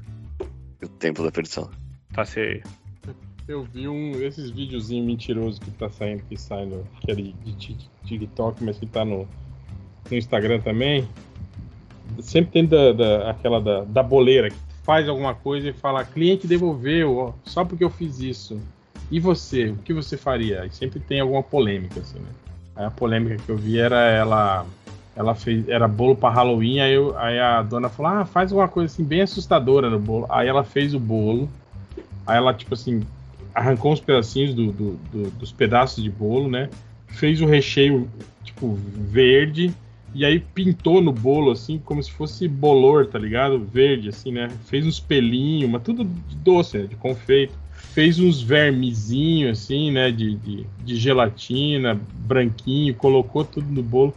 e 0.82 0.86
o 0.86 0.90
Templo 0.90 1.24
da 1.24 1.32
Perdição. 1.32 1.70
Passei. 2.14 2.62
Eu 3.48 3.64
vi 3.64 3.88
um 3.88 4.12
esses 4.22 4.50
videozinhos 4.50 5.08
mentirosos 5.08 5.60
que 5.60 5.72
tá 5.72 5.90
saindo, 5.90 6.24
que 6.28 6.36
sai 6.36 6.66
no. 6.66 6.86
que 7.00 7.10
é 7.10 7.16
de, 7.16 7.32
de 7.32 7.54
Tik- 7.56 7.88
TikTok, 8.04 8.62
mas 8.66 8.78
que 8.78 8.86
tá 8.86 9.06
no, 9.06 9.26
no 10.12 10.18
Instagram 10.18 10.60
também. 10.60 11.08
Sempre 12.20 12.52
tem 12.52 12.66
da, 12.66 12.92
da- 12.92 13.32
aquela 13.32 13.62
da, 13.62 13.86
da 13.86 14.04
boleira 14.04 14.50
que 14.50 14.58
faz 14.84 15.08
alguma 15.08 15.34
coisa 15.34 15.70
e 15.70 15.74
fala, 15.74 16.04
cliente 16.04 16.46
devolveu, 16.48 17.16
ó, 17.18 17.34
só 17.46 17.64
porque 17.64 17.84
eu 17.86 17.90
fiz 17.90 18.20
isso. 18.20 18.60
E 19.10 19.22
você, 19.22 19.70
o 19.70 19.78
que 19.78 19.94
você 19.94 20.18
faria? 20.18 20.66
E 20.66 20.72
sempre 20.72 21.00
tem 21.00 21.22
alguma 21.22 21.42
polêmica, 21.42 22.02
assim, 22.02 22.20
né? 22.20 22.28
A 22.86 22.90
polêmica 22.90 23.36
que 23.38 23.50
eu 23.50 23.58
vi 23.58 23.78
era 23.78 23.98
ela 24.10 24.66
ela 25.16 25.36
fez, 25.36 25.68
era 25.68 25.86
bolo 25.86 26.16
para 26.16 26.34
Halloween, 26.34 26.80
aí, 26.80 26.94
eu- 26.94 27.18
aí 27.18 27.38
a 27.38 27.62
dona 27.62 27.90
falou, 27.90 28.20
ah, 28.20 28.26
faz 28.26 28.54
uma 28.54 28.70
coisa 28.70 28.94
assim 28.94 29.04
bem 29.04 29.22
assustadora 29.22 29.90
no 29.90 30.00
bolo. 30.00 30.26
Aí 30.30 30.48
ela 30.48 30.64
fez 30.64 30.94
o 30.94 31.00
bolo, 31.00 31.50
aí 32.26 32.38
ela, 32.38 32.54
tipo 32.54 32.74
assim, 32.74 33.02
arrancou 33.54 33.92
uns 33.92 34.00
pedacinhos 34.00 34.54
do, 34.54 34.72
do- 34.72 35.00
do- 35.12 35.32
dos 35.32 35.52
pedaços 35.52 36.02
de 36.02 36.10
bolo, 36.10 36.48
né? 36.50 36.70
Fez 37.08 37.42
o 37.42 37.46
recheio, 37.46 38.08
tipo, 38.46 38.80
verde, 38.96 39.74
e 40.16 40.24
aí 40.24 40.40
pintou 40.40 41.02
no 41.02 41.12
bolo, 41.12 41.52
assim, 41.52 41.80
como 41.80 42.02
se 42.02 42.12
fosse 42.12 42.48
bolor, 42.48 43.06
tá 43.08 43.20
ligado? 43.20 43.60
Verde, 43.60 44.08
assim, 44.08 44.32
né? 44.32 44.48
Fez 44.68 44.86
uns 44.86 45.02
pelinhos, 45.02 45.70
mas 45.70 45.82
tudo 45.84 46.06
de 46.06 46.36
doce, 46.38 46.78
né? 46.78 46.88
de 46.88 46.96
confeito. 46.96 47.54
Fez 47.80 48.20
uns 48.20 48.42
vermezinhos, 48.42 49.60
assim, 49.60 49.92
né? 49.92 50.12
De, 50.12 50.36
de, 50.36 50.66
de 50.84 50.96
gelatina, 50.96 52.00
branquinho, 52.14 52.94
colocou 52.94 53.44
tudo 53.44 53.68
no 53.72 53.82
bolo. 53.82 54.14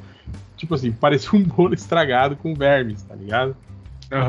Tipo 0.57 0.75
assim, 0.75 0.93
parecia 0.93 1.39
um 1.39 1.43
bolo 1.43 1.75
estragado 1.75 2.37
com 2.37 2.55
vermes, 2.55 3.03
tá 3.03 3.15
ligado? 3.15 3.57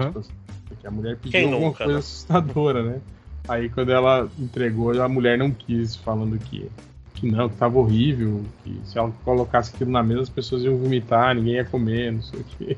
Tipo 0.08 0.20
assim, 0.20 0.32
porque 0.68 0.88
a 0.88 0.92
mulher 0.92 1.18
pediu 1.18 1.32
Quem 1.32 1.44
alguma 1.44 1.68
nunca, 1.68 1.78
coisa 1.84 1.94
né? 1.94 2.00
assustadora, 2.00 2.84
né? 2.84 3.02
Aí 3.48 3.70
quando 3.70 3.92
ela 3.92 4.30
entregou, 4.40 5.02
a 5.02 5.10
mulher 5.10 5.38
não 5.38 5.52
quis, 5.52 5.96
falando 5.96 6.38
que, 6.40 6.70
que 7.14 7.30
não, 7.30 7.50
que 7.50 7.56
tava 7.58 7.78
horrível, 7.78 8.42
que 8.64 8.80
se 8.86 8.98
ela 8.98 9.12
colocasse 9.26 9.74
aquilo 9.76 9.92
na 9.92 10.02
mesa 10.02 10.22
as 10.22 10.30
pessoas 10.30 10.64
iam 10.64 10.78
vomitar, 10.78 11.36
ninguém 11.36 11.56
ia 11.56 11.66
comer, 11.66 12.14
não 12.14 12.22
sei 12.22 12.40
o 12.40 12.46
quê. 12.58 12.78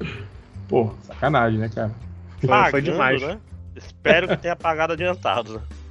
Pô, 0.68 0.92
sacanagem, 1.02 1.58
né, 1.58 1.68
cara? 1.68 1.90
Foi, 2.38 2.48
Pagando, 2.48 2.70
foi 2.70 2.82
demais. 2.82 3.22
Né? 3.22 3.38
Espero 3.86 4.28
que 4.28 4.36
tenha 4.36 4.56
pagado 4.56 4.92
adiantado. 4.92 5.62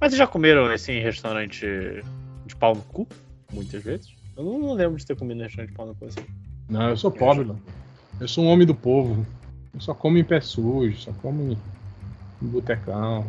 Mas 0.00 0.10
vocês 0.10 0.16
já 0.18 0.26
comeram 0.26 0.72
esse 0.72 0.92
em 0.92 1.02
restaurante 1.02 1.66
de 2.46 2.56
pau 2.56 2.74
no 2.74 2.82
cu? 2.82 3.06
Muitas 3.52 3.82
vezes? 3.82 4.14
Eu 4.36 4.44
não, 4.44 4.58
não 4.58 4.72
lembro 4.74 4.96
de 4.96 5.04
ter 5.04 5.16
comido 5.16 5.40
em 5.40 5.44
restaurante 5.44 5.70
de 5.70 5.76
pau 5.76 5.86
no 5.86 5.94
cu 5.94 6.04
assim. 6.06 6.24
Não, 6.68 6.90
eu 6.90 6.96
sou 6.96 7.10
pobre, 7.10 7.44
mano. 7.44 7.60
Eu 8.20 8.28
sou 8.28 8.44
um 8.44 8.48
homem 8.48 8.66
do 8.66 8.74
povo. 8.74 9.26
Eu 9.74 9.80
só 9.80 9.94
como 9.94 10.18
em 10.18 10.24
pé 10.24 10.40
sujo, 10.40 10.96
só 10.98 11.12
como 11.20 11.52
em, 11.52 11.58
em 12.42 12.46
botecão. 12.46 13.26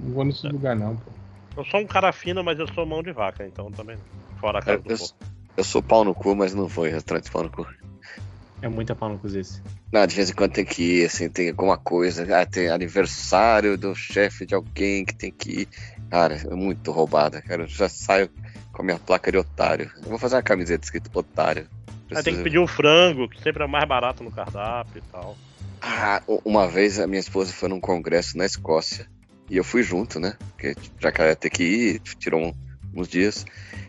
Não 0.00 0.12
vou 0.12 0.24
nesse 0.24 0.46
lugar, 0.48 0.74
não, 0.76 0.96
pô. 0.96 1.10
Eu 1.56 1.64
sou 1.64 1.80
um 1.80 1.86
cara 1.86 2.12
fino, 2.12 2.44
mas 2.44 2.58
eu 2.58 2.66
sou 2.72 2.84
mão 2.86 3.02
de 3.02 3.12
vaca, 3.12 3.46
então 3.46 3.70
também. 3.70 3.96
Fora 4.38 4.58
a 4.58 4.62
casa 4.62 4.78
do 4.82 4.90
Eu, 4.90 4.98
povo. 4.98 5.12
eu 5.56 5.64
sou 5.64 5.82
pau 5.82 6.04
no 6.04 6.14
cu, 6.14 6.34
mas 6.36 6.54
não 6.54 6.66
vou 6.66 6.86
em 6.86 6.90
restaurante 6.92 7.30
pau 7.30 7.42
no 7.42 7.50
cu. 7.50 7.66
É 8.62 8.68
muita 8.68 8.94
pau 8.94 9.08
no 9.08 9.18
cu 9.18 9.26
esse. 9.28 9.60
Não, 9.92 10.06
de 10.06 10.14
vez 10.16 10.30
em 10.30 10.32
quando 10.34 10.52
tem 10.52 10.64
que 10.64 11.00
ir, 11.00 11.06
assim, 11.06 11.28
tem 11.28 11.50
alguma 11.50 11.76
coisa. 11.76 12.26
Ah, 12.40 12.46
tem 12.46 12.68
aniversário 12.68 13.76
do 13.76 13.94
chefe 13.94 14.46
de 14.46 14.54
alguém 14.54 15.04
que 15.04 15.14
tem 15.14 15.30
que 15.30 15.62
ir. 15.62 15.68
Cara, 16.10 16.34
é 16.36 16.54
muito 16.54 16.90
roubada, 16.90 17.40
cara. 17.42 17.62
Eu 17.64 17.68
já 17.68 17.88
saio 17.88 18.30
com 18.72 18.82
a 18.82 18.84
minha 18.84 18.98
placa 18.98 19.30
de 19.30 19.38
otário. 19.38 19.90
Eu 19.96 20.10
vou 20.10 20.18
fazer 20.18 20.36
uma 20.36 20.42
camiseta 20.42 20.84
escrito 20.84 21.10
otário. 21.14 21.68
Aí 21.88 21.96
tem 21.98 22.22
Preciso- 22.22 22.36
que 22.38 22.42
pedir 22.44 22.58
o 22.58 22.66
frango, 22.66 23.28
que 23.28 23.40
sempre 23.42 23.64
é 23.64 23.66
mais 23.66 23.86
barato 23.86 24.22
no 24.24 24.30
cardápio 24.30 24.98
e 24.98 25.12
tal. 25.12 25.36
Ah, 25.82 26.22
uma 26.44 26.66
vez 26.66 26.98
a 26.98 27.06
minha 27.06 27.20
esposa 27.20 27.52
foi 27.52 27.68
num 27.68 27.80
congresso 27.80 28.36
na 28.38 28.46
Escócia 28.46 29.06
e 29.50 29.56
eu 29.56 29.64
fui 29.64 29.82
junto, 29.82 30.18
né? 30.18 30.34
Porque 30.50 30.74
já 31.00 31.12
que 31.12 31.20
ela 31.20 31.30
ia 31.30 31.36
ter 31.36 31.50
que 31.50 31.62
ir, 31.62 32.00
tirou 32.18 32.40
um- 32.40 32.54
uns 33.02 33.08
dias. 33.08 33.44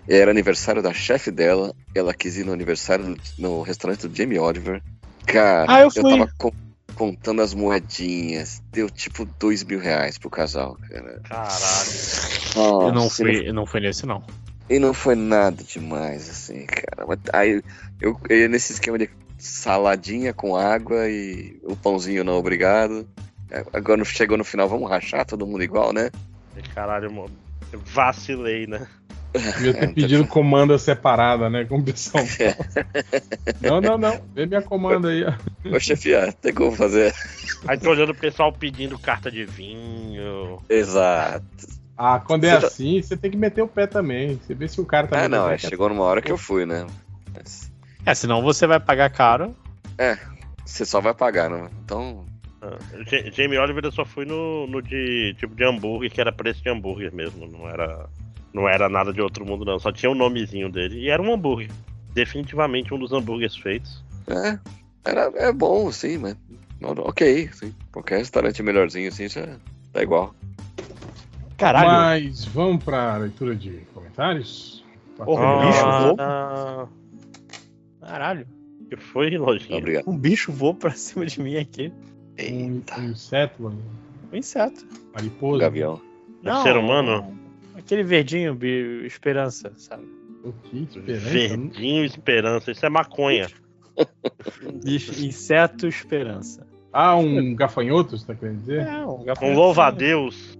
Era 0.08 0.32
aniversário 0.32 0.82
da 0.82 0.94
chefe 0.94 1.30
dela, 1.32 1.74
ela 1.94 2.14
quis 2.14 2.38
ir 2.38 2.46
no 2.46 2.54
aniversário 2.54 3.18
no 3.38 3.62
restaurante 3.62 4.08
do 4.08 4.16
Jamie 4.16 4.40
Oliver. 4.40 4.82
Cara, 5.26 5.74
Ah, 5.74 5.82
eu 5.82 5.92
fui. 5.92 6.18
tava 6.18 6.32
co- 6.38 6.54
contando 6.96 7.42
as 7.42 7.54
moedinhas, 7.54 8.62
deu 8.72 8.90
tipo 8.90 9.26
dois 9.40 9.64
mil 9.64 9.80
reais 9.80 10.18
pro 10.18 10.30
casal, 10.30 10.78
cara. 10.90 11.20
Caralho. 11.24 11.90
eu 12.56 12.94
não 12.94 13.04
Nossa, 13.04 13.16
fui, 13.16 13.50
eu 13.50 13.54
não 13.54 13.66
fui 13.66 13.80
nesse 13.82 14.06
não. 14.06 14.24
e 14.70 14.80
não 14.80 14.94
foi 14.94 15.16
nada 15.16 15.62
demais, 15.64 16.30
assim, 16.30 16.66
cara. 16.66 17.06
Aí 17.34 17.62
eu, 18.02 18.18
eu 18.30 18.38
ia 18.38 18.48
nesse 18.48 18.74
esquema 18.74 18.98
de 18.98 19.10
saladinha 19.38 20.34
com 20.34 20.56
água 20.56 21.10
e 21.10 21.60
o 21.64 21.76
pãozinho 21.76 22.24
não 22.24 22.34
obrigado. 22.38 23.08
É, 23.52 23.64
Agora 23.74 24.04
chegou 24.06 24.38
no 24.38 24.44
final, 24.44 24.68
vamos 24.68 24.90
rachar 24.90 25.26
todo 25.26 25.46
mundo 25.46 25.64
igual, 25.64 25.92
né? 25.94 26.10
Caralho, 26.74 27.12
mano. 27.12 27.47
Eu 27.72 27.80
vacilei, 27.86 28.66
né? 28.68 28.88
Devia 29.34 29.74
ter 29.74 29.94
pedido 29.94 30.26
comanda 30.26 30.78
separada, 30.80 31.50
né? 31.50 31.66
Como 31.66 31.82
o 31.82 31.86
pessoal 31.86 32.26
fala. 32.26 32.56
Não, 33.62 33.82
não, 33.82 33.98
não. 33.98 34.22
Vê 34.34 34.46
minha 34.46 34.62
comanda 34.62 35.10
aí, 35.10 35.24
ó. 35.24 35.34
Ô 35.76 35.80
chefiar, 35.80 36.32
tem 36.34 36.54
como 36.54 36.72
fazer. 36.72 37.14
Aí 37.68 37.78
tô 37.78 37.90
olhando 37.90 38.12
o 38.12 38.16
pessoal 38.16 38.52
pedindo 38.54 38.98
carta 38.98 39.30
de 39.32 39.46
vinho. 39.46 40.62
Exato. 40.70 41.44
Ah, 41.98 42.20
quando 42.20 42.46
é 42.46 42.52
Você 42.56 42.62
tá- 42.62 42.68
assim, 42.68 43.02
você 43.02 43.18
tem 43.18 43.32
que 43.32 43.38
meter 43.38 43.62
o 43.62 43.68
pé 43.68 43.86
também. 43.88 44.36
Você 44.38 44.54
vê 44.56 44.68
se 44.68 44.80
o 44.80 44.86
cara 44.86 45.08
tá 45.08 45.24
Ah, 45.26 45.30
não, 45.30 45.50
é, 45.50 45.58
chegou 45.58 45.90
numa 45.90 46.04
hora 46.04 46.22
que 46.22 46.32
eu 46.32 46.38
fui, 46.38 46.66
né? 46.66 46.86
Mas 47.36 47.72
É, 48.06 48.14
senão 48.14 48.42
você 48.42 48.66
vai 48.68 48.80
pagar 48.80 49.10
caro. 49.10 49.56
você 50.66 50.86
só 50.86 51.02
vai 51.02 51.14
pagar, 51.14 51.50
né? 51.50 51.70
Então, 51.84 52.26
Jamie 53.34 53.58
Oliver 53.58 53.86
eu 53.86 53.92
só 53.92 54.06
fui 54.06 54.26
no, 54.26 54.68
no 54.68 54.82
de 54.82 55.36
tipo 55.38 55.56
de 55.56 55.64
hambúrguer, 55.64 56.12
que 56.12 56.22
era 56.22 56.32
preço 56.32 56.62
de 56.62 56.70
hambúrguer 56.70 57.14
mesmo. 57.14 57.48
Não 57.48 57.68
era, 57.70 58.10
não 58.54 58.68
era 58.68 58.90
nada 58.90 59.14
de 59.14 59.22
outro 59.22 59.46
mundo, 59.46 59.66
não. 59.66 59.80
Só 59.80 59.92
tinha 59.92 60.10
o 60.10 60.16
nomezinho 60.16 60.72
dele. 60.72 61.00
E 61.00 61.10
era 61.10 61.22
um 61.22 61.34
hambúrguer. 61.34 61.70
Definitivamente 62.14 62.94
um 62.94 63.00
dos 63.00 63.12
hambúrgueres 63.12 63.56
feitos. 63.56 64.04
é, 64.28 64.60
era, 65.06 65.32
é 65.36 65.52
bom, 65.54 65.92
sim, 65.92 66.18
mas. 66.18 66.36
ok, 66.82 67.50
sim. 67.54 67.74
Qualquer 67.92 68.18
restaurante 68.18 68.64
melhorzinho 68.64 69.10
assim 69.10 69.30
já 69.30 69.58
tá 69.94 70.02
igual. 70.02 70.36
Caralho. 71.58 71.88
Mas 71.88 72.46
vamos 72.46 72.84
pra 72.84 73.18
leitura 73.18 73.56
de 73.56 73.82
comentários? 73.94 74.84
Porra, 75.16 75.46
um 75.46 75.68
bicho 75.68 75.92
voou. 75.92 76.16
Ah, 76.20 76.88
Caralho. 78.00 78.48
que 78.90 78.96
foi, 78.96 79.36
lojinha? 79.38 79.78
Obrigado. 79.78 80.08
Um 80.08 80.18
bicho 80.18 80.52
voou 80.52 80.76
pra 80.76 80.92
cima 80.96 81.26
de 81.26 81.42
mim 81.42 81.58
aqui. 81.58 81.92
Um, 82.40 82.44
Eita, 82.76 83.00
um 83.00 83.06
inseto, 83.12 83.64
mano. 83.64 83.82
Um 84.32 84.36
inseto. 84.38 84.86
mariposa. 85.14 85.60
gavião. 85.62 86.02
Não, 86.44 86.64
ser 86.64 86.78
humano? 86.78 87.36
Aquele 87.76 88.04
verdinho, 88.04 88.54
bi- 88.56 89.06
esperança, 89.06 89.72
sabe? 89.78 90.04
O 90.44 90.52
que 90.54 90.86
diferença? 90.86 91.30
Verdinho 91.30 92.06
Esperança. 92.06 92.72
Isso 92.72 92.86
é 92.86 92.90
maconha. 92.90 93.48
Inseto 94.86 95.88
esperança. 95.88 96.66
Ah, 96.94 97.16
um 97.16 97.54
gafanhoto, 97.56 98.18
você 98.18 98.26
tá 98.26 98.36
querendo 98.36 98.60
dizer? 98.60 98.82
É, 98.88 99.06
um 99.06 99.22
Um 99.22 99.24
gafanhoto. 99.26 99.58
louva-a-Deus. 99.60 100.58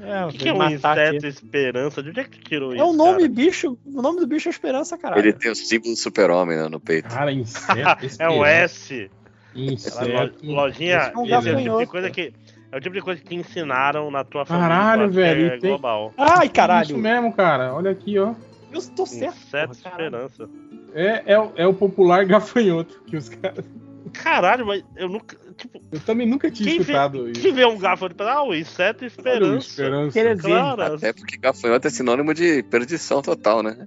É, 0.00 0.24
O 0.26 0.28
que, 0.28 0.38
que 0.38 0.48
é 0.48 0.52
um 0.52 0.58
matar 0.58 0.98
aqui. 0.98 1.16
inseto 1.16 1.26
Esperança? 1.26 2.02
De 2.02 2.10
onde 2.10 2.20
é 2.20 2.24
que 2.24 2.30
tu 2.38 2.40
tirou 2.48 2.72
isso? 2.72 2.82
É 2.82 2.84
o 2.84 2.92
nome, 2.92 3.20
cara? 3.20 3.28
bicho. 3.28 3.78
O 3.84 4.02
nome 4.02 4.20
do 4.20 4.26
bicho 4.26 4.48
é 4.48 4.50
esperança, 4.50 4.98
caralho. 4.98 5.20
Ele 5.20 5.32
tem 5.32 5.50
o 5.50 5.54
símbolo 5.54 5.92
do 5.94 5.98
super-homem 5.98 6.56
né, 6.56 6.68
no 6.68 6.80
peito. 6.80 7.08
Cara, 7.08 7.32
inseto. 7.32 7.78
É 8.18 8.28
um 8.28 8.44
esperança. 8.44 8.46
S. 8.48 9.10
Inseto. 9.56 10.44
Lojinha, 10.46 10.94
É 11.14 11.16
um 11.18 11.24
esse 11.24 11.32
é 11.34 11.38
o 11.38 11.56
tipo 11.58 11.78
de 11.78 11.86
coisa 11.86 12.10
que. 12.10 12.32
É 12.72 12.76
o 12.76 12.80
tipo 12.80 12.94
de 12.94 13.00
coisa 13.00 13.20
que 13.22 13.28
te 13.28 13.34
ensinaram 13.36 14.10
na 14.10 14.24
tua 14.24 14.44
família. 14.44 14.68
Caralho, 14.68 15.10
velho, 15.10 15.46
É 15.46 15.58
tem- 15.58 15.70
global. 15.70 16.12
Ai, 16.18 16.46
Isso 16.46 16.54
caralho. 16.54 16.98
mesmo, 16.98 17.32
cara. 17.32 17.72
Olha 17.74 17.90
aqui, 17.92 18.18
ó. 18.18 18.34
Eu 18.72 18.82
tô 18.94 19.06
certo. 19.06 19.36
Inseto. 19.36 19.72
Esperança. 19.72 20.48
É, 20.92 21.22
é, 21.34 21.38
o- 21.38 21.52
é 21.56 21.66
o 21.66 21.72
popular 21.72 22.24
gafanhoto 22.24 23.02
que 23.06 23.16
os 23.16 23.28
caras. 23.28 23.64
Caralho, 24.12 24.66
mas 24.66 24.84
eu 24.96 25.08
nunca. 25.08 25.36
Tipo, 25.56 25.80
Eu 25.92 26.00
também 26.00 26.26
nunca 26.26 26.50
tinha 26.50 26.68
Quem 26.68 26.78
vê- 26.78 26.82
escutado 26.92 27.28
isso. 27.30 27.40
quem 27.40 27.52
vê 27.52 27.64
um 27.64 27.78
gafanhoto 27.78 28.22
e 28.22 28.26
ah, 28.28 28.42
o 28.42 28.54
inseto 28.54 29.04
Olha 29.04 29.06
Esperança. 29.06 29.68
esperança. 29.68 30.12
Querer 30.12 30.36
ver. 30.36 30.42
Claro. 30.42 30.82
Até 30.94 31.12
porque 31.12 31.36
gafanhoto 31.38 31.86
é 31.86 31.90
sinônimo 31.90 32.34
de 32.34 32.62
perdição 32.64 33.22
total, 33.22 33.62
né? 33.62 33.86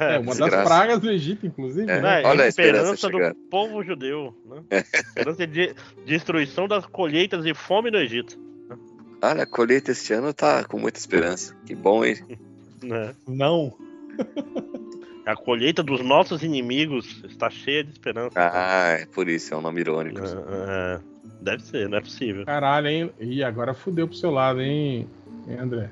É, 0.00 0.18
uma 0.18 0.28
das 0.28 0.38
desgraça. 0.38 0.64
pragas 0.64 1.00
do 1.00 1.10
Egito, 1.10 1.46
inclusive. 1.46 1.90
É. 1.90 2.00
né? 2.00 2.22
Olha 2.24 2.42
a 2.42 2.46
a 2.46 2.48
esperança 2.48 2.94
esperança 2.94 3.34
do 3.34 3.48
povo 3.50 3.84
judeu. 3.84 4.34
Né? 4.46 4.82
esperança 4.94 5.46
de 5.46 5.74
destruição 6.06 6.66
das 6.66 6.86
colheitas 6.86 7.44
e 7.44 7.54
fome 7.54 7.90
no 7.90 7.98
Egito. 7.98 8.38
Olha, 9.22 9.42
a 9.42 9.46
colheita 9.46 9.92
este 9.92 10.14
ano 10.14 10.32
tá 10.32 10.64
com 10.64 10.78
muita 10.78 10.98
esperança. 10.98 11.54
Que 11.66 11.74
bom, 11.74 12.04
hein? 12.04 12.16
Né? 12.82 13.14
Não. 13.28 13.76
A 15.26 15.36
colheita 15.36 15.82
dos 15.82 16.00
nossos 16.00 16.42
inimigos 16.42 17.22
está 17.28 17.50
cheia 17.50 17.84
de 17.84 17.90
esperança. 17.90 18.32
Ah, 18.36 18.96
é 19.00 19.06
por 19.06 19.28
isso, 19.28 19.52
é 19.52 19.56
um 19.56 19.60
nome 19.60 19.80
irônico. 19.80 20.18
É, 20.18 20.24
é, 20.24 21.00
deve 21.42 21.62
ser, 21.62 21.88
não 21.88 21.98
é 21.98 22.00
possível. 22.00 22.46
Caralho, 22.46 22.88
hein? 22.88 23.10
Ih, 23.20 23.44
agora 23.44 23.74
fudeu 23.74 24.08
pro 24.08 24.16
seu 24.16 24.30
lado, 24.30 24.62
hein, 24.62 25.06
André? 25.60 25.90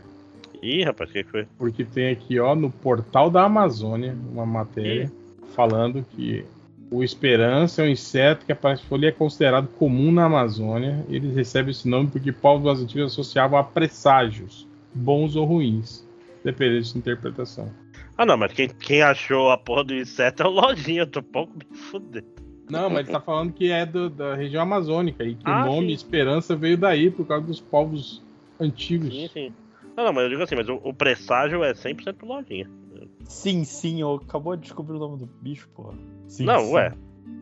Ih, 0.62 0.84
rapaz, 0.84 1.10
o 1.10 1.12
que 1.12 1.24
que 1.24 1.30
foi? 1.30 1.46
Porque 1.56 1.84
tem 1.84 2.10
aqui, 2.10 2.38
ó, 2.40 2.54
no 2.54 2.70
portal 2.70 3.30
da 3.30 3.44
Amazônia, 3.44 4.16
uma 4.32 4.44
matéria 4.46 5.10
falando 5.54 6.04
que 6.14 6.44
o 6.90 7.04
esperança 7.04 7.82
é 7.82 7.84
um 7.84 7.88
inseto 7.88 8.46
que 8.46 8.52
aparece 8.52 8.82
folha 8.84 9.08
é 9.08 9.12
considerado 9.12 9.68
comum 9.78 10.10
na 10.10 10.24
Amazônia. 10.24 11.04
Eles 11.08 11.34
recebem 11.34 11.70
esse 11.70 11.86
nome 11.88 12.10
porque 12.10 12.32
povos 12.32 12.80
antigos 12.80 13.12
associavam 13.12 13.58
a 13.58 13.64
presságios, 13.64 14.66
bons 14.94 15.36
ou 15.36 15.44
ruins, 15.44 16.04
dependendo 16.42 16.80
de 16.82 16.88
sua 16.88 16.98
interpretação. 16.98 17.72
Ah, 18.16 18.26
não, 18.26 18.36
mas 18.36 18.52
quem, 18.52 18.68
quem 18.68 19.02
achou 19.02 19.50
a 19.50 19.58
porra 19.58 19.84
do 19.84 19.94
inseto 19.94 20.42
é 20.42 20.46
o 20.46 20.50
Lojinha, 20.50 21.02
eu 21.02 21.06
tô 21.06 21.22
pouco 21.22 21.56
me 21.56 21.76
fudendo. 21.76 22.26
Não, 22.68 22.90
mas 22.90 23.00
ele 23.00 23.08
tá 23.08 23.20
falando 23.20 23.52
que 23.52 23.70
é 23.70 23.86
do- 23.86 24.10
da 24.10 24.34
região 24.34 24.62
amazônica 24.62 25.24
e 25.24 25.34
que 25.34 25.48
Ah, 25.48 25.60
o 25.62 25.64
nome 25.64 25.88
sim. 25.88 25.94
esperança 25.94 26.54
veio 26.56 26.76
daí 26.76 27.10
por 27.10 27.26
causa 27.26 27.46
dos 27.46 27.60
povos 27.60 28.22
antigos. 28.60 29.14
Sim, 29.14 29.28
sim. 29.32 29.52
Não, 29.98 30.04
não, 30.04 30.12
mas 30.12 30.22
eu 30.22 30.30
digo 30.30 30.42
assim, 30.44 30.54
mas 30.54 30.68
o, 30.68 30.80
o 30.84 30.94
presságio 30.94 31.64
é 31.64 31.72
100% 31.74 32.22
Lojinha. 32.22 32.70
Sim, 33.24 33.64
sim, 33.64 34.00
eu 34.00 34.14
acabou 34.24 34.54
de 34.54 34.62
descobrir 34.62 34.94
o 34.94 34.98
nome 35.00 35.18
do 35.18 35.26
bicho, 35.42 35.68
porra. 35.74 35.92
Sim, 36.28 36.44
não, 36.44 36.60
sim. 36.60 36.72
ué. 36.74 36.92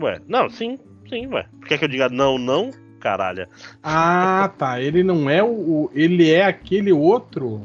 Ué, 0.01 0.21
não, 0.27 0.49
sim, 0.49 0.79
sim, 1.07 1.27
ué. 1.27 1.45
Por 1.61 1.69
que, 1.69 1.77
que 1.77 1.85
eu 1.85 1.89
diga 1.89 2.09
não, 2.09 2.39
não, 2.39 2.71
caralho? 2.99 3.47
Ah, 3.83 4.51
tá. 4.57 4.81
Ele 4.81 5.03
não 5.03 5.29
é 5.29 5.43
o. 5.43 5.49
o- 5.49 5.91
Ele 5.93 6.31
é 6.33 6.47
aquele 6.47 6.91
outro. 6.95 7.61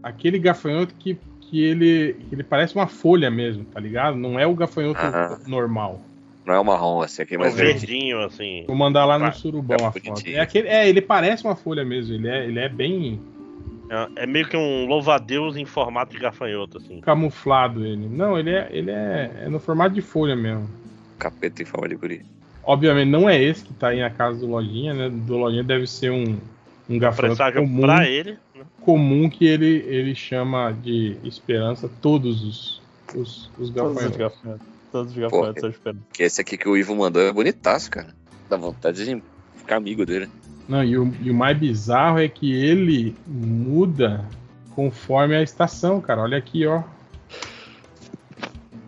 Aquele 0.00 0.38
gafanhoto 0.38 0.94
que, 0.94 1.18
que 1.40 1.60
ele. 1.60 2.14
ele 2.30 2.44
parece 2.44 2.76
uma 2.76 2.86
folha 2.86 3.28
mesmo, 3.28 3.64
tá 3.64 3.80
ligado? 3.80 4.16
Não 4.16 4.38
é 4.38 4.46
o 4.46 4.54
gafanhoto 4.54 5.00
normal. 5.44 6.00
Não 6.44 6.54
é 6.54 6.60
o 6.60 6.64
marrom, 6.64 7.00
assim, 7.00 7.22
aqui 7.22 7.34
é 7.34 7.36
É 7.36 7.40
mais 7.40 7.52
um 7.52 7.56
verde. 7.56 7.84
verdinho, 7.84 8.22
assim. 8.22 8.62
Vou 8.68 8.76
mandar 8.76 9.04
lá 9.06 9.18
no 9.18 9.24
Ah, 9.24 9.32
surubão 9.32 9.76
é 9.80 9.86
a 9.86 9.90
foto. 9.90 10.22
É, 10.24 10.38
aquele, 10.38 10.68
é, 10.68 10.88
ele 10.88 11.02
parece 11.02 11.42
uma 11.44 11.56
folha 11.56 11.84
mesmo. 11.84 12.14
Ele 12.14 12.28
é, 12.28 12.46
ele 12.46 12.60
é 12.60 12.68
bem 12.68 13.20
É, 13.88 14.24
é 14.24 14.26
meio 14.26 14.48
que 14.48 14.56
um 14.56 14.86
louva-a-Deus 14.86 15.56
em 15.56 15.64
formato 15.64 16.12
de 16.12 16.18
gafanhoto, 16.18 16.78
assim. 16.78 17.00
camuflado 17.00 17.84
ele. 17.84 18.08
Não, 18.08 18.38
ele 18.38 18.50
é, 18.50 18.68
ele 18.70 18.90
é, 18.90 19.42
é 19.44 19.48
no 19.48 19.60
formato 19.60 19.94
de 19.94 20.02
folha 20.02 20.34
mesmo. 20.34 20.68
Capeta 21.18 21.62
em 21.62 21.66
forma 21.66 21.88
de 21.88 21.96
guri. 21.96 22.26
Obviamente 22.64 23.08
não 23.08 23.28
é 23.28 23.40
esse 23.40 23.64
que 23.64 23.72
tá 23.72 23.88
aí 23.88 24.00
na 24.00 24.10
casa 24.10 24.40
do 24.40 24.46
Lojinha, 24.46 24.92
né? 24.92 25.08
Do 25.08 25.36
Lojinha 25.36 25.62
deve 25.62 25.86
ser 25.86 26.10
um, 26.10 26.36
um 26.90 26.98
gafanhoto 26.98 27.40
comum, 27.52 27.80
pra 27.80 28.08
ele. 28.08 28.38
né? 28.54 28.64
comum 28.80 29.30
que 29.30 29.46
ele, 29.46 29.84
ele 29.86 30.14
chama 30.14 30.72
de 30.72 31.16
esperança 31.22 31.88
todos 32.00 32.42
os, 32.42 32.82
os, 33.14 33.50
os 33.58 33.70
Todos 33.70 34.04
os 34.04 34.16
gafanhotos. 34.16 34.66
Todos 34.90 35.12
os 35.12 35.18
gafanhotos 35.18 35.60
são 35.60 35.70
esperando. 35.70 36.02
Que 36.12 36.22
esse 36.22 36.40
aqui 36.40 36.56
que 36.56 36.68
o 36.68 36.76
Ivo 36.76 36.94
mandou 36.96 37.22
é 37.22 37.32
bonitaço, 37.32 37.90
cara. 37.90 38.14
Dá 38.48 38.56
vontade 38.56 39.04
de 39.04 39.22
ficar 39.56 39.76
amigo 39.76 40.04
dele. 40.04 40.28
Não, 40.68 40.82
e 40.82 40.98
o, 40.98 41.14
e 41.22 41.30
o 41.30 41.34
mais 41.34 41.56
bizarro 41.56 42.18
é 42.18 42.28
que 42.28 42.52
ele 42.52 43.14
muda 43.26 44.24
conforme 44.74 45.36
a 45.36 45.42
estação, 45.42 46.00
cara. 46.00 46.22
Olha 46.22 46.36
aqui, 46.36 46.66
ó. 46.66 46.82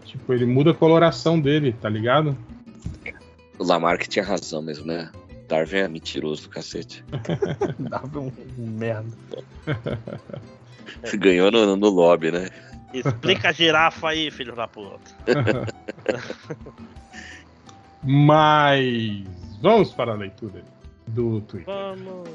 Tipo, 0.04 0.32
ele 0.32 0.44
muda 0.44 0.72
a 0.72 0.74
coloração 0.74 1.40
dele, 1.40 1.72
tá 1.72 1.88
ligado? 1.88 2.36
O 3.58 3.64
Lamarck 3.64 4.08
tinha 4.08 4.24
razão 4.24 4.60
mesmo, 4.60 4.86
né? 4.86 5.10
Darwin 5.48 5.78
é 5.78 5.88
mentiroso 5.88 6.42
do 6.42 6.48
cacete. 6.50 7.04
Dava 7.78 8.20
um, 8.20 8.32
um 8.58 8.66
merda. 8.66 9.16
Ganhou 11.14 11.50
no, 11.50 11.76
no 11.76 11.88
lobby, 11.88 12.30
né? 12.30 12.50
Explica 12.92 13.48
a 13.48 13.52
girafa 13.52 14.08
aí, 14.10 14.30
filho 14.30 14.54
da 14.54 14.66
puta. 14.66 15.10
Mas 18.02 19.24
vamos 19.60 19.92
para 19.92 20.12
a 20.12 20.14
leitura 20.14 20.62
do 21.08 21.40
Twitter. 21.42 21.74
Vamos. 21.74 22.28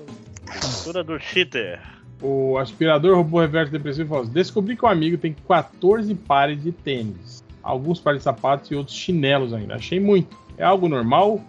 Cultura 0.62 1.04
do 1.04 1.20
cheater. 1.20 1.80
O 2.22 2.58
aspirador 2.58 3.18
robô 3.18 3.40
reverso 3.42 3.72
depressivo 3.72 4.10
falou: 4.10 4.24
assim, 4.24 4.32
Descobri 4.34 4.78
que 4.78 4.86
um 4.86 4.88
amigo 4.90 5.18
tem 5.18 5.36
14 5.48 6.14
pares 6.16 6.62
de 6.62 6.72
tênis, 6.72 7.44
alguns 7.62 8.00
pares 8.00 8.20
de 8.20 8.24
sapatos 8.24 8.72
e 8.72 8.76
outros 8.76 8.96
chinelos 8.96 9.54
ainda. 9.54 9.76
Achei 9.76 10.00
muito. 10.00 10.38
É 10.58 10.64
algo 10.64 10.88
normal? 10.88 11.42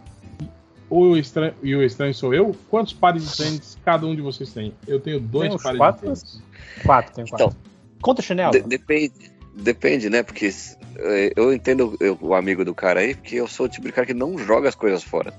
Ou 0.90 1.12
o 1.12 1.16
estranho, 1.16 1.54
e 1.62 1.74
o 1.74 1.82
estranho 1.82 2.14
sou 2.14 2.34
eu? 2.34 2.54
Quantos 2.68 2.92
pares 2.92 3.28
de 3.28 3.36
tênis 3.36 3.78
cada 3.84 4.06
um 4.06 4.14
de 4.14 4.20
vocês 4.22 4.52
tem? 4.52 4.72
Eu 4.86 5.00
tenho 5.00 5.18
dois 5.20 5.48
Tem 5.50 5.58
pares 5.58 5.78
quatro? 5.78 6.00
de 6.00 6.04
tênis. 6.06 6.42
Quatro, 6.84 7.14
tem 7.14 7.26
quatro. 7.26 7.46
Então, 7.46 7.58
Conta 8.02 8.20
o 8.20 8.24
chinelo. 8.24 8.52
de- 8.52 8.60
depende, 8.62 9.12
depende, 9.56 10.10
né? 10.10 10.22
Porque 10.22 10.50
eh, 10.96 11.32
eu 11.36 11.52
entendo 11.54 11.96
eu- 12.00 12.18
o 12.20 12.34
amigo 12.34 12.64
do 12.64 12.74
cara 12.74 13.00
aí, 13.00 13.14
porque 13.14 13.36
eu 13.36 13.46
sou 13.48 13.66
o 13.66 13.68
tipo 13.68 13.86
de 13.86 13.92
cara 13.92 14.06
que 14.06 14.14
não 14.14 14.36
joga 14.38 14.68
as 14.68 14.74
coisas 14.74 15.02
fora. 15.02 15.32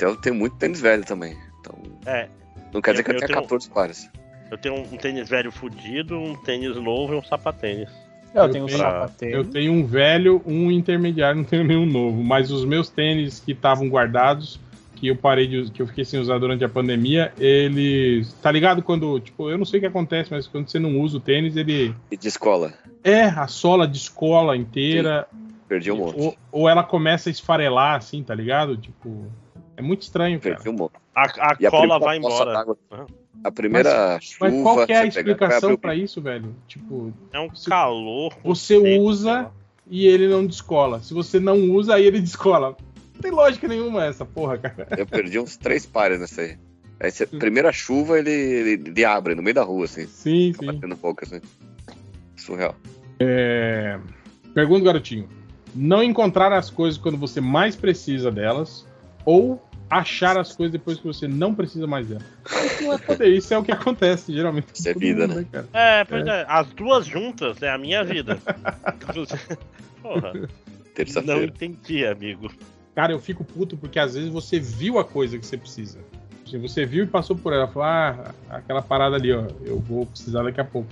Então 0.00 0.08
eu 0.12 0.16
tenho 0.16 0.34
muito 0.34 0.56
tênis 0.56 0.80
velho 0.80 1.04
também. 1.04 1.36
Então, 1.60 1.74
É, 2.06 2.26
não 2.72 2.80
quer 2.80 2.92
dizer 2.92 3.02
Eu- 3.02 3.04
que 3.04 3.10
eu, 3.10 3.14
eu 3.16 3.18
tenha 3.18 3.26
tenho- 3.28 3.42
14 3.42 3.68
pares. 3.68 4.10
eu 4.50 4.56
tenho 4.56 4.74
um 4.76 4.96
tênis 4.96 5.28
velho 5.28 5.52
fudido, 5.52 6.18
um 6.18 6.34
tênis 6.36 6.74
novo 6.76 7.12
e 7.12 7.16
um 7.18 7.22
sapatênis. 7.22 7.90
eu, 8.34 8.44
eu 8.44 8.48
tenho 8.50 8.64
um 8.64 8.66
tenho- 8.66 8.78
sapatênis. 8.78 9.34
Eu 9.34 9.44
tenho 9.44 9.72
um 9.74 9.84
velho, 9.84 10.40
um 10.46 10.70
intermediário, 10.70 11.36
não 11.36 11.44
tenho 11.44 11.64
nenhum 11.64 11.84
novo. 11.84 12.22
Mas 12.24 12.50
os 12.50 12.64
meus 12.64 12.88
tênis 12.88 13.40
que 13.40 13.52
estavam 13.52 13.88
guardados, 13.90 14.58
que 14.96 15.08
eu 15.08 15.16
parei 15.16 15.46
de 15.46 15.70
que 15.70 15.82
eu 15.82 15.86
fiquei 15.86 16.04
sem 16.06 16.18
usar 16.18 16.38
durante 16.38 16.64
a 16.64 16.68
pandemia, 16.68 17.30
eles. 17.38 18.32
Tá 18.40 18.50
ligado 18.50 18.82
quando. 18.82 19.20
Tipo, 19.20 19.50
eu 19.50 19.58
não 19.58 19.66
sei 19.66 19.78
o 19.78 19.80
que 19.82 19.86
acontece, 19.86 20.30
mas 20.30 20.46
quando 20.46 20.66
você 20.70 20.78
não 20.78 20.98
usa 20.98 21.18
o 21.18 21.20
tênis, 21.20 21.56
ele. 21.56 21.94
E 22.10 22.16
de 22.16 22.28
escola, 22.28 22.72
É, 23.04 23.24
a 23.24 23.46
sola 23.48 23.86
descola 23.86 24.56
inteira. 24.56 25.26
perdi 25.68 25.90
um 25.92 25.96
monte. 25.98 26.18
Ou, 26.20 26.36
ou 26.50 26.68
ela 26.68 26.82
começa 26.82 27.28
a 27.28 27.32
esfarelar, 27.32 27.96
assim, 27.96 28.22
tá 28.22 28.34
ligado? 28.34 28.78
Tipo. 28.78 29.26
É 29.80 29.82
muito 29.82 30.02
estranho, 30.02 30.38
cara. 30.38 30.58
Um. 30.66 30.88
A, 31.14 31.22
a 31.22 31.56
E 31.58 31.66
a 31.66 31.70
cola 31.70 31.98
primeira 31.98 31.98
vai 31.98 32.16
embora. 32.18 32.66
A 33.42 33.50
primeira 33.50 34.18
chuva. 34.20 34.50
Mas 34.50 34.62
qual 34.62 34.86
que 34.86 34.92
é 34.92 34.98
a 34.98 35.06
explicação 35.06 35.74
pra 35.76 35.94
isso, 35.94 36.20
velho? 36.20 36.54
Tipo, 36.68 37.12
É 37.32 37.40
um 37.40 37.48
Você- 37.48 37.70
calor. 37.70 38.34
você 38.44 38.76
usa 38.98 39.50
e 39.88 40.06
ele 40.06 40.28
não 40.28 40.46
descola. 40.46 41.00
Se 41.00 41.14
você 41.14 41.40
não 41.40 41.58
usa, 41.70 41.94
aí 41.94 42.04
ele 42.04 42.20
descola. 42.20 42.76
Não 43.14 43.20
tem 43.22 43.30
lógica 43.30 43.66
nenhuma 43.66 44.04
essa 44.04 44.26
porra, 44.26 44.58
cara. 44.58 44.86
Eu 44.98 45.06
perdi 45.06 45.38
uns 45.38 45.56
três 45.56 45.86
pares 45.86 46.20
nessa 46.20 46.42
aí. 46.42 46.58
Você- 47.10 47.24
primeira 47.26 47.72
chuva, 47.72 48.18
ele, 48.18 48.30
ele, 48.30 48.72
ele 48.90 49.04
abre 49.06 49.34
no 49.34 49.42
meio 49.42 49.54
da 49.54 49.62
rua, 49.62 49.86
assim. 49.86 50.06
Sim, 50.06 50.52
Fica 50.52 50.66
sim. 50.66 50.72
batendo 50.74 50.96
pouco, 50.98 51.24
assim. 51.24 51.40
Surreal. 52.36 52.76
Pergunta, 54.54 54.84
garotinho. 54.84 55.26
Não 55.74 56.02
encontrar 56.02 56.52
as 56.52 56.68
coisas 56.68 56.98
quando 57.00 57.16
você 57.16 57.40
mais 57.40 57.74
precisa 57.76 58.30
delas 58.30 58.86
ou 59.24 59.62
achar 59.90 60.38
as 60.38 60.54
coisas 60.54 60.72
depois 60.72 60.98
que 60.98 61.06
você 61.06 61.26
não 61.26 61.52
precisa 61.52 61.86
mais 61.86 62.06
delas. 62.06 62.24
Isso 62.64 62.84
não 62.84 62.92
é 62.92 62.98
poder, 62.98 63.28
isso 63.28 63.52
é 63.52 63.58
o 63.58 63.64
que 63.64 63.72
acontece 63.72 64.32
geralmente. 64.32 64.68
Isso 64.72 64.88
é 64.88 64.94
vida, 64.94 65.26
mundo, 65.26 65.40
né? 65.40 65.46
cara? 65.50 65.68
É, 65.72 66.04
pois 66.04 66.26
é. 66.26 66.46
As 66.48 66.68
duas 66.68 67.04
juntas 67.04 67.60
é 67.60 67.68
a 67.68 67.76
minha 67.76 68.04
vida. 68.04 68.38
Porra, 70.00 70.32
não 70.32 70.48
Terça-feira. 70.94 71.44
entendi, 71.44 72.06
amigo. 72.06 72.50
Cara, 72.94 73.12
eu 73.12 73.18
fico 73.18 73.44
puto 73.44 73.76
porque 73.76 73.98
às 73.98 74.14
vezes 74.14 74.30
você 74.30 74.60
viu 74.60 74.98
a 74.98 75.04
coisa 75.04 75.38
que 75.38 75.44
você 75.44 75.56
precisa. 75.56 75.98
Se 76.46 76.56
você 76.56 76.86
viu 76.86 77.04
e 77.04 77.06
passou 77.06 77.36
por 77.36 77.52
ela, 77.52 77.66
falou, 77.66 77.88
ah, 77.88 78.34
aquela 78.48 78.82
parada 78.82 79.16
ali, 79.16 79.32
ó, 79.32 79.46
eu 79.64 79.78
vou 79.78 80.06
precisar 80.06 80.42
daqui 80.42 80.60
a 80.60 80.64
pouco. 80.64 80.88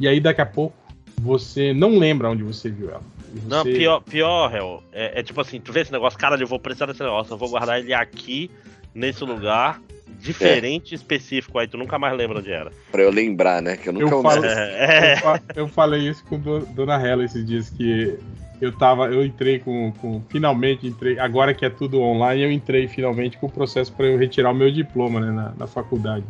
E 0.00 0.08
aí 0.08 0.20
daqui 0.20 0.40
a 0.40 0.46
pouco 0.46 0.76
você 1.20 1.72
não 1.72 1.98
lembra 1.98 2.30
onde 2.30 2.42
você 2.42 2.70
viu 2.70 2.90
ela. 2.90 3.02
E 3.34 3.40
Não, 3.48 3.62
você- 3.62 3.72
pior, 3.72 4.00
pior 4.00 4.54
Hel, 4.54 4.82
é, 4.92 5.20
é 5.20 5.22
tipo 5.22 5.40
assim, 5.40 5.60
tu 5.60 5.72
vê 5.72 5.80
esse 5.80 5.92
negócio, 5.92 6.18
cara, 6.18 6.36
eu 6.40 6.46
vou 6.46 6.58
precisar 6.58 6.86
desse 6.86 7.02
negócio, 7.02 7.32
eu 7.32 7.38
vou 7.38 7.48
guardar 7.50 7.78
ele 7.78 7.92
aqui, 7.92 8.50
nesse 8.94 9.22
lugar, 9.24 9.80
diferente, 10.20 10.94
específico, 10.94 11.58
aí 11.58 11.68
tu 11.68 11.76
nunca 11.76 11.98
mais 11.98 12.16
lembra 12.16 12.38
onde 12.38 12.50
era. 12.50 12.72
Pra 12.90 13.02
eu 13.02 13.10
lembrar, 13.10 13.60
né? 13.62 13.76
Que 13.76 13.88
eu 13.88 13.92
nunca 13.92 14.06
Eu 14.14 14.22
falo- 14.22 14.44
É, 14.46 15.14
Eu, 15.14 15.18
fa- 15.18 15.42
eu 15.56 15.68
falei 15.68 16.08
isso 16.08 16.24
com 16.24 16.38
do- 16.38 16.66
Dona 16.66 16.94
Hela 17.00 17.24
esses 17.24 17.44
dias 17.46 17.70
que 17.70 18.18
eu 18.60 18.72
tava, 18.72 19.06
eu 19.06 19.24
entrei 19.24 19.58
com, 19.60 19.92
com- 20.00 20.20
finalmente 20.28 20.86
entrei, 20.86 21.18
agora 21.18 21.54
que 21.54 21.64
é 21.64 21.70
tudo 21.70 22.00
online, 22.00 22.42
eu 22.42 22.50
entrei 22.50 22.88
finalmente 22.88 23.36
com 23.38 23.46
o 23.46 23.50
processo 23.52 23.92
para 23.92 24.06
eu 24.06 24.18
retirar 24.18 24.50
o 24.50 24.54
meu 24.54 24.70
diploma, 24.72 25.20
né, 25.20 25.30
na, 25.30 25.52
na 25.56 25.66
faculdade. 25.68 26.24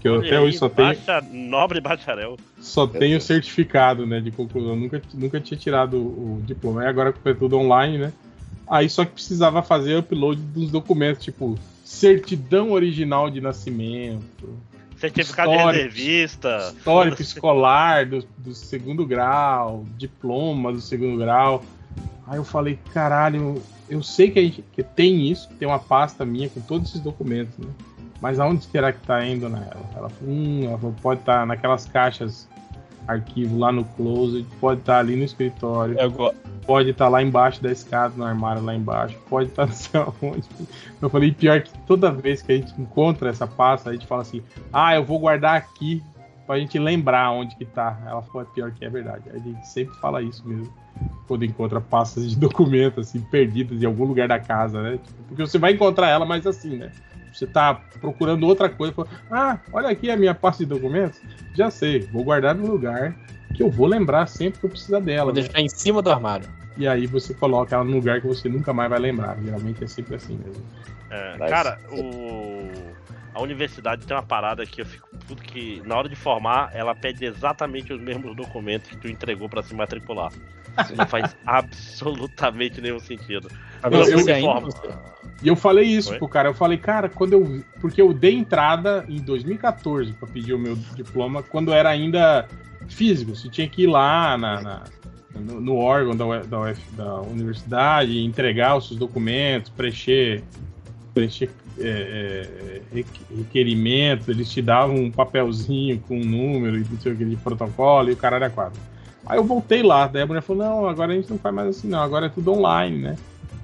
Que 0.00 0.08
eu 0.08 0.14
olha 0.14 0.26
até 0.26 0.36
aí, 0.36 0.44
hoje 0.44 0.58
só 0.58 0.68
tenho, 0.68 0.88
bacha- 0.88 1.24
nobre 1.32 1.80
bacharel. 1.80 2.36
só 2.60 2.84
Meu 2.86 2.92
tenho 2.98 3.10
Deus. 3.12 3.24
certificado, 3.24 4.06
né, 4.06 4.20
de 4.20 4.30
conclusão. 4.30 4.76
Nunca, 4.76 5.00
nunca 5.14 5.40
tinha 5.40 5.58
tirado 5.58 5.96
o, 5.96 6.38
o 6.38 6.42
diploma. 6.44 6.82
Aí 6.82 6.88
agora 6.88 7.12
que 7.12 7.28
é 7.28 7.34
tudo 7.34 7.56
online, 7.58 7.98
né? 7.98 8.12
Aí 8.68 8.88
só 8.90 9.04
que 9.04 9.12
precisava 9.12 9.62
fazer 9.62 9.96
upload 9.96 10.40
dos 10.40 10.70
documentos, 10.70 11.22
tipo 11.24 11.58
certidão 11.84 12.72
original 12.72 13.30
de 13.30 13.40
nascimento, 13.40 14.58
Certificado 14.98 15.50
de 15.50 15.56
Histórico. 15.56 15.84
reservista. 15.84 16.72
histórico 16.76 17.22
escolar 17.22 18.06
do, 18.06 18.24
do 18.38 18.54
segundo 18.54 19.04
grau, 19.06 19.84
diploma 19.96 20.72
do 20.72 20.80
segundo 20.80 21.18
grau. 21.18 21.62
Aí 22.26 22.38
eu 22.38 22.44
falei, 22.44 22.78
caralho, 22.92 23.62
eu 23.88 24.02
sei 24.02 24.30
que, 24.30 24.38
a 24.38 24.42
gente, 24.42 24.64
que 24.72 24.82
tem 24.82 25.30
isso, 25.30 25.48
que 25.48 25.54
tem 25.54 25.68
uma 25.68 25.78
pasta 25.78 26.24
minha 26.24 26.48
com 26.48 26.60
todos 26.60 26.88
esses 26.88 27.00
documentos, 27.00 27.56
né? 27.58 27.68
Mas 28.20 28.40
aonde 28.40 28.64
será 28.64 28.92
que 28.92 29.00
tá 29.00 29.24
indo 29.24 29.48
nela? 29.48 29.76
Ela 29.94 30.08
falou, 30.08 30.32
hum, 30.34 30.64
ela 30.68 30.78
falou, 30.78 30.94
pode 31.02 31.20
estar 31.20 31.46
naquelas 31.46 31.86
caixas 31.86 32.48
arquivo 33.06 33.56
lá 33.58 33.70
no 33.70 33.84
closet, 33.84 34.44
pode 34.60 34.80
estar 34.80 34.98
ali 34.98 35.14
no 35.14 35.22
escritório, 35.22 35.96
go- 36.10 36.34
pode 36.66 36.90
estar 36.90 37.08
lá 37.08 37.22
embaixo 37.22 37.62
da 37.62 37.70
escada, 37.70 38.12
no 38.16 38.24
armário 38.24 38.62
lá 38.64 38.74
embaixo, 38.74 39.16
pode 39.30 39.50
estar 39.50 39.66
não 39.66 39.72
sei 39.72 40.00
aonde. 40.00 40.48
Eu 41.00 41.08
falei, 41.08 41.30
pior 41.32 41.60
que 41.62 41.70
toda 41.86 42.10
vez 42.10 42.42
que 42.42 42.50
a 42.52 42.56
gente 42.56 42.72
encontra 42.80 43.30
essa 43.30 43.46
pasta, 43.46 43.90
a 43.90 43.92
gente 43.92 44.06
fala 44.06 44.22
assim, 44.22 44.42
ah, 44.72 44.94
eu 44.96 45.04
vou 45.04 45.18
guardar 45.20 45.56
aqui 45.56 46.02
pra 46.46 46.58
gente 46.58 46.78
lembrar 46.78 47.30
onde 47.30 47.54
que 47.54 47.64
tá. 47.64 47.96
Ela 48.06 48.22
falou, 48.22 48.42
é 48.42 48.44
pior 48.52 48.72
que 48.72 48.84
é 48.84 48.88
verdade. 48.88 49.22
A 49.32 49.38
gente 49.38 49.66
sempre 49.68 49.94
fala 49.98 50.20
isso 50.22 50.46
mesmo. 50.46 50.72
Quando 51.28 51.44
encontra 51.44 51.80
pastas 51.80 52.28
de 52.30 52.34
documentos, 52.38 53.08
assim, 53.08 53.20
perdidas 53.20 53.80
em 53.82 53.86
algum 53.86 54.04
lugar 54.04 54.26
da 54.26 54.38
casa, 54.40 54.82
né? 54.82 54.98
Porque 55.28 55.42
você 55.46 55.58
vai 55.58 55.72
encontrar 55.74 56.08
ela, 56.08 56.24
mas 56.24 56.44
assim, 56.46 56.76
né? 56.76 56.90
Você 57.36 57.46
tá 57.46 57.74
procurando 58.00 58.46
outra 58.46 58.70
coisa, 58.70 58.94
fala, 58.94 59.08
ah, 59.30 59.58
olha 59.70 59.90
aqui 59.90 60.10
a 60.10 60.16
minha 60.16 60.34
pasta 60.34 60.64
de 60.64 60.70
documentos. 60.70 61.20
Já 61.54 61.70
sei, 61.70 62.00
vou 62.00 62.24
guardar 62.24 62.54
no 62.54 62.66
lugar 62.66 63.14
que 63.54 63.62
eu 63.62 63.70
vou 63.70 63.86
lembrar 63.86 64.26
sempre 64.26 64.58
que 64.58 64.64
eu 64.64 64.70
precisar 64.70 65.00
dela. 65.00 65.32
Vou 65.32 65.34
né? 65.34 65.42
deixar 65.42 65.60
em 65.60 65.68
cima 65.68 66.00
do 66.00 66.10
armário. 66.10 66.48
E 66.78 66.88
aí 66.88 67.06
você 67.06 67.34
coloca 67.34 67.74
ela 67.74 67.84
num 67.84 67.96
lugar 67.96 68.22
que 68.22 68.26
você 68.26 68.48
nunca 68.48 68.72
mais 68.72 68.88
vai 68.88 68.98
lembrar. 68.98 69.36
Geralmente 69.42 69.84
é 69.84 69.86
sempre 69.86 70.14
assim 70.14 70.38
mesmo. 70.38 70.62
É, 71.10 71.36
cara, 71.46 71.78
o... 71.90 72.70
a 73.34 73.42
universidade 73.42 74.06
tem 74.06 74.16
uma 74.16 74.22
parada 74.22 74.64
que 74.64 74.80
eu 74.80 74.86
fico 74.86 75.08
puto 75.28 75.42
que 75.42 75.82
na 75.84 75.96
hora 75.96 76.08
de 76.08 76.16
formar, 76.16 76.70
ela 76.72 76.94
pede 76.94 77.26
exatamente 77.26 77.92
os 77.92 78.00
mesmos 78.00 78.34
documentos 78.34 78.88
que 78.88 78.96
tu 78.96 79.08
entregou 79.08 79.48
pra 79.48 79.62
se 79.62 79.74
matricular. 79.74 80.32
Isso 80.82 80.96
não 80.96 81.06
faz 81.06 81.36
absolutamente 81.46 82.80
nenhum 82.80 82.98
sentido. 82.98 83.50
Agora, 83.82 84.08
Eu- 84.08 84.18
ainda- 84.18 84.40
formar- 84.40 85.16
E 85.42 85.48
eu 85.48 85.56
falei 85.56 85.86
isso 85.86 86.12
Oi? 86.12 86.18
pro 86.18 86.28
cara, 86.28 86.48
eu 86.48 86.54
falei, 86.54 86.78
cara, 86.78 87.08
quando 87.08 87.34
eu. 87.34 87.60
Porque 87.80 88.00
eu 88.00 88.12
dei 88.12 88.34
entrada 88.34 89.04
em 89.08 89.20
2014 89.20 90.12
pra 90.14 90.26
pedir 90.26 90.54
o 90.54 90.58
meu 90.58 90.76
diploma, 90.94 91.42
quando 91.42 91.72
era 91.72 91.90
ainda 91.90 92.46
físico. 92.88 93.34
Você 93.34 93.48
tinha 93.48 93.68
que 93.68 93.82
ir 93.82 93.86
lá 93.86 94.38
na, 94.38 94.62
na- 94.62 94.84
no, 95.34 95.60
no 95.60 95.76
órgão 95.76 96.16
da, 96.16 96.40
da, 96.42 96.60
UF 96.60 96.80
da 96.92 97.20
universidade, 97.20 98.18
entregar 98.24 98.76
os 98.76 98.86
seus 98.88 98.98
documentos, 98.98 99.70
preencher, 99.70 100.42
preencher 101.12 101.50
é, 101.78 101.82
é, 101.88 102.82
requ- 102.94 103.20
requerimento, 103.36 104.30
eles 104.30 104.50
te 104.50 104.62
davam 104.62 104.96
um 104.96 105.10
papelzinho 105.10 105.98
com 106.00 106.16
um 106.18 106.24
número 106.24 106.78
e 106.78 106.80
não 106.90 106.98
sei 106.98 107.12
o 107.12 107.16
que 107.16 107.24
de 107.24 107.36
protocolo 107.36 108.08
e 108.08 108.12
o 108.12 108.16
cara 108.16 108.36
era 108.36 108.48
quadro. 108.48 108.80
Aí 109.26 109.36
eu 109.38 109.44
voltei 109.44 109.82
lá, 109.82 110.06
daí 110.06 110.22
a 110.22 110.26
mulher 110.26 110.40
falou, 110.40 110.64
não, 110.64 110.88
agora 110.88 111.12
a 111.12 111.16
gente 111.16 111.28
não 111.28 111.36
faz 111.38 111.54
mais 111.54 111.68
assim, 111.68 111.88
não, 111.88 112.00
agora 112.00 112.26
é 112.26 112.28
tudo 112.30 112.52
online, 112.52 112.96
né? 112.98 113.16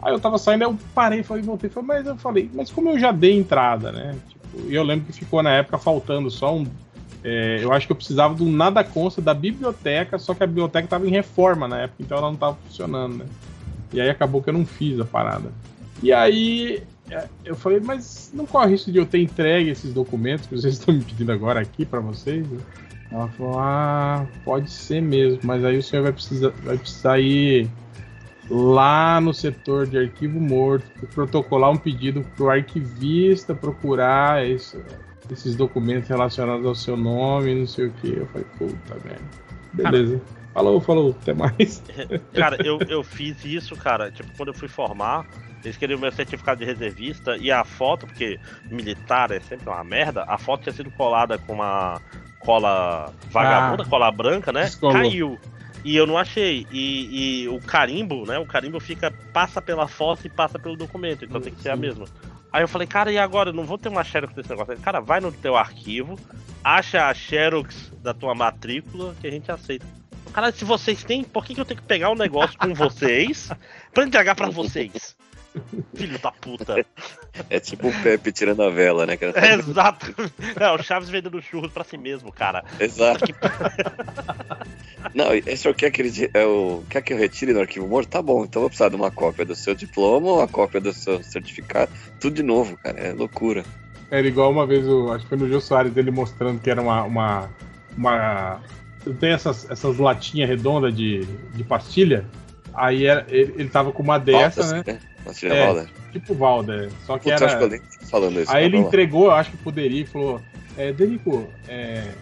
Aí 0.02 0.12
eu 0.12 0.18
tava 0.18 0.36
saindo, 0.36 0.64
eu 0.64 0.76
parei, 0.94 1.22
falei, 1.22 1.42
voltei, 1.44 1.70
falei, 1.70 1.86
mas 1.86 2.06
eu 2.06 2.16
falei, 2.16 2.50
mas 2.52 2.70
como 2.72 2.90
eu 2.90 2.98
já 2.98 3.12
dei 3.12 3.38
entrada, 3.38 3.92
né? 3.92 4.16
Tipo, 4.28 4.68
e 4.68 4.74
eu 4.74 4.82
lembro 4.82 5.06
que 5.06 5.12
ficou 5.12 5.42
na 5.42 5.52
época 5.52 5.78
faltando 5.78 6.28
só 6.28 6.56
um. 6.56 6.66
é, 7.22 7.58
eu 7.62 7.72
acho 7.72 7.86
que 7.86 7.92
eu 7.92 7.96
precisava 7.96 8.34
do 8.34 8.44
nada 8.46 8.82
consta 8.82 9.22
da 9.22 9.32
biblioteca, 9.32 10.18
só 10.18 10.34
que 10.34 10.42
a 10.42 10.46
biblioteca 10.46 10.88
tava 10.88 11.06
em 11.06 11.10
reforma 11.10 11.68
na 11.68 11.82
época, 11.82 12.02
então 12.02 12.18
ela 12.18 12.30
não 12.30 12.36
tava 12.36 12.56
funcionando, 12.66 13.18
né? 13.18 13.26
E 13.92 14.00
aí 14.00 14.10
acabou 14.10 14.42
que 14.42 14.50
eu 14.50 14.54
não 14.54 14.66
fiz 14.66 14.98
a 14.98 15.04
parada. 15.04 15.52
E 16.02 16.12
aí 16.12 16.82
é, 17.08 17.28
eu 17.44 17.54
falei, 17.54 17.78
mas 17.78 18.32
não 18.34 18.44
corre 18.44 18.72
risco 18.72 18.90
de 18.90 18.98
eu 18.98 19.06
ter 19.06 19.22
entregue 19.22 19.70
esses 19.70 19.92
documentos 19.92 20.46
que 20.46 20.56
vocês 20.56 20.74
estão 20.78 20.92
me 20.92 21.04
pedindo 21.04 21.30
agora 21.30 21.60
aqui 21.60 21.84
pra 21.84 22.00
vocês? 22.00 22.44
Ela 23.10 23.28
falou, 23.28 23.58
ah, 23.60 24.26
pode 24.44 24.70
ser 24.70 25.00
mesmo, 25.00 25.40
mas 25.44 25.64
aí 25.64 25.76
o 25.76 25.82
senhor 25.82 26.02
vai 26.02 26.12
precisar, 26.12 26.48
vai 26.64 26.78
precisar 26.78 27.20
ir 27.20 27.68
lá 28.54 29.20
no 29.20 29.32
setor 29.32 29.86
de 29.86 29.96
arquivo 29.98 30.38
morto, 30.38 30.84
protocolar 31.14 31.70
um 31.70 31.76
pedido 31.76 32.22
para 32.36 32.44
o 32.44 32.50
arquivista 32.50 33.54
procurar 33.54 34.46
esse- 34.46 34.78
esses 35.30 35.56
documentos 35.56 36.08
relacionados 36.08 36.66
ao 36.66 36.74
seu 36.74 36.96
nome, 36.96 37.54
não 37.54 37.66
sei 37.66 37.86
o 37.86 37.92
que. 37.92 38.12
Eu 38.12 38.26
falei, 38.26 38.46
puta 38.58 38.94
merda. 39.04 39.22
Beleza. 39.72 40.20
Falou, 40.52 40.80
falou, 40.82 41.16
até 41.18 41.32
mais. 41.32 41.82
Cara, 42.34 42.58
eu, 42.62 42.78
eu 42.88 43.02
fiz 43.02 43.42
isso, 43.42 43.74
cara. 43.74 44.10
Tipo, 44.10 44.28
quando 44.36 44.48
eu 44.48 44.54
fui 44.54 44.68
formar, 44.68 45.26
eles 45.64 45.78
queriam 45.78 45.98
meu 45.98 46.12
certificado 46.12 46.58
de 46.60 46.66
reservista 46.66 47.38
e 47.38 47.50
a 47.50 47.64
foto, 47.64 48.06
porque 48.06 48.38
militar 48.70 49.30
é 49.30 49.40
sempre 49.40 49.66
uma 49.70 49.82
merda, 49.82 50.24
a 50.28 50.36
foto 50.36 50.64
tinha 50.64 50.74
sido 50.74 50.90
colada 50.90 51.38
com 51.38 51.54
uma 51.54 51.98
cola 52.40 53.10
vagabunda, 53.30 53.84
Ah. 53.84 53.88
cola 53.88 54.10
branca, 54.12 54.52
né? 54.52 54.64
Descolou. 54.64 54.92
Caiu. 54.94 55.38
E 55.84 55.96
eu 55.96 56.06
não 56.06 56.16
achei. 56.16 56.66
E, 56.70 57.42
e 57.42 57.48
o 57.48 57.60
carimbo, 57.60 58.24
né? 58.26 58.38
O 58.38 58.46
carimbo 58.46 58.78
fica, 58.80 59.10
passa 59.32 59.60
pela 59.60 59.88
foto 59.88 60.26
e 60.26 60.30
passa 60.30 60.58
pelo 60.58 60.76
documento, 60.76 61.24
então 61.24 61.40
tem 61.40 61.52
que 61.52 61.60
ser 61.60 61.70
a 61.70 61.76
mesma. 61.76 62.06
Aí 62.52 62.62
eu 62.62 62.68
falei, 62.68 62.86
cara, 62.86 63.10
e 63.10 63.18
agora? 63.18 63.50
Eu 63.50 63.54
não 63.54 63.64
vou 63.64 63.78
ter 63.78 63.88
uma 63.88 64.04
Xerox 64.04 64.34
desse 64.34 64.50
negócio. 64.50 64.74
Ele, 64.74 64.82
Cara, 64.82 65.00
vai 65.00 65.20
no 65.20 65.32
teu 65.32 65.56
arquivo, 65.56 66.18
acha 66.62 67.08
a 67.08 67.14
Xerox 67.14 67.90
da 68.02 68.12
tua 68.12 68.34
matrícula 68.34 69.14
que 69.20 69.26
a 69.26 69.30
gente 69.30 69.50
aceita. 69.50 69.86
Cara, 70.32 70.52
se 70.52 70.64
vocês 70.64 71.02
têm, 71.02 71.24
por 71.24 71.44
que, 71.44 71.54
que 71.54 71.60
eu 71.60 71.64
tenho 71.64 71.80
que 71.80 71.86
pegar 71.86 72.10
o 72.10 72.14
negócio 72.14 72.58
com 72.58 72.72
vocês 72.74 73.50
pra 73.92 74.04
entregar 74.04 74.34
pra 74.34 74.48
vocês? 74.48 75.16
Filho 75.94 76.18
da 76.18 76.32
puta. 76.32 76.84
É 77.50 77.60
tipo 77.60 77.88
o 77.88 78.02
Pepe 78.02 78.32
tirando 78.32 78.62
a 78.62 78.70
vela, 78.70 79.06
né? 79.06 79.16
cara? 79.16 79.32
É, 79.44 79.54
exato. 79.54 80.14
Não, 80.58 80.74
o 80.74 80.82
Chaves 80.82 81.08
vendendo 81.08 81.40
churros 81.42 81.72
pra 81.72 81.84
si 81.84 81.96
mesmo, 81.96 82.32
cara. 82.32 82.64
Exato. 82.78 83.24
Não, 85.14 85.34
e 85.34 85.40
o 85.40 85.56
senhor 85.56 85.74
quer 85.74 85.90
que, 85.90 86.00
ele, 86.00 86.30
é 86.32 86.44
o, 86.44 86.82
quer 86.88 87.02
que 87.02 87.12
eu 87.12 87.18
retire 87.18 87.52
no 87.52 87.60
arquivo 87.60 87.86
morto? 87.86 88.08
Tá 88.08 88.22
bom, 88.22 88.44
então 88.44 88.60
eu 88.60 88.62
vou 88.62 88.70
precisar 88.70 88.88
de 88.88 88.96
uma 88.96 89.10
cópia 89.10 89.44
do 89.44 89.54
seu 89.54 89.74
diploma, 89.74 90.32
uma 90.32 90.48
cópia 90.48 90.80
do 90.80 90.92
seu 90.92 91.22
certificado, 91.22 91.90
tudo 92.20 92.36
de 92.36 92.42
novo, 92.42 92.76
cara. 92.78 92.98
É 92.98 93.12
loucura. 93.12 93.64
Era 94.10 94.26
igual 94.26 94.50
uma 94.50 94.66
vez, 94.66 94.86
o, 94.86 95.10
acho 95.10 95.24
que 95.24 95.30
foi 95.30 95.38
no 95.38 95.48
Jô 95.48 95.60
Soares, 95.60 95.96
ele 95.96 96.10
mostrando 96.10 96.60
que 96.60 96.70
era 96.70 96.80
uma. 96.80 97.02
uma, 97.04 97.50
uma 97.96 98.60
tem 99.18 99.30
essas, 99.32 99.68
essas 99.70 99.98
latinhas 99.98 100.48
redondas 100.48 100.94
de, 100.94 101.24
de 101.54 101.64
pastilha. 101.64 102.24
Aí 102.74 103.06
era, 103.06 103.26
ele, 103.28 103.54
ele 103.56 103.68
tava 103.68 103.92
com 103.92 104.02
uma 104.02 104.18
dessa, 104.18 104.62
Valda, 104.62 104.92
né? 104.92 105.00
Pastilha 105.24 105.54
É. 105.54 105.66
Valda. 105.66 105.88
Tipo 106.12 106.34
Valda. 106.34 106.88
Só 107.06 107.18
que 107.18 107.30
Putz, 107.30 107.42
acho 107.42 107.58
que 107.58 107.64
eu 107.64 107.72
era. 107.72 107.82
falando 108.10 108.40
isso. 108.40 108.50
Aí 108.50 108.64
mas 108.64 108.64
ele 108.64 108.76
entregou, 108.78 109.26
eu 109.26 109.32
acho 109.32 109.50
que 109.50 109.56
poderia, 109.58 110.02
e 110.02 110.06
falou: 110.06 110.40
é, 110.76 110.92
Derico, 110.92 111.46
é, 111.68 112.12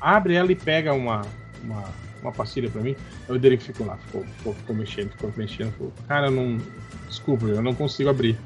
abre 0.00 0.34
ela 0.34 0.50
e 0.52 0.56
pega 0.56 0.92
uma, 0.92 1.22
uma, 1.62 1.84
uma 2.22 2.32
pastilha 2.32 2.68
pra 2.70 2.82
mim. 2.82 2.94
Aí 3.28 3.34
o 3.34 3.38
Derico 3.38 3.62
ficou 3.62 3.86
lá, 3.86 3.96
ficou, 3.96 4.24
ficou, 4.24 4.54
ficou 4.54 4.76
mexendo, 4.76 5.10
ficou 5.10 5.32
mexendo. 5.36 5.72
Falou, 5.72 5.92
Cara, 6.06 6.26
eu 6.26 6.30
não. 6.32 6.58
Desculpa, 7.08 7.46
eu 7.46 7.62
não 7.62 7.74
consigo 7.74 8.08
abrir. 8.10 8.36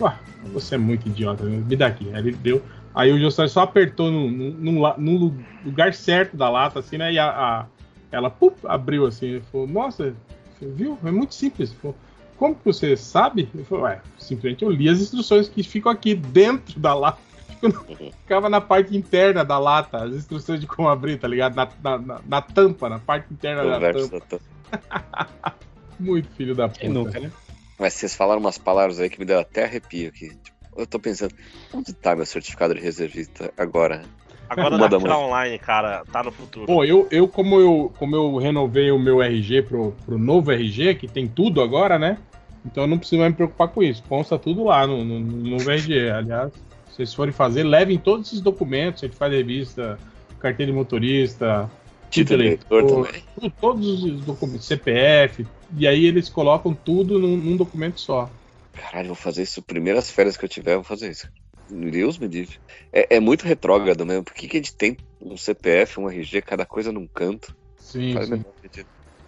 Ué, 0.00 0.12
você 0.52 0.74
é 0.76 0.78
muito 0.78 1.06
idiota, 1.08 1.44
né? 1.44 1.62
me 1.66 1.76
dá 1.76 1.86
aqui. 1.88 2.08
Aí 2.12 2.20
ele 2.20 2.32
deu. 2.32 2.62
Aí 2.94 3.12
o 3.12 3.18
José 3.18 3.46
só 3.48 3.62
apertou 3.62 4.10
no, 4.10 4.30
no, 4.30 4.96
no 4.96 5.34
lugar 5.64 5.92
certo 5.92 6.36
da 6.36 6.48
lata, 6.48 6.78
assim, 6.78 6.96
né? 6.96 7.12
E 7.12 7.18
a, 7.18 7.26
a- 7.28 7.66
ela 8.12 8.30
pup, 8.30 8.56
abriu 8.66 9.04
assim. 9.06 9.26
Ele 9.26 9.42
falou, 9.52 9.66
nossa, 9.66 10.14
viu? 10.60 10.96
É 11.04 11.10
muito 11.10 11.34
simples. 11.34 11.72
Falou, 11.72 11.96
como 12.36 12.54
que 12.54 12.64
você 12.64 12.96
sabe? 12.96 13.48
Ele 13.54 13.64
falou, 13.64 13.84
ué, 13.84 14.00
simplesmente 14.18 14.62
eu 14.64 14.70
li 14.70 14.88
as 14.88 15.00
instruções 15.00 15.48
que 15.48 15.62
ficam 15.62 15.90
aqui 15.90 16.14
dentro 16.14 16.78
da 16.80 16.94
lata. 16.94 17.18
Ficava 18.24 18.48
na 18.48 18.60
parte 18.60 18.96
interna 18.96 19.44
da 19.44 19.58
lata, 19.58 20.02
as 20.04 20.12
instruções 20.14 20.60
de 20.60 20.66
como 20.66 20.88
abrir, 20.88 21.18
tá 21.18 21.26
ligado? 21.28 21.54
Na, 21.54 21.68
na, 21.82 21.98
na- 21.98 22.20
na 22.26 22.42
tampa, 22.42 22.88
na 22.88 22.98
parte 22.98 23.32
interna 23.32 23.78
da 23.78 23.92
tampa. 23.92 24.20
toda. 24.20 24.42
Muito 25.98 26.28
filho 26.34 26.54
da 26.54 26.68
puta. 26.68 26.88
Nunca, 26.88 27.20
né? 27.20 27.30
Mas 27.78 27.94
vocês 27.94 28.14
falaram 28.14 28.40
umas 28.40 28.58
palavras 28.58 29.00
aí 29.00 29.08
que 29.08 29.18
me 29.18 29.24
deu 29.24 29.38
até 29.38 29.64
arrepio 29.64 30.08
aqui. 30.08 30.30
Tipo, 30.42 30.56
eu 30.76 30.86
tô 30.86 30.98
pensando, 30.98 31.34
onde 31.72 31.92
tá 31.92 32.14
meu 32.14 32.26
certificado 32.26 32.74
de 32.74 32.80
reservista 32.80 33.52
agora? 33.56 34.02
Agora 34.48 34.78
dá 34.78 34.98
manhã. 34.98 35.16
online, 35.16 35.58
cara. 35.58 36.04
Tá 36.12 36.22
no 36.22 36.32
futuro. 36.32 36.66
Pô, 36.66 36.84
eu, 36.84 37.08
eu, 37.10 37.26
como 37.28 37.60
eu 37.60 37.92
como 37.98 38.14
eu 38.14 38.36
renovei 38.36 38.90
o 38.90 38.98
meu 38.98 39.22
RG 39.22 39.62
pro, 39.62 39.92
pro 40.04 40.18
novo 40.18 40.52
RG, 40.52 40.94
que 40.94 41.08
tem 41.08 41.26
tudo 41.26 41.60
agora, 41.60 41.98
né? 41.98 42.18
Então 42.64 42.84
eu 42.84 42.86
não 42.86 42.98
preciso 42.98 43.20
mais 43.20 43.30
me 43.32 43.36
preocupar 43.36 43.68
com 43.68 43.82
isso. 43.82 44.02
Consta 44.08 44.38
tudo 44.38 44.64
lá 44.64 44.86
no, 44.86 45.04
no, 45.04 45.20
no 45.20 45.50
novo 45.50 45.70
RG. 45.70 46.10
Aliás, 46.10 46.52
se 46.88 46.96
vocês 46.96 47.14
forem 47.14 47.32
fazer, 47.32 47.62
levem 47.64 47.98
todos 47.98 48.28
esses 48.28 48.40
documentos, 48.40 49.00
certificado 49.00 49.32
de 49.32 49.38
revista, 49.38 49.98
carteira 50.38 50.70
de 50.70 50.76
motorista, 50.76 51.70
Título 52.14 52.42
eleitor 52.42 52.86
também. 52.86 53.52
todos 53.60 54.04
os 54.04 54.20
documentos, 54.20 54.66
CPF, 54.66 55.44
e 55.76 55.86
aí 55.86 56.06
eles 56.06 56.28
colocam 56.28 56.72
tudo 56.72 57.18
num, 57.18 57.36
num 57.36 57.56
documento 57.56 58.00
só. 58.00 58.30
Caralho, 58.72 59.08
vou 59.08 59.16
fazer 59.16 59.42
isso. 59.42 59.60
Primeiras 59.62 60.10
férias 60.10 60.36
que 60.36 60.44
eu 60.44 60.48
tiver, 60.48 60.72
eu 60.72 60.76
vou 60.76 60.84
fazer 60.84 61.10
isso. 61.10 61.28
Deus 61.68 62.18
me 62.18 62.28
livre. 62.28 62.58
É, 62.92 63.16
é 63.16 63.20
muito 63.20 63.44
retrógrado 63.44 64.04
mesmo. 64.04 64.24
Por 64.24 64.34
que, 64.34 64.48
que 64.48 64.56
a 64.56 64.60
gente 64.60 64.76
tem 64.76 64.96
um 65.20 65.36
CPF, 65.36 66.00
um 66.00 66.10
RG, 66.10 66.42
cada 66.42 66.66
coisa 66.66 66.92
num 66.92 67.06
canto? 67.08 67.56
Sim, 67.76 68.20
sim. 68.22 68.44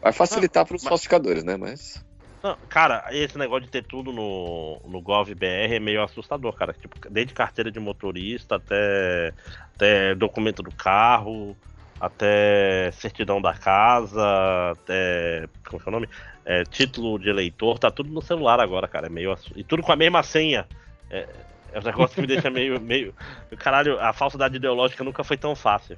Vai 0.02 0.12
facilitar 0.12 0.66
para 0.66 0.76
os 0.76 0.82
falsificadores, 0.82 1.42
né? 1.44 1.56
Mas. 1.56 2.05
Não, 2.42 2.56
cara, 2.68 3.05
esse 3.10 3.36
negócio 3.39 3.65
de 3.65 3.70
ter 3.70 3.82
tudo 3.82 4.12
no, 4.12 4.81
no 4.86 5.00
GovBR 5.00 5.76
é 5.76 5.81
meio 5.81 6.02
assustador, 6.02 6.52
cara. 6.55 6.73
Tipo, 6.74 6.97
desde 7.10 7.34
carteira 7.34 7.70
de 7.73 7.81
motorista 7.81 8.56
até, 8.56 9.34
até 9.74 10.15
documento 10.15 10.62
do 10.62 10.70
carro, 10.70 11.56
até 11.98 12.90
certidão 12.92 13.40
da 13.40 13.55
casa, 13.55 14.23
até. 14.70 15.48
Como 15.68 15.82
é 15.84 15.89
o 15.89 15.92
nome? 15.92 16.08
É, 16.44 16.62
título 16.65 17.18
de 17.18 17.28
eleitor, 17.28 17.78
tá 17.78 17.90
tudo 17.90 18.10
no 18.12 18.23
celular 18.23 18.60
agora, 18.60 18.86
cara. 18.86 19.06
É 19.06 19.10
meio 19.10 19.32
assu- 19.32 19.52
E 19.56 19.65
tudo 19.65 19.82
com 19.82 19.90
a 19.92 19.97
mesma 19.97 20.23
senha. 20.23 20.68
É, 21.10 21.45
é 21.77 21.81
um 21.81 21.83
negócio 21.83 22.15
que 22.15 22.21
me 22.23 22.27
deixa 22.27 22.49
meio, 22.51 22.81
meio. 22.81 23.15
Caralho, 23.59 24.01
a 24.01 24.13
falsidade 24.13 24.57
ideológica 24.57 25.05
nunca 25.05 25.23
foi 25.23 25.37
tão 25.37 25.55
fácil. 25.55 25.97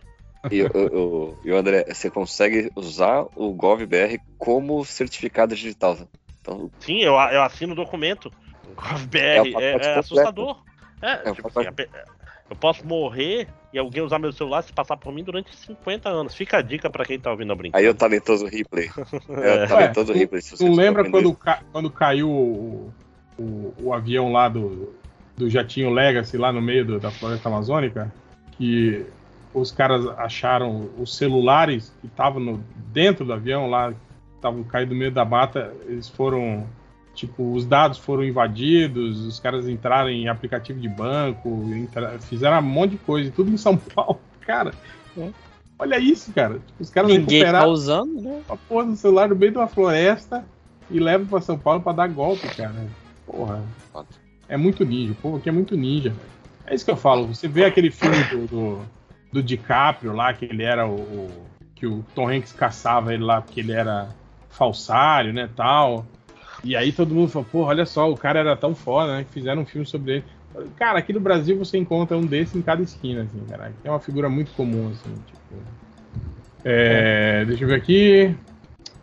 E, 0.50 0.62
o- 0.62 0.68
o- 0.74 1.38
e 1.44 1.50
o 1.52 1.56
André, 1.56 1.84
você 1.88 2.10
consegue 2.10 2.70
usar 2.76 3.24
o 3.34 3.52
GovBR 3.52 4.20
como 4.38 4.84
certificado 4.84 5.54
digital. 5.54 5.96
Então, 6.40 6.70
Sim, 6.80 6.98
eu, 7.00 7.12
eu 7.14 7.42
assino 7.42 7.72
o 7.72 7.76
documento. 7.76 8.32
O 8.66 8.74
GovBR 8.74 9.20
É 9.36 9.42
o 9.42 9.60
é, 9.60 9.70
é 9.70 9.72
completo. 9.72 9.98
assustador. 10.00 10.62
É, 11.02 11.12
É 11.12 11.32
tipo 11.32 11.42
pacote- 11.50 11.68
assim, 11.68 11.90
eu 12.50 12.56
posso 12.56 12.86
morrer 12.86 13.46
e 13.72 13.78
alguém 13.78 14.02
usar 14.02 14.18
meu 14.18 14.32
celular 14.32 14.62
se 14.62 14.72
passar 14.72 14.96
por 14.96 15.12
mim 15.12 15.22
durante 15.22 15.54
50 15.54 16.08
anos. 16.08 16.34
Fica 16.34 16.58
a 16.58 16.62
dica 16.62 16.88
pra 16.88 17.04
quem 17.04 17.18
tá 17.20 17.30
ouvindo 17.30 17.52
a 17.52 17.56
brincar. 17.56 17.78
aí 17.78 17.84
é 17.86 17.90
o 17.90 17.94
talentoso 17.94 18.46
Ripley. 18.46 18.90
É 19.42 19.48
É. 19.60 19.64
o 19.64 19.68
talentoso 19.68 20.12
Ué, 20.12 20.18
Ripley. 20.18 20.40
Se 20.42 20.50
Tu 20.52 20.56
vocês 20.58 20.76
lembra 20.76 21.08
quando, 21.10 21.34
ca- 21.34 21.62
quando 21.72 21.90
caiu 21.90 22.30
o, 22.30 22.92
o, 23.38 23.74
o 23.82 23.92
avião 23.94 24.32
lá 24.32 24.48
do, 24.48 24.94
do 25.38 25.48
jatinho 25.48 25.90
Legacy 25.90 26.36
lá 26.36 26.52
no 26.52 26.60
meio 26.60 26.84
do- 26.84 26.98
da 27.00 27.10
floresta 27.10 27.48
amazônica? 27.48 28.12
Que 28.52 29.06
os 29.54 29.70
caras 29.70 30.06
acharam 30.18 30.90
os 30.98 31.16
celulares 31.16 31.92
que 32.00 32.06
estavam 32.08 32.40
no- 32.40 32.64
dentro 32.92 33.24
do 33.24 33.32
avião 33.32 33.70
lá, 33.70 33.92
estavam 34.34 34.62
caídos 34.64 34.92
no 34.92 34.98
meio 34.98 35.10
da 35.12 35.24
mata, 35.24 35.72
eles 35.86 36.08
foram. 36.08 36.66
Tipo, 37.14 37.52
os 37.52 37.66
dados 37.66 37.98
foram 37.98 38.22
invadidos, 38.22 39.20
os 39.26 39.40
caras 39.40 39.66
entraram 39.68 40.08
em 40.08 40.28
aplicativo 40.28 40.78
de 40.78 40.88
banco, 40.88 41.48
entra- 41.74 42.16
fizeram 42.20 42.58
um 42.58 42.62
monte 42.62 42.92
de 42.92 42.98
coisa, 42.98 43.32
tudo 43.34 43.50
em 43.50 43.56
São 43.56 43.76
Paulo. 43.94 44.20
Cara, 44.40 44.72
Olha 45.80 45.98
isso, 45.98 46.32
cara. 46.32 46.54
Tipo, 46.54 46.80
os 46.82 46.90
caras 46.90 47.10
Ninguém 47.10 47.44
tá 47.44 47.66
usando, 47.66 48.20
né? 48.20 48.42
a 48.48 48.56
porra 48.56 48.86
do 48.86 48.96
celular 48.96 49.28
no 49.28 49.36
meio 49.36 49.52
de 49.52 49.58
uma 49.58 49.66
floresta 49.68 50.44
e 50.90 50.98
levam 51.00 51.26
pra 51.26 51.40
São 51.40 51.56
Paulo 51.58 51.80
pra 51.80 51.92
dar 51.92 52.08
golpe, 52.08 52.46
cara. 52.56 52.74
Porra. 53.26 53.62
É 54.48 54.56
muito 54.56 54.84
ninja. 54.84 55.14
Povo 55.20 55.36
aqui 55.36 55.48
é 55.48 55.52
muito 55.52 55.76
ninja. 55.76 56.12
É 56.66 56.74
isso 56.74 56.84
que 56.84 56.90
eu 56.90 56.96
falo. 56.96 57.26
Você 57.26 57.46
vê 57.48 57.64
aquele 57.64 57.90
filme 57.90 58.16
do, 58.24 58.46
do, 58.46 58.78
do 59.32 59.42
DiCaprio 59.42 60.12
lá, 60.12 60.32
que 60.32 60.44
ele 60.44 60.62
era 60.62 60.86
o, 60.86 60.94
o- 60.96 61.46
que 61.74 61.86
o 61.86 62.04
Tom 62.14 62.28
Hanks 62.28 62.52
caçava 62.52 63.14
ele 63.14 63.22
lá 63.22 63.40
porque 63.40 63.60
ele 63.60 63.72
era 63.72 64.08
falsário, 64.50 65.32
né, 65.32 65.48
tal. 65.54 66.04
E 66.64 66.74
aí 66.74 66.90
todo 66.90 67.14
mundo 67.14 67.28
falou, 67.30 67.46
porra, 67.50 67.68
olha 67.68 67.86
só, 67.86 68.10
o 68.10 68.16
cara 68.16 68.40
era 68.40 68.56
tão 68.56 68.74
foda, 68.74 69.16
né, 69.18 69.24
que 69.24 69.30
fizeram 69.30 69.62
um 69.62 69.66
filme 69.66 69.86
sobre 69.86 70.12
ele. 70.14 70.24
Cara, 70.76 70.98
aqui 70.98 71.12
no 71.12 71.20
Brasil 71.20 71.56
você 71.56 71.78
encontra 71.78 72.16
um 72.16 72.26
desse 72.26 72.58
em 72.58 72.62
cada 72.62 72.82
esquina, 72.82 73.22
assim, 73.22 73.38
cara. 73.48 73.72
É 73.84 73.90
uma 73.90 74.00
figura 74.00 74.28
muito 74.28 74.50
comum, 74.52 74.88
assim, 74.88 75.14
tipo... 75.26 75.62
É, 76.64 77.44
deixa 77.44 77.62
eu 77.64 77.68
ver 77.68 77.76
aqui. 77.76 78.34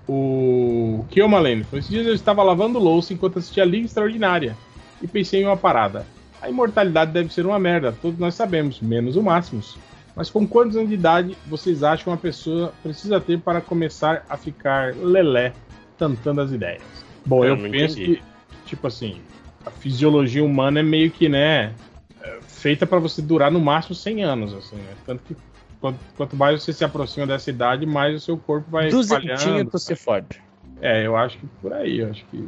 O 0.07 1.05
Kiomalene 1.09 1.63
falou: 1.63 1.79
Esses 1.79 1.89
dias 1.91 2.05
eu 2.05 2.13
estava 2.13 2.43
lavando 2.43 2.77
louça 2.77 3.13
enquanto 3.13 3.39
assistia 3.39 3.63
a 3.63 3.65
Liga 3.65 3.85
Extraordinária 3.85 4.55
e 5.01 5.07
pensei 5.07 5.41
em 5.41 5.45
uma 5.45 5.57
parada. 5.57 6.05
A 6.41 6.49
imortalidade 6.49 7.11
deve 7.11 7.33
ser 7.33 7.45
uma 7.45 7.57
merda, 7.59 7.91
todos 8.01 8.19
nós 8.19 8.35
sabemos, 8.35 8.79
menos 8.81 9.15
o 9.15 9.23
Máximos. 9.23 9.77
Mas 10.15 10.29
com 10.29 10.47
quantos 10.47 10.77
anos 10.77 10.89
de 10.89 10.95
idade 10.95 11.37
vocês 11.47 11.83
acham 11.83 12.13
uma 12.13 12.17
pessoa 12.17 12.73
precisa 12.81 13.19
ter 13.19 13.39
para 13.39 13.59
começar 13.59 14.25
a 14.29 14.37
ficar 14.37 14.95
lelé, 14.95 15.51
tantando 15.97 16.41
as 16.41 16.51
ideias? 16.51 16.83
Bom, 17.25 17.43
Eu 17.43 17.57
eu, 17.57 17.69
penso 17.69 17.99
entendi. 17.99 18.17
que, 18.17 18.23
tipo 18.65 18.87
assim, 18.87 19.19
a 19.65 19.71
fisiologia 19.71 20.43
humana 20.43 20.79
é 20.79 20.83
meio 20.83 21.11
que, 21.11 21.27
né, 21.27 21.73
é, 22.21 22.37
feita 22.47 22.85
para 22.85 22.99
você 22.99 23.21
durar 23.21 23.51
no 23.51 23.59
máximo 23.59 23.95
100 23.95 24.23
anos, 24.23 24.53
assim, 24.53 24.77
né? 24.77 24.93
Tanto 25.05 25.23
que 25.23 25.35
quanto, 25.81 25.99
quanto 26.15 26.35
mais 26.35 26.63
você 26.63 26.71
se 26.71 26.85
aproxima 26.85 27.27
dessa 27.27 27.49
idade, 27.49 27.85
mais 27.85 28.15
o 28.15 28.19
seu 28.19 28.37
corpo 28.37 28.69
vai 28.71 28.89
Duzentinho 28.89 29.37
falhando. 29.37 29.71
tu 29.71 29.79
se 29.79 29.95
fode. 29.95 30.41
É, 30.81 31.05
eu 31.05 31.15
acho 31.15 31.37
que 31.37 31.47
por 31.61 31.73
aí, 31.73 31.99
eu 31.99 32.09
acho 32.09 32.23
que. 32.25 32.47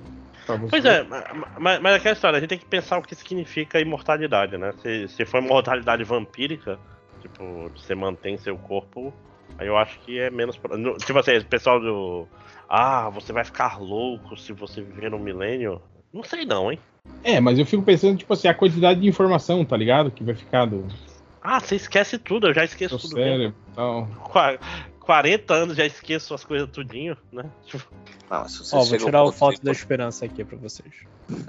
Você- 0.56 0.70
Pois 0.70 0.86
é, 0.86 1.04
ma- 1.04 1.24
mas, 1.60 1.82
mas 1.82 1.96
aquela 1.96 2.14
história, 2.14 2.38
a 2.38 2.40
gente 2.40 2.50
tem 2.50 2.58
que 2.60 2.66
pensar 2.66 2.98
o 2.98 3.02
que 3.02 3.16
significa 3.16 3.80
imortalidade, 3.80 4.58
né? 4.58 4.74
Se, 4.82 5.08
se 5.08 5.26
for 5.26 5.42
imortalidade 5.44 6.04
vampírica, 6.04 6.80
tipo, 7.22 7.70
você 7.76 7.94
mantém 7.96 8.38
seu 8.38 8.58
corpo, 8.58 9.14
aí 9.58 9.68
eu 9.68 9.78
acho 9.78 10.00
que 10.02 10.20
é 10.20 10.30
menos. 10.30 10.60
Tipo 11.06 11.20
assim, 11.20 11.38
o 11.38 11.46
pessoal 11.46 11.80
do. 11.80 12.28
Ah, 12.70 13.10
você 13.10 13.32
vai 13.32 13.44
ficar 13.44 13.80
louco 13.80 14.36
se 14.38 14.52
você 14.54 14.82
viver 14.82 15.10
no 15.12 15.20
milênio. 15.20 15.82
Não 16.14 16.24
sei 16.24 16.46
não, 16.46 16.72
hein? 16.72 16.80
É, 17.24 17.40
mas 17.40 17.58
eu 17.58 17.66
fico 17.66 17.84
pensando, 17.84 18.18
tipo 18.18 18.34
assim, 18.34 18.48
a 18.48 18.54
quantidade 18.54 19.00
de 19.00 19.08
informação, 19.08 19.64
tá 19.66 19.76
ligado? 19.78 20.12
Que 20.12 20.24
vai 20.24 20.36
ficar 20.36 20.66
do 20.66 20.86
Ah, 21.42 21.60
você 21.60 21.76
esquece 21.76 22.18
tudo, 22.18 22.48
eu 22.48 22.54
já 22.54 22.66
esqueço 22.66 22.98
tudo. 23.00 23.18
e 23.20 23.54
tal. 23.74 24.08
Qua- 24.30 24.58
40 25.08 25.54
anos 25.54 25.78
já 25.78 25.86
esqueço 25.86 26.34
as 26.34 26.44
coisas 26.44 26.70
tudinho, 26.70 27.16
né? 27.32 27.50
Tipo, 27.66 27.90
Não, 28.30 28.42
mas 28.42 28.52
se 28.52 28.60
você 28.60 28.76
Ó, 28.76 28.84
vou 28.84 28.98
tirar 28.98 29.24
o 29.24 29.28
ponto 29.28 29.38
foto 29.38 29.64
da 29.64 29.72
esperança 29.72 30.26
aqui 30.26 30.44
pra 30.44 30.58
vocês. 30.58 30.94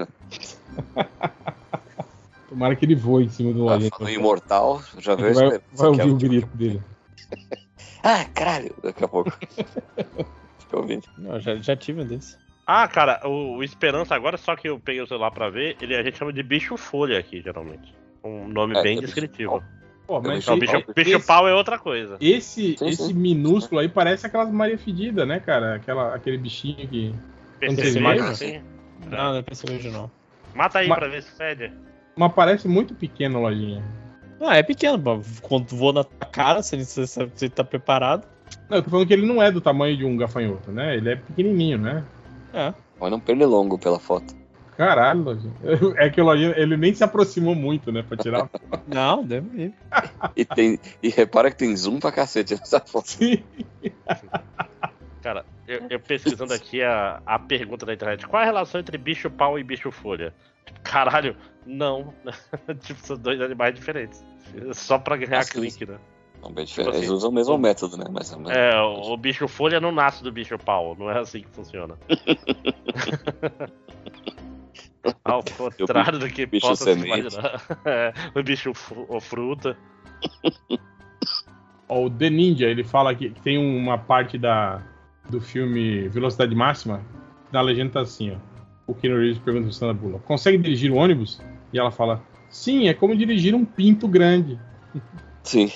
Tomara 2.49 2.77
que 2.77 2.85
ele 2.85 2.95
voe 2.95 3.25
em 3.25 3.29
cima 3.29 3.53
do 3.53 3.69
Ah, 3.69 3.81
falando 3.81 4.09
em 4.09 4.15
imortal, 4.15 4.81
já 4.99 5.17
veio 5.17 5.35
vai, 5.35 5.61
vai 5.73 5.89
ouvir 5.89 6.11
o 6.11 6.17
grito 6.17 6.57
dele. 6.57 6.81
Ah, 8.01 8.25
caralho! 8.27 8.73
Daqui 8.81 9.05
a 9.05 9.09
pouco. 9.09 9.37
Fica 10.61 10.77
ouvindo. 10.77 11.03
Não, 11.19 11.41
já, 11.41 11.57
já 11.57 11.75
tive 11.75 12.01
um 12.03 12.07
desse. 12.07 12.39
Ah, 12.65 12.87
cara, 12.87 13.21
o, 13.25 13.57
o 13.57 13.65
Esperança 13.65 14.15
agora, 14.15 14.39
só 14.39 14.55
que 14.55 14.69
eu 14.69 14.79
peguei 14.79 15.03
o 15.03 15.07
celular 15.07 15.33
pra 15.33 15.51
ver, 15.51 15.77
ele 15.81 15.97
a 15.97 16.03
gente 16.03 16.17
chama 16.17 16.33
de 16.33 16.41
bicho 16.45 16.77
folha 16.77 17.19
aqui, 17.19 17.43
geralmente. 17.43 17.93
Um 18.23 18.47
nome 18.47 18.79
É, 18.79 18.83
bem 18.83 18.93
é 18.99 19.01
bicho 19.01 19.07
descritivo. 19.07 19.61
Pô, 20.09 20.23
mas 20.23 20.43
Então, 20.43 20.59
bicho 20.59 20.75
esse, 20.75 20.87
bicho, 20.95 21.11
bicho 21.19 21.27
pau 21.27 21.47
é 21.47 21.53
outra 21.55 21.79
coisa. 21.79 22.17
esse, 22.19 22.75
Sim, 22.79 22.87
esse 22.89 23.07
sim. 23.09 23.13
minúsculo 23.13 23.83
aí 23.83 23.91
parece 23.91 24.27
aquelas 24.27 24.51
Maria 24.51 24.79
Fedida, 24.79 25.27
né, 25.27 25.39
cara? 25.39 25.75
Aquela, 25.75 26.15
aquele 26.15 26.39
bichinho 26.39 26.89
que. 26.89 27.15
Mas 27.61 27.77
vê, 27.77 28.21
assim. 28.21 28.63
Não, 29.05 29.33
não 29.33 29.37
é 29.37 29.43
percevejo 29.43 29.91
não. 29.93 30.11
Mata 30.55 30.79
aí 30.79 30.89
Mas- 30.89 30.99
pra 30.99 31.09
ver 31.09 31.23
se 31.23 31.31
fede. 31.37 31.71
Mas 32.17 32.33
parece 32.33 32.67
muito 32.67 32.95
pequeno, 32.95 33.43
lojinha. 33.43 33.85
Ah, 34.41 34.57
é 34.57 34.63
pequeno, 34.63 34.99
pô. 34.99 35.21
Quando 35.43 35.77
voa 35.77 35.93
na 35.93 36.05
tua 36.05 36.27
cara, 36.31 36.63
você, 36.63 36.83
você, 36.83 37.27
você 37.27 37.49
tá 37.51 37.63
preparado. 37.63 38.27
Não, 38.71 38.79
eu 38.79 38.83
tô 38.83 38.89
falando 38.89 39.07
que 39.07 39.13
ele 39.13 39.27
não 39.27 39.43
é 39.43 39.53
do 39.53 39.61
tamanho 39.61 39.95
de 39.95 40.07
um 40.07 40.17
gafanhoto, 40.17 40.73
né? 40.73 40.97
Ele 40.97 41.11
é 41.11 41.17
pequenininho, 41.17 41.77
né? 41.77 42.03
É. 42.55 42.73
Olha 42.99 43.15
um 43.17 43.21
pernilongo 43.21 43.79
pela 43.79 43.99
foto. 44.01 44.35
Caralho, 44.79 45.25
lojinha. 45.25 45.53
É 45.97 46.09
que 46.09 46.21
o 46.21 46.25
lojinha, 46.25 46.55
ele 46.57 46.77
nem 46.77 46.95
se 46.95 47.03
aproximou 47.03 47.53
muito, 47.53 47.91
né? 47.91 48.05
Pra 48.05 48.17
tirar. 48.17 48.49
Não, 48.87 49.25
deve 49.25 49.65
ir. 49.65 49.75
E, 50.37 50.45
tem, 50.45 50.79
e 51.03 51.09
repara 51.09 51.51
que 51.51 51.57
tem 51.57 51.77
zoom 51.77 51.99
pra 51.99 52.13
cacete 52.13 52.55
nessa 52.55 52.79
foto. 52.79 53.09
Sim. 53.11 53.43
Cara, 55.21 55.45
eu, 55.67 55.83
eu 55.91 55.99
pesquisando 55.99 56.55
aqui 56.55 56.81
a, 56.81 57.21
a 57.27 57.41
pergunta 57.41 57.85
da 57.85 57.93
internet: 57.93 58.25
qual 58.29 58.41
a 58.41 58.45
relação 58.47 58.81
entre 58.81 58.97
bicho 58.97 59.29
pau 59.29 59.59
e 59.59 59.65
bicho 59.65 59.91
folha? 59.91 60.33
Tipo, 60.65 60.81
caralho, 60.83 61.35
não. 61.67 62.15
tipo, 62.83 63.01
são 63.05 63.17
dois 63.17 63.41
animais 63.41 63.75
diferentes. 63.75 64.25
Só 64.75 64.97
pra 64.97 65.17
ganhar 65.17 65.41
Assim, 65.41 65.59
clique, 65.59 65.87
né? 65.87 65.99
Não, 66.41 66.53
bem 66.53 66.65
diferente. 66.65 66.91
assim, 66.91 66.99
Eles 66.99 67.11
usam 67.11 67.31
o 67.31 67.35
mesmo 67.35 67.59
método, 67.59 67.97
né? 67.97 68.05
Mas, 68.09 68.33
mas- 68.37 68.57
É, 68.57 68.81
o, 68.81 69.13
o 69.13 69.17
bicho 69.17 69.49
folha 69.49 69.81
não 69.81 69.91
nasce 69.91 70.23
do 70.23 70.31
bicho 70.31 70.57
pau, 70.57 70.95
não 70.97 71.11
é 71.11 71.19
assim 71.19 71.41
que 71.41 71.49
funciona. 71.51 71.97
Ao 75.25 75.43
contrário 75.43 76.19
do 76.19 76.29
que 76.29 76.47
bicho 76.47 76.67
possa 76.67 76.93
se 76.93 76.99
imaginar. 76.99 77.63
É, 77.85 78.13
o 78.39 78.43
bicho 78.43 78.73
ou 79.09 79.21
fruta. 79.21 79.77
Ó, 81.89 82.05
o 82.05 82.11
The 82.11 82.31
Ninja, 82.31 82.67
ele 82.67 82.85
fala 82.85 83.15
que 83.15 83.31
tem 83.31 83.59
uma 83.59 83.97
parte 83.97 84.37
da, 84.37 84.83
do 85.29 85.41
filme 85.41 86.09
Velocidade 86.09 86.55
Máxima, 86.55 87.03
na 87.53 87.61
legenda 87.61 87.93
tá 87.93 88.01
assim, 88.01 88.33
ó. 88.33 88.37
O 88.87 88.95
Keanu 88.95 89.21
Reeves 89.21 89.39
pergunta 89.39 89.67
pro 89.67 89.73
Sandra 89.73 89.95
Bullock, 89.95 90.25
consegue 90.25 90.57
dirigir 90.59 90.91
o 90.91 90.97
ônibus? 90.97 91.41
E 91.73 91.79
ela 91.79 91.91
fala, 91.91 92.23
sim, 92.49 92.89
é 92.89 92.95
como 92.95 93.15
dirigir 93.15 93.55
um 93.55 93.65
pinto 93.65 94.09
grande. 94.09 94.59
Sim. 95.43 95.71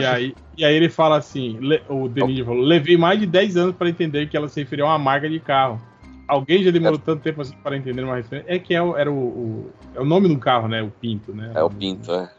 E 0.00 0.06
aí, 0.06 0.34
e 0.56 0.64
aí 0.64 0.74
ele 0.74 0.88
fala 0.88 1.16
assim, 1.16 1.58
o 1.88 2.08
The 2.08 2.26
Ninja 2.26 2.44
falou, 2.44 2.62
levei 2.62 2.96
mais 2.96 3.18
de 3.18 3.26
10 3.26 3.56
anos 3.56 3.76
para 3.76 3.88
entender 3.88 4.28
que 4.28 4.36
ela 4.36 4.48
se 4.48 4.60
referia 4.60 4.84
a 4.84 4.88
uma 4.88 4.98
marca 4.98 5.28
de 5.28 5.38
carro. 5.40 5.80
Alguém 6.28 6.62
já 6.62 6.70
demorou 6.70 6.98
tanto 6.98 7.22
tempo 7.22 7.40
assim 7.40 7.56
para 7.62 7.76
entender 7.76 8.02
uma 8.04 8.14
referência? 8.16 8.52
É 8.54 8.58
que 8.58 8.74
é 8.74 8.82
o, 8.82 8.96
era 8.96 9.10
o, 9.10 9.16
o- 9.16 9.70
é 9.94 10.00
o 10.00 10.04
nome 10.04 10.28
do 10.28 10.38
carro, 10.38 10.68
né? 10.68 10.82
O 10.82 10.90
Pinto, 10.90 11.32
né? 11.34 11.50
É 11.54 11.62
o 11.62 11.70
pinto, 11.70 12.12
é. 12.12 12.30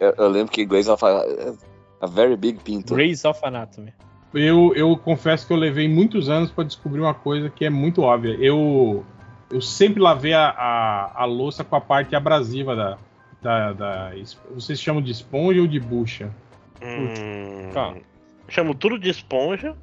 Eu, 0.00 0.14
eu 0.18 0.28
lembro 0.28 0.50
que 0.52 0.66
ela 0.86 0.96
fala. 0.96 1.24
é, 1.24 1.52
A 2.00 2.06
very 2.06 2.36
big 2.36 2.58
pinto. 2.60 2.94
Grace 2.94 3.26
of 3.26 3.38
Anatomy. 3.44 3.92
Eu, 4.34 4.74
eu 4.74 4.96
confesso 4.96 5.46
que 5.46 5.52
eu 5.52 5.56
levei 5.56 5.88
muitos 5.88 6.28
anos 6.28 6.50
para 6.50 6.64
descobrir 6.64 7.00
uma 7.00 7.14
coisa 7.14 7.48
que 7.48 7.64
é 7.64 7.70
muito 7.70 8.02
óbvia. 8.02 8.34
Eu, 8.40 9.04
eu 9.50 9.60
sempre 9.60 10.00
lavei 10.02 10.32
a, 10.34 10.48
a, 10.50 11.22
a 11.22 11.24
louça 11.24 11.62
com 11.64 11.76
a 11.76 11.80
parte 11.80 12.14
abrasiva 12.16 12.74
da, 12.76 12.98
da, 13.40 13.72
da. 13.72 14.10
Vocês 14.54 14.80
chamam 14.80 15.00
de 15.00 15.12
esponja 15.12 15.60
ou 15.60 15.66
de 15.66 15.78
bucha? 15.80 16.30
Hum, 16.82 17.70
Tá. 17.72 17.94
Chamo 18.48 18.74
tudo 18.74 18.98
de 18.98 19.10
esponja. 19.10 19.74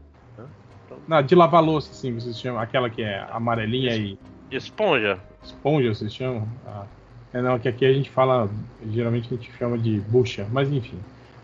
Não, 1.08 1.22
de 1.22 1.36
lavar 1.36 1.64
louça, 1.64 1.92
assim, 1.92 2.14
vocês 2.14 2.40
chamam. 2.40 2.60
Aquela 2.60 2.90
que 2.90 3.02
é 3.02 3.26
amarelinha 3.32 3.96
e 3.96 4.18
Esponja. 4.52 5.20
esponja, 5.44 5.94
vocês 5.94 6.14
chamam? 6.14 6.48
Ah, 6.66 6.86
é 7.34 7.42
não, 7.42 7.60
que 7.60 7.68
aqui 7.68 7.86
a 7.86 7.94
gente 7.94 8.10
fala. 8.10 8.50
Geralmente 8.90 9.28
a 9.34 9.38
gente 9.38 9.52
chama 9.58 9.78
de 9.78 10.00
bucha, 10.02 10.48
mas 10.52 10.72
enfim. 10.72 10.98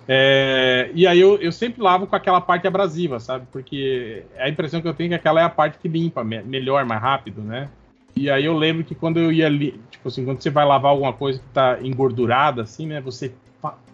É, 0.07 0.90
e 0.93 1.06
aí 1.06 1.19
eu, 1.19 1.38
eu 1.38 1.51
sempre 1.51 1.81
lavo 1.81 2.07
com 2.07 2.15
aquela 2.15 2.41
parte 2.41 2.67
abrasiva, 2.67 3.19
sabe? 3.19 3.45
Porque 3.51 4.23
a 4.38 4.49
impressão 4.49 4.81
que 4.81 4.88
eu 4.88 4.93
tenho 4.93 5.07
é 5.07 5.09
que 5.09 5.15
aquela 5.15 5.41
é 5.41 5.43
a 5.43 5.49
parte 5.49 5.77
que 5.77 5.88
limpa 5.88 6.23
me- 6.23 6.41
melhor, 6.41 6.85
mais 6.85 7.01
rápido, 7.01 7.41
né? 7.41 7.69
E 8.15 8.30
aí 8.30 8.43
eu 8.45 8.57
lembro 8.57 8.83
que 8.83 8.93
quando 8.93 9.19
eu 9.19 9.31
ia 9.31 9.45
ali, 9.45 9.80
tipo 9.90 10.07
assim, 10.07 10.25
quando 10.25 10.41
você 10.41 10.49
vai 10.49 10.65
lavar 10.65 10.91
alguma 10.91 11.14
coisa 11.14 11.40
que 11.40 11.45
tá 11.53 11.77
engordurada, 11.81 12.64
assim, 12.64 12.88
né? 12.88 12.99
Você, 13.01 13.33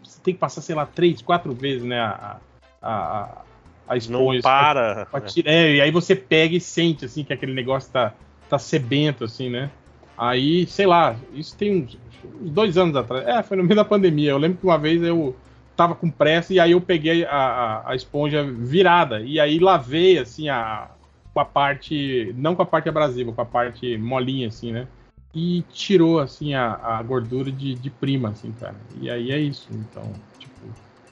você 0.04 0.20
tem 0.24 0.34
que 0.34 0.40
passar, 0.40 0.62
sei 0.62 0.76
lá, 0.76 0.86
três, 0.86 1.22
quatro 1.22 1.54
vezes, 1.54 1.84
né? 1.84 2.00
A, 2.00 2.38
a, 2.82 2.92
a, 2.92 3.42
a 3.88 3.94
Não 3.94 3.98
esponja. 3.98 4.42
para. 4.42 5.06
Pra 5.06 5.22
tirar- 5.22 5.52
é, 5.52 5.76
e 5.76 5.82
aí 5.82 5.92
você 5.92 6.16
pega 6.16 6.56
e 6.56 6.60
sente, 6.60 7.06
assim, 7.06 7.24
que 7.24 7.34
aquele 7.34 7.54
negócio 7.54 7.92
tá, 7.92 8.14
tá 8.50 8.60
sebento, 8.60 9.24
assim, 9.24 9.50
né? 9.50 9.70
Aí, 10.18 10.66
sei 10.68 10.86
lá, 10.88 11.16
isso 11.34 11.56
tem 11.56 11.84
uns, 11.84 11.98
uns 12.42 12.50
dois 12.52 12.78
anos 12.78 12.96
atrás. 12.96 13.26
É, 13.28 13.42
foi 13.44 13.56
no 13.58 13.64
meio 13.64 13.76
da 13.76 13.86
pandemia. 13.86 14.32
Eu 14.32 14.38
lembro 14.38 14.58
que 14.58 14.66
uma 14.66 14.78
vez 14.78 15.02
eu 15.02 15.36
tava 15.76 15.94
com 15.94 16.10
pressa 16.10 16.54
e 16.54 16.60
aí 16.60 16.72
eu 16.72 16.82
peguei 16.82 17.24
a, 17.24 17.32
a, 17.32 17.92
a 17.92 17.96
esponja 17.96 18.44
virada. 18.44 19.22
E 19.22 19.40
aí 19.40 19.60
lavei, 19.60 20.18
assim, 20.18 20.50
a, 20.50 20.90
com 21.34 21.40
a 21.40 21.46
parte. 21.46 22.34
Não 22.36 22.56
com 22.56 22.64
a 22.64 22.66
parte 22.66 22.90
abrasiva, 22.90 23.32
com 23.32 23.42
a 23.42 23.46
parte 23.46 23.96
molinha, 23.98 24.48
assim, 24.48 24.72
né? 24.72 24.88
E 25.36 25.62
tirou, 25.72 26.20
assim, 26.20 26.56
a, 26.56 26.74
a 26.82 27.04
gordura 27.04 27.52
de, 27.52 27.76
de 27.76 27.90
prima, 27.92 28.30
assim, 28.30 28.52
cara. 28.60 28.76
E 29.00 29.08
aí 29.10 29.32
é 29.32 29.38
isso. 29.38 29.68
Então, 29.72 30.12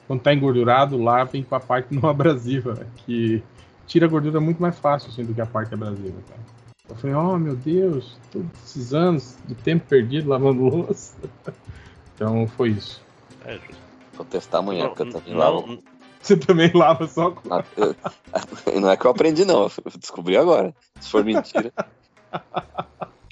quando 0.06 0.22
tá 0.22 0.32
engordurado, 0.32 0.96
lavem 1.02 1.42
com 1.42 1.54
a 1.54 1.60
parte 1.60 1.94
não 1.94 2.08
abrasiva, 2.10 2.74
né? 2.74 2.86
que 3.04 3.42
tira 3.86 4.06
a 4.06 4.08
gordura 4.08 4.40
muito 4.40 4.60
mais 4.60 4.78
fácil, 4.78 5.10
assim, 5.10 5.24
do 5.24 5.34
que 5.34 5.40
a 5.40 5.46
parte 5.46 5.74
abrasiva, 5.74 6.16
cara. 6.28 6.40
Eu 6.88 6.96
falei, 6.96 7.16
oh 7.16 7.36
meu 7.36 7.56
Deus, 7.56 8.16
todos 8.30 8.48
esses 8.64 8.94
anos 8.94 9.36
de 9.44 9.54
tempo 9.56 9.86
perdido 9.88 10.28
lavando 10.28 10.62
louça. 10.62 11.16
então 12.14 12.46
foi 12.46 12.70
isso. 12.70 13.02
É, 13.44 13.54
justo. 13.58 13.86
Vou 14.14 14.24
testar 14.24 14.58
amanhã, 14.58 14.88
porque 14.88 15.02
eu 15.02 15.10
também 15.10 15.32
não, 15.32 15.38
lavo. 15.38 15.82
Você 16.22 16.36
também 16.36 16.70
lava 16.74 17.06
só 17.06 17.30
com. 17.30 17.52
Ah, 17.52 17.64
eu- 17.76 17.94
Não 18.80 18.90
é 18.90 18.96
que 18.96 19.06
eu 19.06 19.10
aprendi, 19.10 19.44
não. 19.44 19.64
Eu 19.64 19.70
descobri 19.98 20.36
agora. 20.36 20.74
Se 21.00 21.10
for 21.10 21.24
mentira, 21.24 21.72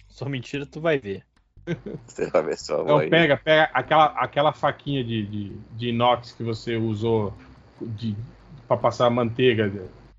Só 0.08 0.28
mentira, 0.28 0.66
tu 0.66 0.80
vai 0.80 0.98
ver. 0.98 1.24
você 2.06 2.30
vai 2.30 2.42
ver 2.42 2.58
só. 2.58 2.84
Não, 2.84 2.98
aí. 2.98 3.10
pega, 3.10 3.36
pega 3.36 3.70
aquela, 3.72 4.06
aquela 4.16 4.52
faquinha 4.52 5.02
de, 5.02 5.24
de, 5.24 5.52
de 5.72 5.88
inox 5.88 6.32
que 6.32 6.42
você 6.42 6.76
usou 6.76 7.32
de, 7.80 8.14
pra 8.68 8.76
passar 8.76 9.10
manteiga 9.10 9.72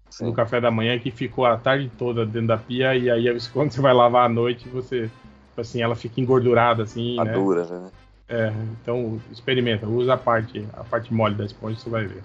Sim. 0.09 0.25
no 0.25 0.33
café 0.33 0.59
da 0.59 0.72
manhã 0.72 0.98
que 0.98 1.11
ficou 1.11 1.45
a 1.45 1.57
tarde 1.57 1.91
toda 1.98 2.25
dentro 2.25 2.48
da 2.48 2.57
pia 2.57 2.95
e 2.95 3.09
aí 3.09 3.25
quando 3.53 3.72
você 3.72 3.82
vai 3.82 3.93
lavar 3.93 4.25
à 4.25 4.30
noite, 4.30 4.67
você. 4.69 5.09
Assim, 5.57 5.82
ela 5.82 5.95
fica 5.95 6.19
engordurada 6.19 6.83
assim, 6.83 7.17
A 7.17 7.24
né? 7.24 7.32
dura, 7.32 7.65
né? 7.65 7.90
É, 8.27 8.51
então 8.82 9.22
experimenta, 9.32 9.88
usa 9.88 10.15
a 10.15 10.17
parte, 10.17 10.67
a 10.74 10.83
parte 10.83 11.14
mole 11.14 11.35
da 11.35 11.45
esponja, 11.45 11.80
você 11.80 11.90
vai 11.90 12.06
ver. 12.06 12.24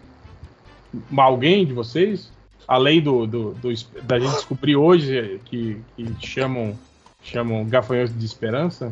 Alguém 1.17 1.65
de 1.65 1.73
vocês, 1.73 2.33
além 2.67 3.01
do, 3.01 3.27
do, 3.27 3.53
do 3.53 3.69
da 4.03 4.19
gente 4.19 4.33
descobrir 4.33 4.75
hoje 4.75 5.41
que, 5.45 5.81
que 5.95 6.27
chamam 6.27 6.77
chamam 7.23 7.65
gafanhotos 7.67 8.17
de 8.19 8.25
esperança, 8.27 8.91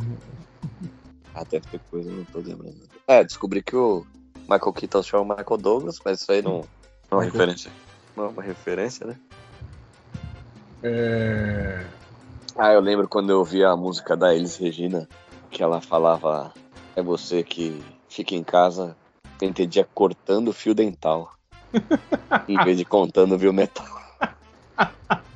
Ah, 1.34 1.44
deve 1.44 1.66
ter 1.68 1.80
coisa, 1.90 2.10
eu 2.10 2.16
não 2.16 2.24
tô 2.24 2.38
lembrando. 2.40 2.76
É, 3.06 3.22
descobri 3.22 3.62
que 3.62 3.76
o 3.76 4.04
Michael 4.48 4.72
Keaton 4.72 5.02
chama 5.02 5.36
Michael 5.36 5.58
Douglas, 5.60 5.98
mas 6.04 6.20
isso 6.22 6.32
aí 6.32 6.42
não, 6.42 6.52
não 6.52 6.62
é 6.62 7.14
uma 7.14 7.24
Michael- 7.24 7.32
referência. 7.32 7.70
Não 8.16 8.24
é 8.24 8.28
uma 8.28 8.42
referência, 8.42 9.06
né? 9.06 9.16
é, 10.82 11.86
Ah, 12.56 12.72
eu 12.72 12.80
lembro 12.80 13.08
quando 13.08 13.30
eu 13.30 13.38
ouvi 13.38 13.64
a 13.64 13.76
música 13.76 14.16
da 14.16 14.34
Elis 14.34 14.56
Regina, 14.56 15.08
que 15.50 15.62
ela 15.62 15.80
falava: 15.80 16.52
É 16.96 17.02
você 17.02 17.42
que 17.44 17.82
fica 18.08 18.34
em 18.34 18.42
casa, 18.42 18.96
entendia 19.40 19.86
cortando 19.94 20.52
fio 20.52 20.74
dental, 20.74 21.32
em 22.48 22.56
vez 22.64 22.76
de 22.78 22.84
contando 22.84 23.38
fio 23.38 23.52
metal. 23.52 23.86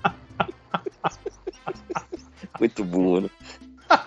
Muito 2.63 2.85
burro, 2.85 3.23
né? 3.23 3.31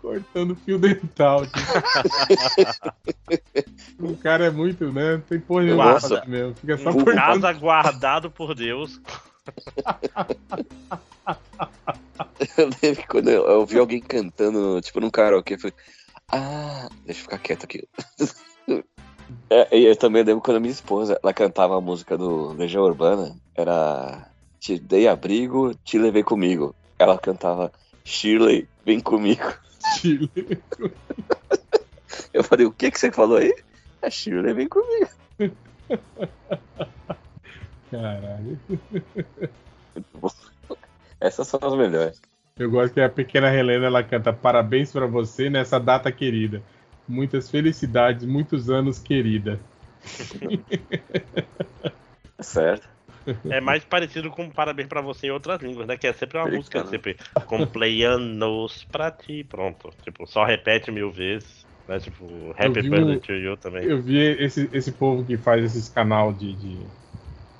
cortando 0.00 0.56
fio 0.56 0.78
dental. 0.78 1.42
o 4.00 4.16
cara 4.16 4.46
é 4.46 4.50
muito, 4.50 4.90
né? 4.90 5.16
Não 5.16 5.20
tem 5.20 5.38
porra 5.38 5.64
nenhuma 5.64 5.98
mesmo. 6.26 6.54
Fica 6.54 6.78
só 6.78 6.90
Por 6.90 7.04
cortando. 7.04 7.42
Casa 7.42 7.52
guardado 7.52 8.30
por 8.30 8.54
Deus. 8.54 8.98
Eu 12.56 12.70
lembro 12.82 13.02
que 13.02 13.06
quando 13.06 13.28
eu, 13.28 13.46
eu 13.46 13.60
ouvi 13.60 13.78
alguém 13.78 14.00
cantando, 14.00 14.80
tipo, 14.80 14.98
num 14.98 15.10
karaokê, 15.10 15.54
eu 15.54 15.58
falei, 15.58 15.74
ah, 16.32 16.88
deixa 17.04 17.20
eu 17.20 17.24
ficar 17.24 17.38
quieto 17.38 17.64
aqui. 17.64 17.86
É, 19.48 19.78
e 19.78 19.86
eu 19.86 19.96
também 19.96 20.22
lembro 20.22 20.42
quando 20.42 20.58
a 20.58 20.60
minha 20.60 20.72
esposa, 20.72 21.18
ela 21.22 21.32
cantava 21.32 21.76
a 21.76 21.80
música 21.80 22.18
do 22.18 22.52
Legião 22.52 22.82
Urbana, 22.82 23.34
era 23.54 24.28
Te 24.60 24.78
dei 24.78 25.08
abrigo, 25.08 25.74
te 25.84 25.96
levei 25.96 26.22
comigo. 26.22 26.74
Ela 26.98 27.18
cantava 27.18 27.72
Shirley, 28.04 28.68
vem 28.84 29.00
comigo. 29.00 29.54
Chile. 29.98 30.30
Eu 32.32 32.44
falei, 32.44 32.66
o 32.66 32.72
que 32.72 32.90
que 32.90 32.98
você 32.98 33.10
falou 33.10 33.38
aí? 33.38 33.54
É 34.00 34.10
Shirley, 34.10 34.54
vem 34.54 34.68
comigo. 34.68 35.10
Caralho. 37.90 38.58
Essas 41.20 41.46
são 41.48 41.60
as 41.62 41.74
melhores. 41.76 42.20
Eu 42.58 42.70
gosto 42.70 42.94
que 42.94 43.00
a 43.00 43.08
pequena 43.08 43.54
Helena 43.54 43.86
ela 43.86 44.02
canta 44.02 44.32
parabéns 44.32 44.92
pra 44.92 45.06
você 45.06 45.48
nessa 45.48 45.78
data 45.78 46.10
querida. 46.12 46.62
Muitas 47.08 47.50
felicidades, 47.50 48.24
muitos 48.24 48.70
anos, 48.70 48.98
querida. 48.98 49.58
Certo? 52.40 52.88
É 53.48 53.60
mais 53.60 53.84
parecido 53.84 54.30
com 54.30 54.50
parabéns 54.50 54.88
pra 54.88 55.02
você 55.02 55.26
em 55.26 55.30
outras 55.30 55.60
línguas, 55.60 55.86
né? 55.86 55.96
Que 55.96 56.06
é 56.06 56.12
sempre 56.12 56.38
uma 56.38 56.46
Americano. 56.46 56.84
música, 56.84 56.84
sempre 56.86 57.18
compleanos 57.44 58.84
pra 58.90 59.10
ti, 59.10 59.44
pronto. 59.44 59.90
Tipo, 60.02 60.26
só 60.26 60.44
repete 60.44 60.90
mil 60.90 61.10
vezes. 61.12 61.66
Né? 61.86 62.00
Tipo, 62.00 62.50
Happy 62.56 62.82
Birthday 62.82 63.16
um- 63.16 63.20
to 63.20 63.32
you 63.34 63.56
também. 63.56 63.88
Eu 63.88 64.00
vi 64.02 64.16
esse, 64.18 64.70
esse 64.72 64.92
povo 64.92 65.24
que 65.26 65.36
faz 65.36 65.64
esses 65.64 65.88
canal 65.88 66.32
de, 66.32 66.54
de, 66.54 66.86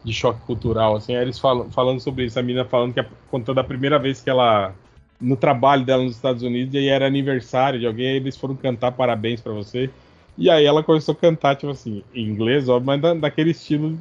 de 0.04 0.12
choque 0.12 0.40
cultural, 0.46 0.96
assim, 0.96 1.14
aí 1.16 1.22
eles 1.22 1.38
falam, 1.38 1.70
falando 1.70 2.00
sobre 2.00 2.24
isso, 2.26 2.38
a 2.38 2.42
menina 2.42 2.64
falando 2.64 2.92
que 2.94 3.00
é 3.00 3.08
contando 3.30 3.60
a 3.60 3.64
primeira 3.64 3.98
vez 3.98 4.20
que 4.20 4.30
ela. 4.30 4.74
No 5.20 5.36
trabalho 5.36 5.84
dela 5.84 6.02
nos 6.02 6.16
Estados 6.16 6.42
Unidos, 6.42 6.74
e 6.74 6.78
aí 6.78 6.88
era 6.88 7.06
aniversário 7.06 7.78
de 7.78 7.86
alguém, 7.86 8.08
aí 8.08 8.16
eles 8.16 8.36
foram 8.36 8.56
cantar 8.56 8.92
parabéns 8.92 9.40
pra 9.40 9.52
você. 9.52 9.94
E 10.36 10.50
aí 10.50 10.64
ela 10.64 10.82
começou 10.82 11.14
a 11.14 11.16
cantar, 11.16 11.56
tipo 11.56 11.70
assim, 11.70 12.04
em 12.12 12.28
inglês, 12.28 12.68
óbvio, 12.68 12.86
mas 12.86 13.00
da- 13.00 13.14
daquele 13.14 13.50
estilo 13.52 13.98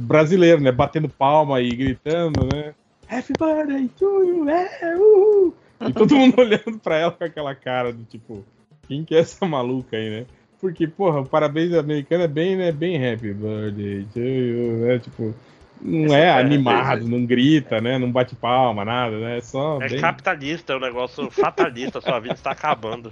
brasileiro, 0.00 0.60
né? 0.60 0.72
Batendo 0.72 1.08
palma 1.08 1.60
e 1.60 1.68
gritando, 1.70 2.44
né? 2.52 2.74
Happy 3.08 3.32
birthday 3.38 3.88
to 3.98 4.24
you, 4.24 4.48
é, 4.48 4.96
uhul. 4.96 5.54
E 5.80 5.92
todo 5.92 6.14
mundo 6.16 6.34
olhando 6.40 6.78
pra 6.82 6.96
ela 6.98 7.10
com 7.12 7.24
aquela 7.24 7.54
cara 7.54 7.92
do 7.92 8.04
tipo, 8.04 8.44
quem 8.86 9.04
que 9.04 9.14
é 9.14 9.18
essa 9.20 9.46
maluca 9.46 9.96
aí, 9.96 10.10
né? 10.10 10.26
Porque, 10.60 10.86
porra, 10.86 11.20
o 11.20 11.26
parabéns 11.26 11.72
americano 11.72 12.24
é 12.24 12.28
bem, 12.28 12.54
né? 12.56 12.70
Bem 12.70 12.96
happy 12.96 13.32
birthday 13.32 14.06
to 14.12 14.20
you, 14.20 14.76
né? 14.86 14.98
Tipo, 14.98 15.34
não 15.80 16.14
é 16.14 16.26
é 16.26 16.30
animado, 16.32 17.08
não 17.08 17.24
grita, 17.24 17.80
né? 17.80 17.98
Não 17.98 18.12
bate 18.12 18.36
palma, 18.36 18.84
nada, 18.84 19.18
né? 19.18 19.38
É 19.38 19.40
só 19.40 19.80
É 19.80 19.88
bem... 19.88 20.00
capitalista, 20.00 20.74
é 20.74 20.76
um 20.76 20.80
negócio 20.80 21.30
fatalista, 21.30 22.00
sua 22.00 22.20
vida 22.20 22.34
está 22.34 22.50
acabando. 22.52 23.10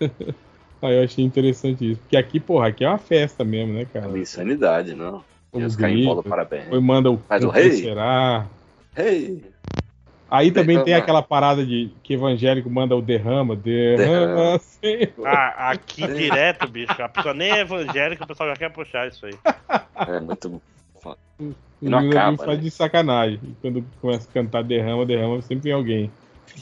Ah, 0.82 0.90
eu 0.90 1.04
achei 1.04 1.22
interessante 1.22 1.90
isso. 1.92 2.00
Porque 2.00 2.16
aqui, 2.16 2.40
porra, 2.40 2.68
aqui 2.68 2.82
é 2.84 2.88
uma 2.88 2.96
festa 2.96 3.44
mesmo, 3.44 3.74
né, 3.74 3.82
É 3.82 3.84
cara? 3.84 4.08
uma 4.08 4.18
insanidade, 4.18 4.94
não. 4.94 5.22
E 5.52 5.76
caras 5.76 6.04
bola 6.04 6.22
parabéns. 6.22 6.64
depois 6.64 6.82
manda 6.82 7.10
o 7.10 7.20
Mas 7.28 7.44
o 7.44 7.48
rei? 7.48 7.72
será. 7.72 8.46
Hey! 8.96 9.42
Aí 10.30 10.52
também 10.52 10.76
tem 10.76 10.84
Derrama. 10.86 11.02
aquela 11.02 11.22
parada 11.22 11.66
de 11.66 11.90
que 12.04 12.14
evangélico 12.14 12.70
manda 12.70 12.94
o 12.94 13.02
derrama, 13.02 13.56
derrama, 13.56 13.98
Derrama. 13.98 14.58
Senhor. 14.60 15.26
Ah, 15.26 15.70
aqui 15.70 16.06
direto, 16.06 16.68
bicho. 16.68 17.02
A 17.02 17.08
pessoa 17.08 17.34
nem 17.34 17.50
é 17.50 17.60
evangélica, 17.60 18.22
o 18.22 18.26
pessoal 18.28 18.50
já 18.50 18.56
quer 18.56 18.70
puxar 18.70 19.08
isso 19.08 19.26
aí. 19.26 19.34
É 20.06 20.20
muito. 20.20 20.62
O 21.02 21.16
não 21.82 22.10
acaba, 22.10 22.36
faz 22.36 22.58
né? 22.58 22.64
de 22.64 22.70
sacanagem. 22.70 23.40
E 23.42 23.54
quando 23.60 23.84
começa 24.00 24.28
a 24.28 24.32
cantar 24.32 24.62
derrama, 24.62 25.04
derrama, 25.04 25.42
sempre 25.42 25.64
tem 25.64 25.72
alguém 25.72 26.10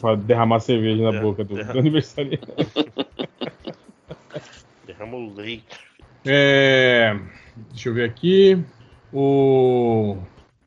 pra 0.00 0.14
derramar 0.14 0.60
cerveja 0.60 1.02
na 1.10 1.20
boca 1.20 1.44
do, 1.44 1.56
derrama. 1.56 1.72
do 1.74 1.78
aniversariante. 1.80 2.40
Derrama 4.86 5.16
o 5.16 5.34
leite. 5.34 5.64
É, 6.24 7.18
deixa 7.70 7.88
eu 7.90 7.94
ver 7.94 8.08
aqui. 8.08 8.58
O, 9.12 10.16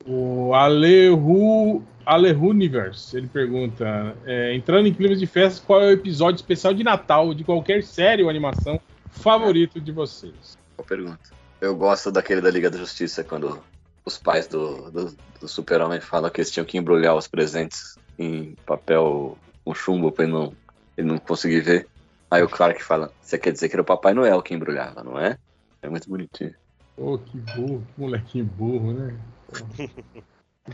o 0.06 0.54
Alehu, 0.54 1.84
Alehu 2.06 2.50
Universe, 2.50 3.16
ele 3.16 3.28
pergunta: 3.28 4.16
é, 4.26 4.56
entrando 4.56 4.88
em 4.88 4.94
climas 4.94 5.20
de 5.20 5.28
festas, 5.28 5.60
qual 5.60 5.82
é 5.82 5.88
o 5.88 5.92
episódio 5.92 6.38
especial 6.38 6.74
de 6.74 6.84
Natal 6.84 7.34
de 7.34 7.44
qualquer 7.44 7.84
série 7.84 8.24
ou 8.24 8.30
animação 8.30 8.80
favorito 9.12 9.80
de 9.80 9.92
vocês? 9.92 10.58
Boa 10.78 10.88
pergunta. 10.88 11.30
Eu 11.60 11.76
gosto 11.76 12.12
daquele 12.12 12.42
da 12.42 12.50
Liga 12.50 12.72
da 12.72 12.78
Justiça, 12.78 13.24
quando 13.24 13.62
os 14.04 14.18
pais 14.18 14.48
do, 14.48 14.90
do, 14.90 15.16
do 15.40 15.48
Super-Homem 15.48 16.02
falam 16.02 16.30
que 16.32 16.42
eles 16.42 16.50
tinham 16.50 16.66
que 16.66 16.78
embrulhar 16.78 17.16
os 17.16 17.28
presentes 17.28 17.98
em 18.18 18.56
papel 18.66 19.38
com 19.64 19.74
chumbo 19.74 20.12
pra 20.12 20.24
ele 20.24 20.34
não, 20.34 20.54
ele 20.98 21.08
não 21.08 21.18
conseguir 21.20 21.62
ver. 21.62 21.88
Aí 22.30 22.42
o 22.42 22.50
Clark 22.50 22.84
fala: 22.84 23.12
Você 23.22 23.38
quer 23.38 23.52
dizer 23.52 23.70
que 23.70 23.76
era 23.76 23.82
o 23.82 23.86
Papai 23.86 24.14
Noel 24.14 24.42
que 24.42 24.54
embrulhava, 24.54 25.04
não 25.04 25.20
é? 25.20 25.38
É 25.82 25.90
muito 25.90 26.10
bonitinho. 26.10 26.56
Pô, 26.96 27.18
que 27.18 27.38
burro, 27.38 27.84
que 27.94 28.02
molequinho 28.02 28.46
burro, 28.46 28.94
né? 28.94 29.16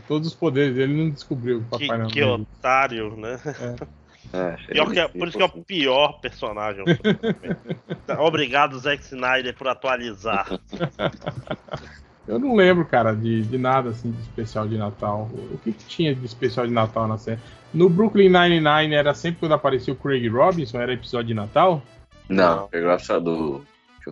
Todos 0.06 0.28
os 0.28 0.34
poderes 0.34 0.74
dele, 0.74 0.92
ele 0.92 1.02
não 1.04 1.10
descobriu 1.10 1.58
o 1.58 1.62
Que, 1.62 1.70
Papai 1.86 1.98
Noel. 1.98 2.10
que 2.10 2.22
otário, 2.22 3.16
né? 3.16 3.40
É, 4.32 4.52
Pior 4.72 4.90
que 4.92 5.00
é- 5.00 5.08
por 5.08 5.28
isso 5.28 5.36
que 5.36 5.42
é 5.42 5.46
o 5.46 5.64
pior 5.64 6.20
personagem. 6.20 6.84
Obrigado, 8.18 8.78
Zack 8.78 9.02
Snyder, 9.04 9.54
por 9.56 9.68
atualizar. 9.68 10.46
Eu 12.28 12.38
não 12.38 12.54
lembro, 12.54 12.84
cara, 12.84 13.14
de, 13.14 13.40
de 13.40 13.56
nada 13.56 13.88
assim 13.88 14.10
de 14.10 14.20
especial 14.20 14.68
de 14.68 14.76
Natal. 14.76 15.30
O 15.50 15.56
que, 15.64 15.72
que 15.72 15.84
tinha 15.86 16.14
de 16.14 16.26
especial 16.26 16.66
de 16.66 16.72
Natal 16.72 17.08
na 17.08 17.16
série? 17.16 17.40
No 17.72 17.88
Brooklyn 17.88 18.28
Nine-Nine 18.28 18.94
era 18.94 19.14
sempre 19.14 19.40
quando 19.40 19.52
aparecia 19.52 19.94
o 19.94 19.96
Craig 19.96 20.28
Robinson, 20.28 20.78
era 20.78 20.92
episódio 20.92 21.28
de 21.28 21.34
Natal? 21.34 21.82
Não, 22.28 22.68
eu 22.70 22.82
gosto 22.84 23.18
do 23.20 23.56
o 23.56 23.64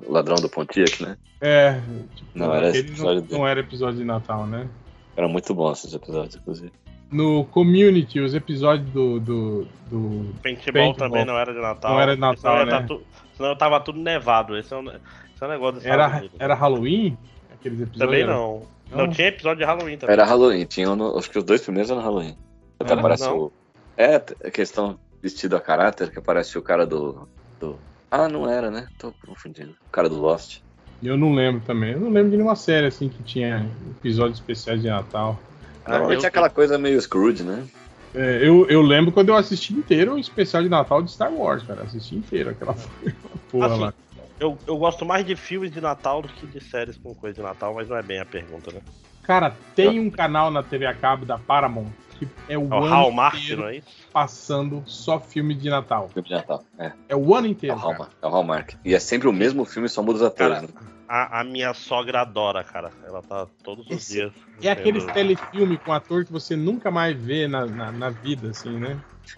ladrão 0.08 0.36
do 0.36 0.48
Pontiac, 0.48 1.02
né? 1.02 1.16
É. 1.40 1.80
Tipo, 2.14 2.30
Não, 2.34 2.54
era 2.54 2.68
aquele 2.68 2.88
episódio 2.88 3.26
não, 3.30 3.38
não 3.38 3.48
era 3.48 3.60
episódio 3.60 3.98
de 3.98 4.04
Natal, 4.04 4.46
né? 4.46 4.68
Era 5.16 5.28
muito 5.28 5.54
bom 5.54 5.72
esses 5.72 5.92
episódios, 5.94 6.36
inclusive. 6.36 6.72
No 7.10 7.44
Community, 7.46 8.18
os 8.20 8.34
episódios 8.34 8.88
do. 8.90 9.20
do, 9.20 9.66
do... 9.90 10.34
Paintball 10.42 10.72
Paintball. 10.72 10.94
também 10.94 11.24
não 11.24 11.38
era 11.38 11.52
de 11.54 11.60
Natal. 11.60 11.92
Não 11.92 12.00
era 12.00 12.14
de 12.14 12.20
Natal, 12.20 12.58
senão, 12.58 12.66
né? 12.66 12.70
tá 12.80 12.82
tu- 12.86 13.02
senão 13.36 13.56
tava 13.56 13.80
tudo 13.80 14.00
nevado. 14.00 14.56
Esse 14.56 14.74
é 14.74 14.76
um, 14.76 14.88
esse 14.88 14.98
é 15.40 15.46
um 15.46 15.48
negócio 15.48 15.80
Era, 15.84 16.08
Unidos. 16.08 16.30
era 16.38 16.54
Halloween? 16.54 17.16
Aqueles 17.54 17.80
episódios? 17.80 17.98
Também 18.06 18.22
era- 18.22 18.32
não. 18.34 18.62
Não? 18.90 18.98
não. 19.06 19.08
tinha 19.10 19.28
episódio 19.28 19.58
de 19.58 19.64
Halloween 19.64 19.96
também. 19.98 20.12
Era 20.12 20.24
Halloween, 20.24 20.64
tinha 20.64 20.90
um 20.90 20.96
no- 20.96 21.16
acho 21.18 21.30
que 21.30 21.38
os 21.38 21.44
dois 21.44 21.60
primeiros 21.62 21.90
eram 21.90 22.02
Halloween. 22.02 22.36
Até 22.78 22.92
Era? 22.92 23.00
aparece 23.00 23.24
Não. 23.24 23.38
o. 23.38 23.52
É, 23.96 24.16
a 24.16 24.50
questão 24.50 24.98
vestido 25.22 25.56
a 25.56 25.60
caráter, 25.60 26.10
que 26.10 26.18
aparece 26.18 26.58
o 26.58 26.62
cara 26.62 26.84
do, 26.86 27.26
do. 27.58 27.78
Ah, 28.10 28.28
não 28.28 28.48
era, 28.48 28.70
né? 28.70 28.86
Tô 28.98 29.12
confundindo. 29.26 29.72
O 29.72 29.90
cara 29.92 30.08
do 30.08 30.16
Lost. 30.20 30.58
Eu 31.02 31.16
não 31.16 31.34
lembro 31.34 31.60
também. 31.64 31.92
Eu 31.92 32.00
não 32.00 32.10
lembro 32.10 32.30
de 32.30 32.36
nenhuma 32.36 32.56
série 32.56 32.86
assim 32.86 33.08
que 33.08 33.22
tinha 33.22 33.70
episódios 33.98 34.38
especiais 34.38 34.80
de 34.80 34.88
Natal. 34.88 35.42
Normalmente 35.86 36.20
eu- 36.20 36.24
é 36.24 36.28
aquela 36.28 36.50
coisa 36.50 36.78
meio 36.78 37.00
Scrooge, 37.00 37.42
né? 37.42 37.66
É, 38.14 38.48
eu, 38.48 38.66
eu 38.68 38.80
lembro 38.80 39.12
quando 39.12 39.28
eu 39.28 39.36
assisti 39.36 39.74
inteiro 39.74 40.14
o 40.14 40.18
especial 40.18 40.62
de 40.62 40.70
Natal 40.70 41.02
de 41.02 41.12
Star 41.12 41.32
Wars, 41.32 41.62
cara. 41.64 41.82
Assisti 41.82 42.16
inteiro 42.16 42.50
aquela 42.50 42.74
porra 43.50 43.66
Assim, 43.66 43.80
lá. 43.80 43.94
Eu, 44.40 44.58
eu 44.66 44.78
gosto 44.78 45.04
mais 45.04 45.24
de 45.24 45.36
filmes 45.36 45.70
de 45.70 45.80
Natal 45.80 46.22
do 46.22 46.28
que 46.28 46.46
de 46.46 46.60
séries 46.60 46.96
com 46.96 47.14
coisa 47.14 47.36
de 47.36 47.42
Natal, 47.42 47.74
mas 47.74 47.88
não 47.88 47.96
é 47.96 48.02
bem 48.02 48.18
a 48.18 48.24
pergunta, 48.24 48.72
né? 48.72 48.80
Cara, 49.26 49.54
tem 49.74 49.98
um 50.00 50.10
canal 50.10 50.50
na 50.50 50.62
TV 50.62 50.86
a 50.86 50.94
cabo 50.94 51.24
da 51.26 51.36
Paramount 51.38 51.90
que 52.18 52.26
é 52.48 52.56
o, 52.56 52.62
É 52.62 52.66
o 52.68 52.74
ano 52.78 52.86
Hallmark, 52.86 53.36
inteiro 53.36 53.62
não 53.62 53.68
é 53.68 53.76
isso? 53.76 53.88
passando 54.12 54.82
só 54.86 55.20
filme 55.20 55.54
de 55.54 55.68
Natal. 55.68 56.08
Filme 56.08 56.28
de 56.28 56.34
Natal. 56.34 56.64
É, 56.78 56.92
É 57.10 57.16
o 57.16 57.34
ano 57.34 57.46
é 57.46 57.50
inteiro. 57.50 57.76
o 57.76 57.78
cara. 57.78 57.88
Hallmark. 57.92 58.12
É 58.22 58.26
o 58.26 58.30
Hallmark. 58.30 58.74
E 58.84 58.94
é 58.94 58.98
sempre 58.98 59.28
o 59.28 59.32
mesmo 59.32 59.64
filme, 59.66 59.86
só 59.88 60.02
muda 60.02 60.16
os 60.16 60.22
atores. 60.22 60.60
Cara, 60.60 60.66
né? 60.66 60.72
A, 61.08 61.40
a 61.40 61.44
minha 61.44 61.74
sogra 61.74 62.22
adora, 62.22 62.64
cara. 62.64 62.90
Ela 63.06 63.20
tá 63.22 63.46
todos 63.62 63.84
os 63.86 63.92
Esse- 63.92 64.12
dias. 64.14 64.32
É 64.62 64.70
aqueles 64.70 65.04
vendo- 65.04 65.12
telefilme 65.14 65.76
com 65.76 65.92
ator 65.92 66.24
que 66.24 66.32
você 66.32 66.56
nunca 66.56 66.90
mais 66.90 67.14
vê 67.20 67.46
na, 67.46 67.66
na, 67.66 67.92
na 67.92 68.10
vida, 68.10 68.48
assim, 68.50 68.78
né? 68.78 68.96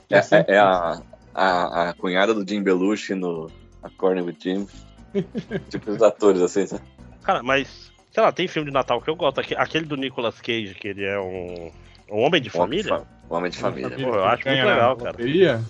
É, 0.08 0.22
sempre 0.22 0.52
é- 0.54 0.56
é 0.56 0.60
a, 0.60 1.02
a, 1.34 1.88
a 1.90 1.94
cunhada 1.94 2.32
do 2.32 2.48
Jim 2.48 2.62
Belushi 2.62 3.14
no 3.14 3.50
A 3.82 3.90
Corner 3.90 4.24
with 4.24 4.36
Jim. 4.38 4.66
tipo 5.68 5.90
os 5.90 6.00
atores, 6.00 6.40
assim, 6.42 6.64
sabe? 6.66 6.82
Cara, 7.22 7.42
mas, 7.42 7.90
sei 8.18 8.24
lá, 8.24 8.32
tem 8.32 8.48
filme 8.48 8.66
de 8.68 8.74
Natal 8.74 9.00
que 9.00 9.08
eu 9.08 9.14
gosto. 9.14 9.38
Aque- 9.40 9.54
Aquele 9.54 9.84
do 9.86 9.96
Nicolas 9.96 10.40
Cage, 10.40 10.74
que 10.74 10.88
ele 10.88 11.04
é 11.04 11.20
um, 11.20 11.70
um 12.10 12.18
homem 12.20 12.42
de 12.42 12.50
família. 12.50 12.92
Homem 12.94 13.04
de 13.06 13.06
fa- 13.28 13.34
Homem 13.36 13.50
de 13.52 13.58
família. 13.58 13.90
Pô, 13.90 14.16
eu 14.16 14.24
acho 14.24 14.48
muito 14.48 14.64
legal, 14.66 14.96
cara. 14.96 15.10
loteria. 15.12 15.60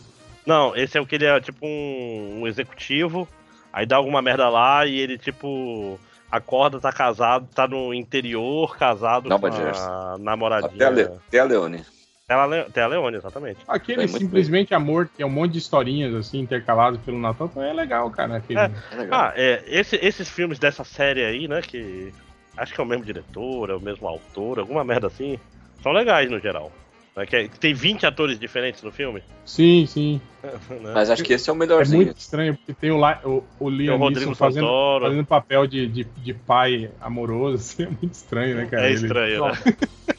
Não, 0.47 0.75
esse 0.75 0.97
é 0.97 1.01
o 1.01 1.05
que 1.07 1.17
ele 1.17 1.27
é 1.27 1.39
tipo 1.43 1.67
um, 1.67 2.39
um 2.41 2.47
executivo, 2.47 3.29
aí 3.71 3.85
dá 3.85 3.97
alguma 3.97 4.23
merda 4.23 4.49
lá 4.49 4.87
e 4.87 4.99
ele, 4.99 5.19
tipo, 5.19 6.01
acorda, 6.31 6.81
tá 6.81 6.91
casado, 6.91 7.47
tá 7.55 7.69
no 7.69 7.93
interior, 7.93 8.79
casado 8.79 9.29
Nova 9.29 9.51
com 9.51 9.57
Jersey. 9.57 9.85
a 9.87 10.15
Até 10.15 10.23
namoradinha. 10.25 10.87
a, 10.87 10.91
Le, 10.91 11.03
até 11.03 11.39
a 11.41 11.45
Leone. 11.45 11.85
Ela, 12.31 12.47
Le- 12.47 12.61
até 12.61 12.81
a 12.83 12.87
Leone, 12.87 13.17
exatamente. 13.19 13.59
Aquele 13.69 14.05
É 14.05 14.09
simplesmente 14.09 14.73
amor, 14.73 15.11
que 15.15 15.23
é 15.23 15.27
um 15.27 15.31
monte 15.31 15.53
de 15.53 15.59
historinhas 15.59 16.15
assim, 16.15 16.39
intercaladas 16.41 16.99
pelo 17.03 17.19
Natal, 17.19 17.49
também 17.51 17.69
é 17.69 17.75
legal, 17.75 18.11
cara. 18.11 18.37
Aquele... 18.39 18.59
É. 18.59 18.71
É 18.93 18.97
legal. 18.97 19.21
Ah, 19.21 19.33
é, 19.37 19.63
esse- 19.67 19.97
esses 20.03 20.31
filmes 20.31 20.59
dessa 20.59 20.83
série 20.83 21.23
aí, 21.23 21.47
né, 21.47 21.61
que 21.61 22.11
acho 22.59 22.75
que 22.75 22.81
é 22.81 22.85
o 22.85 22.87
mesmo 22.87 23.05
diretor, 23.05 23.71
é 23.71 23.75
o 23.75 23.81
mesmo 23.81 24.07
autor, 24.07 24.59
alguma 24.59 24.85
merda 24.85 25.07
assim, 25.07 25.39
são 25.83 25.93
legais 25.93 26.31
no 26.31 26.39
geral. 26.39 26.71
É 27.17 27.23
é- 27.45 27.49
tem 27.49 27.75
20 27.75 28.07
atores 28.07 28.39
diferentes 28.39 28.81
no 28.83 28.93
filme. 28.93 29.23
Sim, 29.45 29.87
sim. 29.87 30.21
né? 30.71 30.93
Mas 30.95 31.11
acho 31.11 31.25
que 31.25 31.33
esse 31.33 31.51
é 31.51 31.53
o 31.53 31.57
É 31.57 31.59
melhorzinho. 31.59 32.05
muito 32.05 32.17
estranho, 32.19 32.55
porque 32.57 32.73
tem 32.75 32.91
o, 32.93 32.97
La- 32.97 33.21
o, 33.25 33.43
o 33.59 33.69
Tem 33.71 33.79
Liam 33.79 33.97
o 33.97 33.99
Rodrigo 33.99 34.21
Neeson 34.31 34.35
fazendo, 34.37 34.67
Santoro. 34.67 35.05
fazendo 35.07 35.27
papel 35.27 35.67
de, 35.67 35.87
de, 35.89 36.05
de 36.05 36.35
pai 36.35 36.91
amoroso, 37.01 37.57
assim, 37.59 37.83
é 37.85 37.87
muito 37.89 38.13
estranho, 38.13 38.57
né, 38.57 38.67
cara? 38.67 38.83
É 38.87 38.93
Ele- 38.93 38.95
estranho, 39.03 39.45
né? 39.47 39.53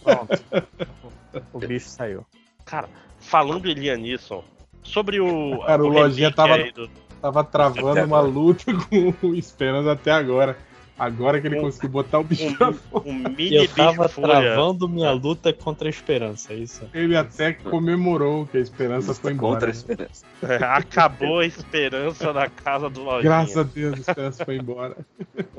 Pronto. 0.04 0.44
o 1.54 1.60
bicho 1.60 1.88
saiu. 1.88 2.26
Cara, 2.66 2.90
falando 3.20 3.70
em 3.70 3.74
Liam 3.76 3.98
Neeson, 3.98 4.44
sobre 4.84 5.22
o. 5.22 5.60
Cara, 5.66 5.82
o 5.84 5.88
Lojinha 5.88 6.30
remake 6.30 6.36
tava- 6.36 6.72
do- 6.88 7.10
Tava 7.22 7.44
travando 7.44 8.02
uma 8.06 8.22
luta 8.22 8.64
com 8.74 9.28
o 9.28 9.36
Esperança 9.36 9.92
até 9.92 10.10
agora. 10.12 10.58
Agora 11.00 11.40
que 11.40 11.48
ele 11.48 11.58
Um- 11.60 11.62
conseguiu 11.62 11.90
botar 11.90 12.20
o 12.20 12.24
bicho 12.26 12.44
fora. 12.58 12.76
um 13.06 13.12
E 13.24 13.30
mini 13.30 13.56
eu 13.56 13.68
tava 13.70 14.10
travando 14.10 14.88
minha 14.90 15.12
luta 15.12 15.54
contra 15.54 15.88
a 15.88 15.90
esperança, 15.90 16.52
é 16.54 16.58
isso? 16.58 16.90
Ele 16.94 17.16
até 17.16 17.54
comemorou 17.54 18.46
que 18.46 18.58
a 18.58 18.60
Esperança 18.60 19.14
foi 19.16 19.32
embora. 19.32 19.54
Contra 19.54 19.68
a 19.70 19.72
né? 19.72 19.78
esperança. 19.78 20.26
É, 20.44 20.56
Acabou 20.64 21.40
a 21.40 21.46
esperança 21.46 22.34
na 22.34 22.50
casa 22.50 22.90
do 22.90 23.02
Lojinha. 23.02 23.24
Graças 23.24 23.58
a 23.58 23.64
Deus, 23.64 23.94
a 23.96 24.00
Esperança 24.02 24.44
foi 24.46 24.58
embora. 24.58 24.98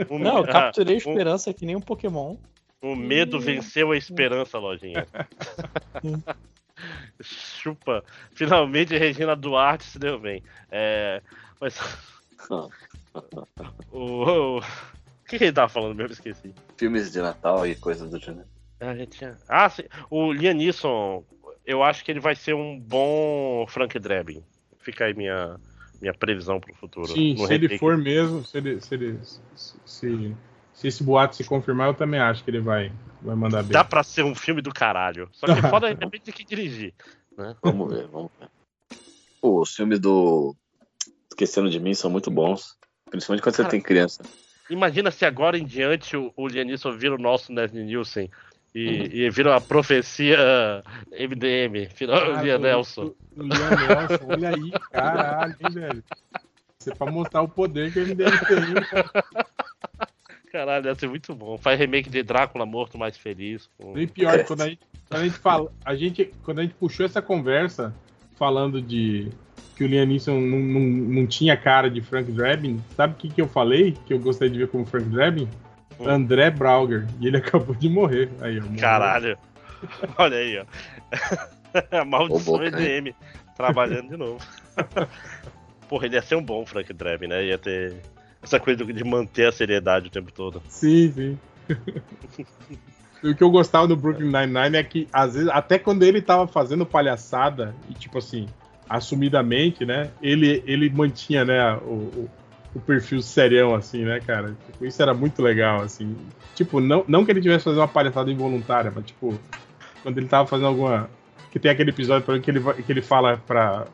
O- 0.08 0.18
Não, 0.18 0.38
eu 0.38 0.44
ah, 0.44 0.46
capturei 0.46 0.94
a 0.94 0.98
o- 0.98 0.98
esperança 0.98 1.52
que 1.54 1.64
nem 1.64 1.74
um 1.76 1.80
Pokémon. 1.80 2.36
O 2.82 2.94
medo 2.96 3.38
venceu 3.40 3.92
a 3.92 3.96
esperança, 3.96 4.58
Lojinha. 4.58 5.06
Chupa. 7.22 8.02
Finalmente 8.32 8.96
Regina 8.96 9.36
Duarte 9.36 9.84
se 9.84 9.98
deu 9.98 10.18
bem. 10.18 10.42
É, 10.70 11.20
mas. 11.60 11.78
o, 13.92 14.58
o 14.58 14.60
que 15.30 15.38
que 15.38 15.44
ele 15.44 15.52
tava 15.52 15.68
falando 15.68 15.94
mesmo? 15.94 16.12
Esqueci. 16.12 16.52
Filmes 16.76 17.12
de 17.12 17.20
Natal 17.20 17.66
e 17.66 17.74
coisas 17.76 18.10
do 18.10 18.18
gênero. 18.18 18.48
A 18.80 18.94
gente 18.96 19.18
tinha- 19.18 19.38
Ah, 19.48 19.68
sim. 19.70 19.84
O 20.10 20.32
Liam 20.32 20.54
Neeson, 20.54 21.24
eu 21.64 21.82
acho 21.82 22.04
que 22.04 22.10
ele 22.10 22.20
vai 22.20 22.34
ser 22.34 22.54
um 22.54 22.78
bom 22.78 23.64
Frank 23.68 23.96
Drebin. 23.98 24.42
Fica 24.78 25.04
aí 25.04 25.14
minha, 25.14 25.60
minha 26.00 26.14
previsão 26.14 26.58
pro 26.58 26.74
futuro. 26.74 27.06
Sim, 27.06 27.36
se 27.36 27.54
ele 27.54 27.78
for 27.78 27.96
mesmo, 27.96 28.44
se, 28.44 28.56
ele, 28.58 28.80
se, 28.80 28.94
ele, 28.94 29.18
se, 29.22 29.40
se, 29.84 30.36
se 30.72 30.88
esse 30.88 31.04
boato 31.04 31.36
se 31.36 31.44
confirmar, 31.44 31.88
eu 31.88 31.94
também 31.94 32.18
acho 32.18 32.42
que 32.42 32.50
ele 32.50 32.60
vai, 32.60 32.90
vai 33.22 33.36
mandar 33.36 33.62
bem. 33.62 33.72
Dá 33.72 33.84
pra 33.84 34.02
ser 34.02 34.24
um 34.24 34.34
filme 34.34 34.62
do 34.62 34.72
caralho. 34.72 35.28
Só 35.32 35.46
que 35.46 35.60
foda 35.60 35.86
de 35.94 36.00
repente 36.02 36.24
tem 36.24 36.34
que 36.34 36.44
dirigir. 36.44 36.94
Vamos 37.62 37.92
ver, 37.94 38.06
vamos 38.08 38.30
ver. 38.40 38.48
Pô, 39.40 39.60
os 39.60 39.74
filmes 39.74 40.00
do 40.00 40.56
Esquecendo 41.30 41.70
de 41.70 41.78
Mim 41.78 41.94
são 41.94 42.10
muito 42.10 42.30
bons. 42.30 42.76
Principalmente 43.10 43.42
quando 43.42 43.54
você 43.56 43.62
Cara, 43.62 43.70
tem 43.70 43.80
criança. 43.80 44.22
Imagina 44.70 45.10
se 45.10 45.24
agora 45.26 45.58
em 45.58 45.64
diante 45.64 46.16
o, 46.16 46.32
o 46.36 46.46
Liam 46.48 46.64
Neeson 46.64 46.92
vira 46.92 47.14
o 47.14 47.18
nosso 47.18 47.52
Leslie 47.52 47.84
Nielsen 47.84 48.30
e, 48.74 49.24
e 49.24 49.30
vira 49.30 49.56
a 49.56 49.60
profecia 49.60 50.38
MDM, 51.10 51.88
o 52.08 52.12
Ah, 52.12 52.42
Liam 52.42 52.58
o- 52.58 52.62
Nelson. 52.62 53.02
O, 53.36 53.40
o 53.40 53.42
Nelson, 53.46 54.26
olha 54.28 54.48
aí, 54.50 54.70
caralho, 54.92 55.56
velho. 55.72 56.04
Você 56.78 56.94
pra 56.94 57.10
mostrar 57.10 57.42
o 57.42 57.48
poder 57.48 57.92
que 57.92 58.14
deve 58.14 58.38
ter. 58.46 58.86
cara. 58.86 59.10
Caralho, 60.52 60.82
deve 60.82 60.98
ser 60.98 61.08
muito 61.08 61.34
bom. 61.34 61.56
Faz 61.58 61.78
remake 61.78 62.08
de 62.10 62.22
Drácula 62.22 62.64
Morto 62.66 62.96
Mais 62.98 63.16
Feliz. 63.16 63.68
com- 63.76 63.92
Bem 63.92 64.06
pior, 64.08 64.44
quando 64.44 64.62
a 64.62 64.68
gente, 64.68 64.80
quando 65.08 65.20
a 65.20 65.24
gente 65.24 65.38
fala, 65.38 65.72
a 65.84 65.94
gente, 65.94 66.32
quando 66.44 66.58
a 66.60 66.62
gente 66.62 66.74
puxou 66.74 67.04
essa 67.06 67.20
conversa 67.22 67.94
falando 68.40 68.80
de 68.80 69.28
que 69.76 69.84
o 69.84 69.86
Liam 69.86 70.06
Neeson 70.06 70.40
não, 70.40 70.58
não, 70.58 70.80
não 70.80 71.26
tinha 71.26 71.54
cara 71.58 71.90
de 71.90 72.00
Frank 72.00 72.32
Drebin, 72.32 72.82
sabe 72.96 73.12
o 73.12 73.16
que, 73.16 73.28
que 73.28 73.42
eu 73.42 73.46
falei 73.46 73.94
que 74.06 74.14
eu 74.14 74.18
gostaria 74.18 74.50
de 74.50 74.58
ver 74.60 74.68
como 74.68 74.86
Frank 74.86 75.06
Drebin? 75.10 75.46
Hum. 75.98 76.08
André 76.08 76.50
Brauger, 76.50 77.06
e 77.20 77.26
ele 77.26 77.36
acabou 77.38 77.74
de 77.74 77.90
morrer. 77.90 78.30
Aí, 78.40 78.58
ó. 78.58 78.80
Caralho. 78.80 79.36
Olha 80.16 80.38
aí, 80.38 80.58
ó. 80.58 80.64
A 82.00 82.04
maldição 82.04 82.54
Ô, 82.54 82.62
EDM 82.64 83.14
trabalhando 83.56 84.08
de 84.08 84.16
novo. 84.16 84.44
Porra, 85.88 86.06
ele 86.06 86.16
ia 86.16 86.22
ser 86.22 86.34
um 86.34 86.42
bom 86.42 86.64
Frank 86.64 86.92
Drebin, 86.92 87.28
né? 87.28 87.44
Ia 87.44 87.58
ter 87.58 87.94
essa 88.42 88.58
coisa 88.58 88.84
de 88.84 89.04
manter 89.04 89.46
a 89.46 89.52
seriedade 89.52 90.08
o 90.08 90.10
tempo 90.10 90.32
todo. 90.32 90.60
Sim, 90.68 91.12
sim. 91.12 91.38
O 93.22 93.34
que 93.34 93.42
eu 93.42 93.50
gostava 93.50 93.86
do 93.86 93.96
Brooklyn 93.96 94.30
Nine-Nine 94.30 94.76
é 94.76 94.82
que, 94.82 95.08
às 95.12 95.34
vezes, 95.34 95.48
até 95.48 95.78
quando 95.78 96.02
ele 96.02 96.22
tava 96.22 96.46
fazendo 96.46 96.86
palhaçada, 96.86 97.74
e 97.88 97.94
tipo 97.94 98.18
assim, 98.18 98.48
assumidamente, 98.88 99.84
né? 99.84 100.10
Ele, 100.22 100.62
ele 100.66 100.90
mantinha, 100.90 101.44
né, 101.44 101.74
o, 101.76 101.92
o, 101.92 102.30
o 102.74 102.80
perfil 102.80 103.20
serião, 103.22 103.74
assim, 103.74 104.04
né, 104.04 104.20
cara? 104.20 104.56
Tipo, 104.66 104.84
isso 104.84 105.00
era 105.00 105.14
muito 105.14 105.42
legal, 105.42 105.82
assim. 105.82 106.16
Tipo, 106.54 106.80
não, 106.80 107.04
não 107.06 107.24
que 107.24 107.30
ele 107.30 107.40
tivesse 107.40 107.64
fazendo 107.64 107.80
uma 107.80 107.88
palhaçada 107.88 108.30
involuntária, 108.30 108.92
mas, 108.94 109.04
tipo, 109.04 109.38
quando 110.02 110.18
ele 110.18 110.26
tava 110.26 110.46
fazendo 110.46 110.68
alguma. 110.68 111.08
Que 111.50 111.58
tem 111.58 111.70
aquele 111.70 111.90
episódio 111.90 112.24
por 112.24 112.40
que 112.40 112.50
ele, 112.50 112.60
que 112.60 112.92
ele 112.92 113.02
fala 113.02 113.36
pra. 113.46 113.86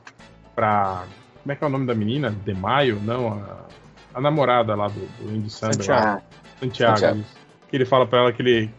pra. 0.55 1.05
Como 1.42 1.52
é 1.52 1.56
que 1.56 1.64
é 1.64 1.66
o 1.66 1.70
nome 1.70 1.86
da 1.86 1.94
menina? 1.94 2.34
Demaio? 2.44 3.00
Não, 3.00 3.34
a, 3.34 3.66
a 4.14 4.20
namorada 4.20 4.74
lá 4.74 4.88
do, 4.88 5.00
do 5.00 5.30
Andy 5.30 5.50
Samberg. 5.50 5.84
Santiago. 5.84 6.22
Santiago. 6.60 6.98
Santiago. 6.98 7.24
Que 7.68 7.76
ele 7.76 7.84
fala 7.84 8.06
pra 8.06 8.20
ela 8.20 8.32
que 8.32 8.42
ele, 8.42 8.70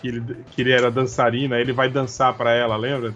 que 0.00 0.08
ele, 0.08 0.44
que 0.50 0.60
ele 0.62 0.72
era 0.72 0.90
dançarina, 0.90 1.58
ele 1.58 1.72
vai 1.72 1.88
dançar 1.88 2.34
pra 2.36 2.52
ela, 2.52 2.76
lembra? 2.76 3.14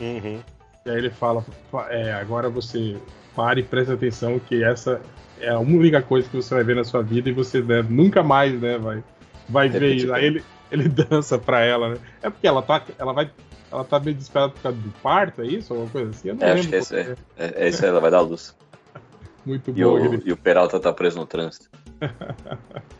Uhum. 0.00 0.40
E 0.86 0.90
aí 0.90 0.96
ele 0.96 1.10
fala, 1.10 1.44
"Pa- 1.70 1.88
é, 1.90 2.12
agora 2.14 2.48
você 2.48 2.96
pare 3.34 3.60
e 3.60 3.64
preste 3.64 3.92
atenção 3.92 4.38
que 4.38 4.62
essa 4.64 5.00
é 5.40 5.50
a 5.50 5.58
única 5.58 6.02
coisa 6.02 6.28
que 6.28 6.36
você 6.36 6.54
vai 6.54 6.64
ver 6.64 6.76
na 6.76 6.84
sua 6.84 7.02
vida 7.02 7.28
e 7.28 7.32
você 7.32 7.60
né, 7.62 7.82
nunca 7.88 8.22
mais 8.22 8.60
né, 8.60 8.78
vai, 8.78 9.02
vai 9.48 9.68
ver 9.68 9.94
isso. 9.94 10.12
Aí 10.12 10.24
ele, 10.26 10.44
ele 10.70 10.88
dança 10.90 11.38
pra 11.38 11.60
ela, 11.60 11.90
né? 11.90 11.96
É 12.22 12.30
porque 12.30 12.46
ela 12.46 12.62
tá, 12.62 12.82
ela 12.98 13.12
vai, 13.12 13.30
ela 13.70 13.84
tá 13.84 14.00
meio 14.00 14.16
desesperada 14.16 14.52
por 14.52 14.62
causa 14.62 14.78
do 14.78 14.90
parto, 15.02 15.42
é 15.42 15.46
isso? 15.46 15.72
Alguma 15.72 15.90
coisa 15.90 16.10
assim? 16.10 16.28
Eu 16.28 16.34
não 16.36 16.42
É, 16.42 16.46
lembro. 16.54 16.60
acho 16.60 16.68
que 16.68 16.74
esse 16.76 16.94
qual 16.94 17.00
é. 17.00 17.16
É, 17.36 17.64
é 17.64 17.68
isso 17.68 17.84
aí, 17.84 17.90
ela 17.90 18.00
vai 18.00 18.10
dar 18.10 18.20
luz. 18.20 18.56
Muito 19.46 19.70
E 19.70 19.84
bom. 19.84 19.92
o, 19.94 20.22
e 20.28 20.32
o 20.32 20.36
Peralta 20.36 20.80
tá 20.80 20.92
preso 20.92 21.18
no 21.18 21.26
trânsito. 21.26 21.68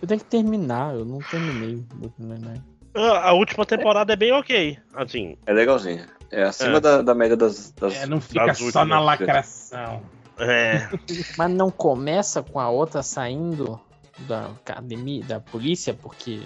Eu 0.00 0.08
tenho 0.08 0.20
que 0.20 0.26
terminar, 0.26 0.94
eu 0.94 1.04
não 1.04 1.20
terminei. 1.22 1.74
o 1.76 1.94
Brooklyn 1.96 2.26
Nine-Nine. 2.28 2.62
A 2.94 3.28
a 3.28 3.32
última 3.32 3.64
temporada 3.66 4.12
é 4.12 4.16
bem 4.16 4.32
ok. 4.32 4.78
Assim, 4.94 5.36
É 5.46 5.52
legalzinho. 5.52 6.04
É 6.30 6.42
acima 6.44 6.78
É. 6.78 6.80
da, 6.80 7.02
da 7.02 7.14
média 7.14 7.36
das. 7.36 7.70
das... 7.72 7.94
É, 8.02 8.06
não 8.06 8.20
fica 8.20 8.46
das 8.46 8.58
só 8.58 8.64
últimas, 8.64 8.88
na 8.88 9.00
lacração. 9.00 10.02
é. 10.38 10.88
Mas 11.36 11.50
não 11.50 11.70
começa 11.70 12.42
com 12.42 12.58
a 12.58 12.68
outra 12.68 13.02
saindo 13.02 13.78
da 14.20 14.46
academia, 14.46 15.22
da 15.24 15.40
polícia, 15.40 15.94
porque 15.94 16.40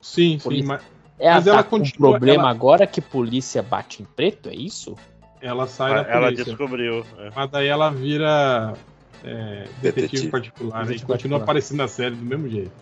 Sim, 0.00 0.38
sim, 0.38 0.42
Polícia. 0.42 0.66
mas 0.68 0.82
é 1.18 1.30
Mas 1.34 1.46
ela 1.46 1.58
tá 1.58 1.68
com 1.68 1.76
um 1.76 1.78
continua- 1.80 2.10
problema 2.12 2.42
ela- 2.44 2.50
agora 2.50 2.86
que 2.86 3.00
polícia 3.00 3.62
bate 3.62 4.02
em 4.02 4.06
preto, 4.06 4.48
é 4.48 4.54
isso? 4.54 4.96
ela 5.42 5.66
sai 5.66 5.94
da 6.04 6.10
Ela 6.10 6.26
polícia. 6.26 6.44
descobriu. 6.46 7.04
é. 7.18 7.30
Mas 7.34 7.50
daí 7.50 7.66
ela 7.68 7.90
vira. 7.90 8.74
É, 9.22 9.64
detetive, 9.82 9.92
Detetive. 10.02 10.28
particular. 10.30 10.76
A 10.76 10.78
gente 10.80 10.86
Detetive 10.88 11.06
continua 11.06 11.38
particular. 11.38 11.42
aparecendo 11.42 11.78
na 11.78 11.88
série 11.88 12.14
do 12.14 12.24
mesmo 12.24 12.48
jeito. 12.48 12.72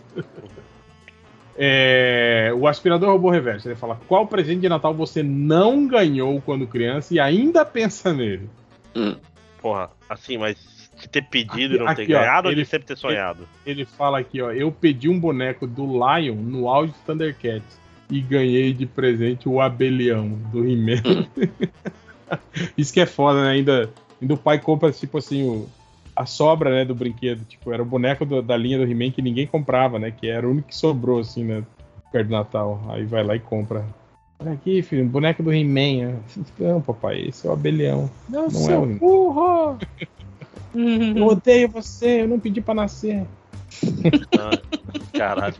É, 1.56 2.52
o 2.56 2.66
aspirador 2.68 3.10
robô 3.10 3.30
reverso. 3.30 3.66
Ele 3.68 3.74
fala: 3.74 4.00
Qual 4.06 4.26
presente 4.26 4.60
de 4.60 4.68
Natal 4.68 4.94
você 4.94 5.22
não 5.22 5.86
ganhou 5.88 6.40
quando 6.40 6.66
criança 6.66 7.14
e 7.14 7.18
ainda 7.20 7.64
pensa 7.64 8.12
nele? 8.12 8.48
Hum, 8.94 9.16
Porra, 9.60 9.90
assim, 10.08 10.38
mas 10.38 10.56
de 11.00 11.08
ter 11.08 11.22
pedido 11.22 11.74
e 11.74 11.78
não 11.78 11.86
Aqui, 11.88 12.06
ter 12.06 12.14
ó, 12.14 12.20
ganhado 12.20 12.46
ou 12.48 12.52
ele- 12.52 12.62
de 12.62 12.68
sempre 12.68 12.86
ter 12.86 12.96
sonhado? 12.96 13.48
Ele 13.66 13.84
fala 13.84 14.20
aqui: 14.20 14.40
ó, 14.40 14.52
Eu 14.52 14.70
pedi 14.70 15.08
um 15.08 15.18
boneco 15.18 15.66
do 15.66 15.84
Lion 15.84 16.36
no 16.36 16.68
auge 16.68 16.92
do 16.92 16.98
Thundercats 17.04 17.76
e 18.08 18.20
ganhei 18.20 18.72
de 18.72 18.86
presente 18.86 19.48
o 19.48 19.60
abelhão 19.60 20.28
do 20.52 20.64
He-Man. 20.64 21.26
Isso 22.78 22.92
que 22.92 23.00
é 23.00 23.06
foda, 23.06 23.42
né? 23.42 23.50
Ainda, 23.50 23.90
ainda 24.22 24.34
o 24.34 24.38
pai 24.38 24.58
compra, 24.60 24.92
tipo 24.92 25.18
assim, 25.18 25.42
o, 25.42 25.68
a 26.22 26.26
sobra 26.26 26.70
né, 26.70 26.84
do 26.84 26.94
brinquedo. 26.94 27.44
Tipo, 27.44 27.72
era 27.72 27.82
o 27.82 27.86
boneco 27.86 28.24
do- 28.26 28.42
da 28.42 28.56
linha 28.56 28.78
do 28.78 28.84
He-Man 28.84 29.10
que 29.10 29.22
ninguém 29.22 29.46
comprava, 29.46 29.98
né? 29.98 30.10
Que 30.10 30.28
era 30.28 30.46
o 30.46 30.50
único 30.50 30.68
que 30.68 30.74
sobrou, 30.76 31.20
assim, 31.20 31.44
né? 31.44 31.64
Perto 32.10 32.26
do 32.28 32.32
Natal. 32.32 32.80
Aí 32.88 33.04
vai 33.04 33.22
lá 33.22 33.36
e 33.36 33.40
compra. 33.40 33.84
Olha 34.40 34.52
aqui, 34.52 34.82
filho, 34.82 35.04
boneco 35.06 35.42
do 35.42 35.52
He-Man. 35.52 36.16
Não, 36.58 36.80
papai, 36.80 37.20
esse 37.22 37.46
é 37.46 37.50
o 37.50 37.52
abelhão. 37.52 38.10
Não, 38.28 38.48
Não 38.48 38.70
é 38.70 38.78
o 38.78 38.86
burro! 38.98 39.78
Eu 40.74 41.26
odeio 41.26 41.68
você, 41.68 42.22
eu 42.22 42.28
não 42.28 42.38
pedi 42.38 42.60
pra 42.60 42.74
nascer. 42.74 43.24
Ah, 44.36 44.58
caralho. 45.12 45.54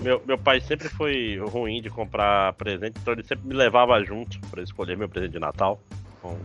Meu, 0.00 0.22
meu 0.26 0.36
pai 0.38 0.60
sempre 0.60 0.88
foi 0.88 1.38
ruim 1.38 1.80
de 1.80 1.88
comprar 1.88 2.52
presente, 2.54 2.98
então 3.00 3.12
ele 3.14 3.24
sempre 3.24 3.46
me 3.48 3.54
levava 3.54 4.02
junto 4.04 4.38
pra 4.50 4.62
escolher 4.62 4.96
meu 4.96 5.08
presente 5.08 5.32
de 5.32 5.38
Natal. 5.38 5.80
Então, 6.18 6.36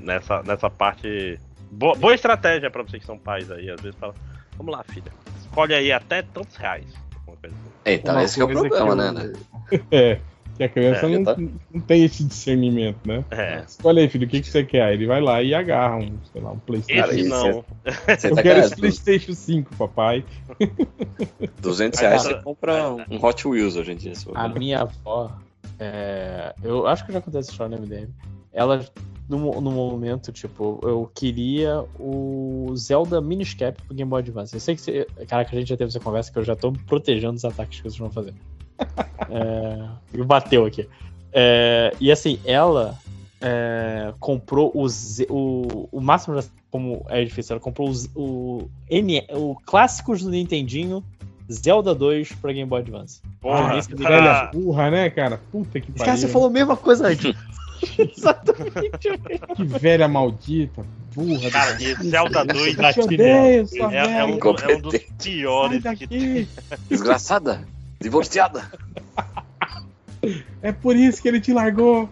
nessa, 0.00 0.42
nessa 0.42 0.70
parte. 0.70 1.38
Boa, 1.70 1.94
boa 1.94 2.14
estratégia 2.14 2.70
pra 2.70 2.82
vocês 2.82 3.00
que 3.02 3.06
são 3.06 3.18
pais 3.18 3.50
aí. 3.50 3.70
Às 3.70 3.80
vezes 3.80 3.98
fala, 3.98 4.14
vamos 4.56 4.72
lá, 4.72 4.82
filha. 4.84 5.12
Escolhe 5.40 5.74
aí 5.74 5.92
até 5.92 6.22
tantos 6.22 6.56
reais. 6.56 6.84
Assim. 7.44 7.54
Então, 7.86 8.14
Uma 8.14 8.22
esse 8.24 8.40
é 8.40 8.44
o 8.44 8.48
problema, 8.48 8.96
que 8.96 8.96
né? 8.96 9.08
eu- 9.08 9.12
né? 9.12 9.32
É, 9.90 10.20
que 10.56 10.62
a 10.62 10.68
criança 10.68 11.06
É, 11.06 11.08
não, 11.08 11.24
tá- 11.24 11.36
não 11.72 11.80
tem 11.80 12.04
esse 12.04 12.22
discernimento, 12.24 12.98
né? 13.04 13.24
É. 13.30 13.64
Escolhe 13.66 14.00
aí, 14.00 14.08
filho, 14.08 14.26
o 14.26 14.30
que, 14.30 14.40
que 14.40 14.48
você 14.48 14.62
quer? 14.64 14.82
Aí 14.82 14.94
Ele 14.94 15.06
vai 15.06 15.20
lá 15.20 15.42
e 15.42 15.52
agarra 15.52 15.96
um, 15.96 16.16
sei 16.32 16.40
lá, 16.40 16.52
um 16.52 16.58
Playstation. 16.60 17.04
Esse 17.10 17.20
isso 17.20 17.28
não. 17.28 17.64
Você 18.06 18.30
Eu 18.30 18.34
tá 18.36 18.42
quero 18.42 18.60
esse 18.60 18.76
Playstation 18.76 19.32
5, 19.34 19.74
papai. 19.76 20.24
200 21.60 21.98
reais, 22.00 22.22
você 22.22 22.34
compra 22.34 22.90
um 22.92 23.24
Hot 23.24 23.46
Wheels 23.48 23.76
hoje 23.76 23.92
em 23.92 23.96
dia. 23.96 24.12
A 24.34 24.48
minha 24.48 24.82
avó, 24.82 25.32
é, 25.78 26.54
eu 26.62 26.86
acho 26.86 27.04
que 27.04 27.10
eu 27.10 27.14
já 27.14 27.20
contei 27.20 27.40
essa 27.40 27.50
história 27.50 27.76
no 27.76 27.82
MDM. 27.82 28.08
Ela, 28.54 28.84
no, 29.28 29.60
no 29.60 29.70
momento, 29.70 30.30
tipo, 30.32 30.78
eu 30.82 31.10
queria 31.14 31.84
o 31.98 32.72
Zelda 32.76 33.20
Minish 33.20 33.54
Cap 33.54 33.82
pro 33.82 33.94
Game 33.94 34.08
Boy 34.08 34.20
Advance. 34.20 34.54
Eu 34.54 34.60
sei 34.60 34.74
que 34.76 34.80
você. 34.80 35.06
Caraca, 35.28 35.54
a 35.54 35.58
gente 35.58 35.68
já 35.68 35.76
teve 35.76 35.88
essa 35.88 36.00
conversa 36.00 36.32
que 36.32 36.38
eu 36.38 36.44
já 36.44 36.54
tô 36.54 36.72
protegendo 36.86 37.34
os 37.34 37.44
ataques 37.44 37.78
que 37.80 37.82
vocês 37.82 37.98
vão 37.98 38.10
fazer. 38.10 38.32
É, 39.30 40.24
bateu 40.24 40.66
aqui. 40.66 40.86
É, 41.32 41.92
e 42.00 42.12
assim, 42.12 42.38
ela 42.44 42.96
é, 43.40 44.12
comprou 44.20 44.70
o, 44.74 44.88
Z- 44.88 45.26
o, 45.30 45.88
o 45.90 46.00
máximo, 46.00 46.38
como 46.70 47.04
é 47.08 47.24
difícil, 47.24 47.54
ela 47.54 47.60
comprou 47.60 47.88
os- 47.88 48.08
o, 48.14 48.68
N, 48.90 49.24
o 49.30 49.56
clássicos 49.64 50.22
do 50.22 50.30
Nintendinho 50.30 51.02
Zelda 51.50 51.94
2 51.94 52.32
pra 52.32 52.52
Game 52.52 52.68
Boy 52.68 52.80
Advance. 52.80 53.20
Porra, 53.40 53.78
esse 53.78 53.94
Velha 53.94 54.50
burra, 54.52 54.90
né, 54.90 55.10
cara? 55.10 55.40
Puta 55.50 55.80
que 55.80 55.92
Cara, 55.92 56.06
pariu. 56.10 56.16
você 56.20 56.28
falou 56.28 56.48
a 56.48 56.52
mesma 56.52 56.76
coisa 56.76 57.08
antes. 57.08 57.34
Exatamente. 57.98 59.18
Que 59.56 59.64
velha 59.64 60.08
maldita, 60.08 60.84
burra. 61.14 61.50
Cara, 61.50 61.82
e 61.82 61.94
Zelda 62.08 62.44
2 62.44 62.76
Eu 62.78 62.92
te 62.92 63.00
é, 63.00 63.02
odeio, 63.04 63.66
sua 63.66 63.94
é, 63.94 64.02
velha. 64.06 64.26
um, 64.26 64.38
é 64.70 64.76
um 64.76 64.80
dos 64.80 64.98
piores 65.22 65.82
que 65.98 66.06
tem. 66.06 66.44
daqui. 66.44 66.48
Desgraçada! 66.88 67.66
Divorciada! 68.00 68.70
É 70.62 70.72
por 70.72 70.96
isso 70.96 71.20
que 71.20 71.28
ele 71.28 71.40
te 71.40 71.52
largou. 71.52 72.08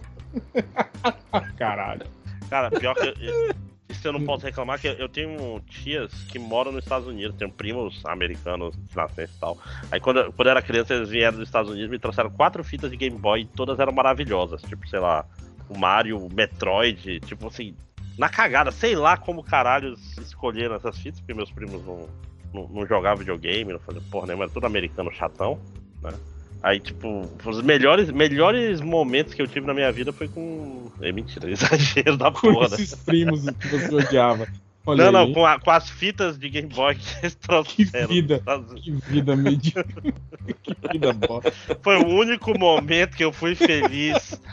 Caralho. 1.57 2.05
Cara, 2.49 2.69
pior 2.71 2.93
que. 2.95 3.07
eu- 3.07 3.55
Isso 3.89 4.07
eu 4.07 4.13
não 4.13 4.23
posso 4.25 4.43
reclamar, 4.43 4.79
que 4.79 4.87
eu 4.87 5.07
tenho 5.07 5.59
tias 5.69 6.11
que 6.23 6.39
moram 6.39 6.71
nos 6.71 6.83
Estados 6.83 7.07
Unidos, 7.07 7.35
tenho 7.37 7.51
primos 7.51 8.01
americanos 8.05 8.73
de 8.75 8.95
nascença 8.95 9.31
e 9.35 9.39
tal. 9.39 9.57
Aí 9.91 9.99
quando, 9.99 10.19
eu- 10.21 10.33
quando 10.33 10.47
eu 10.47 10.51
era 10.51 10.61
criança, 10.63 10.95
eles 10.95 11.09
vieram 11.09 11.37
dos 11.37 11.47
Estados 11.47 11.69
Unidos 11.69 11.89
e 11.89 11.91
me 11.91 11.99
trouxeram 11.99 12.31
quatro 12.31 12.63
fitas 12.63 12.89
de 12.89 12.97
Game 12.97 13.15
Boy 13.17 13.41
e 13.41 13.45
todas 13.45 13.79
eram 13.79 13.91
maravilhosas. 13.91 14.63
Tipo, 14.63 14.87
sei 14.87 14.99
lá, 14.99 15.25
o 15.73 15.79
Mario, 15.79 16.17
o 16.17 16.33
Metroid, 16.33 17.19
tipo 17.21 17.47
assim, 17.47 17.75
na 18.17 18.29
cagada, 18.29 18.71
sei 18.71 18.95
lá 18.95 19.17
como 19.17 19.43
caralhos 19.43 20.17
escolheram 20.17 20.75
essas 20.75 20.97
fitas, 20.97 21.19
porque 21.19 21.33
meus 21.33 21.51
primos 21.51 21.83
não, 21.85 22.07
não, 22.53 22.67
não 22.67 22.85
jogavam 22.85 23.19
videogame, 23.19 23.73
não 23.73 23.79
faziam 23.79 24.03
porra 24.05 24.27
nenhuma, 24.27 24.45
era 24.45 24.53
tudo 24.53 24.65
americano 24.65 25.11
chatão, 25.11 25.59
né? 26.01 26.13
Aí, 26.61 26.79
tipo, 26.79 27.29
os 27.45 27.61
melhores, 27.61 28.09
melhores 28.09 28.79
momentos 28.79 29.33
que 29.33 29.41
eu 29.41 29.47
tive 29.47 29.67
na 29.67 29.73
minha 29.73 29.91
vida 29.91 30.13
foi 30.13 30.29
com. 30.29 30.89
É 31.01 31.11
mentira, 31.11 31.49
exagero 31.51 32.15
da 32.15 32.31
Com 32.31 32.53
porra. 32.53 32.69
né? 32.69 32.75
esses 32.75 32.95
primos 32.95 33.49
que 33.49 33.67
você 33.67 33.93
odiava. 33.93 34.47
Olha 34.85 35.05
Não, 35.05 35.11
não, 35.13 35.19
aí, 35.27 35.33
com, 35.33 35.45
a- 35.45 35.59
com 35.59 35.71
as 35.71 35.89
fitas 35.89 36.37
de 36.37 36.49
Game 36.49 36.67
Boy 36.67 36.95
que 36.95 37.05
eles 37.21 37.35
Que 37.35 37.47
trouxeram. 37.47 38.07
vida, 38.09 38.33
dos 38.35 38.39
Estados 38.41 38.71
Unidos. 38.71 39.03
que 39.05 39.11
vida 39.11 39.35
medíocre. 39.35 40.13
que 40.63 40.75
vida 40.91 41.13
bosta. 41.13 41.53
Foi 41.81 41.95
o 41.97 42.07
único 42.07 42.57
momento 42.59 43.15
que 43.15 43.23
eu 43.23 43.31
fui 43.31 43.55
feliz. 43.55 44.37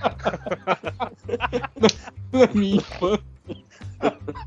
Na 2.32 2.46
minha 2.54 2.76
infância. 2.76 3.24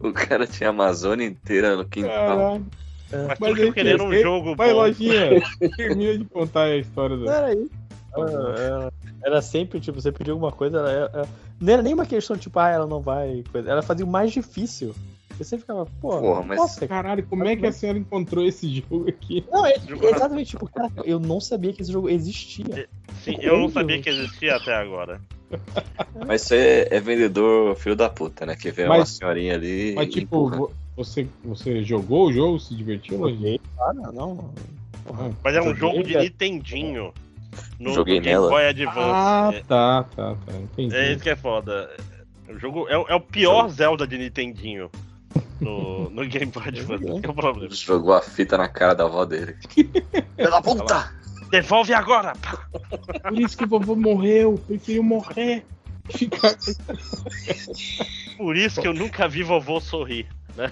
O 0.00 0.12
cara 0.12 0.48
tinha 0.48 0.68
a 0.68 0.70
Amazônia 0.70 1.24
inteira 1.24 1.76
no 1.76 1.84
quintal. 1.84 2.60
Mas, 3.12 3.38
Mas 3.38 3.38
tudo 3.38 3.62
aí, 3.62 3.72
querendo 3.72 4.02
um 4.02 4.08
vai- 4.08 4.20
jogo 4.22 4.56
Vai, 4.56 4.70
bom. 4.70 4.76
lojinha. 4.78 5.40
Termina 5.76 6.18
de 6.18 6.24
contar 6.24 6.64
a 6.64 6.76
história 6.76 7.16
da. 7.18 7.32
Peraí. 7.32 7.70
Era, 8.16 8.92
era 9.24 9.42
sempre, 9.42 9.80
tipo, 9.80 10.00
você 10.00 10.12
pediu 10.12 10.34
alguma 10.34 10.52
coisa, 10.52 10.78
ela, 10.78 10.90
ela- 11.12 11.28
não 11.60 11.72
era 11.72 11.82
nem 11.82 11.94
uma 11.94 12.06
questão, 12.06 12.36
tipo, 12.36 12.58
ah, 12.58 12.68
ela 12.68 12.86
não 12.86 13.00
vai. 13.00 13.42
Coisa. 13.50 13.70
Ela 13.70 13.82
fazia 13.82 14.04
o 14.04 14.08
mais 14.08 14.32
difícil. 14.32 14.94
Você 15.38 15.56
ficava, 15.58 15.86
pô, 16.00 16.18
Porra, 16.20 16.42
mas- 16.42 16.58
nossa, 16.58 16.86
Caralho, 16.86 17.24
como 17.26 17.44
é 17.48 17.56
que 17.56 17.66
a 17.66 17.72
senhora 17.72 17.98
encontrou 17.98 18.44
esse 18.44 18.84
jogo 18.90 19.08
aqui? 19.08 19.44
Não, 19.50 19.64
é, 19.64 19.74
exatamente, 20.02 20.50
tipo, 20.50 20.68
cara, 20.68 20.90
eu 21.04 21.18
não 21.18 21.40
sabia 21.40 21.72
que 21.72 21.80
esse 21.82 21.90
jogo 21.90 22.08
existia. 22.08 22.86
Sim, 23.22 23.36
eu 23.40 23.58
não 23.58 23.68
sabia 23.70 24.00
que 24.00 24.10
existia 24.10 24.56
até 24.56 24.74
agora. 24.74 25.20
Mas 26.26 26.42
você 26.42 26.86
é 26.90 27.00
vendedor 27.00 27.74
filho 27.76 27.96
da 27.96 28.08
puta, 28.08 28.44
né? 28.46 28.56
Que 28.56 28.70
vê 28.70 28.84
uma 28.84 29.04
senhorinha 29.06 29.54
ali. 29.54 29.94
Mas 29.94 30.08
e 30.08 30.10
tipo, 30.10 30.46
empurra. 30.48 30.68
você, 30.96 31.26
você 31.44 31.82
jogou 31.82 32.28
o 32.28 32.32
jogo, 32.32 32.58
se 32.60 32.74
divertiu, 32.74 33.18
lojinha? 33.18 33.58
Ah, 33.80 33.92
não, 33.92 34.12
não. 34.12 34.50
Ah, 35.08 35.30
Mas 35.42 35.54
é 35.56 35.60
um 35.60 35.74
Joguei, 35.74 35.80
jogo 35.80 36.02
de 36.04 36.12
cara. 36.12 36.24
Nintendinho. 36.24 37.12
No, 37.78 37.94
Joguei 37.94 38.14
Game 38.20 38.26
nela. 38.26 38.48
Boy 38.48 38.66
Advance. 38.66 38.98
Ah, 38.98 39.50
É- 39.52 39.60
tá, 39.62 40.04
tá, 40.16 40.34
tá. 40.34 40.52
Entendi. 40.54 40.94
É 40.94 41.12
isso 41.12 41.22
que 41.22 41.30
é 41.30 41.36
foda. 41.36 41.90
O 42.48 42.58
jogo 42.58 42.86
é, 42.88 42.96
o- 42.96 43.06
é 43.08 43.14
o 43.14 43.20
pior 43.20 43.68
Zelda 43.68 44.06
de 44.06 44.16
Nintendinho 44.18 44.90
no, 45.60 46.08
no 46.10 46.26
Game 46.26 46.50
Boy 46.52 46.68
Advance. 46.68 47.20
É 47.22 47.28
o 47.28 47.34
problema. 47.34 47.74
Jogou 47.74 48.14
a 48.14 48.22
fita 48.22 48.56
na 48.58 48.68
cara 48.68 48.94
da 48.94 49.04
avó 49.04 49.24
dele. 49.24 49.56
Pela 50.36 50.60
puta! 50.62 51.12
Devolve 51.50 51.92
agora! 51.92 52.32
Por 53.22 53.38
isso 53.38 53.56
que 53.58 53.64
o 53.64 53.68
vovô 53.68 53.94
morreu, 53.94 54.58
preferiu 54.66 55.02
morrer. 55.02 55.64
Por 58.36 58.56
isso 58.56 58.80
que 58.80 58.88
eu 58.88 58.94
nunca 58.94 59.28
vi 59.28 59.42
vovô 59.42 59.80
sorrir. 59.80 60.26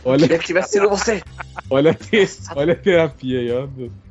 Olha, 0.04 0.20
Queria 0.22 0.38
que 0.38 0.46
tivesse 0.46 0.72
sido 0.72 0.88
você! 0.88 1.22
olha, 1.70 1.92
a 1.92 1.94
te- 1.94 2.26
olha 2.54 2.72
a 2.72 2.76
terapia 2.76 3.38
aí, 3.40 3.52
ó. 3.52 3.66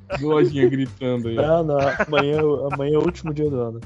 Lojinha 0.22 0.68
gritando 0.70 1.28
aí. 1.30 1.38
ó. 1.38 1.42
Não, 1.42 1.64
não, 1.64 1.78
amanhã, 1.80 2.40
amanhã 2.72 2.96
é 2.96 2.98
o 2.98 3.04
último 3.06 3.34
dia 3.34 3.50
do 3.50 3.60
ano. 3.60 3.82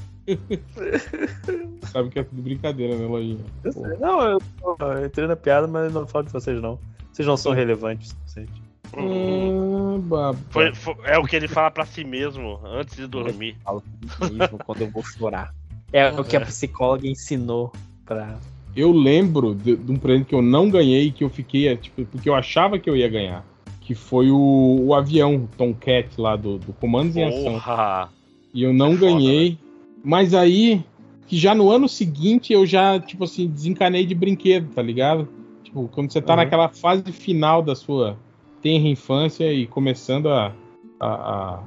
Sabe 1.91 2.09
que 2.09 2.19
é 2.19 2.23
tudo 2.23 2.41
brincadeira, 2.41 2.95
né, 2.95 3.05
lojinha? 3.05 3.43
Eu 3.63 3.71
sei. 3.73 3.97
Não, 3.99 4.21
eu, 4.21 4.41
eu 4.79 5.05
entrei 5.05 5.27
na 5.27 5.35
piada, 5.35 5.67
mas 5.67 5.93
não 5.93 6.07
falo 6.07 6.25
de 6.25 6.31
vocês, 6.31 6.61
não. 6.61 6.79
Vocês 7.11 7.27
não 7.27 7.37
são 7.37 7.51
relevantes 7.53 8.11
o 8.11 8.15
suficiente. 8.15 8.61
Ah, 8.95 9.97
baba. 9.99 10.37
Foi- 10.49 10.73
foi- 10.73 10.95
é 11.05 11.17
o 11.17 11.23
que 11.25 11.35
ele 11.35 11.47
fala 11.47 11.69
pra 11.71 11.85
si 11.85 12.03
mesmo 12.03 12.59
antes 12.63 12.95
de 12.95 13.07
dormir. 13.07 13.55
Falo 13.63 13.83
mesmo 14.31 14.57
quando 14.65 14.81
eu 14.81 14.89
vou 14.89 15.03
chorar. 15.03 15.53
É 15.91 16.09
o 16.11 16.23
que 16.23 16.35
a 16.35 16.41
psicóloga 16.41 17.07
ensinou 17.07 17.71
pra. 18.05 18.37
Eu 18.75 18.91
lembro 18.91 19.53
de, 19.53 19.75
de 19.75 19.91
um 19.91 19.97
presente 19.97 20.25
que 20.27 20.35
eu 20.35 20.41
não 20.41 20.69
ganhei, 20.69 21.11
que 21.11 21.23
eu 21.23 21.29
fiquei, 21.29 21.67
é, 21.67 21.75
tipo, 21.75 22.03
porque 22.05 22.27
eu 22.27 22.33
achava 22.33 22.79
que 22.79 22.89
eu 22.89 22.95
ia 22.95 23.07
ganhar. 23.07 23.45
Que 23.85 23.93
foi 23.93 24.31
o, 24.31 24.77
o 24.87 24.93
avião 24.93 25.35
o 25.35 25.49
Tomcat 25.57 26.19
lá 26.19 26.35
do, 26.35 26.57
do 26.57 26.73
Comandos 26.73 27.15
em 27.17 27.23
Ação. 27.23 27.59
Porra! 27.59 28.09
E 28.53 28.63
eu 28.63 28.73
não 28.73 28.91
Foda, 28.91 29.05
ganhei. 29.05 29.57
Mas 30.03 30.33
aí, 30.33 30.83
que 31.27 31.37
já 31.37 31.53
no 31.55 31.69
ano 31.69 31.87
seguinte 31.89 32.53
eu 32.53 32.65
já, 32.65 32.99
tipo 32.99 33.23
assim, 33.23 33.47
desencanei 33.47 34.05
de 34.05 34.13
brinquedo, 34.15 34.69
tá 34.73 34.81
ligado? 34.81 35.27
Tipo, 35.63 35.87
quando 35.89 36.11
você 36.11 36.21
tá 36.21 36.33
Uhum. 36.33 36.37
naquela 36.37 36.69
fase 36.69 37.11
final 37.11 37.61
da 37.61 37.75
sua 37.75 38.17
tenra 38.61 38.87
infância 38.87 39.51
e 39.51 39.65
começando 39.67 40.29
a, 40.29 40.53
a, 40.99 41.07
a, 41.07 41.63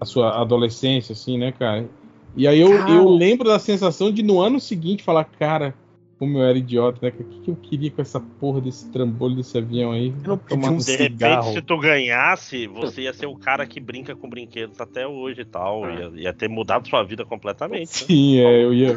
a 0.00 0.04
sua 0.04 0.40
adolescência, 0.40 1.12
assim, 1.12 1.38
né, 1.38 1.52
cara? 1.52 1.88
E 2.36 2.46
aí 2.46 2.60
eu, 2.60 2.70
Cara. 2.70 2.90
eu 2.92 3.08
lembro 3.08 3.48
da 3.48 3.58
sensação 3.58 4.10
de 4.12 4.22
no 4.22 4.40
ano 4.40 4.58
seguinte 4.60 5.02
falar, 5.02 5.24
cara, 5.24 5.74
como 6.20 6.36
eu 6.38 6.44
era 6.44 6.56
idiota, 6.58 6.98
né? 7.00 7.08
O 7.08 7.24
que, 7.24 7.40
que 7.40 7.50
eu 7.50 7.56
queria 7.56 7.90
com 7.90 8.02
essa 8.02 8.20
porra 8.20 8.60
desse 8.60 8.88
trambolho 8.92 9.34
desse 9.36 9.56
avião 9.56 9.90
aí? 9.92 10.12
Eu 10.22 10.28
não 10.28 10.36
pedi 10.38 10.68
um 10.68 10.76
De 10.76 10.82
cigarro. 10.84 11.36
repente, 11.44 11.54
se 11.54 11.62
tu 11.62 11.78
ganhasse, 11.78 12.66
você 12.66 13.02
ia 13.02 13.12
ser 13.14 13.24
o 13.26 13.34
cara 13.36 13.66
que 13.66 13.80
brinca 13.80 14.14
com 14.14 14.28
brinquedos 14.28 14.78
até 14.80 15.06
hoje 15.06 15.40
e 15.40 15.44
tal. 15.46 15.82
Ah. 15.84 15.92
Ia, 15.92 16.12
ia 16.14 16.32
ter 16.34 16.46
mudado 16.48 16.86
sua 16.88 17.02
vida 17.02 17.24
completamente. 17.24 17.80
né? 17.80 17.86
Sim, 17.86 18.38
é, 18.38 18.62
eu 18.64 18.74
ia, 18.74 18.88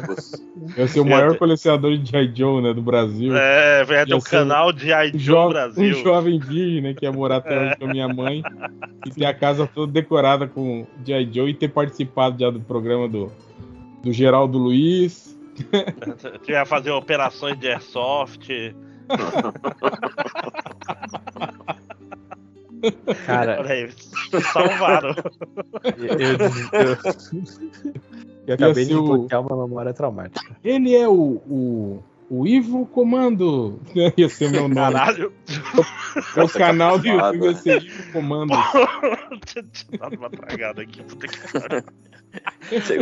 eu 0.76 0.76
ia 0.76 0.86
ser 0.86 1.00
o 1.00 1.04
maior 1.06 1.32
ter- 1.32 1.38
colecionador 1.38 1.96
de 1.96 2.10
G.I. 2.10 2.30
Joe, 2.36 2.62
né, 2.62 2.74
do 2.74 2.82
Brasil. 2.82 3.34
É, 3.34 3.82
vai 3.84 4.04
ter 4.04 4.10
Ia 4.10 4.16
o 4.18 4.20
ser 4.20 4.30
canal 4.30 4.70
de 4.70 4.92
um, 4.92 5.02
ID 5.04 5.16
jo- 5.16 5.48
Brasil. 5.48 5.82
um 5.98 6.02
jovem 6.04 6.38
virgem, 6.38 6.82
né, 6.82 6.92
que 6.92 7.06
ia 7.06 7.10
morar 7.12 7.36
até 7.38 7.58
hoje 7.58 7.76
com 7.78 7.86
a 7.86 7.88
minha 7.88 8.06
mãe 8.06 8.42
e 9.06 9.10
ter 9.10 9.24
a 9.24 9.32
casa 9.32 9.66
toda 9.66 9.90
decorada 9.90 10.46
com 10.46 10.86
G.I. 11.06 11.30
Joe 11.32 11.50
e 11.50 11.54
ter 11.54 11.68
participado 11.70 12.38
já 12.38 12.50
do 12.50 12.60
programa 12.60 13.08
do, 13.08 13.32
do 14.02 14.12
Geraldo 14.12 14.58
Luiz. 14.58 15.33
Tu 16.44 16.50
ia 16.50 16.66
fazer 16.66 16.90
operações 16.90 17.56
de 17.58 17.68
airsoft. 17.68 18.48
Cara, 23.26 23.58
Olha 23.60 23.72
aí, 23.72 23.90
salvaram. 24.52 25.14
eu, 25.96 26.18
eu, 26.18 26.36
eu, 26.72 26.96
eu 28.46 28.54
acabei 28.54 28.84
de 28.84 28.94
o- 28.94 29.02
bloquear 29.02 29.40
uma 29.40 29.66
memória 29.66 29.94
traumática. 29.94 30.54
Ele 30.62 30.94
é 30.94 31.08
o, 31.08 31.12
o, 31.14 32.02
o 32.30 32.46
Ivo 32.46 32.86
Comando. 32.86 33.80
Ia 34.16 34.28
ser 34.28 34.46
o 34.46 34.50
meu 34.50 34.68
nome. 34.68 34.74
Caralho. 34.74 35.32
É 36.36 36.42
o 36.42 36.48
canal 36.48 36.98
do. 36.98 37.06
YouTube 37.06 37.44
ia 37.44 37.54
ser 37.54 37.82
Ivo 37.82 38.12
Comando. 38.12 38.52
Tinha 39.46 39.98
dado 39.98 40.16
uma 40.16 40.30
tragada 40.30 40.82
aqui, 40.82 41.02
puta 41.02 41.26
que 41.26 41.52
pariu. 41.52 41.84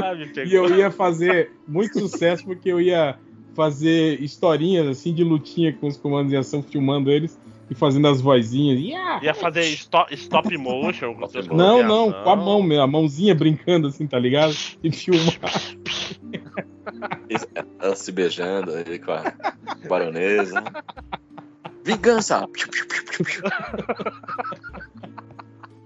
Ah, 0.03 0.45
E 0.47 0.55
eu 0.55 0.77
ia 0.77 0.91
fazer 0.91 1.53
muito 1.67 1.99
sucesso 1.99 2.45
porque 2.45 2.71
eu 2.71 2.81
ia 2.81 3.19
fazer 3.55 4.21
historinhas 4.21 4.87
assim 4.87 5.15
de 5.15 5.25
lutinha 5.25 5.73
com 5.73 5.87
os 5.87 5.97
comandos 5.97 6.33
em 6.33 6.37
ação, 6.37 6.63
filmando 6.63 7.11
eles 7.11 7.39
e 7.73 7.75
fazendo 7.75 8.07
as 8.07 8.21
vozinhas. 8.21 8.79
Yeah! 8.79 9.25
Ia 9.25 9.35
fazer 9.35 9.63
stop, 9.63 10.15
stop 10.15 10.57
motion 10.59 11.17
Não, 11.51 11.79
de 11.79 11.85
não, 11.89 12.11
ação. 12.11 12.23
com 12.23 12.31
a 12.31 12.37
mão 12.37 12.63
mesmo, 12.63 12.83
a 12.83 12.87
mãozinha 12.87 13.35
brincando 13.35 13.89
assim, 13.89 14.07
tá 14.07 14.19
ligado? 14.19 14.55
E 14.83 14.93
filmar. 14.93 15.33
Ela 17.81 17.97
se 17.97 18.13
beijando 18.13 18.75
aí 18.75 18.99
com 18.99 19.13
a 19.13 19.33
baronesa. 19.89 20.63
Vingança! 21.83 22.47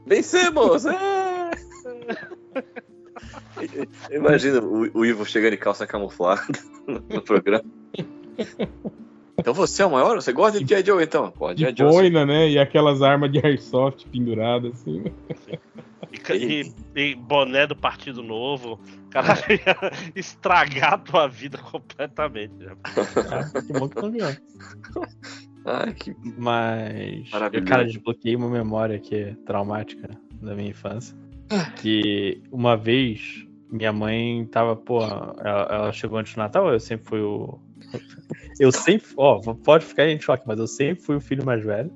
Vencemos! 0.05 0.87
É! 0.87 1.51
Imagina 4.11 4.61
o, 4.61 4.91
o 4.93 5.07
Ivo 5.07 5.25
chegando 5.25 5.55
em 5.55 5.59
calça 5.59 5.87
camuflada 5.87 6.43
no 6.87 7.23
programa. 7.23 7.65
Então 9.39 9.53
você 9.55 9.83
é 9.83 9.87
o 9.87 9.91
maior? 9.91 10.15
Você 10.17 10.33
gosta 10.33 10.59
de 10.59 10.67
G.I. 10.67 10.85
Joe 10.85 11.03
então? 11.05 11.33
De 11.55 11.63
G.I. 11.63 11.75
Joe. 11.77 11.91
sim. 11.91 11.97
boina, 11.97 12.25
né? 12.27 12.49
E 12.51 12.59
aquelas 12.59 13.03
armas 13.03 13.31
de 13.31 13.45
airsoft 13.45 14.07
penduradas 14.09 14.73
assim. 14.75 15.05
E, 16.13 16.19
ca- 16.19 16.35
e- 16.35 16.73
e 16.95 17.15
boné 17.15 17.67
do 17.67 17.77
Partido 17.77 18.23
Novo. 18.23 18.81
Caralho, 19.11 19.41
ia 19.51 19.91
estragar 20.15 20.95
a 20.95 20.99
tua 20.99 21.27
vida 21.29 21.59
completamente. 21.59 22.55
né? 22.55 22.75
Ah, 23.31 23.61
que 23.61 23.73
bom 23.73 23.89
que. 23.89 23.97
Ai, 25.65 25.93
que 25.95 26.15
Mas, 26.39 27.29
Maravilhoso. 27.31 27.67
cara, 27.69 27.85
desbloqueei 27.85 28.37
uma 28.37 28.49
memória 28.49 28.99
que 28.99 29.15
é 29.17 29.35
traumática 29.45 30.09
da 30.41 30.55
minha 30.55 30.71
infância. 30.71 31.17
Que 31.77 32.41
uma 32.51 32.77
vez 32.77 33.45
minha 33.71 33.93
mãe 33.93 34.47
tava, 34.47 34.77
pô, 34.77 35.03
ela, 35.03 35.69
ela 35.71 35.93
chegou 35.93 36.19
antes 36.19 36.35
do 36.35 36.39
Natal, 36.39 36.69
eu 36.73 36.81
sempre 36.81 37.07
fui 37.09 37.21
o. 37.21 37.59
Eu 38.59 38.73
sempre, 38.73 39.07
ó, 39.17 39.41
pode 39.65 39.85
ficar 39.85 40.09
em 40.09 40.19
choque, 40.21 40.45
mas 40.47 40.59
eu 40.59 40.67
sempre 40.67 41.03
fui 41.05 41.17
o 41.17 41.21
filho 41.21 41.45
mais 41.45 41.63
velho. 41.65 41.91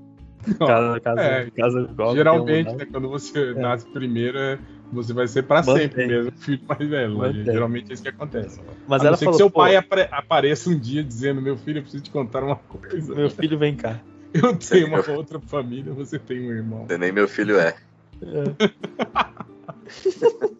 Casa, 0.58 1.00
casa, 1.00 1.20
É, 1.20 1.50
casa 1.50 1.80
igual, 1.80 2.14
Geralmente, 2.14 2.70
um- 2.72 2.76
né, 2.76 2.86
quando 2.90 3.08
você 3.10 3.52
nasce 3.54 3.86
primeiro, 3.90 4.38
é- 4.38 4.58
você 4.92 5.12
vai 5.12 5.28
ser 5.28 5.42
pra 5.42 5.62
Mantém. 5.62 5.82
sempre 5.88 6.06
mesmo, 6.06 6.30
o 6.30 6.40
filho 6.40 6.60
mais 6.66 6.88
velho. 6.88 7.18
né? 7.18 7.32
Geralmente 7.44 7.90
é 7.90 7.94
isso 7.94 8.02
que 8.02 8.08
acontece. 8.08 8.58
Mas 8.88 9.00
a 9.00 9.04
não 9.04 9.08
ela 9.08 9.16
ser 9.18 9.24
falou, 9.26 9.36
que 9.38 9.42
seu 9.42 9.50
pô, 9.50 9.60
pai 9.60 9.76
apare- 9.76 10.08
apareça 10.10 10.70
um 10.70 10.78
dia 10.78 11.04
dizendo: 11.04 11.42
Meu 11.42 11.56
filho, 11.58 11.78
eu 11.78 11.82
preciso 11.82 12.02
te 12.02 12.10
contar 12.10 12.42
uma 12.42 12.56
coisa. 12.56 13.14
meu 13.14 13.28
filho 13.30 13.58
vem 13.58 13.76
cá. 13.76 14.00
Eu 14.32 14.56
tenho 14.56 14.86
uma 14.86 15.10
outra 15.10 15.40
família, 15.40 15.92
você 15.92 16.16
tem 16.18 16.40
um 16.40 16.52
irmão. 16.52 16.86
nem 16.98 17.10
meu 17.10 17.26
filho 17.26 17.58
é. 17.58 17.74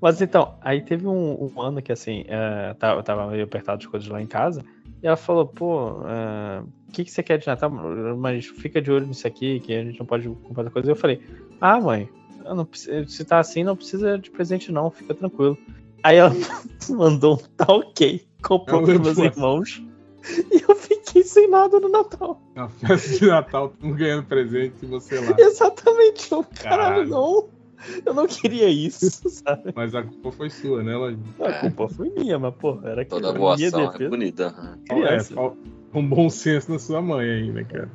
Mas 0.00 0.20
então, 0.22 0.54
aí 0.62 0.80
teve 0.80 1.06
um, 1.06 1.52
um 1.54 1.60
ano 1.60 1.82
que 1.82 1.92
assim, 1.92 2.24
é, 2.26 2.74
tá- 2.74 2.94
eu 2.94 3.02
tava 3.02 3.26
meio 3.26 3.44
apertado 3.44 3.80
de 3.80 3.88
coisas 3.88 4.08
lá 4.08 4.20
em 4.20 4.26
casa, 4.26 4.64
e 5.02 5.06
ela 5.06 5.16
falou, 5.16 5.46
pô, 5.46 6.02
é, 6.06 6.62
o 6.88 6.92
que, 6.92 7.04
que 7.04 7.10
você 7.10 7.22
quer 7.22 7.38
de 7.38 7.46
Natal? 7.46 7.70
Mas 7.70 8.46
fica 8.46 8.80
de 8.80 8.90
olho 8.90 9.06
nisso 9.06 9.26
aqui, 9.26 9.60
que 9.60 9.74
a 9.74 9.84
gente 9.84 9.98
não 9.98 10.06
pode 10.06 10.28
comprar 10.28 10.62
outra 10.62 10.70
coisa. 10.70 10.90
Eu 10.90 10.96
falei, 10.96 11.22
ah, 11.60 11.80
mãe, 11.80 12.08
não 12.44 12.68
se 12.72 13.24
tá 13.24 13.38
assim, 13.38 13.62
não 13.62 13.76
precisa 13.76 14.18
de 14.18 14.30
presente, 14.30 14.72
não, 14.72 14.90
fica 14.90 15.14
tranquilo. 15.14 15.56
Aí 16.02 16.16
ela 16.16 16.30
mandou 16.88 17.34
um 17.34 17.36
tá 17.36 17.72
ok, 17.72 18.26
comprou 18.42 18.80
Eu 18.80 18.86
pros 18.86 19.00
meus 19.00 19.18
irmãos, 19.18 19.82
e 20.50 20.62
eu 20.66 20.74
fiquei 20.74 21.22
sem 21.22 21.48
nada 21.48 21.78
no 21.78 21.88
Natal. 21.88 22.40
Na 22.54 22.68
festa 22.68 23.18
de 23.18 23.26
Natal, 23.26 23.72
ganhando 23.80 24.26
presente 24.26 24.76
e 24.82 24.86
você 24.86 25.18
lá. 25.20 25.36
Exatamente, 25.38 26.32
eu, 26.32 26.44
caralho, 26.44 27.08
Caralho. 27.08 27.08
não. 27.08 27.59
Eu 28.04 28.12
não 28.14 28.26
queria 28.26 28.68
isso, 28.68 29.10
sabe? 29.30 29.72
Mas 29.74 29.94
a 29.94 30.02
culpa 30.02 30.32
foi 30.32 30.50
sua, 30.50 30.82
né, 30.82 30.94
Lojinha? 30.96 31.22
A 31.40 31.52
culpa 31.60 31.88
foi 31.88 32.10
minha, 32.10 32.38
mas, 32.38 32.54
pô, 32.54 32.78
era 32.84 33.04
que 33.04 33.10
Toda 33.10 33.32
boa 33.32 33.56
minha 33.56 33.68
ação 33.68 33.80
é 33.84 33.86
defesa. 33.92 34.10
bonita. 34.10 34.50
né? 34.52 35.16
É, 35.16 35.18
com 35.92 36.06
bom 36.08 36.28
senso 36.30 36.70
na 36.72 36.78
sua 36.78 37.00
mãe 37.02 37.28
aí, 37.28 37.50
né, 37.50 37.64
cara? 37.64 37.88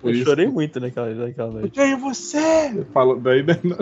Por 0.00 0.08
Eu 0.10 0.14
isso- 0.14 0.24
chorei 0.24 0.46
muito 0.46 0.80
naquela, 0.80 1.12
naquela 1.14 1.48
Eu 1.48 1.52
noite. 1.60 1.74
tenho 1.74 1.98
você! 1.98 2.84
Falou, 2.94 3.18
daí, 3.20 3.42
daí 3.42 3.60
no... 3.64 3.76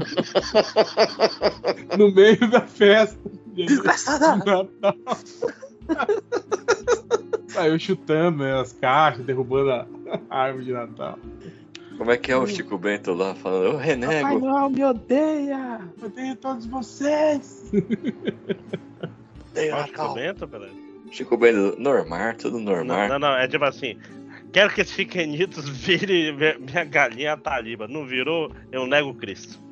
no 1.99 2.13
meio 2.15 2.51
da 2.51 2.61
festa. 2.63 3.19
Desgraçada! 3.55 4.27
Natal. 4.83 4.97
Saiu 7.49 7.79
chutando 7.79 8.39
né, 8.43 8.59
as 8.61 8.73
caixas, 8.73 9.25
derrubando 9.25 9.71
a 9.71 9.87
a 10.31 10.39
árvore 10.39 10.65
de 10.67 10.73
Natal. 10.73 11.19
Como 11.97 12.11
é 12.11 12.17
que 12.17 12.33
é 12.33 12.37
o 12.37 12.47
Chico 12.47 12.77
Bento 12.77 13.13
lá 13.15 13.35
falando? 13.35 13.65
Eu 13.65 13.73
Papai 13.73 13.87
renego. 13.87 14.39
Noel 14.41 14.71
me 14.71 14.85
odeia! 14.85 15.81
Eu 16.03 16.11
tenho 16.11 16.37
todos 16.37 16.67
vocês! 16.67 17.71
Tenho 19.55 19.77
Ó, 19.77 19.85
Chico. 19.87 20.15
Bento, 20.15 20.49
peraí. 20.49 20.85
Chico 21.11 21.37
Bento, 21.37 21.77
normal, 21.81 22.35
tudo 22.35 22.59
Não, 22.59 22.77
normal. 22.77 23.09
não, 23.09 23.19
não, 23.19 23.37
é 23.37 23.47
tipo 23.47 23.65
assim. 23.65 23.97
Quero 24.53 24.73
que 24.73 24.81
esses 24.81 24.95
pequenitos 24.95 25.69
virem 25.69 26.33
minha 26.61 26.85
galinha 26.85 27.37
taliba. 27.37 27.87
Não 27.89 28.07
virou, 28.07 28.51
eu 28.73 28.87
nego 28.87 29.15
Cristo. 29.15 29.63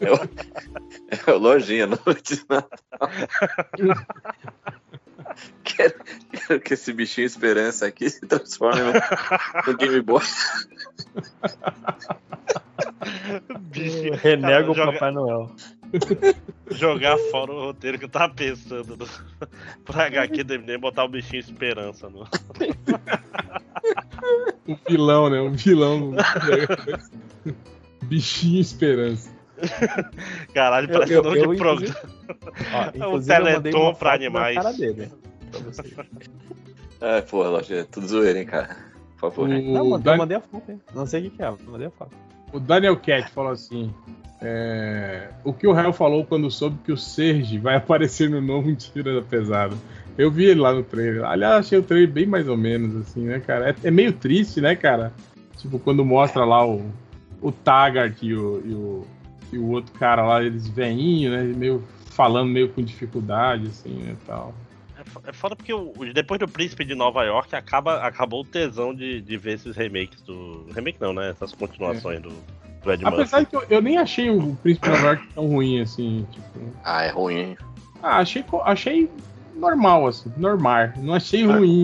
É 0.00 1.30
o 1.32 1.38
lojinha, 1.38 1.86
noite 1.86 2.36
de 2.36 2.44
Natal. 2.48 3.10
quero, 5.64 5.94
quero 6.32 6.60
que 6.60 6.74
esse 6.74 6.92
bichinho 6.92 7.26
esperança 7.26 7.86
aqui 7.86 8.08
se 8.10 8.20
transforme 8.26 8.80
no, 8.82 8.92
no 9.72 9.76
Game 9.78 10.00
Boy. 10.00 10.22
Bicho, 13.70 14.12
Renego 14.22 14.72
o 14.72 14.74
joga- 14.74 14.92
Papai 14.92 15.12
Noel. 15.12 15.50
jogar 16.70 17.16
fora 17.30 17.52
o 17.52 17.60
roteiro 17.66 17.98
que 17.98 18.04
eu 18.04 18.08
tava 18.08 18.34
pensando 18.34 18.96
no, 18.96 19.06
pra 19.84 20.06
HQ 20.06 20.44
do 20.44 20.54
MDM 20.58 20.78
botar 20.80 21.04
o 21.04 21.08
bichinho 21.08 21.40
esperança. 21.40 22.08
No... 22.08 22.26
Um 24.66 24.76
vilão, 24.88 25.30
né? 25.30 25.40
Um 25.40 25.52
vilão. 25.52 26.12
Bichinho 28.02 28.60
esperança. 28.60 29.30
Caralho, 30.52 30.88
Eu- 30.90 30.92
parece 30.92 31.12
eu- 31.12 31.20
o 31.20 31.24
nome 31.24 31.38
eu, 31.38 31.52
de 31.52 31.56
programa. 31.56 31.96
Ó, 32.74 32.90
eu 32.94 33.12
mandei 33.12 33.26
Teleton 33.36 33.80
uma 33.82 33.94
pra 33.94 34.14
animais. 34.14 34.56
cara 34.56 34.72
dele. 34.72 35.10
Pra 35.50 35.60
vocês. 35.60 35.94
É, 37.00 37.20
porra, 37.22 37.48
lojinha, 37.50 37.84
tudo 37.84 38.06
zoeira, 38.06 38.38
hein, 38.38 38.46
cara. 38.46 38.76
Por 39.18 39.30
favor. 39.32 39.48
Não, 39.48 39.58
O, 39.58 39.90
mandei, 39.90 39.92
eu 39.94 39.98
Dan- 39.98 40.16
mandei 40.16 40.36
a 40.36 40.40
foto, 40.40 40.70
hein? 40.70 40.80
Não 40.94 41.06
sei 41.06 41.20
o 41.20 41.30
que, 41.30 41.36
que 41.36 41.42
é, 41.42 41.48
eu 41.48 41.58
mandei 41.68 41.86
a 41.86 41.90
foto. 41.90 42.12
o 42.52 42.60
Daniel 42.60 42.96
Cat 42.96 43.30
falou 43.30 43.52
assim: 43.52 43.92
é, 44.40 45.28
O 45.44 45.52
que 45.52 45.66
o 45.66 45.72
Rael 45.72 45.92
falou 45.92 46.24
quando 46.24 46.50
soube 46.50 46.78
que 46.84 46.92
o 46.92 46.96
Serge 46.96 47.58
vai 47.58 47.76
aparecer 47.76 48.28
no 48.30 48.40
novo 48.40 48.66
Mentira 48.68 49.14
da 49.14 49.22
Pesada. 49.22 49.74
Eu 50.18 50.30
vi 50.30 50.46
ele 50.46 50.60
lá 50.60 50.72
no 50.72 50.82
trailer. 50.82 51.24
Aliás, 51.24 51.66
achei 51.66 51.78
o 51.78 51.82
trailer 51.82 52.10
bem 52.10 52.26
mais 52.26 52.48
ou 52.48 52.56
menos, 52.56 52.96
assim, 52.96 53.24
né, 53.24 53.38
cara? 53.40 53.70
É, 53.70 53.88
é 53.88 53.90
meio 53.90 54.12
triste, 54.14 54.60
né, 54.62 54.74
cara? 54.74 55.12
Tipo, 55.58 55.78
quando 55.78 56.04
mostra 56.04 56.44
lá 56.44 56.66
o, 56.66 56.90
o 57.42 57.52
Taggart 57.52 58.22
e 58.22 58.34
o, 58.34 58.62
e 58.64 58.74
o, 58.74 59.06
e 59.52 59.58
o 59.58 59.68
outro 59.70 59.92
cara 59.98 60.24
lá, 60.24 60.42
eles 60.42 60.66
veinho, 60.68 61.30
né? 61.30 61.42
Meio 61.42 61.84
falando 62.06 62.48
meio 62.50 62.70
com 62.70 62.82
dificuldade, 62.82 63.66
assim, 63.66 63.94
né, 63.94 64.16
tal. 64.26 64.54
É 64.98 65.04
fo- 65.04 65.22
É 65.26 65.32
foda 65.32 65.54
porque 65.56 65.72
o- 65.72 65.92
o- 65.96 66.12
depois 66.12 66.38
do 66.40 66.48
Príncipe 66.48 66.84
de 66.84 66.94
Nova 66.94 67.22
York 67.24 67.54
acaba, 67.54 67.98
acabou 68.06 68.40
o 68.40 68.44
tesão 68.44 68.94
de, 68.94 69.20
de 69.20 69.36
ver 69.36 69.54
esses 69.54 69.76
remakes 69.76 70.22
do. 70.22 70.66
Remake 70.74 71.00
não, 71.00 71.12
né? 71.12 71.30
Essas 71.30 71.52
continuações 71.52 72.20
do, 72.22 72.30
do 72.82 72.92
Ed 72.92 73.04
Apesar 73.04 73.38
Murphy. 73.40 73.50
que 73.50 73.56
eu, 73.56 73.64
eu 73.68 73.82
nem 73.82 73.98
achei 73.98 74.30
o 74.30 74.56
Príncipe 74.62 74.86
de 74.86 74.92
Nova 74.94 75.06
York 75.08 75.28
tão 75.34 75.46
ruim, 75.48 75.80
assim, 75.80 76.26
tipo... 76.32 76.60
Ah, 76.82 77.02
é 77.04 77.10
ruim, 77.10 77.34
hein? 77.38 77.58
Ah, 78.02 78.18
achei, 78.18 78.44
achei 78.64 79.10
normal, 79.54 80.06
assim, 80.06 80.32
normal. 80.36 80.90
Não 80.96 81.14
achei 81.14 81.44
ruim. 81.46 81.82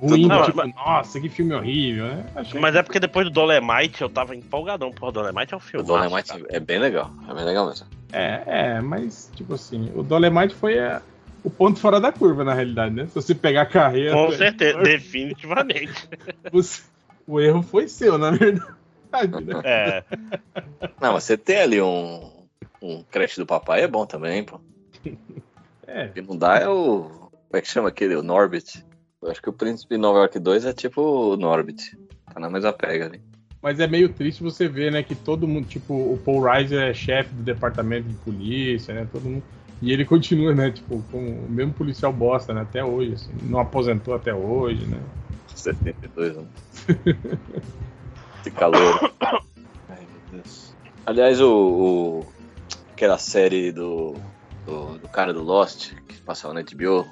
Ruim, 0.00 0.26
Não, 0.28 0.42
tipo, 0.44 0.56
mas- 0.58 0.72
nossa, 0.76 1.20
que 1.20 1.28
filme 1.28 1.52
horrível, 1.54 2.06
né? 2.06 2.24
Achei 2.36 2.60
Mas 2.60 2.74
é 2.76 2.82
porque 2.84 3.00
depois 3.00 3.26
do 3.26 3.32
Dolemite 3.32 4.00
eu 4.00 4.08
tava 4.08 4.34
empolgadão. 4.36 4.92
Porra, 4.92 5.10
Dolemite 5.10 5.52
é 5.54 5.56
um 5.56 5.58
O 5.58 5.60
filme. 5.60 5.84
Dolemite 5.86 6.32
é 6.50 6.60
bem 6.60 6.78
legal. 6.78 7.10
É 7.28 7.34
bem 7.34 7.44
legal 7.44 7.66
mesmo. 7.66 7.84
É, 8.12 8.42
é, 8.46 8.80
mas, 8.80 9.28
tipo 9.34 9.54
assim, 9.54 9.90
o 9.96 10.02
Dolemite 10.04 10.54
foi 10.54 10.74
é, 10.78 11.00
o 11.44 11.50
ponto 11.50 11.78
fora 11.78 12.00
da 12.00 12.10
curva, 12.12 12.44
na 12.44 12.54
realidade, 12.54 12.94
né? 12.94 13.06
Se 13.06 13.14
você 13.14 13.34
pegar 13.34 13.62
a 13.62 13.66
carreira. 13.66 14.12
Com 14.14 14.30
certeza, 14.32 14.78
definitivamente. 14.80 16.08
você- 16.52 16.82
o 17.26 17.40
erro 17.40 17.62
foi 17.62 17.88
seu, 17.88 18.16
na 18.18 18.30
verdade. 18.30 18.64
Né? 19.44 19.60
É. 19.64 20.04
Não, 21.00 21.12
mas 21.14 21.24
você 21.24 21.36
tem 21.36 21.58
ali 21.60 21.80
um, 21.80 22.30
um 22.82 23.02
creche 23.10 23.40
do 23.40 23.46
papai 23.46 23.82
é 23.82 23.88
bom 23.88 24.04
também, 24.06 24.44
pô. 24.44 24.60
É, 25.90 26.04
O 26.04 26.12
que 26.12 26.20
não 26.20 26.36
dá 26.36 26.58
é 26.58 26.68
o. 26.68 27.04
Como 27.30 27.54
é 27.54 27.62
que 27.62 27.68
chama 27.68 27.88
aquele? 27.88 28.14
O 28.14 28.22
Norbit. 28.22 28.84
Eu 29.22 29.30
acho 29.30 29.40
que 29.40 29.48
o 29.48 29.52
Príncipe 29.54 29.96
Nova 29.96 30.18
York 30.18 30.38
2 30.38 30.66
é 30.66 30.72
tipo 30.74 31.00
o 31.00 31.34
Norbit. 31.34 31.96
Tá 32.30 32.38
na 32.38 32.50
mesma 32.50 32.74
pega 32.74 33.06
ali. 33.06 33.22
mas 33.62 33.80
é 33.80 33.86
meio 33.86 34.10
triste 34.10 34.42
você 34.42 34.68
ver, 34.68 34.92
né, 34.92 35.02
que 35.02 35.14
todo 35.14 35.48
mundo, 35.48 35.66
tipo, 35.66 35.94
o 35.94 36.18
Paul 36.22 36.42
Reiser 36.42 36.90
é 36.90 36.92
chefe 36.92 37.32
do 37.34 37.42
departamento 37.42 38.06
de 38.06 38.14
polícia, 38.16 38.92
né? 38.92 39.08
Todo 39.10 39.24
mundo. 39.24 39.42
E 39.80 39.92
ele 39.92 40.04
continua, 40.04 40.54
né, 40.54 40.70
tipo, 40.70 41.02
com 41.10 41.18
o 41.44 41.48
mesmo 41.48 41.72
policial 41.72 42.12
bosta, 42.12 42.52
né, 42.52 42.62
até 42.62 42.84
hoje, 42.84 43.14
assim, 43.14 43.32
não 43.42 43.60
aposentou 43.60 44.14
até 44.14 44.34
hoje, 44.34 44.84
né? 44.86 45.00
72 45.54 46.36
anos. 46.36 46.48
Esse 48.40 48.50
calor. 48.50 49.12
Ai, 49.88 49.98
meu 50.00 50.20
Deus. 50.32 50.74
Aliás, 51.06 51.40
o, 51.40 51.50
o- 51.50 52.26
aquela 52.92 53.18
série 53.18 53.72
do, 53.72 54.14
do, 54.66 54.98
do 54.98 55.08
cara 55.08 55.32
do 55.32 55.42
Lost, 55.42 55.92
que 56.08 56.20
passava 56.22 56.54
na 56.54 56.62
HBO, 56.62 57.04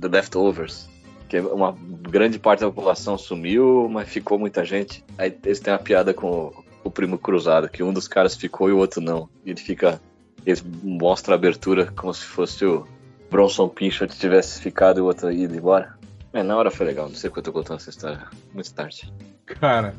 The 0.00 0.08
Leftovers, 0.08 0.88
que 1.28 1.38
uma 1.40 1.76
grande 2.08 2.38
parte 2.38 2.60
da 2.60 2.66
população 2.70 3.16
sumiu, 3.18 3.88
mas 3.90 4.08
ficou 4.08 4.38
muita 4.38 4.64
gente. 4.64 5.04
Aí 5.18 5.34
eles 5.44 5.60
têm 5.60 5.72
uma 5.72 5.78
piada 5.78 6.12
com 6.14 6.30
o, 6.48 6.64
o 6.84 6.90
primo 6.90 7.18
cruzado, 7.18 7.68
que 7.68 7.82
um 7.82 7.92
dos 7.92 8.08
caras 8.08 8.34
ficou 8.34 8.68
e 8.68 8.72
o 8.72 8.78
outro 8.78 9.00
não. 9.00 9.28
E 9.44 9.50
ele 9.50 9.60
fica. 9.60 10.00
Eles 10.46 10.64
mostram 10.82 11.34
a 11.34 11.36
abertura 11.36 11.92
como 11.92 12.12
se 12.12 12.24
fosse 12.24 12.64
o 12.64 12.86
Bronson 13.30 13.68
Pinchot 13.68 14.08
tivesse 14.08 14.60
ficado 14.60 14.98
e 14.98 15.00
o 15.00 15.06
outro 15.06 15.30
ido 15.32 15.54
embora. 15.54 15.96
É, 16.32 16.42
na 16.42 16.56
hora 16.56 16.70
foi 16.70 16.86
legal, 16.86 17.08
não 17.08 17.14
sei 17.14 17.30
porque 17.30 17.40
eu 17.40 17.44
tô 17.44 17.52
contando 17.52 17.78
essa 17.78 17.90
história 17.90 18.26
muito 18.52 18.72
tarde. 18.74 19.12
Cara, 19.46 19.94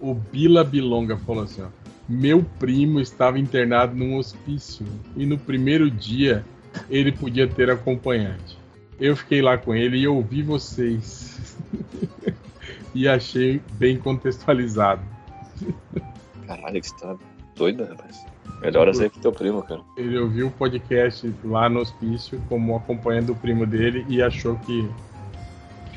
o 0.00 0.14
Bila 0.14 0.64
Bilonga 0.64 1.16
falou 1.16 1.44
assim, 1.44 1.62
ó. 1.62 1.68
Meu 2.08 2.44
primo 2.58 3.00
estava 3.00 3.38
internado 3.38 3.94
num 3.94 4.16
hospício 4.16 4.84
e 5.16 5.24
no 5.24 5.38
primeiro 5.38 5.90
dia 5.90 6.44
ele 6.90 7.12
podia 7.12 7.48
ter 7.48 7.70
acompanhante. 7.70 8.58
Eu 9.00 9.16
fiquei 9.16 9.40
lá 9.40 9.56
com 9.56 9.74
ele 9.74 9.98
e 9.98 10.06
ouvi 10.06 10.42
vocês. 10.42 11.56
e 12.94 13.08
achei 13.08 13.60
bem 13.74 13.98
contextualizado. 13.98 15.02
Caralho, 16.46 16.80
que 16.80 16.86
história 16.86 17.18
doida, 17.56 17.86
rapaz. 17.86 18.24
Melhoras 18.62 19.00
aí 19.00 19.10
pro 19.10 19.20
teu 19.20 19.32
primo, 19.32 19.62
cara. 19.62 19.80
Ele 19.96 20.18
ouviu 20.18 20.46
o 20.46 20.50
podcast 20.50 21.32
lá 21.44 21.68
no 21.68 21.80
hospício 21.80 22.40
como 22.48 22.76
acompanhando 22.76 23.30
o 23.32 23.36
primo 23.36 23.66
dele 23.66 24.04
e 24.08 24.22
achou 24.22 24.56
que, 24.60 24.88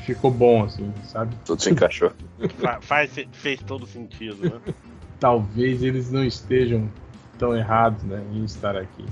ficou 0.04 0.30
bom, 0.30 0.64
assim, 0.64 0.92
sabe? 1.04 1.34
Tudo 1.44 1.62
se 1.62 1.70
encaixou. 1.70 2.12
Fa- 2.58 2.80
faz, 2.80 3.10
fez 3.32 3.60
todo 3.62 3.86
sentido, 3.86 4.42
né? 4.50 4.74
Talvez 5.18 5.82
eles 5.82 6.10
não 6.10 6.24
estejam 6.24 6.90
tão 7.38 7.56
errados 7.56 8.02
né, 8.04 8.22
em 8.32 8.44
estar 8.44 8.76
aqui. 8.76 9.04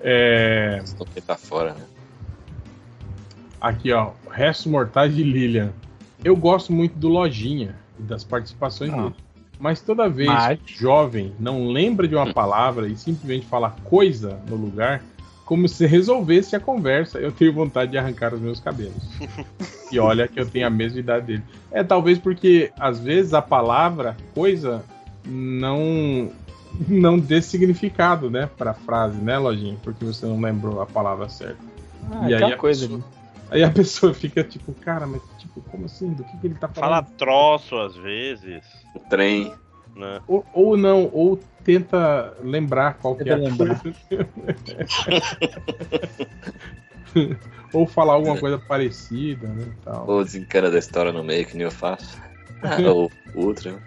É, 0.00 0.82
quem 1.14 1.22
tá 1.22 1.36
fora, 1.36 1.74
né? 1.74 1.84
Aqui, 3.60 3.92
ó, 3.92 4.12
Restos 4.30 4.66
Mortais 4.66 5.14
de 5.14 5.22
Lilian. 5.22 5.72
Eu 6.22 6.36
gosto 6.36 6.72
muito 6.72 6.96
do 6.98 7.08
Lojinha 7.08 7.74
e 7.98 8.02
das 8.02 8.22
participações 8.22 8.92
Ah. 8.92 8.96
dele. 9.02 9.14
Mas 9.58 9.80
toda 9.80 10.08
vez 10.08 10.28
Mas- 10.28 10.58
que 10.60 10.74
o 10.74 10.78
jovem 10.78 11.32
não 11.38 11.68
lembra 11.68 12.06
de 12.06 12.14
uma 12.14 12.32
palavra 12.32 12.88
e 12.88 12.96
simplesmente 12.96 13.46
fala 13.46 13.74
coisa 13.84 14.38
no 14.48 14.56
lugar, 14.56 15.02
como 15.44 15.68
se 15.68 15.86
resolvesse 15.86 16.54
a 16.56 16.60
conversa, 16.60 17.18
eu 17.18 17.30
tenho 17.32 17.52
vontade 17.52 17.92
de 17.92 17.98
arrancar 17.98 18.34
os 18.34 18.40
meus 18.40 18.60
cabelos. 18.60 18.94
e 19.92 19.98
olha 19.98 20.26
que 20.28 20.38
eu 20.40 20.46
tenho 20.46 20.66
a 20.66 20.70
mesma 20.70 20.98
idade 21.00 21.26
dele. 21.26 21.42
É 21.70 21.82
talvez 21.84 22.18
porque 22.18 22.70
às 22.78 22.98
vezes 23.00 23.32
a 23.32 23.40
palavra 23.40 24.16
coisa 24.34 24.84
não 25.24 26.30
não 26.88 27.18
dê 27.18 27.40
significado, 27.40 28.28
né, 28.28 28.50
para 28.58 28.74
frase, 28.74 29.16
né, 29.18 29.38
Lojinha? 29.38 29.76
Porque 29.82 30.04
você 30.04 30.26
não 30.26 30.38
lembrou 30.38 30.82
a 30.82 30.86
palavra 30.86 31.26
certa. 31.28 31.56
Ah, 32.10 32.22
E 32.24 32.26
aí 32.26 32.34
aquela 32.34 32.54
a 32.54 32.56
coisa 32.58 32.86
pessoa- 32.86 33.04
Aí 33.48 33.62
a 33.62 33.70
pessoa 33.70 34.12
fica 34.12 34.42
tipo, 34.42 34.72
cara, 34.74 35.06
mas 35.06 35.22
como 35.62 35.86
assim? 35.86 36.12
Do 36.12 36.24
que, 36.24 36.36
que 36.36 36.46
ele 36.46 36.54
tá 36.54 36.68
Fala 36.68 37.02
falando? 37.02 37.16
troço 37.16 37.76
às 37.78 37.96
vezes, 37.96 38.62
O 38.94 39.00
trem. 39.00 39.54
né? 39.94 40.20
Ou, 40.26 40.44
ou 40.52 40.76
não, 40.76 41.08
ou 41.12 41.38
tenta 41.64 42.36
lembrar 42.42 42.94
qual 42.98 43.16
que 43.16 43.22
é 43.22 43.36
Tenta 43.36 43.46
a 43.46 43.48
lembrar. 43.48 43.82
ou 47.72 47.86
falar 47.86 48.14
alguma 48.14 48.38
coisa 48.38 48.58
parecida, 48.58 49.46
né? 49.48 49.66
Tal. 49.84 50.08
Ou 50.08 50.24
desencana 50.24 50.70
da 50.70 50.78
história 50.78 51.12
no 51.12 51.22
meio, 51.24 51.46
que 51.46 51.56
nem 51.56 51.64
eu 51.64 51.70
faço. 51.70 52.20
Ah, 52.62 52.76
ou 52.90 53.10
outra. 53.34 53.78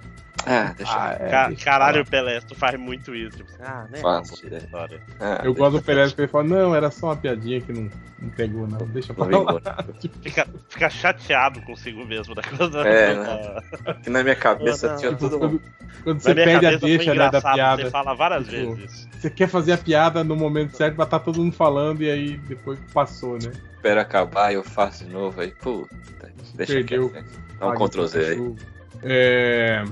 Né? 0.46 0.58
Ah, 0.70 0.74
deixa 0.78 0.94
Ah, 0.94 1.18
é, 1.20 1.30
Ca- 1.30 1.48
deixa 1.48 1.62
eu 1.62 1.66
caralho, 1.66 2.06
Pelé, 2.06 2.40
tu 2.42 2.56
faz 2.56 2.80
muito 2.80 3.16
isso. 3.16 3.38
Tipo, 3.38 3.52
ah, 3.62 3.88
né? 3.90 4.02
Boa 4.02 4.20
é. 4.20 4.58
história. 4.58 5.02
Ah, 5.20 5.42
Eu 5.44 5.54
gosto 5.54 5.78
do 5.78 5.84
Pelé 5.84 6.10
que 6.10 6.22
ele 6.22 6.28
fala, 6.28 6.44
não, 6.44 6.76
era 6.76 6.90
só 6.92 7.08
uma 7.08 7.16
piadinha 7.18 7.62
que 7.62 7.72
não, 7.74 7.90
não 8.22 8.30
pegou, 8.30 8.68
não. 8.68 8.78
Deixa 8.88 9.14
pra 9.14 9.26
Vou 9.26 9.44
lá. 9.44 9.62
Fica, 10.24 10.48
fica 10.70 10.90
chateado 10.90 11.62
consigo 11.62 12.06
mesmo 12.06 12.34
da 12.36 12.42
coisa. 12.44 12.80
É, 12.88 13.14
da- 13.16 13.94
Que 13.96 14.10
na 14.10 14.24
minha 14.24 14.36
cabeça 14.36 14.88
Não, 14.88 14.94
não. 14.94 15.00
tinha 15.00 15.16
tudo. 15.16 15.40
Quando, 15.40 15.62
quando 16.04 16.20
você 16.22 16.34
perde 16.36 16.66
a 16.66 16.76
deixa 16.78 17.14
né, 17.14 17.30
da 17.30 17.42
piada, 17.42 17.84
Você 17.84 17.90
fala 17.90 18.14
várias 18.16 18.48
Tipo, 18.48 18.76
vezes. 18.76 19.08
você 19.12 19.30
quer 19.30 19.48
fazer 19.48 19.74
a 19.74 19.78
piada 19.78 20.24
no 20.24 20.36
momento 20.36 20.76
certo 20.78 20.96
pra 20.96 21.06
tá 21.06 21.20
todo 21.20 21.42
mundo 21.42 21.54
falando 21.56 22.02
e 22.02 22.10
aí 22.10 22.38
depois 22.38 22.80
passou, 22.94 23.34
né? 23.34 23.52
Espero 23.76 24.00
acabar 24.02 24.52
e 24.52 24.56
eu 24.56 24.64
faço 24.64 25.06
de 25.06 25.12
novo 25.12 25.40
aí. 25.40 25.52
Puta, 25.52 25.96
deixa 26.56 26.74
Perdeu. 26.74 27.10
quieto. 27.10 27.24
né? 27.24 27.30
Dá 27.60 27.68
um 27.70 27.76
Ctrl 27.76 28.06
Z 28.06 28.20
aí. 28.20 28.56
É, 29.04 29.84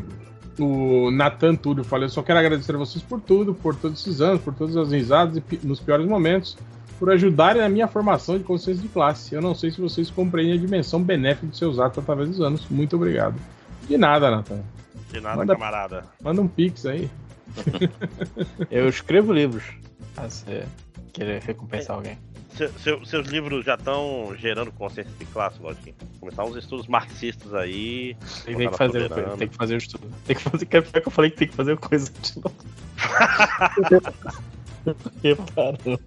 o 0.60 1.12
Nathan 1.12 1.56
Túlio 1.56 1.84
fala: 1.84 2.06
Eu 2.06 2.10
só 2.10 2.22
quero 2.24 2.40
agradecer 2.40 2.74
a 2.76 2.78
vocês 2.78 3.04
por 3.04 3.20
tudo, 3.22 3.54
por 3.54 3.76
todos 3.76 4.00
esses 4.02 4.22
anos, 4.22 4.42
por 4.42 4.54
todas 4.54 4.76
as 4.78 4.92
risadas 4.92 5.38
e 5.52 5.60
nos 5.68 5.80
piores 5.80 6.06
momentos, 6.08 6.58
por 7.00 7.12
ajudarem 7.12 7.62
na 7.62 7.70
minha 7.70 7.88
formação 7.88 8.38
de 8.38 8.44
consciência 8.44 8.82
de 8.82 8.90
classe. 8.90 9.36
Eu 9.36 9.42
não 9.42 9.54
sei 9.54 9.72
se 9.72 9.80
vocês 9.82 10.10
compreendem 10.10 10.58
a 10.58 10.62
dimensão 10.62 11.02
benéfica 11.02 11.48
de 11.48 11.58
seus 11.58 11.80
atos 11.80 12.00
através 12.00 12.30
dos 12.30 12.42
anos. 12.42 12.66
Muito 12.70 12.96
obrigado. 12.96 13.36
De 13.88 13.98
nada, 13.98 14.30
Nathan. 14.32 14.62
De 15.12 15.20
nada, 15.22 15.38
Manda- 15.38 15.54
camarada. 15.54 16.04
Manda 16.22 16.42
um 16.42 16.48
pix 16.48 16.86
aí. 16.86 17.10
Eu 18.70 18.90
escrevo 18.90 19.32
livros. 19.34 19.64
Ah, 20.16 20.30
você 20.30 20.66
querer 21.14 21.42
recompensar 21.42 21.96
alguém. 21.96 22.18
Seu- 22.58 22.72
seu- 22.80 23.06
seus 23.06 23.28
livros 23.28 23.64
já 23.64 23.76
estão 23.76 24.34
gerando 24.38 24.72
consciência 24.72 25.14
de 25.20 25.26
classe, 25.26 25.62
Lojinha. 25.62 25.94
Começar 26.20 26.44
uns 26.44 26.56
estudos 26.58 26.88
marxistas 26.88 27.54
aí. 27.54 28.18
Tem, 28.46 28.56
botar 28.56 28.72
que 28.72 28.78
fazer, 28.78 29.08
soberana. 29.10 29.38
tem 29.38 29.48
que 29.48 29.56
fazer 29.56 29.76
o 29.76 29.78
estudo. 29.78 30.08
Tem 30.26 30.36
que 30.36 30.42
fazer. 30.42 30.66
Que 30.66 30.78
é 30.78 30.82
que 30.82 31.08
eu 31.08 31.12
falei 31.12 31.30
que 31.30 31.38
tem 31.38 31.48
que 31.48 31.54
fazer 31.56 31.78
coisa 31.78 32.12
de 32.12 32.36
novo. 32.38 32.56
Reparando. 35.24 36.00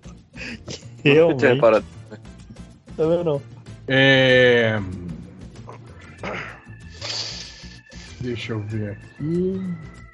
Eu 1.05 1.29
Realmente. 1.29 1.47
reparado. 1.47 1.85
Também 2.97 3.25
não. 3.25 3.41
É... 3.87 4.81
Deixa 8.21 8.53
eu 8.53 8.61
ver 8.61 8.91
aqui. 8.93 9.61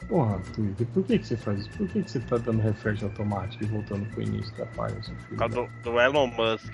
Porra, 0.08 0.38
Twitter, 0.54 0.86
por 0.94 1.02
que, 1.04 1.18
que 1.18 1.26
você 1.26 1.36
faz 1.36 1.60
isso? 1.60 1.70
Por 1.70 1.88
que, 1.88 2.02
que 2.02 2.10
você 2.10 2.20
tá 2.20 2.36
dando 2.38 2.60
refresh 2.60 3.02
automático 3.02 3.64
e 3.64 3.66
voltando 3.66 4.06
pro 4.06 4.22
início 4.22 4.54
da 4.56 4.66
página? 4.66 5.00
Por 5.28 5.36
causa 5.36 5.54
do, 5.54 5.68
do 5.82 6.00
Elon 6.00 6.28
Musk. 6.28 6.72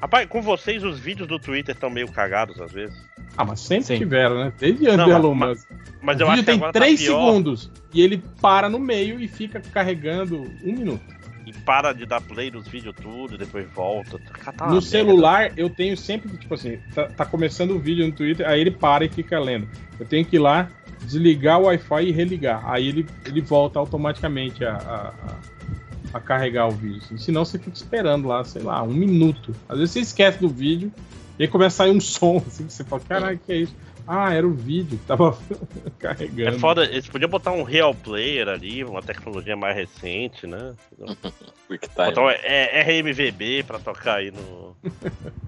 Rapaz, 0.00 0.26
com 0.28 0.42
vocês 0.42 0.82
os 0.82 0.98
vídeos 0.98 1.28
do 1.28 1.38
Twitter 1.38 1.74
estão 1.74 1.88
meio 1.88 2.10
cagados 2.10 2.60
às 2.60 2.72
vezes. 2.72 3.00
Ah, 3.36 3.44
mas 3.44 3.60
sempre 3.60 3.84
Sim. 3.86 3.98
tiveram, 3.98 4.36
né? 4.36 4.52
Desde 4.58 4.86
antes 4.88 4.96
do 4.98 5.06
mas- 5.06 5.14
Elon 5.24 5.34
mas- 5.34 5.48
Musk. 5.50 5.68
Mas 6.02 6.16
o 6.18 6.22
eu 6.22 6.26
vídeo 6.26 6.32
acho 6.32 6.40
que 6.40 6.46
tem 6.46 6.54
agora 6.56 6.72
3 6.72 7.00
tá 7.00 7.06
segundos 7.06 7.70
e 7.94 8.00
ele 8.02 8.22
para 8.40 8.68
no 8.68 8.80
meio 8.80 9.20
e 9.20 9.28
fica 9.28 9.60
carregando 9.60 10.42
um 10.64 10.72
minuto. 10.72 11.22
e 11.46 11.52
para 11.52 11.92
de 11.92 12.04
dar 12.06 12.20
play 12.20 12.50
nos 12.50 12.66
vídeos 12.68 12.94
tudo 13.00 13.38
depois 13.38 13.64
volta. 13.72 14.18
Tá 14.18 14.52
uma 14.64 14.66
no 14.66 14.72
merda. 14.74 14.80
celular, 14.88 15.52
eu 15.56 15.70
tenho 15.70 15.96
sempre 15.96 16.28
que, 16.30 16.36
tipo 16.38 16.54
assim, 16.54 16.78
tá, 16.94 17.06
tá 17.06 17.24
começando 17.24 17.70
o 17.72 17.78
vídeo 17.78 18.04
no 18.06 18.12
Twitter, 18.12 18.46
aí 18.48 18.60
ele 18.60 18.70
para 18.72 19.04
e 19.04 19.08
fica 19.08 19.38
lendo. 19.38 19.68
Eu 20.00 20.06
tenho 20.06 20.24
que 20.24 20.36
ir 20.36 20.38
lá, 20.40 20.68
desligar 21.04 21.60
o 21.60 21.64
Wi-Fi 21.64 22.04
e 22.04 22.12
religar. 22.12 22.62
Aí 22.70 22.88
ele, 22.88 23.06
ele 23.26 23.40
volta 23.40 23.78
automaticamente 23.78 24.64
a, 24.64 24.74
a, 24.76 26.16
a- 26.16 26.20
carregar 26.20 26.68
o 26.68 26.70
vídeo. 26.72 27.00
assim. 27.04 27.16
Senão 27.18 27.44
você 27.44 27.58
fica 27.58 27.76
esperando 27.76 28.28
lá, 28.28 28.44
sei 28.44 28.62
lá, 28.62 28.82
um 28.82 28.92
minuto. 28.92 29.54
Às 29.68 29.78
vezes 29.78 29.92
você 29.92 30.00
esquece 30.00 30.38
do 30.38 30.48
vídeo 30.48 30.92
E 31.38 31.42
aí 31.44 31.48
começa 31.48 31.82
a 31.82 31.86
sair 31.86 31.96
um 31.96 32.00
som, 32.02 32.42
assim, 32.46 32.66
que 32.66 32.72
você 32.72 32.84
fala, 32.84 33.02
caralho, 33.08 33.38
que 33.38 33.52
é 33.52 33.56
isso? 33.56 33.74
Ah, 34.06 34.34
era 34.34 34.46
o 34.46 34.52
vídeo 34.52 34.98
que 34.98 35.06
tava 35.06 35.38
carregando. 35.98 36.56
É 36.56 36.58
foda, 36.58 36.84
eles 36.84 37.06
podiam 37.08 37.30
botar 37.30 37.52
um 37.52 37.62
real 37.62 37.94
player 37.94 38.48
ali, 38.48 38.82
uma 38.84 39.00
tecnologia 39.00 39.56
mais 39.56 39.76
recente, 39.76 40.46
né? 40.46 40.74
QuickTime. 41.68 42.06
Botar 42.06 42.22
um 42.22 42.30
é, 42.30 42.82
RMVB 42.82 43.62
pra 43.62 43.78
tocar 43.78 44.16
aí 44.16 44.30
no. 44.32 44.76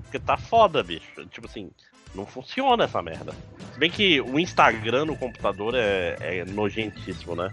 Porque 0.05 0.19
tá 0.21 0.37
foda, 0.37 0.83
bicho. 0.85 1.27
Tipo 1.31 1.47
assim, 1.47 1.69
não 2.15 2.27
funciona 2.27 2.85
essa 2.85 3.03
merda. 3.03 3.33
Se 3.73 3.79
bem 3.79 3.91
que 3.91 4.21
o 4.21 4.39
Instagram 4.39 5.07
no 5.07 5.17
computador 5.17 5.75
é, 5.75 6.17
é 6.21 6.45
nojentíssimo, 6.45 7.35
né? 7.35 7.53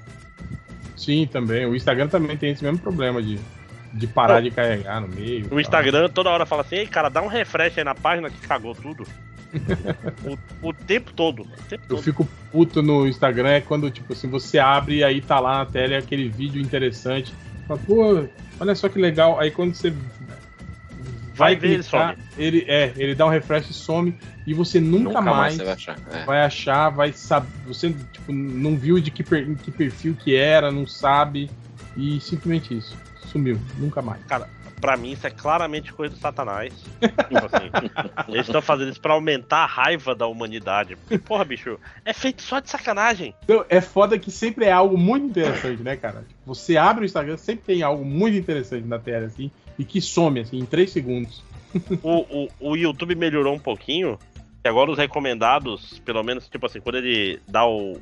Sim, 0.95 1.27
também. 1.31 1.65
O 1.65 1.75
Instagram 1.75 2.07
também 2.07 2.37
tem 2.37 2.51
esse 2.51 2.63
mesmo 2.63 2.79
problema 2.79 3.21
de, 3.21 3.39
de 3.93 4.07
parar 4.07 4.41
de 4.41 4.51
carregar 4.51 5.01
no 5.01 5.07
meio. 5.07 5.45
O 5.45 5.49
tal. 5.49 5.59
Instagram 5.59 6.09
toda 6.09 6.29
hora 6.29 6.45
fala 6.45 6.61
assim, 6.61 6.75
ei 6.75 6.87
cara, 6.87 7.09
dá 7.09 7.21
um 7.21 7.27
refresh 7.27 7.77
aí 7.77 7.83
na 7.83 7.95
página 7.95 8.29
que 8.29 8.39
cagou 8.47 8.75
tudo. 8.75 9.05
o, 10.61 10.69
o 10.69 10.73
tempo 10.73 11.11
todo. 11.13 11.41
O 11.41 11.63
tempo 11.67 11.83
Eu 11.85 11.95
todo. 11.95 12.03
fico 12.03 12.27
puto 12.51 12.81
no 12.81 13.07
Instagram 13.07 13.49
é 13.49 13.61
quando, 13.61 13.89
tipo 13.89 14.13
assim, 14.13 14.29
você 14.29 14.59
abre 14.59 14.97
e 14.97 15.03
aí 15.03 15.21
tá 15.21 15.39
lá 15.39 15.59
na 15.59 15.65
tela 15.65 15.97
aquele 15.97 16.29
vídeo 16.29 16.61
interessante. 16.61 17.33
Fala, 17.67 17.79
pô, 17.79 18.27
olha 18.59 18.75
só 18.75 18.87
que 18.87 18.99
legal. 18.99 19.39
Aí 19.39 19.49
quando 19.49 19.73
você 19.73 19.91
Vai 21.33 21.55
ver, 21.55 21.67
ele 21.69 21.83
clicar, 21.83 22.15
some. 22.15 22.27
ele 22.37 22.65
é, 22.67 22.93
ele 22.95 23.15
dá 23.15 23.25
um 23.25 23.29
refresh 23.29 23.69
e 23.69 23.73
some 23.73 24.15
e 24.45 24.53
você 24.53 24.79
nunca, 24.79 25.03
Nunca 25.03 25.21
mais 25.21 25.37
mais 25.37 25.55
você 25.55 25.63
vai 25.63 25.73
achar. 25.73 25.99
É. 26.11 26.25
vai 26.25 26.41
achar, 26.41 26.89
vai 26.89 27.13
saber. 27.13 27.47
Você 27.67 27.93
tipo, 28.11 28.31
não 28.31 28.75
viu 28.75 28.99
de 28.99 29.11
que, 29.11 29.23
per- 29.23 29.55
que 29.57 29.71
perfil 29.71 30.15
que 30.15 30.35
era, 30.35 30.71
não 30.71 30.87
sabe. 30.87 31.49
E 31.95 32.19
simplesmente 32.21 32.77
isso. 32.77 32.97
Sumiu. 33.27 33.59
Nunca 33.77 34.01
mais. 34.01 34.21
Pra 34.79 34.97
mim, 34.97 35.11
isso 35.11 35.27
é 35.27 35.29
claramente 35.29 35.93
coisa 35.93 36.15
do 36.15 36.19
satanás. 36.19 36.73
tipo 36.99 37.45
assim, 37.45 37.69
eles 38.29 38.47
estão 38.47 38.61
fazendo 38.63 38.89
isso 38.89 38.99
pra 38.99 39.13
aumentar 39.13 39.59
a 39.59 39.65
raiva 39.67 40.15
da 40.15 40.25
humanidade. 40.25 40.95
Porque, 40.95 41.19
porra, 41.19 41.45
bicho, 41.45 41.79
é 42.03 42.13
feito 42.13 42.41
só 42.41 42.59
de 42.59 42.67
sacanagem. 42.69 43.35
Então, 43.43 43.63
é 43.69 43.79
foda 43.79 44.17
que 44.17 44.31
sempre 44.31 44.65
é 44.65 44.71
algo 44.71 44.97
muito 44.97 45.27
interessante, 45.27 45.83
né, 45.83 45.95
cara? 45.95 46.23
Tipo, 46.27 46.39
Você 46.47 46.77
abre 46.77 47.03
o 47.03 47.05
Instagram, 47.05 47.37
sempre 47.37 47.63
tem 47.63 47.83
algo 47.83 48.03
muito 48.03 48.35
interessante 48.35 48.87
na 48.87 48.97
tela, 48.97 49.27
assim, 49.27 49.51
e 49.77 49.85
que 49.85 50.01
some, 50.01 50.39
assim, 50.39 50.57
em 50.57 50.65
3 50.65 50.89
segundos. 50.89 51.43
O, 52.01 52.47
o, 52.59 52.71
o 52.71 52.75
YouTube 52.75 53.15
melhorou 53.15 53.53
um 53.53 53.59
pouquinho. 53.59 54.17
E 54.63 54.67
agora 54.67 54.91
os 54.91 54.97
recomendados, 54.97 55.99
pelo 55.99 56.23
menos, 56.23 56.47
tipo 56.47 56.65
assim, 56.65 56.79
quando 56.79 56.97
ele 56.97 57.41
dá 57.47 57.65
o, 57.65 57.93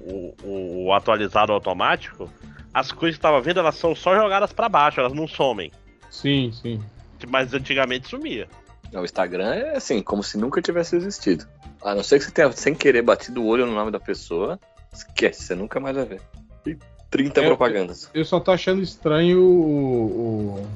o, 0.44 0.86
o 0.86 0.94
atualizado 0.94 1.54
automático, 1.54 2.30
as 2.74 2.92
coisas 2.92 3.18
que 3.18 3.22
tava 3.22 3.40
vendo, 3.42 3.60
elas 3.60 3.76
são 3.76 3.96
só 3.96 4.16
jogadas 4.16 4.52
pra 4.52 4.68
baixo, 4.68 5.00
elas 5.00 5.14
não 5.14 5.28
somem. 5.28 5.72
Sim, 6.10 6.52
sim. 6.52 6.84
Mas 7.30 7.54
antigamente 7.54 8.08
sumia. 8.10 8.48
O 8.94 9.04
Instagram 9.04 9.54
é 9.54 9.78
assim, 9.78 10.02
como 10.02 10.24
se 10.24 10.38
nunca 10.38 10.62
tivesse 10.62 10.96
existido. 10.96 11.46
A 11.82 11.96
não 11.96 12.04
ser 12.04 12.20
que 12.20 12.26
você 12.26 12.32
tenha, 12.32 12.52
sem 12.52 12.76
querer, 12.76 13.02
batido 13.02 13.42
o 13.42 13.48
olho 13.48 13.66
no 13.66 13.74
nome 13.74 13.92
da 13.92 14.00
pessoa, 14.00 14.60
esquece, 14.92 15.44
você 15.44 15.56
nunca 15.56 15.80
mais 15.80 15.96
vai 15.96 16.06
ver. 16.06 16.22
E 16.66 16.78
30 17.10 17.42
É, 17.42 17.46
propagandas. 17.46 18.10
Eu 18.14 18.26
só 18.26 18.40
tô 18.40 18.52
achando 18.52 18.82
estranho 18.82 19.42
o, 19.42 20.60
o, 20.64 20.68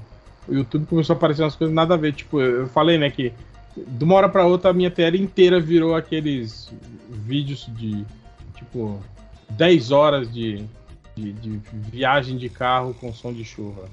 o 0.47 0.53
YouTube 0.53 0.85
começou 0.85 1.13
a 1.13 1.17
aparecer 1.17 1.43
umas 1.43 1.55
coisas 1.55 1.73
nada 1.73 1.95
a 1.95 1.97
ver. 1.97 2.13
Tipo, 2.13 2.39
eu 2.39 2.67
falei, 2.69 2.97
né, 2.97 3.09
que 3.09 3.33
de 3.75 4.03
uma 4.03 4.15
hora 4.15 4.29
pra 4.29 4.45
outra 4.45 4.69
a 4.71 4.73
minha 4.73 4.91
tela 4.91 5.17
inteira 5.17 5.59
virou 5.59 5.95
aqueles 5.95 6.71
vídeos 7.09 7.65
de, 7.75 8.05
tipo, 8.55 8.99
10 9.51 9.91
horas 9.91 10.31
de, 10.31 10.65
de, 11.15 11.33
de 11.33 11.61
viagem 11.71 12.37
de 12.37 12.49
carro 12.49 12.93
com 12.93 13.13
som 13.13 13.33
de 13.33 13.43
chuva. 13.43 13.87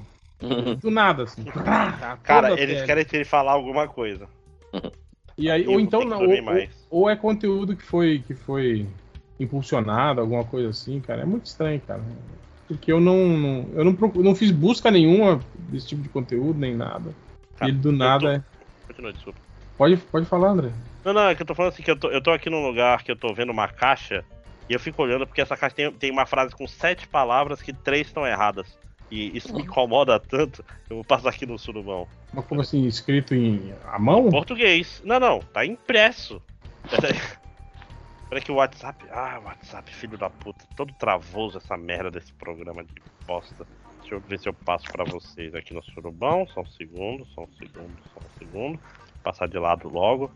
Do 0.81 0.91
nada, 0.91 1.25
assim. 1.25 1.45
Tá 1.45 2.19
Cara, 2.23 2.53
eles 2.59 2.77
tela. 2.77 2.87
querem 2.87 3.05
te 3.05 3.25
falar 3.25 3.53
alguma 3.53 3.87
coisa. 3.87 4.27
E 5.37 5.51
aí, 5.51 5.65
Eu 5.65 5.73
ou 5.73 5.81
então 5.81 6.05
não, 6.05 6.23
ou, 6.23 6.35
ou- 6.91 7.11
é 7.11 7.17
conteúdo 7.17 7.77
que 7.77 7.83
foi 7.83 8.23
que 8.27 8.35
foi 8.35 8.87
impulsionado, 9.39 10.21
alguma 10.21 10.45
coisa 10.45 10.69
assim, 10.71 11.01
cara. 11.01 11.23
É 11.23 11.25
muito 11.27 11.47
estranho, 11.47 11.81
cara. 11.87 12.03
Porque 12.69 12.93
eu 12.93 13.01
não, 13.01 13.27
não- 13.27 13.67
eu 13.75 13.85
não, 13.85 13.95
procu- 13.95 14.23
não 14.23 14.35
fiz 14.35 14.51
busca 14.51 14.91
nenhuma 14.91 15.41
desse 15.71 15.89
tipo 15.89 16.03
de 16.03 16.09
conteúdo 16.09 16.59
nem 16.59 16.75
nada. 16.75 17.15
Cara, 17.57 17.71
e 17.71 17.75
ele 17.75 17.81
do 17.81 17.91
nada 17.93 18.21
tô- 18.21 18.29
é. 18.29 18.43
Continua, 18.87 19.13
desculpa. 19.13 19.41
Pode, 19.81 19.97
pode 19.97 20.27
falar, 20.27 20.49
André. 20.51 20.71
Não, 21.03 21.15
não, 21.15 21.29
é 21.31 21.35
que 21.35 21.41
eu 21.41 21.47
tô 21.47 21.55
falando 21.55 21.73
assim 21.73 21.83
que 21.83 21.91
eu 21.91 21.97
tô, 21.97 22.11
eu 22.11 22.21
tô 22.21 22.31
aqui 22.31 22.51
num 22.51 22.63
lugar 22.63 23.03
que 23.03 23.11
eu 23.11 23.17
tô 23.17 23.33
vendo 23.33 23.49
uma 23.49 23.67
caixa 23.67 24.23
e 24.69 24.75
eu 24.75 24.79
fico 24.79 25.03
olhando 25.03 25.27
porque 25.27 25.41
essa 25.41 25.57
caixa 25.57 25.75
tem, 25.75 25.91
tem 25.91 26.11
uma 26.11 26.27
frase 26.27 26.55
com 26.55 26.69
sete 26.69 27.09
palavras 27.09 27.63
que 27.63 27.73
três 27.73 28.09
estão 28.09 28.27
erradas. 28.27 28.77
E 29.11 29.35
isso 29.35 29.55
me 29.55 29.63
incomoda 29.63 30.21
tanto, 30.21 30.63
eu 30.91 30.97
vou 30.97 31.05
passar 31.05 31.31
aqui 31.31 31.47
no 31.47 31.59
surubão. 31.59 32.07
Mas 32.31 32.45
como 32.45 32.61
assim, 32.61 32.87
escrito 32.87 33.35
em 33.35 33.73
à 33.87 33.99
mão? 33.99 34.29
Português. 34.29 35.01
Não, 35.03 35.19
não, 35.19 35.39
tá 35.39 35.65
impresso. 35.65 36.43
Peraí 38.29 38.45
que 38.45 38.53
o 38.53 38.57
WhatsApp. 38.57 39.03
Ah, 39.11 39.41
WhatsApp, 39.43 39.95
filho 39.95 40.19
da 40.19 40.29
puta. 40.29 40.63
Todo 40.77 40.93
travoso 40.93 41.57
essa 41.57 41.79
merda 41.79 42.11
desse 42.11 42.35
programa 42.35 42.85
de 42.85 42.93
bosta. 43.27 43.67
Deixa 44.01 44.15
eu 44.15 44.21
ver 44.21 44.39
se 44.39 44.47
eu 44.47 44.53
passo 44.53 44.85
pra 44.93 45.05
vocês 45.05 45.55
aqui 45.55 45.73
no 45.73 45.83
surubão. 45.83 46.47
Só 46.49 46.61
um 46.61 46.67
segundo, 46.67 47.27
só 47.35 47.45
um 47.45 47.49
segundo, 47.59 47.97
só 48.13 48.21
um 48.21 48.39
segundo. 48.39 48.79
Passar 49.23 49.49
de 49.49 49.59
lado 49.59 49.89
logo. 49.89 50.31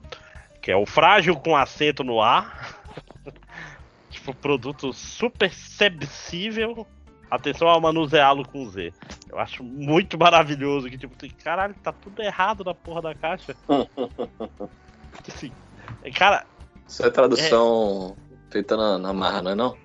Que 0.60 0.70
é 0.70 0.76
o 0.76 0.86
frágil 0.86 1.36
com 1.36 1.56
acento 1.56 2.02
no 2.02 2.20
ar. 2.20 2.82
tipo, 4.10 4.34
produto 4.34 4.92
super 4.92 5.52
sensível. 5.52 6.86
Atenção 7.30 7.68
ao 7.68 7.80
manuseá-lo 7.80 8.46
com 8.46 8.64
Z. 8.68 8.92
Eu 9.28 9.38
acho 9.38 9.64
muito 9.64 10.16
maravilhoso 10.18 10.88
que, 10.88 10.96
tipo, 10.96 11.16
tem- 11.16 11.30
caralho, 11.30 11.74
tá 11.82 11.92
tudo 11.92 12.22
errado 12.22 12.62
na 12.62 12.74
porra 12.74 13.02
da 13.02 13.14
caixa. 13.14 13.56
Assim, 15.26 15.50
cara, 16.14 16.44
Isso 16.86 17.04
é 17.04 17.10
tradução 17.10 18.16
feita 18.50 18.76
na, 18.76 18.98
na 18.98 19.12
marra, 19.12 19.42
não 19.42 19.50
é 19.50 19.54
não? 19.54 19.76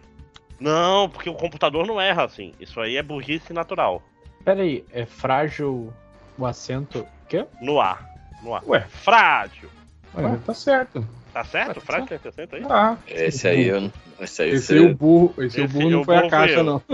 não, 0.60 1.10
porque 1.10 1.30
o 1.30 1.34
computador 1.34 1.88
não 1.88 2.00
erra 2.00 2.26
assim. 2.26 2.53
Isso 2.60 2.80
aí 2.80 2.98
é 2.98 3.03
burrice 3.03 3.53
natural. 3.53 4.03
Pera 4.44 4.61
aí, 4.61 4.86
é 4.92 5.06
frágil 5.06 5.94
o 6.38 6.45
acento. 6.45 7.08
Quê? 7.28 7.45
No 7.61 7.80
ar. 7.80 8.06
No 8.42 8.56
ar. 8.56 8.64
Ué. 8.68 8.85
Frágil. 8.90 9.69
Olha, 10.14 10.40
tá 10.45 10.53
certo. 10.53 11.06
Tá 11.34 11.43
certo? 11.43 11.80
Frágil 11.82 12.08
tem 12.08 12.18
acento 12.26 12.56
aí? 12.56 12.64
Tá. 12.64 12.98
Esse 13.08 13.48
aí, 13.48 13.68
eu, 13.68 13.92
esse 14.19 14.42
aí, 14.42 14.50
Esse 14.51 14.74
aí 14.74 14.80
o 14.80 14.95
burro, 14.95 15.34
esse, 15.38 15.61
Esse 15.61 15.61
o 15.61 15.68
burro 15.68 15.90
não 15.92 16.01
o 16.01 16.06
foi 16.06 16.16
a 16.16 16.22
burro 16.22 16.30
fui 16.32 16.40
caixa, 16.40 16.56
eu. 16.56 16.64
não. 16.64 16.82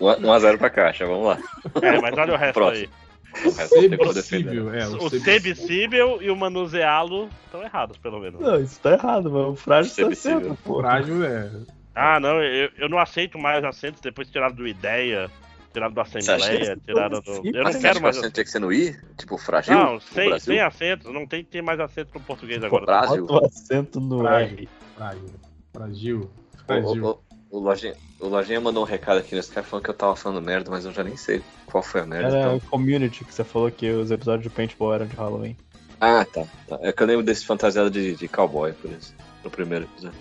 1x0 0.00 0.58
pra 0.58 0.70
caixa, 0.70 1.06
vamos 1.06 1.26
lá. 1.26 1.38
É, 1.82 2.00
mas 2.00 2.16
olha 2.16 2.34
o 2.34 2.36
resto 2.36 2.54
Próximo. 2.54 2.88
aí. 2.88 3.06
O. 3.44 3.50
Sebicível, 3.50 4.74
é. 4.74 4.86
O 4.88 5.10
sebicível. 5.10 6.22
e 6.22 6.30
o 6.30 6.36
manuseá-lo 6.36 7.28
estão 7.44 7.62
errados, 7.62 7.98
pelo 7.98 8.18
menos. 8.18 8.40
Não, 8.40 8.60
isso 8.60 8.80
tá 8.80 8.92
errado, 8.92 9.30
mano. 9.30 9.50
O 9.50 9.56
frágil 9.56 10.08
tá 10.08 10.14
certo, 10.14 10.56
pô. 10.64 10.80
Frágil 10.80 11.22
é. 11.24 11.50
Ah, 11.94 12.18
não, 12.20 12.42
eu, 12.42 12.70
eu 12.78 12.88
não 12.88 12.98
aceito 12.98 13.38
mais 13.38 13.62
acentos 13.64 14.00
depois 14.00 14.30
tiraram 14.30 14.54
do 14.54 14.66
Ideia, 14.66 15.30
tiraram 15.76 15.92
do 15.92 16.00
Assembleia, 16.00 16.78
tiraram 16.84 17.20
do. 17.20 17.42
Eu 17.44 17.64
não 17.64 17.80
quero 17.80 18.00
mais. 18.00 18.16
tinha 18.18 18.30
que 18.30 18.46
ser 18.46 18.58
no 18.58 18.72
I? 18.72 18.96
Tipo, 19.18 19.36
frágil? 19.36 19.74
Não, 19.74 19.94
no 19.94 20.00
sem, 20.00 20.28
Brasil? 20.30 20.54
sem 20.54 20.60
acentos, 20.60 21.12
não 21.12 21.26
tem 21.26 21.44
que 21.44 21.50
ter 21.50 21.62
mais 21.62 21.78
acento 21.78 22.12
no 22.14 22.24
português 22.24 22.62
Tipo, 22.62 22.76
agora. 22.76 22.86
Brasil? 22.86 23.26
Bota 23.26 23.44
o 23.44 23.46
acento 23.46 24.00
no 24.00 24.20
Frágil. 24.20 24.56
R. 24.56 24.68
Frágil. 24.96 25.30
Frágil. 25.72 26.20
O, 26.20 26.64
Frágil. 26.66 27.04
o, 27.04 27.20
o, 27.50 27.58
Lojinha, 27.58 27.94
o 28.18 28.28
Lojinha 28.28 28.60
mandou 28.60 28.82
um 28.82 28.86
recado 28.86 29.18
aqui 29.18 29.34
nesse 29.34 29.52
cara 29.52 29.66
falando 29.66 29.84
que 29.84 29.90
eu 29.90 29.94
tava 29.94 30.16
falando 30.16 30.42
merda, 30.42 30.70
mas 30.70 30.86
eu 30.86 30.92
já 30.92 31.04
nem 31.04 31.16
sei 31.16 31.42
qual 31.66 31.82
foi 31.82 32.00
a 32.00 32.06
merda. 32.06 32.28
Era 32.28 32.38
então. 32.38 32.56
o 32.56 32.60
community 32.62 33.24
que 33.24 33.34
você 33.34 33.44
falou 33.44 33.70
que 33.70 33.90
os 33.90 34.10
episódios 34.10 34.44
de 34.44 34.50
Paintball 34.50 34.94
eram 34.94 35.06
de 35.06 35.16
Halloween. 35.16 35.56
Ah, 36.00 36.24
tá, 36.24 36.44
tá. 36.66 36.78
É 36.80 36.92
que 36.92 37.02
eu 37.02 37.06
lembro 37.06 37.24
desse 37.24 37.44
fantasiado 37.44 37.90
de, 37.90 38.16
de 38.16 38.28
cowboy, 38.28 38.72
por 38.72 38.90
isso. 38.90 39.14
No 39.44 39.50
primeiro 39.50 39.84
episódio. 39.84 40.18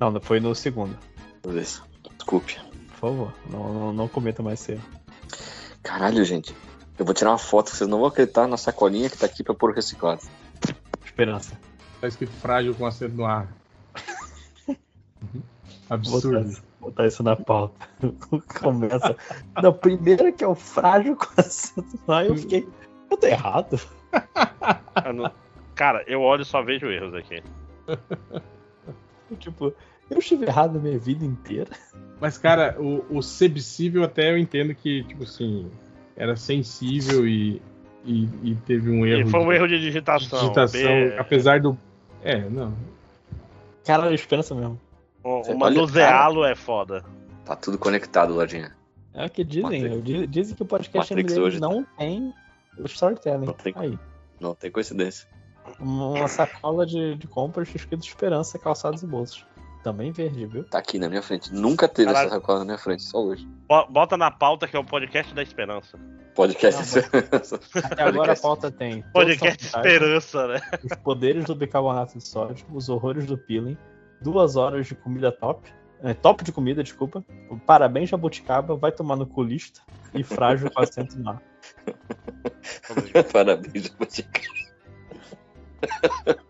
Não, 0.00 0.20
foi 0.20 0.40
no 0.40 0.54
segundo. 0.54 0.96
Isso. 1.48 1.84
Desculpe. 2.16 2.56
Por 3.02 3.08
favor, 3.10 3.32
não, 3.50 3.74
não, 3.74 3.92
não 3.92 4.06
cometa 4.08 4.44
mais 4.44 4.60
ser. 4.60 4.80
Caralho, 5.82 6.24
gente. 6.24 6.54
Eu 6.96 7.04
vou 7.04 7.12
tirar 7.12 7.32
uma 7.32 7.38
foto, 7.38 7.70
vocês 7.70 7.90
não 7.90 7.98
vão 7.98 8.06
acreditar 8.06 8.46
na 8.46 8.56
sacolinha 8.56 9.10
que 9.10 9.18
tá 9.18 9.26
aqui 9.26 9.42
pra 9.42 9.52
pôr 9.56 9.74
reciclado. 9.74 10.20
Esperança. 11.04 11.58
Tá 12.00 12.06
escrito 12.06 12.30
frágil 12.34 12.72
com 12.76 12.86
acento 12.86 13.16
no 13.16 13.24
ar. 13.24 13.48
Vou 15.20 15.42
Absurdo. 15.90 16.44
botar, 16.44 16.62
botar 16.80 17.06
isso 17.08 17.24
na 17.24 17.34
pauta. 17.34 17.88
Começa. 18.60 19.16
Não, 19.60 19.72
primeiro 19.72 20.32
que 20.32 20.44
é 20.44 20.46
o 20.46 20.54
frágil 20.54 21.16
com 21.16 21.26
acento 21.40 21.98
no 22.06 22.14
R, 22.14 22.28
eu 22.28 22.36
fiquei. 22.36 22.68
Eu 23.10 23.16
tô 23.16 23.26
errado. 23.26 23.80
Eu 25.04 25.12
não- 25.12 25.32
Cara, 25.74 26.04
eu 26.06 26.20
olho 26.22 26.42
e 26.42 26.44
só 26.44 26.62
vejo 26.62 26.86
erros 26.86 27.14
aqui. 27.14 27.42
Tipo, 29.40 29.74
eu 30.10 30.18
estive 30.18 30.46
errado 30.46 30.76
a 30.78 30.80
minha 30.80 30.98
vida 30.98 31.24
inteira. 31.24 31.70
Mas, 32.20 32.38
cara, 32.38 32.76
o, 32.78 33.04
o 33.18 33.22
até 34.04 34.30
eu 34.30 34.38
entendo 34.38 34.74
que, 34.74 35.02
tipo 35.04 35.24
assim, 35.24 35.70
era 36.16 36.36
sensível 36.36 37.26
e, 37.26 37.60
e, 38.04 38.28
e 38.42 38.54
teve 38.66 38.90
um 38.90 39.04
erro. 39.06 39.28
E 39.28 39.30
foi 39.30 39.40
um 39.40 39.48
de- 39.48 39.54
erro 39.54 39.68
de 39.68 39.80
digitação. 39.80 40.38
digitação, 40.40 40.82
B- 40.82 41.16
apesar 41.18 41.60
do. 41.60 41.76
É, 42.22 42.38
não. 42.48 42.74
Cara, 43.84 44.06
eu 44.06 44.14
esperança 44.14 44.54
mesmo. 44.54 44.78
O, 45.24 45.54
manuseá-lo 45.56 46.44
é 46.44 46.54
foda. 46.54 47.04
Tá 47.44 47.56
tudo 47.56 47.76
conectado, 47.78 48.32
Lojinha. 48.34 48.76
É 49.14 49.26
o 49.26 49.30
que 49.30 49.42
dizem. 49.44 49.88
Matrix. 49.88 50.30
Dizem 50.30 50.54
que 50.56 50.62
o 50.62 50.66
podcast 50.66 51.12
Matrix 51.12 51.32
MDM 51.34 51.44
hoje 51.46 51.60
tá- 51.60 51.68
não 51.68 51.84
tem 51.98 52.32
o 52.78 52.86
storytelling. 52.86 53.46
Matrix. 53.46 53.80
Aí. 53.80 53.98
Não 54.40 54.54
tem 54.54 54.70
coincidência. 54.70 55.28
Uma 55.78 56.26
sacola 56.28 56.84
de, 56.86 57.14
de 57.16 57.26
compras 57.26 57.68
escrito 57.74 58.04
Esperança, 58.04 58.58
calçados 58.58 59.02
e 59.02 59.06
bolsos. 59.06 59.44
Também 59.82 60.12
verde, 60.12 60.46
viu? 60.46 60.64
Tá 60.64 60.78
aqui 60.78 60.98
na 60.98 61.08
minha 61.08 61.22
frente. 61.22 61.52
Nunca 61.52 61.88
teve 61.88 62.06
Caralho. 62.06 62.26
essa 62.28 62.36
sacola 62.36 62.60
na 62.60 62.64
minha 62.66 62.78
frente, 62.78 63.02
só 63.02 63.18
hoje. 63.22 63.44
Bo- 63.68 63.86
Bota 63.88 64.16
na 64.16 64.30
pauta 64.30 64.68
que 64.68 64.76
é 64.76 64.78
o 64.78 64.84
podcast 64.84 65.34
da 65.34 65.42
esperança. 65.42 65.98
Podcast. 66.36 66.98
Até 67.82 68.02
agora 68.04 68.32
a 68.32 68.36
pauta 68.36 68.70
tem. 68.70 69.02
Podcast 69.12 69.64
esperança, 69.66 70.46
né? 70.46 70.60
Os 70.84 70.96
poderes 70.98 71.44
do 71.46 71.54
bicarbonato 71.56 72.16
de 72.16 72.26
sódio, 72.26 72.64
os 72.72 72.88
horrores 72.88 73.26
do 73.26 73.36
peeling, 73.36 73.76
duas 74.20 74.54
horas 74.56 74.86
de 74.86 74.94
comida 74.94 75.32
top. 75.32 75.68
é, 76.02 76.14
top 76.14 76.44
de 76.44 76.52
comida, 76.52 76.82
desculpa. 76.82 77.24
Parabéns, 77.66 78.08
Jabuticaba, 78.08 78.76
vai 78.76 78.92
tomar 78.92 79.16
no 79.16 79.26
culista 79.26 79.80
e 80.14 80.22
frágil 80.22 80.70
com 80.70 80.80
assento 80.80 81.18
no 81.18 81.30
ar. 81.30 81.42
Parabéns, 83.32 83.88
Jabuticaba. 83.88 84.46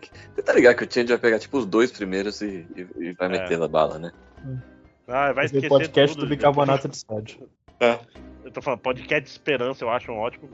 Que- 0.00 0.10
Você 0.34 0.42
tá 0.42 0.52
ligado 0.52 0.76
que 0.76 0.84
o 0.84 0.92
Change 0.92 1.08
vai 1.08 1.18
pegar 1.18 1.38
tipo 1.38 1.58
os 1.58 1.66
dois 1.66 1.90
primeiros 1.90 2.40
e, 2.42 2.66
e- 2.76 2.86
e 3.08 3.12
vai 3.12 3.28
É. 3.28 3.30
meter 3.30 3.58
na 3.58 3.68
bala, 3.68 3.98
né? 3.98 4.10
Ah, 5.08 5.32
vai 5.32 5.46
esquecer 5.46 5.68
podcast 5.68 6.14
tudo, 6.16 6.26
do 6.26 6.30
bicarbonato 6.30 6.88
de 6.88 6.96
sódio. 6.96 7.48
Eu 8.44 8.50
tô 8.52 8.60
falando, 8.62 8.80
podcast 8.80 9.30
esperança, 9.30 9.84
eu 9.84 9.90
acho 9.90 10.10
um 10.12 10.18
ótimo. 10.18 10.50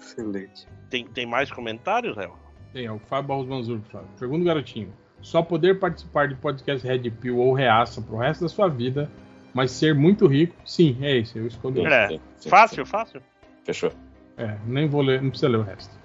Excelente. 0.00 0.66
Tem, 0.90 1.06
tem 1.06 1.26
mais 1.26 1.50
comentários, 1.50 2.16
Léo? 2.16 2.34
Tem, 2.72 2.86
é 2.86 2.92
o 2.92 2.98
Fábio 2.98 3.28
Barros 3.28 3.46
Manzur. 3.46 3.80
Fábio. 3.90 4.08
Segundo 4.16 4.44
garotinho, 4.44 4.92
só 5.20 5.42
poder 5.42 5.78
participar 5.78 6.28
de 6.28 6.34
podcast 6.36 6.86
Red 6.86 7.10
Pill 7.10 7.38
ou 7.38 7.52
Reaça 7.52 8.00
pro 8.02 8.16
resto 8.16 8.42
da 8.42 8.48
sua 8.48 8.68
vida, 8.68 9.10
mas 9.52 9.70
ser 9.70 9.94
muito 9.94 10.26
rico, 10.26 10.54
sim, 10.64 10.96
é 11.00 11.16
esse, 11.18 11.38
eu 11.38 11.46
escolhi. 11.46 11.84
É. 11.86 12.08
Sim, 12.08 12.20
sim, 12.38 12.48
Fácil, 12.48 12.84
fácil? 12.86 13.22
Fechou. 13.64 13.92
É, 14.36 14.56
nem 14.66 14.88
vou 14.88 15.00
ler, 15.02 15.22
não 15.22 15.30
precisa 15.30 15.48
ler 15.48 15.58
o 15.58 15.62
resto. 15.62 15.96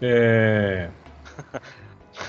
É, 0.00 0.90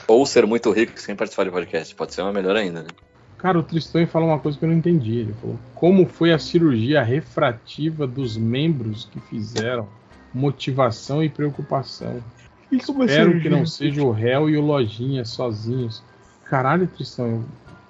Ou 0.07 0.25
ser 0.25 0.45
muito 0.45 0.71
rico 0.71 0.99
sem 0.99 1.15
participar 1.15 1.45
de 1.45 1.51
podcast. 1.51 1.95
Pode 1.95 2.13
ser 2.13 2.21
uma 2.21 2.31
melhor 2.31 2.55
ainda, 2.55 2.83
né? 2.83 2.89
Cara, 3.37 3.59
o 3.59 3.63
Tristan 3.63 4.05
falou 4.07 4.29
uma 4.29 4.39
coisa 4.39 4.57
que 4.57 4.63
eu 4.63 4.69
não 4.69 4.77
entendi. 4.77 5.17
Ele 5.17 5.33
falou: 5.33 5.59
como 5.75 6.05
foi 6.05 6.31
a 6.31 6.39
cirurgia 6.39 7.03
refrativa 7.03 8.07
dos 8.07 8.37
membros 8.37 9.05
que 9.11 9.19
fizeram 9.19 9.87
motivação 10.33 11.21
e 11.21 11.29
preocupação? 11.29 12.23
Espero 12.71 13.39
que 13.41 13.49
não 13.49 13.65
seja 13.65 14.01
o 14.01 14.11
réu 14.11 14.49
e 14.49 14.57
o 14.57 14.61
Lojinha 14.61 15.25
sozinhos. 15.25 16.01
Caralho, 16.45 16.87
Tristão, 16.87 17.27
eu, 17.27 17.45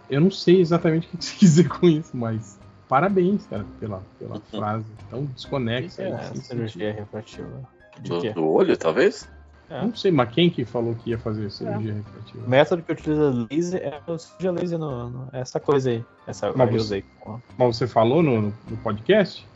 eu 0.09 0.21
não 0.21 0.31
sei 0.31 0.59
exatamente 0.59 1.07
o 1.07 1.09
que 1.11 1.17
você 1.23 1.35
quis 1.35 1.49
dizer 1.49 1.69
com 1.69 1.87
isso, 1.87 2.15
mas 2.15 2.59
parabéns, 2.89 3.45
cara, 3.45 3.65
pela, 3.79 4.01
pela 4.19 4.39
frase 4.51 4.85
tão 5.09 5.25
desconexa. 5.25 6.01
É, 6.01 6.13
aí, 6.13 6.37
cirurgia 6.37 6.93
refrativa. 6.93 7.61
De 7.99 8.09
Do, 8.09 8.33
do 8.33 8.47
olho, 8.49 8.75
talvez? 8.75 9.27
Não 9.81 9.95
sei, 9.95 10.11
mas 10.11 10.29
quem 10.29 10.49
que 10.49 10.63
falou 10.65 10.93
que 10.95 11.09
ia 11.09 11.17
fazer 11.17 11.49
cirurgia 11.49 11.93
refrativa? 11.93 12.45
O 12.45 12.49
método 12.49 12.83
que 12.83 12.91
utiliza 12.91 13.47
laser 13.49 13.81
é 13.81 14.11
o 14.11 14.17
cirurgia 14.17 14.51
laser 14.51 14.77
no, 14.79 15.09
no- 15.09 15.29
essa 15.33 15.59
coisa 15.59 15.89
aí. 15.89 16.05
Essa 16.27 16.53
Mas 16.55 16.69
que 16.69 16.75
eu 16.75 16.79
você- 16.79 16.85
usei. 16.85 17.05
Mas 17.57 17.75
você 17.77 17.87
falou 17.87 18.21
no, 18.21 18.41
no- 18.41 18.53
no 18.69 18.77
podcast? 18.77 19.47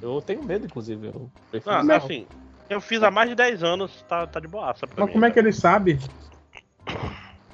Eu 0.00 0.22
tenho 0.22 0.44
medo, 0.44 0.64
inclusive. 0.66 1.08
Eu 1.08 1.28
prefiro 1.50 1.74
Ah, 1.74 1.80
usar. 1.82 1.96
assim, 1.96 2.24
eu 2.70 2.80
fiz 2.80 3.02
há 3.02 3.10
mais 3.10 3.28
de 3.28 3.34
10 3.34 3.64
anos, 3.64 4.04
tá, 4.08 4.28
tá 4.28 4.38
de 4.38 4.46
boaça 4.46 4.86
pra 4.86 4.94
Mas 4.98 5.06
mim. 5.06 5.12
como 5.14 5.24
é 5.24 5.30
que 5.32 5.38
ele 5.40 5.52
sabe? 5.52 5.98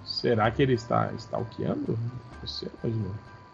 Será 0.05 0.51
que 0.51 0.63
ele 0.63 0.75
está 0.75 1.11
stalkeando? 1.17 1.99
Você, 2.43 2.69
imagina. 2.83 3.09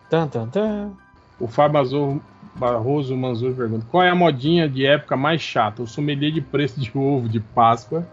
Tan, 0.09 0.27
tan, 0.29 0.49
tan. 0.49 0.91
O 1.39 1.47
Fábio 1.47 1.81
Azul- 1.81 2.23
Barroso 2.57 3.17
Manzur 3.17 3.55
pergunta: 3.55 3.87
qual 3.91 4.03
é 4.03 4.11
a 4.11 4.15
modinha 4.15 4.69
de 4.69 4.85
época 4.85 5.17
mais 5.17 5.41
chata? 5.41 5.83
O 5.83 5.87
sommelier 5.87 6.33
de 6.33 6.41
preço 6.41 6.81
de 6.81 6.91
ovo 6.99 7.29
de 7.29 7.39
Páscoa. 7.41 8.05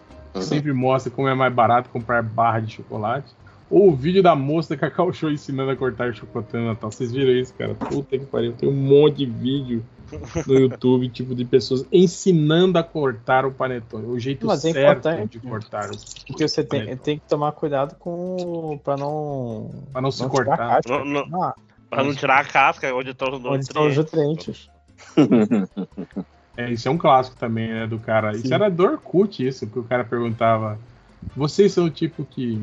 Sempre 0.42 0.74
mostra 0.74 1.12
como 1.12 1.28
é 1.28 1.34
mais 1.34 1.54
barato 1.54 1.90
comprar 1.90 2.22
barra 2.24 2.60
de 2.60 2.74
chocolate. 2.74 3.34
Ou 3.70 3.90
o 3.90 3.96
vídeo 3.96 4.24
da 4.24 4.34
moça 4.34 4.70
da 4.76 4.78
Cacau 4.80 5.12
Show 5.12 5.30
ensinando 5.30 5.70
a 5.72 5.76
cortar 5.76 6.14
chocolate 6.14 6.56
no 6.56 6.68
Natal. 6.68 6.90
Vocês 6.90 7.12
viram 7.12 7.32
isso, 7.34 7.54
cara? 7.54 7.76
Puta 7.76 8.18
que 8.18 8.26
pariu. 8.26 8.54
Tem 8.54 8.70
um 8.70 8.72
monte 8.74 9.18
de 9.18 9.26
vídeo 9.26 9.84
no 10.48 10.54
YouTube, 10.58 11.10
tipo, 11.10 11.36
de 11.36 11.44
pessoas 11.44 11.86
ensinando 11.92 12.78
a 12.80 12.84
cortar 12.84 13.46
o 13.46 13.52
panetone. 13.52 14.06
O 14.08 14.18
jeito 14.18 14.48
Mas 14.48 14.64
é 14.64 14.72
certo 14.72 15.10
importante. 15.10 15.32
de 15.38 15.40
cortar 15.46 15.90
o 15.92 15.98
Porque 16.28 16.48
você 16.48 16.64
tem, 16.64 16.96
tem 16.96 17.20
que 17.20 17.28
tomar 17.28 17.52
cuidado 17.52 17.96
com. 18.00 18.80
pra 18.82 18.96
não. 18.96 19.70
Pra 19.92 20.02
não 20.02 20.12
se 20.12 20.22
não 20.22 20.30
cortar. 20.30 20.56
casca. 20.58 21.04
Não- 21.04 21.26
não- 21.28 21.44
Ah, 21.44 21.54
Pra 21.90 22.04
não 22.06 22.14
tirar 22.16 22.40
a 22.40 22.46
casca 22.46 22.94
onde 22.96 23.12
estão 23.12 23.30
os 23.34 23.44
onde 23.46 23.64
estão 23.66 23.86
os 23.88 23.98
nutrientes. 23.98 24.70
É, 26.58 26.72
isso 26.72 26.88
é 26.88 26.92
um 26.92 26.98
clássico 26.98 27.38
também, 27.38 27.72
né, 27.72 27.86
do 27.88 28.00
cara. 28.00 28.32
Isso 28.32 28.48
Sim. 28.48 28.54
era 28.54 28.70
do 28.70 28.84
Orkut, 28.84 29.46
isso, 29.46 29.68
que 29.68 29.78
o 29.78 29.84
cara 29.84 30.04
perguntava. 30.04 30.80
Vocês 31.36 31.72
são 31.72 31.86
o 31.86 31.90
tipo 31.90 32.26
que 32.26 32.62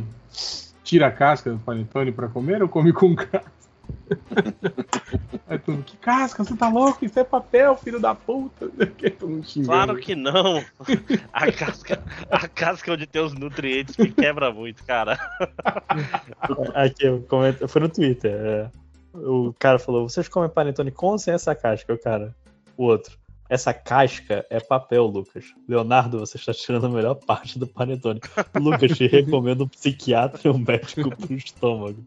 tira 0.83 1.07
a 1.07 1.13
casca 1.13 1.51
do 1.51 1.59
panetone 1.59 2.11
pra 2.11 2.29
comer 2.29 2.61
ou 2.63 2.69
come 2.69 2.93
com 2.93 3.15
casca? 3.17 3.53
Aí 5.47 5.59
todo 5.59 5.75
mundo, 5.77 5.85
que 5.85 5.97
casca? 5.99 6.43
Você 6.43 6.57
tá 6.57 6.69
louco? 6.69 7.05
Isso 7.05 7.19
é 7.19 7.25
papel, 7.25 7.77
filho 7.77 8.01
da 8.01 8.15
puta. 8.15 8.69
Que. 8.97 9.11
Claro 9.65 9.97
que 9.97 10.15
não. 10.15 10.65
A 11.33 11.53
casca, 11.53 12.03
a 12.31 12.49
casca 12.49 12.93
onde 12.93 13.07
tem 13.07 13.23
os 13.23 13.35
nutrientes 13.35 13.97
me 13.97 14.11
quebra 14.11 14.51
muito, 14.53 14.85
cara. 14.85 15.19
Aqui, 16.75 17.07
eu 17.07 17.23
comento, 17.29 17.69
foi 17.69 17.81
no 17.81 17.89
Twitter. 17.89 18.33
é. 18.35 18.71
O 19.15 19.55
cara 19.59 19.79
falou: 19.79 20.09
vocês 20.09 20.29
comem 20.29 20.51
panetone 20.51 20.91
com 20.91 21.09
ou 21.09 21.19
sem 21.19 21.35
essa 21.35 21.55
casca? 21.55 21.93
O 21.95 21.99
cara. 21.99 22.35
O 22.77 22.85
outro. 22.85 23.17
Essa 23.49 23.75
casca 23.75 24.47
é 24.49 24.59
papel, 24.59 25.05
Lucas. 25.07 25.45
Leonardo, 25.69 26.19
você 26.19 26.37
está 26.37 26.55
tirando 26.55 26.87
a 26.87 26.89
melhor 26.89 27.15
parte 27.15 27.59
do 27.59 27.67
panetone. 27.67 28.21
Lucas, 28.59 28.97
te 28.97 29.07
recomendo 29.09 29.65
um 29.65 29.69
psiquiatra 29.69 30.41
e 30.45 30.49
um 30.49 30.59
médico 30.59 31.15
pro 31.15 31.35
estômago. 31.35 32.03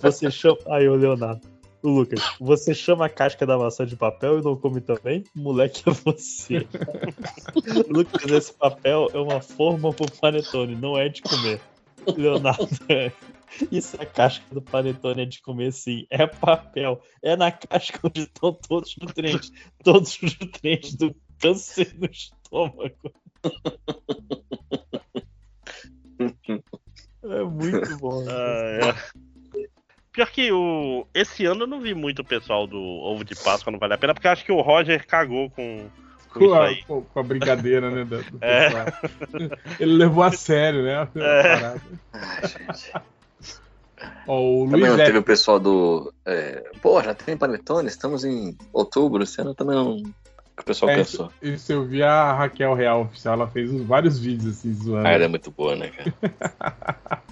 Você 0.00 0.30
chama. 0.30 0.58
Aí, 0.68 0.88
o 0.88 0.94
Leonardo. 0.94 1.46
O 1.82 1.88
Lucas, 1.88 2.20
você 2.38 2.74
chama 2.74 3.06
a 3.06 3.08
casca 3.08 3.44
da 3.44 3.58
maçã 3.58 3.84
de 3.84 3.96
papel 3.96 4.38
e 4.38 4.42
não 4.42 4.54
come 4.54 4.80
também? 4.80 5.24
Moleque 5.34 5.82
é 5.88 5.92
você. 5.92 6.66
Lucas, 7.88 8.30
esse 8.30 8.54
papel 8.54 9.08
é 9.12 9.18
uma 9.18 9.40
forma 9.40 9.92
pro 9.92 10.10
panetone, 10.20 10.76
não 10.76 10.96
é 10.96 11.08
de 11.08 11.22
comer. 11.22 11.60
Leonardo, 12.16 12.68
isso 13.70 13.96
é 13.98 14.02
a 14.02 14.06
casca 14.06 14.44
do 14.54 14.62
panetone 14.62 15.22
é 15.22 15.24
de 15.24 15.40
comer 15.42 15.72
sim. 15.72 16.06
É 16.10 16.26
papel. 16.26 17.00
É 17.22 17.36
na 17.36 17.50
casca 17.52 18.00
onde 18.04 18.22
estão 18.22 18.52
todos 18.52 18.90
os 18.90 18.96
nutrientes. 18.96 19.52
Todos 19.82 20.20
os 20.22 20.38
nutrientes 20.38 20.94
do 20.94 21.14
câncer 21.40 21.94
no 21.98 22.06
estômago. 22.06 23.12
É 27.24 27.42
muito 27.44 27.96
bom. 27.98 28.24
Ah, 28.28 28.94
é. 29.54 29.68
Pior 30.12 30.30
que 30.30 30.52
o. 30.52 31.06
Esse 31.14 31.46
ano 31.46 31.62
eu 31.62 31.66
não 31.66 31.80
vi 31.80 31.94
muito 31.94 32.20
o 32.20 32.24
pessoal 32.24 32.66
do 32.66 32.78
ovo 32.78 33.24
de 33.24 33.34
Páscoa, 33.34 33.70
não 33.72 33.78
vale 33.78 33.94
a 33.94 33.98
pena, 33.98 34.12
porque 34.12 34.26
eu 34.26 34.30
acho 34.32 34.44
que 34.44 34.52
o 34.52 34.60
Roger 34.60 35.06
cagou 35.06 35.48
com, 35.50 35.88
com 36.34 36.52
a, 36.52 36.74
com- 36.86 37.06
a 37.18 37.22
brincadeira, 37.22 37.90
né? 37.90 38.04
do- 38.04 38.22
do 38.22 38.38
É. 38.44 38.68
Ele 39.80 39.92
levou 39.94 40.22
a 40.22 40.30
sério, 40.30 40.82
né? 40.82 40.96
a 40.96 41.08
É. 41.18 41.80
Ai, 42.12 42.40
gente. 42.46 42.92
Ó, 44.26 44.64
Também 44.64 44.80
Luiz 44.80 44.88
não 44.88 44.94
F. 44.98 45.04
teve 45.06 45.18
o 45.18 45.22
pessoal 45.22 45.58
do. 45.60 46.12
É, 46.24 46.70
Pô, 46.80 47.02
já 47.02 47.14
tem 47.14 47.36
panetone? 47.36 47.88
Estamos 47.88 48.24
em 48.24 48.56
outubro, 48.72 49.22
esse 49.22 49.40
ano 49.40 49.54
também 49.54 49.74
não. 49.76 49.96
O 50.58 50.64
pessoal 50.64 50.90
É, 50.92 50.96
cansou. 50.96 51.30
isso, 51.42 51.54
isso 51.54 51.72
eu 51.72 51.84
vi 51.84 52.02
a 52.02 52.32
Raquel 52.34 52.74
Real 52.74 53.02
Oficial, 53.02 53.34
ela 53.34 53.48
fez 53.48 53.72
vários 53.82 54.18
vídeos 54.18 54.58
assim, 54.58 54.72
zoando. 54.74 55.06
Ah, 55.08 55.10
ela 55.12 55.24
é 55.24 55.28
muito 55.28 55.50
boa, 55.50 55.74
né, 55.76 55.88
cara? 55.88 56.12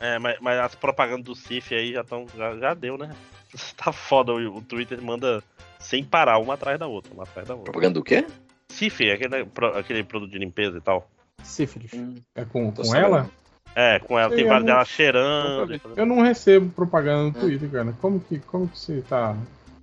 É, 0.00 0.18
mas, 0.18 0.36
mas 0.40 0.58
as 0.58 0.74
propagandas 0.74 1.24
do 1.24 1.34
Cif 1.36 1.72
aí 1.72 1.92
já 1.92 2.00
estão. 2.00 2.26
Já, 2.36 2.56
já 2.56 2.74
deu, 2.74 2.98
né? 2.98 3.10
Tá 3.76 3.92
foda, 3.92 4.32
o, 4.32 4.56
o 4.56 4.60
Twitter 4.62 5.00
manda 5.00 5.42
sem 5.78 6.02
parar, 6.02 6.38
uma 6.38 6.54
atrás 6.54 6.76
da 6.78 6.86
outra, 6.88 7.12
uma 7.14 7.22
atrás 7.24 7.46
da 7.46 7.54
outra. 7.54 7.70
Propaganda 7.70 7.94
do 8.00 8.02
quê? 8.02 8.26
Cif, 8.68 9.08
aquele, 9.10 9.46
aquele 9.78 10.02
produto 10.02 10.30
de 10.30 10.38
limpeza 10.38 10.78
e 10.78 10.80
tal. 10.80 11.08
Sífilis. 11.44 11.92
É 12.34 12.44
com, 12.44 12.72
com 12.72 12.82
sabendo. 12.82 13.04
ela? 13.06 13.30
É, 13.74 13.98
com 14.00 14.18
ela, 14.18 14.28
Sei, 14.28 14.38
tem 14.38 14.46
várias 14.46 14.66
dela 14.66 14.84
cheirando. 14.84 15.80
Eu 15.96 16.04
não 16.06 16.20
recebo 16.20 16.70
propaganda 16.70 17.24
no. 17.38 17.46
Twitter, 17.46 17.70
cara. 17.70 17.94
Como 18.00 18.20
que, 18.20 18.38
como 18.40 18.68
que 18.68 18.78
você 18.78 19.02
tá. 19.08 19.36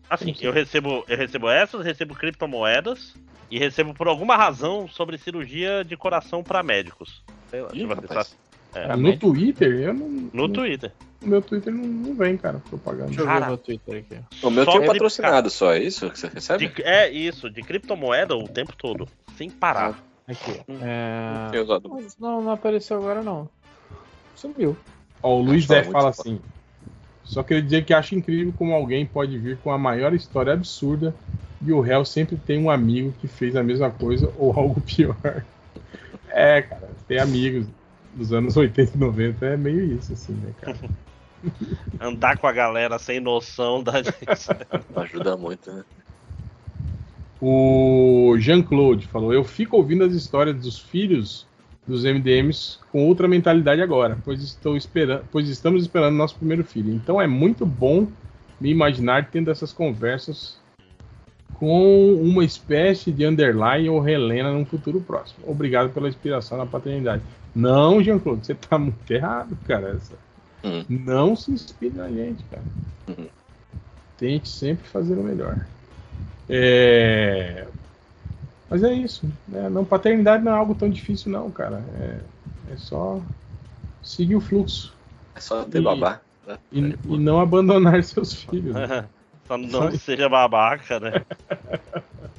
Assim, 0.10 0.36
eu 0.42 0.52
recebo, 0.52 1.04
eu 1.08 1.18
recebo 1.18 1.50
essas, 1.50 1.84
recebo 1.86 2.14
criptomoedas 2.16 3.16
e 3.50 3.58
recebo 3.60 3.94
por 3.94 4.08
alguma 4.08 4.36
razão 4.36 4.88
sobre 4.88 5.18
cirurgia 5.18 5.84
de 5.84 5.96
coração 5.98 6.44
pra 6.44 6.62
médicos. 6.64 7.24
Sei 7.50 7.62
lá, 7.62 7.70
Ih, 7.74 7.80
tipo 7.80 7.94
assim, 7.94 8.02
rapaz. 8.08 8.38
É, 8.76 8.84
Ah, 8.92 8.96
no 8.98 9.18
Twitter? 9.18 9.72
Eu 9.82 9.94
não. 9.96 10.08
no 10.08 10.30
não- 10.34 10.50
Twitter. 10.54 10.92
No 11.22 11.28
meu 11.28 11.42
Twitter 11.42 11.74
não, 11.74 11.84
não 11.84 12.16
vem, 12.16 12.38
cara, 12.38 12.62
propaganda. 12.70 13.08
Deixa 13.08 13.22
eu 13.22 13.26
Cara. 13.26 13.40
ver 13.40 13.46
o 13.46 13.48
meu 13.50 13.58
Twitter 13.58 14.06
aqui. 14.08 14.46
O 14.46 14.50
meu 14.52 14.64
Só 14.66 14.72
tinha 14.72 14.84
ele- 14.84 14.88
patrocinado 14.94 15.50
só, 15.50 15.74
é 15.74 15.80
isso 15.80 16.10
que 16.12 16.20
você 16.20 16.28
recebe? 16.28 16.68
De- 16.70 16.84
é 16.84 17.10
isso, 17.10 17.50
de 17.50 17.62
criptomoeda 17.64 18.36
o 18.38 18.48
tempo 18.48 18.74
todo, 18.78 19.08
sem 19.36 19.50
parar. 19.50 20.00
Aqui. 20.28 20.62
Hum. 20.70 20.78
É... 20.82 21.50
Não, 22.20 22.42
não 22.44 22.52
apareceu 22.52 22.98
agora 22.98 23.24
não. 23.24 23.50
Sumiu. 24.40 24.78
Ó, 25.22 25.38
o 25.38 25.42
Luiz 25.42 25.68
muito 25.68 25.92
fala 25.92 26.14
foda. 26.14 26.30
assim. 26.30 26.40
Só 27.26 27.44
queria 27.44 27.62
dizer 27.62 27.86
que 27.86 27.94
acho 27.94 28.16
incrível 28.16 28.54
como 28.58 28.74
alguém 28.74 29.06
pode 29.06 29.38
vir 29.38 29.58
com 29.58 29.72
a 29.72 29.78
maior 29.78 30.14
história 30.14 30.54
absurda 30.54 31.14
e 31.62 31.74
o 31.74 31.82
réu 31.82 32.06
sempre 32.06 32.38
tem 32.38 32.58
um 32.58 32.72
amigo 32.72 33.14
que 33.20 33.28
fez 33.28 33.56
a 33.56 33.62
mesma 33.62 33.92
coisa 33.92 34.34
ou 34.40 34.58
algo 34.58 34.80
pior. 34.82 35.44
É, 36.30 36.62
cara, 36.62 36.90
ter 37.08 37.20
amigos 37.20 37.68
dos 38.16 38.32
anos 38.32 38.56
80 38.56 38.96
e 38.96 39.00
90 39.00 39.46
é 39.46 39.58
meio 39.58 39.84
isso, 39.94 40.14
assim, 40.14 40.34
né, 40.34 40.54
cara? 40.62 40.78
Andar 42.00 42.38
com 42.38 42.48
a 42.48 42.52
galera 42.52 42.98
sem 42.98 43.20
noção 43.20 43.84
da 43.84 44.02
gente. 44.02 44.16
Ajuda 44.96 45.36
muito, 45.36 45.72
né? 45.72 45.84
O 47.42 48.36
Jean-Claude 48.38 49.06
falou: 49.08 49.34
Eu 49.34 49.44
fico 49.44 49.78
ouvindo 49.78 50.04
as 50.04 50.14
histórias 50.14 50.56
dos 50.58 50.80
filhos 50.80 51.48
dos 51.90 52.04
MDMs 52.06 52.78
com 52.92 53.06
outra 53.08 53.28
mentalidade 53.28 53.82
agora, 53.82 54.18
pois, 54.24 54.42
estou 54.42 54.78
esperando, 54.78 55.24
pois 55.32 55.50
estamos 55.50 55.82
esperando 55.82 56.16
nosso 56.16 56.36
primeiro 56.36 56.64
filho. 56.64 56.94
Então 56.94 57.20
é 57.22 57.28
muito 57.28 57.66
bom 57.66 58.08
me 58.62 58.70
imaginar 58.70 59.30
tendo 59.30 59.50
essas 59.50 59.74
conversas 59.74 60.58
com 61.56 62.14
uma 62.14 62.46
espécie 62.46 63.12
de 63.12 63.26
underline 63.26 63.90
ou 63.90 64.08
Helena 64.08 64.52
num 64.54 64.66
futuro 64.66 65.02
próximo. 65.02 65.40
Obrigado 65.48 65.90
pela 65.92 66.08
inspiração 66.08 66.58
na 66.58 66.66
paternidade. 66.66 67.24
Não, 67.56 68.02
Jean-Claude, 68.02 68.46
você 68.46 68.54
tá 68.56 68.78
muito 68.78 69.12
errado, 69.12 69.58
cara. 69.68 69.90
Essa- 69.96 70.30
Hum. 70.64 70.84
Não 70.90 71.38
se 71.38 71.52
inspire 71.52 71.96
na 71.96 72.10
gente, 72.10 72.44
cara. 72.52 72.62
Uhum. 73.08 73.28
Tente 74.18 74.50
sempre 74.50 74.86
fazer 74.90 75.14
o 75.18 75.24
melhor. 75.24 75.66
É... 76.50 77.66
Mas 78.70 78.84
é 78.84 78.94
isso. 78.94 79.28
né? 79.48 79.68
Não, 79.70 79.84
paternidade 79.84 80.44
não 80.44 80.52
é 80.54 80.56
algo 80.58 80.76
tão 80.76 80.90
difícil, 80.90 81.32
não, 81.32 81.50
cara. 81.50 81.84
É, 82.00 82.20
é 82.74 82.78
só 82.78 83.20
seguir 84.04 84.36
o 84.36 84.42
fluxo 84.42 84.94
É 85.36 85.40
só 85.40 85.64
ter 85.64 85.80
E- 85.80 85.82
babá. 85.82 86.22
né? 86.48 86.58
e, 86.72 86.80
e 86.80 87.18
não 87.18 87.40
abandonar 87.40 88.02
seus 88.04 88.34
filhos. 88.34 88.74
né? 88.76 89.06
Só 89.48 89.58
não 89.58 89.92
seja 89.94 90.30
babaca, 90.30 91.00
né? 91.00 91.12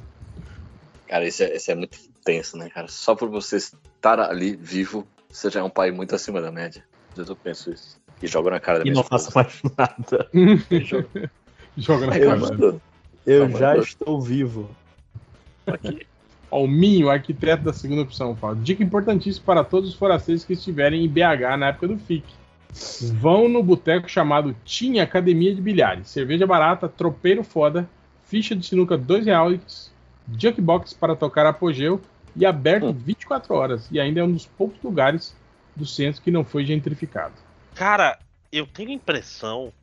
Cara, 1.07 1.27
isso 1.27 1.43
é, 1.43 1.57
isso 1.57 1.69
é 1.69 1.75
muito 1.75 1.97
tenso, 2.23 2.55
né, 2.55 2.69
cara? 2.69 2.87
Só 2.87 3.13
por 3.15 3.29
você 3.29 3.57
estar 3.57 4.17
ali 4.17 4.55
vivo, 4.55 5.05
você 5.29 5.49
já 5.49 5.59
é 5.59 5.63
um 5.63 5.69
pai 5.69 5.91
muito 5.91 6.15
acima 6.15 6.41
da 6.41 6.49
média. 6.53 6.85
Às 7.11 7.17
vezes 7.17 7.29
eu 7.29 7.35
penso 7.35 7.69
isso. 7.73 7.99
E 8.23 8.27
jogo 8.27 8.49
na 8.49 8.61
cara 8.61 8.79
da 8.79 8.87
E 8.87 8.91
não 8.91 9.03
faço 9.03 9.29
mais 9.35 9.61
nada. 9.77 10.25
Joga 11.75 12.07
na 12.07 12.17
Eu 12.17 12.39
cara. 12.39 12.81
Eu 13.25 13.49
Não, 13.49 13.57
já 13.59 13.75
mas- 13.75 13.87
estou 13.87 14.21
vivo. 14.21 14.69
Ó, 15.67 15.75
o 16.51 16.67
Minho, 16.67 17.09
arquiteto 17.09 17.63
da 17.63 17.73
segunda 17.73 18.01
opção, 18.01 18.35
fala: 18.35 18.55
Dica 18.55 18.83
importantíssima 18.83 19.45
para 19.45 19.63
todos 19.63 19.89
os 19.89 19.95
forasteiros 19.95 20.43
que 20.43 20.53
estiverem 20.53 21.03
em 21.03 21.07
BH 21.07 21.57
na 21.57 21.67
época 21.67 21.87
do 21.87 21.97
FIC. 21.97 22.23
Vão 23.13 23.49
no 23.49 23.61
boteco 23.61 24.09
chamado 24.09 24.55
Tinha 24.63 25.03
Academia 25.03 25.53
de 25.53 25.61
Bilhares. 25.61 26.07
Cerveja 26.07 26.47
barata, 26.47 26.87
tropeiro 26.87 27.43
foda, 27.43 27.89
ficha 28.25 28.55
de 28.55 28.65
sinuca 28.65 28.97
2 28.97 29.25
reais, 29.25 29.91
jukebox 30.37 30.93
para 30.93 31.15
tocar 31.15 31.45
apogeu 31.45 31.99
e 32.35 32.45
aberto 32.45 32.85
Hum. 32.87 32.93
24 32.93 33.53
horas. 33.53 33.89
E 33.91 33.99
ainda 33.99 34.21
é 34.21 34.23
um 34.23 34.31
dos 34.31 34.45
poucos 34.45 34.81
lugares 34.81 35.35
do 35.75 35.85
centro 35.85 36.21
que 36.21 36.31
não 36.31 36.45
foi 36.45 36.65
gentrificado. 36.65 37.33
Cara, 37.75 38.19
eu 38.51 38.65
tenho 38.65 38.89
a 38.89 38.93
impressão 38.93 39.73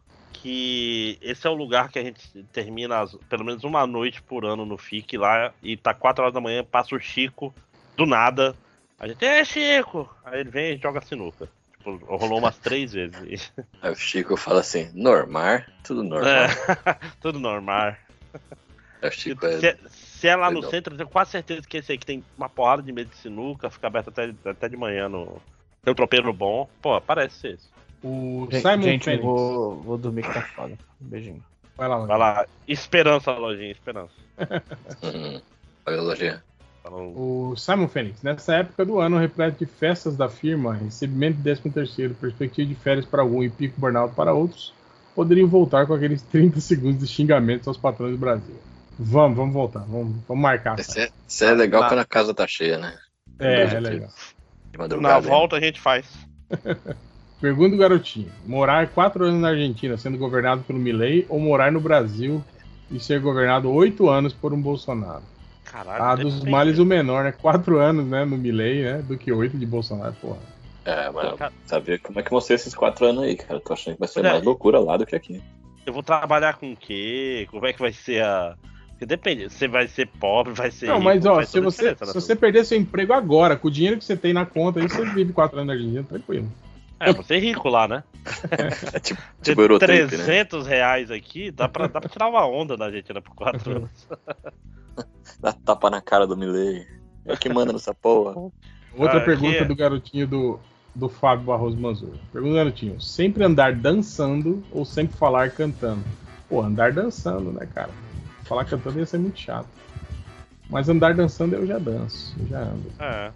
que 0.43 1.19
esse 1.21 1.47
é 1.47 1.51
o 1.51 1.55
lugar 1.55 1.91
que 1.91 1.99
a 1.99 2.03
gente 2.03 2.43
termina 2.53 3.01
as- 3.01 3.17
pelo 3.29 3.45
menos 3.45 3.65
uma 3.65 3.87
noite 3.87 4.23
por 4.23 4.45
ano 4.45 4.65
no 4.65 4.79
FIC 4.79 5.17
lá 5.19 5.53
e 5.63 5.77
tá 5.77 5.93
4 5.93 6.23
horas 6.23 6.35
da 6.35 6.41
manhã, 6.41 6.65
passa 6.65 6.95
o 6.95 7.01
Chico 7.01 7.55
do 7.97 8.07
nada. 8.07 8.55
A 8.99 9.07
gente, 9.09 9.25
é 9.25 9.45
Chico! 9.45 10.09
Aí 10.25 10.41
ele 10.41 10.51
vem 10.51 10.75
e 10.75 10.79
joga 10.79 11.01
sinuca. 11.01 11.49
Tipo, 11.77 11.97
rolou 12.17 12.39
umas 12.39 12.57
três 12.59 12.93
vezes. 12.93 13.53
Aí 13.83 13.91
o 13.93 13.95
Chico 13.97 14.37
fala 14.37 14.61
assim, 14.61 14.91
normal, 14.95 15.61
tudo 15.85 16.03
normal. 16.03 16.29
É, 16.29 16.49
tudo 17.21 17.39
normal. 17.39 17.95
O 19.03 19.11
Chico 19.11 19.47
é... 19.47 19.59
Se, 19.61 19.67
é- 19.69 19.79
se 19.89 20.29
é 20.29 20.35
lá 20.37 20.51
no 20.51 20.61
centro, 20.71 20.95
eu 20.95 20.99
tenho 20.99 21.09
quase 21.09 21.31
certeza 21.31 21.63
que 21.63 21.77
esse 21.77 21.93
aí 21.93 21.99
que 21.99 22.07
tem 22.07 22.25
uma 22.37 22.49
porrada 22.49 22.83
de 22.83 22.93
medo 22.93 23.09
de 23.11 23.17
sinuca, 23.17 23.71
fica 23.71 23.87
aberto 23.87 24.09
até, 24.09 24.35
até 24.45 24.69
de 24.69 24.77
manhã 24.77 25.09
no. 25.09 25.41
Tem 25.85 25.93
um 25.93 25.95
tropeiro 25.95 26.33
bom. 26.33 26.69
Pô, 26.83 27.01
parece 27.01 27.37
ser 27.37 27.55
isso. 27.55 27.78
O 28.03 28.47
Gente, 28.51 28.63
Simon 28.63 28.83
gente, 28.83 29.01
eu 29.01 29.05
Fênix. 29.13 29.25
vou, 29.25 29.77
vou 29.83 29.99
dormir 29.99 30.23
que 30.23 30.33
tá 30.33 30.43
foda. 30.43 30.75
Um 31.03 31.09
beijinho. 31.09 31.43
Vai 31.77 31.89
lá, 31.89 31.97
mano. 31.97 32.09
Vai 32.09 32.19
lá. 32.19 32.47
Esperança, 32.67 33.33
lojinha, 33.33 33.71
esperança. 33.73 34.13
A 35.87 35.91
lojinha. 35.91 36.43
Falou. 36.83 37.51
O 37.51 37.57
Simon 37.57 37.89
Fênix, 37.89 38.23
nessa 38.23 38.55
época 38.57 38.85
do 38.85 38.99
ano, 39.01 39.19
repleto 39.19 39.59
de 39.65 39.67
festas 39.71 40.17
da 40.17 40.29
firma, 40.29 40.75
recebimento 40.75 41.37
de 41.39 41.43
13 41.43 41.71
terceiro, 41.71 42.15
perspectiva 42.15 42.69
de 42.69 42.75
férias 42.75 43.05
para 43.05 43.21
algum 43.23 43.43
e 43.43 43.51
pico 43.51 43.81
burnout 43.81 44.15
para 44.15 44.33
outros, 44.33 44.73
poderiam 45.15 45.49
voltar 45.49 45.87
com 45.87 45.95
aqueles 45.95 46.23
30 46.31 46.61
segundos 46.61 47.01
de 47.01 47.07
xingamentos 47.07 47.67
aos 47.69 47.77
patrões 47.77 48.13
do 48.13 48.19
Brasil. 48.19 48.55
Vamos, 48.99 49.37
vamos 49.37 49.55
voltar, 49.55 49.81
vamos, 49.81 50.17
vamos 50.27 50.43
marcar. 50.43 50.79
Isso 50.79 50.99
é, 50.99 51.09
isso 51.27 51.45
é 51.45 51.53
legal 51.53 51.83
Ah. 51.85 51.89
quando 51.89 52.01
a 52.01 52.05
casa 52.05 52.35
tá 52.35 52.47
cheia, 52.47 52.79
né? 52.79 52.97
É, 53.39 53.63
é 53.63 53.81
legal. 53.81 54.09
Na 55.01 55.19
volta 55.21 55.57
a 55.57 55.61
gente 55.61 55.81
faz. 55.81 56.07
Pergunta 57.41 57.71
do 57.71 57.77
garotinho: 57.77 58.31
morar 58.47 58.89
quatro 58.89 59.25
anos 59.25 59.41
na 59.41 59.49
Argentina 59.49 59.97
sendo 59.97 60.19
governado 60.19 60.63
pelo 60.63 60.79
Milei 60.79 61.27
ou 61.29 61.39
morar 61.39 61.71
no 61.71 61.81
Brasil 61.81 62.45
e 62.91 62.99
ser 62.99 63.21
governado 63.21 63.71
oito 63.71 64.09
anos 64.09 64.33
por 64.33 64.53
um 64.53 64.61
Bolsonaro? 64.61 65.23
Caralho. 65.65 66.03
Ah, 66.03 66.17
dos 66.17 66.35
depende. 66.35 66.51
males 66.51 66.79
o 66.79 66.85
menor, 66.85 67.25
né? 67.25 67.33
Quatro 67.33 67.79
anos, 67.79 68.07
né, 68.07 68.25
no 68.25 68.39
Milei, 68.39 68.83
né? 68.83 69.03
Do 69.03 69.19
que 69.19 69.31
oito 69.31 69.57
de 69.57 69.67
Bolsonaro, 69.67 70.15
porra. 70.15 70.39
É, 70.85 71.11
mas 71.11 71.53
saber 71.67 72.01
como 72.01 72.19
é 72.19 72.23
que 72.23 72.31
vão 72.31 72.41
ser 72.41 72.55
esses 72.55 72.75
quatro 72.75 73.05
anos 73.07 73.25
aí, 73.25 73.37
cara. 73.37 73.57
Eu 73.57 73.61
tô 73.61 73.75
achando 73.75 73.95
que 73.95 74.01
vai 74.01 74.09
ser 74.09 74.23
mais 74.23 74.43
loucura 74.43 74.79
lá 74.79 74.97
do 74.97 75.05
que 75.05 75.15
aqui. 75.15 75.43
Eu 75.85 75.93
vou 75.93 76.03
trabalhar 76.03 76.55
com 76.55 76.73
o 76.73 76.77
quê? 76.77 77.47
Como 77.51 77.67
é 77.67 77.73
que 77.73 77.81
vai 77.81 77.93
ser 77.93 78.23
a. 78.23 78.57
Porque 78.91 79.07
depende, 79.07 79.49
você 79.49 79.69
vai 79.69 79.87
ser 79.87 80.07
pobre, 80.07 80.55
vai 80.55 80.71
ser. 80.71 80.87
Não, 80.87 80.95
rico, 80.97 81.05
mas 81.05 81.27
ó, 81.27 81.43
se 81.45 81.61
você, 81.61 81.95
se 81.95 82.15
você 82.15 82.35
perder 82.35 82.65
seu 82.65 82.77
emprego 82.77 83.13
agora, 83.13 83.57
com 83.57 83.69
o 83.69 83.71
dinheiro 83.71 83.99
que 83.99 84.05
você 84.05 84.17
tem 84.17 84.33
na 84.33 84.45
conta, 84.45 84.81
aí 84.81 84.89
você 84.89 85.05
vive 85.05 85.33
quatro 85.33 85.59
anos 85.59 85.69
na 85.69 85.75
Argentina, 85.75 86.03
tranquilo. 86.03 86.51
É, 87.01 87.13
você 87.13 87.35
é 87.35 87.39
rico 87.39 87.69
lá, 87.69 87.87
né? 87.87 88.03
É 88.93 89.01
tipo, 89.01 89.21
Ter 89.43 89.51
tipo 89.51 89.61
Eurotrip, 89.63 89.91
né? 89.93 90.07
300 90.07 90.67
reais 90.67 91.11
aqui, 91.11 91.51
dá 91.51 91.69
pra, 91.69 91.87
dá 91.87 92.01
pra 92.01 92.09
tirar 92.09 92.29
uma 92.29 92.47
onda 92.47 92.77
na 92.77 92.87
Argentina 92.87 93.21
por 93.21 93.35
quatro 93.35 93.77
anos. 93.77 94.09
Dá 95.41 95.53
tapa 95.53 95.89
na 95.91 96.01
cara 96.01 96.27
do 96.27 96.37
Milley. 96.37 96.85
É 97.25 97.37
que 97.37 97.49
manda 97.49 97.73
nessa 97.73 97.95
porra. 97.95 98.35
Outra 98.93 99.19
Ah, 99.19 99.25
pergunta 99.25 99.51
aqui 99.51 99.63
é- 99.63 99.65
do 99.65 99.77
garotinho 99.77 100.27
do, 100.27 100.61
do 100.95 101.09
Fábio 101.09 101.45
Barroso 101.47 101.77
Manzur. 101.77 102.15
Pergunta 102.33 102.55
do 102.55 102.57
garotinho: 102.57 103.01
sempre 103.01 103.45
andar 103.45 103.75
dançando 103.75 104.65
ou 104.73 104.85
sempre 104.85 105.17
falar 105.17 105.51
cantando? 105.51 106.05
Pô, 106.49 106.63
andar 106.63 106.93
dançando, 106.93 107.53
né, 107.53 107.67
cara? 107.67 107.91
Falar 108.45 108.65
cantando 108.65 108.99
ia 108.99 109.07
ser 109.07 109.19
muito 109.19 109.39
chato. 109.39 109.69
Mas 110.69 110.89
andar 110.89 111.15
dançando 111.15 111.55
eu 111.55 111.67
já 111.67 111.79
danço, 111.79 112.35
eu 112.41 112.47
já 112.49 112.61
ando. 112.61 112.91
É. 112.99 113.31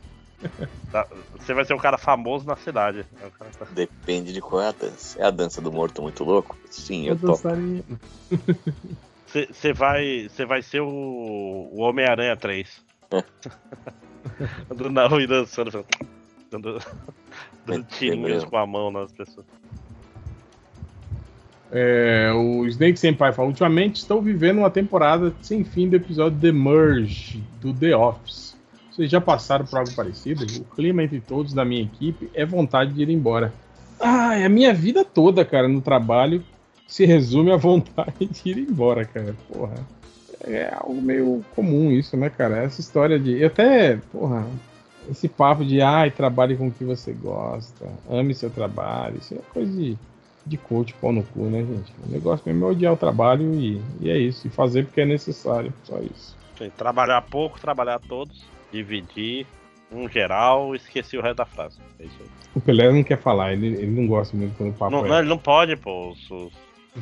Tá, 0.90 1.06
Você 1.38 1.54
vai 1.54 1.64
ser 1.64 1.74
um 1.74 1.78
cara 1.78 1.96
famoso 1.96 2.46
na 2.46 2.56
cidade. 2.56 3.04
É 3.20 3.26
o 3.26 3.30
cara 3.30 3.50
que 3.50 3.58
tá- 3.58 3.66
Depende 3.70 4.32
de 4.32 4.40
qual 4.40 4.62
é 4.62 4.68
a 4.68 4.72
dança. 4.72 5.20
É 5.20 5.24
a 5.24 5.30
dança 5.30 5.60
do 5.60 5.72
morto 5.72 6.02
muito 6.02 6.22
louco? 6.24 6.56
Sim, 6.70 7.06
eu 7.08 7.14
Eu 7.14 7.18
topo. 7.20 7.48
Você 9.26 9.72
vai, 9.72 10.28
você 10.28 10.44
vai 10.44 10.60
ser 10.62 10.80
o, 10.80 10.88
o 11.72 11.80
Homem-Aranha 11.80 12.36
3. 12.36 12.82
Andando 14.70 14.90
na 14.92 15.06
rua 15.06 15.22
e 15.22 15.26
dançando. 15.26 15.68
assim, 15.68 16.08
Dando, 16.50 16.78
dando 17.64 17.84
tirinhos 17.84 18.44
com 18.44 18.56
a 18.58 18.66
mão 18.66 18.90
nas 18.90 19.10
pessoas. 19.10 19.46
É, 21.74 22.30
o 22.34 22.66
Snake 22.66 22.98
Senpai 22.98 23.32
fala: 23.32 23.48
Ultimamente 23.48 23.96
estou 23.96 24.20
vivendo 24.20 24.58
uma 24.58 24.70
temporada 24.70 25.32
sem 25.40 25.64
fim 25.64 25.88
do 25.88 25.96
episódio 25.96 26.38
The 26.38 26.52
Merge 26.52 27.42
do 27.62 27.72
The 27.72 27.96
Office. 27.96 28.54
Vocês 28.92 29.10
já 29.10 29.20
passaram 29.20 29.64
por 29.64 29.78
algo 29.78 29.92
parecido? 29.94 30.44
O 30.60 30.64
clima 30.76 31.02
entre 31.02 31.20
todos 31.20 31.54
da 31.54 31.64
minha 31.64 31.82
equipe 31.82 32.30
é 32.34 32.44
vontade 32.44 32.92
de 32.92 33.02
ir 33.02 33.08
embora. 33.08 33.52
Ah, 33.98 34.32
a 34.32 34.48
minha 34.48 34.74
vida 34.74 35.04
toda, 35.04 35.44
cara, 35.44 35.66
no 35.66 35.80
trabalho 35.80 36.44
se 36.86 37.06
resume 37.06 37.50
à 37.50 37.56
vontade 37.56 38.26
de 38.26 38.50
ir 38.50 38.58
embora, 38.58 39.04
cara. 39.04 39.34
Porra. 39.48 39.74
É 40.44 40.74
algo 40.74 41.00
meio 41.00 41.44
comum 41.54 41.90
isso, 41.90 42.16
né, 42.16 42.28
cara? 42.28 42.58
Essa 42.58 42.80
história 42.80 43.18
de. 43.18 43.38
e 43.38 43.44
Até, 43.44 43.96
porra, 44.10 44.46
esse 45.08 45.28
papo 45.28 45.64
de 45.64 45.80
ai, 45.80 46.10
trabalhe 46.10 46.56
com 46.56 46.66
o 46.66 46.72
que 46.72 46.84
você 46.84 47.12
gosta, 47.12 47.88
ame 48.10 48.34
seu 48.34 48.50
trabalho, 48.50 49.18
isso 49.18 49.34
é 49.34 49.38
coisa 49.52 49.72
de 49.72 49.96
de 50.44 50.56
coach 50.56 50.92
pau 50.94 51.12
no 51.12 51.22
cu, 51.22 51.44
né, 51.44 51.60
gente? 51.60 51.92
O 52.06 52.10
negócio 52.10 52.42
mesmo 52.46 52.66
é 52.66 52.70
odiar 52.70 52.92
o 52.92 52.96
trabalho 52.96 53.54
e, 53.54 53.80
e 54.00 54.10
é 54.10 54.18
isso. 54.18 54.46
E 54.46 54.50
fazer 54.50 54.84
porque 54.84 55.00
é 55.00 55.06
necessário, 55.06 55.72
só 55.84 55.98
isso. 56.00 56.36
Trabalhar 56.76 57.22
pouco, 57.22 57.60
trabalhar 57.60 57.98
todos, 57.98 58.44
dividir, 58.72 59.46
um 59.90 60.08
geral, 60.08 60.74
esqueci 60.74 61.16
o 61.16 61.22
resto 61.22 61.36
da 61.36 61.44
frase. 61.46 61.78
É 62.00 62.04
isso 62.04 62.16
aí. 62.20 62.26
O 62.54 62.60
Pelé 62.60 62.90
não 62.90 63.02
quer 63.04 63.18
falar, 63.18 63.52
ele, 63.52 63.68
ele 63.68 63.86
não 64.00 64.06
gosta 64.06 64.36
muito 64.36 64.56
quando 64.56 64.70
o 64.70 64.72
papo 64.72 64.90
Não, 64.90 65.04
é 65.04 65.08
não, 65.08 65.18
ele 65.20 65.28
não 65.28 65.38
pode, 65.38 65.76
pô. 65.76 66.10
Os, 66.10 66.30
os, 66.30 66.52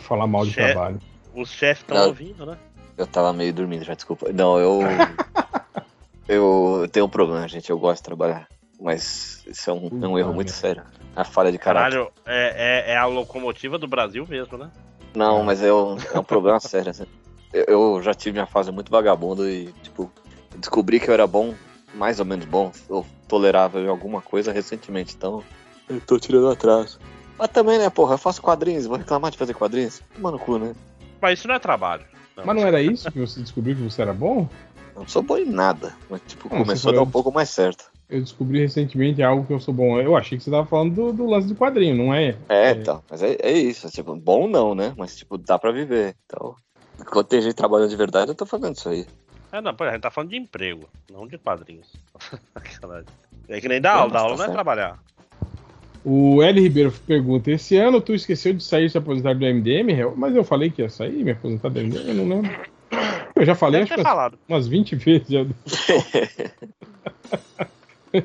falar 0.03 0.27
mal 0.27 0.45
de 0.45 0.53
Che- 0.53 0.61
trabalho. 0.73 0.99
os 1.35 1.51
chefes 1.51 1.83
estão 1.83 2.07
ouvindo, 2.09 2.45
né? 2.45 2.59
Eu 2.99 3.07
tava 3.07 3.33
meio 3.33 3.53
dormindo 3.53 3.85
já, 3.85 3.95
desculpa. 3.95 4.31
Não, 4.33 4.59
eu. 4.59 4.81
eu 6.29 6.89
tenho 6.93 7.07
um 7.07 7.09
problema, 7.09 7.47
gente. 7.49 7.71
Eu 7.71 7.79
gosto 7.79 7.97
de 7.99 8.05
trabalhar. 8.05 8.47
Mas 8.81 9.45
isso 9.47 9.71
é 9.71 9.73
um, 9.73 9.89
é 10.03 10.09
um 10.09 10.19
erro 10.19 10.33
muito 10.33 10.51
sério. 10.53 10.83
A 11.15 11.25
falha 11.25 11.51
de 11.53 11.59
caráter. 11.59 11.93
Caralho, 11.99 12.13
é, 12.27 12.87
é, 12.89 12.93
é 12.93 12.97
a 12.97 13.07
locomotiva 13.07 13.79
do 13.79 13.87
Brasil 13.87 14.27
mesmo, 14.29 14.57
né? 14.57 14.71
Não, 15.15 15.43
mas 15.43 15.63
é 15.63 15.73
um, 15.73 15.97
é 16.15 16.19
um 16.19 16.25
problema 16.25 16.59
sério. 16.61 16.91
assim. 16.91 17.05
Eu, 17.53 17.65
eu 17.67 18.03
já 18.03 18.15
tive 18.15 18.35
minha 18.35 18.47
fase 18.47 18.71
muito 18.71 18.91
vagabunda 18.91 19.51
e, 19.51 19.73
tipo, 19.83 20.11
descobri 20.57 21.01
que 21.01 21.09
eu 21.09 21.15
era 21.15 21.27
bom 21.27 21.55
mais 21.95 22.21
ou 22.21 22.27
menos 22.27 22.45
bom, 22.45 22.73
ou 22.89 23.05
tolerável 23.29 23.83
em 23.83 23.89
alguma 23.89 24.21
coisa 24.21 24.53
recentemente, 24.53 25.15
então 25.17 25.43
eu 25.89 26.01
tô 26.01 26.19
tirando 26.19 26.49
atraso. 26.49 26.99
Mas 27.39 27.49
também, 27.49 27.79
né, 27.79 27.89
porra, 27.91 28.15
eu 28.15 28.19
faço 28.19 28.43
quadrinhos, 28.43 28.87
vou 28.87 28.99
reclamar 28.99 29.31
de 29.31 29.39
fazer 29.39 29.55
quadrinhos? 29.55 30.03
Toma 30.15 30.31
no 30.31 30.39
cu, 30.39 30.59
né? 30.59 30.75
Mas 31.21 31.39
isso 31.39 31.49
não 31.49 31.55
é 31.55 31.59
trabalho. 31.59 32.05
Mas 32.37 32.57
não 32.57 32.67
era 32.67 32.81
isso 32.81 33.11
que 33.11 33.19
você 33.19 33.41
descobriu 33.41 33.77
que 33.77 33.83
você 33.83 34.03
era 34.03 34.13
bom? 34.13 34.49
Eu 34.95 35.01
não 35.01 35.09
sou 35.09 35.23
bom 35.23 35.37
em 35.37 35.47
nada, 35.47 35.95
mas 36.09 36.21
tipo, 36.27 36.49
Não, 36.51 36.59
começou 36.59 36.93
a 36.93 36.95
dar 36.95 37.03
um 37.03 37.11
pouco 37.11 37.33
mais 37.33 37.51
certo. 37.51 37.91
Eu 38.09 38.21
descobri 38.21 38.61
recentemente 38.61 39.23
algo 39.23 39.47
que 39.47 39.53
eu 39.53 39.61
sou 39.61 39.73
bom. 39.73 40.01
Eu 40.01 40.17
achei 40.17 40.37
que 40.37 40.43
você 40.43 40.51
tava 40.51 40.67
falando 40.67 40.95
do, 40.95 41.13
do 41.13 41.27
lance 41.27 41.47
de 41.47 41.55
quadrinho, 41.55 41.97
não 41.97 42.13
é? 42.13 42.37
É, 42.49 42.73
então, 42.73 43.03
mas 43.09 43.23
é, 43.23 43.37
é 43.41 43.53
isso, 43.53 43.87
é, 43.87 43.91
tipo, 43.91 44.17
bom 44.17 44.49
não, 44.49 44.75
né? 44.75 44.93
Mas 44.97 45.17
tipo, 45.17 45.39
dá 45.39 45.59
pra 45.59 45.71
viver. 45.71 46.17
Então, 46.27 46.57
quando 47.07 47.27
tem 47.27 47.41
gente 47.41 47.55
trabalhando 47.55 47.91
de 47.91 47.97
verdade, 47.97 48.31
eu 48.31 48.35
tô 48.35 48.45
fazendo 48.45 48.75
isso 48.75 48.89
aí. 48.89 49.07
É, 49.53 49.61
não, 49.61 49.75
pô, 49.75 49.85
a 49.85 49.93
gente 49.93 50.01
tá 50.01 50.11
falando 50.11 50.31
de 50.31 50.37
emprego, 50.37 50.89
não 51.11 51.27
de 51.27 51.37
quadrinhos. 51.39 51.89
É 53.49 53.61
que 53.61 53.67
nem 53.67 53.81
dar 53.81 53.95
aula, 53.95 54.05
mas 54.05 54.13
dar 54.13 54.19
tá 54.21 54.25
aula 54.25 54.37
não 54.37 54.45
é 54.45 54.51
trabalhar. 54.53 55.03
O 56.05 56.41
L. 56.41 56.61
Ribeiro 56.61 56.93
pergunta: 57.05 57.51
Esse 57.51 57.77
ano 57.77 58.01
tu 58.01 58.15
esqueceu 58.15 58.55
de 58.55 58.63
sair 58.63 58.85
e 58.85 58.91
se 58.91 58.97
aposentar 58.97 59.35
do 59.35 59.45
MDM? 59.45 59.89
Mas 60.17 60.37
eu 60.37 60.45
falei 60.45 60.71
que 60.71 60.81
ia 60.81 60.89
sair, 60.89 61.25
me 61.25 61.33
aposentar 61.33 61.69
do 61.69 61.81
MDM, 61.81 62.09
eu 62.09 62.15
não 62.15 62.29
lembro. 62.29 62.51
Eu 63.35 63.45
já 63.45 63.57
falei, 63.57 63.83
acho 63.83 64.01
falado. 64.03 64.39
umas 64.49 64.69
20 64.69 64.95
vezes. 64.97 65.29
Já. 65.29 65.45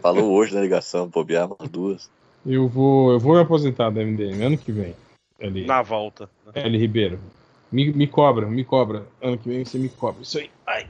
Falou 0.02 0.34
hoje 0.34 0.54
na 0.54 0.62
ligação, 0.62 1.08
bobear 1.08 1.48
umas 1.48 1.70
duas. 1.70 2.10
Eu 2.45 2.68
vou, 2.68 3.14
eu 3.14 3.20
vou 3.20 3.36
me 3.36 3.42
aposentar 3.42 3.90
do 3.90 4.00
MDM 4.00 4.44
ano 4.44 4.58
que 4.58 4.72
vem. 4.72 4.95
L, 5.40 5.66
Na 5.66 5.82
volta. 5.82 6.30
L. 6.54 6.78
Ribeiro. 6.78 7.20
Me, 7.72 7.92
me 7.94 8.08
cobra, 8.08 8.48
me 8.48 8.64
cobra. 8.64 9.04
Ano 9.22 9.38
que 9.38 9.50
vem 9.50 9.64
você 9.64 9.78
me 9.78 9.90
cobra. 9.90 10.22
Isso 10.22 10.40
aí. 10.40 10.50
Ai. 10.68 10.88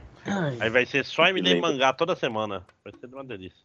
Aí 0.60 0.70
vai 0.70 0.86
ser 0.86 1.04
só 1.04 1.26
MD 1.26 1.60
mangá 1.60 1.92
toda 1.92 2.16
semana. 2.16 2.64
Vai 2.84 2.92
ser 2.98 3.06
uma 3.06 3.24
delícia. 3.24 3.58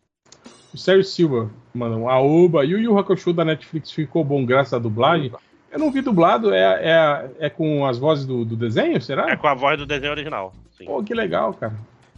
O 0.73 0.77
Sérgio 0.77 1.03
Silva, 1.03 1.51
mano, 1.73 2.09
a 2.09 2.19
Oba 2.21 2.63
e 2.63 2.73
o 2.73 2.79
Yu 2.79 2.97
Hakusho 2.97 3.33
da 3.33 3.43
Netflix 3.43 3.91
ficou 3.91 4.23
bom 4.23 4.45
graças 4.45 4.73
à 4.73 4.79
dublagem. 4.79 5.31
Eu 5.71 5.79
não 5.79 5.91
vi 5.91 6.01
dublado, 6.01 6.53
é, 6.53 6.59
é, 6.59 7.31
é 7.45 7.49
com 7.49 7.85
as 7.85 7.97
vozes 7.97 8.25
do, 8.25 8.43
do 8.43 8.55
desenho, 8.55 9.01
será? 9.01 9.29
É 9.29 9.35
com 9.35 9.47
a 9.47 9.53
voz 9.53 9.77
do 9.77 9.85
desenho 9.85 10.11
original. 10.11 10.53
Sim. 10.77 10.85
Pô, 10.85 11.03
que 11.03 11.13
legal, 11.13 11.53
cara. 11.53 11.73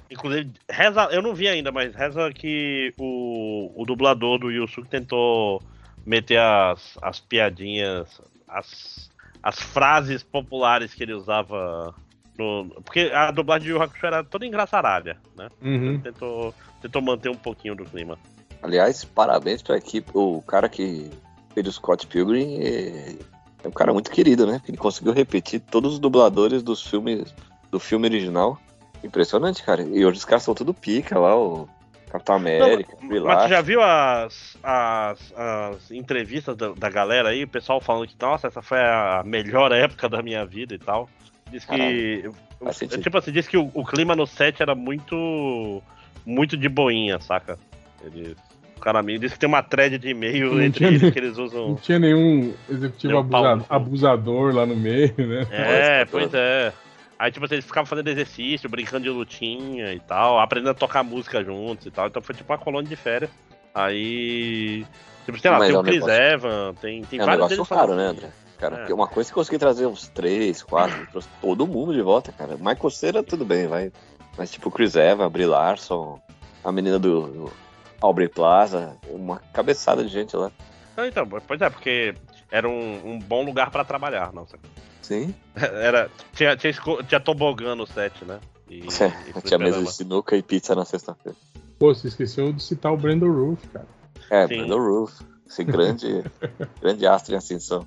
Inclusive, 0.10 0.52
reza, 0.70 1.06
eu 1.12 1.22
não 1.22 1.34
vi 1.34 1.48
ainda, 1.48 1.72
mas 1.72 1.96
reza 1.96 2.32
que 2.32 2.94
o, 2.98 3.72
o 3.76 3.86
dublador 3.86 4.40
do 4.40 4.52
Yusuke 4.52 4.88
tentou 4.88 5.62
meter 6.06 6.40
as, 6.40 6.98
as 7.02 7.20
piadinhas, 7.20 8.22
as, 8.48 9.10
as 9.42 9.60
frases 9.60 10.22
populares 10.24 10.94
que 10.94 11.04
ele 11.04 11.14
usava. 11.14 11.96
No, 12.38 12.70
porque 12.84 13.12
a 13.14 13.32
dublagem 13.32 13.68
de 13.68 13.72
Yu 13.72 13.82
Hakusho 13.82 14.06
era 14.06 14.24
toda 14.24 14.46
engraçaralha, 14.46 15.18
né? 15.38 15.50
Uhum. 15.62 16.00
Tentou, 16.00 16.54
tentou 16.82 17.02
manter 17.02 17.30
um 17.30 17.36
pouquinho 17.36 17.76
do 17.76 17.86
clima. 17.86 18.18
Aliás, 18.62 19.04
parabéns 19.04 19.62
pra 19.62 19.78
equipe. 19.78 20.10
O 20.14 20.42
cara 20.42 20.68
que 20.68 21.12
fez 21.54 21.68
o 21.68 21.72
Scott 21.72 22.08
Pilgrim 22.08 22.60
é, 22.60 23.16
é 23.64 23.68
um 23.68 23.72
cara 23.72 23.94
muito 23.94 24.10
querido, 24.10 24.48
né? 24.48 24.62
Ele 24.68 24.78
conseguiu 24.78 25.14
repetir 25.14 25.60
todos 25.60 25.94
os 25.94 26.00
dubladores 26.00 26.64
dos 26.64 26.82
filmes 26.82 27.34
do 27.70 27.80
filme 27.80 28.08
original. 28.08 28.60
Impressionante, 29.04 29.62
cara. 29.64 29.84
E 29.84 30.06
hoje 30.06 30.18
os 30.18 30.26
caras 30.26 30.44
são 30.44 30.56
tudo 30.56 30.74
pica 30.74 31.20
lá, 31.20 31.36
o 31.36 31.68
Capitão 32.10 32.36
América, 32.36 32.96
o 33.02 33.26
Mas 33.26 33.44
tu 33.44 33.50
já 33.50 33.62
viu 33.62 33.82
as, 33.82 34.58
as, 34.64 35.34
as 35.36 35.92
entrevistas 35.92 36.56
da, 36.56 36.70
da 36.70 36.90
galera 36.90 37.30
aí? 37.30 37.44
O 37.44 37.48
pessoal 37.48 37.82
falando 37.82 38.08
que, 38.08 38.16
nossa, 38.22 38.48
essa 38.48 38.62
foi 38.62 38.80
a 38.80 39.24
melhor 39.26 39.72
época 39.72 40.08
da 40.08 40.22
minha 40.22 40.46
vida 40.46 40.74
e 40.76 40.80
tal. 40.80 41.10
Diz 41.52 41.66
que. 41.66 42.30
faz 42.64 42.78
sentido. 42.78 43.02
tipo 43.04 43.18
assim, 43.18 43.32
diz 43.32 43.48
que 43.48 43.58
o, 43.58 43.70
o 43.74 43.86
clima 43.86 44.16
no 44.16 44.26
set 44.28 44.62
era 44.62 44.74
muito. 44.76 45.82
Muito 46.26 46.56
de 46.56 46.70
boinha, 46.70 47.20
saca? 47.20 47.60
Eles, 48.02 48.36
o 48.78 48.80
cara 48.80 49.04
me 49.04 49.18
disse 49.20 49.34
que 49.34 49.40
tem 49.40 49.50
uma 49.50 49.62
thread 49.62 49.98
de 49.98 50.10
e-mail 50.10 50.54
Não 50.56 50.62
entre 50.62 50.78
tinha 50.80 50.90
eles 50.90 51.02
nem- 51.02 51.12
que 51.12 51.20
eles 51.20 51.38
Não 51.38 51.44
usam. 51.46 51.76
tinha 51.76 52.00
nenhum 52.00 52.54
executivo 52.70 53.14
Deu 53.14 53.26
pau 53.26 53.44
abusa- 53.46 53.56
no 53.58 53.64
cu. 53.66 53.74
abusador 53.74 54.56
lá 54.56 54.66
no 54.66 54.76
meio, 54.76 55.14
né? 55.18 55.46
É, 55.52 56.00
Nossa, 56.00 56.12
pois 56.12 56.34
é. 56.34 56.72
Aí, 57.20 57.32
tipo 57.32 57.46
assim, 57.46 57.56
eles 57.56 57.66
ficavam 57.66 57.86
fazendo 57.86 58.08
exercício, 58.10 58.70
brincando 58.70 59.04
de 59.04 59.10
lutinha 59.10 59.94
e 59.94 60.00
tal, 60.00 60.40
aprendendo 60.40 60.72
a 60.72 60.74
tocar 60.74 61.04
música 61.04 61.44
juntos 61.44 61.86
e 61.86 61.92
tal. 61.92 62.08
Então 62.08 62.22
foi 62.22 62.34
tipo 62.36 62.52
uma 62.52 62.58
colônia 62.60 62.88
de 62.90 62.96
férias. 62.96 63.30
Aí. 63.76 64.86
Tipo, 65.26 65.40
sei 65.40 65.52
lá, 65.52 65.58
Mas 65.60 65.68
tem 65.68 65.76
é 65.76 65.78
o 65.78 65.82
um 65.82 65.84
Chris 65.84 65.96
negócio- 66.06 66.22
Evan, 66.24 66.74
tem, 66.82 67.02
tem 67.04 67.20
É 67.20 67.24
um 67.24 67.26
vários 67.26 67.50
negócio 67.50 67.56
deles 67.58 67.70
raro, 67.70 67.88
falando 67.90 67.98
né. 67.98 68.08
André? 68.08 68.30
Cara, 68.64 68.76
É. 68.76 68.78
porque 68.80 68.94
uma 68.94 69.08
coisa 69.10 69.30
é 69.30 69.34
que 69.34 69.34
eu 69.38 69.42
consegui 69.42 69.58
trazer 69.58 69.86
uns 69.88 70.08
três, 70.08 70.64
quatro, 70.64 71.06
trouxe 71.08 71.28
todo 71.42 71.68
mundo 71.68 71.94
de 71.94 72.02
volta, 72.02 72.32
cara. 72.32 72.56
Michael 72.56 72.90
Cera, 72.92 73.22
tudo 73.22 73.44
bem, 73.44 73.68
vai. 73.68 73.92
Mas 74.38 74.52
tipo, 74.52 74.72
Chris 74.72 74.96
Evans, 74.96 75.30
Brie 75.30 75.46
Larson, 75.46 76.18
a 76.64 76.72
menina 76.72 76.98
do, 76.98 77.28
do 77.28 77.52
Aubrey 78.00 78.30
Plaza, 78.30 78.96
uma 79.10 79.40
cabeçada 79.52 80.02
de 80.02 80.08
gente 80.08 80.38
lá. 80.38 80.50
Não, 80.96 81.06
então, 81.06 81.28
pois 81.46 81.60
é, 81.60 81.70
porque 81.70 82.16
era 82.50 82.70
um, 82.70 83.16
um 83.16 83.20
bom 83.20 83.44
lugar 83.44 83.70
pra 83.70 83.84
trabalhar, 83.84 84.32
não 84.32 84.48
sabe? 84.48 84.64
Sim. 85.02 85.36
Era, 85.60 86.10
tinha, 86.34 86.56
tinha, 86.56 86.72
tinha 87.06 87.20
tobogã 87.20 87.76
no 87.76 87.86
set, 87.86 88.24
né? 88.24 88.40
E, 88.70 88.80
e 88.88 89.42
Tinha 89.42 89.60
mesa 89.60 89.84
de 89.84 89.92
sinuca 89.92 90.38
e 90.38 90.42
pizza 90.42 90.74
na 90.74 90.86
sexta-feira. 90.86 91.38
Pô, 91.78 91.94
você 91.94 92.08
esqueceu 92.08 92.54
de 92.54 92.64
citar 92.64 92.94
o 92.94 92.98
Brandon 92.98 93.30
Roof, 93.30 93.68
cara. 93.68 93.88
É, 94.30 94.48
Sim. 94.48 94.60
Brandon 94.60 94.80
Roof. 94.80 95.22
Esse 95.46 95.66
grande, 95.66 96.24
grande 96.80 97.06
astro 97.06 97.34
em 97.34 97.38
ascensão. 97.38 97.86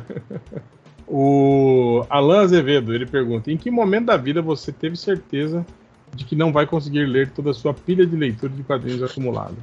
O 1.06 2.04
Alan 2.08 2.40
Azevedo, 2.40 2.94
ele 2.94 3.04
pergunta: 3.04 3.50
Em 3.52 3.58
que 3.58 3.70
momento 3.70 4.06
da 4.06 4.16
vida 4.16 4.40
você 4.40 4.72
teve 4.72 4.96
certeza 4.96 5.64
de 6.14 6.24
que 6.24 6.34
não 6.34 6.50
vai 6.50 6.66
conseguir 6.66 7.04
ler 7.04 7.30
toda 7.30 7.50
a 7.50 7.54
sua 7.54 7.74
pilha 7.74 8.06
de 8.06 8.16
leitura 8.16 8.50
de 8.52 8.62
quadrinhos 8.62 9.02
acumulada? 9.02 9.54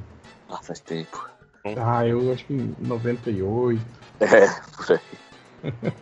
Ah, 0.48 0.60
faz 0.62 0.78
tempo. 0.80 1.28
Ah, 1.76 2.06
eu 2.06 2.32
acho 2.32 2.44
que 2.44 2.52
em 2.54 2.74
98. 2.78 3.80
É, 4.20 4.46
por 4.76 4.92
aí. 4.92 5.72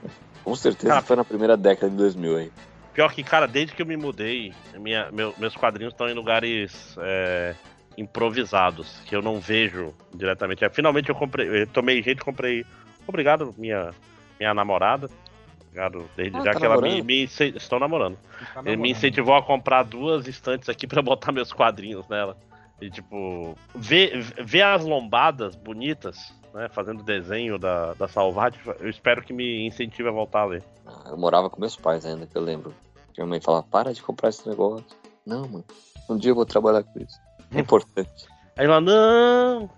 Com 0.45 0.55
certeza 0.55 0.89
Cara, 0.95 1.03
foi 1.03 1.17
na 1.17 1.25
primeira 1.25 1.57
década 1.57 1.91
de 1.91 1.97
2000 1.97 2.37
aí. 2.37 2.53
Pior 2.93 3.13
que, 3.13 3.23
cara, 3.23 3.47
desde 3.47 3.75
que 3.75 3.81
eu 3.83 3.87
me 3.87 3.97
mudei, 3.97 4.53
minha- 4.79 5.11
meu- 5.13 5.35
meus 5.39 5.55
quadrinhos 5.57 5.95
estão 5.95 6.09
em 6.09 6.15
lugares 6.15 6.95
é, 6.99 7.55
improvisados, 7.97 9.01
que 9.07 9.15
eu 9.15 9.23
não 9.23 9.39
vejo 9.41 9.95
diretamente. 10.15 10.65
É, 10.65 10.69
finalmente 10.71 11.09
eu 11.09 11.15
comprei, 11.15 11.63
eu 11.63 11.67
tomei 11.67 12.03
jeito 12.03 12.21
e 12.21 12.25
comprei. 12.25 12.67
Obrigado, 13.07 13.55
minha, 13.57 13.91
minha 14.41 14.55
namorada. 14.55 15.09
Obrigado, 15.67 16.11
desde 16.17 16.37
Ah, 16.37 16.43
já 16.43 16.53
tá 16.53 16.59
que 16.59 16.67
ela 16.67 16.77
me, 16.77 16.83
namorando? 16.83 17.07
me 17.07 17.23
Estou 17.25 17.79
namorando. 17.79 18.19
Ele 18.65 18.77
me 18.77 18.91
incentivou 18.91 19.35
a 19.37 19.43
comprar 19.43 19.85
duas 19.85 20.27
estantes 20.27 20.69
aqui 20.69 20.87
pra 20.87 21.03
botar 21.03 21.31
meus 21.31 21.53
quadrinhos 21.53 22.09
nela. 22.09 22.37
E, 22.81 22.91
tipo, 22.91 23.55
ver, 23.75 24.19
ver 24.43 24.63
as 24.63 24.85
lombadas 24.85 25.55
bonitas, 25.55 26.35
né? 26.55 26.69
Fazendo 26.71 27.03
desenho 27.03 27.59
da, 27.59 27.93
da 27.93 28.09
Salvati, 28.09 28.59
eu 28.81 28.89
espero 28.89 29.23
que 29.23 29.35
me 29.35 29.67
incentive 29.67 30.09
a 30.09 30.13
voltar 30.13 30.41
a 30.41 30.45
ler. 30.47 30.63
Ah, 30.87 31.11
Eu 31.11 31.19
morava 31.19 31.51
com 31.51 31.61
meus 31.61 31.77
pais 31.77 32.07
ainda, 32.07 32.27
que 32.27 32.37
eu 32.37 32.43
lembro. 32.43 32.75
Minha 33.17 33.27
mãe 33.27 33.41
falava, 33.41 33.67
para 33.71 33.93
de 33.93 34.03
comprar 34.03 34.31
esse 34.31 34.49
negócio. 34.49 34.85
Não, 35.27 35.47
mano. 35.47 35.65
Um 36.09 36.17
dia 36.17 36.31
eu 36.31 36.35
vou 36.35 36.47
trabalhar 36.47 36.83
com 36.83 36.99
isso. 36.99 37.21
É 37.55 37.61
importante. 37.61 38.27
Aí 38.57 38.65
ela, 38.65 38.81
não! 38.81 39.71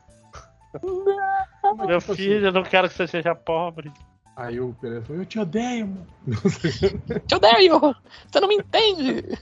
Mas, 1.76 1.86
Meu 1.88 2.00
filho, 2.00 2.46
eu 2.46 2.52
não 2.52 2.62
quero 2.62 2.88
que 2.88 2.94
você 2.94 3.06
seja 3.08 3.34
pobre. 3.34 3.92
Aí 4.36 4.60
o 4.60 4.74
Pereira 4.80 5.04
falou: 5.04 5.22
Eu 5.22 5.26
te 5.26 5.38
odeio, 5.38 5.86
mano. 5.86 6.06
Te 7.26 7.34
odeio! 7.34 7.94
Você 8.30 8.40
não 8.40 8.48
me 8.48 8.56
entende! 8.56 9.38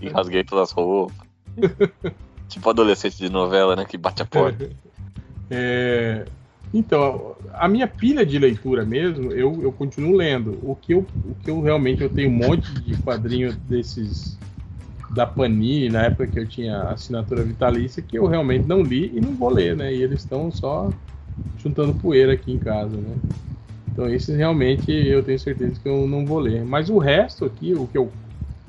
E 0.00 0.08
rasguei 0.08 0.44
todas 0.44 0.68
as 0.68 0.72
roupas. 0.72 1.16
tipo 2.48 2.68
adolescente 2.68 3.16
de 3.16 3.30
novela, 3.30 3.74
né? 3.76 3.84
Que 3.84 3.96
bate 3.96 4.22
a 4.22 4.26
porta. 4.26 4.70
É, 5.52 6.26
então, 6.72 7.34
a 7.54 7.66
minha 7.66 7.88
pilha 7.88 8.24
de 8.24 8.38
leitura 8.38 8.84
mesmo, 8.84 9.32
eu, 9.32 9.60
eu 9.60 9.72
continuo 9.72 10.14
lendo. 10.14 10.60
O 10.62 10.76
que, 10.76 10.94
eu, 10.94 11.04
o 11.24 11.34
que 11.34 11.50
eu 11.50 11.60
realmente 11.60 12.02
eu 12.02 12.08
tenho 12.08 12.30
um 12.30 12.32
monte 12.32 12.72
de 12.72 12.94
quadrinho 12.98 13.52
desses 13.68 14.38
da 15.10 15.26
Panini, 15.26 15.88
na 15.88 16.04
época 16.04 16.28
que 16.28 16.38
eu 16.38 16.46
tinha 16.46 16.84
assinatura 16.84 17.42
vitalícia, 17.42 18.00
que 18.00 18.16
eu 18.16 18.26
realmente 18.26 18.64
não 18.68 18.80
li 18.80 19.10
e 19.12 19.20
não 19.20 19.34
vou 19.34 19.50
ler, 19.50 19.76
né? 19.76 19.92
E 19.92 20.00
eles 20.00 20.20
estão 20.20 20.52
só 20.52 20.92
juntando 21.56 21.92
poeira 21.92 22.32
aqui 22.32 22.52
em 22.52 22.58
casa, 22.58 22.96
né? 22.96 23.16
Então 24.00 24.10
esses 24.10 24.34
realmente 24.34 24.90
eu 24.90 25.22
tenho 25.22 25.38
certeza 25.38 25.78
que 25.78 25.86
eu 25.86 26.06
não 26.06 26.24
vou 26.24 26.38
ler. 26.38 26.64
Mas 26.64 26.88
o 26.88 26.96
resto 26.96 27.44
aqui, 27.44 27.74
o 27.74 27.86
que 27.86 27.98
eu 27.98 28.10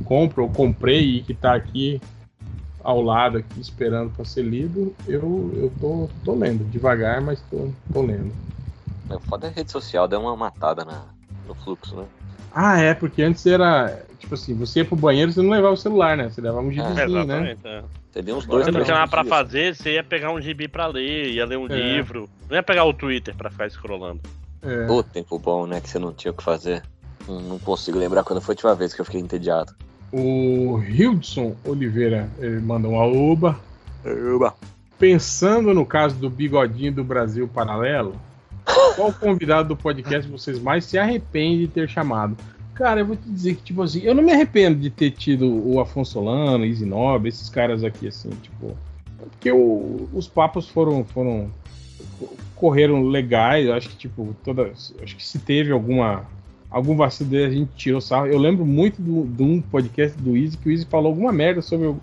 compro, 0.03 0.43
eu 0.43 0.49
comprei 0.49 1.19
e 1.19 1.21
que 1.21 1.33
tá 1.33 1.55
aqui 1.55 2.01
ao 2.83 3.01
lado 3.01 3.37
aqui 3.37 3.61
esperando 3.61 4.11
para 4.11 4.25
ser 4.25 4.41
lido, 4.41 4.93
eu, 5.07 5.49
eu 5.55 5.71
tô, 5.79 6.09
tô 6.25 6.35
lendo, 6.35 6.69
devagar, 6.69 7.21
mas 7.21 7.39
tô, 7.49 7.69
tô 7.93 8.01
lendo. 8.01 8.33
O 9.09 9.19
foda 9.21 9.47
é 9.47 9.49
a 9.51 9.53
rede 9.53 9.71
social, 9.71 10.05
deu 10.05 10.19
uma 10.19 10.35
matada 10.35 10.83
na, 10.83 11.05
no 11.47 11.55
fluxo, 11.55 11.95
né? 11.95 12.05
Ah, 12.53 12.77
é, 12.81 12.93
porque 12.93 13.23
antes 13.23 13.45
era, 13.45 14.03
tipo 14.19 14.33
assim, 14.33 14.53
você 14.53 14.79
ia 14.79 14.85
pro 14.85 14.97
banheiro, 14.97 15.31
você 15.31 15.41
não 15.41 15.51
levava 15.51 15.75
o 15.75 15.77
celular, 15.77 16.17
né? 16.17 16.29
Você 16.29 16.41
levava 16.41 16.67
um 16.67 16.71
É, 16.71 16.73
gibizinho, 16.73 17.25
né? 17.25 17.53
Exatamente. 17.55 17.59
É. 17.63 17.83
Teria 18.11 18.35
uns 18.35 18.43
Agora 18.43 18.63
dois, 18.63 18.65
Se 18.65 18.71
não. 18.73 18.83
tinha 18.83 18.97
nada 18.97 19.09
pra 19.09 19.23
fazer, 19.23 19.73
você 19.73 19.93
ia 19.93 20.03
pegar 20.03 20.33
um 20.33 20.41
gibi 20.41 20.67
pra 20.67 20.87
ler, 20.87 21.29
ia 21.31 21.45
ler 21.45 21.57
um 21.57 21.67
É. 21.67 21.69
livro. 21.69 22.29
Não 22.49 22.57
ia 22.57 22.63
pegar 22.63 22.83
o 22.83 22.93
Twitter 22.93 23.33
pra 23.33 23.49
ficar 23.49 23.69
scrollando. 23.69 24.19
É. 24.63 24.89
Ô, 24.89 25.01
tempo 25.03 25.37
bom, 25.39 25.65
né? 25.65 25.81
Que 25.81 25.89
você 25.89 25.99
não 25.99 26.13
tinha 26.13 26.31
o 26.31 26.35
que 26.35 26.43
fazer. 26.43 26.83
Não, 27.27 27.57
consigo 27.59 27.97
lembrar 27.97 28.23
quando 28.23 28.41
foi 28.41 28.53
a 28.53 28.55
última 28.55 28.75
vez 28.75 28.93
que 28.93 29.01
eu 29.01 29.05
fiquei 29.05 29.21
entediado. 29.21 29.73
O 30.11 30.79
Hildson 30.83 31.55
Oliveira 31.63 32.29
ele 32.39 32.59
manda 32.59 32.87
um 32.87 32.99
aoba. 32.99 33.59
Eba. 34.03 34.53
Pensando 34.99 35.73
no 35.73 35.85
caso 35.85 36.15
do 36.15 36.29
bigodinho 36.29 36.91
do 36.91 37.03
Brasil 37.03 37.47
Paralelo, 37.47 38.15
qual 38.95 39.13
convidado 39.13 39.69
do 39.69 39.75
podcast 39.75 40.29
vocês 40.29 40.59
mais 40.59 40.85
se 40.85 40.97
arrependem 40.97 41.59
de 41.59 41.67
ter 41.67 41.87
chamado? 41.89 42.35
Cara, 42.73 43.01
eu 43.01 43.05
vou 43.05 43.15
te 43.15 43.29
dizer 43.29 43.55
que, 43.55 43.63
tipo 43.63 43.81
assim, 43.83 44.01
eu 44.01 44.15
não 44.15 44.23
me 44.23 44.31
arrependo 44.31 44.79
de 44.79 44.89
ter 44.89 45.11
tido 45.11 45.45
o 45.67 45.79
Afonso 45.79 46.13
Solano, 46.13 46.65
Easy 46.65 46.85
Nobre, 46.85 47.29
esses 47.29 47.49
caras 47.49 47.83
aqui, 47.83 48.07
assim, 48.07 48.29
tipo. 48.41 48.75
Porque 49.19 49.51
o- 49.51 50.09
os 50.13 50.27
papos 50.27 50.67
foram, 50.67 51.03
foram. 51.05 51.51
Correram 52.61 53.03
legais, 53.09 53.67
acho 53.69 53.89
que, 53.89 53.97
tipo, 53.97 54.35
todas. 54.43 54.93
Acho 55.01 55.15
que 55.15 55.25
se 55.25 55.39
teve 55.39 55.71
alguma. 55.71 56.25
Algum 56.69 56.95
vacilo 56.95 57.29
dele, 57.29 57.45
a 57.45 57.49
gente 57.57 57.71
tirou 57.75 57.99
sarro. 57.99 58.27
Eu 58.27 58.37
lembro 58.39 58.65
muito 58.65 59.01
do- 59.01 59.25
de 59.25 59.43
um 59.43 59.59
podcast 59.59 60.17
do 60.17 60.37
Easy 60.37 60.55
que 60.57 60.69
o 60.69 60.71
Easy 60.71 60.85
falou 60.85 61.07
alguma 61.09 61.31
merda 61.33 61.61
sobre. 61.61 61.93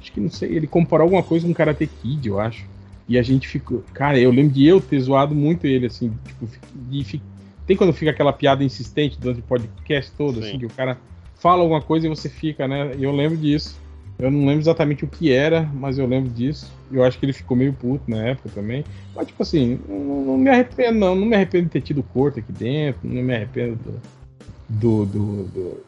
Acho 0.00 0.12
que 0.12 0.20
não 0.20 0.28
sei, 0.30 0.54
ele 0.54 0.66
comparou 0.66 1.04
alguma 1.04 1.22
coisa 1.22 1.46
com 1.46 1.54
Karate 1.54 1.86
Kid, 1.86 2.28
eu 2.28 2.38
acho. 2.38 2.66
E 3.08 3.16
a 3.18 3.22
gente 3.22 3.48
ficou. 3.48 3.82
Cara, 3.94 4.18
eu 4.18 4.30
lembro 4.30 4.52
de 4.52 4.66
eu 4.66 4.80
ter 4.82 5.00
zoado 5.00 5.34
muito 5.34 5.66
ele, 5.66 5.86
assim, 5.86 6.12
tipo, 6.26 6.46
de 6.90 7.04
fi- 7.04 7.22
tem 7.66 7.74
quando 7.76 7.92
fica 7.94 8.10
aquela 8.10 8.32
piada 8.32 8.62
insistente 8.62 9.18
durante 9.18 9.40
o 9.40 9.44
podcast 9.44 10.12
todo, 10.16 10.42
Sim. 10.42 10.48
assim, 10.48 10.58
que 10.58 10.66
o 10.66 10.70
cara 10.70 10.98
fala 11.36 11.62
alguma 11.62 11.80
coisa 11.80 12.06
e 12.06 12.10
você 12.10 12.28
fica, 12.28 12.68
né? 12.68 12.92
E 12.98 13.04
eu 13.04 13.12
lembro 13.12 13.36
disso. 13.38 13.80
Eu 14.18 14.30
não 14.30 14.40
lembro 14.46 14.60
exatamente 14.60 15.04
o 15.04 15.08
que 15.08 15.32
era, 15.32 15.62
mas 15.74 15.96
eu 15.98 16.06
lembro 16.06 16.28
disso. 16.30 16.70
Eu 16.90 17.04
acho 17.04 17.18
que 17.18 17.24
ele 17.24 17.32
ficou 17.32 17.56
meio 17.56 17.72
puto 17.72 18.10
na 18.10 18.28
época 18.28 18.48
também. 18.54 18.84
Mas, 19.14 19.26
tipo 19.26 19.42
assim, 19.42 19.78
não, 19.88 20.24
não 20.24 20.38
me 20.38 20.50
arrependo, 20.50 20.98
não. 20.98 21.14
Não 21.14 21.26
me 21.26 21.36
arrependo 21.36 21.64
de 21.64 21.70
ter 21.70 21.80
tido 21.80 22.02
corte 22.02 22.40
aqui 22.40 22.52
dentro. 22.52 23.00
Não 23.04 23.22
me 23.22 23.34
arrependo 23.34 23.76
do. 23.76 24.00
do. 24.68 25.06
do, 25.06 25.44
do, 25.44 25.84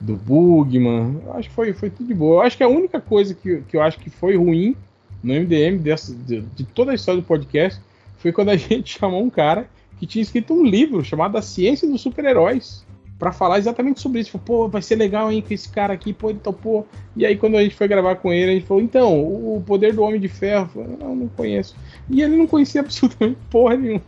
do 0.00 0.16
Bugman. 0.16 1.20
Eu 1.24 1.32
acho 1.34 1.48
que 1.48 1.54
foi, 1.54 1.72
foi 1.72 1.90
tudo 1.90 2.06
de 2.06 2.14
boa. 2.14 2.36
Eu 2.36 2.42
acho 2.42 2.56
que 2.56 2.62
a 2.62 2.68
única 2.68 3.00
coisa 3.00 3.34
que, 3.34 3.62
que 3.62 3.76
eu 3.76 3.82
acho 3.82 3.98
que 3.98 4.10
foi 4.10 4.36
ruim 4.36 4.76
no 5.22 5.32
MDM 5.32 5.78
dessa, 5.78 6.12
de, 6.12 6.40
de 6.40 6.64
toda 6.64 6.90
a 6.90 6.94
história 6.94 7.20
do 7.20 7.26
podcast 7.26 7.80
foi 8.18 8.32
quando 8.32 8.50
a 8.50 8.56
gente 8.58 8.98
chamou 8.98 9.22
um 9.22 9.30
cara 9.30 9.68
que 9.98 10.06
tinha 10.06 10.22
escrito 10.22 10.52
um 10.52 10.64
livro 10.64 11.04
chamado 11.04 11.38
A 11.38 11.42
Ciência 11.42 11.88
dos 11.88 12.00
Super-Heróis 12.00 12.84
pra 13.22 13.30
falar 13.30 13.58
exatamente 13.58 14.00
sobre 14.00 14.18
isso. 14.18 14.32
Falou, 14.32 14.44
pô, 14.44 14.68
vai 14.68 14.82
ser 14.82 14.96
legal, 14.96 15.30
hein, 15.30 15.40
com 15.40 15.54
esse 15.54 15.68
cara 15.68 15.94
aqui, 15.94 16.12
pô, 16.12 16.30
ele 16.30 16.40
topou. 16.40 16.84
E 17.14 17.24
aí 17.24 17.36
quando 17.36 17.56
a 17.56 17.62
gente 17.62 17.76
foi 17.76 17.86
gravar 17.86 18.16
com 18.16 18.32
ele, 18.32 18.50
a 18.50 18.54
gente 18.54 18.66
falou, 18.66 18.82
então, 18.82 19.22
o 19.22 19.62
poder 19.64 19.94
do 19.94 20.02
Homem 20.02 20.20
de 20.20 20.26
Ferro. 20.26 20.68
Falei, 20.74 20.96
não, 20.98 21.14
não 21.14 21.28
conheço. 21.28 21.76
E 22.10 22.20
ele 22.20 22.34
não 22.36 22.48
conhecia 22.48 22.80
absolutamente 22.82 23.38
porra 23.48 23.76
nenhuma. 23.76 24.02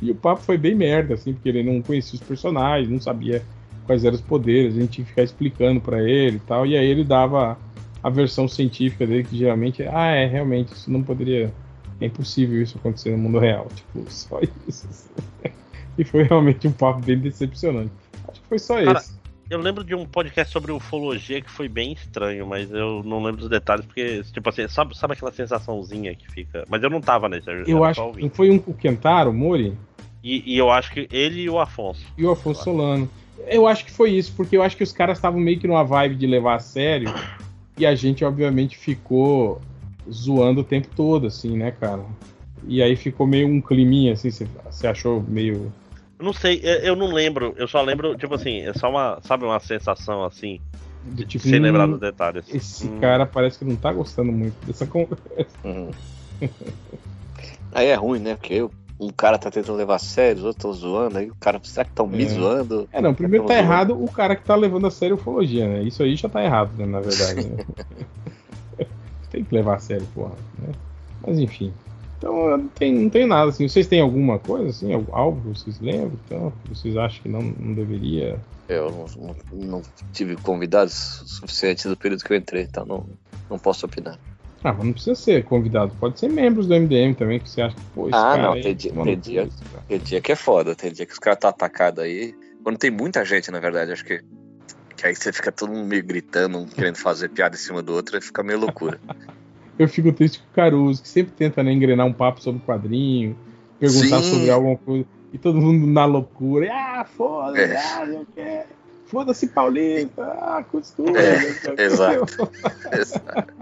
E 0.00 0.10
o 0.10 0.14
papo 0.14 0.40
foi 0.40 0.56
bem 0.56 0.74
merda, 0.74 1.12
assim, 1.12 1.34
porque 1.34 1.50
ele 1.50 1.62
não 1.62 1.82
conhecia 1.82 2.18
os 2.18 2.26
personagens, 2.26 2.88
não 2.88 2.98
sabia 2.98 3.42
quais 3.84 4.06
eram 4.06 4.14
os 4.14 4.22
poderes, 4.22 4.74
a 4.74 4.80
gente 4.80 4.92
tinha 4.92 5.04
que 5.04 5.10
ficar 5.10 5.22
explicando 5.22 5.78
pra 5.78 6.02
ele 6.02 6.36
e 6.36 6.40
tal. 6.40 6.66
E 6.66 6.78
aí 6.78 6.86
ele 6.86 7.04
dava 7.04 7.58
a 8.02 8.08
versão 8.08 8.48
científica 8.48 9.06
dele, 9.06 9.24
que 9.24 9.36
geralmente 9.36 9.82
ah, 9.82 10.12
é, 10.12 10.26
realmente, 10.26 10.72
isso 10.72 10.90
não 10.90 11.02
poderia. 11.02 11.52
É 12.00 12.06
impossível 12.06 12.62
isso 12.62 12.78
acontecer 12.78 13.10
no 13.10 13.18
mundo 13.18 13.38
real. 13.38 13.68
Tipo, 13.74 14.10
só 14.10 14.40
isso. 14.66 14.86
assim. 14.88 15.65
E 15.98 16.04
foi 16.04 16.22
realmente 16.24 16.68
um 16.68 16.72
papo 16.72 17.00
bem 17.00 17.18
decepcionante. 17.18 17.90
Acho 18.28 18.40
que 18.40 18.48
foi 18.48 18.58
só 18.58 18.82
Cara, 18.82 18.98
esse. 18.98 19.16
Eu 19.48 19.60
lembro 19.60 19.84
de 19.84 19.94
um 19.94 20.04
podcast 20.04 20.52
sobre 20.52 20.72
ufologia 20.72 21.40
que 21.40 21.50
foi 21.50 21.68
bem 21.68 21.92
estranho, 21.92 22.46
mas 22.46 22.70
eu 22.72 23.02
não 23.04 23.22
lembro 23.22 23.42
dos 23.42 23.48
detalhes, 23.48 23.86
porque, 23.86 24.22
tipo 24.32 24.48
assim, 24.48 24.66
sabe, 24.66 24.96
sabe 24.98 25.12
aquela 25.12 25.30
sensaçãozinha 25.32 26.14
que 26.16 26.28
fica. 26.30 26.64
Mas 26.68 26.82
eu 26.82 26.90
não 26.90 27.00
tava 27.00 27.28
nesse, 27.28 27.48
eu, 27.48 27.64
Eu 27.64 27.84
acho 27.84 28.12
que 28.12 28.28
foi 28.30 28.50
um, 28.50 28.60
o 28.66 28.74
Kentaro, 28.74 29.30
o 29.30 29.34
Mori, 29.34 29.78
E, 30.22 30.42
e 30.54 30.58
eu 30.58 30.68
acho 30.70 30.90
que 30.90 31.06
ele 31.12 31.42
e 31.42 31.50
o 31.50 31.60
Afonso. 31.60 32.04
e 32.18 32.24
o 32.24 32.30
Afonso 32.32 32.64
Solano. 32.64 33.08
Eu 33.46 33.68
acho 33.68 33.84
que 33.84 33.92
foi 33.92 34.10
isso, 34.10 34.32
porque 34.36 34.56
eu 34.56 34.62
acho 34.62 34.76
que 34.76 34.82
os 34.82 34.90
caras 34.90 35.18
estavam 35.18 35.38
meio 35.38 35.60
que 35.60 35.68
numa 35.68 35.84
vibe 35.84 36.16
de 36.16 36.26
levar 36.26 36.56
a 36.56 36.58
sério. 36.58 37.14
E 37.78 37.86
a 37.86 37.94
gente, 37.94 38.24
obviamente, 38.24 38.76
ficou 38.76 39.60
zoando 40.10 40.62
o 40.62 40.64
tempo 40.64 40.88
todo, 40.96 41.28
assim, 41.28 41.56
né, 41.56 41.70
cara? 41.70 42.02
E 42.66 42.82
aí 42.82 42.96
ficou 42.96 43.26
meio 43.26 43.46
um 43.46 43.60
climinha, 43.60 44.14
assim, 44.14 44.30
você 44.30 44.86
achou 44.88 45.22
meio. 45.28 45.72
Eu 46.18 46.24
não 46.24 46.32
sei, 46.32 46.60
eu, 46.62 46.96
não 46.96 47.08
lembro, 47.12 47.54
eu 47.56 47.68
só 47.68 47.82
lembro, 47.82 48.16
tipo 48.16 48.34
assim, 48.34 48.60
é 48.62 48.72
só 48.72 48.88
uma, 48.88 49.18
sabe, 49.22 49.44
uma 49.44 49.60
sensação 49.60 50.24
assim, 50.24 50.60
Do 51.02 51.24
tipo, 51.26 51.46
sem 51.46 51.58
hum, 51.58 51.62
lembrar 51.62 51.86
dos 51.86 52.00
detalhes. 52.00 52.46
Esse 52.52 52.86
Hum. 52.86 52.98
cara 53.00 53.26
parece 53.26 53.58
que 53.58 53.64
não 53.66 53.76
tá 53.76 53.92
gostando 53.92 54.32
muito 54.32 54.54
dessa 54.66 54.86
conversa. 54.86 55.18
Uhum. 55.64 55.90
Aí 57.72 57.88
é 57.88 57.94
ruim, 57.94 58.18
né? 58.18 58.34
Porque 58.34 58.54
eu- 58.54 58.70
um 58.98 59.10
cara 59.10 59.36
tá 59.38 59.50
tentando 59.50 59.76
levar 59.76 59.96
a 59.96 59.98
sério, 59.98 60.38
os 60.38 60.44
outros 60.44 60.56
estão 60.56 60.72
zoando, 60.72 61.18
aí 61.18 61.30
o 61.30 61.34
cara, 61.34 61.60
será 61.62 61.84
que 61.84 61.90
estão 61.90 62.06
me 62.06 62.24
É. 62.24 62.28
zoando? 62.28 62.88
É, 62.90 63.02
não, 63.02 63.14
primeiro 63.14 63.44
tá 63.44 63.52
zoando. 63.54 63.66
errado 63.70 64.02
o 64.02 64.10
cara 64.10 64.34
que 64.34 64.42
tá 64.46 64.56
levando 64.56 64.86
a 64.86 64.90
sério 64.90 65.16
a 65.16 65.18
ufologia, 65.18 65.68
né? 65.68 65.82
Isso 65.82 66.02
aí 66.02 66.16
já 66.16 66.30
tá 66.30 66.42
errado, 66.42 66.72
né, 66.78 66.86
na 66.86 67.00
verdade. 67.00 67.46
Né? 67.46 67.56
tem 69.30 69.44
que 69.44 69.54
levar 69.54 69.74
a 69.74 69.78
sério, 69.78 70.06
porra. 70.14 70.32
Né? 70.58 70.72
Mas 71.20 71.38
enfim. 71.38 71.74
Então 72.18 72.56
não 72.56 72.68
tem, 72.68 72.92
não 72.94 73.10
tem 73.10 73.26
nada 73.26 73.50
assim. 73.50 73.68
Vocês 73.68 73.86
têm 73.86 74.00
alguma 74.00 74.38
coisa 74.38 74.70
assim, 74.70 74.92
algo- 74.92 75.42
que 75.42 75.48
vocês 75.60 75.80
lembram? 75.80 76.18
Então, 76.24 76.52
vocês 76.68 76.96
acham 76.96 77.22
que 77.22 77.28
não, 77.28 77.42
não 77.42 77.74
deveria. 77.74 78.38
Eu 78.68 78.90
não, 78.90 79.06
não- 79.52 79.68
não 79.68 79.82
tive 80.12 80.34
convidados 80.36 80.94
suficientes 81.26 81.84
do 81.86 81.96
período 81.96 82.24
que 82.24 82.32
eu 82.32 82.36
entrei, 82.36 82.62
então 82.62 82.84
não, 82.84 83.06
não 83.48 83.58
posso 83.58 83.86
opinar. 83.86 84.18
Ah, 84.64 84.72
mas 84.72 84.84
não 84.86 84.92
precisa 84.92 85.14
ser 85.14 85.44
convidado, 85.44 85.94
pode 86.00 86.18
ser 86.18 86.28
membros 86.28 86.66
do 86.66 86.74
MDM 86.74 87.14
também, 87.14 87.38
que 87.38 87.48
você 87.48 87.60
acha 87.60 87.76
que, 87.76 87.82
pô, 87.94 88.08
esse 88.08 88.18
Ah, 88.18 88.36
não, 88.36 88.52
aí, 88.54 88.62
tem 88.62 88.74
dia- 88.74 88.92
mano, 88.92 89.04
tem 89.12 89.20
dia- 89.20 89.44
isso. 89.44 89.62
Tem 89.86 89.98
dia 90.00 90.20
que 90.20 90.32
é 90.32 90.36
foda, 90.36 90.74
tem 90.74 90.90
dia 90.92 91.06
que 91.06 91.12
os 91.12 91.18
caras 91.20 91.38
tá 91.38 91.50
atacados 91.50 92.02
aí. 92.02 92.34
Quando 92.64 92.76
tem 92.78 92.90
muita 92.90 93.24
gente, 93.24 93.50
na 93.50 93.60
verdade, 93.60 93.92
acho 93.92 94.04
que. 94.04 94.20
Que 94.96 95.06
aí 95.06 95.14
você 95.14 95.30
fica 95.30 95.52
todo 95.52 95.70
mundo 95.70 95.86
meio 95.86 96.02
gritando, 96.02 96.56
um 96.58 96.64
querendo 96.66 96.96
fazer 96.96 97.28
piada 97.28 97.54
em 97.54 97.58
cima 97.58 97.82
do 97.82 97.92
outro, 97.92 98.16
aí 98.16 98.22
fica 98.22 98.42
meio 98.42 98.58
loucura. 98.58 98.98
Eu 99.78 99.88
fico 99.88 100.12
triste 100.12 100.38
com 100.38 100.44
o 100.46 100.54
Caruso, 100.54 101.02
que 101.02 101.08
sempre 101.08 101.32
tenta 101.32 101.62
né, 101.62 101.72
engrenar 101.72 102.06
um 102.06 102.12
papo 102.12 102.42
sobre 102.42 102.60
quadrinho, 102.64 103.36
perguntar 103.78 104.22
Sim. 104.22 104.30
sobre 104.34 104.50
alguma 104.50 104.76
coisa, 104.78 105.04
e 105.32 105.38
todo 105.38 105.60
mundo 105.60 105.86
na 105.86 106.04
loucura. 106.04 106.68
Ah, 106.72 107.04
foda-se, 107.04 107.60
É. 107.72 107.76
ah, 107.76 108.06
não 108.06 108.24
quer. 108.24 108.66
Foda-se 109.06 109.46
Paulista, 109.48 110.22
ah, 110.24 110.64
costura. 110.68 111.12
É, 111.20 111.82
exato. 111.84 112.50
Exato. 112.92 113.54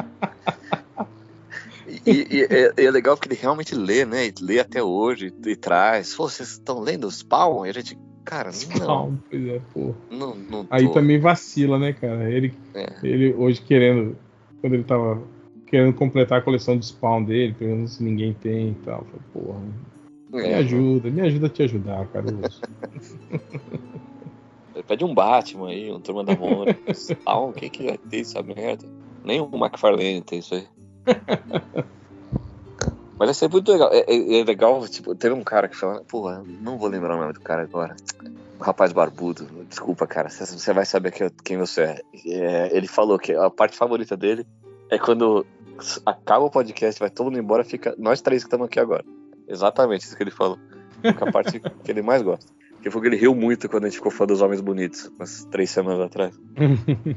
E, 2.06 2.10
e- 2.10 2.46
é, 2.50 2.72
é 2.86 2.90
legal 2.90 3.16
que 3.16 3.28
ele 3.28 3.38
realmente 3.40 3.74
lê, 3.74 4.04
né? 4.06 4.26
E 4.26 4.34
lê 4.40 4.58
até 4.58 4.82
hoje 4.82 5.32
e 5.46 5.54
traz. 5.56 6.14
Pô, 6.14 6.28
vocês 6.28 6.50
estão 6.52 6.80
lendo 6.80 7.10
Spawn? 7.10 7.66
E 7.66 7.70
a 7.70 7.72
gente, 7.72 7.98
cara, 8.24 8.50
não, 8.78 8.86
Calma, 8.86 9.18
pois 9.30 9.46
é, 9.48 9.60
pô. 9.72 9.94
não, 10.10 10.34
não. 10.34 10.66
Aí 10.70 10.90
também 10.92 11.18
vacila, 11.18 11.78
né, 11.78 11.92
cara? 11.92 12.30
Ele, 12.30 12.54
É. 12.74 12.86
ele 13.02 13.34
hoje 13.34 13.60
querendo, 13.60 14.16
quando 14.60 14.74
ele 14.74 14.84
tava 14.84 15.22
querendo 15.74 15.92
completar 15.92 16.38
a 16.38 16.42
coleção 16.42 16.78
de 16.78 16.86
spawn 16.86 17.24
dele, 17.24 17.52
perguntando 17.52 17.88
se 17.88 18.00
ninguém 18.00 18.32
tem 18.32 18.70
e 18.70 18.74
tal. 18.84 19.04
Falei, 19.04 19.20
porra, 19.32 19.60
me 20.30 20.42
É, 20.44 20.54
ajuda, 20.58 21.10
me 21.10 21.20
ajuda 21.20 21.46
a 21.48 21.50
te 21.50 21.62
ajudar, 21.64 22.06
Caruso. 22.12 22.60
Pede 24.86 25.04
um 25.04 25.12
Batman 25.12 25.70
aí, 25.70 25.90
um 25.90 25.98
Turma 26.00 26.22
da 26.22 26.36
Mônica. 26.36 26.94
Spawn, 26.94 27.52
quem 27.52 27.68
que 27.70 27.82
vai 27.86 27.98
ter 27.98 28.20
essa 28.20 28.40
merda? 28.40 28.86
Nem 29.24 29.40
o 29.40 29.50
McFarlane 29.52 30.22
tem 30.22 30.38
isso 30.38 30.54
aí. 30.54 30.64
Mas 33.18 33.26
vai 33.26 33.34
ser 33.34 33.48
muito 33.50 33.72
legal. 33.72 33.90
É, 33.92 34.04
é- 34.06 34.40
é 34.40 34.44
legal, 34.44 34.86
tipo, 34.86 35.12
teve 35.16 35.34
um 35.34 35.42
cara 35.42 35.66
que 35.66 35.76
falou, 35.76 36.04
porra, 36.04 36.44
não 36.60 36.78
vou 36.78 36.88
lembrar 36.88 37.16
o 37.16 37.20
nome 37.20 37.32
do 37.32 37.40
cara 37.40 37.62
agora. 37.62 37.96
O 38.60 38.62
rapaz 38.62 38.92
barbudo. 38.92 39.44
Desculpa, 39.68 40.06
cara, 40.06 40.30
você- 40.30 40.72
vai 40.72 40.86
saber 40.86 41.10
que- 41.10 41.30
quem 41.44 41.56
você 41.56 41.80
é. 41.82 42.00
É, 42.26 42.76
Ele 42.76 42.86
falou 42.86 43.18
que 43.18 43.32
a 43.32 43.50
parte 43.50 43.76
favorita 43.76 44.16
dele 44.16 44.46
é 44.90 44.98
quando 44.98 45.44
acaba 46.06 46.44
o 46.44 46.50
podcast, 46.50 46.98
vai 47.00 47.10
todo 47.10 47.26
mundo 47.26 47.38
embora, 47.38 47.64
fica 47.64 47.94
nós 47.98 48.20
três 48.20 48.42
que 48.42 48.46
estamos 48.48 48.66
aqui 48.66 48.78
agora. 48.80 49.04
Exatamente 49.48 50.04
isso 50.04 50.16
que 50.16 50.22
ele 50.22 50.30
falou. 50.30 50.58
É 51.02 51.08
a 51.10 51.32
parte 51.32 51.58
que 51.60 51.90
ele 51.90 52.02
mais 52.02 52.22
gosta. 52.22 52.52
Que 52.82 52.90
foi 52.90 53.00
que 53.02 53.08
ele 53.08 53.16
riu 53.16 53.34
muito 53.34 53.68
quando 53.68 53.84
a 53.84 53.88
gente 53.88 53.96
ficou 53.96 54.10
falando 54.12 54.30
dos 54.30 54.42
Homens 54.42 54.60
Bonitos, 54.60 55.10
umas 55.16 55.44
três 55.46 55.70
semanas 55.70 56.00
atrás. 56.00 56.38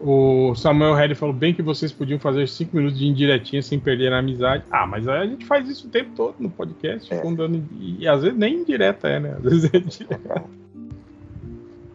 o 0.00 0.54
Samuel 0.54 0.94
Harry 0.94 1.14
falou 1.14 1.34
bem 1.34 1.54
que 1.54 1.62
vocês 1.62 1.92
podiam 1.92 2.18
fazer 2.18 2.48
5 2.48 2.76
minutos 2.76 2.98
de 2.98 3.06
indiretinha 3.06 3.62
sem 3.62 3.78
perder 3.78 4.12
a 4.12 4.18
amizade. 4.18 4.64
Ah, 4.70 4.86
mas 4.86 5.06
aí 5.08 5.22
a 5.22 5.26
gente 5.26 5.44
faz 5.46 5.68
isso 5.68 5.86
o 5.86 5.90
tempo 5.90 6.10
todo 6.16 6.34
no 6.38 6.50
podcast, 6.50 7.12
É. 7.12 7.20
dando- 7.34 7.62
e, 7.78 7.98
e 8.00 8.08
às 8.08 8.22
vezes 8.22 8.38
nem 8.38 8.60
indireta 8.60 9.08
é, 9.08 9.20
né? 9.20 9.34
Às 9.36 9.42
vezes 9.42 9.64
é 9.72 9.78
direta. 9.78 10.44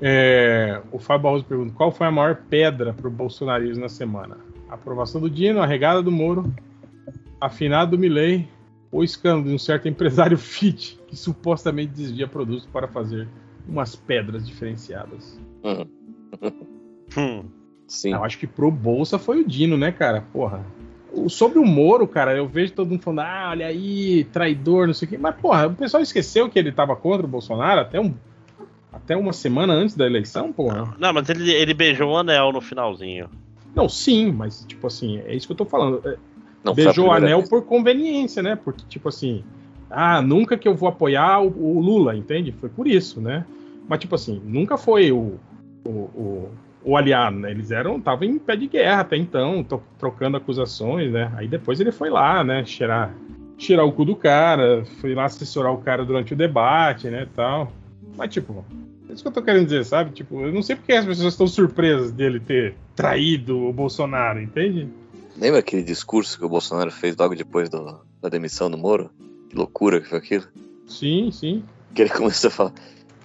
É, 0.01 0.79
o 0.93 0.97
Fábio 0.97 1.23
Barroso 1.23 1.43
pergunta: 1.43 1.73
qual 1.75 1.91
foi 1.91 2.07
a 2.07 2.11
maior 2.11 2.37
pedra 2.49 2.93
pro 2.93 3.11
bolsonarismo 3.11 3.81
na 3.81 3.89
semana? 3.89 4.37
Aprovação 4.69 5.19
do 5.19 5.29
Dino, 5.29 5.61
a 5.61 5.65
regada 5.65 6.01
do 6.01 6.11
Moro, 6.11 6.53
a 7.41 7.49
finada 7.49 7.91
do 7.91 7.97
Milley 7.97 8.47
ou 8.91 9.01
o 9.01 9.03
escândalo 9.03 9.45
de 9.45 9.53
um 9.53 9.57
certo 9.57 9.87
empresário 9.87 10.37
fit 10.39 10.99
que 11.07 11.15
supostamente 11.15 11.93
desvia 11.93 12.27
produtos 12.27 12.65
para 12.65 12.87
fazer 12.87 13.27
umas 13.67 13.95
pedras 13.95 14.45
diferenciadas? 14.45 15.39
Uhum. 15.63 15.87
Hum. 17.17 17.45
Sim. 17.87 18.13
Eu 18.13 18.23
acho 18.23 18.37
que 18.37 18.45
pro 18.45 18.69
Bolsa 18.69 19.17
foi 19.17 19.41
o 19.41 19.47
Dino, 19.47 19.75
né, 19.75 19.91
cara? 19.91 20.21
Porra. 20.31 20.63
Sobre 21.27 21.57
o 21.57 21.65
Moro, 21.65 22.07
cara, 22.07 22.37
eu 22.37 22.47
vejo 22.47 22.73
todo 22.73 22.91
mundo 22.91 23.01
falando, 23.01 23.21
ah, 23.21 23.47
olha 23.49 23.65
aí, 23.65 24.25
traidor, 24.25 24.85
não 24.85 24.93
sei 24.93 25.07
o 25.07 25.09
quê. 25.09 25.17
Mas, 25.17 25.35
porra, 25.35 25.67
o 25.67 25.73
pessoal 25.73 26.03
esqueceu 26.03 26.47
que 26.47 26.59
ele 26.59 26.71
tava 26.71 26.95
contra 26.95 27.25
o 27.25 27.29
Bolsonaro 27.29 27.81
até, 27.81 27.99
um, 27.99 28.13
até 28.93 29.17
uma 29.17 29.33
semana 29.33 29.73
antes 29.73 29.95
da 29.95 30.05
eleição, 30.05 30.53
porra. 30.53 30.95
Não, 30.99 31.11
mas 31.11 31.27
ele, 31.29 31.51
ele 31.51 31.73
beijou 31.73 32.11
o 32.11 32.17
anel 32.17 32.51
no 32.51 32.61
finalzinho. 32.61 33.27
Não, 33.75 33.87
sim, 33.87 34.31
mas, 34.31 34.65
tipo 34.67 34.87
assim, 34.87 35.19
é 35.19 35.35
isso 35.35 35.47
que 35.47 35.53
eu 35.53 35.57
tô 35.57 35.65
falando. 35.65 36.01
É, 36.07 36.17
Não, 36.63 36.73
Beijou 36.73 37.07
o 37.07 37.11
anel 37.11 37.39
vez. 37.39 37.49
por 37.49 37.63
conveniência, 37.63 38.41
né? 38.41 38.55
Porque, 38.55 38.83
tipo 38.87 39.09
assim, 39.09 39.43
ah, 39.89 40.21
nunca 40.21 40.57
que 40.57 40.67
eu 40.67 40.75
vou 40.75 40.89
apoiar 40.89 41.41
o, 41.41 41.47
o 41.47 41.79
Lula, 41.79 42.15
entende? 42.15 42.51
Foi 42.51 42.69
por 42.69 42.87
isso, 42.87 43.21
né? 43.21 43.45
Mas, 43.87 43.99
tipo 43.99 44.15
assim, 44.15 44.41
nunca 44.45 44.77
foi 44.77 45.11
o, 45.11 45.39
o, 45.85 45.89
o, 45.89 46.49
o 46.83 46.97
aliado, 46.97 47.37
né? 47.37 47.51
Eles 47.51 47.71
eram, 47.71 47.97
estavam 47.97 48.25
em 48.25 48.37
pé 48.37 48.55
de 48.55 48.67
guerra 48.67 49.01
até 49.01 49.17
então, 49.17 49.65
trocando 49.97 50.37
acusações, 50.37 51.11
né? 51.11 51.31
Aí 51.35 51.47
depois 51.47 51.79
ele 51.79 51.91
foi 51.91 52.09
lá, 52.09 52.43
né? 52.43 52.63
Cheirar, 52.65 53.13
cheirar 53.57 53.85
o 53.85 53.91
cu 53.91 54.05
do 54.05 54.15
cara, 54.15 54.83
foi 54.99 55.13
lá 55.13 55.25
assessorar 55.25 55.73
o 55.73 55.79
cara 55.79 56.05
durante 56.05 56.33
o 56.33 56.37
debate, 56.37 57.07
né? 57.07 57.27
Tal. 57.35 57.71
Mas, 58.15 58.31
tipo, 58.33 58.63
é 59.09 59.13
isso 59.13 59.23
que 59.23 59.27
eu 59.27 59.31
tô 59.33 59.41
querendo 59.41 59.65
dizer, 59.65 59.83
sabe? 59.85 60.11
Tipo, 60.11 60.41
eu 60.45 60.51
não 60.53 60.61
sei 60.61 60.75
porque 60.75 60.93
as 60.93 61.05
pessoas 61.05 61.33
estão 61.33 61.47
surpresas 61.47 62.11
dele 62.11 62.39
ter 62.39 62.75
traído 62.95 63.57
o 63.67 63.73
Bolsonaro, 63.73 64.41
entende? 64.41 64.87
Lembra 65.37 65.59
aquele 65.59 65.83
discurso 65.83 66.37
que 66.37 66.45
o 66.45 66.49
Bolsonaro 66.49 66.91
fez 66.91 67.15
logo 67.15 67.35
depois 67.35 67.69
do- 67.69 67.99
da 68.21 68.29
demissão 68.29 68.69
do 68.69 68.77
Moro? 68.77 69.09
Que 69.49 69.55
loucura 69.55 69.99
que 70.01 70.07
foi 70.09 70.17
aquilo. 70.17 70.45
Sim, 70.87 71.31
sim. 71.31 71.63
Que 71.95 72.03
ele 72.03 72.09
começou 72.11 72.49
a 72.49 72.51
falar: 72.51 72.73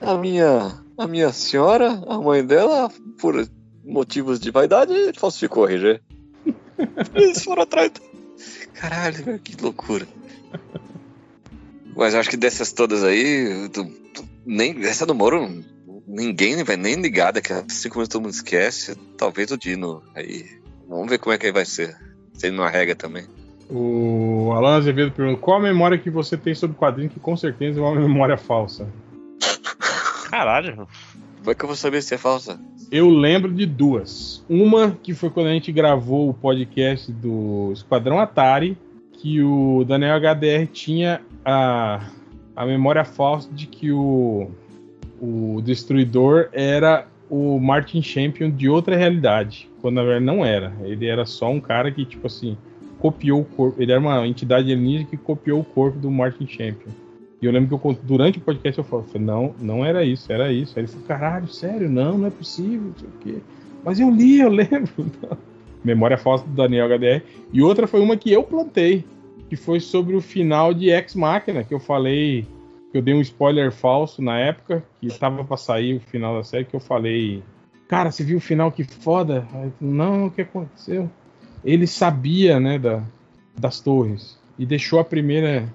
A 0.01 0.17
minha, 0.17 0.81
a 0.97 1.07
minha 1.07 1.33
senhora, 1.33 2.03
a 2.09 2.19
mãe 2.19 2.45
dela, 2.45 2.91
por 3.19 3.47
motivos 3.85 4.39
de 4.41 4.51
vaidade, 4.51 4.93
falsificou 5.17 5.65
o 5.65 5.69
RG. 5.69 6.01
Eles 7.15 7.43
foram 7.45 7.63
atrás. 7.63 7.91
do- 7.91 8.01
Caralho, 8.75 9.39
que 9.41 9.61
loucura. 9.63 10.07
Mas 11.97 12.15
eu 12.15 12.21
acho 12.21 12.31
que 12.31 12.37
dessas 12.37 12.73
todas 12.73 13.05
aí, 13.05 13.69
tu- 13.73 13.85
tu- 14.13 14.25
nem, 14.45 14.83
essa 14.85 15.07
do 15.07 15.15
Moro, 15.15 15.49
ninguém 16.07 16.63
vai 16.63 16.77
nem 16.77 17.01
ligar, 17.01 17.33
daqui 17.33 17.53
a 17.53 17.65
cinco 17.69 17.97
minutos 17.97 18.13
todo 18.13 18.23
mundo 18.23 18.33
esquece. 18.33 18.97
Talvez 19.17 19.51
o 19.51 19.59
Dino. 19.59 20.03
Aí, 20.15 20.45
vamos 20.89 21.09
ver 21.09 21.19
como 21.19 21.35
é 21.35 21.39
que 21.39 21.53
vai 21.53 21.65
ser. 21.65 21.97
Se 22.35 22.49
ele 22.49 22.57
não 22.57 22.65
arrega 22.65 22.95
também. 22.95 23.27
O 23.71 24.53
Alan 24.53 24.77
Azevedo 24.77 25.13
perguntou: 25.13 25.41
qual 25.41 25.59
a 25.59 25.63
memória 25.63 25.99
que 25.99 26.11
você 26.11 26.37
tem 26.37 26.55
sobre 26.55 26.77
o 26.77 26.79
quadrinho 26.79 27.11
que 27.11 27.21
com 27.21 27.37
certeza 27.37 27.81
é 27.81 27.83
uma 27.83 27.95
memória 28.01 28.37
falsa? 28.37 28.89
Caralho. 30.31 30.89
Como 31.39 31.51
é 31.51 31.55
que 31.55 31.65
eu 31.65 31.69
vou 31.69 31.77
saber 31.77 32.03
se 32.03 32.15
é 32.15 32.19
falsa? 32.19 32.59
Eu 32.91 33.09
lembro 33.09 33.53
de 33.53 33.67
duas. 33.67 34.45
Uma 34.49 34.93
que 35.03 35.15
foi 35.15 35.31
quando 35.31 35.49
a 35.49 35.53
gente 35.53 35.71
gravou 35.73 36.29
o 36.29 36.35
podcast 36.35 37.11
do 37.13 37.71
Esquadrão 37.73 38.19
Atari, 38.19 38.79
que 39.13 39.43
o 39.43 39.85
Daniel 39.85 40.19
HDR 40.19 40.67
tinha 40.73 41.21
a, 41.45 42.09
a 42.55 42.67
memória 42.67 43.05
falsa 43.05 43.49
de 43.53 43.67
que 43.67 43.93
o, 43.93 44.51
o 45.21 45.61
Destruidor 45.63 46.49
era 46.53 47.07
o 47.31 47.59
Martin 47.59 48.03
Champion 48.03 48.51
de 48.51 48.69
outra 48.69 48.97
realidade, 48.97 49.69
quando 49.81 49.97
na 49.97 50.03
verdade 50.03 50.25
não 50.25 50.45
era. 50.45 50.73
Ele 50.83 51.07
era 51.07 51.25
só 51.25 51.51
um 51.51 51.61
cara 51.61 51.91
que, 51.91 52.05
tipo 52.05 52.27
assim, 52.27 52.57
copiou 52.99 53.41
o 53.41 53.45
corpo. 53.45 53.83
Ele 53.83 53.93
era 53.93 54.01
uma 54.01 54.27
entidade 54.27 54.73
alienígena 54.73 55.11
que 55.11 55.17
copiou 55.17 55.61
o 55.61 55.65
corpo 55.65 55.99
do 55.99 56.11
Martin 56.11 56.47
Champion. 56.47 56.93
E 57.41 57.47
eu 57.47 57.53
lembro 57.53 57.79
que 57.79 57.87
eu, 57.87 57.99
durante 58.03 58.39
o 58.39 58.41
podcast 58.41 58.79
eu 58.79 58.85
falei, 58.85 59.05
não, 59.21 59.55
não 59.61 59.85
era 59.85 60.05
isso, 60.05 60.33
era 60.33 60.51
isso. 60.53 60.73
Aí 60.77 60.85
ele 60.85 60.91
falou, 60.91 61.07
caralho, 61.07 61.49
sério, 61.49 61.91
não, 61.91 62.17
não 62.17 62.27
é 62.27 62.31
possível, 62.31 62.89
não 62.89 62.95
sei 62.97 63.09
o 63.09 63.13
quê. 63.21 63.43
Mas 63.85 64.01
eu 64.01 64.11
li, 64.11 64.41
eu 64.41 64.49
lembro. 64.51 64.91
Memória 65.85 66.17
falsa 66.17 66.47
do 66.47 66.55
Daniel 66.55 66.89
HDR. 66.89 67.23
E 67.53 67.63
outra 67.63 67.87
foi 67.87 68.01
uma 68.01 68.17
que 68.17 68.33
eu 68.33 68.43
plantei, 68.43 69.05
que 69.51 69.57
foi 69.57 69.81
sobre 69.81 70.17
o 70.17 70.21
final 70.23 70.73
de 70.73 70.89
Ex 70.89 71.15
Machina, 71.15 71.63
que 71.63 71.75
eu 71.75 71.81
falei, 71.81 72.47
eu 72.99 73.03
dei 73.03 73.15
um 73.15 73.21
spoiler 73.21 73.73
falso 73.73 74.23
na 74.23 74.39
época, 74.39 74.85
que 75.01 75.09
tava 75.19 75.45
pra 75.45 75.57
sair 75.57 75.97
o 75.97 76.01
final 76.01 76.37
da 76.37 76.45
série, 76.45 76.65
que 76.65 76.75
eu 76.77 76.81
falei, 76.81 77.43
cara, 77.89 78.11
você 78.11 78.23
viu 78.23 78.39
o 78.39 78.41
final 78.41 78.71
que 78.71 78.85
foda? 78.85 79.47
Aí, 79.53 79.73
não, 79.81 80.27
o 80.27 80.31
que 80.31 80.43
aconteceu? 80.43 81.11
Ele 81.65 81.87
sabia, 81.87 82.61
né, 82.61 82.79
da, 82.79 83.03
das 83.59 83.81
torres, 83.81 84.39
e 84.59 84.65
deixou 84.65 84.99
a 85.01 85.05
primeira 85.05 85.69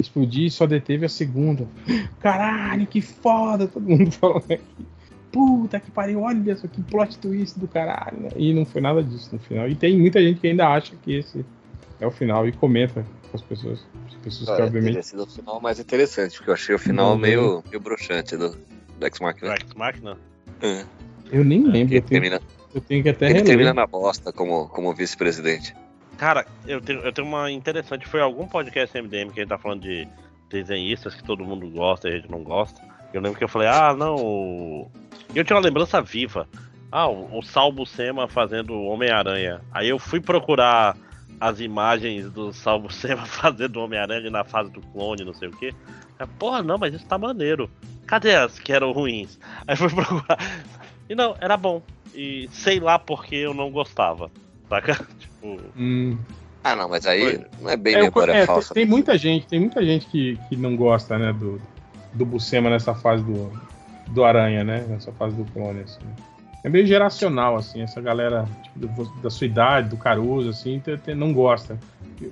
explodir 0.00 0.46
e 0.46 0.50
só 0.50 0.66
deteve 0.66 1.06
a 1.06 1.08
segunda. 1.08 1.66
Caralho, 2.20 2.86
que 2.86 3.00
foda! 3.00 3.66
Todo 3.66 3.88
mundo 3.88 4.10
falando 4.12 4.44
aqui. 4.50 4.86
Puta 5.30 5.80
que 5.80 5.90
pariu, 5.90 6.22
olha 6.22 6.56
só 6.56 6.68
que 6.68 6.80
plot 6.80 7.18
twist 7.18 7.58
do 7.58 7.66
caralho. 7.66 8.20
né? 8.20 8.28
E 8.36 8.54
não 8.54 8.64
foi 8.64 8.80
nada 8.80 9.02
disso 9.02 9.30
no 9.32 9.40
final. 9.40 9.68
E 9.68 9.74
tem 9.74 9.98
muita 9.98 10.22
gente 10.22 10.38
que 10.38 10.46
ainda 10.46 10.68
acha 10.68 10.94
que 11.02 11.12
esse 11.12 11.44
é 12.00 12.06
o 12.06 12.10
final 12.10 12.46
e 12.46 12.52
comenta 12.52 13.04
com 13.34 13.36
as 13.36 13.42
pessoas. 13.42 13.86
As 14.06 14.14
pessoas 14.16 14.46
que, 14.46 14.52
Olha, 14.52 14.64
obviamente. 14.64 14.90
teria 14.92 15.02
sido 15.02 15.22
o 15.24 15.26
final 15.26 15.60
mais 15.60 15.80
interessante, 15.80 16.36
porque 16.36 16.50
eu 16.50 16.54
achei 16.54 16.74
o 16.74 16.78
final 16.78 17.12
Uhum. 17.12 17.18
meio, 17.18 17.64
meio 17.68 17.80
broxante 17.80 18.36
do, 18.36 18.50
do 18.50 19.06
X-Machina. 19.06 19.54
Ex 19.54 19.74
Machina? 19.74 20.16
É. 20.62 20.84
Eu 21.32 21.44
nem 21.44 21.62
lembro, 21.64 21.94
Ele 21.94 21.98
eu 21.98 22.02
tenho, 22.02 22.20
termina, 22.22 22.40
eu 22.74 22.80
tenho 22.80 23.02
que 23.02 23.08
até 23.08 23.26
ele 23.26 23.32
reler. 23.34 23.46
termina 23.48 23.74
na 23.74 23.86
bosta 23.86 24.32
como, 24.32 24.68
como 24.68 24.94
vice-presidente. 24.94 25.74
Cara, 26.16 26.46
eu 26.66 26.80
tenho, 26.80 27.00
eu 27.00 27.12
tenho 27.12 27.26
uma 27.26 27.50
interessante. 27.50 28.06
Foi 28.06 28.20
algum 28.20 28.46
podcast 28.46 28.96
MDM 28.96 29.30
que 29.32 29.40
a 29.40 29.42
gente 29.42 29.48
tá 29.48 29.58
falando 29.58 29.82
de 29.82 30.06
desenhistas 30.48 31.14
que 31.14 31.24
todo 31.24 31.44
mundo 31.44 31.68
gosta 31.70 32.08
e 32.08 32.12
a 32.12 32.16
gente 32.16 32.30
não 32.30 32.44
gosta. 32.44 32.80
Eu 33.12 33.20
lembro 33.20 33.36
que 33.38 33.44
eu 33.44 33.48
falei, 33.48 33.66
ah, 33.68 33.94
não. 33.96 34.90
E 35.34 35.38
eu 35.38 35.44
tinha 35.44 35.56
uma 35.56 35.62
lembrança 35.64 36.00
viva. 36.00 36.48
Ah, 36.92 37.08
o, 37.08 37.38
o 37.38 37.42
Salvo 37.42 37.84
Sema 37.84 38.28
fazendo 38.28 38.74
Homem-Aranha. 38.80 39.60
Aí 39.72 39.88
eu 39.88 39.98
fui 39.98 40.20
procurar 40.20 40.96
as 41.44 41.60
imagens 41.60 42.30
do 42.30 42.54
Salvo 42.54 42.90
Sema 42.90 43.26
fazendo 43.28 43.76
Homem-Aranha 43.76 44.30
na 44.30 44.44
fase 44.44 44.70
do 44.70 44.80
clone, 44.80 45.24
não 45.24 45.34
sei 45.34 45.48
o 45.48 45.52
quê. 45.52 45.74
Aí, 46.18 46.26
Porra, 46.38 46.62
não, 46.62 46.78
mas 46.78 46.94
isso 46.94 47.04
tá 47.04 47.18
maneiro. 47.18 47.70
Cadê 48.06 48.34
as 48.34 48.58
que 48.58 48.72
eram 48.72 48.92
ruins? 48.92 49.38
Aí 49.68 49.76
fui 49.76 49.90
procurar. 49.90 50.38
E 51.08 51.14
não, 51.14 51.36
era 51.38 51.58
bom. 51.58 51.82
E 52.14 52.48
sei 52.50 52.80
lá 52.80 52.98
porque 52.98 53.36
eu 53.36 53.52
não 53.52 53.70
gostava. 53.70 54.30
Saca? 54.70 54.94
Tipo. 55.20 55.60
Hum. 55.76 56.16
Ah, 56.62 56.74
não, 56.74 56.88
mas 56.88 57.04
aí 57.04 57.20
Foi. 57.20 57.46
não 57.60 57.70
é 57.70 57.76
bem 57.76 57.94
É, 57.94 58.02
memória 58.04 58.32
é, 58.32 58.46
falsa. 58.46 58.72
Tem 58.72 58.86
muita 58.86 59.18
gente, 59.18 59.46
tem 59.46 59.60
muita 59.60 59.84
gente 59.84 60.06
que, 60.06 60.38
que 60.48 60.56
não 60.56 60.74
gosta, 60.74 61.18
né, 61.18 61.30
do, 61.30 61.60
do 62.14 62.24
Buscema 62.24 62.70
nessa 62.70 62.94
fase 62.94 63.22
do, 63.22 63.52
do 64.08 64.24
Aranha, 64.24 64.64
né? 64.64 64.82
Nessa 64.88 65.12
fase 65.12 65.36
do 65.36 65.44
clone, 65.52 65.80
assim. 65.80 66.00
É 66.64 66.68
meio 66.70 66.86
geracional, 66.86 67.56
assim, 67.56 67.82
essa 67.82 68.00
galera 68.00 68.48
tipo, 68.62 69.04
da 69.20 69.28
sua 69.28 69.46
idade, 69.46 69.90
do 69.90 69.98
Caruso, 69.98 70.48
assim, 70.48 70.82
não 71.14 71.30
gosta. 71.32 71.78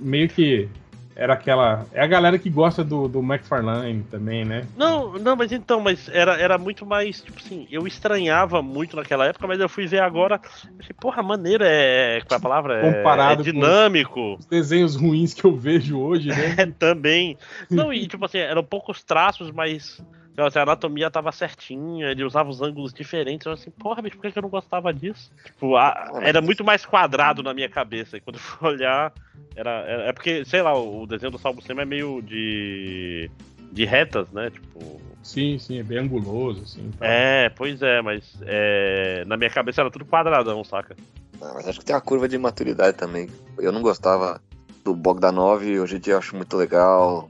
Meio 0.01 0.27
que 0.27 0.67
era 1.15 1.33
aquela. 1.33 1.85
É 1.93 2.01
a 2.01 2.07
galera 2.07 2.39
que 2.39 2.49
gosta 2.49 2.83
do, 2.83 3.07
do 3.07 3.19
McFarlane 3.19 4.03
também, 4.09 4.43
né? 4.43 4.65
Não, 4.75 5.13
não, 5.19 5.35
mas 5.35 5.51
então, 5.51 5.79
mas 5.79 6.09
era, 6.09 6.35
era 6.39 6.57
muito 6.57 6.83
mais, 6.85 7.21
tipo 7.21 7.39
assim, 7.39 7.67
eu 7.69 7.85
estranhava 7.85 8.61
muito 8.63 8.95
naquela 8.95 9.27
época, 9.27 9.45
mas 9.45 9.59
eu 9.59 9.69
fui 9.69 9.85
ver 9.85 10.01
agora, 10.01 10.41
achei, 10.79 10.95
porra, 10.99 11.21
maneiro, 11.21 11.63
é, 11.63 12.19
qual 12.27 12.35
é 12.35 12.39
a 12.39 12.41
palavra? 12.41 12.79
É, 12.79 12.91
Comparado 12.91 13.41
é 13.41 13.45
com- 13.45 13.51
dinâmico, 13.51 14.35
Os 14.39 14.45
desenhos 14.47 14.95
ruins 14.95 15.33
que 15.33 15.45
eu 15.45 15.55
vejo 15.55 15.99
hoje, 15.99 16.29
né? 16.29 16.55
é, 16.57 16.65
também. 16.79 17.37
Não, 17.69 17.93
e 17.93 18.07
tipo 18.07 18.25
assim, 18.25 18.39
eram 18.39 18.63
poucos 18.63 19.03
traços, 19.03 19.51
mas 19.51 20.01
a 20.37 20.61
anatomia 20.61 21.11
tava 21.11 21.31
certinha, 21.31 22.07
ele 22.09 22.23
usava 22.23 22.49
os 22.49 22.61
ângulos 22.61 22.93
diferentes, 22.93 23.45
eu 23.45 23.53
assim, 23.53 23.69
porra, 23.71 24.01
bicho, 24.01 24.15
por 24.15 24.23
que 24.23 24.31
que 24.31 24.37
eu 24.39 24.43
não 24.43 24.49
gostava 24.49 24.93
disso? 24.93 25.31
Tipo, 25.45 25.75
a- 25.75 26.11
era 26.21 26.41
muito 26.41 26.63
mais 26.63 26.85
quadrado 26.85 27.43
na 27.43 27.53
minha 27.53 27.69
cabeça, 27.69 28.17
e 28.17 28.21
quando 28.21 28.37
eu 28.37 28.41
fui 28.41 28.67
olhar, 28.69 29.13
era, 29.55 29.69
era- 29.81 30.03
é 30.03 30.13
porque, 30.13 30.43
sei 30.45 30.61
lá, 30.61 30.73
o 30.77 31.05
desenho 31.05 31.31
do 31.31 31.37
Salvo 31.37 31.61
Sema 31.61 31.83
é 31.83 31.85
meio 31.85 32.21
de, 32.21 33.29
de 33.71 33.85
retas, 33.85 34.29
né, 34.31 34.49
tipo... 34.49 34.99
Sim, 35.21 35.57
sim, 35.57 35.79
é 35.79 35.83
bem 35.83 35.99
anguloso, 35.99 36.63
assim. 36.63 36.91
tal. 36.99 37.07
É, 37.07 37.49
pois 37.49 37.81
é, 37.81 38.01
mas 38.01 38.37
é, 38.41 39.23
na 39.25 39.37
minha 39.37 39.49
cabeça 39.49 39.81
era 39.81 39.91
tudo 39.91 40.05
quadradão, 40.05 40.63
saca? 40.63 40.95
Não, 41.39 41.53
mas 41.53 41.67
acho 41.67 41.79
que 41.79 41.85
tem 41.85 41.95
uma 41.95 42.01
curva 42.01 42.27
de 42.27 42.37
maturidade 42.37 42.97
também. 42.97 43.29
Eu 43.57 43.71
não 43.71 43.81
gostava 43.81 44.41
do 44.83 44.93
Bogdanov, 44.93 45.63
hoje 45.63 45.95
em 45.95 45.99
dia 45.99 46.13
eu 46.13 46.17
acho 46.17 46.35
muito 46.35 46.57
legal. 46.57 47.29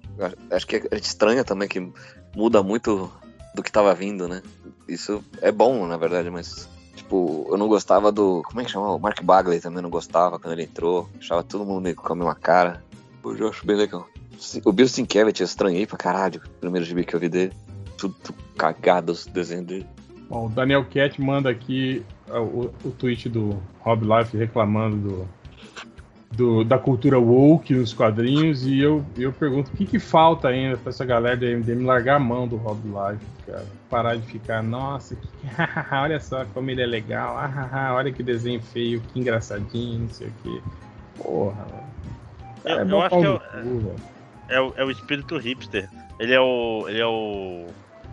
Acho 0.50 0.66
que 0.66 0.78
a 0.92 0.96
gente 0.96 1.04
estranha 1.06 1.44
também 1.44 1.68
que 1.68 1.80
muda 2.36 2.62
muito 2.64 3.12
do 3.56 3.64
que 3.64 3.72
tava 3.72 3.94
vindo, 3.94 4.28
né? 4.28 4.42
Isso 4.88 5.24
é 5.42 5.52
bom, 5.52 5.86
na 5.86 5.98
verdade, 5.98 6.30
mas. 6.30 6.70
Tipo, 6.96 7.48
eu 7.50 7.58
não 7.58 7.68
gostava 7.68 8.12
do. 8.12 8.42
Como 8.44 8.62
é 8.62 8.66
que 8.66 8.72
chama? 8.72 8.94
O 8.94 9.00
Mark 9.00 9.22
Bagley 9.24 9.60
também 9.60 9.82
não 9.82 9.90
gostava 9.90 10.40
quando 10.40 10.54
ele 10.54 10.64
entrou. 10.64 11.10
Achava 11.18 11.44
todo 11.44 11.66
mundo 11.66 11.82
meio 11.82 11.96
com 11.96 12.14
a 12.14 12.16
mesma 12.16 12.36
cara. 12.36 12.84
Hoje 13.24 13.42
eu 13.42 13.50
acho 13.50 13.66
bem 13.66 13.76
legal. 13.76 14.08
O 14.66 14.72
Bill 14.72 14.88
Sienkiewicz 14.88 15.40
eu 15.40 15.46
estranhei 15.46 15.88
pra 15.88 15.98
caralho. 15.98 16.42
O 16.46 16.60
primeiro 16.60 16.86
gibi 16.86 17.06
que 17.06 17.16
eu 17.16 17.20
vi 17.20 17.30
dele. 17.30 17.54
Tudo 17.98 18.16
cagado 18.58 19.12
os 19.12 19.26
desenhos 19.26 19.66
dele. 19.66 19.88
Bom, 20.30 20.48
o 20.48 20.50
Daniel 20.50 20.86
Cat 20.86 21.22
manda 21.22 21.50
aqui 21.50 22.04
ah, 22.30 22.42
o, 22.42 22.74
o 22.84 22.92
tweet 22.92 23.30
do 23.30 23.62
Rob 23.80 24.06
Life 24.06 24.36
reclamando 24.36 24.98
do, 24.98 25.30
do- 26.36 26.64
da 26.64 26.78
cultura 26.78 27.20
woke 27.20 27.74
nos 27.74 27.94
quadrinhos 27.94 28.66
e 28.66 28.80
eu, 28.80 29.06
eu 29.18 29.32
pergunto 29.32 29.70
o 29.72 29.74
que, 29.76 29.86
que 29.86 30.00
falta 30.00 30.48
ainda 30.48 30.78
pra 30.78 30.90
essa 30.90 31.06
galera 31.06 31.38
da 31.38 31.46
MDM 31.48 31.84
largar 31.86 32.16
a 32.16 32.20
mão 32.20 32.48
do 32.48 32.56
Rob 32.56 32.80
Life, 32.86 33.24
cara. 33.46 33.66
Parar 33.90 34.16
de 34.16 34.26
ficar, 34.28 34.64
nossa, 34.64 35.16
que, 35.16 35.28
olha 35.96 36.20
só 36.20 36.46
como 36.54 36.70
ele 36.72 36.82
é 36.82 36.86
legal, 36.86 37.36
olha 37.96 38.12
que 38.12 38.24
desenho 38.24 38.62
feio, 38.62 39.02
que 39.14 39.20
engraçadinho, 39.20 40.00
não 40.02 40.10
sei 40.10 40.28
o 40.28 40.34
que. 40.44 40.62
Porra, 41.22 41.66
velho. 41.66 41.84
Eu, 42.66 42.80
É 42.80 42.92
eu 42.92 43.02
acho 43.02 43.20
que 43.20 43.26
é, 43.26 43.30
o- 43.30 43.40
cu, 43.40 43.96
é 44.50 44.62
o, 44.62 44.74
é 44.78 44.84
o 44.86 44.92
espírito 44.92 45.38
hipster. 45.38 45.90
Ele 46.20 46.34
é 46.34 46.40
o. 46.40 46.86
Ele 46.88 47.00
é 47.00 47.06
o. 47.06 47.68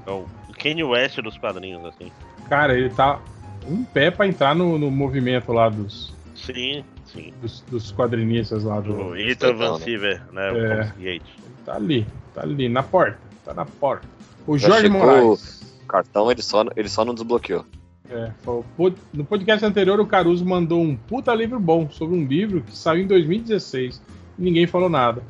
É 0.06 0.10
o 0.10 0.26
Kanye 0.58 0.82
West 0.82 1.18
dos 1.20 1.38
quadrinhos, 1.38 1.84
assim. 1.84 2.10
Cara, 2.48 2.76
ele 2.76 2.90
tá 2.90 3.20
um 3.68 3.84
pé 3.84 4.10
pra 4.10 4.26
entrar 4.26 4.54
no, 4.54 4.76
no 4.78 4.90
movimento 4.90 5.52
lá 5.52 5.68
dos 5.68 6.12
Sim, 6.34 6.82
sim. 7.12 7.32
dos, 7.40 7.60
dos 7.62 7.92
quadrinistas 7.92 8.64
lá 8.64 8.80
do. 8.80 8.92
O 8.92 9.16
Ethan 9.16 9.54
Van 9.54 9.78
né? 9.78 9.84
Siever, 9.84 10.22
né? 10.32 10.52
O 10.52 10.56
É. 10.56 11.20
Tá 11.64 11.76
ali, 11.76 12.06
tá 12.34 12.42
ali, 12.42 12.68
na 12.68 12.82
porta. 12.82 13.18
Tá 13.44 13.54
na 13.54 13.64
porta. 13.64 14.08
O 14.46 14.56
Já 14.56 14.68
Jorge 14.68 14.88
Moraes. 14.88 15.60
O 15.82 15.86
cartão 15.86 16.30
ele 16.30 16.42
só, 16.42 16.64
ele 16.76 16.88
só 16.88 17.04
não 17.04 17.14
desbloqueou. 17.14 17.64
É, 18.08 18.32
falou, 18.42 18.64
"Pô, 18.76 18.92
no 19.12 19.24
podcast 19.24 19.64
anterior, 19.64 20.00
o 20.00 20.06
Caruso 20.06 20.44
mandou 20.44 20.80
um 20.80 20.96
puta 20.96 21.32
livro 21.32 21.60
bom 21.60 21.88
sobre 21.90 22.16
um 22.16 22.24
livro 22.24 22.60
que 22.62 22.76
saiu 22.76 23.04
em 23.04 23.06
2016 23.06 24.02
e 24.38 24.42
ninguém 24.42 24.66
falou 24.66 24.88
nada. 24.88 25.22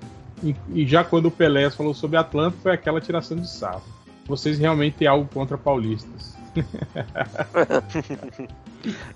E, 0.42 0.54
e 0.72 0.86
já 0.86 1.04
quando 1.04 1.26
o 1.26 1.30
Pelé 1.30 1.68
falou 1.70 1.92
sobre 1.92 2.16
Atlanta, 2.16 2.56
foi 2.62 2.72
aquela 2.72 3.00
tiração 3.00 3.36
de 3.36 3.50
sarro. 3.50 3.82
Vocês 4.26 4.58
realmente 4.58 4.96
têm 4.96 5.08
algo 5.08 5.28
contra 5.32 5.58
paulistas. 5.58 6.34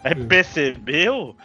É, 0.03 0.15
percebeu? 0.15 1.35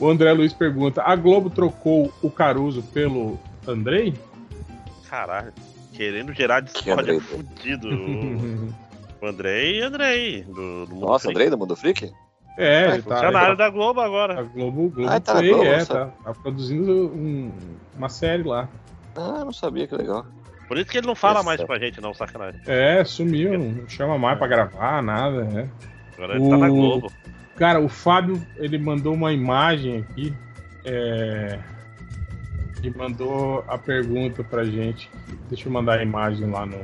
O 0.00 0.08
André 0.08 0.32
Luiz 0.32 0.52
pergunta: 0.52 1.02
a 1.04 1.14
Globo 1.14 1.48
trocou 1.50 2.12
o 2.22 2.30
Caruso 2.30 2.82
pelo 2.82 3.38
Andrei? 3.68 4.14
Caralho. 5.08 5.52
Querendo 5.92 6.32
gerar 6.32 6.60
discórdia 6.60 7.20
fudido. 7.20 7.88
O 9.20 9.26
Andrei 9.26 9.78
e 9.78 9.82
Andrei. 9.82 10.42
Do, 10.42 10.86
do 10.86 10.94
Mundo 10.96 11.06
Nossa, 11.06 11.20
Freak. 11.26 11.36
Andrei 11.36 11.50
do 11.50 11.56
Mundo 11.58 11.76
Freak? 11.76 12.12
é, 12.58 12.86
Ai, 12.86 12.94
ele 12.94 13.02
tá, 13.02 13.14
Funcionário 13.14 13.56
da 13.56 13.70
Globo 13.70 14.00
a 14.00 14.04
agora. 14.04 14.42
Globo, 14.42 14.88
Globo 14.90 15.08
Ah, 15.08 15.20
tá 15.20 15.34
Play, 15.36 15.50
Globo, 15.50 15.64
é, 15.64 15.84
tá, 15.84 16.06
tá 16.24 16.34
produzindo 16.34 16.90
um- 17.14 17.52
uma 17.96 18.08
série 18.08 18.42
lá. 18.42 18.68
Ah, 19.14 19.44
não 19.44 19.52
sabia, 19.52 19.86
que 19.86 19.94
legal. 19.94 20.26
Por 20.72 20.78
isso 20.78 20.86
que 20.90 20.96
ele 20.96 21.06
não 21.06 21.14
fala 21.14 21.34
Nossa. 21.34 21.44
mais 21.44 21.62
com 21.62 21.70
a 21.74 21.78
gente, 21.78 22.00
não, 22.00 22.14
sacanagem. 22.14 22.58
É, 22.66 23.04
sumiu, 23.04 23.58
não 23.58 23.86
chama 23.86 24.16
mais 24.16 24.38
pra 24.38 24.46
gravar, 24.46 25.02
nada, 25.02 25.44
né? 25.44 25.68
Agora 26.14 26.34
ele 26.34 26.48
tá 26.48 26.56
na 26.56 26.70
O- 26.70 26.74
Globo. 26.74 27.12
Cara, 27.56 27.78
o 27.78 27.90
Fábio, 27.90 28.42
ele 28.56 28.78
mandou 28.78 29.12
uma 29.12 29.34
imagem 29.34 29.98
aqui. 29.98 30.34
É... 30.82 31.58
E 32.82 32.88
mandou 32.88 33.62
a 33.68 33.76
pergunta 33.76 34.42
pra 34.42 34.64
gente. 34.64 35.10
Deixa 35.50 35.68
eu 35.68 35.72
mandar 35.72 35.98
a 35.98 36.02
imagem 36.02 36.50
lá 36.50 36.64
no, 36.64 36.78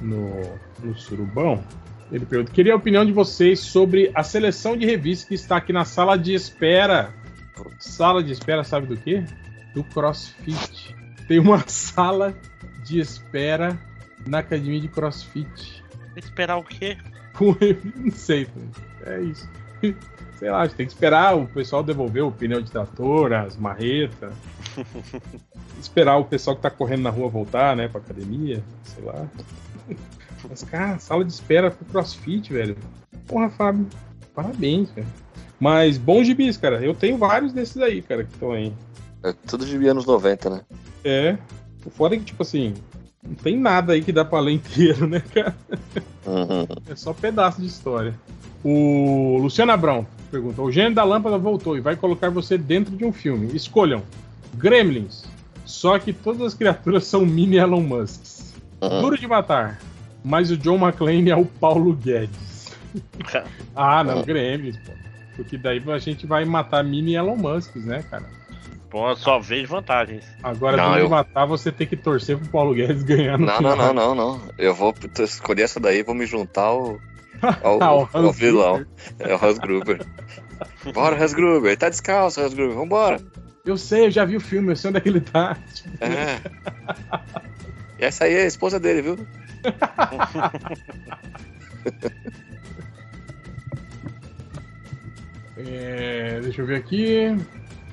no, 0.00 0.54
no 0.80 0.96
Surubão. 0.96 1.60
Ele 2.12 2.24
pergunta: 2.24 2.52
Queria 2.52 2.74
a 2.74 2.76
opinião 2.76 3.04
de 3.04 3.10
vocês 3.10 3.58
sobre 3.58 4.12
a 4.14 4.22
seleção 4.22 4.76
de 4.76 4.86
revistas 4.86 5.26
que 5.28 5.34
está 5.34 5.56
aqui 5.56 5.72
na 5.72 5.84
sala 5.84 6.16
de 6.16 6.32
espera. 6.34 7.12
Sala 7.80 8.22
de 8.22 8.30
espera, 8.30 8.62
sabe 8.62 8.86
do 8.86 8.96
quê? 8.96 9.24
Do 9.74 9.82
CrossFit. 9.82 10.94
Tem 11.26 11.40
uma 11.40 11.58
sala 11.66 12.32
de 12.84 13.00
espera 13.00 13.78
na 14.26 14.38
academia 14.38 14.80
de 14.80 14.88
CrossFit. 14.88 15.82
Esperar 16.16 16.58
o 16.58 16.64
quê? 16.64 16.96
Não 17.96 18.12
sei, 18.12 18.46
é 19.04 19.20
isso. 19.20 19.48
Sei 20.38 20.50
lá, 20.50 20.62
a 20.62 20.66
gente 20.66 20.76
tem 20.76 20.86
que 20.86 20.92
esperar 20.92 21.36
o 21.36 21.46
pessoal 21.46 21.82
devolver 21.82 22.24
o 22.24 22.30
pneu 22.30 22.60
de 22.60 22.70
trator, 22.70 23.32
as 23.32 23.56
marretas. 23.56 24.34
esperar 25.80 26.16
o 26.16 26.24
pessoal 26.24 26.56
que 26.56 26.62
tá 26.62 26.70
correndo 26.70 27.02
na 27.02 27.10
rua 27.10 27.28
voltar, 27.28 27.76
né, 27.76 27.86
pra 27.86 28.00
academia, 28.00 28.62
sei 28.82 29.04
lá. 29.04 29.26
Mas, 30.48 30.62
cara, 30.64 30.98
sala 30.98 31.24
de 31.24 31.32
espera 31.32 31.70
pro 31.70 31.84
crossfit, 31.86 32.52
velho. 32.52 32.76
Porra, 33.26 33.48
Fábio, 33.48 33.86
parabéns, 34.34 34.90
velho. 34.90 35.06
Mas 35.58 35.96
bons 35.96 36.26
gibis, 36.26 36.56
cara. 36.56 36.84
Eu 36.84 36.94
tenho 36.94 37.16
vários 37.16 37.52
desses 37.52 37.78
aí, 37.78 38.02
cara, 38.02 38.24
que 38.24 38.32
estão 38.32 38.52
aí. 38.52 38.72
É 39.22 39.32
tudo 39.32 39.64
de 39.64 39.86
anos 39.86 40.04
90, 40.04 40.50
né? 40.50 40.60
É. 41.04 41.38
O 41.84 41.90
foda 41.90 42.14
é 42.14 42.18
que, 42.18 42.24
tipo 42.24 42.42
assim, 42.42 42.74
não 43.22 43.34
tem 43.34 43.58
nada 43.58 43.92
aí 43.92 44.02
que 44.02 44.12
dá 44.12 44.24
pra 44.24 44.40
ler 44.40 44.52
inteiro, 44.52 45.06
né, 45.06 45.20
cara? 45.20 45.54
Uhum. 46.26 46.66
É 46.88 46.96
só 46.96 47.12
pedaço 47.12 47.60
de 47.60 47.66
história. 47.66 48.14
O 48.62 49.38
Luciano 49.40 49.72
Abrão 49.72 50.06
pergunta: 50.34 50.60
O 50.60 50.72
gênio 50.72 50.94
da 50.94 51.04
lâmpada 51.04 51.38
voltou 51.38 51.76
e 51.76 51.80
vai 51.80 51.94
colocar 51.94 52.30
você 52.30 52.58
dentro 52.58 52.96
de 52.96 53.04
um 53.04 53.12
filme. 53.12 53.54
Escolham: 53.54 54.02
Gremlins. 54.54 55.24
Só 55.64 55.98
que 55.98 56.12
todas 56.12 56.42
as 56.42 56.54
criaturas 56.54 57.06
são 57.06 57.24
mini 57.24 57.56
Elon 57.56 57.80
Musks. 57.80 58.54
Uhum. 58.82 59.00
Duro 59.00 59.18
de 59.18 59.26
matar. 59.26 59.80
Mas 60.22 60.50
o 60.50 60.56
John 60.56 60.76
McClane 60.76 61.30
é 61.30 61.36
o 61.36 61.44
Paulo 61.44 61.94
Guedes. 61.94 62.72
ah, 63.74 64.04
não, 64.04 64.22
Gremlins, 64.22 64.76
pô. 64.78 64.92
Porque 65.36 65.58
daí 65.58 65.82
a 65.88 65.98
gente 65.98 66.26
vai 66.26 66.44
matar 66.44 66.84
mini 66.84 67.14
Elon 67.14 67.36
Musks, 67.36 67.84
né, 67.84 68.04
cara? 68.10 68.24
Bom, 68.94 69.10
eu 69.10 69.16
só 69.16 69.40
vejo 69.40 69.66
vantagens. 69.66 70.24
Agora, 70.40 70.76
Não, 70.76 70.96
eu- 70.96 71.08
matar, 71.08 71.46
você 71.46 71.72
tem 71.72 71.84
que 71.84 71.96
torcer 71.96 72.38
pro 72.38 72.46
Paulo 72.46 72.72
Guedes 72.72 73.02
ganhar 73.02 73.36
no 73.36 73.44
Não, 73.44 73.60
não, 73.60 73.72
final. 73.72 73.92
não, 73.92 74.14
não, 74.14 74.38
não. 74.38 74.48
Eu 74.56 74.72
vou 74.72 74.94
escolher 75.18 75.62
essa 75.62 75.80
daí 75.80 75.98
e 75.98 76.02
vou 76.04 76.14
me 76.14 76.24
juntar 76.26 76.62
ao, 76.66 77.00
ao, 77.60 77.82
Ao 77.82 78.08
ao 78.12 78.32
vilão. 78.32 78.86
É 79.18 79.34
o 79.34 79.44
Hans 79.44 79.58
Gruber. 79.58 80.00
Bora, 80.94 81.20
Hans 81.20 81.34
Gruber. 81.34 81.70
Ele 81.72 81.76
tá 81.76 81.88
descalço, 81.88 82.40
Hans 82.40 82.54
Gruber. 82.54 82.76
Vambora. 82.76 83.20
Eu 83.66 83.76
sei, 83.76 84.06
eu 84.06 84.10
já 84.12 84.24
vi 84.24 84.36
o 84.36 84.40
filme, 84.40 84.70
eu 84.70 84.76
sei 84.76 84.90
onde 84.90 84.98
é 84.98 85.00
que 85.00 85.08
ele 85.08 85.20
tá. 85.22 85.56
É. 86.00 86.38
E 87.98 88.04
essa 88.04 88.26
aí 88.26 88.34
é 88.34 88.42
a 88.42 88.46
esposa 88.46 88.78
dele, 88.78 89.02
viu? 89.02 89.18
É, 95.56 96.40
deixa 96.42 96.62
eu 96.62 96.66
ver 96.66 96.76
aqui. 96.76 97.36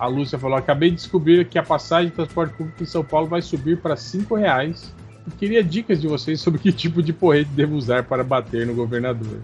A 0.01 0.07
Lúcia 0.07 0.39
falou: 0.39 0.57
acabei 0.57 0.89
de 0.89 0.95
descobrir 0.95 1.47
que 1.47 1.59
a 1.59 1.63
passagem 1.63 2.09
de 2.09 2.15
transporte 2.15 2.55
público 2.55 2.81
em 2.81 2.87
São 2.87 3.03
Paulo 3.03 3.27
vai 3.27 3.39
subir 3.41 3.79
para 3.79 3.93
R$ 3.93 4.01
reais. 4.39 4.91
E 5.27 5.31
queria 5.37 5.63
dicas 5.63 6.01
de 6.01 6.07
vocês 6.07 6.41
sobre 6.41 6.59
que 6.59 6.71
tipo 6.71 7.03
de 7.03 7.13
porrete 7.13 7.51
devo 7.51 7.75
usar 7.75 8.03
para 8.05 8.23
bater 8.23 8.65
no 8.65 8.73
governador. 8.73 9.39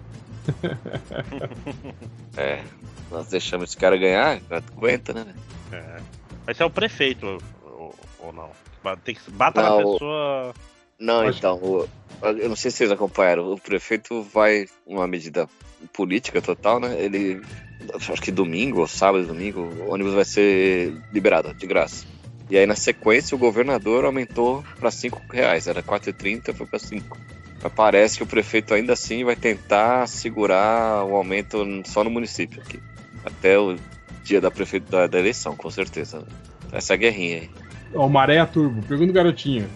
É. 2.36 2.62
Nós 3.10 3.26
deixamos 3.28 3.70
esse 3.70 3.76
cara 3.76 3.96
ganhar, 3.96 4.40
aguenta, 4.76 5.12
né? 5.14 5.26
É. 5.72 6.00
Mas 6.46 6.60
é 6.60 6.64
o 6.64 6.70
prefeito 6.70 7.38
ou, 7.64 7.94
ou 8.20 8.32
não? 8.32 8.50
Tem 9.04 9.14
que 9.14 9.30
bata 9.30 9.62
na 9.62 9.70
Não, 9.70 9.76
pessoa. 9.92 10.54
Não, 10.98 11.20
Acho- 11.20 11.38
então, 11.38 11.56
o- 11.56 11.88
eu 12.22 12.48
não 12.48 12.56
sei 12.56 12.70
se 12.70 12.78
vocês 12.78 12.90
acompanharam, 12.92 13.52
o 13.52 13.58
prefeito 13.58 14.22
vai, 14.22 14.66
uma 14.86 15.06
medida 15.06 15.48
política 15.92 16.40
total, 16.40 16.80
né? 16.80 16.96
Ele, 16.98 17.40
acho 17.94 18.22
que 18.22 18.30
domingo, 18.30 18.80
ou 18.80 18.88
sábado, 18.88 19.26
domingo, 19.26 19.60
o 19.60 19.92
ônibus 19.92 20.14
vai 20.14 20.24
ser 20.24 20.92
liberado, 21.12 21.54
de 21.54 21.66
graça. 21.66 22.06
E 22.50 22.56
aí, 22.56 22.66
na 22.66 22.74
sequência, 22.74 23.34
o 23.34 23.38
governador 23.38 24.04
aumentou 24.04 24.64
para 24.78 24.90
5 24.90 25.22
reais, 25.30 25.66
era 25.66 25.82
4,30, 25.82 26.54
foi 26.54 26.66
para 26.66 26.78
5. 26.78 27.18
Mas 27.62 27.72
parece 27.72 28.16
que 28.16 28.22
o 28.22 28.26
prefeito 28.26 28.72
ainda 28.72 28.92
assim 28.92 29.24
vai 29.24 29.36
tentar 29.36 30.06
segurar 30.06 31.04
o 31.04 31.14
aumento 31.14 31.58
só 31.84 32.02
no 32.02 32.10
município 32.10 32.62
aqui. 32.62 32.80
Até 33.24 33.58
o 33.58 33.76
dia 34.22 34.40
da, 34.40 34.50
prefeito, 34.50 34.90
da, 34.90 35.06
da 35.06 35.18
eleição, 35.18 35.56
com 35.56 35.70
certeza. 35.70 36.24
Essa 36.72 36.92
é 36.92 36.94
a 36.94 36.98
guerrinha 36.98 37.36
aí. 37.38 37.50
Ó, 37.94 38.08
a 38.18 38.46
Turbo, 38.46 38.82
pergunta 38.86 39.10
o 39.10 39.14
garotinho: 39.14 39.68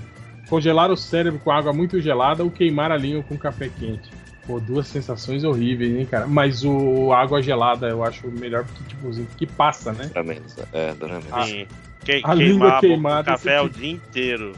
congelar 0.48 0.90
o 0.90 0.96
cérebro 0.96 1.40
com 1.40 1.50
água 1.50 1.72
muito 1.72 2.00
gelada 2.00 2.44
ou 2.44 2.50
queimar 2.50 2.92
a 2.92 2.96
língua 2.96 3.22
com 3.22 3.36
café 3.36 3.68
quente? 3.68 4.10
Pô, 4.46 4.58
duas 4.58 4.88
sensações 4.88 5.44
horríveis, 5.44 5.94
hein, 5.96 6.04
cara? 6.04 6.26
Mas 6.26 6.64
o 6.64 7.12
água 7.12 7.40
gelada 7.40 7.88
eu 7.88 8.02
acho 8.02 8.26
melhor 8.28 8.64
porque, 8.64 8.82
tipo, 8.84 9.08
assim, 9.08 9.26
que 9.36 9.46
passa, 9.46 9.92
né? 9.92 10.06
Dura 10.08 10.22
menos, 10.24 10.56
é, 10.72 10.94
dura 10.94 11.14
menos. 11.20 11.32
Ah, 11.32 11.44
Sim. 11.46 11.66
Que, 12.04 12.12
a 12.24 12.34
queimar 12.34 12.36
língua 12.36 12.66
a 12.68 12.70
boca 12.70 12.80
com 12.80 12.86
queimada, 12.88 13.24
café 13.24 13.60
você 13.60 13.66
o 13.66 13.68
dia 13.70 13.90
inteiro. 13.92 14.52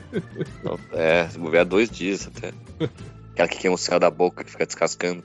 Não, 0.62 0.78
É, 0.92 1.26
se 1.28 1.38
mover 1.38 1.62
há 1.62 1.64
dois 1.64 1.88
dias 1.90 2.28
até. 2.28 2.52
Aquela 3.32 3.48
que 3.48 3.56
queima 3.58 3.74
o 3.74 3.78
céu 3.78 3.98
da 3.98 4.10
boca, 4.10 4.44
que 4.44 4.50
fica 4.50 4.66
descascando. 4.66 5.24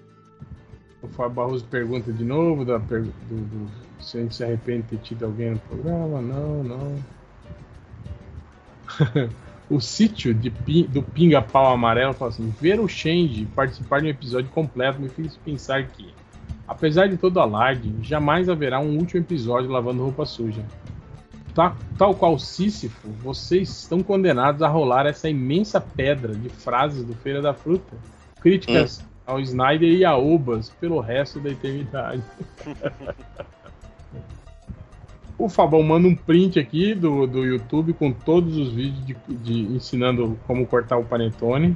O 1.02 1.08
Fábio 1.10 1.32
Barroso 1.36 1.66
pergunta 1.66 2.14
de 2.14 2.24
novo 2.24 2.64
da, 2.64 2.80
per- 2.80 3.02
do, 3.04 3.36
do- 3.36 3.70
se 4.02 4.18
a 4.18 4.22
gente 4.22 4.36
se 4.36 4.44
arrepende 4.46 4.84
de 4.84 4.88
ter 4.98 4.98
tido 5.04 5.26
alguém 5.26 5.52
no 5.52 5.60
programa. 5.60 6.22
Não, 6.22 6.64
não. 6.64 7.04
o 9.70 9.80
sítio 9.80 10.34
de 10.34 10.50
do 10.90 11.04
Pinga 11.04 11.42
Pau 11.42 11.72
Amarelo 11.74 12.14
fala 12.14 12.30
assim: 12.32 12.54
ver 12.60 12.80
o 12.80 12.88
Change 12.88 13.46
participar 13.56 14.00
de 14.02 14.08
um 14.08 14.10
episódio 14.10 14.50
completo 14.52 15.00
me 15.00 15.10
fez 15.10 15.38
pensar 15.38 15.86
que, 15.88 16.14
apesar 16.68 17.08
de 17.08 17.18
todo 17.18 17.40
alarde, 17.40 17.94
jamais 18.02 18.50
haverá 18.50 18.80
um 18.80 18.98
último 18.98 19.22
episódio 19.22 19.70
lavando 19.70 20.04
roupa 20.04 20.26
suja. 20.26 20.64
Ta- 21.54 21.76
Tal 21.98 22.16
qual 22.16 22.38
Sísifo, 22.40 23.10
vocês 23.22 23.70
estão 23.70 24.02
condenados 24.02 24.62
a 24.62 24.68
rolar 24.68 25.06
essa 25.06 25.30
imensa 25.30 25.80
pedra 25.82 26.34
de 26.34 26.50
frases 26.50 27.04
do 27.04 27.14
Feira 27.14 27.42
da 27.42 27.54
Fruta. 27.54 27.96
Críticas 28.42 29.04
ao 29.28 29.40
Snyder 29.40 29.90
e 29.92 30.06
a 30.06 30.16
Obas 30.18 30.70
pelo 30.80 31.00
resto 31.02 31.40
da 31.40 31.50
eternidade. 31.50 32.24
o 35.40 35.48
Fabão 35.48 35.82
manda 35.82 36.08
um 36.08 36.16
print 36.16 36.60
aqui 36.60 36.94
do, 36.94 37.26
do 37.26 37.46
YouTube 37.46 37.94
com 37.94 38.12
todos 38.12 38.58
os 38.58 38.74
vídeos 38.74 39.06
de, 39.06 39.16
de 39.38 39.62
ensinando 39.74 40.38
como 40.46 40.68
cortar 40.68 40.98
o 40.98 41.06
panetone. 41.06 41.76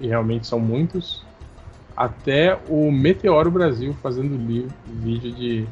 E 0.00 0.08
realmente 0.08 0.46
são 0.46 0.58
muitos. 0.58 1.24
Até 1.96 2.58
o 2.68 2.90
Meteoro 2.90 3.50
Brasil 3.50 3.94
fazendo 4.02 4.36
li- 4.36 4.68
vídeo 4.86 5.32
de 5.32 5.66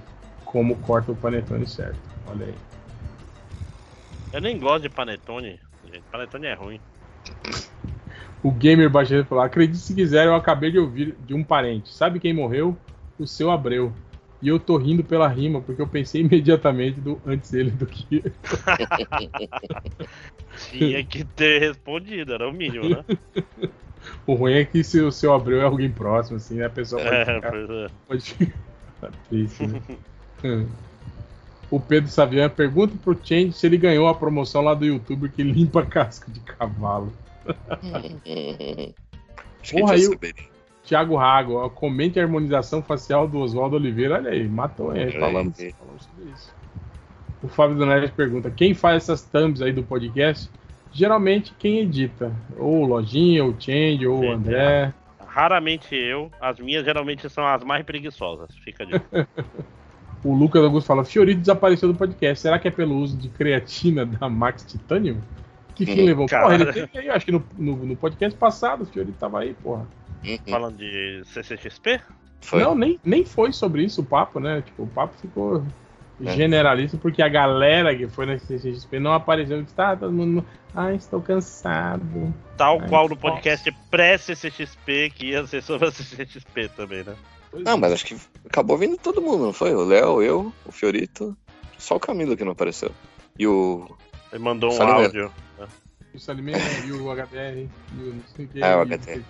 como 0.44 0.76
corta 0.76 1.10
o 1.10 1.16
panetone 1.16 1.66
certo. 1.66 1.98
Olha 2.28 2.46
aí. 2.46 2.54
Eu 4.32 4.40
nem 4.40 4.58
gosto 4.58 4.82
de 4.82 4.90
panetone. 4.90 5.58
Gente. 5.84 6.02
Panetone 6.12 6.46
é 6.46 6.54
ruim. 6.54 6.80
O 8.42 8.52
gamer 8.52 8.88
baixeiro 8.88 9.24
falou: 9.24 9.42
acredite 9.42 9.78
se 9.78 9.94
quiser, 9.94 10.26
eu 10.26 10.34
acabei 10.34 10.70
de 10.70 10.78
ouvir 10.78 11.16
de 11.26 11.34
um 11.34 11.42
parente. 11.42 11.92
Sabe 11.92 12.20
quem 12.20 12.32
morreu? 12.32 12.76
O 13.18 13.26
seu 13.26 13.50
Abreu. 13.50 13.92
E 14.40 14.48
eu 14.48 14.58
tô 14.60 14.76
rindo 14.76 15.02
pela 15.02 15.26
rima, 15.28 15.60
porque 15.60 15.82
eu 15.82 15.86
pensei 15.86 16.20
imediatamente 16.26 17.00
do 17.00 17.20
antes 17.26 17.52
ele 17.52 17.70
do 17.70 17.86
que. 17.86 18.22
Tinha 20.70 21.04
que 21.04 21.24
ter 21.24 21.60
respondido, 21.60 22.34
era 22.34 22.48
o 22.48 22.52
mínimo, 22.52 22.88
né? 22.88 23.04
O 24.26 24.34
ruim 24.34 24.54
é 24.54 24.64
que 24.64 24.82
se 24.84 25.00
o 25.00 25.10
seu 25.10 25.34
Abreu 25.34 25.60
é 25.60 25.64
alguém 25.64 25.90
próximo, 25.90 26.36
assim, 26.36 26.54
né? 26.56 26.66
A 26.66 26.70
pessoa 26.70 27.02
pode 27.02 27.16
É, 27.16 27.24
ficar, 27.24 27.50
pois 27.50 27.70
é. 27.70 27.86
pode 28.06 28.22
ficar 28.22 29.12
triste, 29.28 29.66
né? 29.66 29.82
O 31.70 31.78
Pedro 31.78 32.10
Savian 32.10 32.48
pergunta 32.48 32.94
pro 33.02 33.18
Change 33.22 33.52
se 33.52 33.66
ele 33.66 33.76
ganhou 33.76 34.08
a 34.08 34.14
promoção 34.14 34.62
lá 34.62 34.72
do 34.72 34.86
youtuber 34.86 35.30
que 35.30 35.42
limpa 35.42 35.84
casco 35.84 36.30
de 36.30 36.40
cavalo. 36.40 37.12
Acho 39.62 39.74
que 39.74 39.80
Porra, 39.80 39.92
a 39.92 39.96
gente 39.96 40.12
aí 40.12 40.16
vai 40.16 40.34
o- 40.88 40.90
saber. 40.90 41.06
Thiago 41.06 41.16
Rago, 41.16 41.54
ó, 41.54 41.68
comente 41.68 42.18
a 42.18 42.22
harmonização 42.22 42.82
facial 42.82 43.28
do 43.28 43.38
Oswaldo 43.38 43.76
Oliveira. 43.76 44.14
Olha 44.16 44.30
aí, 44.30 44.48
matou 44.48 44.94
ele. 44.96 45.12
Falamos, 45.12 45.56
sobre 45.56 46.30
isso. 46.34 46.52
O 47.42 47.48
Fábio 47.48 47.76
Donelli 47.76 48.08
pergunta: 48.10 48.50
quem 48.50 48.74
faz 48.74 49.04
essas 49.04 49.22
thumbs 49.22 49.62
aí 49.62 49.72
do 49.72 49.82
podcast? 49.82 50.50
Geralmente 50.92 51.54
quem 51.58 51.80
edita. 51.80 52.32
Ou 52.56 52.82
o 52.82 52.86
Lojinha, 52.86 53.44
ou 53.44 53.50
o 53.50 53.56
Change, 53.60 54.06
ou 54.06 54.20
Sim, 54.20 54.32
André. 54.32 54.92
Raramente 55.26 55.94
eu, 55.94 56.32
as 56.40 56.58
minhas 56.58 56.84
geralmente 56.84 57.28
são 57.30 57.46
as 57.46 57.62
mais 57.62 57.84
preguiçosas. 57.84 58.50
Fica 58.64 58.84
de. 58.86 58.94
O 60.24 60.34
Lucas 60.34 60.64
Augusto 60.64 60.86
fala: 60.88 61.04
Fiorito 61.04 61.38
desapareceu 61.40 61.88
do 61.92 61.94
podcast. 61.96 62.40
Será 62.42 62.58
que 62.58 62.66
é 62.66 62.70
pelo 62.72 62.96
uso 62.96 63.16
de 63.16 63.28
creatina 63.28 64.04
da 64.04 64.28
Max 64.28 64.64
Titanium? 64.64 65.18
Que 65.76 65.86
fim 65.86 66.02
Hum, 66.02 66.06
levou? 66.06 66.26
cara. 66.26 66.42
Porra, 66.42 66.54
ele 66.56 66.72
teve 66.72 66.98
aí, 66.98 67.08
acho 67.08 67.24
que 67.24 67.30
no, 67.30 67.44
no, 67.56 67.76
no 67.76 67.94
podcast 67.96 68.36
passado 68.36 68.82
o 68.82 68.86
Fiorito 68.86 69.16
tava 69.16 69.38
aí, 69.38 69.54
porra. 69.54 69.86
Uhum. 70.24 70.38
Falando 70.48 70.76
de 70.76 71.22
CCXP? 71.26 72.00
Foi. 72.40 72.62
Não, 72.62 72.74
nem, 72.74 72.98
nem 73.04 73.24
foi 73.24 73.52
sobre 73.52 73.84
isso 73.84 74.00
o 74.00 74.04
papo, 74.04 74.38
né? 74.40 74.62
Tipo, 74.62 74.84
o 74.84 74.86
papo 74.86 75.14
ficou 75.20 75.64
É. 76.24 76.32
generalista 76.32 76.96
porque 76.96 77.22
a 77.22 77.28
galera 77.28 77.94
que 77.96 78.08
foi 78.08 78.26
na 78.26 78.38
CCXP 78.38 78.98
não 78.98 79.12
apareceu. 79.12 79.62
Disse, 79.62 79.74
tá, 79.74 79.96
todo 79.96 80.12
mundo. 80.12 80.44
Ai, 80.74 80.96
estou 80.96 81.20
cansado. 81.20 82.32
Tal 82.56 82.80
Ai, 82.80 82.88
qual 82.88 83.08
no 83.08 83.16
podcast 83.16 83.70
pré-CCXP, 83.90 85.10
que 85.14 85.26
ia 85.28 85.46
ser 85.46 85.62
sobre 85.62 85.88
a 85.88 85.92
CCXP 85.92 86.68
também, 86.76 87.02
né? 87.04 87.14
Pois 87.50 87.64
Não, 87.64 87.72
é. 87.72 87.76
mas 87.76 87.92
acho 87.92 88.04
que 88.06 88.16
acabou 88.46 88.76
vindo 88.76 88.96
todo 88.98 89.22
mundo, 89.22 89.46
não 89.46 89.52
foi? 89.52 89.74
O 89.74 89.84
Léo, 89.84 90.22
eu, 90.22 90.52
o 90.66 90.72
Fiorito. 90.72 91.36
Só 91.78 91.96
o 91.96 92.00
Camilo 92.00 92.36
que 92.36 92.44
não 92.44 92.52
apareceu. 92.52 92.90
E 93.38 93.46
o. 93.46 93.88
Ele 94.32 94.42
mandou 94.42 94.70
um 94.70 94.72
Salimento. 94.76 95.04
áudio. 95.18 95.32
O 96.14 96.18
Salimena 96.18 96.58
e 96.86 96.92
o 96.92 97.10
HDR 97.14 97.68
e 97.96 98.02
o 98.02 98.14
não 98.14 98.22
sei 98.34 98.44
o 98.44 98.48
que. 98.48 98.62
É, 98.62 98.76
o 98.76 98.82
e 98.82 98.84
HDR. 98.84 99.22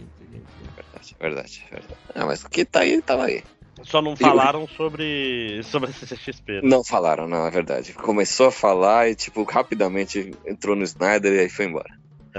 Não 0.00 0.08
sei 0.18 0.42
Verdade, 0.76 1.16
verdade, 1.20 1.64
verdade. 1.70 1.94
Ah, 2.14 2.26
mas 2.26 2.42
o 2.42 2.48
que 2.50 2.64
tá 2.64 2.80
aí, 2.80 3.00
tava 3.02 3.24
aí. 3.24 3.42
Só 3.82 4.00
não 4.00 4.16
falaram 4.16 4.66
sobre, 4.68 5.60
sobre 5.64 5.90
a 5.90 5.92
CCXP. 5.92 6.52
né? 6.54 6.60
Não 6.62 6.84
falaram, 6.84 7.28
não, 7.28 7.46
é 7.46 7.50
verdade. 7.50 7.92
Começou 7.92 8.46
a 8.46 8.52
falar 8.52 9.08
e, 9.10 9.14
tipo, 9.14 9.42
rapidamente 9.44 10.32
entrou 10.46 10.76
no 10.76 10.84
Snyder 10.84 11.32
e 11.34 11.40
aí 11.40 11.48
foi 11.48 11.66
embora. 11.66 11.90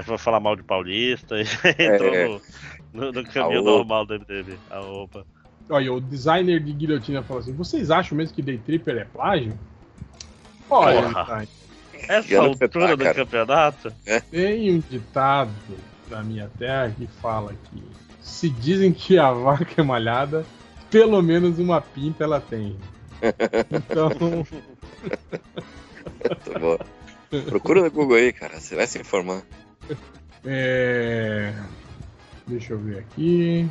Foi 0.02 0.18
falar 0.18 0.40
mal 0.40 0.56
de 0.56 0.62
Paulista 0.62 1.36
e 1.38 1.44
entrou 1.78 2.40
no, 2.92 3.02
no, 3.06 3.12
no 3.12 3.24
caminho 3.24 3.60
A 3.60 3.62
normal 3.62 4.06
dele, 4.06 4.24
dele. 4.24 4.58
A 4.70 4.80
opa. 4.80 5.24
Olha, 5.68 5.92
o 5.92 6.00
designer 6.00 6.60
de 6.60 6.72
guilhotina 6.72 7.22
falou 7.22 7.42
assim: 7.42 7.52
vocês 7.52 7.90
acham 7.90 8.16
mesmo 8.16 8.34
que 8.34 8.42
Day 8.42 8.58
Tripper 8.58 8.96
é 8.98 9.04
plágio? 9.04 9.58
Olha, 10.68 11.02
Porra. 11.02 11.22
design, 11.22 11.48
Essa 12.08 12.28
sei 12.28 12.36
altura 12.36 12.86
lá, 12.86 12.94
do 12.94 13.14
campeonato? 13.14 13.92
tem 14.30 14.74
um 14.74 14.80
ditado 14.80 15.52
da 16.08 16.22
minha 16.22 16.50
terra 16.58 16.94
que 16.96 17.06
fala 17.06 17.52
que 17.52 17.82
se 18.20 18.48
dizem 18.48 18.92
que 18.92 19.18
a 19.18 19.32
vaca 19.32 19.80
é 19.80 19.84
malhada, 19.84 20.44
pelo 20.90 21.22
menos 21.22 21.58
uma 21.58 21.80
pinta 21.80 22.24
ela 22.24 22.40
tem. 22.40 22.76
Então, 23.70 24.10
Muito 26.26 26.58
boa. 26.58 26.78
Procura 27.46 27.82
no 27.82 27.90
Google 27.90 28.16
aí, 28.16 28.32
cara. 28.32 28.58
Você 28.58 28.74
vai 28.74 28.86
se 28.86 28.98
informar. 28.98 29.42
é... 30.44 31.52
deixa 32.46 32.72
eu 32.72 32.78
ver 32.78 32.98
aqui. 32.98 33.68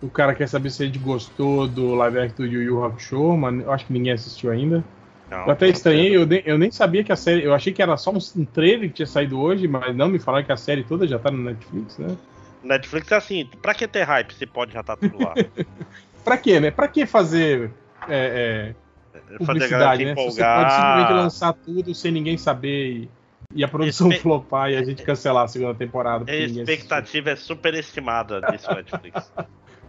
O 0.00 0.08
cara 0.08 0.34
quer 0.34 0.48
saber 0.48 0.70
se 0.70 0.82
a 0.82 0.86
gente 0.86 0.98
gostou 0.98 1.66
do 1.66 1.94
live 1.94 2.18
action 2.20 2.36
do 2.36 2.46
Yu 2.46 2.62
Yu 2.62 2.84
Hakusho, 2.84 3.36
mas 3.36 3.60
eu 3.60 3.72
acho 3.72 3.86
que 3.86 3.92
ninguém 3.92 4.12
assistiu 4.12 4.50
ainda. 4.50 4.84
Não. 5.30 5.44
Eu 5.44 5.50
até 5.50 5.68
estranhei, 5.68 6.16
eu 6.16 6.26
nem, 6.26 6.42
eu 6.44 6.56
nem 6.56 6.70
sabia 6.70 7.04
que 7.04 7.12
a 7.12 7.16
série. 7.16 7.44
Eu 7.44 7.52
achei 7.54 7.72
que 7.72 7.82
era 7.82 7.96
só 7.96 8.10
um, 8.10 8.44
trailer 8.44 8.88
que 8.88 8.94
tinha 8.94 9.06
saído 9.06 9.38
hoje, 9.38 9.68
mas 9.68 9.94
não 9.94 10.08
me 10.08 10.18
falaram 10.18 10.44
que 10.44 10.52
a 10.52 10.56
série 10.56 10.82
toda 10.84 11.06
já 11.06 11.18
tá 11.18 11.30
no 11.30 11.42
Netflix, 11.42 11.98
né? 11.98 12.16
Netflix 12.62 13.12
é 13.12 13.16
assim, 13.16 13.48
pra 13.62 13.74
que 13.74 13.86
ter 13.86 14.02
hype 14.02 14.32
se 14.34 14.46
pode 14.46 14.72
já 14.72 14.82
tá 14.82 14.96
tudo 14.96 15.22
lá? 15.22 15.34
Pra 16.24 16.36
quê, 16.36 16.60
né? 16.60 16.70
Pra 16.70 16.88
que 16.88 17.06
fazer 17.06 17.70
é, 18.06 18.74
é, 18.74 18.74
Fazer 19.12 19.34
a 19.34 19.38
publicidade, 19.38 20.02
se 20.02 20.04
né? 20.04 20.14
Se 20.16 20.24
você 20.24 20.42
pode 20.42 20.72
simplesmente 20.72 21.04
empolgar. 21.04 21.22
lançar 21.22 21.52
tudo 21.54 21.94
sem 21.94 22.12
ninguém 22.12 22.36
saber 22.36 22.86
e, 22.90 23.10
e 23.54 23.64
a 23.64 23.68
produção 23.68 24.08
Espe- 24.08 24.22
flopar 24.22 24.70
e 24.70 24.76
a 24.76 24.82
gente 24.82 25.02
cancelar 25.02 25.44
a 25.44 25.48
segunda 25.48 25.74
temporada. 25.74 26.30
A 26.30 26.34
assistiu. 26.34 26.62
expectativa 26.62 27.30
é 27.30 27.36
superestimada 27.36 28.40
disso 28.42 28.68
Netflix. 28.74 29.32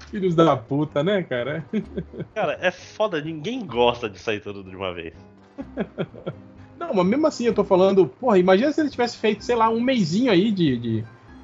Filhos 0.09 0.35
da 0.35 0.57
puta, 0.57 1.03
né, 1.03 1.23
cara? 1.23 1.63
Cara, 2.33 2.57
é 2.61 2.71
foda, 2.71 3.21
ninguém 3.21 3.65
gosta 3.65 4.09
de 4.09 4.17
sair 4.17 4.39
tudo 4.39 4.63
de 4.63 4.75
uma 4.75 4.93
vez. 4.93 5.13
Não, 6.79 6.93
mas 6.93 7.05
mesmo 7.05 7.27
assim 7.27 7.45
eu 7.45 7.53
tô 7.53 7.63
falando, 7.63 8.07
porra, 8.07 8.37
imagina 8.37 8.71
se 8.71 8.81
ele 8.81 8.89
tivesse 8.89 9.17
feito, 9.17 9.43
sei 9.43 9.55
lá, 9.55 9.69
um 9.69 9.79
mêsinho 9.79 10.31
aí 10.31 10.51
de, 10.51 10.77
de, 10.77 11.03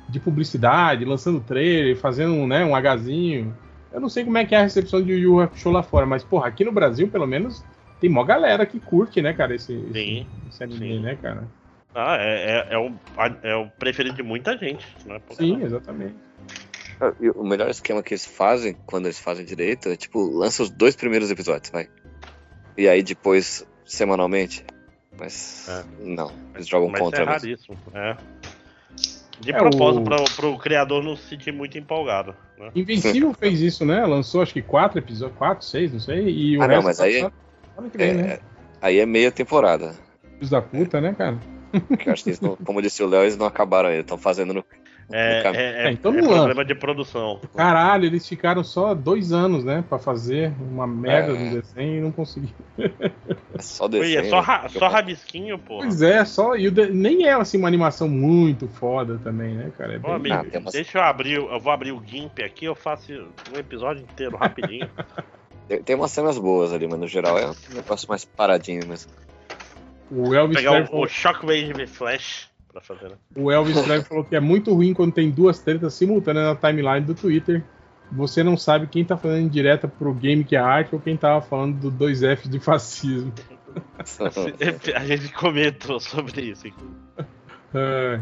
de 0.10 0.20
publicidade, 0.20 1.06
lançando 1.06 1.42
trailer, 1.42 1.96
fazendo 1.98 2.34
um, 2.34 2.48
né, 2.48 2.66
um 2.66 2.76
Hzinho. 2.76 3.56
Eu 3.92 4.00
não 4.00 4.10
sei 4.10 4.24
como 4.24 4.38
é 4.38 4.46
que 4.46 4.56
é 4.56 4.60
a 4.60 4.64
recepção 4.64 5.02
de 5.02 5.14
Yu 5.14 5.42
Hakusho 5.42 5.70
lá 5.70 5.84
fora, 5.84 6.06
mas, 6.06 6.24
porra, 6.24 6.48
aqui 6.48 6.64
no 6.66 6.72
Brasil, 6.72 7.08
pelo 7.08 7.28
menos, 7.28 7.64
tem 8.00 8.10
mó 8.10 8.24
galera 8.24 8.66
que 8.66 8.80
curte, 8.80 9.22
né, 9.22 9.34
cara, 9.34 9.54
esse, 9.54 9.74
esse, 9.74 9.94
Sim, 9.94 10.28
esse 10.50 10.64
anime, 10.64 10.96
sim. 10.96 11.00
né, 11.00 11.18
cara? 11.22 11.48
Ah, 11.94 12.18
é, 12.20 12.52
é, 12.52 12.68
é, 12.72 12.78
o, 12.78 12.92
é 13.42 13.56
o 13.56 13.68
preferido 13.80 14.16
de 14.16 14.24
muita 14.24 14.58
gente. 14.58 14.86
Não 15.06 15.16
é 15.16 15.20
por 15.20 15.36
Sim, 15.36 15.64
exatamente. 15.64 16.16
Ah, 17.00 17.14
O 17.36 17.44
melhor 17.44 17.70
esquema 17.70 18.02
que 18.02 18.14
eles 18.14 18.26
fazem, 18.26 18.76
quando 18.86 19.06
eles 19.06 19.20
fazem 19.20 19.46
direito, 19.46 19.90
é 19.90 19.96
tipo, 19.98 20.20
lança 20.24 20.64
os 20.64 20.70
dois 20.70 20.96
primeiros 20.96 21.30
episódios, 21.30 21.70
vai. 21.72 21.88
E 22.78 22.88
aí 22.88 23.04
depois, 23.04 23.66
semanalmente. 23.86 24.66
Mas 25.18 25.68
É. 25.70 25.84
não, 26.00 26.32
eles 26.54 26.68
jogam 26.68 26.90
Mas 26.90 27.02
contra 27.02 27.24
é 27.24 27.26
mesmo. 27.26 27.40
raríssimo. 27.40 27.78
É. 27.94 28.18
De 29.40 29.52
É, 29.52 29.58
propósito, 29.58 30.02
o- 30.02 30.04
pro, 30.06 30.24
pro 30.36 30.58
criador 30.58 31.04
não 31.04 31.16
se 31.16 31.24
sentir 31.28 31.52
muito 31.52 31.78
empolgado. 31.78 32.34
Né? 32.58 32.72
Invencível 32.76 33.34
fez 33.40 33.60
isso, 33.62 33.86
né? 33.86 34.06
Lançou 34.06 34.42
acho 34.42 34.54
que 34.54 34.62
quatro 34.62 34.98
episódios, 35.00 35.38
quatro, 35.38 35.66
seis, 35.66 35.92
não 35.92 36.00
sei, 36.00 36.30
e 36.30 36.58
o 36.58 36.62
Ah, 36.62 36.68
não, 36.68 36.76
resto 36.76 36.86
mas 36.86 36.98
tá 36.98 37.04
aí- 37.06 37.20
só 37.22 37.32
vem, 37.94 38.10
É, 38.10 38.14
né? 38.14 38.34
é- 38.34 38.40
aí 38.82 39.00
é 39.00 39.06
meia 39.06 39.32
temporada. 39.32 39.94
Filhos 40.36 40.50
da 40.50 40.62
puta, 40.62 41.02
né, 41.02 41.14
cara? 41.18 41.38
Acho 42.08 42.24
que 42.24 42.30
eles 42.30 42.40
não, 42.40 42.56
como 42.56 42.82
disse 42.82 43.04
o 43.04 43.08
Léo, 43.08 43.24
eles 43.24 43.36
não 43.38 43.46
acabaram 43.46 43.90
ainda, 43.90 44.02
estão 44.02 44.18
fazendo 44.18 44.54
no. 44.54 44.64
É, 45.12 45.38
no 45.38 45.44
cam- 45.44 45.54
é, 45.54 45.64
é, 45.64 45.88
É, 45.88 45.92
então 45.92 46.12
é 46.14 46.22
não 46.22 46.28
problema 46.30 46.66
de 46.66 46.74
produção. 46.76 47.40
Caralho, 47.56 48.06
eles 48.06 48.28
ficaram 48.28 48.64
só 48.64 48.94
dois 48.96 49.32
anos, 49.32 49.64
né, 49.64 49.84
pra 49.88 50.00
fazer 50.00 50.52
uma 50.60 50.88
merda 50.88 51.32
É. 51.34 51.38
no 51.38 51.52
desenho 51.62 51.98
e 51.98 52.02
não 52.02 52.12
conseguiram. 52.12 52.56
É 53.54 53.62
só 53.62 53.88
desenho. 53.88 54.20
é 54.20 54.24
só, 54.30 54.40
ra- 54.42 54.68
só 54.68 54.88
rabisquinho, 54.88 55.60
pô. 55.60 55.78
Pois 55.78 56.02
é, 56.02 56.26
só. 56.26 56.56
E 56.56 56.68
o 56.68 56.72
de- 56.72 56.90
nem 56.90 57.26
é 57.28 57.34
assim 57.34 57.58
uma 57.58 57.68
animação 57.68 58.10
muito 58.10 58.68
foda 58.68 59.20
também, 59.24 59.54
né, 59.54 59.72
cara? 59.78 59.94
É 59.94 60.00
bem- 60.00 60.12
amigo, 60.12 60.36
Ah, 60.56 60.60
umas- 60.60 60.74
deixa 60.74 60.98
eu 60.98 61.04
abrir, 61.04 61.40
o- 61.40 61.52
eu 61.52 61.60
vou 61.60 61.72
abrir 61.72 61.92
o 61.92 62.02
GIMP 62.04 62.40
aqui, 62.44 62.66
eu 62.66 62.76
faço 62.76 63.12
um 63.14 63.60
episódio 63.60 64.02
inteiro 64.04 64.36
rapidinho. 64.38 64.90
Tem, 65.86 65.96
umas 65.96 66.12
cenas 66.12 66.38
boas 66.38 66.72
ali, 66.74 66.88
mas 66.88 67.00
no 67.00 67.08
geral 67.08 67.38
é 67.40 67.48
um 67.50 67.54
negócio 67.74 68.08
mais 68.10 68.26
paradinho 68.26 68.86
mesmo. 68.88 69.12
O 70.12 70.34
Elvis, 70.36 70.58
Pegar 70.58 70.72
Presley 70.72 71.00
o, 71.00 71.04
o 71.04 71.08
Shockwave 71.08 71.88
Flash 71.88 72.48
pra 72.82 72.96
fazer. 72.96 73.10
né? 73.10 73.16
o 73.36 73.52
Elvis 73.52 73.74
Presley 73.76 74.04
falou 74.04 74.24
que 74.24 74.36
é 74.36 74.40
muito 74.40 74.74
ruim 74.74 74.94
quando 74.94 75.14
tem 75.14 75.32
duas 75.32 75.60
tretas 75.60 75.94
simultâneas 75.94 76.46
na 76.46 76.56
timeline 76.56 77.02
do 77.06 77.16
Twitter. 77.16 77.64
Você 78.12 78.44
não 78.44 78.56
sabe 78.56 78.86
quem 78.88 79.04
tá 79.04 79.18
falando 79.18 79.50
direta 79.50 79.88
pro 79.88 80.14
game 80.14 80.44
que 80.44 80.56
é 80.56 80.60
arte 80.60 80.94
ou 80.94 81.02
quem 81.02 81.18
tava 81.18 81.42
falando 81.42 81.90
do 81.90 82.06
2F 82.06 82.48
de 82.48 82.60
fascismo. 82.60 83.34
A 84.96 85.06
gente 85.06 85.32
comentou 85.34 86.00
sobre 86.00 86.42
isso. 86.42 86.68
É. 87.78 88.22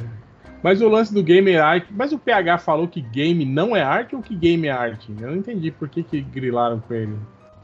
Mas 0.63 0.81
o 0.81 0.87
lance 0.89 1.13
do 1.13 1.21
game 1.21 1.51
é 1.51 1.59
arte. 1.59 1.87
Mas 1.91 2.11
o 2.11 2.17
PH 2.17 2.57
falou 2.57 2.87
que 2.87 3.01
game 3.01 3.45
não 3.45 3.75
é 3.75 3.83
arte 3.83 4.15
ou 4.15 4.21
que 4.21 4.35
game 4.35 4.65
é 4.67 4.71
arte? 4.71 5.13
Eu 5.19 5.29
não 5.29 5.35
entendi 5.37 5.69
por 5.69 5.87
que, 5.89 6.01
que 6.01 6.21
grilaram 6.21 6.79
com 6.79 6.91
ele. 6.93 7.15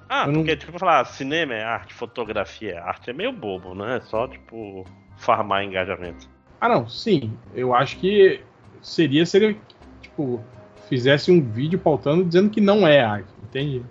Ah, 0.08 0.26
Eu 0.27 0.34
não- 0.34 0.42
porque, 0.42 0.56
tipo, 0.56 0.77
falar 0.77 1.03
cinema 1.06 1.56
é 1.56 1.64
arte, 1.64 1.93
fotografia 1.95 2.74
é 2.74 2.77
arte, 2.77 3.09
é 3.09 3.14
meio 3.14 3.32
bobo, 3.32 3.74
né? 3.74 3.98
É 3.98 4.01
só, 4.01 4.27
tipo, 4.27 4.85
farmar 5.18 5.64
engajamento. 5.64 6.30
Ah, 6.60 6.68
não, 6.70 6.88
sim. 6.90 7.34
Eu 7.54 7.74
acho 7.74 7.98
que 7.98 8.42
seria 8.82 9.26
se 9.26 9.38
ele, 9.38 9.60
tipo, 10.02 10.44
fizesse 10.88 11.32
um 11.32 11.42
vídeo 11.42 11.80
pautando 11.80 12.24
dizendo 12.26 12.50
que 12.50 12.60
não 12.60 12.88
é 12.88 13.00
arte, 13.02 13.30
entende? 13.44 13.84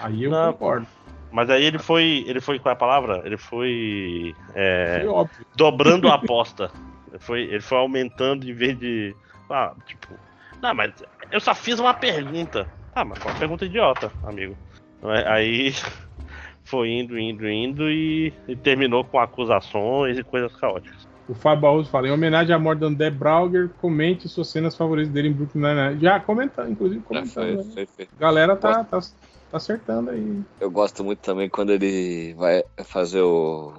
Aí 0.00 0.24
eu 0.24 0.30
Não. 0.30 0.52
concordo. 0.52 0.86
Mas 1.30 1.50
aí 1.50 1.64
ele 1.64 1.78
foi. 1.78 2.24
Ele 2.26 2.40
foi. 2.40 2.58
Qual 2.58 2.70
é 2.70 2.72
a 2.72 2.78
palavra? 2.78 3.22
Ele 3.24 3.36
foi. 3.36 4.34
é, 4.54 5.02
Foi 5.04 5.26
dobrando 5.54 6.08
a 6.08 6.14
aposta. 6.16 6.70
Ele 7.10 7.18
foi, 7.18 7.40
ele 7.42 7.60
foi 7.60 7.78
aumentando 7.78 8.48
em 8.48 8.54
vez 8.54 8.78
de. 8.78 9.14
Ah, 9.50 9.74
tipo. 9.86 10.08
Não, 10.62 10.74
mas 10.74 10.92
eu 11.30 11.38
só 11.38 11.54
fiz 11.54 11.78
uma 11.78 11.92
pergunta. 11.92 12.66
Ah, 12.94 13.04
mas 13.04 13.18
foi 13.18 13.30
uma 13.30 13.38
pergunta 13.38 13.64
idiota, 13.66 14.10
amigo. 14.24 14.56
Aí. 15.26 15.74
foi 16.64 16.90
indo, 16.90 17.18
indo, 17.18 17.48
indo 17.48 17.90
e, 17.90 18.32
e 18.46 18.54
terminou 18.54 19.02
com 19.02 19.18
acusações 19.18 20.18
e 20.18 20.22
coisas 20.22 20.54
caóticas. 20.56 21.07
O 21.28 21.34
Fábio 21.34 21.62
Barroso 21.62 21.90
fala, 21.90 22.08
em 22.08 22.10
homenagem 22.10 22.54
à 22.54 22.58
morte 22.58 22.78
do 22.78 22.86
André 22.86 23.10
Brauger, 23.10 23.68
comente 23.80 24.28
suas 24.28 24.48
cenas 24.48 24.74
favoritas 24.74 25.12
dele 25.12 25.28
em 25.28 25.32
Brooklyn 25.32 25.60
Nine-Nine. 25.60 26.00
Já 26.00 26.18
comentando, 26.18 26.70
inclusive 26.70 27.00
Já 27.00 27.06
comentando. 27.06 27.64
foi, 27.64 27.82
né? 27.82 27.88
foi. 27.94 28.08
A 28.16 28.20
galera 28.20 28.56
tá, 28.56 28.82
tá, 28.82 28.98
tá 29.00 29.56
acertando 29.56 30.10
aí. 30.10 30.40
Eu 30.58 30.70
gosto 30.70 31.04
muito 31.04 31.18
também 31.18 31.50
quando 31.50 31.70
ele 31.70 32.32
vai 32.32 32.64
fazer 32.84 33.20
o 33.20 33.74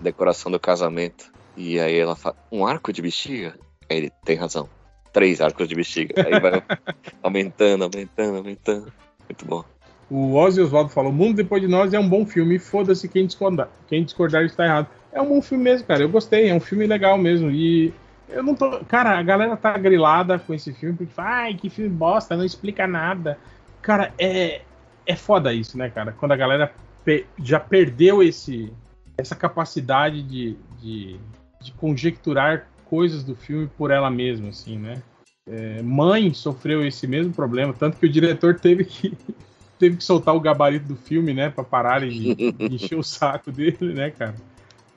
decoração 0.00 0.50
do 0.50 0.58
casamento. 0.58 1.32
E 1.56 1.78
aí 1.78 1.96
ela 1.96 2.16
fala, 2.16 2.36
um 2.50 2.66
arco 2.66 2.92
de 2.92 3.00
bexiga? 3.00 3.54
Aí 3.88 3.98
ele 3.98 4.12
tem 4.24 4.36
razão. 4.36 4.68
Três 5.12 5.40
arcos 5.40 5.68
de 5.68 5.74
bexiga. 5.76 6.14
Aí 6.26 6.40
vai 6.40 6.62
aumentando, 7.22 7.84
aumentando, 7.84 8.38
aumentando. 8.38 8.92
Muito 9.28 9.46
bom. 9.46 9.64
O 10.10 10.34
Ozzy 10.34 10.60
Oswaldo 10.60 10.90
falou: 10.90 11.10
O 11.10 11.14
Mundo 11.14 11.36
Depois 11.36 11.60
de 11.60 11.68
Nós 11.68 11.92
é 11.92 11.98
um 11.98 12.08
bom 12.08 12.26
filme. 12.26 12.58
Foda-se 12.58 13.08
quem 13.08 13.26
discordar. 13.26 13.68
Quem 13.88 14.04
discordar 14.04 14.44
está 14.44 14.64
errado. 14.64 14.88
É 15.16 15.22
um 15.22 15.28
bom 15.30 15.40
filme 15.40 15.64
mesmo, 15.64 15.86
cara. 15.86 16.02
Eu 16.02 16.10
gostei. 16.10 16.50
É 16.50 16.54
um 16.54 16.60
filme 16.60 16.86
legal 16.86 17.16
mesmo. 17.16 17.50
E 17.50 17.90
eu 18.28 18.42
não 18.42 18.54
tô. 18.54 18.84
Cara, 18.84 19.18
a 19.18 19.22
galera 19.22 19.56
tá 19.56 19.76
grilada 19.78 20.38
com 20.38 20.52
esse 20.52 20.74
filme 20.74 20.94
porque 20.94 21.14
Ai, 21.16 21.54
que 21.54 21.70
filme 21.70 21.88
bosta, 21.88 22.36
não 22.36 22.44
explica 22.44 22.86
nada. 22.86 23.38
Cara, 23.80 24.12
é. 24.18 24.60
É 25.06 25.16
foda 25.16 25.54
isso, 25.54 25.78
né, 25.78 25.88
cara? 25.88 26.12
Quando 26.12 26.32
a 26.32 26.36
galera 26.36 26.70
pe- 27.04 27.24
já 27.38 27.58
perdeu 27.60 28.22
esse, 28.22 28.70
essa 29.16 29.36
capacidade 29.36 30.20
de, 30.22 30.56
de, 30.82 31.16
de 31.62 31.72
conjecturar 31.72 32.66
coisas 32.84 33.22
do 33.22 33.34
filme 33.36 33.68
por 33.78 33.90
ela 33.92 34.10
mesma, 34.10 34.48
assim, 34.48 34.76
né? 34.76 35.00
É, 35.48 35.80
Mãe 35.80 36.34
sofreu 36.34 36.84
esse 36.84 37.06
mesmo 37.06 37.32
problema, 37.32 37.72
tanto 37.72 37.96
que 37.96 38.06
o 38.06 38.08
diretor 38.10 38.58
teve 38.58 38.84
que 38.84 39.16
teve 39.78 39.96
que 39.96 40.02
soltar 40.04 40.34
o 40.34 40.40
gabarito 40.40 40.86
do 40.88 40.96
filme, 40.96 41.32
né, 41.32 41.50
Pra 41.50 41.62
pararem 41.62 42.10
de, 42.10 42.34
de 42.34 42.74
encher 42.74 42.98
o 42.98 43.02
saco 43.04 43.52
dele, 43.52 43.94
né, 43.94 44.10
cara? 44.10 44.34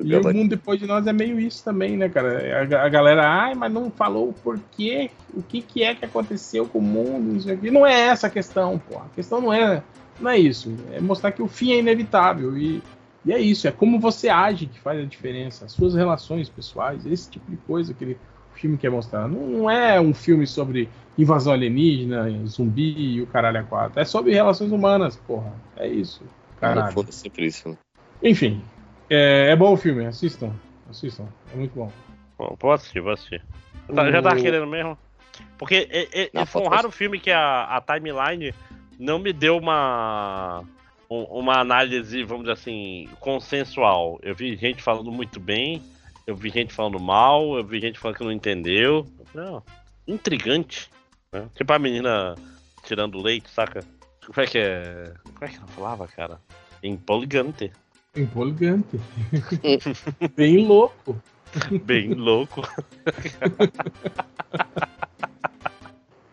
E 0.01 0.15
o 0.15 0.33
mundo 0.33 0.49
depois 0.49 0.79
de 0.79 0.85
nós 0.85 1.05
é 1.05 1.13
meio 1.13 1.39
isso 1.39 1.63
também, 1.63 1.97
né, 1.97 2.07
cara? 2.07 2.61
A, 2.61 2.85
a 2.85 2.89
galera, 2.89 3.27
ai, 3.27 3.53
mas 3.53 3.71
não 3.71 3.91
falou 3.91 4.29
o 4.29 4.33
porquê, 4.33 5.11
o 5.33 5.41
que, 5.41 5.61
que 5.61 5.83
é 5.83 5.93
que 5.93 6.05
aconteceu 6.05 6.65
com 6.65 6.79
o 6.79 6.81
mundo, 6.81 7.35
isso 7.35 7.51
aqui. 7.51 7.69
Não 7.69 7.85
é 7.85 8.07
essa 8.07 8.27
a 8.27 8.29
questão, 8.29 8.79
pô. 8.79 8.97
A 8.97 9.09
questão 9.13 9.41
não 9.41 9.53
é, 9.53 9.83
não 10.19 10.31
é 10.31 10.37
isso. 10.37 10.73
É 10.93 11.01
mostrar 11.01 11.31
que 11.31 11.41
o 11.41 11.47
fim 11.47 11.73
é 11.73 11.79
inevitável. 11.79 12.57
E, 12.57 12.81
e 13.25 13.33
é 13.33 13.39
isso, 13.39 13.67
é 13.67 13.71
como 13.71 13.99
você 13.99 14.29
age 14.29 14.67
que 14.67 14.79
faz 14.79 14.99
a 14.99 15.05
diferença. 15.05 15.65
As 15.65 15.73
suas 15.73 15.93
relações 15.93 16.47
pessoais, 16.47 17.05
esse 17.05 17.29
tipo 17.29 17.49
de 17.51 17.57
coisa 17.57 17.93
que 17.93 18.03
ele, 18.03 18.17
o 18.55 18.57
filme 18.57 18.77
quer 18.77 18.89
mostrar. 18.89 19.27
Não, 19.27 19.47
não 19.47 19.69
é 19.69 19.99
um 19.99 20.13
filme 20.13 20.47
sobre 20.47 20.87
invasão 21.17 21.51
alienígena, 21.51 22.29
zumbi 22.47 23.15
e 23.15 23.21
o 23.21 23.27
caralho 23.27 23.59
a 23.59 23.63
quatro. 23.63 23.99
É 23.99 24.05
sobre 24.05 24.33
relações 24.33 24.71
humanas, 24.71 25.17
porra. 25.17 25.51
É 25.75 25.87
isso. 25.87 26.21
Caralho. 26.59 27.05
é 27.07 27.11
sempre 27.11 27.45
isso. 27.47 27.69
Né? 27.69 27.75
Enfim, 28.23 28.61
é, 29.09 29.49
é 29.51 29.55
bom 29.55 29.73
o 29.73 29.77
filme, 29.77 30.05
assistam. 30.05 30.53
Assistam, 30.89 31.27
é 31.53 31.55
muito 31.55 31.73
bom. 31.75 31.91
Bom, 32.37 32.55
vou 32.59 32.71
assistir, 32.71 32.99
vou 33.01 33.11
assistir. 33.13 33.43
Tá- 33.93 34.11
Já 34.11 34.21
tava 34.21 34.39
O- 34.39 34.41
querendo 34.41 34.67
mesmo? 34.67 34.97
Porque 35.57 35.87
é, 35.91 36.23
é- 36.23 36.29
Não, 36.33 36.45
foi 36.45 36.61
um 36.63 36.67
raro 36.67 36.91
filme 36.91 37.19
que 37.19 37.31
a, 37.31 37.63
a 37.77 37.81
timeline 37.81 38.53
não 38.97 39.19
me 39.19 39.31
deu 39.33 39.57
uma 39.57 40.63
um- 41.09 41.23
uma 41.39 41.59
análise, 41.59 42.23
vamos 42.23 42.43
dizer 42.43 42.53
assim, 42.53 43.09
consensual. 43.19 44.19
Eu 44.21 44.35
vi 44.35 44.55
gente 44.55 44.81
falando 44.81 45.11
muito 45.11 45.39
bem, 45.39 45.81
eu 46.27 46.35
vi 46.35 46.49
gente 46.49 46.71
falando 46.73 46.99
mal, 46.99 47.57
eu 47.57 47.63
vi 47.63 47.79
gente 47.81 47.97
falando 47.99 48.17
que 48.17 48.23
não 48.23 48.31
entendeu. 48.31 49.07
Não, 49.33 49.63
intrigante. 50.07 50.89
né? 51.33 51.47
Tipo 51.55 51.73
a 51.73 51.79
menina 51.79 52.35
tirando 52.83 53.21
leite, 53.21 53.49
saca? 53.49 53.81
Como 54.25 54.41
é 54.41 54.45
que 54.47 54.57
é? 54.59 55.13
Como 55.23 55.37
é 55.45 55.47
que 55.47 55.57
ela 55.57 55.67
falava, 55.67 56.07
cara? 56.07 56.39
Empolgante. 56.83 57.71
Empolgante. 58.15 58.99
Bem 60.35 60.65
louco. 60.65 61.15
Bem 61.83 62.13
louco. 62.13 62.61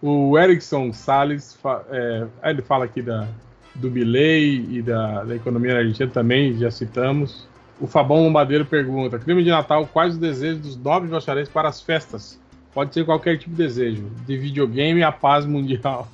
O 0.03 0.39
Erickson 0.39 0.93
Salles, 0.93 1.59
é, 1.91 2.27
aí 2.43 2.53
ele 2.53 2.63
fala 2.63 2.85
aqui 2.85 3.03
da, 3.03 3.27
do 3.75 3.91
Milley 3.91 4.77
e 4.79 4.83
da, 4.83 5.25
da 5.25 5.35
economia 5.35 5.73
na 5.75 5.79
Argentina 5.81 6.11
também, 6.11 6.57
já 6.59 6.71
citamos. 6.71 7.49
O 7.81 7.87
Fabão 7.87 8.23
Lombadeiro 8.23 8.65
pergunta: 8.65 9.19
Crime 9.19 9.43
de 9.43 9.51
Natal, 9.51 9.87
quais 9.87 10.15
os 10.15 10.19
desejos 10.19 10.61
dos 10.63 10.77
nobres 10.77 11.11
bacharéis 11.11 11.49
para 11.49 11.69
as 11.69 11.81
festas? 11.81 12.39
Pode 12.73 12.93
ser 12.93 13.05
qualquer 13.07 13.39
tipo 13.39 13.51
de 13.53 13.57
desejo, 13.57 14.05
de 14.27 14.37
videogame 14.37 15.03
a 15.03 15.11
paz 15.11 15.47
mundial. 15.47 16.07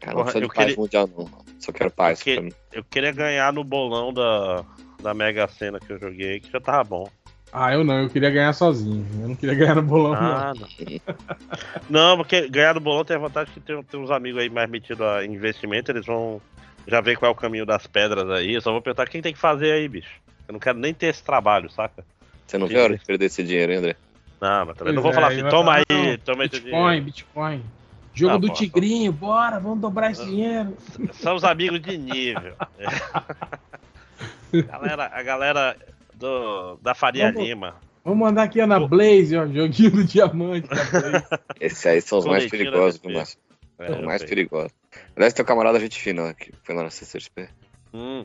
Cara, 0.00 0.18
não 0.18 0.28
eu 0.28 0.40
de 0.40 0.46
paz 0.48 0.52
queria- 0.52 0.76
mundial, 0.76 1.08
não. 1.16 1.28
Só 1.60 1.72
quero 1.72 1.90
paz 1.90 2.20
Eu 2.20 2.24
que- 2.24 2.34
pra 2.34 2.42
mim. 2.42 2.52
Eu 2.72 2.84
queria 2.84 3.12
ganhar 3.12 3.52
no 3.52 3.62
bolão 3.62 4.12
da, 4.12 4.64
da 5.02 5.14
Mega 5.14 5.46
Sena 5.46 5.78
que 5.78 5.92
eu 5.92 5.98
joguei, 5.98 6.40
que 6.40 6.50
já 6.50 6.60
tava 6.60 6.82
bom. 6.82 7.08
Ah, 7.52 7.72
eu 7.74 7.82
não, 7.82 8.02
eu 8.02 8.08
queria 8.08 8.30
ganhar 8.30 8.52
sozinho. 8.52 9.04
Eu 9.20 9.28
não 9.28 9.36
queria 9.36 9.54
ganhar 9.54 9.74
no 9.74 9.82
bolão, 9.82 10.12
não. 10.14 10.32
Ah, 10.36 10.54
não. 10.54 10.68
não, 11.90 12.16
porque 12.16 12.48
ganhar 12.48 12.74
no 12.74 12.80
bolão 12.80 13.04
tem 13.04 13.16
a 13.16 13.20
vantagem 13.20 13.52
que 13.52 13.60
tem, 13.60 13.80
tem 13.82 14.00
uns 14.00 14.10
amigos 14.10 14.40
aí 14.40 14.48
mais 14.48 14.70
metidos 14.70 15.04
a 15.04 15.24
investimento, 15.24 15.90
eles 15.90 16.06
vão 16.06 16.40
já 16.86 17.00
ver 17.00 17.16
qual 17.16 17.30
é 17.30 17.32
o 17.32 17.36
caminho 17.36 17.66
das 17.66 17.86
pedras 17.86 18.28
aí. 18.30 18.54
Eu 18.54 18.60
só 18.60 18.72
vou 18.72 18.80
perguntar 18.80 19.08
quem 19.08 19.20
tem 19.20 19.32
que 19.32 19.38
fazer 19.38 19.72
aí, 19.72 19.88
bicho. 19.88 20.20
Eu 20.48 20.52
não 20.52 20.60
quero 20.60 20.78
nem 20.78 20.94
ter 20.94 21.06
esse 21.06 21.22
trabalho, 21.22 21.68
saca? 21.70 22.04
Você 22.46 22.56
não 22.58 22.66
vê 22.66 22.78
a 22.78 22.84
hora 22.84 22.96
de 22.96 23.04
perder 23.04 23.26
esse 23.26 23.42
dinheiro, 23.44 23.72
hein, 23.72 23.78
André? 23.78 23.96
Não, 24.40 24.66
mas 24.66 24.76
também 24.76 24.94
não 24.94 25.02
Pois 25.02 25.02
vou 25.02 25.12
é, 25.12 25.14
falar 25.14 25.28
assim, 25.28 25.48
toma 25.48 25.74
aí, 25.74 25.84
não, 25.90 26.18
toma 26.18 26.42
aí 26.42 26.48
Bitcoin. 26.48 27.00
Bitcoin. 27.02 27.64
Jogo 28.12 28.34
Ah, 28.34 28.38
do 28.38 28.48
pô, 28.48 28.52
Tigrinho, 28.54 29.12
bora, 29.12 29.58
vamos 29.60 29.80
dobrar 29.80 30.10
esse 30.10 30.24
dinheiro. 30.24 30.76
São 31.12 31.36
os 31.36 31.44
amigos 31.44 31.80
de 31.80 31.96
nível. 31.96 32.54
galera, 34.52 35.10
a 35.12 35.22
galera 35.22 35.76
do, 36.14 36.76
da 36.82 36.94
Faria 36.94 37.32
Vamos- 37.32 37.48
Lima. 37.48 37.76
Vamos 38.04 38.18
mandar 38.18 38.44
aqui 38.44 38.60
ó, 38.62 38.66
na 38.66 38.80
Blaze, 38.80 39.36
ó, 39.36 39.46
joguinho 39.46 39.90
do 39.90 40.04
diamante 40.04 40.66
Blaze. 40.68 41.24
Esses 41.60 41.84
aí 41.86 42.00
são 42.00 42.18
os 42.18 42.24
mais 42.26 42.46
perigosos, 42.48 43.00
Márcio? 43.02 43.38
É, 43.78 43.86
São 43.86 43.94
eu 43.96 44.00
os 44.00 44.06
mais 44.06 44.24
perigosos. 44.24 44.72
Aliás, 45.14 45.34
teu 45.34 45.44
camarada 45.44 45.78
gente 45.78 46.00
fina 46.00 46.24
ó, 46.30 46.32
que 46.32 46.50
foi 46.64 46.74
lá 46.74 46.82
na 46.82 46.90
CCXP. 46.90 47.48
Hum. 47.92 48.24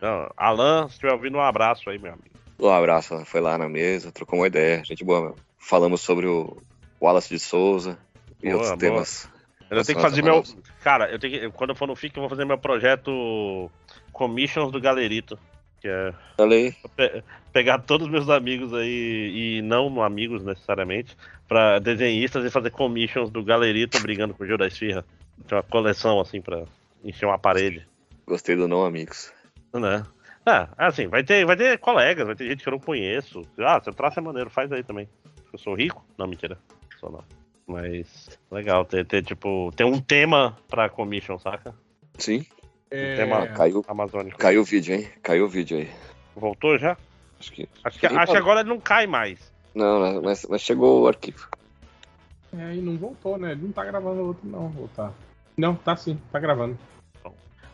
Não, 0.00 0.30
Alan, 0.36 0.86
se 0.88 0.94
estiver 0.94 1.12
ouvindo, 1.12 1.36
um 1.36 1.40
abraço 1.42 1.90
aí, 1.90 1.98
meu 1.98 2.12
amigo. 2.12 2.30
Um 2.58 2.68
abraço, 2.70 3.22
foi 3.26 3.40
lá 3.40 3.58
na 3.58 3.68
mesa, 3.68 4.12
trocou 4.12 4.38
uma 4.38 4.46
ideia, 4.46 4.82
gente 4.84 5.04
boa 5.04 5.20
mesmo. 5.22 5.36
Falamos 5.58 6.00
sobre 6.02 6.26
o 6.26 6.56
Wallace 7.00 7.28
de 7.30 7.38
Souza 7.40 7.98
e 8.42 8.52
outros 8.52 8.68
boa. 8.70 8.78
temas. 8.78 9.28
Eu 9.70 9.84
tenho 9.84 9.96
que 9.98 10.02
fazer 10.02 10.22
meu. 10.22 10.42
Cara, 10.82 11.10
eu 11.10 11.18
tenho 11.18 11.32
que. 11.32 11.50
Quando 11.56 11.70
eu 11.70 11.76
for 11.76 11.86
no 11.86 11.94
FIC, 11.94 12.16
eu 12.16 12.22
vou 12.22 12.30
fazer 12.30 12.44
meu 12.44 12.58
projeto 12.58 13.70
Commissions 14.12 14.72
do 14.72 14.80
Galerito. 14.80 15.38
Que 15.80 15.88
é 15.88 16.12
aí, 16.38 16.74
pe- 16.94 17.24
pegar 17.52 17.78
todos 17.78 18.06
os 18.06 18.12
meus 18.12 18.28
amigos 18.28 18.74
aí, 18.74 19.58
e 19.58 19.62
não 19.62 20.02
amigos 20.02 20.44
necessariamente, 20.44 21.16
pra 21.48 21.78
desenhistas 21.78 22.44
e 22.44 22.50
fazer 22.50 22.70
commissions 22.70 23.30
do 23.30 23.42
Galerito 23.42 23.98
brigando 24.00 24.34
com 24.34 24.44
o 24.44 24.46
Gil 24.46 24.58
da 24.58 24.66
Esfirra. 24.66 25.04
Tem 25.48 25.56
uma 25.56 25.62
coleção 25.62 26.20
assim 26.20 26.42
pra 26.42 26.64
encher 27.02 27.24
uma 27.24 27.38
parede. 27.38 27.86
gostei 28.26 28.56
do 28.56 28.68
não, 28.68 28.84
amigos. 28.84 29.32
Né? 29.72 30.04
É, 30.44 30.68
assim, 30.76 31.06
vai 31.06 31.22
ter, 31.24 31.46
vai 31.46 31.56
ter 31.56 31.78
colegas, 31.78 32.26
vai 32.26 32.34
ter 32.36 32.48
gente 32.48 32.62
que 32.62 32.68
eu 32.68 32.72
não 32.72 32.78
conheço. 32.80 33.46
Ah, 33.58 33.80
seu 33.82 33.94
traço 33.94 34.18
é 34.18 34.22
maneiro, 34.22 34.50
faz 34.50 34.70
aí 34.72 34.82
também. 34.82 35.08
Eu 35.52 35.58
sou 35.58 35.74
rico? 35.74 36.04
Não, 36.18 36.26
mentira. 36.26 36.58
Sou 36.98 37.10
não. 37.10 37.24
Mas 37.70 38.28
legal 38.50 38.84
ter, 38.84 39.06
ter 39.06 39.22
tipo, 39.22 39.70
ter 39.76 39.84
um 39.84 40.00
tema 40.00 40.58
pra 40.68 40.88
commission, 40.88 41.38
saca? 41.38 41.72
Sim, 42.18 42.44
É, 42.90 43.14
tema 43.14 43.46
caiu, 43.46 43.84
amazônico. 43.86 44.36
caiu 44.36 44.62
o 44.62 44.64
vídeo, 44.64 44.94
hein? 44.94 45.08
Caiu 45.22 45.44
o 45.44 45.48
vídeo 45.48 45.78
aí. 45.78 45.90
Voltou 46.34 46.76
já? 46.76 46.96
Acho 47.38 47.52
que. 47.52 47.68
Acho 47.84 47.98
que, 47.98 48.06
acho 48.06 48.32
que 48.32 48.38
agora 48.38 48.60
ele 48.60 48.68
não 48.68 48.80
cai 48.80 49.06
mais. 49.06 49.52
Não, 49.74 50.02
né, 50.02 50.20
mas, 50.22 50.44
mas 50.50 50.60
chegou 50.60 51.02
o 51.02 51.06
arquivo. 51.06 51.48
É, 52.52 52.74
e 52.74 52.80
não 52.80 52.96
voltou, 52.96 53.38
né? 53.38 53.52
Ele 53.52 53.62
não 53.62 53.72
tá 53.72 53.84
gravando 53.84 54.20
outro, 54.26 54.48
não. 54.48 54.68
Voltar. 54.68 55.12
Não, 55.56 55.76
tá 55.76 55.94
sim, 55.96 56.20
tá 56.32 56.40
gravando. 56.40 56.76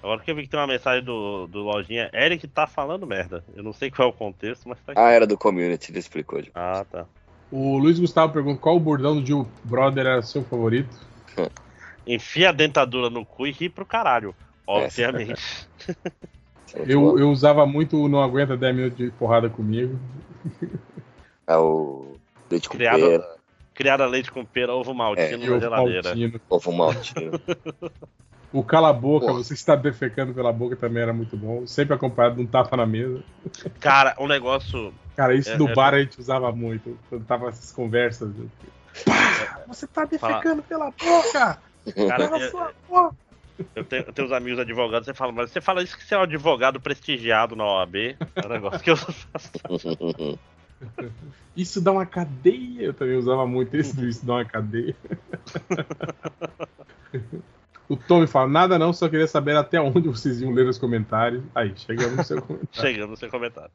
Agora 0.02 0.20
que 0.20 0.31
eu 0.31 0.36
vi 0.36 0.42
que 0.42 0.49
tem 0.50 0.60
uma 0.60 0.66
mensagem 0.66 1.02
do, 1.02 1.47
do 1.47 1.62
Lojinha, 1.62 2.10
Eric 2.12 2.47
tá 2.49 2.66
falando 2.66 3.07
merda. 3.07 3.42
Eu 3.57 3.62
não 3.65 3.73
sei 3.73 3.91
qual 3.91 4.08
é 4.08 4.10
o 4.10 4.15
contexto, 4.15 4.68
mas 4.68 4.78
tá 4.81 4.92
aqui. 4.92 5.00
Ah, 5.00 5.10
era 5.10 5.26
do 5.26 5.39
community, 5.39 5.91
ele 5.91 5.99
explicou. 5.99 6.41
tipo. 6.42 6.57
Ah, 6.57 6.84
tá. 6.89 7.07
O 7.50 7.78
Luiz 7.78 7.99
Gustavo 7.99 8.33
pergunta 8.33 8.60
qual 8.60 8.76
o 8.76 8.81
bordão 8.81 9.18
do 9.20 9.25
Gil 9.26 9.47
Brother 9.65 10.07
era 10.07 10.23
seu 10.23 10.42
favorito. 10.44 10.97
Enfia 12.07 12.50
a 12.50 12.52
dentadura 12.52 13.10
no 13.10 13.25
cu 13.25 13.47
e 13.47 13.52
ri 13.52 13.68
pro 13.68 13.84
caralho. 13.86 14.34
Obviamente. 14.66 15.41
É 16.75 16.83
Eu, 16.86 17.18
eu 17.18 17.31
usava 17.31 17.65
muito 17.66 17.97
o 18.02 18.08
Não 18.08 18.20
Aguenta 18.23 18.57
10 18.57 18.75
Minutos 18.76 18.99
de 18.99 19.10
Porrada 19.12 19.49
Comigo. 19.49 19.99
É 21.47 21.57
o 21.57 22.16
leite 22.50 22.68
com 22.68 22.76
Criado- 22.76 23.00
pera, 23.00 23.36
Criar 23.75 24.00
a 24.00 24.07
leite 24.07 24.33
com 24.33 24.44
pera, 24.44 24.75
ovo 24.75 24.92
maltino 24.94 25.44
É, 25.44 25.49
na 25.49 25.57
o 25.57 25.60
geladeira. 25.60 26.02
Maltino. 26.02 26.41
ovo 26.50 26.73
maltino. 26.73 27.41
O 28.52 28.62
Cala 28.62 28.89
a 28.89 28.92
Boca, 28.92 29.26
Porra. 29.26 29.39
você 29.42 29.52
está 29.52 29.75
defecando 29.76 30.33
pela 30.33 30.50
boca 30.52 30.76
também 30.76 31.02
era 31.02 31.12
muito 31.12 31.36
bom. 31.36 31.66
Sempre 31.66 31.94
acompanhado 31.94 32.36
de 32.36 32.42
um 32.42 32.47
tapa 32.47 32.75
na 32.76 32.86
mesa. 32.86 33.23
Cara, 33.81 34.15
um 34.18 34.26
negócio. 34.26 34.94
Cara, 35.17 35.35
isso 35.35 35.51
É, 35.51 35.57
no 35.57 35.69
é- 35.69 35.75
bar 35.75 35.95
a 35.95 36.01
gente 36.01 36.20
usava 36.20 36.53
muito. 36.53 36.99
Quando 37.09 37.25
tava 37.25 37.49
essas 37.49 37.73
conversas. 37.73 38.31
Pá, 39.05 39.62
você 39.67 39.86
tá 39.86 40.05
defecando 40.05 40.62
pela 40.62 40.91
boca! 40.91 41.59
Cara, 42.09 42.28
Pela 42.28 42.51
sua 42.51 42.73
boca! 42.89 43.17
Eu 43.75 43.85
tenho, 43.85 44.05
eu 44.07 44.12
tenho 44.12 44.28
uns 44.28 44.33
amigos 44.33 44.59
advogados, 44.59 45.07
você 45.07 45.15
fala, 45.15 45.33
mas 45.33 45.51
você 45.51 45.62
fala 45.62 45.83
isso 45.83 45.97
que 45.97 46.05
você 46.05 46.15
é 46.15 46.19
um 46.19 46.23
advogado 46.23 46.78
prestigiado 46.78 47.57
na 47.57 47.65
OAB. 47.65 48.17
É 48.35 48.47
um 48.47 48.51
negócio 48.51 48.81
que 48.81 48.91
eu 48.91 48.97
faço. 48.97 49.51
Isso 51.57 51.81
dá 51.81 51.91
uma 51.91 52.05
cadeia. 52.05 52.83
Eu 52.83 52.93
também 52.93 53.17
usava 53.17 53.47
muito 53.47 53.75
esse 53.75 53.97
do 53.97 54.07
isso 54.07 54.27
dá 54.27 54.35
uma 54.35 54.45
cadeia. 54.45 54.95
O 57.89 57.97
Tommy 57.97 58.27
fala, 58.27 58.49
nada 58.49 58.78
não, 58.78 58.93
só 58.93 59.09
queria 59.09 59.28
saber 59.28 59.57
até 59.57 59.81
onde 59.81 60.09
vocês 60.09 60.41
iam 60.41 60.53
ler 60.53 60.67
os 60.67 60.77
comentários. 60.77 61.43
Aí, 61.55 61.73
chegamos 61.77 62.17
no 62.17 62.25
seu 62.25 62.43
comentário. 62.43 62.91
Chegando 62.91 63.11
no 63.11 63.17
seu 63.17 63.31
comentário. 63.31 63.70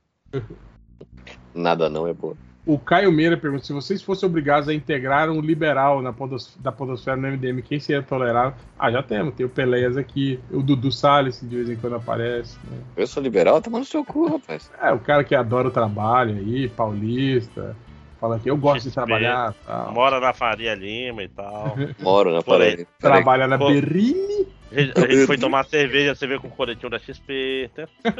Nada 1.54 1.90
não 1.90 2.08
é 2.08 2.14
boa. 2.14 2.36
O 2.66 2.78
Caio 2.78 3.12
Meira 3.12 3.36
pergunta: 3.36 3.66
se 3.66 3.74
vocês 3.74 4.02
fossem 4.04 4.30
obrigados 4.30 4.70
a 4.70 4.74
integrar 4.74 5.30
um 5.30 5.42
liberal 5.42 6.02
na 6.02 6.14
podos, 6.14 6.56
da 6.60 6.72
Podosfera 6.72 7.18
no 7.18 7.28
MDM, 7.28 7.62
quem 7.62 7.80
seria 7.80 8.04
tolerável? 8.04 8.54
Ah, 8.78 8.92
já 8.92 9.02
temos. 9.02 9.34
Tem 9.34 9.46
o 9.46 9.50
Peleias 9.50 9.98
aqui, 9.98 10.40
o 10.52 10.62
Dudu 10.62 10.92
Salles, 10.92 11.42
de 11.42 11.56
vez 11.56 11.70
em 11.70 11.76
quando 11.76 11.96
aparece. 11.96 12.58
né? 12.70 12.78
Eu 12.96 13.08
sou 13.08 13.22
liberal, 13.22 13.62
toma 13.62 13.80
no 13.80 13.86
seu 13.86 14.06
cu, 14.06 14.28
rapaz. 14.28 14.72
É, 14.80 14.92
o 14.92 15.00
cara 15.00 15.24
que 15.24 15.34
adora 15.34 15.70
o 15.70 15.72
trabalho 15.72 16.36
aí, 16.36 16.70
paulista. 16.70 17.76
Fala 18.22 18.40
que 18.40 18.52
eu 18.52 18.56
gosto 18.56 18.88
de 18.88 18.94
trabalhar. 18.94 19.56
Tal. 19.66 19.92
Mora 19.92 20.20
na 20.20 20.32
Faria 20.32 20.76
Lima 20.76 21.24
e 21.24 21.28
tal. 21.28 21.76
Moro 22.00 22.32
na 22.32 22.38
aí. 22.38 22.44
parede. 22.44 22.88
Trabalha 23.00 23.48
na. 23.48 23.58
Berrini. 23.58 24.48
A 24.72 24.80
gente, 24.80 24.98
a 24.98 25.08
gente 25.08 25.26
foi 25.26 25.40
tomar 25.40 25.66
cerveja, 25.66 26.14
você 26.14 26.28
vê 26.28 26.38
com 26.38 26.48
o 26.48 26.52
coletinho 26.52 26.92
da 26.92 27.00
XP. 27.00 27.72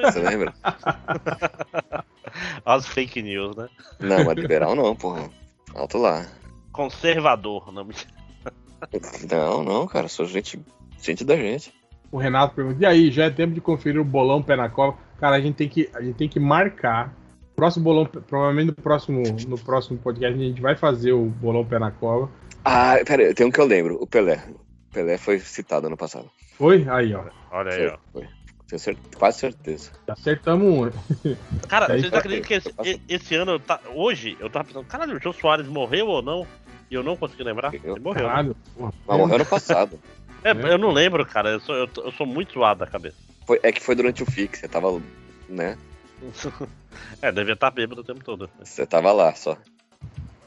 Você 0.04 0.20
lembra? 0.20 0.54
as 2.66 2.88
fake 2.88 3.22
news, 3.22 3.56
né? 3.56 3.70
Não, 4.00 4.26
mas 4.26 4.36
liberal 4.36 4.76
não, 4.76 4.96
porra. 4.96 5.30
Alto 5.76 6.00
lá. 6.00 6.26
Conservador, 6.72 7.72
não 7.72 7.86
me 7.86 7.94
Não, 9.30 9.64
não, 9.64 9.88
cara, 9.88 10.08
sou 10.08 10.26
gente, 10.26 10.60
gente 11.00 11.24
da 11.24 11.36
gente. 11.36 11.72
O 12.12 12.18
Renato 12.18 12.56
pergunta: 12.56 12.82
e 12.82 12.86
aí, 12.88 13.12
já 13.12 13.26
é 13.26 13.30
tempo 13.30 13.54
de 13.54 13.62
conferir 13.62 14.02
o 14.02 14.04
bolão 14.04 14.42
pé 14.42 14.56
na 14.56 14.68
cova? 14.68 14.98
Cara, 15.20 15.36
a 15.36 15.42
gente 15.42 15.56
tem 15.56 15.70
que, 15.70 15.90
a 15.94 16.02
gente 16.02 16.16
tem 16.16 16.28
que 16.28 16.40
marcar. 16.40 17.14
Próximo 17.62 17.84
bolão, 17.84 18.06
provavelmente 18.08 18.68
no 18.70 18.74
próximo, 18.74 19.22
no 19.48 19.56
próximo 19.56 20.00
podcast, 20.00 20.34
a 20.34 20.44
gente 20.44 20.60
vai 20.60 20.76
fazer 20.76 21.12
o 21.12 21.26
bolão 21.26 21.64
pé 21.64 21.78
na 21.78 21.92
cova. 21.92 22.28
Ah, 22.66 22.96
pera 23.06 23.22
aí, 23.22 23.36
tem 23.36 23.46
um 23.46 23.52
que 23.52 23.60
eu 23.62 23.68
lembro, 23.68 24.02
o 24.02 24.08
Pelé. 24.08 24.44
O 24.50 24.92
Pelé 24.92 25.16
foi 25.20 25.38
citado 25.38 25.86
ano 25.86 25.96
passado. 25.96 26.28
Foi? 26.58 26.88
Aí, 26.90 27.14
ó. 27.14 27.24
Olha 27.52 27.72
aí, 27.72 27.86
ó. 27.86 27.98
Foi. 28.12 28.28
Tenho 28.68 28.98
quase 29.16 29.38
certeza. 29.38 29.92
Acertamos 30.08 30.68
um. 30.68 30.90
Cara, 31.68 31.94
Aí 31.94 32.00
vocês 32.00 32.12
tá- 32.12 32.18
acreditam 32.18 32.48
que 32.48 32.90
esse, 32.90 33.02
esse 33.08 33.36
ano, 33.36 33.60
tá, 33.60 33.80
hoje, 33.94 34.36
eu 34.40 34.50
tava 34.50 34.66
pensando, 34.66 34.86
caralho, 34.88 35.16
o 35.18 35.22
Jô 35.22 35.32
Soares 35.32 35.68
morreu 35.68 36.08
ou 36.08 36.24
não? 36.24 36.48
E 36.90 36.96
eu 36.96 37.04
não 37.04 37.16
consegui 37.16 37.44
lembrar. 37.44 37.76
Eu- 37.76 37.94
Ele 37.94 38.00
morreu. 38.04 38.24
né? 38.24 38.30
Caralho, 38.30 38.56
porra. 38.76 38.92
Mas 39.08 39.18
morreu 39.20 39.36
ano 39.36 39.46
passado. 39.46 40.00
É, 40.44 40.50
eu 40.50 40.80
não 40.80 40.90
lembro, 40.90 41.24
cara. 41.28 41.52
Eu 41.52 41.60
sou, 41.60 41.76
eu, 41.76 41.88
eu 41.98 42.12
sou 42.14 42.26
muito 42.26 42.54
zoado 42.54 42.80
da 42.80 42.88
cabeça. 42.88 43.18
Foi, 43.46 43.60
é 43.62 43.72
que 43.72 43.80
foi 43.84 43.94
durante 43.94 44.24
o 44.24 44.26
FIX, 44.26 44.58
você 44.58 44.68
tava, 44.68 45.00
né? 45.48 45.78
É, 47.22 47.32
devia 47.32 47.54
estar 47.54 47.72
bêbado 47.72 48.02
o 48.02 48.04
tempo 48.04 48.24
todo. 48.24 48.50
Você 48.62 48.86
tava 48.86 49.12
lá 49.12 49.34
só. 49.34 49.58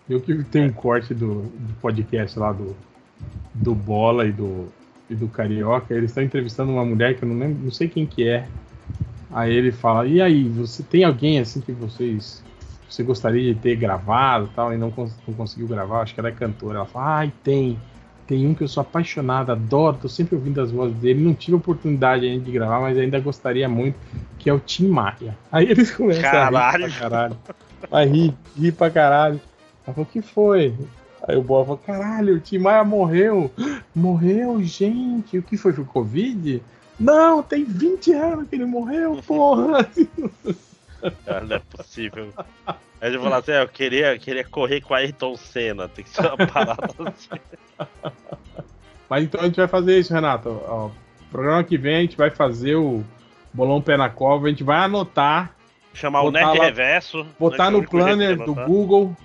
Eu 0.09 0.21
que 0.21 0.45
tem 0.45 0.67
um 0.67 0.73
corte 0.73 1.15
do, 1.15 1.43
do 1.43 1.75
podcast 1.81 2.39
lá 2.39 2.53
do, 2.53 2.77
do 3.55 3.75
Bola 3.75 4.27
e 4.27 4.33
do, 4.33 4.69
e 5.09 5.15
do 5.15 5.29
Carioca, 5.29 5.95
eles 5.95 6.11
estão 6.11 6.23
entrevistando 6.23 6.73
uma 6.73 6.85
mulher 6.85 7.17
que 7.17 7.25
eu 7.25 7.29
não 7.29 7.39
lembro, 7.39 7.65
não 7.65 7.71
sei 7.71 7.89
quem 7.89 8.07
que 8.07 8.29
é. 8.29 8.47
Aí 9.31 9.53
ele 9.55 9.73
fala, 9.73 10.07
e 10.07 10.21
aí, 10.21 10.49
você 10.49 10.83
tem 10.83 11.05
alguém 11.05 11.39
assim 11.41 11.61
que 11.61 11.73
vocês 11.73 12.45
você 12.89 13.03
gostaria 13.03 13.53
de 13.53 13.59
ter 13.59 13.75
gravado 13.77 14.47
e 14.47 14.55
tal, 14.55 14.73
e 14.73 14.77
não, 14.77 14.91
cons- 14.91 15.17
não 15.27 15.35
conseguiu 15.35 15.67
gravar, 15.67 16.03
acho 16.03 16.15
que 16.15 16.21
ela 16.21 16.29
é 16.29 16.33
cantora. 16.33 16.79
Ela 16.79 16.87
fala, 16.87 17.17
ai, 17.19 17.33
tem. 17.43 17.79
Tem 18.27 18.47
um 18.47 18.55
que 18.55 18.63
eu 18.63 18.69
sou 18.69 18.81
apaixonado, 18.81 19.53
adoro, 19.53 19.99
tô 20.01 20.09
sempre 20.09 20.35
ouvindo 20.35 20.61
as 20.61 20.71
vozes 20.71 20.97
dele. 20.97 21.23
Não 21.23 21.35
tive 21.35 21.57
oportunidade 21.57 22.27
ainda 22.27 22.45
de 22.45 22.53
gravar, 22.53 22.81
mas 22.81 22.97
ainda 22.97 23.21
gostaria 23.21 23.69
muito, 23.69 23.97
que 24.39 24.49
é 24.49 24.53
o 24.53 24.59
Tim 24.59 24.89
Maia. 24.89 25.37
Aí 25.53 25.71
eles 25.71 25.91
começam 25.91 26.27
a 26.29 26.33
Caralho. 26.33 26.87
rir 26.87 26.91
pra 26.91 27.01
caralho. 27.01 27.37
Vai 27.91 28.07
rir, 28.07 28.35
rir 28.57 28.73
pra 28.73 28.91
caralho. 28.91 29.41
Ela 29.87 29.95
falou, 29.95 30.09
o 30.09 30.13
que 30.13 30.23
foi? 30.23 30.75
Aí 31.27 31.37
o 31.37 31.43
Bola 31.43 31.65
falou, 31.65 31.81
caralho, 31.85 32.37
o 32.37 32.41
Tim 32.41 32.59
Maia 32.59 32.85
morreu. 32.85 33.51
Morreu, 33.95 34.63
gente. 34.63 35.39
O 35.39 35.43
que 35.43 35.57
foi? 35.57 35.73
Foi 35.73 35.85
Covid? 35.85 36.63
Não, 36.99 37.43
tem 37.43 37.65
20 37.65 38.13
anos 38.13 38.49
que 38.49 38.55
ele 38.55 38.67
morreu, 38.67 39.21
porra. 39.27 39.87
Cara, 41.25 41.45
não 41.45 41.57
é 41.57 41.59
possível. 41.59 42.33
Aí 42.67 42.77
ele 43.03 43.19
falou 43.19 43.35
assim: 43.35 43.53
é, 43.53 43.63
eu 43.63 43.69
queria, 43.69 44.19
queria 44.19 44.45
correr 44.45 44.81
com 44.81 44.95
a 44.95 44.99
Ayrton 44.99 45.37
Senna. 45.37 45.89
Tem 45.89 46.05
que 46.05 46.11
ser 46.11 46.27
uma 46.27 46.47
parada 46.47 46.89
assim. 47.07 47.41
Mas 49.09 49.25
então 49.25 49.41
a 49.41 49.45
gente 49.45 49.57
vai 49.57 49.69
fazer 49.69 49.99
isso, 49.99 50.13
Renato. 50.15 50.49
Ó, 50.67 50.91
programa 51.31 51.63
que 51.65 51.77
vem 51.77 51.97
a 51.97 52.01
gente 52.01 52.17
vai 52.17 52.31
fazer 52.31 52.77
o 52.77 53.05
bolão 53.53 53.81
pé 53.81 53.97
na 53.97 54.09
cova, 54.09 54.47
a 54.47 54.51
gente 54.51 54.65
vai 54.65 54.79
anotar, 54.79 55.55
Chamar 55.93 56.23
o 56.23 56.25
Botar 56.33 56.47
Nerd 56.47 56.59
lá- 56.59 56.65
Reverso. 56.65 57.27
botar 57.39 57.71
né, 57.71 57.77
é 57.77 57.79
o 57.79 57.81
no 57.81 57.81
de 57.83 57.87
planner 57.89 58.37
do. 58.37 58.55
Google. 58.55 59.17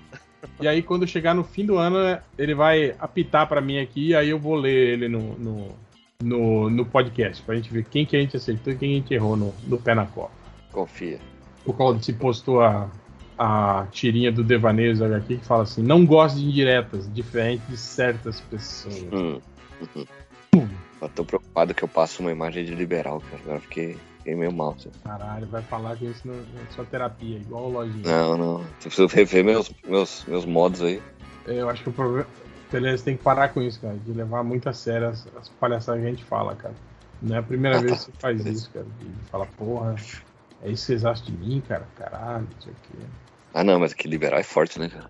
E 0.61 0.67
aí 0.67 0.83
quando 0.83 1.07
chegar 1.07 1.33
no 1.33 1.43
fim 1.43 1.65
do 1.65 1.77
ano, 1.77 1.97
ele 2.37 2.53
vai 2.53 2.95
apitar 2.99 3.47
pra 3.47 3.59
mim 3.59 3.79
aqui, 3.79 4.13
aí 4.13 4.29
eu 4.29 4.37
vou 4.37 4.55
ler 4.55 4.93
ele 4.93 5.07
no, 5.09 5.33
no, 5.37 5.75
no, 6.21 6.69
no 6.69 6.85
podcast, 6.85 7.41
pra 7.43 7.55
gente 7.55 7.71
ver 7.71 7.85
quem 7.85 8.05
que 8.05 8.15
a 8.15 8.19
gente 8.19 8.37
acertou 8.37 8.71
e 8.73 8.77
quem 8.77 8.91
a 8.91 8.95
gente 8.95 9.13
errou 9.13 9.35
no, 9.35 9.53
no 9.67 9.77
pé 9.77 9.95
na 9.95 10.05
cova. 10.05 10.31
Confia. 10.71 11.19
O 11.65 11.73
Claudio 11.73 12.15
postou 12.15 12.61
a, 12.61 12.89
a 13.37 13.85
tirinha 13.91 14.31
do 14.31 14.43
Devaneios 14.43 15.01
HQ 15.01 15.37
que 15.37 15.45
fala 15.45 15.63
assim: 15.63 15.81
não 15.83 16.05
gosto 16.05 16.37
de 16.37 16.45
indiretas, 16.45 17.11
diferente 17.13 17.61
de 17.69 17.77
certas 17.77 18.39
pessoas. 18.41 19.03
Hum. 19.13 19.39
Eu 21.01 21.09
tô 21.09 21.23
preocupado 21.23 21.73
que 21.73 21.83
eu 21.83 21.87
passo 21.87 22.21
uma 22.21 22.31
imagem 22.31 22.65
de 22.65 22.75
liberal, 22.75 23.21
cara. 23.29 23.41
Agora 23.43 23.59
fiquei, 23.61 23.97
fiquei 24.17 24.35
meio 24.35 24.51
mal. 24.51 24.75
assim. 24.77 24.89
Caralho, 25.03 25.47
vai 25.47 25.61
falar 25.61 25.95
que 25.95 26.05
isso 26.05 26.27
não 26.27 26.33
é 26.33 26.73
só 26.75 26.83
terapia, 26.83 27.37
igual 27.37 27.65
o 27.65 27.69
Lojinha. 27.71 28.03
Não, 28.05 28.37
não. 28.37 28.59
Eu 28.61 28.65
preciso 28.81 29.07
rever 29.07 29.45
meus, 29.45 29.71
meus, 29.87 30.25
meus 30.27 30.45
modos 30.45 30.81
aí. 30.81 31.01
Eu 31.45 31.69
acho 31.69 31.83
que 31.83 31.89
o 31.89 31.93
problema. 31.93 32.27
Beleza, 32.71 33.03
tem 33.05 33.15
que 33.17 33.23
parar 33.23 33.49
com 33.49 33.61
isso, 33.61 33.79
cara. 33.79 33.95
De 34.05 34.11
levar 34.11 34.43
muito 34.43 34.67
a 34.69 34.73
sério 34.73 35.07
as, 35.07 35.25
as 35.39 35.47
palhaçadas 35.49 36.01
que 36.01 36.07
a 36.07 36.09
gente 36.09 36.23
fala, 36.25 36.55
cara. 36.55 36.73
Não 37.21 37.35
é 37.35 37.39
a 37.39 37.43
primeira 37.43 37.77
Ah, 37.77 37.81
vez 37.81 37.91
tá. 37.91 37.97
que 37.97 38.03
você 38.05 38.11
faz 38.19 38.45
isso, 38.45 38.69
cara. 38.71 38.85
De 38.99 39.29
falar, 39.29 39.45
porra, 39.57 39.95
é 40.63 40.69
isso 40.69 40.85
que 40.85 40.87
vocês 40.87 41.05
acham 41.05 41.25
de 41.25 41.31
mim, 41.31 41.61
cara? 41.67 41.87
Caralho, 41.97 42.47
não 42.53 42.61
sei 42.61 42.71
o 42.71 42.75
quê. 42.83 43.05
Ah, 43.53 43.63
não, 43.63 43.79
mas 43.79 43.93
que 43.93 44.07
liberal 44.07 44.39
é 44.39 44.43
forte, 44.43 44.79
né, 44.79 44.89
cara? 44.89 45.09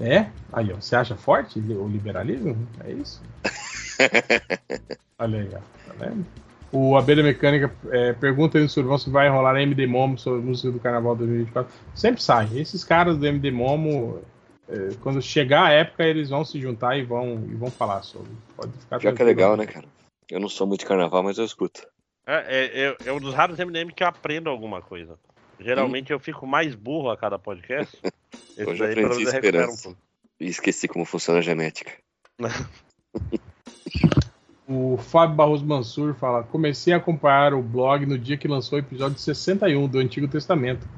É? 0.00 0.26
Aí, 0.52 0.72
ó, 0.72 0.76
você 0.76 0.96
acha 0.96 1.14
forte 1.16 1.58
o 1.58 1.88
liberalismo? 1.88 2.56
É 2.84 2.90
isso? 2.90 3.22
Olha 5.18 5.40
aí, 5.40 5.50
ó, 5.54 5.58
tá 5.58 5.94
vendo? 5.98 6.26
O 6.72 6.96
Abelha 6.96 7.22
Mecânica 7.22 7.70
é, 7.90 8.14
pergunta 8.14 8.56
aí 8.56 8.64
no 8.64 8.68
Survão 8.68 8.96
se 8.96 9.10
vai 9.10 9.28
rolar 9.28 9.60
MD 9.60 9.86
Momo 9.86 10.16
sobre 10.16 10.40
música 10.40 10.70
do 10.70 10.80
Carnaval 10.80 11.14
2024. 11.14 11.70
Sempre 11.94 12.22
sai. 12.22 12.48
Esses 12.54 12.82
caras 12.82 13.18
do 13.18 13.26
MD 13.26 13.50
Momo, 13.50 14.22
é, 14.68 14.88
quando 15.02 15.20
chegar 15.20 15.66
a 15.66 15.70
época, 15.70 16.02
eles 16.02 16.30
vão 16.30 16.44
se 16.46 16.58
juntar 16.58 16.96
e 16.96 17.04
vão, 17.04 17.44
e 17.46 17.54
vão 17.54 17.70
falar 17.70 18.02
sobre. 18.02 18.30
Pode 18.56 18.72
ficar 18.72 18.98
Pior 18.98 19.14
que 19.14 19.20
é 19.20 19.24
legal, 19.24 19.54
né, 19.54 19.66
cara? 19.66 19.84
Eu 20.30 20.40
não 20.40 20.48
sou 20.48 20.66
muito 20.66 20.80
de 20.80 20.86
carnaval, 20.86 21.22
mas 21.22 21.36
eu 21.36 21.44
escuto. 21.44 21.86
É, 22.26 22.36
é, 22.36 22.86
é- 22.88 22.96
é 23.06 23.12
um 23.12 23.20
dos 23.20 23.34
raros 23.34 23.58
MDM 23.58 23.92
que 23.92 24.02
eu 24.02 24.06
aprendo 24.08 24.48
alguma 24.48 24.80
coisa. 24.80 25.18
Geralmente 25.58 26.12
eu 26.12 26.18
fico 26.18 26.46
mais 26.46 26.74
burro 26.74 27.10
a 27.10 27.16
cada 27.16 27.38
podcast. 27.38 27.96
Esse 28.56 28.68
Hoje 28.68 28.82
eu 28.82 28.86
daí, 28.94 29.04
aprendi 29.04 29.24
um 29.26 29.28
esperança. 29.28 29.82
pouco. 29.84 29.98
E 30.40 30.46
esqueci 30.46 30.88
como 30.88 31.04
funciona 31.04 31.38
a 31.40 31.42
genética. 31.42 31.92
O 34.68 34.96
Fábio 34.96 35.36
Barroso 35.36 35.66
Mansur 35.66 36.14
fala: 36.14 36.44
Comecei 36.44 36.94
a 36.94 36.96
acompanhar 36.96 37.52
o 37.52 37.60
blog 37.62 38.06
no 38.06 38.16
dia 38.16 38.36
que 38.38 38.48
lançou 38.48 38.78
o 38.78 38.80
episódio 38.80 39.18
61 39.18 39.86
do 39.88 39.98
Antigo 39.98 40.28
Testamento. 40.28 40.88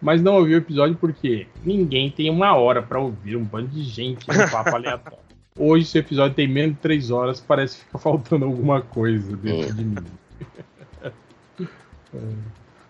Mas 0.00 0.22
não 0.22 0.36
ouvi 0.36 0.54
o 0.54 0.58
episódio 0.58 0.96
porque 0.96 1.46
ninguém 1.64 2.10
tem 2.10 2.30
uma 2.30 2.54
hora 2.54 2.80
pra 2.80 3.00
ouvir 3.00 3.36
um 3.36 3.44
bando 3.44 3.68
de 3.68 3.82
gente 3.82 4.26
no 4.28 4.50
papo 4.50 4.74
aleatório. 4.74 5.18
Hoje, 5.58 5.82
esse 5.84 5.98
episódio 5.98 6.36
tem 6.36 6.46
menos 6.46 6.76
de 6.76 6.80
3 6.80 7.10
horas, 7.10 7.40
parece 7.40 7.78
que 7.78 7.84
fica 7.86 7.98
faltando 7.98 8.44
alguma 8.44 8.80
coisa 8.80 9.36
dentro 9.36 9.74
de 9.74 9.84
mim. 9.84 9.96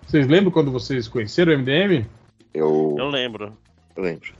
Vocês 0.06 0.26
lembram 0.26 0.50
quando 0.50 0.70
vocês 0.70 1.08
conheceram 1.08 1.52
o 1.52 1.58
MDM? 1.58 2.06
Eu, 2.54 2.96
Eu 2.98 3.08
lembro. 3.08 3.56
eu 3.96 4.02
lembro. 4.02 4.32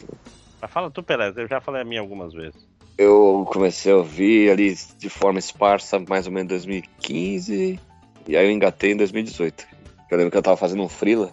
Mas 0.60 0.70
fala 0.70 0.90
tu, 0.90 1.02
Perez, 1.02 1.36
eu 1.36 1.46
já 1.46 1.60
falei 1.60 1.82
a 1.82 1.84
minha 1.84 2.00
algumas 2.00 2.32
vezes. 2.32 2.66
Eu 2.96 3.46
comecei 3.52 3.92
a 3.92 3.96
ouvir 3.96 4.50
ali 4.50 4.74
de 4.98 5.08
forma 5.08 5.38
esparsa 5.38 5.98
mais 6.00 6.26
ou 6.26 6.32
menos 6.32 6.46
em 6.46 6.54
2015. 6.56 7.78
E 8.26 8.36
aí 8.36 8.46
eu 8.46 8.50
engatei 8.50 8.92
em 8.92 8.96
2018. 8.96 9.66
Eu 10.10 10.16
lembro 10.16 10.30
que 10.30 10.36
eu 10.36 10.42
tava 10.42 10.56
fazendo 10.56 10.82
um 10.82 10.88
freela. 10.88 11.32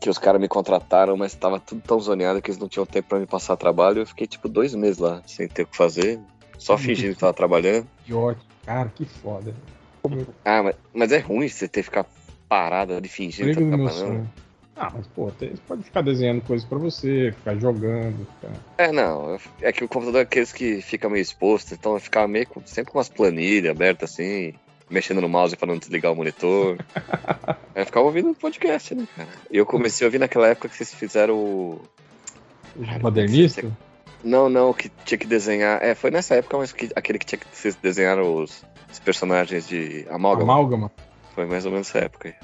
Que 0.00 0.08
os 0.08 0.16
caras 0.16 0.40
me 0.40 0.48
contrataram, 0.48 1.14
mas 1.18 1.34
tava 1.34 1.60
tudo 1.60 1.82
tão 1.82 2.00
zoneado 2.00 2.40
que 2.40 2.50
eles 2.50 2.58
não 2.58 2.68
tinham 2.68 2.86
tempo 2.86 3.10
pra 3.10 3.18
me 3.18 3.26
passar 3.26 3.56
trabalho. 3.56 4.00
Eu 4.00 4.06
fiquei 4.06 4.26
tipo 4.26 4.48
dois 4.48 4.74
meses 4.74 4.96
lá, 4.98 5.22
sem 5.26 5.46
ter 5.46 5.62
o 5.62 5.66
que 5.66 5.76
fazer. 5.76 6.18
Só 6.56 6.78
fingindo 6.78 7.14
que 7.14 7.20
tava 7.20 7.34
trabalhando. 7.34 7.86
Que 8.06 8.14
ótimo. 8.14 8.46
Cara, 8.64 8.88
que 8.94 9.04
foda. 9.04 9.54
Ah, 10.44 10.62
mas, 10.62 10.74
mas 10.94 11.12
é 11.12 11.18
ruim 11.18 11.46
você 11.48 11.68
ter 11.68 11.80
que 11.80 11.84
ficar 11.90 12.04
parado 12.50 12.92
ali 12.94 13.08
fingindo 13.08 13.54
que 13.54 13.62
tá 13.62 13.76
trabalhando. 13.76 14.28
Ah, 14.76 14.90
mas 14.94 15.06
pô, 15.08 15.26
você 15.26 15.52
pode 15.68 15.82
ficar 15.84 16.00
desenhando 16.02 16.40
coisas 16.42 16.66
pra 16.66 16.78
você, 16.78 17.32
ficar 17.36 17.54
jogando, 17.56 18.26
ficar. 18.26 18.52
É, 18.78 18.90
não. 18.90 19.38
É 19.60 19.72
que 19.72 19.84
o 19.84 19.88
computador 19.88 20.20
é 20.20 20.22
aqueles 20.24 20.52
que 20.52 20.80
fica 20.82 21.08
meio 21.08 21.20
exposto, 21.22 21.74
então 21.74 21.94
eu 21.94 22.00
ficava 22.00 22.26
meio 22.26 22.46
com- 22.46 22.62
sempre 22.64 22.90
com 22.90 22.98
umas 22.98 23.08
planilhas 23.08 23.70
abertas 23.70 24.10
assim. 24.12 24.54
mexendo 24.88 25.20
no 25.20 25.28
mouse 25.28 25.54
pra 25.56 25.68
não 25.68 25.78
desligar 25.78 26.10
o 26.12 26.16
monitor. 26.16 26.76
Eu 27.76 27.86
ficava 27.86 28.04
ouvindo 28.06 28.34
podcast, 28.34 28.92
né, 28.94 29.06
cara? 29.16 29.28
E 29.50 29.56
eu 29.56 29.64
comecei 29.64 30.04
a 30.04 30.08
ouvir 30.08 30.18
naquela 30.18 30.48
época 30.48 30.68
que 30.68 30.76
vocês 30.76 30.92
fizeram 30.92 31.36
o. 31.36 31.80
Modernista? 33.00 33.70
Não, 34.24 34.48
não, 34.48 34.72
que 34.74 34.90
tinha 35.04 35.16
que 35.16 35.26
desenhar. 35.26 35.80
É, 35.82 35.94
foi 35.94 36.10
nessa 36.10 36.34
época, 36.34 36.58
mas 36.58 36.72
que, 36.72 36.90
aquele 36.96 37.18
que 37.18 37.24
tinha 37.26 37.38
que 37.38 37.46
vocês 37.52 37.74
desenharam 37.76 38.34
os, 38.34 38.64
os 38.90 38.98
personagens 38.98 39.66
de 39.68 40.04
Amálgama. 40.10 40.52
Amálgama. 40.52 40.92
Foi 41.34 41.46
mais 41.46 41.64
ou 41.64 41.72
menos 41.72 41.88
essa 41.88 41.98
época 42.04 42.28
aí. 42.28 42.34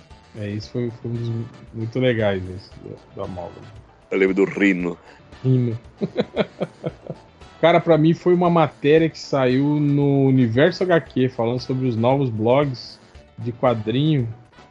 É, 0.42 0.50
isso 0.50 0.70
foi, 0.70 0.90
foi 0.90 1.10
um 1.10 1.14
dos 1.14 1.46
muito 1.72 1.98
legais 1.98 2.42
esse, 2.50 2.70
do, 2.80 2.96
do 3.14 3.24
Amálgama. 3.24 3.66
Eu 4.10 4.18
lembro 4.18 4.34
do 4.34 4.44
Rino. 4.44 4.96
Rino. 5.42 5.78
Cara, 7.60 7.80
pra 7.80 7.96
mim 7.96 8.12
foi 8.12 8.34
uma 8.34 8.50
matéria 8.50 9.08
que 9.08 9.18
saiu 9.18 9.80
no 9.80 10.26
Universo 10.26 10.82
HQ, 10.82 11.30
falando 11.30 11.58
sobre 11.58 11.88
os 11.88 11.96
novos 11.96 12.28
blogs 12.28 13.00
de 13.38 13.50
quadrinho. 13.50 14.28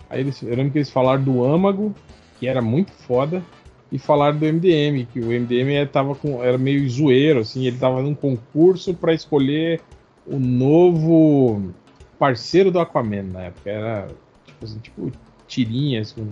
Aí 0.10 0.22
eles, 0.22 0.42
eu 0.44 0.56
lembro 0.56 0.72
que 0.72 0.78
eles 0.78 0.90
falaram 0.90 1.24
do 1.24 1.44
Âmago, 1.44 1.96
que 2.40 2.48
era 2.48 2.62
muito 2.62 2.92
foda, 2.92 3.44
e 3.92 3.98
falaram 3.98 4.38
do 4.38 4.46
MDM, 4.46 5.06
que 5.12 5.20
o 5.20 5.28
MDM 5.28 5.74
era, 5.74 5.88
tava 5.88 6.14
com, 6.16 6.44
era 6.44 6.58
meio 6.58 6.88
zoeiro, 6.90 7.40
assim, 7.40 7.66
ele 7.66 7.78
tava 7.78 8.02
num 8.02 8.14
concurso 8.14 8.94
para 8.94 9.14
escolher 9.14 9.82
o 10.28 10.38
novo 10.40 11.74
parceiro 12.18 12.72
do 12.72 12.80
Aquaman 12.80 13.24
na 13.24 13.42
época. 13.44 13.70
Era 13.70 14.08
tipo 14.46 14.66
assim, 14.66 14.80
tipo 14.80 15.12
tirinhas 15.48 16.12
com 16.12 16.28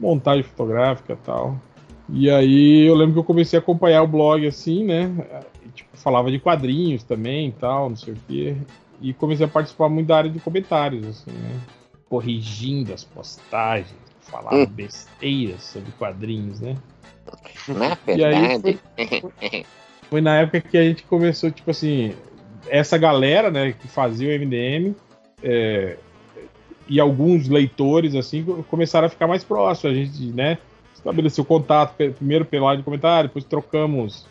montagem 0.00 0.42
fotográfica 0.42 1.12
e 1.12 1.16
tal. 1.16 1.60
E 2.08 2.30
aí 2.30 2.86
eu 2.86 2.94
lembro 2.94 3.14
que 3.14 3.18
eu 3.18 3.24
comecei 3.24 3.58
a 3.58 3.62
acompanhar 3.62 4.02
o 4.02 4.06
blog 4.06 4.46
assim, 4.46 4.84
né? 4.84 5.10
E, 5.64 5.68
tipo, 5.70 5.96
falava 5.96 6.30
de 6.30 6.38
quadrinhos 6.38 7.02
também 7.02 7.48
e 7.48 7.52
tal, 7.52 7.88
não 7.90 7.96
sei 7.96 8.14
o 8.14 8.16
quê. 8.28 8.56
E 9.00 9.12
comecei 9.12 9.44
a 9.44 9.48
participar 9.48 9.88
muito 9.88 10.06
da 10.06 10.18
área 10.18 10.30
de 10.30 10.38
comentários, 10.38 11.04
assim, 11.06 11.32
né? 11.32 11.60
Corrigindo 12.08 12.94
as 12.94 13.02
postagens, 13.02 13.92
falava 14.20 14.56
Hum. 14.56 14.66
besteiras 14.66 15.64
sobre 15.64 15.90
quadrinhos, 15.98 16.60
né? 16.60 16.76
Na 17.68 17.98
E 18.06 18.24
aí 18.24 18.58
verdade. 18.58 18.78
Foi 20.08 20.20
na 20.20 20.36
época 20.38 20.60
que 20.60 20.78
a 20.78 20.84
gente 20.84 21.02
começou, 21.02 21.50
tipo 21.50 21.70
assim, 21.72 22.14
essa 22.68 22.96
galera, 22.96 23.50
né, 23.50 23.72
que 23.72 23.88
fazia 23.88 24.28
o 24.28 24.32
MDM, 24.32 24.94
é, 25.48 25.96
e 26.88 26.98
alguns 26.98 27.48
leitores, 27.48 28.14
assim, 28.14 28.44
começaram 28.68 29.06
a 29.06 29.10
ficar 29.10 29.26
mais 29.28 29.44
próximos. 29.44 29.96
A 29.96 29.98
gente, 29.98 30.26
né, 30.32 30.58
estabeleceu 30.94 31.44
contato 31.44 31.94
primeiro 32.14 32.44
pelo 32.44 32.66
lado 32.66 32.78
de 32.78 32.82
comentário, 32.82 33.28
depois 33.28 33.44
trocamos. 33.44 34.26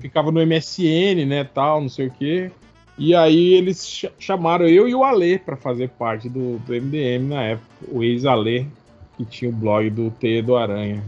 Ficava 0.00 0.32
no 0.32 0.40
MSN, 0.44 1.24
né, 1.24 1.44
tal, 1.44 1.80
não 1.80 1.88
sei 1.88 2.08
o 2.08 2.10
quê. 2.10 2.50
E 2.96 3.14
aí 3.14 3.54
eles 3.54 3.86
cha- 3.86 4.10
chamaram 4.18 4.66
eu 4.66 4.88
e 4.88 4.94
o 4.94 5.04
Ale 5.04 5.38
para 5.38 5.56
fazer 5.56 5.88
parte 5.90 6.28
do, 6.28 6.58
do 6.58 6.74
MDM 6.74 7.28
na 7.28 7.42
época, 7.42 7.68
o 7.92 8.02
ex-Ale, 8.02 8.66
que 9.16 9.24
tinha 9.24 9.50
o 9.50 9.54
blog 9.54 9.88
do 9.90 10.10
Teia 10.10 10.42
do 10.42 10.56
Aranha. 10.56 11.02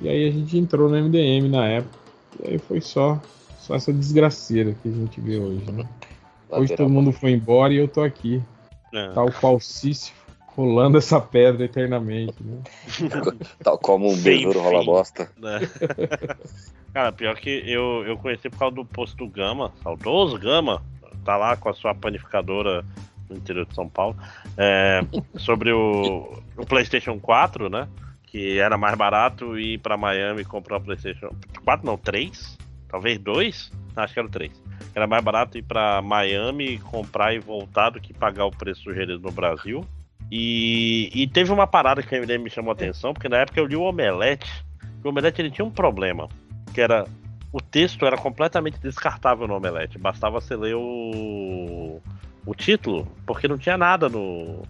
E 0.00 0.08
aí 0.08 0.28
a 0.28 0.30
gente 0.30 0.56
entrou 0.56 0.88
no 0.88 0.96
MDM 0.96 1.48
na 1.48 1.66
época. 1.66 1.98
E 2.42 2.50
aí 2.50 2.58
foi 2.58 2.80
só, 2.80 3.20
só 3.58 3.74
essa 3.74 3.92
desgraceira 3.92 4.74
que 4.80 4.88
a 4.88 4.92
gente 4.92 5.20
vê 5.20 5.38
hoje, 5.38 5.64
né? 5.72 5.84
Hoje 6.56 6.74
todo 6.76 6.88
mundo 6.88 7.12
foi 7.12 7.32
embora 7.32 7.72
e 7.72 7.76
eu 7.76 7.88
tô 7.88 8.02
aqui, 8.02 8.42
É. 8.92 9.08
tal 9.12 9.30
qual 9.32 9.58
Sísifo, 9.60 10.24
rolando 10.46 10.98
essa 10.98 11.20
pedra 11.20 11.64
eternamente, 11.64 12.42
né? 12.42 12.62
Tal 13.62 13.76
como 13.76 14.08
um 14.10 14.16
besouro 14.16 14.60
rola 14.60 14.84
bosta. 14.84 15.30
né? 15.36 15.58
Cara, 16.94 17.10
pior 17.10 17.34
que 17.36 17.50
eu, 17.66 18.04
eu 18.06 18.16
conheci 18.16 18.48
por 18.48 18.58
causa 18.58 18.76
do 18.76 18.84
posto 18.84 19.16
do 19.16 19.28
Gama, 19.28 19.72
saudoso 19.82 20.38
Gama, 20.38 20.80
tá 21.24 21.36
lá 21.36 21.56
com 21.56 21.68
a 21.68 21.74
sua 21.74 21.92
panificadora 21.92 22.84
no 23.28 23.36
interior 23.36 23.66
de 23.66 23.74
São 23.74 23.88
Paulo, 23.88 24.16
é, 24.56 25.00
sobre 25.38 25.72
o, 25.72 26.38
o 26.56 26.64
PlayStation 26.66 27.18
4, 27.18 27.68
né? 27.68 27.88
Que 28.26 28.58
era 28.58 28.78
mais 28.78 28.96
barato 28.96 29.58
ir 29.58 29.78
pra 29.78 29.96
Miami 29.96 30.42
e 30.42 30.44
comprar 30.44 30.76
o 30.76 30.80
PlayStation 30.80 31.30
4, 31.64 31.84
não, 31.84 31.96
3? 31.96 32.56
Talvez 32.88 33.18
2? 33.18 33.72
Acho 33.96 34.12
que 34.12 34.18
era 34.18 34.28
o 34.28 34.30
3. 34.30 34.62
Era 34.94 35.06
mais 35.06 35.22
barato 35.22 35.58
ir 35.58 35.62
pra 35.62 36.02
Miami, 36.02 36.78
comprar 36.78 37.34
e 37.34 37.38
voltar 37.38 37.90
do 37.90 38.00
que 38.00 38.12
pagar 38.12 38.46
o 38.46 38.50
preço 38.50 38.82
sugerido 38.82 39.20
no 39.20 39.30
Brasil. 39.30 39.84
E, 40.30 41.10
e 41.14 41.26
teve 41.26 41.52
uma 41.52 41.66
parada 41.66 42.02
que 42.02 42.14
a 42.14 42.38
me 42.38 42.50
chamou 42.50 42.70
a 42.70 42.74
atenção, 42.74 43.12
porque 43.12 43.28
na 43.28 43.38
época 43.38 43.60
eu 43.60 43.66
li 43.66 43.76
o 43.76 43.82
Omelete. 43.82 44.50
O 45.02 45.08
Omelete 45.08 45.40
ele 45.40 45.50
tinha 45.50 45.64
um 45.64 45.70
problema, 45.70 46.28
que 46.72 46.80
era 46.80 47.06
o 47.54 47.60
texto 47.60 48.04
era 48.04 48.16
completamente 48.16 48.80
descartável 48.80 49.46
no 49.46 49.54
Omelete. 49.54 49.96
Bastava 49.96 50.40
você 50.40 50.56
ler 50.56 50.74
o, 50.74 52.00
o 52.44 52.52
título, 52.52 53.06
porque 53.24 53.46
não 53.46 53.56
tinha 53.56 53.78
nada 53.78 54.08
no, 54.08 54.62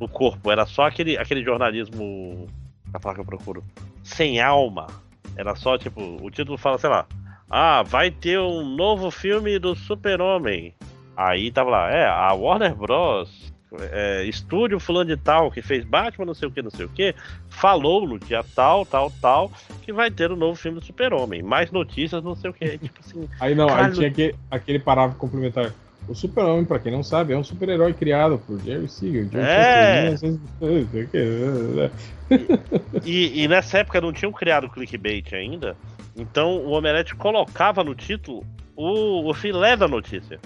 no 0.00 0.08
corpo. 0.08 0.50
Era 0.50 0.66
só 0.66 0.88
aquele, 0.88 1.16
aquele 1.16 1.44
jornalismo. 1.44 2.48
A 2.92 2.98
palavra 2.98 3.22
que 3.22 3.28
eu 3.28 3.38
procuro. 3.38 3.64
Sem 4.02 4.40
alma. 4.40 4.88
Era 5.36 5.54
só 5.54 5.78
tipo. 5.78 6.00
O 6.20 6.32
título 6.32 6.58
fala, 6.58 6.78
sei 6.78 6.90
lá. 6.90 7.06
Ah, 7.54 7.82
vai 7.82 8.10
ter 8.10 8.40
um 8.40 8.64
novo 8.64 9.10
filme 9.10 9.58
do 9.58 9.74
Super-Homem. 9.74 10.74
Aí 11.14 11.50
tava 11.52 11.68
lá, 11.70 11.90
é, 11.90 12.06
a 12.06 12.32
Warner 12.32 12.74
Bros. 12.74 13.52
é, 13.92 14.24
estúdio 14.24 14.80
fulano 14.80 15.14
de 15.14 15.16
tal, 15.18 15.50
que 15.50 15.60
fez 15.60 15.84
Batman, 15.84 16.24
não 16.24 16.34
sei 16.34 16.48
o 16.48 16.50
que, 16.50 16.62
não 16.62 16.70
sei 16.70 16.86
o 16.86 16.88
que, 16.88 17.14
falou 17.50 18.06
no 18.08 18.18
dia 18.18 18.42
tal, 18.54 18.86
tal, 18.86 19.10
tal, 19.20 19.52
que 19.82 19.92
vai 19.92 20.10
ter 20.10 20.32
um 20.32 20.36
novo 20.36 20.54
filme 20.58 20.80
do 20.80 20.84
Super-Homem. 20.86 21.42
Mais 21.42 21.70
notícias, 21.70 22.24
não 22.24 22.34
sei 22.34 22.50
o 22.50 22.54
que. 22.54 22.78
Tipo 22.78 23.00
assim, 23.00 23.28
Aí 23.38 23.54
não, 23.54 23.66
Caralho. 23.66 23.88
aí 23.88 23.92
tinha 23.94 24.08
aquele, 24.08 24.34
aquele 24.50 24.78
parágrafo 24.78 25.18
complementar. 25.18 25.72
O 26.08 26.14
Super-Homem, 26.14 26.64
pra 26.64 26.78
quem 26.80 26.90
não 26.90 27.02
sabe, 27.02 27.32
é 27.32 27.36
um 27.36 27.44
super-herói 27.44 27.92
criado 27.92 28.36
por 28.46 28.58
Jerry 28.60 28.88
Siegel. 28.88 29.28
Jerry 29.30 29.44
É. 29.46 30.16
Siegel, 30.16 30.40
1900, 30.70 31.92
E, 33.04 33.42
e 33.44 33.48
nessa 33.48 33.78
época 33.78 34.00
não 34.00 34.12
tinham 34.12 34.32
criado 34.32 34.64
o 34.64 34.70
clickbait 34.70 35.32
ainda. 35.32 35.76
Então 36.16 36.58
o 36.58 36.72
Omelete 36.72 37.14
colocava 37.14 37.82
no 37.82 37.94
título 37.94 38.44
o, 38.76 39.28
o 39.28 39.34
filé 39.34 39.76
da 39.76 39.86
notícia. 39.86 40.40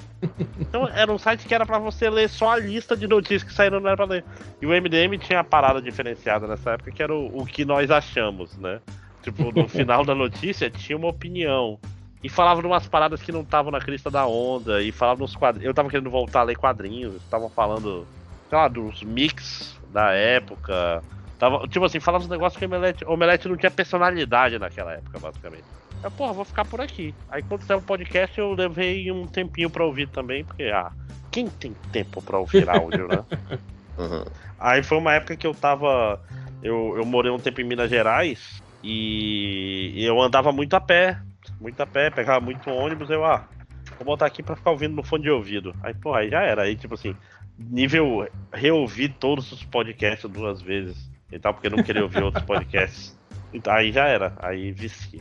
Então 0.59 0.89
era 0.89 1.13
um 1.13 1.19
site 1.19 1.47
que 1.47 1.55
era 1.55 1.65
pra 1.65 1.79
você 1.79 2.11
ler 2.11 2.29
só 2.29 2.53
a 2.53 2.59
lista 2.59 2.97
de 2.97 3.07
notícias 3.07 3.43
que 3.43 3.53
saíram, 3.53 3.81
não 3.81 3.89
era 3.89 3.97
pra 3.97 4.07
ler. 4.07 4.25
E 4.61 4.67
o 4.67 4.71
MDM 4.71 5.19
tinha 5.19 5.41
a 5.41 5.45
parada 5.45 5.81
diferenciada 5.81 6.47
nessa 6.47 6.73
época, 6.73 6.91
que 6.91 7.03
era 7.03 7.15
o, 7.15 7.43
o 7.43 7.47
que 7.47 7.65
nós 7.65 7.91
achamos, 7.91 8.57
né? 8.59 8.81
Tipo, 9.23 9.53
no 9.53 9.67
final 9.69 10.05
da 10.05 10.15
notícia 10.15 10.71
tinha 10.71 10.97
uma 10.97 11.09
opinião. 11.09 11.79
E 12.23 12.29
falava 12.29 12.61
de 12.61 12.67
umas 12.67 12.89
paradas 12.89 13.23
que 13.23 13.31
não 13.31 13.43
estavam 13.43 13.71
na 13.71 13.81
crista 13.81 14.11
da 14.11 14.27
onda. 14.27 14.83
E 14.83 14.91
falava 14.91 15.21
nos 15.21 15.37
quadrinhos. 15.37 15.67
Eu 15.67 15.75
tava 15.75 15.89
querendo 15.89 16.11
voltar 16.11 16.41
a 16.41 16.45
ler 16.45 16.57
quadrinhos. 16.57 17.15
Estavam 17.17 17.49
falando, 17.49 18.07
sei 18.49 18.59
lá, 18.59 18.69
dos 18.69 19.03
mix 19.03 19.79
da 19.93 20.13
época. 20.13 21.03
Tava, 21.39 21.67
tipo 21.69 21.85
assim, 21.85 22.01
falava 22.01 22.25
uns 22.25 22.31
negócios 22.31 22.59
que 22.59 22.65
o 22.65 22.69
Omelete, 22.69 23.05
o 23.05 23.13
Omelete 23.13 23.49
não 23.49 23.57
tinha 23.57 23.71
personalidade 23.71 24.59
naquela 24.59 24.95
época, 24.95 25.19
basicamente. 25.19 25.65
Eu, 26.03 26.11
porra, 26.11 26.33
vou 26.33 26.45
ficar 26.45 26.65
por 26.65 26.81
aqui. 26.81 27.15
Aí 27.29 27.43
quando 27.43 27.63
saiu 27.63 27.79
o 27.79 27.83
podcast, 27.83 28.39
eu 28.39 28.53
levei 28.53 29.11
um 29.11 29.27
tempinho 29.27 29.69
pra 29.69 29.85
ouvir 29.85 30.09
também, 30.09 30.45
porque, 30.45 30.65
ah, 30.65 30.91
quem 31.31 31.49
tem 31.49 31.75
tempo 31.93 32.23
pra 32.23 32.39
ouvir 32.39 32.69
áudio, 32.69 33.09
né? 33.09 33.25
Uhum. 33.99 34.27
Aí 34.59 34.83
foi 34.83 34.99
uma 34.99 35.15
época 35.15 35.37
que 35.37 35.47
eu 35.47 35.55
tava. 35.55 36.21
Eu, 36.63 36.95
eu 36.99 37.07
morei 37.07 37.33
um 37.33 37.39
tempo 37.39 37.63
em 37.63 37.65
Minas 37.65 37.89
Gerais 37.89 38.63
e 38.85 40.05
eu 40.05 40.21
andava 40.21 40.53
muito 40.53 40.75
a 40.75 40.81
pé. 40.81 41.19
Muito 41.59 41.81
a 41.81 41.87
pé, 41.87 42.11
pegava 42.11 42.45
muito 42.45 42.69
ônibus, 42.69 43.09
eu, 43.09 43.25
ah, 43.25 43.49
vou 43.97 44.05
botar 44.05 44.27
aqui 44.27 44.43
pra 44.43 44.55
ficar 44.55 44.73
ouvindo 44.73 44.95
no 44.95 45.03
fone 45.03 45.23
de 45.23 45.31
ouvido. 45.31 45.75
Aí, 45.83 45.95
pô, 45.95 46.13
aí 46.13 46.29
já 46.29 46.43
era. 46.43 46.65
Aí, 46.65 46.77
tipo 46.77 46.93
assim, 46.93 47.17
nível 47.59 48.29
reouvir 48.53 49.15
todos 49.19 49.51
os 49.51 49.65
podcasts 49.65 50.31
duas 50.31 50.61
vezes 50.61 51.11
e 51.31 51.39
tal, 51.39 51.55
porque 51.55 51.67
eu 51.67 51.71
não 51.73 51.83
queria 51.83 52.03
ouvir 52.03 52.23
outros 52.23 52.43
podcasts. 52.47 53.17
Então, 53.53 53.73
aí 53.73 53.93
já 53.93 54.07
era, 54.07 54.35
aí 54.39 54.73
vicia. 54.73 55.21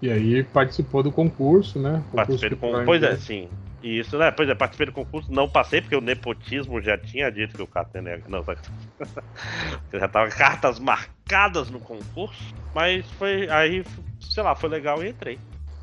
E 0.00 0.10
aí 0.10 0.42
participou 0.44 1.02
do 1.02 1.10
concurso, 1.10 1.78
né? 1.78 1.92
Concurso 1.92 2.14
Participei 2.16 2.50
do 2.50 2.56
concurso. 2.56 2.84
Pois 2.84 3.02
é, 3.02 3.16
sim. 3.16 3.48
Isso, 3.82 4.16
né? 4.18 4.30
Pois 4.30 4.48
é, 4.48 4.54
participei 4.54 4.86
do 4.86 4.92
concurso, 4.92 5.30
não 5.30 5.48
passei, 5.48 5.80
porque 5.80 5.94
o 5.94 6.00
nepotismo 6.00 6.80
já 6.80 6.96
tinha 6.96 7.30
dito 7.30 7.54
que 7.54 7.62
o 7.62 7.66
cara 7.66 7.86
tem. 7.86 8.02
Não, 8.28 8.42
tá- 8.44 8.56
já 9.92 10.08
tava 10.08 10.30
cartas 10.30 10.78
marcadas 10.78 11.70
no 11.70 11.78
concurso, 11.80 12.54
mas 12.74 13.10
foi. 13.12 13.48
Aí, 13.50 13.84
sei 14.20 14.42
lá, 14.42 14.54
foi 14.54 14.70
legal 14.70 15.04
e 15.04 15.10
entrei. 15.10 15.38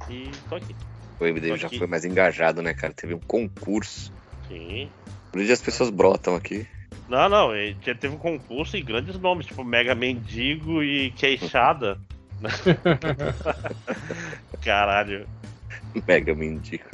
E 0.09 0.31
tô 0.49 0.55
aqui. 0.55 0.75
O 1.19 1.25
MDM 1.25 1.57
já 1.57 1.69
foi 1.69 1.85
mais 1.85 2.03
engajado, 2.03 2.63
né, 2.63 2.73
cara? 2.73 2.91
Teve 2.91 3.13
um 3.13 3.19
concurso. 3.19 4.11
Sim. 4.47 4.91
Por 5.31 5.39
isso 5.39 5.53
as 5.53 5.61
pessoas 5.61 5.91
brotam 5.91 6.35
aqui. 6.35 6.67
Não, 7.11 7.27
não, 7.27 7.53
e 7.53 7.75
já 7.81 7.93
teve 7.93 8.15
um 8.15 8.17
concurso 8.17 8.77
e 8.77 8.81
grandes 8.81 9.19
nomes, 9.19 9.45
tipo 9.45 9.65
Mega 9.65 9.93
Mendigo 9.93 10.81
e 10.81 11.11
Queixada. 11.11 11.99
Caralho. 14.63 15.27
Mega 16.07 16.33
mendigo. 16.33 16.85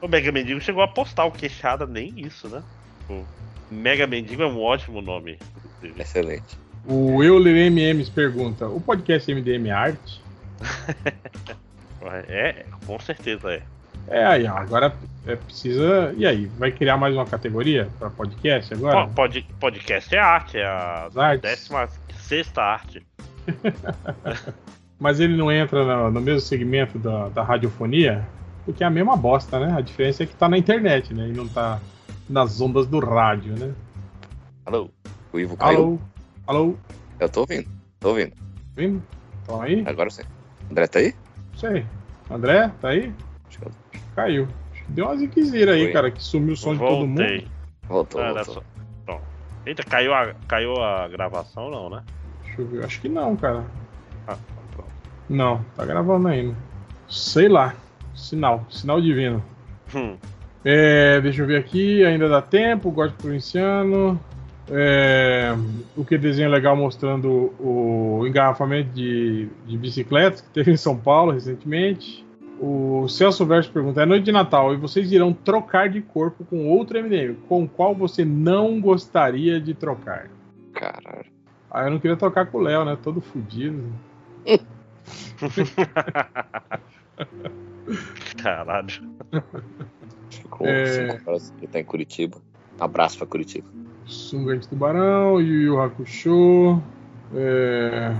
O 0.00 0.08
Mega 0.08 0.32
Mendigo 0.32 0.58
chegou 0.58 0.82
a 0.82 0.88
postar 0.88 1.26
o 1.26 1.30
Queixada, 1.30 1.84
nem 1.84 2.18
isso, 2.18 2.48
né? 2.48 2.62
O 3.10 3.22
Mega 3.70 4.06
Mendigo 4.06 4.42
é 4.42 4.46
um 4.46 4.58
ótimo 4.58 5.02
nome. 5.02 5.38
inclusive. 5.76 6.00
Excelente. 6.00 6.56
O 6.86 7.22
Euler 7.22 7.70
MMs 7.70 8.10
pergunta: 8.10 8.66
o 8.66 8.80
podcast 8.80 9.30
MDM 9.30 9.68
é 9.68 9.72
arte? 9.72 10.22
É, 12.28 12.64
com 12.86 12.98
certeza 13.00 13.52
é. 13.52 13.62
É, 14.10 14.24
aí, 14.24 14.46
ó, 14.46 14.56
agora 14.56 14.94
é, 15.26 15.36
precisa. 15.36 16.14
E 16.16 16.26
aí, 16.26 16.46
vai 16.58 16.72
criar 16.72 16.96
mais 16.96 17.14
uma 17.14 17.26
categoria 17.26 17.88
para 17.98 18.08
podcast 18.10 18.72
agora? 18.72 19.06
Po- 19.06 19.14
pod- 19.14 19.46
podcast 19.60 20.14
é 20.14 20.18
arte, 20.18 20.56
é 20.58 20.66
a 20.66 21.08
décima 21.40 21.88
sexta 22.16 22.62
arte. 22.62 23.06
Mas 24.98 25.20
ele 25.20 25.36
não 25.36 25.50
entra 25.52 25.84
no, 25.84 26.10
no 26.10 26.20
mesmo 26.20 26.40
segmento 26.40 26.98
da, 26.98 27.28
da 27.28 27.42
radiofonia? 27.42 28.26
Porque 28.64 28.82
é 28.82 28.86
a 28.86 28.90
mesma 28.90 29.16
bosta, 29.16 29.58
né? 29.60 29.74
A 29.76 29.80
diferença 29.80 30.22
é 30.22 30.26
que 30.26 30.34
tá 30.34 30.48
na 30.48 30.58
internet, 30.58 31.14
né? 31.14 31.28
E 31.28 31.32
não 31.32 31.46
tá 31.46 31.80
nas 32.28 32.60
ondas 32.60 32.86
do 32.86 32.98
rádio, 32.98 33.54
né? 33.58 33.72
Alô? 34.66 34.90
O 35.32 35.38
Ivo 35.38 35.56
caiu? 35.56 36.00
Alô? 36.46 36.60
Alô? 36.64 36.76
Eu 37.20 37.28
tô 37.28 37.40
ouvindo. 37.40 37.68
Tô 38.00 38.08
ouvindo. 38.10 38.32
Vindo? 38.76 39.02
Estão 39.40 39.62
aí? 39.62 39.82
Agora 39.86 40.10
sim. 40.10 40.22
André 40.70 40.86
tá 40.86 40.98
aí? 40.98 41.14
Sei. 41.56 41.86
André, 42.30 42.70
tá 42.80 42.88
aí? 42.88 43.12
Caiu. 44.18 44.48
Acho 44.72 44.84
que 44.84 44.92
Deu 44.92 45.04
uma 45.06 45.16
ziquezira 45.16 45.72
aí, 45.72 45.84
Foi. 45.84 45.92
cara, 45.92 46.10
que 46.10 46.22
sumiu 46.22 46.54
o 46.54 46.56
som 46.56 46.72
de 46.72 46.80
todo 46.80 47.06
mundo. 47.06 47.18
Voltei. 47.18 47.46
Voltou, 47.88 48.20
Era 48.20 48.42
voltou. 48.42 48.54
só-. 49.06 49.20
Eita, 49.64 49.84
caiu 49.84 50.12
a, 50.12 50.34
caiu 50.48 50.82
a 50.82 51.06
gravação 51.08 51.70
não, 51.70 51.90
né? 51.90 52.02
Deixa 52.42 52.62
eu 52.62 52.66
ver. 52.66 52.84
Acho 52.84 53.00
que 53.00 53.08
não, 53.08 53.36
cara. 53.36 53.64
Ah, 54.26 54.36
pronto. 54.74 54.90
Não, 55.28 55.64
tá 55.76 55.84
gravando 55.84 56.26
ainda. 56.26 56.56
Sei 57.08 57.48
lá. 57.48 57.74
Sinal. 58.14 58.64
Sinal 58.68 59.00
divino. 59.00 59.44
Hum. 59.94 60.16
É, 60.64 61.20
deixa 61.20 61.42
eu 61.42 61.46
ver 61.46 61.58
aqui, 61.58 62.04
ainda 62.04 62.28
dá 62.28 62.42
tempo, 62.42 62.90
gosto 62.90 63.14
provinciano. 63.14 64.18
É, 64.70 65.54
o 65.96 66.04
que 66.04 66.18
desenho 66.18 66.50
legal 66.50 66.76
mostrando 66.76 67.54
o 67.60 68.26
engarrafamento 68.26 68.90
de, 68.90 69.48
de 69.66 69.78
bicicletas 69.78 70.40
que 70.40 70.48
teve 70.50 70.72
em 70.72 70.76
São 70.76 70.96
Paulo 70.96 71.32
recentemente. 71.32 72.26
O 72.60 73.06
Celso 73.08 73.46
Verso 73.46 73.70
pergunta: 73.70 74.02
é 74.02 74.06
noite 74.06 74.24
de 74.24 74.32
Natal 74.32 74.74
e 74.74 74.76
vocês 74.76 75.12
irão 75.12 75.32
trocar 75.32 75.88
de 75.88 76.00
corpo 76.02 76.44
com 76.44 76.66
outro 76.68 77.00
MDM? 77.02 77.36
Com 77.48 77.68
qual 77.68 77.94
você 77.94 78.24
não 78.24 78.80
gostaria 78.80 79.60
de 79.60 79.74
trocar? 79.74 80.28
Caralho. 80.74 81.26
Ah, 81.70 81.84
eu 81.84 81.90
não 81.90 81.98
queria 82.00 82.16
trocar 82.16 82.46
com 82.46 82.58
o 82.58 82.60
Léo, 82.62 82.84
né? 82.84 82.96
Todo 83.00 83.20
fudido. 83.20 83.84
Caralho. 88.42 88.88
Ficou 90.30 90.66
É. 90.66 90.86
cinco 90.86 91.30
horas 91.30 91.54
que 91.58 91.66
tá 91.66 91.80
em 91.80 91.84
Curitiba. 91.84 92.38
Abraço 92.78 93.18
pra 93.18 93.26
Curitiba. 93.26 93.68
Sungante 94.06 94.68
Tubarão, 94.68 95.40
Yu 95.40 95.62
Yu 95.62 95.80
Hakusho, 95.80 96.82
é, 97.34 98.14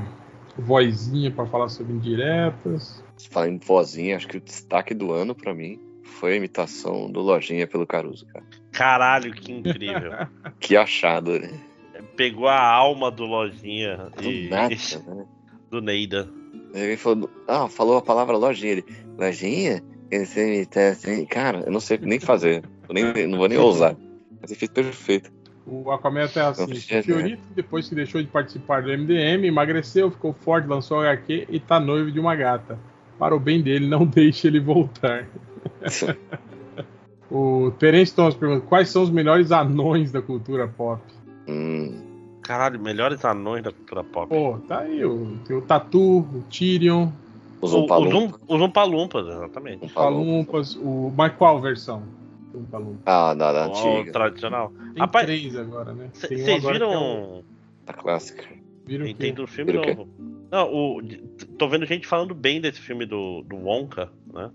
vozinha 0.59 1.31
para 1.31 1.47
falar 1.47 1.69
sobre 1.69 1.95
indiretas. 1.95 3.03
Falando 3.31 3.55
em 3.55 3.59
vozinha, 3.59 4.17
acho 4.17 4.29
que 4.29 4.37
o 4.37 4.41
destaque 4.41 4.95
do 4.95 5.13
ano 5.13 5.35
pra 5.35 5.55
mim 5.55 5.81
foi 6.05 6.35
a 6.35 6.37
imitação 6.37 7.11
do 7.11 7.21
Lojinha 7.21 7.67
pelo 7.67 7.87
Caruso, 7.87 8.27
cara. 8.27 8.45
Caralho, 8.73 9.33
que 9.33 9.53
incrível. 9.53 10.13
Que 10.61 10.77
achado, 10.77 11.39
né? 11.39 11.51
Pegou 12.17 12.49
a 12.49 12.61
alma 12.61 13.11
do 13.11 13.25
Lojinha 13.25 14.11
Do 14.17 14.25
e, 14.25 14.49
nada, 14.49 14.75
né? 15.07 15.27
do 15.71 15.81
Neida. 15.81 16.29
Ele 16.75 16.97
falou, 16.97 17.31
ah, 17.47 17.69
falou 17.69 17.97
a 17.97 18.03
palavra 18.03 18.37
lojinha. 18.37 18.73
Ele, 18.73 18.85
lojinha? 19.17 19.83
Esse 20.11 20.41
imita 20.41 20.91
assim. 20.91 21.25
Cara, 21.27 21.61
eu 21.61 21.73
não 21.73 21.81
sei 21.81 21.99
nem 21.99 22.19
fazer. 22.19 22.63
Eu 22.89 22.95
nem, 22.95 23.27
não 23.27 23.39
vou 23.39 23.49
nem 23.49 23.59
ousar. 23.59 23.97
Mas 24.41 24.51
ele 24.51 24.59
fez 24.59 24.71
perfeito. 24.71 25.31
O 25.67 25.91
Aquaman 25.91 26.25
até 26.25 26.41
assim. 26.41 26.75
Fiorito, 27.03 27.43
depois 27.55 27.89
que 27.89 27.95
deixou 27.95 28.23
de 28.23 28.29
participar 28.29 28.83
do 28.83 28.89
MDM, 28.89 29.47
emagreceu, 29.47 30.11
ficou 30.11 30.33
forte, 30.33 30.67
lançou 30.67 31.01
HQ 31.01 31.47
e 31.51 31.61
tá 31.61 31.79
noivo 31.79 32.11
de 32.11 32.19
uma 32.19 32.35
gata. 32.35 32.79
Para 33.19 33.35
o 33.35 33.41
bem 33.41 33.61
dele, 33.63 33.87
não 33.87 34.05
deixe 34.07 34.47
ele 34.47 34.61
voltar. 34.61 35.27
O 37.31 37.71
Terence 37.79 38.15
Thomas 38.15 38.35
pergunta: 38.35 38.65
quais 38.67 38.89
são 38.89 39.03
os 39.03 39.11
melhores 39.11 39.53
anões 39.53 40.11
da 40.11 40.23
cultura 40.23 40.67
pop? 40.67 41.03
Hum, 41.47 42.01
Caralho, 42.43 42.81
melhores 42.81 43.23
anões 43.25 43.63
da 43.63 43.71
cultura 43.71 44.03
pop. 44.03 44.29
Pô, 44.29 44.57
tá 44.67 44.79
aí. 44.81 45.05
O, 45.05 45.37
tem 45.47 45.55
o 45.55 45.61
Tatu, 45.61 46.21
o 46.21 46.43
Tyrion, 46.49 47.11
os 47.61 47.75
O- 47.75 47.83
Umpalumpa. 47.85 48.39
Os 48.49 48.61
um- 48.61 48.65
Umpalumpas, 48.65 49.27
exatamente. 49.27 49.85
o 49.85 49.91
Palumpas, 49.91 50.75
o. 50.77 51.13
Mas 51.15 51.35
qual 51.35 51.61
versão? 51.61 52.03
Ah, 53.05 53.35
da, 53.35 53.53
da 53.53 53.67
O 53.69 53.71
antiga, 53.71 54.11
tradicional. 54.13 54.73
Tem 54.95 55.01
Rapaz, 55.03 55.27
três 55.27 55.55
agora, 55.55 55.93
né? 55.93 56.07
Um 56.07 56.19
Vocês 56.19 56.49
agora 56.65 56.79
que 56.79 56.83
é 56.83 56.87
o- 56.87 56.91
viram. 56.91 57.43
da 57.85 57.93
clássica. 57.93 58.45
viram 58.87 59.47
filme 59.47 59.77
o 59.77 59.83
quê? 59.83 59.95
novo. 59.95 60.09
Não, 60.51 60.73
o, 60.73 61.03
tô 61.59 61.69
vendo 61.69 61.85
gente 61.87 62.07
falando 62.07 62.35
bem 62.35 62.61
desse 62.61 62.81
filme 62.81 63.05
do, 63.05 63.43
do 63.43 63.57
Wonka, 63.57 64.11
né? 64.33 64.51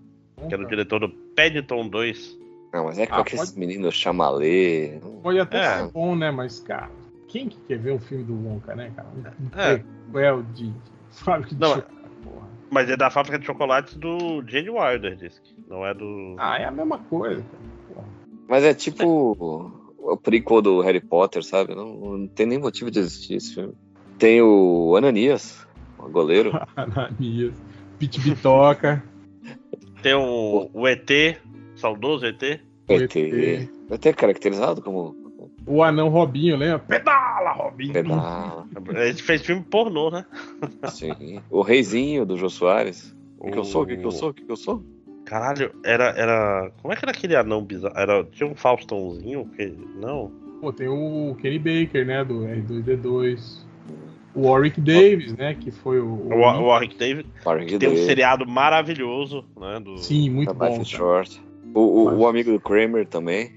Que 0.48 0.54
era 0.54 0.64
o 0.64 0.68
diretor 0.68 1.00
do 1.00 1.10
Paddington 1.10 1.88
2. 1.88 2.40
Não, 2.74 2.86
mas 2.86 2.98
é 2.98 3.06
com 3.06 3.16
Ah, 3.16 3.20
aqueles 3.20 3.50
pode- 3.52 3.60
meninos 3.60 3.94
chamalê. 3.94 5.00
Pode 5.22 5.40
até 5.40 5.58
É. 5.60 5.78
ser 5.86 5.92
bom, 5.92 6.16
né? 6.16 6.32
Mas, 6.32 6.60
cara, 6.60 6.90
quem 7.28 7.48
que 7.48 7.58
quer 7.68 7.78
ver 7.78 7.94
um 7.94 8.00
filme 8.00 8.24
do 8.24 8.34
Wonka, 8.34 8.76
né, 8.76 8.92
cara? 8.96 9.08
Um 9.16 9.60
É. 9.60 9.78
prequel 10.12 10.44
de 10.54 10.70
de 10.70 11.20
fábrica 11.24 11.54
de 11.54 11.62
Não, 11.62 11.76
chocolate, 11.76 12.10
porra. 12.24 12.48
Mas 12.72 12.90
é 12.90 12.98
da 12.98 13.12
fábrica 13.12 13.38
de 13.38 13.46
chocolates 13.46 13.94
do 13.96 14.44
Jane 14.48 14.72
Wilder, 14.72 15.16
disse 15.16 15.40
que. 15.42 15.54
Não 15.70 15.86
é 15.86 15.94
do. 15.94 16.36
Ah, 16.40 16.58
é 16.60 16.66
a 16.66 16.72
mesma 16.72 16.98
coisa, 16.98 17.44
cara. 17.94 18.08
Mas 18.50 18.64
é 18.64 18.74
tipo 18.74 19.72
o 20.00 20.18
prequel 20.18 20.62
do 20.64 20.82
Harry 20.82 21.00
Potter, 21.00 21.44
sabe? 21.44 21.76
Não, 21.76 21.96
não 22.18 22.28
tem 22.28 22.48
nem 22.48 22.58
motivo 22.58 22.90
de 22.90 22.98
existir 23.00 23.36
esse 23.36 23.54
filme. 23.54 23.74
Tem 24.18 24.42
o 24.42 24.96
Ananias, 24.98 25.66
o 25.73 25.73
goleiro. 26.10 26.52
Ananias, 26.76 27.54
Pit 28.00 28.20
Bitoca, 28.22 29.04
Tem 30.02 30.14
o, 30.14 30.70
o 30.74 30.88
ET, 30.88 31.10
saudoso 31.76 32.26
ET. 32.26 32.42
O 32.90 32.94
ET. 32.94 33.16
ET. 33.16 33.70
O 33.90 33.94
ET 33.94 34.06
é 34.06 34.14
caracterizado 34.14 34.82
como 34.82 35.24
o 35.66 35.82
anão 35.82 36.10
Robinho, 36.10 36.58
lembra? 36.58 36.80
Pedala, 36.80 37.52
Robinho! 37.52 37.94
pedala. 37.94 38.68
Ele 38.90 39.14
fez 39.14 39.42
filme 39.42 39.64
pornô, 39.64 40.10
né? 40.10 40.26
Sim. 40.90 41.42
O 41.50 41.62
reizinho 41.62 42.26
do 42.26 42.38
Jô 42.38 42.50
Soares. 42.50 43.16
O 43.38 43.46
que, 43.46 43.52
que 43.52 43.58
eu 43.58 43.64
sou? 43.64 43.84
O 43.84 43.86
que, 43.86 43.98
que 43.98 44.06
eu 44.06 44.12
sou? 44.12 44.30
O 44.30 44.34
que, 44.34 44.44
que 44.44 44.52
eu 44.52 44.58
sou? 44.58 44.84
Caralho, 45.26 45.74
era, 45.86 46.10
era. 46.18 46.72
Como 46.82 46.94
é 46.94 46.98
que 46.98 47.06
era 47.06 47.12
aquele 47.12 47.36
anão 47.36 47.64
bizarro? 47.64 47.98
Era... 47.98 48.24
Tinha 48.26 48.50
um 48.50 48.56
Faustãozinho? 48.56 49.46
Que... 49.56 49.68
Não. 49.96 50.32
Pô, 50.60 50.72
tem 50.72 50.88
o 50.88 51.36
Kenny 51.42 51.60
Baker, 51.60 52.06
né? 52.06 52.24
Do 52.24 52.42
R2D2. 52.42 53.63
O 54.36 54.48
Warwick 54.50 54.82
Davis, 54.82 55.34
né? 55.36 55.54
Que 55.54 55.70
foi 55.72 56.00
o. 56.00 56.08
O, 56.08 56.34
o 56.34 56.66
Warwick 56.66 56.98
Davis. 56.98 57.26
Parque 57.44 57.78
Tem 57.78 57.90
um 57.90 57.94
dele, 57.94 58.06
seriado 58.06 58.48
maravilhoso, 58.48 59.46
né? 59.60 59.80
Do... 59.80 59.98
Sim, 59.98 60.30
muito 60.30 60.54
da 60.54 60.70
bom. 60.70 60.84
Short. 60.84 61.42
O, 61.74 61.80
o, 61.80 62.18
o 62.20 62.28
amigo 62.28 62.52
do 62.52 62.60
Kramer 62.60 63.08
também. 63.08 63.52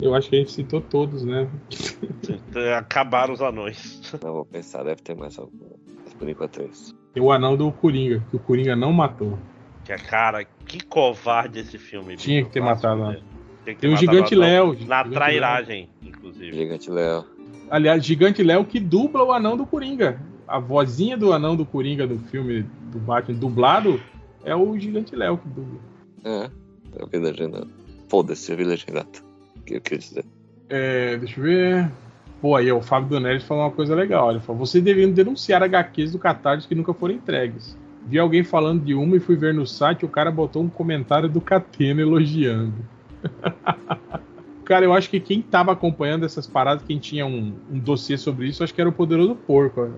Eu 0.00 0.14
acho 0.14 0.28
que 0.28 0.36
a 0.36 0.38
gente 0.40 0.52
citou 0.52 0.80
todos, 0.80 1.24
né? 1.24 1.48
Acabaram 2.76 3.32
os 3.32 3.40
anões. 3.40 4.12
Não 4.22 4.32
vou 4.32 4.44
pensar, 4.44 4.82
deve 4.82 5.00
ter 5.02 5.14
mais 5.14 5.38
algum. 5.38 5.70
Mas 6.04 6.14
por 6.14 6.28
enquanto 6.28 6.60
é 6.60 6.64
isso. 6.64 6.94
Tem 7.12 7.22
o 7.22 7.30
anão 7.30 7.56
do 7.56 7.70
Coringa, 7.70 8.22
que 8.28 8.36
o 8.36 8.38
Coringa 8.40 8.74
não 8.74 8.92
matou. 8.92 9.38
Que 9.84 9.92
é, 9.92 9.96
cara, 9.96 10.44
que 10.66 10.84
covarde 10.84 11.60
esse 11.60 11.78
filme. 11.78 12.16
Tinha 12.16 12.44
que 12.44 12.50
ter 12.50 12.60
matado, 12.60 13.06
né? 13.06 13.20
Que 13.64 13.74
ter 13.74 13.76
Tem 13.76 13.94
o 13.94 13.96
Gigante. 13.96 14.34
Léo. 14.34 14.76
Na 14.86 15.02
Léo. 15.02 15.12
trairagem, 15.12 15.88
inclusive. 16.02 16.52
Gigante 16.52 16.90
Léo. 16.90 17.24
Aliás, 17.70 18.04
Gigante 18.04 18.42
Léo 18.42 18.64
que 18.64 18.78
dubla 18.78 19.24
o 19.24 19.32
anão 19.32 19.56
do 19.56 19.66
Coringa. 19.66 20.20
A 20.46 20.58
vozinha 20.58 21.16
do 21.16 21.32
anão 21.32 21.56
do 21.56 21.64
Coringa 21.64 22.06
do 22.06 22.18
filme 22.18 22.64
do 22.92 22.98
Batman 22.98 23.38
dublado 23.38 24.00
é 24.44 24.54
o 24.54 24.78
Gigante 24.78 25.16
Léo 25.16 25.38
que 25.38 25.48
dubla. 25.48 25.80
É, 26.24 26.50
eu 26.98 27.06
vi 27.06 27.18
legendado. 27.18 27.70
Foda-se, 28.08 28.50
eu 28.52 28.56
vi 28.56 28.64
legendado. 28.64 29.24
O 29.56 29.60
que 29.62 29.74
eu 29.74 29.80
queria 29.80 29.98
dizer? 29.98 30.24
É, 30.68 31.16
deixa 31.16 31.40
eu 31.40 31.44
ver. 31.44 31.92
Pô, 32.40 32.56
aí 32.56 32.70
o 32.70 32.82
Fábio 32.82 33.08
Donelli 33.08 33.40
falou 33.40 33.64
uma 33.64 33.70
coisa 33.70 33.94
legal. 33.94 34.30
Ele 34.30 34.40
falou: 34.40 34.66
vocês 34.66 34.84
deveriam 34.84 35.10
denunciar 35.10 35.62
HQs 35.62 36.12
do 36.12 36.18
Catarse 36.18 36.68
que 36.68 36.74
nunca 36.74 36.92
foram 36.92 37.14
entregues. 37.14 37.76
Vi 38.06 38.18
alguém 38.18 38.44
falando 38.44 38.84
de 38.84 38.94
uma 38.94 39.16
e 39.16 39.20
fui 39.20 39.34
ver 39.34 39.54
no 39.54 39.66
site, 39.66 40.04
o 40.04 40.08
cara 40.08 40.30
botou 40.30 40.62
um 40.62 40.68
comentário 40.68 41.28
do 41.28 41.40
Catena 41.40 42.02
elogiando. 42.02 42.74
cara, 44.64 44.84
eu 44.84 44.92
acho 44.92 45.08
que 45.10 45.20
quem 45.20 45.40
tava 45.42 45.72
acompanhando 45.72 46.24
essas 46.24 46.46
paradas, 46.46 46.84
quem 46.86 46.98
tinha 46.98 47.26
um, 47.26 47.54
um 47.70 47.78
dossiê 47.78 48.16
sobre 48.18 48.48
isso, 48.48 48.62
acho 48.64 48.74
que 48.74 48.80
era 48.80 48.88
o 48.90 48.92
Poderoso 48.92 49.34
Porco. 49.34 49.90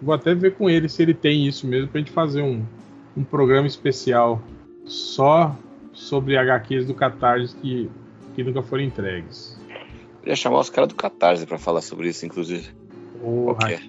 Vou 0.00 0.14
até 0.14 0.34
ver 0.34 0.54
com 0.54 0.68
ele 0.70 0.88
se 0.88 1.02
ele 1.02 1.14
tem 1.14 1.46
isso 1.46 1.66
mesmo 1.66 1.88
pra 1.88 1.98
gente 2.00 2.10
fazer 2.12 2.42
um, 2.42 2.62
um 3.16 3.24
programa 3.24 3.66
especial 3.66 4.40
só 4.84 5.54
sobre 5.92 6.36
HQs 6.36 6.86
do 6.86 6.94
Catarse 6.94 7.54
que, 7.56 7.90
que 8.34 8.44
nunca 8.44 8.62
foram 8.62 8.84
entregues. 8.84 9.58
Queria 10.20 10.36
chamar 10.36 10.60
os 10.60 10.70
caras 10.70 10.88
do 10.88 10.94
Catarse 10.94 11.46
pra 11.46 11.58
falar 11.58 11.80
sobre 11.80 12.08
isso, 12.08 12.24
inclusive. 12.24 12.68
Porra, 13.20 13.66
aí, 13.66 13.80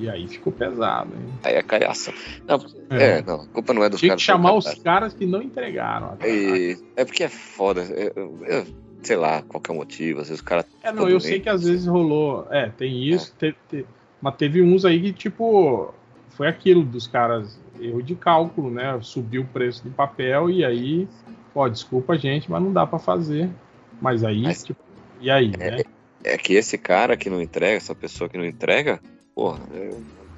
aí, 0.00 0.08
aí 0.10 0.28
ficou 0.28 0.52
pesado, 0.52 1.10
hein? 1.14 1.28
Aí 1.42 1.54
é 1.54 1.62
caiaça. 1.62 2.12
Não, 2.46 2.60
É. 2.90 3.18
é. 3.18 3.22
não, 3.22 3.42
a 3.42 3.46
culpa 3.46 3.72
não 3.72 3.82
é 3.84 3.88
dos 3.88 4.00
Tinha 4.00 4.10
caras. 4.10 4.22
que 4.22 4.26
chamar 4.26 4.52
os 4.54 4.74
caras 4.74 5.14
que 5.14 5.24
não 5.24 5.40
entregaram. 5.40 6.18
E- 6.22 6.76
é 6.96 7.04
porque 7.04 7.22
é 7.24 7.28
foda. 7.28 7.80
Eu, 7.82 8.38
eu- 8.46 8.66
sei 9.04 9.16
lá, 9.16 9.42
qualquer 9.42 9.74
motivo. 9.74 10.20
Às 10.20 10.28
vezes 10.28 10.40
o 10.40 10.44
cara. 10.44 10.64
É, 10.82 10.92
não, 10.92 11.08
eu 11.08 11.20
sei 11.20 11.40
que 11.40 11.48
às 11.48 11.64
vezes 11.64 11.86
rolou. 11.86 12.46
É, 12.50 12.68
tem 12.70 13.04
isso, 13.04 13.32
te- 13.38 13.54
mas 14.20 14.34
teve 14.36 14.62
uns 14.62 14.84
aí 14.84 15.00
que, 15.00 15.12
tipo, 15.12 15.92
foi 16.30 16.48
aquilo 16.48 16.82
dos 16.82 17.06
caras 17.06 17.58
erro 17.80 18.02
de 18.02 18.14
cálculo, 18.14 18.70
né? 18.70 18.98
Subiu 19.02 19.42
o 19.42 19.46
preço 19.46 19.84
do 19.84 19.90
papel 19.90 20.50
e 20.50 20.64
aí, 20.64 21.08
ó, 21.54 21.68
desculpa 21.68 22.16
gente, 22.16 22.50
mas 22.50 22.62
não 22.62 22.72
dá 22.72 22.86
para 22.86 22.98
fazer. 22.98 23.50
Mas 24.00 24.24
aí, 24.24 24.42
Mas- 24.42 24.62
tipo, 24.64 24.80
e 25.20 25.30
aí, 25.30 25.52
É, 25.58 25.70
né? 25.76 25.82
é 26.24 26.38
que 26.38 26.54
esse 26.54 26.76
cara 26.78 27.16
que 27.16 27.30
não 27.30 27.40
entrega, 27.40 27.76
essa 27.76 27.94
pessoa 27.94 28.28
que 28.28 28.36
não 28.38 28.44
entrega, 28.44 29.00
porra, 29.34 29.60
é, 29.72 29.90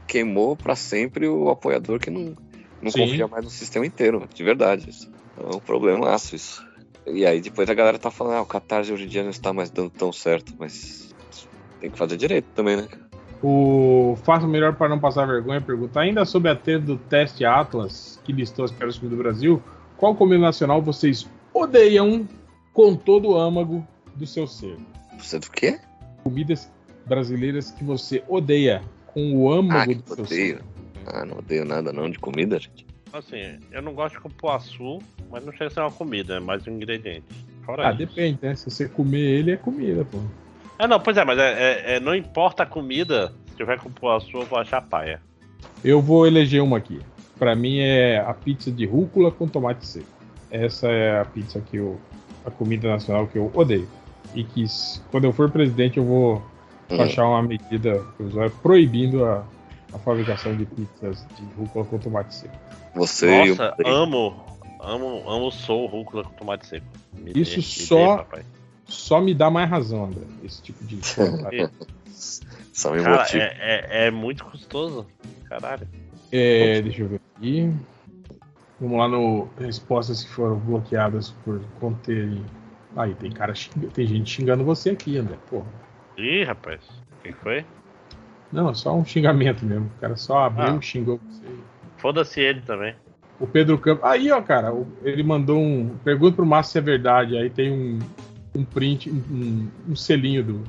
queimou 0.06 0.56
pra 0.56 0.74
sempre 0.76 1.26
o 1.26 1.48
apoiador 1.48 1.98
que 1.98 2.10
não, 2.10 2.34
não 2.82 2.90
Sim. 2.90 3.00
confia 3.06 3.26
mais 3.28 3.44
no 3.44 3.50
sistema 3.50 3.86
inteiro, 3.86 4.28
de 4.32 4.44
verdade. 4.44 4.90
Isso. 4.90 5.10
É 5.38 5.54
um 5.56 5.60
problemaço 5.60 6.34
isso. 6.34 6.65
E 7.06 7.24
aí 7.24 7.40
depois 7.40 7.68
a 7.70 7.74
galera 7.74 7.98
tá 7.98 8.10
falando, 8.10 8.34
ah, 8.36 8.42
o 8.42 8.46
Catarse 8.46 8.92
hoje 8.92 9.04
em 9.04 9.08
dia 9.08 9.22
não 9.22 9.30
está 9.30 9.52
mais 9.52 9.70
dando 9.70 9.90
tão 9.90 10.12
certo, 10.12 10.52
mas 10.58 11.14
tem 11.80 11.90
que 11.90 11.98
fazer 11.98 12.16
direito 12.16 12.46
também, 12.54 12.76
né? 12.76 12.88
O 13.42 14.16
Faça 14.24 14.46
o 14.46 14.48
Melhor 14.48 14.74
para 14.74 14.88
Não 14.88 14.98
Passar 14.98 15.26
Vergonha 15.26 15.60
pergunta: 15.60 16.00
ainda 16.00 16.24
sobre 16.24 16.50
a 16.50 16.56
tese 16.56 16.84
do 16.84 16.96
teste 16.96 17.44
Atlas, 17.44 18.20
que 18.24 18.32
listou 18.32 18.64
as 18.64 18.70
piores 18.72 18.96
comidas 18.96 19.18
do 19.18 19.22
Brasil, 19.22 19.62
qual 19.96 20.14
comida 20.14 20.38
nacional 20.40 20.82
vocês 20.82 21.28
odeiam 21.54 22.26
com 22.72 22.96
todo 22.96 23.30
o 23.30 23.36
âmago 23.38 23.86
do 24.14 24.26
seu 24.26 24.46
ser? 24.46 24.76
Você 25.18 25.38
do 25.38 25.50
quê? 25.50 25.78
Comidas 26.24 26.70
brasileiras 27.06 27.70
que 27.70 27.84
você 27.84 28.24
odeia 28.26 28.82
com 29.06 29.36
o 29.36 29.52
Ah, 29.52 29.58
âmago 29.58 29.90
que 29.90 29.94
do 30.02 30.14
seu 30.14 30.24
odeio. 30.24 30.56
ser. 30.56 30.64
Ah, 31.06 31.24
não 31.24 31.38
odeio 31.38 31.64
nada 31.64 31.92
não 31.92 32.10
de 32.10 32.18
comida, 32.18 32.58
gente. 32.58 32.86
Assim, 33.12 33.58
eu 33.72 33.80
não 33.82 33.94
gosto 33.94 34.16
de 34.16 34.20
cupuaçu, 34.20 34.98
mas 35.30 35.44
não 35.44 35.52
chega 35.52 35.66
a 35.66 35.70
ser 35.70 35.80
uma 35.80 35.90
comida, 35.92 36.36
é 36.36 36.40
mais 36.40 36.66
um 36.66 36.72
ingrediente. 36.72 37.24
Fora 37.64 37.88
Ah, 37.88 37.90
isso. 37.92 37.98
depende, 37.98 38.38
né? 38.42 38.54
Se 38.54 38.70
você 38.70 38.88
comer 38.88 39.18
ele, 39.20 39.50
é 39.52 39.56
comida, 39.56 40.04
pô. 40.04 40.18
É, 40.78 40.86
não, 40.86 41.00
pois 41.00 41.16
é, 41.16 41.24
mas 41.24 41.38
é, 41.38 41.52
é- 41.52 41.96
é- 41.96 42.00
não 42.00 42.14
importa 42.14 42.62
a 42.64 42.66
comida, 42.66 43.32
se 43.50 43.56
tiver 43.56 43.78
cupuaçu, 43.78 44.36
eu 44.38 44.46
vou 44.46 44.58
achar 44.58 44.80
paia. 44.82 45.20
Eu 45.84 46.00
vou 46.02 46.26
eleger 46.26 46.62
uma 46.62 46.76
aqui. 46.78 47.00
Pra 47.38 47.54
mim 47.54 47.78
é 47.78 48.18
a 48.18 48.32
pizza 48.34 48.70
de 48.70 48.84
rúcula 48.86 49.30
com 49.30 49.46
tomate 49.48 49.86
seco. 49.86 50.06
Essa 50.50 50.88
é 50.88 51.20
a 51.20 51.24
pizza 51.24 51.60
que 51.60 51.76
eu. 51.76 52.00
a 52.44 52.50
comida 52.50 52.88
nacional 52.88 53.26
que 53.26 53.36
eu 53.36 53.50
odeio. 53.54 53.88
E 54.32 54.44
que 54.44 54.64
quando 55.10 55.24
eu 55.24 55.32
for 55.32 55.50
presidente 55.50 55.96
eu 55.96 56.04
vou 56.04 56.36
Hum. 56.88 56.96
baixar 56.96 57.26
uma 57.26 57.42
medida 57.42 57.98
provisória 58.16 58.52
proibindo 58.62 59.24
a, 59.24 59.44
a 59.96 59.98
fabricação 59.98 60.54
de 60.56 60.64
pizzas 60.66 61.26
de 61.36 61.44
rúcula 61.56 61.84
com 61.84 61.98
tomate 61.98 62.34
seco. 62.34 62.54
Você 62.94 63.26
e 63.46 63.50
o 63.50 63.56
Nossa, 63.56 63.74
amo, 63.84 64.44
amo, 64.80 65.28
amo 65.28 65.50
sou 65.50 65.86
rúcula 65.86 66.24
com 66.24 66.30
tomate 66.34 66.66
seco. 66.66 66.86
Me 67.14 67.32
dê, 67.32 67.40
Isso 67.40 67.56
me 67.56 67.62
só- 67.62 68.16
dê, 68.16 68.22
papai. 68.22 68.44
Só 68.86 69.20
me 69.20 69.34
dá 69.34 69.50
mais 69.50 69.68
razão, 69.68 70.04
André, 70.04 70.22
esse 70.44 70.62
tipo 70.62 70.84
de 70.84 70.96
comentário. 71.14 71.70
são 72.72 72.92
me 72.94 73.02
Cara, 73.02 73.26
é, 73.34 74.04
é, 74.04 74.06
é 74.06 74.10
muito 74.10 74.44
custoso. 74.44 75.06
Caralho. 75.48 75.88
É, 76.30 76.82
deixa 76.82 77.02
eu 77.02 77.08
ver 77.08 77.20
aqui. 77.36 77.72
Vamos 78.80 78.98
lá 78.98 79.08
no 79.08 79.48
respostas 79.58 80.22
que 80.22 80.30
foram 80.30 80.56
bloqueadas 80.58 81.30
por 81.44 81.60
conterem. 81.80 82.44
Aí, 82.94 83.14
tem 83.14 83.30
cara 83.30 83.54
xinga- 83.54 83.88
tem 83.88 84.06
gente 84.06 84.30
xingando 84.30 84.64
você 84.64 84.90
aqui, 84.90 85.16
André. 85.18 85.36
Porra. 85.50 85.66
Ih, 86.16 86.44
rapaz. 86.44 86.80
O 87.18 87.22
que 87.22 87.32
foi? 87.32 87.64
Não, 88.52 88.70
é 88.70 88.74
só 88.74 88.94
um 88.94 89.04
xingamento 89.04 89.64
mesmo. 89.64 89.90
O 89.96 90.00
cara 90.00 90.16
só 90.16 90.44
abriu 90.44 90.74
Ah. 90.74 90.78
e 90.80 90.82
xingou 90.82 91.20
você. 91.28 91.44
Foda-se 91.98 92.40
ele 92.40 92.60
também. 92.60 92.94
O 93.38 93.46
Pedro 93.46 93.76
Campos. 93.78 94.04
Aí, 94.04 94.30
ó, 94.30 94.40
cara, 94.40 94.72
ele 95.02 95.22
mandou 95.22 95.58
um. 95.58 95.96
Pergunta 95.98 96.36
pro 96.36 96.46
Márcio 96.46 96.72
se 96.72 96.78
é 96.78 96.80
verdade. 96.80 97.36
Aí 97.36 97.50
tem 97.50 97.70
um, 97.70 97.98
um 98.54 98.64
print, 98.64 99.10
um, 99.10 99.68
um, 99.88 99.96
selinho 99.96 100.42
do. 100.42 100.64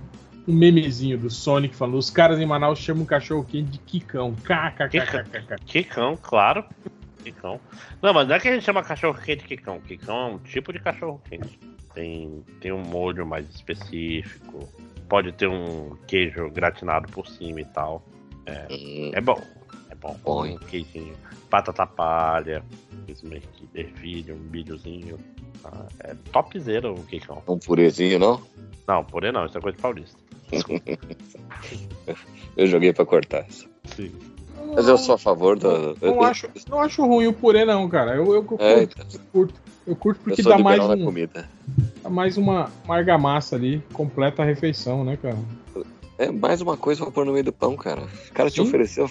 Um 0.47 0.53
memezinho 0.53 1.17
do 1.17 1.29
Sonic 1.29 1.75
falando: 1.75 1.97
os 1.97 2.09
caras 2.09 2.39
em 2.39 2.45
Manaus 2.45 2.79
chamam 2.79 3.03
o 3.03 3.05
cachorro 3.05 3.45
quente 3.45 3.71
de 3.71 3.79
Kikão. 3.79 4.33
KKKKK. 4.35 5.55
Quicão, 5.65 6.17
claro. 6.21 6.65
Quicão. 7.23 7.59
Não, 8.01 8.13
mas 8.13 8.27
não 8.27 8.35
é 8.35 8.39
que 8.39 8.47
a 8.47 8.53
gente 8.53 8.63
chama 8.63 8.83
cachorro 8.83 9.17
quente 9.21 9.43
quicão. 9.43 9.79
Quicão 9.81 10.17
é 10.17 10.33
um 10.33 10.39
tipo 10.39 10.71
de 10.71 10.79
cachorro 10.79 11.21
quente. 11.29 11.59
Tem, 11.93 12.43
tem 12.61 12.71
um 12.71 12.83
molho 12.83 13.25
mais 13.25 13.49
específico. 13.49 14.69
Pode 15.09 15.31
ter 15.31 15.47
um 15.47 15.95
queijo 16.07 16.49
gratinado 16.49 17.09
por 17.11 17.27
cima 17.27 17.61
e 17.61 17.65
tal. 17.65 18.03
Hum, 18.69 19.11
É 19.13 19.21
bom. 19.21 19.39
É 19.89 19.95
bom. 19.95 20.17
Bom, 20.23 20.45
Um 20.45 20.57
queijinho. 20.57 21.13
Batata 21.49 21.85
palha. 21.85 22.63
Ervilha, 23.73 24.33
um 24.35 24.39
milhozinho. 24.39 25.17
Ah, 25.63 25.85
é 26.01 26.13
topzera 26.31 26.91
o 26.91 27.03
quicão. 27.03 27.41
um 27.47 27.57
purezinho, 27.57 28.19
não? 28.19 28.41
Não, 28.87 29.03
porém 29.03 29.31
não, 29.31 29.45
isso 29.45 29.57
é 29.57 29.61
coisa 29.61 29.75
de 29.75 29.81
paulista. 29.81 30.17
Eu 32.55 32.67
joguei 32.67 32.93
pra 32.93 33.05
cortar 33.05 33.45
isso. 33.47 33.67
Sim. 33.95 34.11
Mas 34.75 34.87
eu 34.87 34.97
sou 34.97 35.15
a 35.15 35.17
favor 35.17 35.57
da. 35.57 35.69
Não 35.69 35.95
eu, 36.01 36.23
acho, 36.23 36.49
não 36.69 36.79
acho 36.81 37.05
ruim 37.05 37.27
o 37.27 37.33
purê, 37.33 37.63
não, 37.65 37.87
cara. 37.87 38.15
Eu, 38.15 38.33
eu, 38.33 38.43
curto, 38.43 38.63
É, 38.63 38.83
eu 38.83 38.87
curto. 39.31 39.61
Eu 39.85 39.95
curto 39.95 40.19
eu 40.19 40.23
porque 40.23 40.43
sou 40.43 40.51
dá 40.51 40.57
mais, 40.57 40.79
um, 40.83 41.03
comida. 41.05 41.47
Mais 42.09 42.37
uma, 42.37 42.71
uma 42.85 42.95
argamassa 42.95 43.55
ali, 43.55 43.83
completa 43.93 44.41
a 44.41 44.45
refeição, 44.45 45.03
né, 45.03 45.17
cara? 45.21 45.37
É 46.17 46.31
mais 46.31 46.61
uma 46.61 46.75
coisa 46.75 47.03
pra 47.03 47.11
pôr 47.11 47.25
no 47.25 47.33
meio 47.33 47.43
do 47.45 47.53
pão, 47.53 47.75
cara. 47.75 48.01
O 48.29 48.33
cara 48.33 48.49
te 48.49 48.55
Sim. 48.55 48.61
ofereceu, 48.67 49.09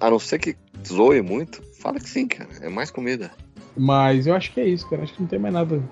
a 0.00 0.10
não 0.10 0.18
ser 0.18 0.38
que 0.38 0.56
zoe 0.86 1.20
muito, 1.22 1.62
fala 1.80 1.98
que 2.00 2.08
sim, 2.08 2.26
cara. 2.26 2.48
É 2.62 2.68
mais 2.68 2.90
comida. 2.90 3.30
Mas 3.76 4.26
eu 4.26 4.34
acho 4.34 4.52
que 4.52 4.60
é 4.60 4.66
isso, 4.66 4.88
cara. 4.88 5.02
Acho 5.02 5.12
que 5.14 5.20
não 5.20 5.28
tem 5.28 5.38
mais 5.38 5.52
nada 5.54 5.82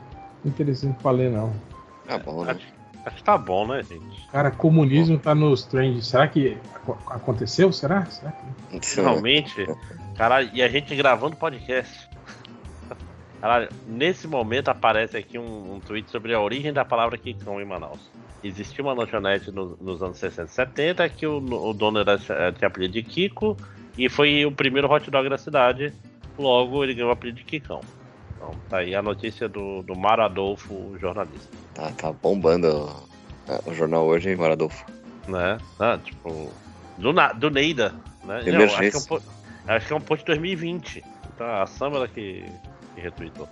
interessante 0.45 0.97
pra 1.03 1.11
ler, 1.11 1.31
não. 1.31 1.53
Tá 2.07 2.19
bom, 2.19 2.45
né? 2.45 2.53
Acho, 2.53 2.67
acho 3.05 3.17
que 3.17 3.23
tá 3.25 3.37
bom, 3.37 3.67
né, 3.67 3.83
gente? 3.83 4.27
Cara, 4.33 4.51
comunismo 4.51 5.19
tá 5.19 5.35
nos 5.35 5.65
trends. 5.65 6.07
Será 6.07 6.27
que 6.27 6.57
aco- 6.75 6.99
aconteceu? 7.07 7.71
Será? 7.73 8.07
Será 8.07 8.33
que... 8.33 8.87
Finalmente. 8.87 9.67
Caralho, 10.17 10.51
e 10.55 10.63
a 10.63 10.69
gente 10.69 10.95
gravando 10.97 11.37
podcast. 11.37 12.09
Caralho, 13.47 13.69
nesse 13.87 14.27
momento 14.27 14.71
aparece 14.71 15.17
aqui 15.17 15.39
um, 15.39 15.75
um 15.75 15.79
tweet 15.79 16.11
sobre 16.11 16.35
a 16.35 16.41
origem 16.41 16.73
da 16.73 16.85
palavra 16.85 17.17
Kikão 17.17 17.61
em 17.61 17.65
Manaus. 17.65 18.01
Existiu 18.43 18.85
uma 18.85 18.93
lanchonete 18.93 19.53
no- 19.53 19.77
nos 19.81 20.03
anos 20.03 20.19
60 20.19 20.51
e 20.51 20.53
70 20.53 21.09
que 21.11 21.29
o, 21.29 21.37
o 21.39 21.73
dono 21.73 22.01
era, 22.01 22.15
eh, 22.29 22.51
tinha 22.51 22.67
apelido 22.67 22.95
de 22.95 23.05
Kiko 23.05 23.57
e 23.97 24.09
foi 24.09 24.45
o 24.45 24.51
primeiro 24.51 24.91
hot 24.91 25.09
dog 25.09 25.29
da 25.29 25.39
cidade. 25.39 25.93
Logo 26.37 26.83
ele 26.83 26.93
ganhou 26.95 27.09
o 27.11 27.13
apelido 27.13 27.39
de 27.39 27.45
Kikão. 27.45 27.83
Então 28.37 28.51
tá 28.69 28.79
aí 28.79 28.97
a 28.97 29.01
notícia 29.01 29.49
do, 29.49 29.81
do 29.85 29.95
Mar 29.95 30.19
Adolfo, 30.19 30.97
jornalista. 31.01 31.57
Tá, 31.73 31.93
tá 31.93 32.13
bombando 32.13 32.91
o, 33.65 33.71
o 33.71 33.75
jornal 33.75 34.07
hoje, 34.07 34.29
hein, 34.31 34.35
Maradolfo? 34.37 34.85
Né? 35.29 35.57
Ah, 35.79 35.97
tipo, 36.03 36.51
do, 36.99 37.13
na- 37.13 37.33
do 37.33 37.49
Neida. 37.49 37.95
Né? 38.25 38.43
Não, 38.51 38.59
acho, 38.65 38.77
que 38.91 39.13
é 39.13 39.15
um, 39.15 39.73
acho 39.77 39.87
que 39.87 39.93
é 39.93 39.97
um 39.97 40.01
post 40.01 40.25
de 40.25 40.27
2020. 40.33 41.05
Então 41.33 41.47
a 41.63 41.65
Samara 41.67 42.09
que, 42.09 42.45
que 42.97 43.01
retweetou. 43.03 43.49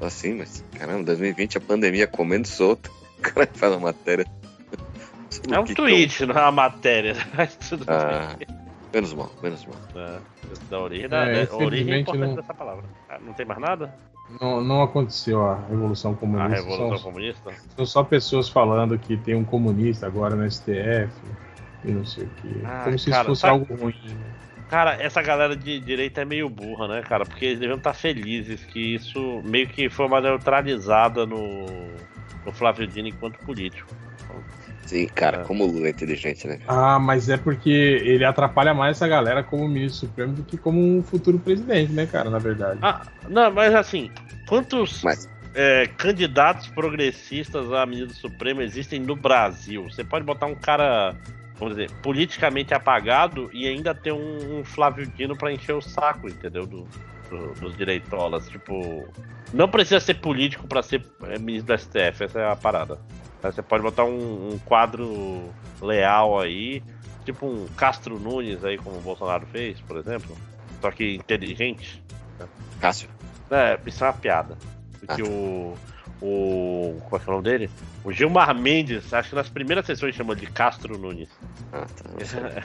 Assim, 0.00 0.34
mas 0.34 0.64
caramba, 0.78 1.04
2020 1.04 1.58
a 1.58 1.60
pandemia 1.60 2.06
comendo 2.06 2.46
solto. 2.46 2.90
O 3.18 3.22
cara 3.22 3.48
faz 3.54 3.72
uma 3.72 3.80
matéria. 3.80 4.26
É 5.50 5.58
um 5.58 5.64
tweet, 5.64 6.26
não 6.26 6.34
é 6.36 6.40
uma 6.42 6.52
matéria. 6.52 7.14
Mas 7.34 7.54
tudo 7.56 7.84
Ah, 7.88 8.36
menos 8.92 9.14
mal, 9.14 9.30
menos 9.42 9.64
mal. 9.64 9.76
bem. 9.94 10.02
É, 10.04 10.18
da 10.68 10.80
origem, 10.80 11.08
da, 11.08 11.26
É, 11.26 11.42
é, 11.44 11.48
a 11.50 11.56
origem 11.56 11.94
é 11.94 11.98
importante 12.00 12.28
não- 12.28 12.36
dessa 12.36 12.52
palavra. 12.52 12.84
Ah, 13.08 13.18
não 13.24 13.32
tem 13.32 13.46
mais 13.46 13.58
nada? 13.60 13.94
Não, 14.40 14.60
não 14.60 14.82
aconteceu 14.82 15.42
a 15.44 15.58
Revolução 15.68 16.12
A 16.12 16.16
Comunista. 16.16 16.54
Revolução 16.54 16.98
São, 16.98 16.98
Comunista? 17.12 17.50
são 17.76 17.86
só 17.86 18.04
pessoas 18.04 18.48
falando 18.48 18.98
que 18.98 19.16
tem 19.16 19.34
um 19.34 19.44
comunista 19.44 20.06
agora 20.06 20.34
no 20.36 20.44
STF 20.50 21.10
e 21.84 21.90
não 21.92 22.04
sei 22.04 22.24
o 22.24 22.30
quê. 22.42 22.48
Ah, 22.64 22.82
Como 22.84 22.98
se 22.98 23.08
cara, 23.10 23.20
isso 23.22 23.30
fosse 23.30 23.40
sabe- 23.40 23.52
algo 23.52 23.74
ruim. 23.74 23.94
né? 24.04 24.16
Cara, 24.72 24.96
essa 24.98 25.20
galera 25.20 25.54
de 25.54 25.78
direita 25.80 26.22
é 26.22 26.24
meio 26.24 26.48
burra, 26.48 26.88
né, 26.88 27.02
cara? 27.02 27.26
Porque 27.26 27.44
eles 27.44 27.58
deviam 27.60 27.76
estar 27.76 27.92
felizes 27.92 28.64
que 28.64 28.94
isso 28.94 29.42
meio 29.44 29.68
que 29.68 29.90
foi 29.90 30.06
uma 30.06 30.18
neutralizada 30.18 31.26
no, 31.26 31.66
no 32.42 32.52
Flávio 32.52 32.86
Dino 32.86 33.06
enquanto 33.06 33.38
político. 33.40 33.94
Sim, 34.86 35.06
cara, 35.08 35.42
É. 35.42 35.44
como 35.44 35.64
o 35.64 35.66
Lula 35.70 35.88
é 35.88 35.90
inteligente, 35.90 36.46
né? 36.46 36.58
Ah, 36.66 36.98
mas 36.98 37.28
é 37.28 37.36
porque 37.36 37.68
ele 37.68 38.24
atrapalha 38.24 38.72
mais 38.72 38.96
essa 38.96 39.06
galera 39.06 39.42
como 39.42 39.68
ministro 39.68 40.08
supremo 40.08 40.32
do 40.32 40.42
que 40.42 40.56
como 40.56 40.80
um 40.80 41.02
futuro 41.02 41.38
presidente, 41.38 41.92
né, 41.92 42.06
cara, 42.06 42.30
na 42.30 42.38
verdade. 42.38 42.78
Ah, 42.80 43.02
não, 43.28 43.50
mas 43.50 43.74
assim, 43.74 44.10
quantos 44.48 45.02
Mas- 45.02 45.28
é, 45.54 45.86
candidatos 45.98 46.68
progressistas 46.68 47.70
à 47.74 47.84
medida 47.84 48.14
suprema 48.14 48.64
existem 48.64 48.98
no 48.98 49.16
Brasil? 49.16 49.82
Você 49.84 50.02
pode 50.02 50.24
botar 50.24 50.46
um 50.46 50.54
cara, 50.54 51.14
vamos 51.62 51.76
dizer, 51.76 51.90
politicamente 52.02 52.74
apagado 52.74 53.48
e 53.52 53.66
ainda 53.68 53.94
ter 53.94 54.12
um, 54.12 54.58
um 54.60 54.64
Flávio 54.64 55.06
Dino 55.06 55.36
pra 55.36 55.52
encher 55.52 55.74
o 55.74 55.80
saco, 55.80 56.28
entendeu? 56.28 56.66
Do, 56.66 56.86
do- 57.30 57.54
dos 57.60 57.76
direitolas. 57.76 58.48
Tipo, 58.48 59.08
não 59.52 59.68
precisa 59.68 60.00
ser 60.00 60.14
político 60.14 60.66
pra 60.66 60.82
ser 60.82 61.04
é, 61.24 61.38
ministro 61.38 61.74
do 61.74 61.78
STF, 61.80 62.24
essa 62.24 62.40
é 62.40 62.50
a 62.50 62.56
parada. 62.56 62.98
Você 63.42 63.62
pode 63.62 63.82
botar 63.82 64.04
um, 64.04 64.52
um 64.54 64.58
quadro 64.58 65.52
leal 65.80 66.38
aí, 66.40 66.82
tipo 67.24 67.46
um 67.46 67.66
Castro 67.76 68.18
Nunes 68.18 68.64
aí, 68.64 68.78
como 68.78 68.96
o 68.98 69.00
Bolsonaro 69.00 69.46
fez, 69.46 69.80
por 69.80 69.96
exemplo. 69.96 70.36
Só 70.80 70.90
que 70.90 71.14
inteligente. 71.16 72.02
Cássio. 72.80 73.08
É, 73.50 73.78
isso 73.86 74.02
é 74.04 74.06
uma 74.08 74.12
piada. 74.12 74.56
Porque 74.98 75.22
Ah. 75.22 75.24
o. 75.26 75.76
O. 76.22 77.00
Como 77.08 77.16
é 77.16 77.18
que 77.24 77.28
é 77.28 77.32
o 77.32 77.36
nome 77.36 77.44
dele? 77.44 77.70
O 78.04 78.12
Gilmar 78.12 78.54
Mendes, 78.54 79.12
acho 79.12 79.30
que 79.30 79.34
nas 79.34 79.48
primeiras 79.48 79.84
sessões 79.84 80.14
chamou 80.14 80.34
de 80.36 80.46
Castro 80.46 80.96
Nunes. 80.96 81.28
Ah, 81.72 81.84
tá. 81.86 82.62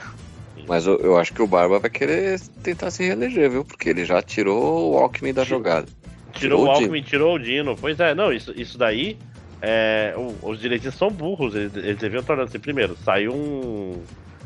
Mas 0.66 0.86
eu, 0.86 0.98
eu 0.98 1.16
acho 1.18 1.32
que 1.32 1.42
o 1.42 1.46
Barba 1.46 1.78
vai 1.78 1.90
querer 1.90 2.38
tentar 2.62 2.90
se 2.90 3.04
reeleger, 3.04 3.50
viu? 3.50 3.64
Porque 3.64 3.88
ele 3.88 4.04
já 4.04 4.20
tirou 4.22 4.92
o 4.92 4.98
Alckmin 4.98 5.32
da 5.32 5.44
jogada. 5.44 5.86
Tirou 6.32 6.58
Tirou 6.58 6.60
o 6.60 6.64
o 6.66 6.70
Alckmin, 6.70 7.02
tirou 7.02 7.34
o 7.34 7.38
Dino. 7.38 7.76
Pois 7.76 7.98
é, 8.00 8.14
não, 8.14 8.32
isso, 8.32 8.52
isso 8.56 8.76
daí. 8.78 9.18
É, 9.60 10.14
o- 10.16 10.36
os 10.50 10.60
direitos 10.60 10.94
são 10.94 11.10
burros, 11.10 11.54
eles, 11.54 11.74
eles 11.74 11.96
deviam 11.98 12.22
tornar 12.22 12.44
assim. 12.44 12.58
Primeiro, 12.60 12.96
saiu 13.04 13.32
um, 13.34 14.02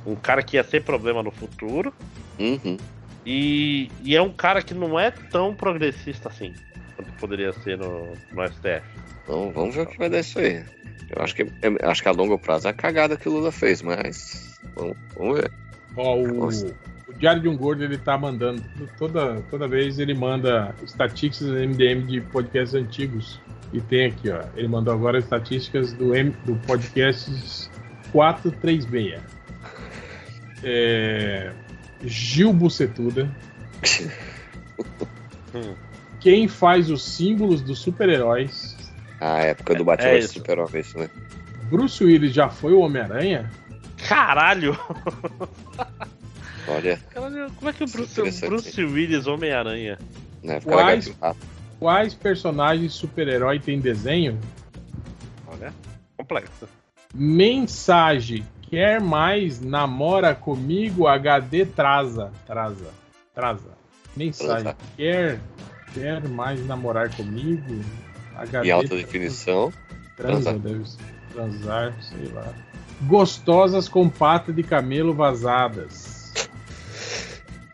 um 0.06 0.14
cara 0.14 0.42
que 0.42 0.56
ia 0.56 0.64
ser 0.64 0.82
problema 0.84 1.22
no 1.22 1.30
futuro. 1.30 1.92
Uhum. 2.38 2.76
E, 3.26 3.90
e 4.02 4.16
é 4.16 4.22
um 4.22 4.32
cara 4.32 4.62
que 4.62 4.72
não 4.74 4.98
é 4.98 5.10
tão 5.10 5.54
progressista 5.54 6.28
assim. 6.28 6.54
Poderia 7.22 7.52
ser 7.52 7.78
no, 7.78 8.14
no 8.32 8.48
STF. 8.48 8.82
Então 9.22 9.52
vamos 9.52 9.76
ver 9.76 9.82
o 9.82 9.86
que 9.86 9.96
vai 9.96 10.10
dar 10.10 10.18
isso 10.18 10.40
aí. 10.40 10.64
Eu 11.08 11.22
acho 11.22 11.36
que, 11.36 11.46
eu 11.62 11.88
acho 11.88 12.02
que 12.02 12.08
a 12.08 12.12
longo 12.12 12.36
prazo 12.36 12.66
é 12.66 12.72
a 12.72 12.74
cagada 12.74 13.16
que 13.16 13.28
o 13.28 13.32
Lula 13.32 13.52
fez, 13.52 13.80
mas. 13.80 14.58
Vamos, 14.74 14.96
vamos 15.16 15.40
ver. 15.40 15.52
Ó, 15.96 16.16
o, 16.16 16.26
Nossa. 16.26 16.74
o 17.06 17.14
Diário 17.14 17.40
de 17.40 17.48
um 17.48 17.56
Gordo 17.56 17.84
ele 17.84 17.96
tá 17.96 18.18
mandando. 18.18 18.60
Toda, 18.98 19.40
toda 19.42 19.68
vez 19.68 20.00
ele 20.00 20.14
manda 20.14 20.74
estatísticas 20.82 21.46
do 21.46 21.54
MDM 21.54 22.08
de 22.08 22.20
podcasts 22.22 22.74
antigos. 22.74 23.40
E 23.72 23.80
tem 23.80 24.06
aqui, 24.06 24.28
ó. 24.28 24.42
Ele 24.56 24.66
mandou 24.66 24.92
agora 24.92 25.16
estatísticas 25.16 25.92
do, 25.92 26.12
M, 26.12 26.34
do 26.44 26.56
podcast 26.66 27.70
436. 28.10 29.20
É, 30.64 31.52
Gil 32.04 32.52
Bucetuda. 32.52 33.30
Quem 36.22 36.46
faz 36.46 36.88
os 36.90 37.02
símbolos 37.02 37.60
dos 37.60 37.80
super-heróis? 37.80 38.76
A 39.20 39.40
época 39.40 39.74
do 39.74 39.82
É 39.82 39.84
Batman 39.84 40.18
isso. 40.18 40.34
Super-Homem, 40.34 40.80
isso, 40.80 40.98
né? 40.98 41.10
Bruce 41.68 42.04
Willis 42.04 42.32
já 42.32 42.48
foi 42.48 42.72
o 42.72 42.80
Homem-Aranha? 42.80 43.50
Caralho! 44.08 44.78
Olha, 46.68 46.98
Caralho, 47.12 47.50
como 47.56 47.70
é 47.70 47.72
que 47.72 47.82
o 47.82 47.86
Isso 47.86 48.20
é 48.20 48.22
Bruce. 48.22 48.46
Bruce 48.46 48.84
Willis 48.84 49.26
Homem-Aranha? 49.26 49.98
Quais? 50.64 51.12
Quais 51.78 52.14
personagens 52.14 52.92
super-herói 52.94 53.58
tem 53.58 53.80
desenho? 53.80 54.38
Olha, 55.46 55.72
complexo. 56.16 56.68
Mensagem. 57.12 58.44
Quer 58.70 59.00
mais? 59.00 59.60
Namora 59.60 60.34
comigo? 60.34 61.06
HD 61.06 61.66
traza. 61.66 62.30
Traza. 62.46 62.90
Traza. 63.34 63.70
Mensagem. 64.16 64.62
Traza. 64.62 64.76
Quer, 64.96 65.40
quer 65.94 66.26
mais 66.28 66.64
namorar 66.66 67.14
comigo? 67.14 67.80
HD 68.36 68.68
Em 68.68 68.70
alta 68.70 68.96
definição. 68.96 69.72
Transa, 70.16 70.52
Transar. 70.52 70.58
deve 70.58 70.88
ser. 70.88 70.98
Transar, 71.32 71.94
sei 72.02 72.28
lá. 72.32 72.52
Gostosas 73.02 73.88
com 73.88 74.08
pata 74.08 74.52
de 74.52 74.62
camelo 74.62 75.14
vazadas. 75.14 76.32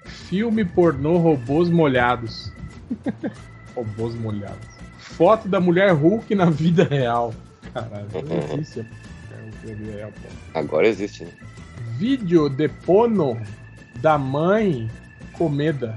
Filme 0.05 0.65
pornô 0.65 1.19
robôs 1.19 1.69
molhados. 1.69 2.53
robôs 3.75 4.15
molhados. 4.15 4.69
Foto 4.99 5.49
da 5.49 5.61
mulher 5.61 5.93
Hulk 5.93 6.35
na 6.35 6.51
vida 6.51 6.85
real. 6.85 7.35
Caralho, 7.73 8.07
não 8.29 8.55
existe 8.55 8.81
a 8.81 8.85
Hulk 8.85 9.67
na 9.67 9.75
vida 9.75 9.93
real, 9.93 10.13
pô. 10.13 10.59
Agora 10.59 10.87
existe, 10.87 11.25
né? 11.25 11.33
Vídeo 11.97 12.49
de 12.49 12.69
pono 12.69 13.41
da 13.97 14.17
mãe 14.17 14.89
comeda. 15.33 15.97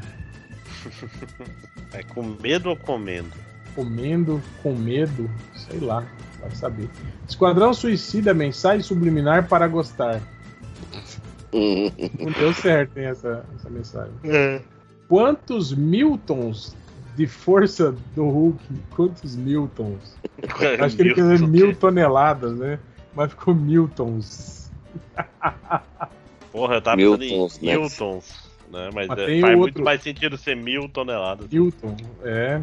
É 1.94 2.04
com 2.04 2.24
medo 2.24 2.70
ou 2.70 2.76
comendo? 2.78 3.32
Comendo 3.76 4.42
com 4.62 4.74
medo, 4.74 5.30
sei 5.56 5.80
lá, 5.80 6.06
vai 6.40 6.52
saber. 6.52 6.90
Esquadrão 7.28 7.74
Suicida, 7.74 8.34
mensagem 8.34 8.82
subliminar 8.82 9.48
para 9.48 9.68
gostar. 9.68 10.22
Não 11.54 12.32
deu 12.40 12.54
certo, 12.54 12.98
hein, 12.98 13.06
essa, 13.06 13.46
essa 13.56 13.70
mensagem. 13.70 14.14
Quantos 15.08 15.74
Miltons 15.74 16.76
de 17.16 17.28
força 17.28 17.94
do 18.16 18.30
Hulk? 18.30 18.64
Quantos 18.96 19.36
Miltons? 19.36 20.18
Acho 20.82 20.96
que 20.96 21.02
ele 21.02 21.14
quer 21.14 21.22
dizer 21.22 21.48
mil 21.48 21.76
toneladas, 21.76 22.58
né? 22.58 22.80
Mas 23.14 23.32
ficou 23.32 23.54
Miltons. 23.54 24.72
Porra, 26.52 26.76
eu 26.76 26.82
tava 26.82 26.98
Miltons, 26.98 27.58
pensando 27.58 27.64
em 27.64 27.66
né? 27.66 27.78
Miltons. 27.78 28.51
Né? 28.72 28.90
Mas, 28.94 29.08
Mas 29.08 29.20
é, 29.20 29.26
faz 29.26 29.44
outro. 29.44 29.58
muito 29.58 29.84
mais 29.84 30.02
sentido 30.02 30.38
ser 30.38 30.56
mil 30.56 30.88
toneladas. 30.88 31.48
Milton, 31.50 31.96
é. 32.24 32.62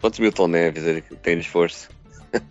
Quantos 0.00 0.18
Milton 0.18 0.48
Neves 0.48 0.84
ele 0.84 1.00
tem 1.00 1.38
de 1.38 1.48
força? 1.48 1.88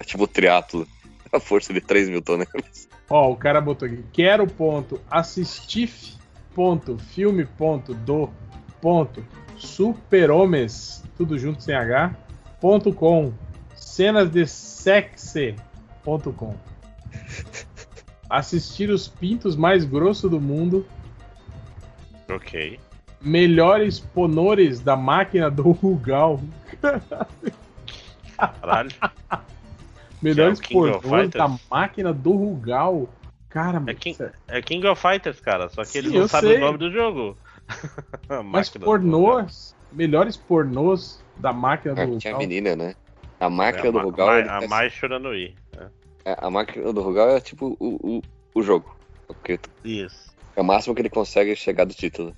É 0.00 0.04
tipo 0.04 0.22
o 0.22 0.28
triatlo. 0.28 0.86
A 1.32 1.40
força 1.40 1.72
de 1.74 1.80
3 1.80 2.08
Milton 2.08 2.36
Neves. 2.36 2.88
Ó, 3.10 3.32
o 3.32 3.36
cara 3.36 3.60
botou 3.60 3.86
aqui. 3.86 4.04
Quero 4.12 4.46
ponto 4.46 5.00
assistir 5.10 5.90
ponto 6.54 6.96
filme 6.98 7.44
ponto 7.44 7.94
do 7.94 8.30
ponto 8.80 9.24
superhomes 9.56 11.04
tudo 11.16 11.38
junto 11.38 11.62
sem 11.62 11.74
h 11.74 12.16
ponto 12.60 12.92
com 12.92 13.32
cenas 13.74 14.30
de 14.30 14.46
sexy 14.46 15.54
ponto 16.02 16.32
com 16.32 16.54
assistir 18.30 18.90
os 18.90 19.08
pintos 19.08 19.56
mais 19.56 19.84
grossos 19.84 20.30
do 20.30 20.40
mundo 20.40 20.86
Ok. 22.28 22.78
melhores 23.20 23.98
ponores 24.00 24.80
da 24.80 24.96
máquina 24.96 25.50
do 25.50 25.70
Rugal 25.72 26.40
Caralho. 28.36 28.90
melhores 30.22 30.60
é 30.60 30.68
ponores 30.72 31.30
da 31.30 31.48
máquina 31.70 32.12
do 32.12 32.32
Rugal 32.32 33.08
cara 33.48 33.82
É 33.86 33.94
King, 33.94 34.16
é 34.48 34.60
King 34.62 34.86
of 34.86 35.00
Fighters, 35.00 35.40
cara. 35.40 35.68
Só 35.68 35.84
que 35.84 35.98
eles 35.98 36.10
Sim, 36.10 36.16
não 36.16 36.22
eu 36.24 36.28
sabem 36.28 36.50
sei. 36.50 36.58
o 36.58 36.60
nome 36.60 36.78
do 36.78 36.90
jogo. 36.90 37.36
A 38.28 38.42
Mas 38.42 38.68
pornôs, 38.70 39.74
melhores 39.92 40.36
pornôs 40.36 41.22
da 41.38 41.52
máquina 41.52 41.94
Ah, 42.00 42.06
do 42.06 42.18
tinha 42.18 42.34
a 42.34 42.36
Rugal. 42.36 42.48
menina, 42.48 42.76
né? 42.76 42.94
A 43.40 43.44
Rugal. 43.46 43.50
máquina 43.56 43.84
É, 43.84 43.88
a 43.88 43.92
do 43.92 43.98
Rugal. 43.98 44.26
ma- 44.26 44.38
ele 44.38 44.48
A 44.48 44.62
é- 44.62 44.68
mais 44.68 44.92
chorando 44.92 45.28
aí. 45.28 45.54
é, 46.24 46.36
a 46.38 46.50
máquina 46.50 46.92
do 46.92 47.00
Rugal 47.00 47.30
é 47.30 47.40
tipo 47.40 47.76
o, 47.80 48.16
o, 48.18 48.22
o 48.54 48.62
jogo. 48.62 48.96
Porque 49.26 49.58
Isso. 49.84 50.27
É 50.58 50.60
o 50.60 50.64
máximo 50.64 50.92
que 50.92 51.00
ele 51.02 51.08
consegue 51.08 51.54
chegar 51.54 51.84
do 51.84 51.94
título. 51.94 52.34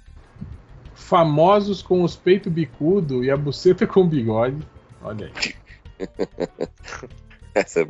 Famosos 0.94 1.81
com 1.81 2.02
os 2.02 2.15
peitos 2.15 2.52
bicudo 2.52 3.24
e 3.24 3.31
a 3.31 3.36
buceta 3.36 3.86
com 3.86 4.07
bigode. 4.07 4.58
Olha 5.02 5.31
aí. 5.34 5.55
Essa 7.55 7.81
é 7.81 7.89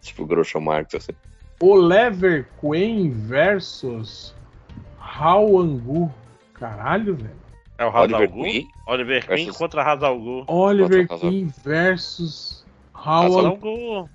tipo 0.00 0.24
o 0.24 0.26
Groucho 0.26 0.60
Marx, 0.60 0.96
assim. 0.96 1.12
Oliver 1.60 2.48
Queen 2.60 3.10
versus 3.10 4.34
Hao 4.98 5.60
Angu. 5.60 6.12
Caralho, 6.54 7.14
velho. 7.14 7.36
É 7.78 7.84
o 7.86 7.94
Oliver 7.94 8.16
Hazalgu? 8.22 8.42
Queen 8.42 8.68
Oliver 8.88 9.26
Queen 9.26 9.44
versus- 9.44 9.56
contra 9.56 9.82
Hazalgu. 9.84 10.44
Oliver 10.48 11.06
Queen 11.06 11.52
versus. 11.62 12.66
Hazalgu. 12.92 14.10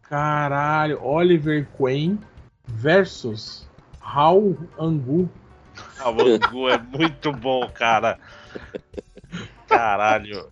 Caralho. 0.00 0.98
Oliver 1.04 1.68
Queen 1.76 2.18
versus 2.66 3.68
Hao 4.02 4.56
Angu. 4.78 5.28
Hazalgu 5.98 6.68
é 6.68 6.78
muito 6.78 7.32
bom, 7.32 7.68
cara. 7.68 8.18
Caralho. 9.66 10.48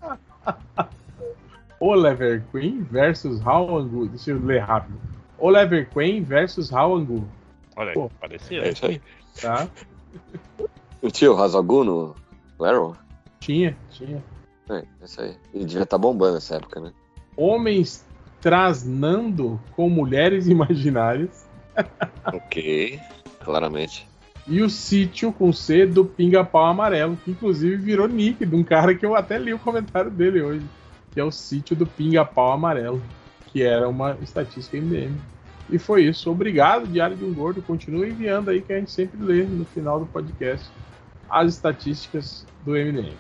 Oliver 1.78 2.42
Queen 2.50 2.82
versus 2.82 3.44
Hao 3.46 3.78
Angu. 3.78 4.06
Deixa 4.08 4.30
eu 4.30 4.44
ler 4.44 4.60
rápido. 4.60 4.98
Oliver 5.38 5.88
Queen 5.90 6.22
versus 6.22 6.72
Hao 6.72 6.96
Angu. 6.96 7.26
Olha 7.76 7.90
aí, 7.90 7.94
Pô. 7.94 8.10
parecia. 8.20 8.62
É 8.62 8.70
isso 8.70 8.86
aí. 8.86 9.00
Tá? 9.40 9.68
Eu 11.02 11.10
tinha 11.10 11.32
o 11.32 11.42
Hazagu 11.42 11.84
no, 11.84 12.14
no 12.58 12.64
Arrow? 12.64 12.96
Tinha, 13.40 13.76
tinha. 13.90 14.22
É, 14.68 14.84
isso 15.02 15.20
aí. 15.20 15.36
Ele 15.54 15.64
devia 15.64 15.84
estar 15.84 15.98
bombando 15.98 16.34
nessa 16.34 16.56
época, 16.56 16.80
né? 16.80 16.92
Homens 17.36 18.04
trasnando 18.40 19.60
com 19.74 19.88
mulheres 19.88 20.46
imaginárias. 20.46 21.48
Ok, 22.26 23.00
claramente. 23.40 24.08
E 24.46 24.62
o 24.62 24.70
sítio 24.70 25.32
com 25.32 25.52
C 25.52 25.86
do 25.86 26.04
Pinga-Pau 26.04 26.66
Amarelo, 26.66 27.16
que 27.24 27.30
inclusive 27.30 27.76
virou 27.76 28.08
nick 28.08 28.44
de 28.44 28.56
um 28.56 28.64
cara 28.64 28.94
que 28.94 29.04
eu 29.04 29.14
até 29.14 29.38
li 29.38 29.52
o 29.52 29.58
comentário 29.58 30.10
dele 30.10 30.42
hoje. 30.42 30.66
Que 31.12 31.20
é 31.20 31.24
o 31.24 31.30
sítio 31.30 31.76
do 31.76 31.86
Pinga-Pau 31.86 32.52
Amarelo. 32.52 33.02
Que 33.46 33.62
era 33.62 33.88
uma 33.88 34.16
estatística 34.22 34.76
MDM. 34.76 35.14
E 35.68 35.78
foi 35.78 36.04
isso. 36.04 36.30
Obrigado, 36.30 36.86
Diário 36.86 37.16
de 37.16 37.24
um 37.24 37.32
Gordo. 37.32 37.62
Continue 37.62 38.10
enviando 38.10 38.50
aí 38.50 38.60
que 38.60 38.72
a 38.72 38.78
gente 38.78 38.90
sempre 38.90 39.22
lê 39.22 39.44
no 39.44 39.64
final 39.64 40.00
do 40.00 40.06
podcast 40.06 40.68
as 41.28 41.54
estatísticas 41.54 42.46
do 42.64 42.72
MDM. 42.72 43.14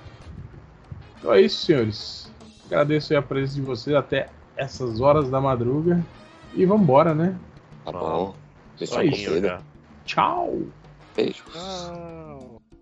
Então 1.18 1.32
é 1.32 1.40
isso, 1.42 1.64
senhores. 1.64 2.32
Agradeço 2.66 3.12
aí 3.12 3.18
a 3.18 3.22
presença 3.22 3.54
de 3.54 3.60
vocês 3.60 3.94
até 3.94 4.28
essas 4.56 5.00
horas 5.00 5.30
da 5.30 5.40
madruga. 5.40 6.04
E 6.54 6.66
vambora, 6.66 7.14
né? 7.14 7.36
Tá 7.84 7.92
bom. 7.92 8.34
Só 8.76 9.02
isso. 9.02 9.30
Tchau! 10.10 10.66
Beijos. 11.14 11.54
Ah. 11.54 12.19